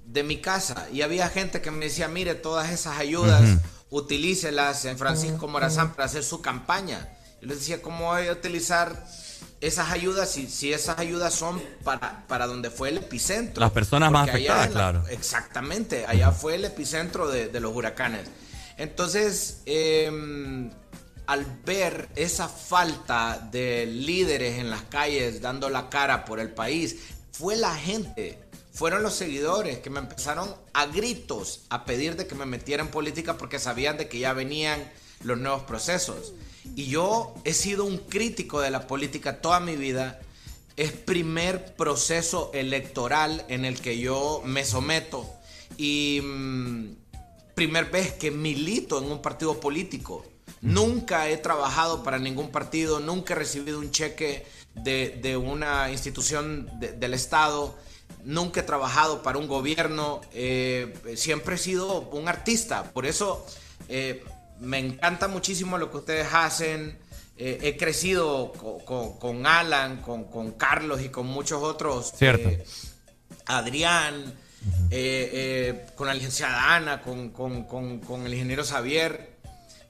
de 0.05 0.23
mi 0.23 0.37
casa 0.37 0.87
y 0.91 1.01
había 1.01 1.29
gente 1.29 1.61
que 1.61 1.71
me 1.71 1.85
decía, 1.85 2.07
mire, 2.07 2.35
todas 2.35 2.71
esas 2.71 2.97
ayudas, 2.97 3.59
utilícelas 3.95 4.85
en 4.85 4.97
Francisco 4.97 5.47
Morazán 5.47 5.93
para 5.93 6.05
hacer 6.05 6.23
su 6.23 6.41
campaña. 6.41 7.09
Yo 7.41 7.47
les 7.47 7.59
decía, 7.59 7.81
¿cómo 7.81 8.05
voy 8.11 8.27
a 8.27 8.31
utilizar 8.33 9.05
esas 9.61 9.89
ayudas 9.91 10.29
si, 10.31 10.47
si 10.47 10.73
esas 10.73 10.99
ayudas 10.99 11.33
son 11.33 11.61
para, 11.83 12.25
para 12.27 12.45
donde 12.47 12.69
fue 12.69 12.89
el 12.89 12.97
epicentro? 12.97 13.61
Las 13.61 13.71
personas 13.71 14.11
más 14.11 14.27
Porque 14.29 14.49
afectadas, 14.49 14.67
la- 14.67 14.73
claro. 14.73 15.07
Exactamente, 15.07 16.05
allá 16.05 16.31
fue 16.31 16.55
el 16.55 16.65
epicentro 16.65 17.29
de, 17.29 17.47
de 17.47 17.59
los 17.59 17.73
huracanes. 17.75 18.27
Entonces, 18.77 19.61
eh, 19.65 20.69
al 21.27 21.45
ver 21.65 22.09
esa 22.15 22.49
falta 22.49 23.47
de 23.51 23.85
líderes 23.85 24.59
en 24.59 24.69
las 24.69 24.81
calles 24.83 25.41
dando 25.41 25.69
la 25.69 25.89
cara 25.89 26.25
por 26.25 26.39
el 26.41 26.49
país, 26.51 26.97
fue 27.31 27.55
la 27.55 27.73
gente, 27.75 28.39
fueron 28.75 29.01
los 29.01 29.15
seguidores 29.15 29.79
que 29.79 29.89
me 29.89 29.99
empezaron 29.99 30.53
a 30.73 30.85
gritos 30.85 31.61
a 31.69 31.85
pedir 31.85 32.15
de 32.15 32.27
que 32.27 32.35
me 32.35 32.45
metiera 32.45 32.83
en 32.83 32.91
política 32.91 33.37
porque 33.37 33.57
sabían 33.57 33.97
de 33.97 34.07
que 34.07 34.19
ya 34.19 34.33
venían 34.33 34.91
los 35.23 35.39
nuevos 35.39 35.63
procesos. 35.63 36.33
Y 36.75 36.85
yo 36.87 37.33
he 37.45 37.53
sido 37.53 37.85
un 37.85 37.97
crítico 37.97 38.59
de 38.61 38.69
la 38.69 38.85
política 38.85 39.41
toda 39.41 39.59
mi 39.59 39.75
vida. 39.75 40.19
Es 40.77 40.91
primer 40.91 41.73
proceso 41.75 42.51
electoral 42.53 43.45
en 43.47 43.63
el 43.65 43.79
que 43.79 43.97
yo 43.97 44.41
me 44.45 44.65
someto 44.65 45.25
y 45.77 46.19
mm, 46.21 46.95
primer 47.55 47.85
vez 47.91 48.11
que 48.13 48.29
milito 48.29 48.97
en 49.01 49.09
un 49.09 49.21
partido 49.21 49.59
político. 49.61 50.25
Nunca 50.61 51.29
he 51.29 51.37
trabajado 51.37 52.03
para 52.03 52.19
ningún 52.19 52.49
partido, 52.51 52.99
nunca 52.99 53.33
he 53.33 53.37
recibido 53.37 53.79
un 53.79 53.91
cheque 53.91 54.45
de, 54.73 55.17
de 55.21 55.37
una 55.37 55.89
institución 55.91 56.69
de- 56.79 56.91
del 56.91 57.13
Estado, 57.13 57.77
nunca 58.25 58.59
he 58.59 58.63
trabajado 58.63 59.23
para 59.23 59.37
un 59.37 59.47
gobierno, 59.47 60.19
eh, 60.33 60.93
siempre 61.15 61.55
he 61.55 61.57
sido 61.57 62.01
un 62.01 62.27
artista. 62.27 62.91
Por 62.91 63.05
eso 63.05 63.45
eh, 63.87 64.23
me 64.59 64.79
encanta 64.79 65.27
muchísimo 65.27 65.77
lo 65.77 65.89
que 65.91 65.97
ustedes 65.97 66.27
hacen. 66.33 66.97
Eh, 67.37 67.59
he 67.63 67.77
crecido 67.77 68.51
co- 68.53 68.79
co- 68.85 69.19
con, 69.19 69.45
Alan, 69.45 70.01
con, 70.01 70.25
con 70.25 70.51
Carlos 70.53 71.01
y 71.01 71.09
con 71.09 71.27
muchos 71.27 71.61
otros. 71.61 72.13
Cierto. 72.17 72.49
Adrián, 73.45 74.33
con 75.95 76.07
la 76.07 76.13
licenciada 76.13 76.75
Ana, 76.75 77.01
con, 77.01 77.29
con- 77.29 77.63
con- 77.65 77.99
con 77.99 78.25
el 78.25 78.33
ingeniero 78.33 78.63
Xavier, 78.63 79.35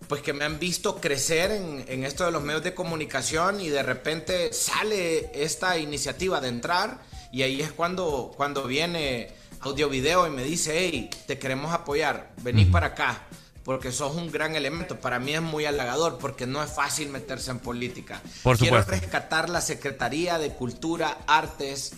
pues 0.08 0.22
que 0.22 0.34
me 0.34 0.44
han 0.46 0.60
visto 0.60 0.98
crecer 1.00 1.52
en, 1.52 1.86
en 1.88 2.04
esto 2.04 2.26
de 2.26 2.32
los 2.32 2.44
medios 2.44 2.64
de 2.64 2.74
comunicación 2.74 3.60
y 3.62 3.70
de 3.70 3.82
repente 3.84 4.52
sale 4.54 5.32
esta 5.34 5.78
iniciativa 5.78 6.42
de 6.42 6.50
entrar 6.50 7.00
y 7.36 7.44
ahí 7.44 7.60
es 7.60 7.74
cuando, 7.74 8.32
cuando 8.38 8.64
viene 8.64 9.28
audio 9.60 9.90
video 9.90 10.26
y 10.26 10.30
me 10.30 10.42
dice, 10.42 10.74
hey, 10.78 11.10
te 11.28 11.38
queremos 11.38 11.74
apoyar, 11.74 12.32
vení 12.42 12.64
para 12.64 12.88
acá. 12.88 13.24
Porque 13.66 13.92
sos 13.92 14.16
un 14.16 14.32
gran 14.32 14.56
elemento. 14.56 15.02
Para 15.02 15.20
mí 15.20 15.34
es 15.34 15.42
muy 15.42 15.66
halagador 15.66 16.18
porque 16.18 16.48
no 16.48 16.64
es 16.64 16.72
fácil 16.72 17.10
meterse 17.10 17.52
en 17.52 17.60
política. 17.60 18.22
Por 18.42 18.58
Quiero 18.58 18.82
rescatar 18.82 19.50
la 19.50 19.60
Secretaría 19.60 20.40
de 20.40 20.52
Cultura, 20.54 21.18
Artes, 21.28 21.96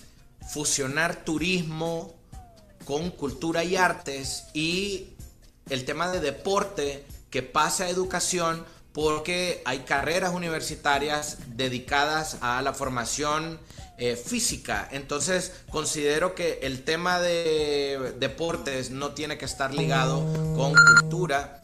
fusionar 0.52 1.24
turismo 1.24 2.16
con 2.86 3.12
cultura 3.12 3.64
y 3.64 3.76
artes 3.76 4.46
y 4.56 5.10
el 5.70 5.86
tema 5.86 6.10
de 6.10 6.20
deporte 6.20 7.06
que 7.30 7.44
pasa 7.44 7.84
a 7.84 7.90
educación 7.90 8.66
porque 8.92 9.62
hay 9.66 9.82
carreras 9.82 10.34
universitarias 10.34 11.38
dedicadas 11.56 12.38
a 12.42 12.60
la 12.64 12.74
formación 12.74 13.60
eh, 13.98 14.16
física. 14.16 14.88
Entonces 14.92 15.54
considero 15.70 16.36
que 16.36 16.60
el 16.64 16.84
tema 16.84 17.20
de 17.20 18.14
deportes 18.20 18.92
no 18.92 19.12
tiene 19.12 19.38
que 19.38 19.46
estar 19.46 19.74
ligado 19.74 20.22
con 20.56 20.74
cultura 20.74 21.64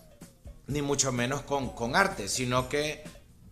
ni 0.68 0.82
mucho 0.82 1.12
menos 1.12 1.42
con, 1.42 1.70
con 1.70 1.96
arte, 1.96 2.28
sino 2.28 2.70
que 2.70 3.04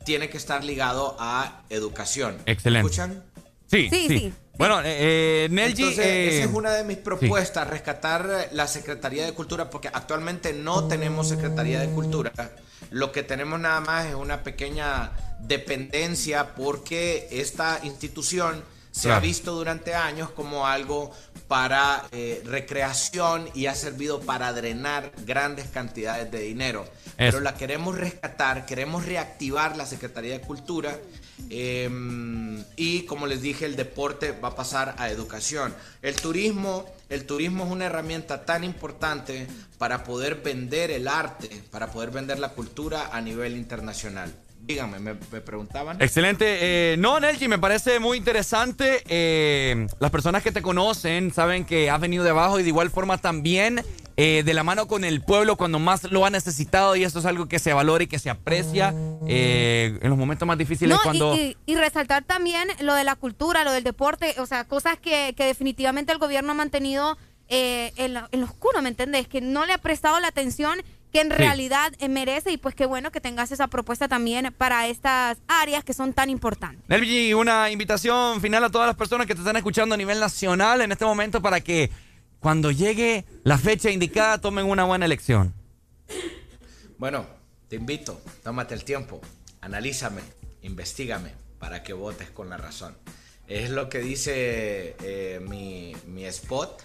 tiene 0.06 0.30
que 0.30 0.38
estar 0.38 0.64
ligado 0.64 1.15
a 1.19 1.64
educación. 1.69 2.38
Excelente. 2.46 2.88
¿Escuchan? 2.88 3.24
Sí, 3.67 3.88
Sí, 3.90 4.08
sí. 4.08 4.19
sí. 4.19 4.33
Bueno, 4.58 4.81
eh, 4.81 5.46
eh, 5.46 5.47
Nelji. 5.49 5.81
Entonces, 5.81 6.06
eh, 6.06 6.38
esa 6.38 6.49
es 6.49 6.53
una 6.53 6.72
de 6.72 6.83
mis 6.83 6.97
propuestas, 6.97 7.67
rescatar 7.67 8.30
eh, 8.30 8.49
la 8.51 8.67
Secretaría 8.67 9.26
de 9.26 9.33
Cultura, 9.33 9.69
porque 9.69 9.88
actualmente 9.88 10.53
no 10.53 10.88
tenemos 10.88 11.30
Secretaría 11.30 11.80
de 11.80 11.88
Cultura. 11.90 12.31
Lo 12.92 13.12
que 13.12 13.24
tenemos 13.24 13.60
nada 13.60 13.80
más 13.80 14.08
es 14.08 14.15
una 14.15 14.44
pequeña 14.44 15.12
dependencia 15.40 16.53
porque 16.53 17.28
esta 17.31 17.80
institución 17.83 18.64
se 18.91 19.11
ha 19.11 19.19
visto 19.19 19.53
durante 19.53 19.95
años 19.95 20.29
como 20.31 20.67
algo 20.67 21.11
para 21.47 22.07
eh, 22.11 22.41
recreación 22.45 23.49
y 23.53 23.65
ha 23.65 23.75
servido 23.75 24.22
para 24.22 24.53
drenar 24.53 25.11
grandes 25.25 25.67
cantidades 25.67 26.29
de 26.31 26.41
dinero. 26.41 26.85
Pero 27.17 27.40
la 27.40 27.56
queremos 27.56 27.97
rescatar, 27.97 28.65
queremos 28.65 29.06
reactivar 29.06 29.77
la 29.77 29.85
Secretaría 29.85 30.33
de 30.33 30.41
Cultura 30.41 30.97
eh, 31.49 31.90
y 32.75 33.03
como 33.03 33.27
les 33.27 33.41
dije, 33.41 33.65
el 33.65 33.75
deporte 33.75 34.31
va 34.31 34.49
a 34.49 34.56
pasar 34.56 34.95
a 34.97 35.09
educación. 35.09 35.74
El 36.01 36.15
turismo, 36.15 36.85
el 37.09 37.25
turismo 37.25 37.65
es 37.65 37.72
una 37.72 37.85
herramienta 37.85 38.45
tan 38.45 38.63
importante 38.63 39.47
para 39.77 40.03
poder 40.03 40.35
vender 40.35 40.91
el 40.91 41.07
arte, 41.07 41.63
para 41.72 41.91
poder 41.91 42.11
vender 42.11 42.40
la 42.40 42.49
cultura 42.49 43.09
a 43.11 43.22
nivel 43.22 43.57
internacional. 43.57 44.33
Díganme, 44.63 44.99
me, 44.99 45.13
me 45.31 45.42
preguntaban. 45.42 46.01
Excelente. 46.01 46.45
Eh, 46.94 46.95
no, 46.97 47.19
Nelji, 47.19 47.47
me 47.47 47.58
parece 47.60 47.99
muy 47.99 48.17
interesante. 48.17 49.03
Eh, 49.08 49.88
las 49.99 50.11
personas 50.11 50.44
que 50.44 50.51
te 50.51 50.61
conocen 50.61 51.33
saben 51.33 51.65
que 51.65 51.90
has 51.90 51.99
venido 51.99 52.24
de 52.24 52.29
abajo 52.29 52.60
y 52.60 52.63
de 52.63 52.69
igual 52.69 52.90
forma 52.92 53.17
también 53.17 53.83
eh, 54.17 54.44
de 54.45 54.53
la 54.53 54.63
mano 54.63 54.88
con 54.88 55.03
el 55.03 55.22
pueblo 55.22 55.58
cuando 55.58 55.79
más 55.79 56.03
lo 56.11 56.26
ha 56.26 56.29
necesitado 56.29 56.95
y 56.95 57.03
esto 57.03 57.19
es 57.19 57.26
algo 57.26 57.47
que 57.47 57.60
se 57.60 57.74
valora 57.74 58.03
y 58.03 58.08
que 58.08 58.19
se 58.19 58.29
aprecia 58.29 58.94
eh, 59.27 59.97
en 60.01 60.10
los 60.10 60.17
momentos 60.17 60.47
más 60.47 60.58
difíciles 60.58 60.95
No, 60.95 61.01
y- 61.01 61.03
cuando... 61.03 61.35
y, 61.35 61.58
y 61.65 61.76
resaltar 61.76 62.24
también 62.24 62.67
lo 62.81 62.94
de 62.94 63.03
la 63.03 63.15
cultura, 63.15 63.63
lo 63.63 63.72
del 63.72 63.83
deporte, 63.83 64.35
o 64.38 64.45
sea, 64.45 64.65
cosas 64.65 64.97
que, 64.99 65.33
que 65.35 65.45
definitivamente 65.45 66.11
el 66.11 66.19
gobierno 66.19 66.51
ha 66.51 66.56
mantenido 66.56 67.17
eh, 67.49 67.92
en, 67.95 68.13
lo, 68.13 68.27
en 68.31 68.42
lo 68.42 68.45
oscuro, 68.45 68.81
¿me 68.81 68.90
entendés? 68.90 69.27
Que 69.27 69.42
no 69.42 69.65
le 69.65 69.74
ha 69.74 69.77
prestado 69.79 70.19
la 70.19 70.27
atención 70.27 70.81
que 71.11 71.22
en 71.22 71.27
Sí. 71.29 71.33
realidad 71.35 71.94
eh, 71.99 72.08
merece 72.10 72.51
y 72.51 72.58
pues 72.58 72.74
qué 72.76 72.85
bueno 72.85 73.11
que 73.11 73.19
tengas 73.22 73.51
esa 73.51 73.67
propuesta 73.67 74.08
también 74.08 74.53
para 74.58 74.88
estas 74.88 75.38
áreas 75.47 75.83
que 75.83 75.94
son 75.94 76.13
tan 76.13 76.29
importantes. 76.29 76.81
Nelji, 76.88 77.33
una 77.33 77.69
invitación 77.69 78.40
final 78.42 78.63
a 78.63 78.69
todas 78.69 78.88
las 78.88 78.95
personas 78.95 79.27
que 79.27 79.33
te 79.35 79.42
están 79.42 79.56
escuchando 79.58 79.95
a 79.95 79.97
nivel 79.97 80.19
nacional 80.19 80.81
en 80.81 80.92
este 80.92 81.06
momento 81.06 81.42
para 81.42 81.60
que 81.61 81.90
cuando 82.40 82.72
llegue 82.72 83.26
la 83.44 83.58
fecha 83.58 83.90
indicada 83.92 84.40
tomen 84.40 84.65
una 84.65 84.83
buena 84.85 85.06
elección. 85.06 85.53
Bueno, 86.97 87.26
te 87.67 87.76
invito, 87.76 88.22
tómate 88.44 88.74
el 88.74 88.83
tiempo, 88.83 89.22
analízame, 89.61 90.22
investigame 90.61 91.31
para 91.60 91.83
que 91.83 91.94
votes 91.94 92.29
con 92.29 92.49
la 92.49 92.58
razón. 92.58 92.95
Es 93.47 93.69
lo 93.69 93.90
que 93.90 93.99
dice 93.99 94.95
eh, 95.03 95.40
mi, 95.47 95.94
mi 96.08 96.26
spot, 96.26 96.81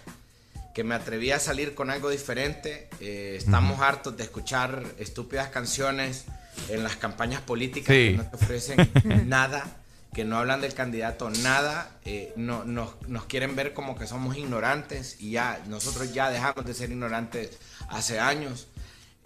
que 0.77 0.83
me 0.83 0.93
atreví 0.93 1.31
a 1.31 1.39
salir 1.39 1.73
con 1.73 1.89
algo 1.89 2.07
diferente. 2.11 2.87
Eh, 2.99 3.33
estamos 3.35 3.81
hartos 3.81 4.15
de 4.15 4.21
escuchar 4.21 4.83
estúpidas 4.99 5.49
canciones 5.49 6.25
en 6.69 6.83
las 6.83 6.95
campañas 6.97 7.41
políticas 7.41 7.95
Sí. 7.95 8.11
que 8.11 8.17
no 8.17 8.29
te 8.29 8.35
ofrecen 8.35 8.91
nada, 9.27 9.81
que 10.13 10.23
no 10.23 10.37
hablan 10.37 10.61
del 10.61 10.75
candidato 10.75 11.31
nada, 11.31 11.97
eh, 12.05 12.31
no, 12.35 12.63
nos, 12.63 12.91
nos 13.07 13.25
quieren 13.25 13.55
ver 13.55 13.73
como 13.73 13.97
que 13.97 14.05
somos 14.05 14.37
ignorantes 14.37 15.15
y 15.19 15.31
ya, 15.31 15.63
nosotros 15.67 16.13
ya 16.13 16.29
dejamos 16.29 16.63
de 16.63 16.75
ser 16.75 16.91
ignorantes 16.91 17.57
hace 17.89 18.19
años. 18.19 18.67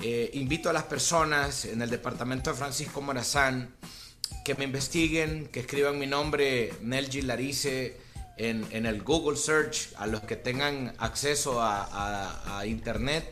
Eh, 0.02 0.32
invito 0.36 0.70
a 0.70 0.74
las 0.74 0.84
personas 0.84 1.66
en 1.66 1.82
el 1.82 1.90
departamento 1.90 2.50
de 2.52 2.56
Francisco 2.56 3.02
Morazán 3.02 3.76
que 4.46 4.56
me 4.56 4.64
investiguen, 4.64 5.48
que 5.48 5.60
escriban 5.60 6.00
mi 6.00 6.08
nombre, 6.08 6.72
Nelji 6.82 7.24
Larice, 7.24 8.00
en, 8.38 8.66
en 8.72 8.86
el 8.86 9.02
Google 9.04 9.38
Search, 9.38 9.90
a 9.98 10.08
los 10.08 10.22
que 10.22 10.36
tengan 10.36 10.94
acceso 10.98 11.62
a, 11.62 11.84
a- 11.84 12.60
a 12.60 12.66
Internet. 12.66 13.32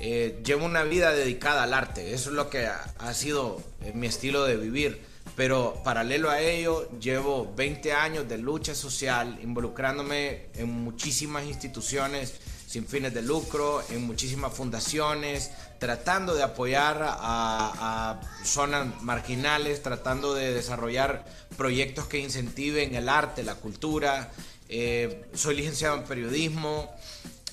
Eh, 0.00 0.40
llevo 0.44 0.64
una 0.64 0.84
vida 0.84 1.12
dedicada 1.12 1.64
al 1.64 1.74
arte, 1.74 2.14
eso 2.14 2.30
es 2.30 2.36
lo 2.36 2.48
que 2.50 2.66
ha, 2.66 2.94
ha 2.98 3.14
sido 3.14 3.60
eh, 3.82 3.92
mi 3.94 4.06
estilo 4.06 4.44
de 4.44 4.56
vivir. 4.56 5.02
Pero 5.36 5.80
paralelo 5.84 6.30
a 6.30 6.40
ello, 6.40 6.88
llevo 6.98 7.52
20 7.54 7.92
años 7.92 8.28
de 8.28 8.38
lucha 8.38 8.74
social, 8.74 9.38
involucrándome 9.42 10.46
en 10.54 10.68
muchísimas 10.70 11.44
instituciones 11.44 12.34
sin 12.66 12.86
fines 12.86 13.14
de 13.14 13.22
lucro, 13.22 13.82
en 13.90 14.04
muchísimas 14.06 14.52
fundaciones, 14.52 15.50
tratando 15.78 16.34
de 16.34 16.42
apoyar 16.42 16.98
a, 17.02 18.20
zonas 18.44 19.02
marginales, 19.02 19.82
tratando 19.82 20.34
de 20.34 20.52
desarrollar 20.52 21.24
proyectos 21.56 22.06
que 22.06 22.18
incentiven 22.18 22.94
el 22.94 23.08
arte, 23.08 23.42
la 23.42 23.54
cultura. 23.54 24.30
Eh, 24.68 25.24
soy 25.34 25.56
licenciado 25.56 25.96
en 25.96 26.04
periodismo, 26.04 26.90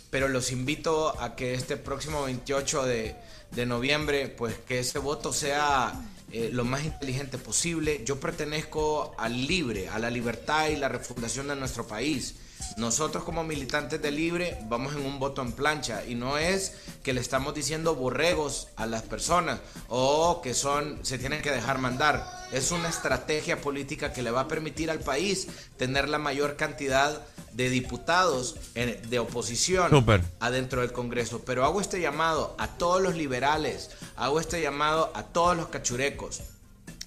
pero 0.10 0.28
los 0.28 0.52
invito 0.52 1.20
a 1.22 1.36
que 1.36 1.54
este 1.54 1.78
próximo 1.78 2.24
28 2.24 2.84
de, 2.86 3.16
de 3.52 3.66
noviembre, 3.66 4.28
pues 4.28 4.58
que 4.68 4.80
ese 4.80 5.00
voto 5.00 5.32
sea 5.34 5.94
eh, 6.32 6.50
lo 6.52 6.66
más 6.66 6.84
inteligente 6.84 7.38
posible. 7.38 8.04
Yo 8.04 8.20
pertenezco 8.20 9.16
al 9.18 9.48
libre, 9.48 9.90
a 9.90 10.00
la 10.00 10.10
libertad 10.10 10.68
y 10.68 10.76
la 10.76 10.90
refundación 10.90 11.48
de 11.48 11.56
nuestro 11.56 11.88
país. 11.88 12.36
Nosotros 12.78 13.24
como 13.24 13.44
militantes 13.44 14.02
de 14.02 14.12
Libre 14.12 14.58
vamos 14.68 14.96
en 14.96 15.06
un 15.06 15.18
voto 15.18 15.42
en 15.42 15.54
plancha 15.54 16.06
y 16.06 16.16
no 16.16 16.38
es 16.38 16.74
que 17.04 17.14
le 17.14 17.22
estamos 17.22 17.54
diciendo 17.54 17.96
borregos 17.96 18.68
a 18.76 18.86
las 18.86 19.02
personas 19.04 19.60
o 19.88 20.42
que 20.42 20.54
son 20.54 21.00
se 21.04 21.18
tienen 21.18 21.42
que 21.42 21.52
dejar 21.52 21.78
mandar. 21.78 22.46
Es 22.52 22.72
una 22.72 22.90
estrategia 22.90 23.62
política 23.62 24.12
que 24.12 24.22
le 24.22 24.32
va 24.32 24.42
a 24.42 24.48
permitir 24.48 24.92
al 24.92 25.00
país 25.00 25.48
tener 25.78 26.10
la 26.10 26.20
mayor 26.20 26.58
cantidad 26.58 27.22
de 27.54 27.70
diputados 27.70 28.56
de 28.74 29.20
oposición 29.20 29.90
Súper. 29.90 30.22
adentro 30.40 30.82
del 30.82 30.92
Congreso. 30.92 31.44
Pero 31.46 31.64
hago 31.64 31.80
este 31.80 32.02
llamado 32.02 32.56
a 32.60 32.68
todos 32.68 33.02
los 33.02 33.16
liberales, 33.16 33.92
hago 34.18 34.40
este 34.40 34.62
llamado 34.62 35.12
a 35.16 35.24
todos 35.24 35.56
los 35.56 35.68
cachurecos, 35.68 36.42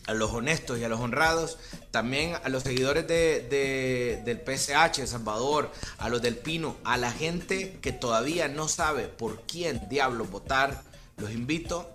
a 0.09 0.15
los 0.15 0.33
honestos 0.33 0.79
y 0.79 0.85
a 0.85 0.89
los 0.89 0.99
honrados, 1.01 1.59
también 1.93 2.35
a 2.43 2.49
los 2.49 2.65
seguidores 2.65 3.07
de, 3.07 3.47
de- 3.49 4.23
del 4.25 4.39
PSH 4.41 5.01
de 5.03 5.07
Salvador, 5.07 5.71
a 5.99 6.09
los 6.09 6.21
del 6.23 6.37
Pino, 6.37 6.77
a 6.83 6.97
la 6.97 7.13
gente 7.13 7.79
que 7.81 7.93
todavía 7.93 8.49
no 8.49 8.67
sabe 8.69 9.05
por 9.07 9.43
quién 9.43 9.89
diablo 9.89 10.25
votar, 10.25 10.83
los 11.19 11.31
invito 11.31 11.89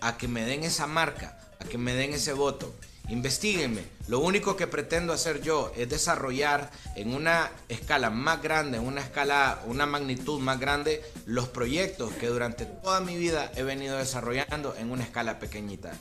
a 0.00 0.18
que 0.18 0.28
me 0.28 0.44
den 0.44 0.64
esa 0.64 0.86
marca, 0.86 1.38
a 1.60 1.64
que 1.64 1.78
me 1.78 1.94
den 1.94 2.12
ese 2.12 2.32
voto. 2.32 2.74
Investíguenme. 3.08 3.82
Lo 4.06 4.20
único 4.20 4.56
que 4.56 4.66
pretendo 4.68 5.12
hacer 5.12 5.40
yo 5.42 5.72
es 5.76 5.88
desarrollar 5.88 6.70
en 6.94 7.12
una 7.12 7.50
escala 7.68 8.08
más 8.10 8.40
grande, 8.40 8.78
en 8.78 8.86
una 8.86 9.00
escala, 9.00 9.60
una 9.66 9.84
magnitud 9.84 10.38
más 10.40 10.60
grande, 10.60 11.02
los 11.26 11.48
proyectos 11.48 12.12
que 12.14 12.28
durante 12.28 12.66
toda 12.66 13.00
mi 13.00 13.16
vida 13.16 13.50
he 13.56 13.62
venido 13.64 13.96
desarrollando 13.98 14.74
en 14.76 14.90
una 14.92 15.02
escala 15.02 15.38
pequeñita. 15.40 15.92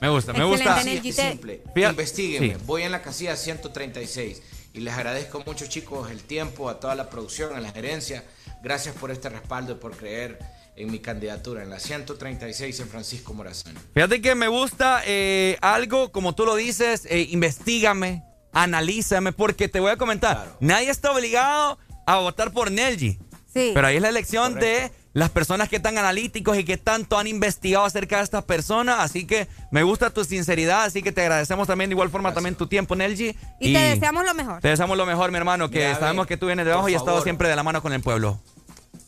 Me 0.00 0.08
gusta, 0.08 0.32
me 0.32 0.44
gusta. 0.44 0.82
Simple. 0.82 1.62
Investíguenme. 1.74 2.54
sí. 2.54 2.60
Voy 2.66 2.82
en 2.82 2.92
la 2.92 3.02
casilla 3.02 3.36
136 3.36 4.42
y 4.74 4.80
les 4.80 4.92
agradezco 4.94 5.42
mucho, 5.46 5.66
chicos, 5.66 6.10
el 6.10 6.22
tiempo, 6.22 6.68
a 6.68 6.80
toda 6.80 6.94
la 6.94 7.08
producción, 7.08 7.54
a 7.54 7.60
la 7.60 7.70
gerencia. 7.70 8.24
Gracias 8.62 8.94
por 8.96 9.10
este 9.10 9.28
respaldo 9.28 9.72
y 9.72 9.76
por 9.76 9.96
creer 9.96 10.38
en 10.76 10.90
mi 10.90 10.98
candidatura 10.98 11.62
en 11.62 11.70
la 11.70 11.78
136 11.78 12.80
en 12.80 12.88
Francisco 12.88 13.32
Morazán. 13.34 13.74
Fíjate 13.94 14.20
que 14.20 14.34
me 14.34 14.48
gusta 14.48 15.02
eh, 15.06 15.56
algo, 15.60 16.10
como 16.10 16.34
tú 16.34 16.44
lo 16.44 16.56
dices, 16.56 17.06
eh, 17.08 17.28
investigame, 17.30 18.24
analízame, 18.52 19.32
porque 19.32 19.68
te 19.68 19.80
voy 19.80 19.92
a 19.92 19.96
comentar, 19.96 20.56
nadie 20.60 20.90
está 20.90 21.12
obligado 21.12 21.78
a 22.06 22.18
votar 22.18 22.52
por 22.52 22.70
Nelji. 22.72 23.18
Sí. 23.52 23.70
Pero 23.72 23.86
ahí 23.86 23.96
es 23.96 24.02
la 24.02 24.08
elección 24.08 24.54
de 24.54 24.90
las 25.14 25.30
personas 25.30 25.68
que 25.68 25.76
están 25.76 25.96
analíticos 25.96 26.58
y 26.58 26.64
que 26.64 26.76
tanto 26.76 27.16
han 27.16 27.28
investigado 27.28 27.84
acerca 27.84 28.18
de 28.18 28.24
estas 28.24 28.44
personas. 28.44 28.98
Así 28.98 29.26
que 29.26 29.48
me 29.70 29.84
gusta 29.84 30.10
tu 30.10 30.24
sinceridad, 30.24 30.82
así 30.82 31.02
que 31.02 31.12
te 31.12 31.22
agradecemos 31.22 31.68
también 31.68 31.88
de 31.88 31.94
igual 31.94 32.10
forma 32.10 32.34
también 32.34 32.56
tu 32.56 32.66
tiempo, 32.66 32.96
Nelji. 32.96 33.36
Y, 33.60 33.72
te 33.72 33.78
deseamos 33.78 34.24
lo 34.24 34.34
mejor. 34.34 34.60
Te 34.60 34.68
deseamos 34.68 34.98
lo 34.98 35.06
mejor, 35.06 35.30
mi 35.30 35.38
hermano, 35.38 35.70
que 35.70 35.86
Mira, 35.86 35.98
sabemos 35.98 36.26
que 36.26 36.36
tú 36.36 36.46
vienes 36.46 36.66
de 36.66 36.72
abajo 36.72 36.88
y 36.88 36.94
has 36.94 37.02
estado 37.02 37.22
siempre 37.22 37.48
de 37.48 37.56
la 37.56 37.62
mano 37.62 37.80
con 37.80 37.92
el 37.92 38.02
pueblo. 38.02 38.40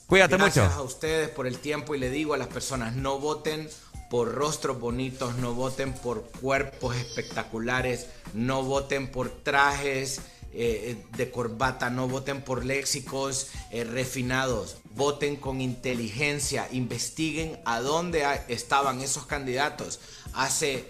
Cuídate 0.06 0.36
Gracias 0.36 0.68
mucho. 0.68 0.78
a 0.78 0.82
ustedes 0.82 1.28
por 1.28 1.48
el 1.48 1.58
tiempo 1.58 1.96
y 1.96 1.98
le 1.98 2.08
digo 2.08 2.34
a 2.34 2.36
las 2.36 2.46
personas, 2.46 2.94
no 2.94 3.18
voten 3.18 3.68
por 4.08 4.32
rostros 4.32 4.78
bonitos, 4.78 5.36
no 5.38 5.54
voten 5.54 5.92
por 5.92 6.22
cuerpos 6.40 6.94
espectaculares, 6.94 8.06
no 8.32 8.62
voten 8.62 9.10
por 9.10 9.30
trajes 9.30 10.20
eh, 10.58 11.04
de 11.16 11.30
corbata, 11.30 11.90
no 11.90 12.08
voten 12.08 12.40
por 12.40 12.64
léxicos 12.64 13.48
eh, 13.70 13.84
refinados, 13.84 14.78
voten 14.94 15.36
con 15.36 15.60
inteligencia, 15.60 16.66
investiguen 16.72 17.60
a 17.66 17.80
dónde 17.80 18.24
estaban 18.48 19.02
esos 19.02 19.26
candidatos. 19.26 20.00
Hace 20.32 20.88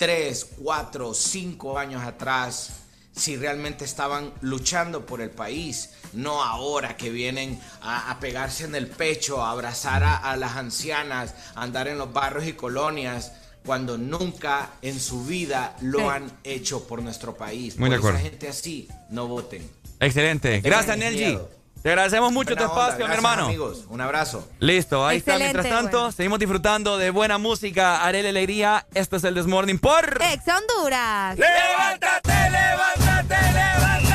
3, 0.00 0.46
4, 0.60 1.14
5 1.14 1.78
años 1.78 2.02
atrás 2.02 2.70
si 3.16 3.36
realmente 3.36 3.84
estaban 3.84 4.32
luchando 4.40 5.06
por 5.06 5.20
el 5.20 5.30
país, 5.30 5.90
no 6.12 6.42
ahora 6.42 6.96
que 6.96 7.10
vienen 7.10 7.60
a, 7.80 8.10
a 8.10 8.18
pegarse 8.18 8.64
en 8.64 8.74
el 8.74 8.88
pecho, 8.88 9.40
a 9.40 9.52
abrazar 9.52 10.02
a, 10.02 10.16
a 10.16 10.36
las 10.36 10.56
ancianas, 10.56 11.34
a 11.54 11.62
andar 11.62 11.86
en 11.86 11.98
los 11.98 12.12
barrios 12.12 12.48
y 12.48 12.54
colonias, 12.54 13.30
cuando 13.64 13.96
nunca 13.98 14.70
en 14.82 14.98
su 15.00 15.24
vida 15.24 15.76
lo 15.80 15.98
Sí. 16.00 16.04
han 16.06 16.32
hecho 16.44 16.86
por 16.86 17.02
nuestro 17.02 17.34
país. 17.36 17.78
Muy 17.78 17.88
por 17.88 17.90
de 17.90 17.96
acuerdo. 17.98 18.18
esa 18.18 18.28
gente 18.28 18.48
así, 18.48 18.88
no 19.10 19.26
voten. 19.26 19.68
Excelente. 20.00 20.48
tengan 20.60 20.62
Gracias, 20.70 20.98
Nelji. 20.98 21.24
miedo. 21.24 21.50
Te 21.82 21.90
agradecemos 21.90 22.32
mucho 22.32 22.56
tu 22.56 22.64
Buena 22.64 22.72
espacio, 22.72 23.06
mi 23.08 23.12
hermano. 23.14 23.44
amigos, 23.44 23.84
un 23.90 24.00
abrazo. 24.00 24.48
Listo, 24.58 25.06
ahí 25.06 25.18
está. 25.18 25.38
Mientras 25.38 25.68
tanto, 25.68 25.98
bueno. 25.98 26.12
seguimos 26.12 26.38
disfrutando 26.38 26.96
de 26.96 27.10
buena 27.10 27.36
música. 27.36 28.02
Arele 28.02 28.30
Alegría. 28.30 28.86
Esto 28.94 29.16
es 29.16 29.24
el 29.24 29.34
Desmorning 29.34 29.78
por. 29.78 30.18
Ex 30.32 30.42
Honduras. 30.48 31.36
¡Levántate, 31.38 32.32
levántate, 32.50 33.34
levántate! 33.52 34.13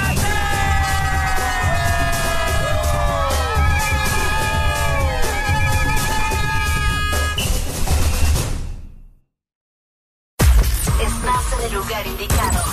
El 11.65 11.73
lugar 11.73 12.05
indicado. 12.05 12.63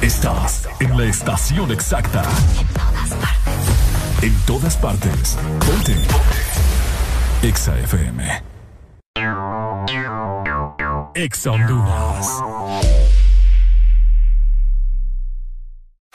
Estás 0.00 0.68
en 0.80 0.96
la 0.96 1.04
estación 1.04 1.70
exacta. 1.72 2.22
En 4.22 4.34
todas 4.46 4.76
partes. 4.76 5.36
Ponte. 5.66 5.96
Exa 7.42 7.78
FM. 7.78 8.42
Exa 11.14 11.50
Honduras. 11.50 13.15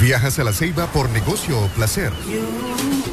¿Viajas 0.00 0.38
a 0.38 0.44
la 0.44 0.52
Ceiba 0.54 0.86
por 0.86 1.10
negocio 1.10 1.60
o 1.60 1.66
placer? 1.68 2.10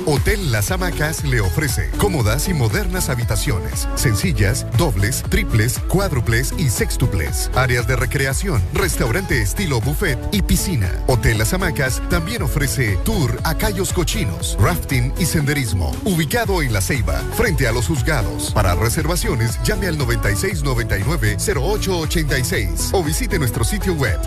Hotel 0.06 0.54
Las 0.54 0.72
Hamacas 0.72 1.26
le 1.26 1.42
ofrece 1.42 1.90
cómodas 1.98 2.48
y 2.48 2.54
modernas 2.54 3.10
habitaciones, 3.10 3.90
sencillas, 3.96 4.66
dobles, 4.78 5.22
triples, 5.30 5.80
cuádruples 5.90 6.54
y 6.58 6.70
sextuples, 6.70 7.52
áreas 7.56 7.88
de 7.88 7.98
recreación, 7.98 8.62
restaurante 8.74 9.42
estilo 9.42 9.82
buffet 9.82 10.18
y 10.32 10.44
piscina. 10.44 10.90
Hotel 11.08 11.40
Las 11.40 11.54
Hamacas 11.54 12.02
también 12.10 12.42
ofrece 12.42 12.96
tour 13.04 13.38
a 13.44 13.56
Cayos 13.56 13.92
Cochinos, 13.92 14.56
rafting 14.58 15.12
y 15.20 15.26
senderismo, 15.26 15.92
ubicado 16.06 16.62
en 16.62 16.72
La 16.72 16.80
Ceiba, 16.80 17.20
frente 17.36 17.68
a 17.68 17.74
los 17.74 17.88
juzgados. 17.88 18.54
Para 18.54 18.76
reservaciones, 18.76 19.62
llame 19.64 19.88
al 19.88 19.98
9699-0886 19.98 22.92
o 22.94 23.04
visite 23.04 23.40
nuestro 23.40 23.66
sitio 23.66 23.94
web 23.94 24.18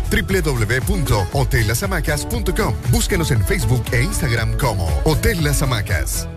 www.hotellasamacas.com. 2.53 2.75
Búsquenos 2.91 3.31
en 3.31 3.45
Facebook 3.45 3.85
e 3.93 4.03
Instagram 4.03 4.57
como 4.59 4.89
Hotel 5.05 5.43
Las 5.43 5.63
Hamacas. 5.63 6.29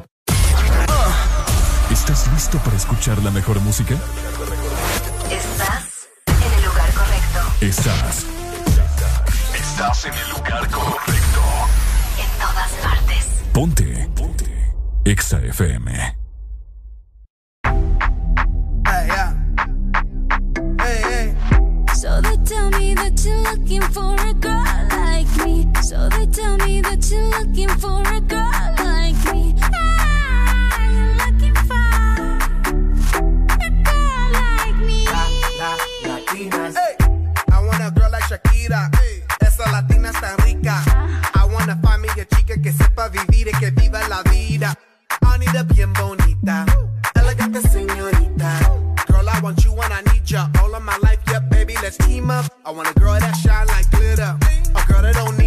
¿Estás 1.92 2.31
listo 2.33 2.58
para 2.60 2.76
escuchar 2.76 3.22
la 3.24 3.31
mejor 3.31 3.60
música? 3.62 3.96
Estás 5.29 6.10
en 6.28 6.53
el 6.53 6.65
lugar 6.65 6.92
correcto. 6.94 7.40
Estás. 7.62 8.26
Estás 9.56 10.06
en 10.06 10.13
el 10.13 10.29
lugar 10.31 10.69
correcto. 10.69 11.42
En 12.17 12.40
todas 12.40 12.72
partes. 12.81 13.28
Ponte. 13.53 14.10
Ponte. 14.15 14.74
Exa 15.06 15.40
FM. 15.40 16.15
Hey, 18.85 19.08
yeah. 19.08 19.33
Hey, 20.79 21.01
hey. 21.03 21.35
So 21.94 22.22
they 22.22 22.38
tell 22.44 22.69
me 22.72 22.96
that 22.96 23.24
you're 23.24 23.42
looking 23.44 23.81
for 23.81 24.15
a 24.15 24.33
girl. 24.33 24.62
So 25.83 26.08
they 26.10 26.26
tell 26.28 26.56
me 26.60 26.80
that 26.80 27.12
you're 27.12 27.28
looking 27.28 27.67
for 27.67 27.99
a 28.08 28.22
girl 28.22 28.74
like 28.80 29.19
me. 29.33 29.53
Ah, 29.62 30.80
you're 30.90 31.16
looking 31.19 31.56
for 31.67 31.76
a 33.60 33.69
girl 33.83 34.32
like 34.32 34.78
me. 34.78 35.06
La, 35.06 35.76
latinas. 36.08 36.78
I 37.51 37.60
want 37.60 37.83
a 37.83 37.92
girl 37.92 38.10
like 38.12 38.24
Shakira. 38.24 38.90
Esa 39.42 39.69
latina 39.72 40.10
es 40.10 40.22
tan 40.22 40.38
rica. 40.46 40.82
I 41.35 41.46
wanna 41.51 41.78
find 41.83 42.01
me 42.01 42.08
a 42.10 42.26
chica 42.26 42.56
que 42.62 42.72
sepa 42.72 43.10
vivir 43.10 43.49
y 43.49 43.60
que 43.60 43.72
viva 43.72 44.08
la 44.08 44.24
vida. 44.24 44.74
Anita 45.22 45.64
bien 45.64 45.92
bonita. 45.92 46.66
Elegante 47.14 47.62
señorita. 47.62 48.60
Girl, 49.08 49.28
I 49.28 49.40
want 49.42 49.64
you 49.66 49.74
when 49.74 49.92
I 49.92 50.01
need 50.14 50.24
ya. 50.26 50.48
All 50.62 50.74
of 50.74 50.82
my 50.82 50.98
life, 51.03 51.19
yeah, 51.28 51.40
baby, 51.40 51.76
let's 51.83 51.98
team 51.98 52.32
up. 52.32 52.46
I 52.66 52.72
want 52.72 52.90
a 52.90 52.94
girl 52.98 53.19
that 53.19 53.35
shine 53.35 53.67
like 53.67 53.92
glitter. 53.92 54.38
A 54.76 54.82
girl 54.88 55.01
that 55.01 55.14
don't 55.16 55.38
need 55.38 55.42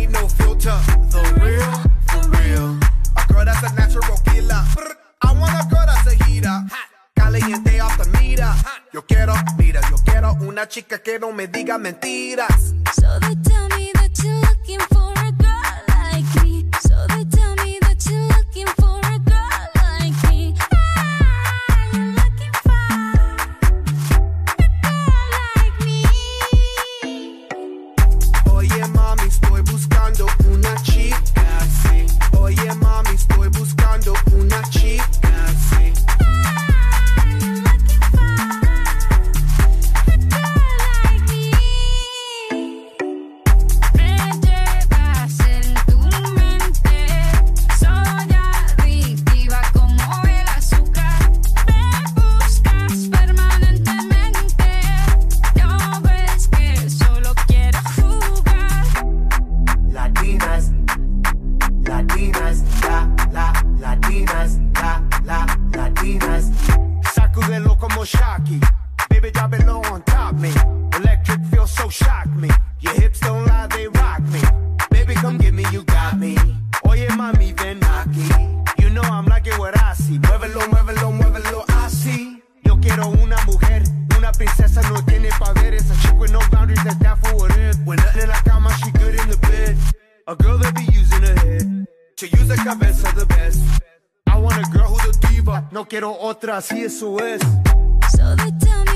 filter. 0.67 0.81
The 1.11 1.23
real, 1.43 1.73
for 2.09 2.23
real. 2.39 2.79
A 3.17 3.33
girl 3.33 3.45
that's 3.45 3.63
a 3.63 3.75
natural 3.75 4.19
killer. 4.27 4.65
I 5.23 5.33
want 5.33 5.55
a 5.55 5.67
girl 5.69 5.87
that's 5.87 6.07
a 6.13 6.25
heater. 6.25 6.59
Caliente 7.15 7.81
off 7.81 7.97
the 7.99 8.09
meter. 8.19 8.53
Yo 8.93 9.03
quiero, 9.03 9.35
mira, 9.59 9.81
yo 9.91 9.97
quiero 10.05 10.33
una 10.41 10.67
chica 10.69 10.99
que 10.99 11.19
no 11.19 11.33
me 11.33 11.47
diga 11.49 11.79
mentiras. 11.79 12.75
So 12.95 13.19
they 13.21 13.37
tell 13.43 13.69
me 13.77 13.86
A 90.29 90.35
girl 90.35 90.59
that 90.59 90.75
be 90.75 90.83
using 90.93 91.23
her 91.23 91.37
head 91.37 91.87
to 92.17 92.27
use 92.27 92.49
the 92.49 92.57
cabeza 92.57 93.13
the 93.15 93.27
best. 93.27 93.63
I 94.27 94.37
want 94.37 94.57
a 94.57 94.69
girl 94.77 94.89
who's 94.89 95.17
a 95.17 95.29
diva. 95.29 95.69
No 95.71 95.85
quiero 95.85 96.17
otra, 96.21 96.57
así 96.57 96.83
eso 96.83 97.17
es. 97.19 97.41
So 98.11 98.35
they 98.35 98.51
tell 98.59 98.85
me 98.87 98.96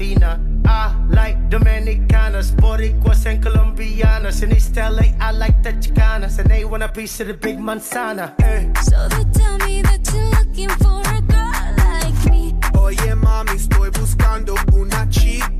that's. 0.00 0.40
I 0.66 0.94
like 1.08 1.36
Dominicanas, 1.50 2.52
Boricuas 2.56 3.26
and 3.26 3.42
Colombianas. 3.42 4.42
In 4.42 4.52
East 4.52 4.76
LA, 4.76 5.12
I 5.20 5.32
like 5.32 5.62
the 5.62 5.72
Chicanas, 5.72 6.38
and 6.38 6.48
they 6.50 6.64
want 6.64 6.82
a 6.82 6.88
piece 6.88 7.20
of 7.20 7.26
the 7.28 7.34
big 7.34 7.58
manzana. 7.58 8.34
eh. 8.42 8.72
So 8.82 9.08
they 9.08 9.24
tell 9.38 9.58
me 9.58 9.82
that 9.82 10.00
you're 10.12 10.30
looking 10.38 10.68
for 10.82 11.00
a 11.00 11.20
girl 11.22 11.74
like 11.76 12.30
me. 12.30 12.54
Oye 12.78 13.14
mami, 13.14 13.52
estoy 13.56 13.90
buscando 13.90 14.54
una 14.72 15.06
chica 15.10 15.59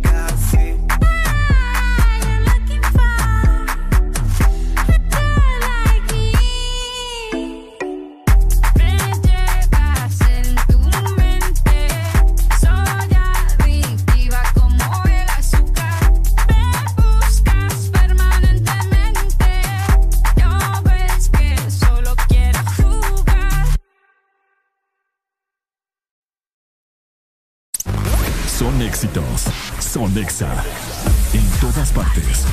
Son. 29.00 30.14
En 30.14 31.50
todas 31.58 31.90
partes. 31.90 32.44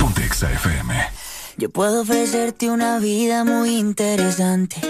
Ponte 0.00 0.24
Exa 0.24 0.50
FM. 0.50 0.92
Yo 1.58 1.70
puedo 1.70 2.02
ofrecerte 2.02 2.70
una 2.70 2.98
vida 2.98 3.44
muy 3.44 3.76
interesante. 3.76 4.80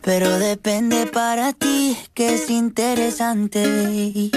Pero 0.00 0.38
depende 0.38 1.06
para 1.08 1.52
ti 1.52 1.98
que 2.14 2.36
es 2.36 2.48
interesante. 2.48 4.30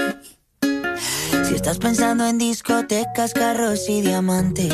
Si 1.46 1.56
estás 1.56 1.78
pensando 1.78 2.26
en 2.26 2.38
discotecas, 2.38 3.33
carros 3.33 3.88
y 3.88 4.01
diamantes. 4.01 4.74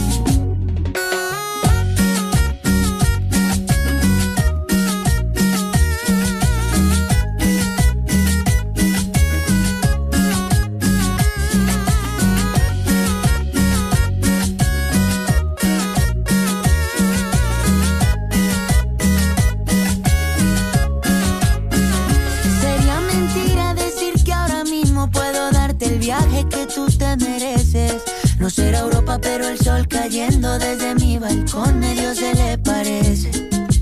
No 28.41 28.49
será 28.49 28.79
Europa, 28.79 29.19
pero 29.21 29.47
el 29.47 29.59
sol 29.59 29.87
cayendo 29.87 30.57
desde 30.57 30.95
mi 30.95 31.19
balcón 31.19 31.79
medio 31.79 32.15
se 32.15 32.33
le 32.33 32.57
parece. 32.57 33.29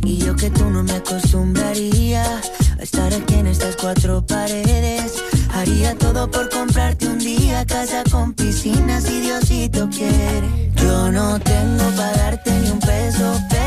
Y 0.03 0.17
yo 0.17 0.35
que 0.35 0.49
tú 0.49 0.65
no 0.65 0.83
me 0.83 0.91
acostumbraría 0.91 2.25
a 2.77 2.83
estar 2.83 3.13
aquí 3.13 3.35
en 3.35 3.47
estas 3.47 3.77
cuatro 3.77 4.21
paredes. 4.21 5.23
Haría 5.53 5.97
todo 5.97 6.29
por 6.29 6.49
comprarte 6.49 7.07
un 7.07 7.19
día 7.19 7.65
casa 7.65 8.03
con 8.11 8.33
piscina 8.33 8.99
si 8.99 9.21
Diosito 9.21 9.89
quiere. 9.89 10.73
Yo 10.75 11.09
no 11.09 11.39
tengo 11.39 11.85
para 11.95 12.17
darte 12.17 12.51
ni 12.51 12.69
un 12.69 12.79
peso, 12.81 13.41
pero 13.49 13.58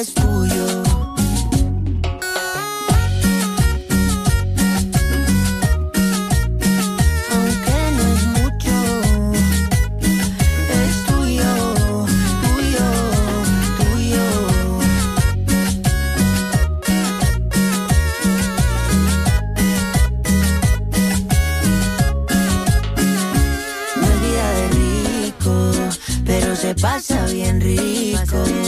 es 0.00 0.14
tuyo. 0.14 0.82
Aunque 7.32 7.78
no 7.96 8.04
es 8.14 8.24
mucho, 8.36 8.76
es 10.70 10.94
tuyo, 11.06 11.52
tuyo, 12.44 12.86
tuyo. 13.78 14.26
Es 24.44 24.74
rico, 24.76 25.56
pero 26.24 26.54
se 26.54 26.74
pasa 26.76 27.26
bien 27.26 27.60
rico. 27.60 28.67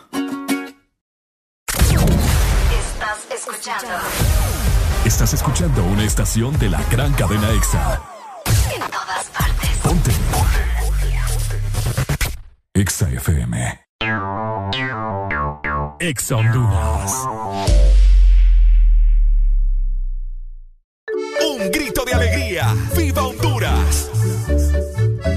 Escuchando 3.33 3.87
Estás 5.05 5.33
escuchando 5.33 5.83
una 5.83 6.03
estación 6.03 6.57
de 6.59 6.69
la 6.69 6.81
gran 6.91 7.11
cadena 7.13 7.49
EXA. 7.51 8.01
en 8.75 8.81
todas 8.91 9.25
partes. 9.35 9.69
Ponte. 9.83 10.11
EXA 12.73 13.09
FM. 13.09 13.79
EXA 15.99 16.35
Honduras. 16.35 17.11
Un 21.43 21.71
grito 21.71 22.05
de 22.05 22.13
alegría. 22.13 22.75
¡Viva 22.95 23.23
Honduras! 23.23 24.09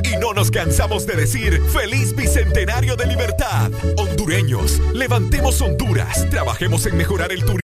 Y 0.05 0.17
no 0.19 0.35
nos 0.35 0.51
cansamos 0.51 1.07
de 1.07 1.17
decir 1.17 1.63
feliz 1.73 2.15
bicentenario 2.15 2.97
de 2.97 3.07
libertad. 3.07 3.71
Hondureños, 3.97 4.81
levantemos 4.93 5.61
Honduras. 5.63 6.29
Trabajemos 6.31 6.85
en 6.87 6.97
mejorar 6.97 7.33
el 7.33 7.41
turismo. 7.41 7.64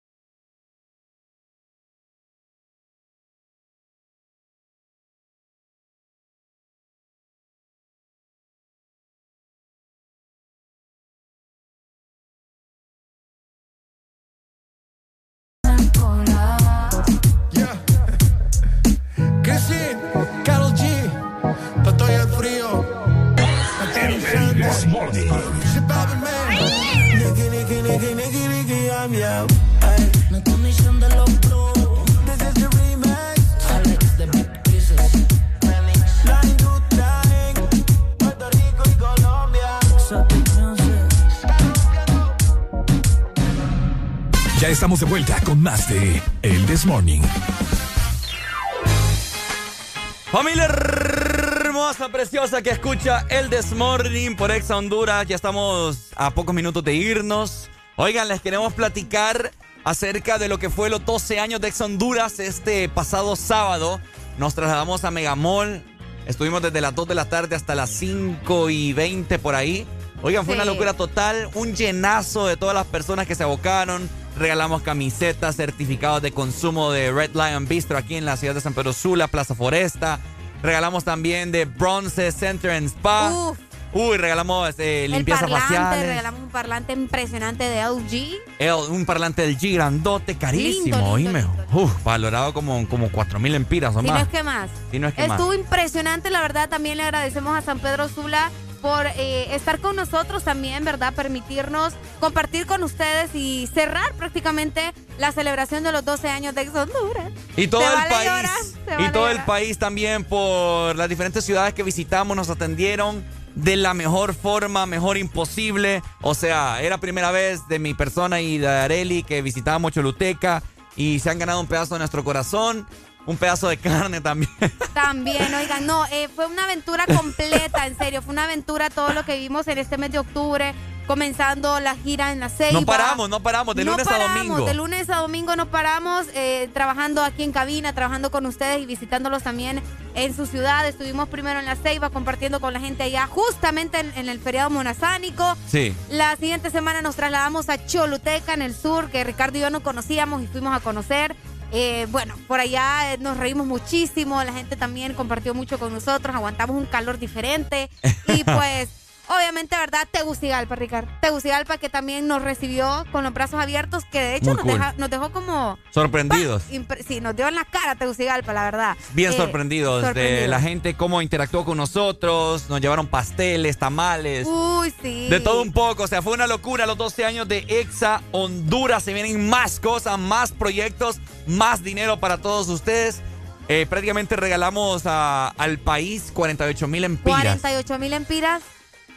Que 52.64 52.72
escucha 52.72 53.26
el 53.30 53.50
This 53.50 53.72
Morning 53.72 54.36
por 54.36 54.52
Exa 54.52 54.76
Honduras. 54.76 55.26
Ya 55.26 55.36
estamos 55.36 56.10
a 56.18 56.32
pocos 56.32 56.54
minutos 56.54 56.84
de 56.84 56.94
irnos. 56.94 57.70
Oigan, 57.96 58.28
les 58.28 58.42
queremos 58.42 58.74
platicar 58.74 59.52
acerca 59.86 60.38
de 60.38 60.50
lo 60.50 60.58
que 60.58 60.70
fue 60.70 60.90
los 60.90 61.06
12 61.06 61.40
años 61.40 61.62
de 61.62 61.70
Exa 61.70 61.86
Honduras 61.86 62.40
este 62.40 62.90
pasado 62.90 63.38
sábado. 63.38 64.02
Nos 64.38 64.56
trasladamos 64.56 65.06
a 65.06 65.12
Megamall. 65.12 65.84
Estuvimos 66.26 66.62
desde 66.62 66.82
las 66.82 66.94
2 66.96 67.08
de 67.08 67.16
la 67.16 67.30
tarde 67.30 67.56
hasta 67.56 67.76
las 67.76 67.92
5 67.92 68.70
y 68.70 68.92
20 68.92 69.40
por 69.40 69.56
ahí. 69.56 69.88
Oigan, 70.22 70.46
fue 70.46 70.56
una 70.56 70.66
locura 70.66 70.94
total. 70.94 71.50
Un 71.54 71.76
llenazo 71.76 72.46
de 72.46 72.58
todas 72.58 72.76
las 72.76 72.88
personas 72.88 73.26
que 73.26 73.36
se 73.36 73.44
abocaron. 73.44 74.10
Regalamos 74.38 74.82
camisetas, 74.82 75.56
certificados 75.56 76.22
de 76.22 76.34
consumo 76.34 76.92
de 76.92 77.12
Red 77.12 77.32
Lion 77.36 77.68
Bistro 77.70 77.98
aquí 77.98 78.16
en 78.16 78.26
la 78.26 78.36
ciudad 78.36 78.54
de 78.54 78.62
San 78.62 78.74
Pedro 78.74 78.92
Sula, 78.92 79.28
Plaza 79.28 79.56
Foresta. 79.56 80.20
Regalamos 80.62 81.04
también 81.04 81.52
de 81.52 81.66
Bronze 81.66 82.32
Center 82.32 82.72
and 82.72 82.88
Spa. 82.88 83.30
Uf. 83.32 83.60
Uy, 83.92 84.18
regalamos 84.18 84.78
eh, 84.78 85.06
El 85.06 85.12
limpieza 85.14 85.42
parlante, 85.42 85.62
facial. 85.76 86.00
regalamos 86.06 86.42
un 86.42 86.50
parlante 86.50 86.94
impresionante 86.94 87.64
de 87.64 87.82
LG. 87.82 88.92
un 88.92 89.06
parlante 89.06 89.42
del 89.42 89.58
G 89.58 89.74
grandote, 89.74 90.38
carísimo, 90.38 91.12
oíme. 91.12 91.44
Uf, 91.74 92.04
valorado 92.04 92.54
como, 92.54 92.88
como 92.88 93.10
4 93.12 93.40
mil 93.40 93.56
empiras 93.56 93.96
o 93.96 94.02
Si 94.02 94.06
no 94.08 94.14
más. 94.14 94.22
es 94.24 94.28
que 94.28 94.44
más. 94.44 94.70
Si 94.92 95.00
no 95.00 95.08
es 95.08 95.16
que 95.16 95.28
más. 95.28 95.40
Estuvo 95.40 95.56
impresionante, 95.56 96.30
la 96.30 96.42
verdad. 96.42 96.70
También 96.70 96.98
le 96.98 97.04
agradecemos 97.04 97.58
a 97.58 97.62
San 97.64 97.80
Pedro 97.80 98.10
Sula 98.10 98.52
por 98.82 99.06
eh, 99.08 99.56
estar 99.56 99.80
con 99.80 99.96
nosotros 99.96 100.44
también, 100.44 100.84
¿verdad? 100.84 101.14
Permitirnos 101.14 101.94
compartir 102.20 102.66
con 102.66 102.84
ustedes 102.84 103.34
y 103.34 103.70
cerrar 103.74 104.14
prácticamente 104.14 104.94
la 105.18 105.32
celebración 105.32 105.84
de 105.84 105.92
los 105.92 106.04
12 106.06 106.30
años 106.30 106.56
de 106.56 106.62
Ex 106.62 106.76
Honduras. 106.76 107.32
Y 107.56 107.68
todo 107.68 107.82
el 107.82 107.94
vale 107.94 108.10
país. 108.10 108.26
llorar, 108.26 109.02
y 109.02 109.12
todo 109.12 109.30
el 109.30 109.44
país 109.44 109.78
también 109.78 110.24
por 110.24 110.96
las 110.96 111.10
diferentes 111.10 111.46
ciudades 111.46 111.74
que 111.74 111.84
visitamos 111.84 112.36
nos 112.36 112.50
atendieron 112.50 113.24
de 113.56 113.76
la 113.76 113.94
mejor 113.94 114.34
forma, 114.34 114.86
mejor 114.86 115.18
imposible. 115.18 116.02
O 116.22 116.34
sea, 116.34 116.82
era 116.82 116.98
primera 116.98 117.32
vez 117.32 117.68
de 117.68 117.80
mi 117.80 117.94
persona 117.94 118.42
y 118.42 118.58
de 118.58 118.68
Areli 118.68 119.24
que 119.24 119.42
visitábamos 119.42 119.92
Choluteca 119.92 120.64
y 120.96 121.20
se 121.20 121.30
han 121.30 121.40
ganado 121.40 121.60
un 121.60 121.68
pedazo 121.68 121.96
de 121.96 122.00
nuestro 122.00 122.24
corazón, 122.24 122.88
un 123.26 123.38
pedazo 123.38 123.68
de 123.70 123.78
carne 123.78 124.22
también. 124.22 124.52
También, 124.94 125.54
oigan, 125.54 125.86
no, 125.86 126.06
eh, 126.08 126.28
fue 126.36 126.46
una 126.48 126.66
aventura 126.66 127.06
completa, 127.06 127.88
en 127.88 127.98
serio, 127.98 128.22
fue 128.22 128.34
una 128.34 128.46
aventura 128.46 128.90
todo 128.90 129.14
lo 129.14 129.24
que 129.24 129.38
vimos 129.38 129.68
en 129.68 129.78
este 129.78 129.98
mes 129.98 130.12
de 130.12 130.20
octubre, 130.20 130.74
comenzando 131.08 131.80
la 131.80 131.96
gira 131.96 132.32
en 132.32 132.40
la 132.40 132.50
Ceiba. 132.50 132.80
No 132.80 132.86
paramos, 132.86 133.30
no 133.30 133.40
paramos, 133.42 133.76
de 133.76 133.86
No 133.86 133.92
lunes 133.92 134.08
a 134.08 134.10
paramos, 134.10 134.38
domingo. 134.38 134.66
De 134.66 134.74
lunes 134.74 135.10
a 135.10 135.18
domingo 135.18 135.56
no 135.56 135.68
paramos, 135.68 136.28
eh, 136.34 136.70
trabajando 136.74 137.24
aquí 137.24 137.44
en 137.44 137.52
cabina, 137.52 137.94
trabajando 137.94 138.30
con 138.30 138.46
ustedes 138.46 138.82
y 138.82 138.86
visitándolos 138.86 139.44
también 139.44 139.82
en 140.16 140.36
su 140.36 140.46
ciudad. 140.46 140.88
Estuvimos 140.88 141.30
primero 141.30 141.60
en 141.60 141.66
la 141.66 141.76
Ceiba 141.76 142.10
compartiendo 142.10 142.60
con 142.60 142.74
la 142.74 142.80
gente 142.80 143.04
allá, 143.04 143.28
justamente 143.28 144.00
en, 144.00 144.12
en 144.18 144.30
el 144.30 144.40
feriado 144.40 144.70
monazánico. 144.70 145.56
Sí. 145.68 145.96
La 146.10 146.36
siguiente 146.36 146.70
semana 146.72 147.02
nos 147.02 147.16
trasladamos 147.16 147.70
a 147.70 147.86
Choluteca, 147.86 148.54
en 148.54 148.62
el 148.64 148.76
sur, 148.76 149.10
que 149.10 149.24
Ricardo 149.24 149.58
y 149.58 149.62
yo 149.62 149.70
no 149.70 149.82
conocíamos 149.82 150.44
y 150.44 150.48
fuimos 150.48 150.76
a 150.76 150.80
conocer. 150.80 151.36
Eh, 151.72 152.08
bueno, 152.10 152.36
por 152.48 152.60
allá 152.60 153.14
eh, 153.14 153.18
nos 153.20 153.38
reímos 153.38 153.68
muchísimo, 153.68 154.44
la 154.44 154.54
gente 154.54 154.76
también 154.76 155.14
compartió 155.14 155.54
mucho 155.54 155.78
con 155.78 155.94
nosotros, 155.94 156.36
aguantamos 156.36 156.76
un 156.76 156.86
calor 156.86 157.20
diferente. 157.20 157.90
Y 158.28 158.44
pues 158.44 158.99
obviamente, 159.30 159.76
¿verdad? 159.78 160.08
Tegucigalpa, 160.12 160.76
Ricardo. 160.76 161.10
Tegucigalpa 161.22 161.78
que 161.78 161.88
también 161.90 162.28
nos 162.28 162.42
recibió 162.42 163.06
con 163.12 163.24
los 163.24 163.34
brazos 163.34 163.60
abiertos, 163.62 164.04
que 164.12 164.20
de 164.20 164.36
hecho 164.36 164.54
nos, 164.54 164.62
cool. 164.64 164.74
deja- 164.74 164.94
nos 164.98 165.10
dejó 165.10 165.32
como... 165.32 165.78
Sorprendidos. 165.92 166.64
Sí, 167.08 167.22
nos 167.22 167.36
dio 167.36 167.48
en 167.48 167.56
la 167.56 167.66
cara 167.66 167.96
Tegucigalpa, 167.96 168.54
la 168.54 168.64
verdad. 168.64 168.98
Bien 169.14 169.32
Eh, 169.32 169.38
sorprendidos 169.38 170.14
de 170.14 170.48
la 170.48 170.60
gente, 170.60 170.96
cómo 170.96 171.22
interactuó 171.22 171.64
con 171.66 171.78
nosotros. 171.78 172.70
Nos 172.70 172.82
llevaron 172.82 173.08
pasteles, 173.08 173.78
tamales. 173.78 174.48
Uy, 174.48 174.94
sí. 175.02 175.28
De 175.30 175.40
todo 175.40 175.62
un 175.62 175.72
poco, 175.72 176.04
o 176.04 176.08
sea, 176.08 176.22
fue 176.22 176.34
una 176.34 176.48
locura 176.48 176.86
los 176.86 176.98
12 176.98 177.26
años 177.26 177.48
de 177.48 177.66
Exa 177.68 178.22
Honduras. 178.32 179.04
Se 179.04 179.14
vienen 179.14 179.50
más 179.50 179.80
cosas, 179.80 180.18
más 180.20 180.52
proyectos, 180.52 181.20
más 181.48 181.84
dinero 181.84 182.20
para 182.20 182.38
todos 182.40 182.68
ustedes. 182.70 183.22
Eh, 183.68 183.86
prácticamente 183.88 184.36
regalamos 184.36 185.04
a- 185.06 185.50
al 185.50 185.78
país 185.78 186.32
48 186.34 186.88
mil 186.88 187.04
empiras. 187.04 187.40
48 187.42 188.00
mil 188.00 188.14
empiras, 188.14 188.64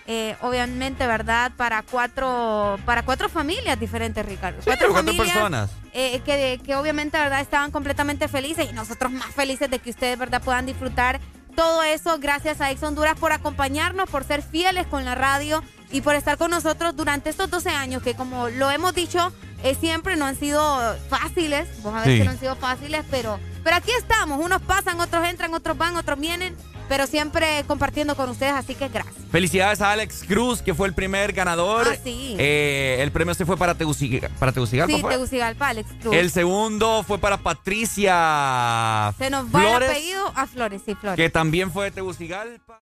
eh, 0.07 0.37
obviamente, 0.41 1.07
¿verdad? 1.07 1.53
Para 1.57 1.83
cuatro, 1.83 2.79
para 2.85 3.03
cuatro 3.05 3.29
familias 3.29 3.79
diferentes, 3.79 4.25
Ricardo. 4.25 4.61
cuatro 4.65 4.93
personas. 5.17 5.71
eh, 5.93 6.21
que, 6.25 6.61
que 6.65 6.75
obviamente, 6.77 7.19
¿verdad? 7.19 7.41
Estaban 7.41 7.71
completamente 7.71 8.29
felices 8.29 8.69
y 8.71 8.73
nosotros 8.73 9.13
más 9.13 9.29
felices 9.35 9.71
de 9.71 9.79
que 9.79 9.91
ustedes, 9.91 10.19
¿verdad? 10.19 10.43
Puedan 10.43 10.67
disfrutar 10.67 11.21
todo 11.55 11.83
eso 11.83 12.19
gracias 12.19 12.61
a 12.63 12.71
Ex 12.71 12.83
Honduras 12.83 13.17
por 13.19 13.31
acompañarnos, 13.33 14.09
por 14.09 14.25
ser 14.25 14.43
fieles 14.43 14.87
con 14.87 15.05
la 15.05 15.15
radio 15.15 15.63
y 15.91 16.01
por 16.01 16.15
estar 16.15 16.39
con 16.39 16.51
nosotros 16.51 16.97
durante 16.97 17.29
estos 17.29 17.51
12 17.51 17.69
años 17.69 18.03
que 18.03 18.15
como 18.15 18.49
lo 18.49 18.71
hemos 18.71 18.95
dicho, 18.95 19.31
eh, 19.63 19.75
siempre 19.79 20.17
no 20.17 20.25
han 20.25 20.35
sido 20.37 20.97
fáciles. 21.11 21.69
Vos 21.83 21.93
a 21.95 21.99
ver 21.99 22.07
Sí. 22.07 22.19
que 22.19 22.25
no 22.25 22.31
han 22.31 22.41
sido 22.41 22.57
fáciles, 22.57 23.05
pero, 23.11 23.39
pero 23.63 23.77
aquí 23.77 23.91
estamos. 23.99 24.41
Unos 24.43 24.63
pasan, 24.63 24.99
otros 25.01 25.29
entran, 25.29 25.53
otros 25.53 25.77
van, 25.77 25.95
otros 25.97 26.19
vienen, 26.19 26.57
pero 26.89 27.07
siempre 27.07 27.65
compartiendo 27.67 28.15
con 28.17 28.29
ustedes, 28.31 28.53
así 28.53 28.75
que 28.75 28.89
gracias. 28.89 29.15
Felicidades 29.31 29.81
a 29.81 29.93
Alex 29.93 30.25
Cruz, 30.27 30.63
que 30.63 30.75
fue 30.75 30.89
el 30.89 30.95
primer 30.95 31.33
ganador. 31.33 31.89
Ah, 31.91 31.97
sí. 32.03 32.37
Eh, 32.39 32.99
el 33.01 33.11
premio 33.13 33.35
se 33.35 33.47
fue 33.47 33.57
para, 33.57 33.75
Tegucigalpa. 33.75 34.37
para 34.39 34.53
Tegucigalpa. 34.53 34.95
Sí, 34.95 35.01
¿fue? 35.01 35.13
Tegucigalpa, 35.13 35.69
Alex 35.69 35.91
Cruz. 36.01 36.15
El 36.15 36.31
segundo 36.31 37.03
fue 37.03 37.19
para 37.19 37.39
Patricia 37.39 39.15
Se 39.19 39.31
nos 39.31 39.47
va 39.47 39.61
Flores, 39.61 39.89
el 39.89 39.97
apellido 39.97 40.33
a 40.35 40.47
Flores, 40.47 40.83
sí, 40.85 40.95
Flores. 40.95 41.17
que 41.17 41.31
también 41.31 41.71
fue 41.71 41.87
de 41.87 41.91
Tegucigalpa. 41.93 42.81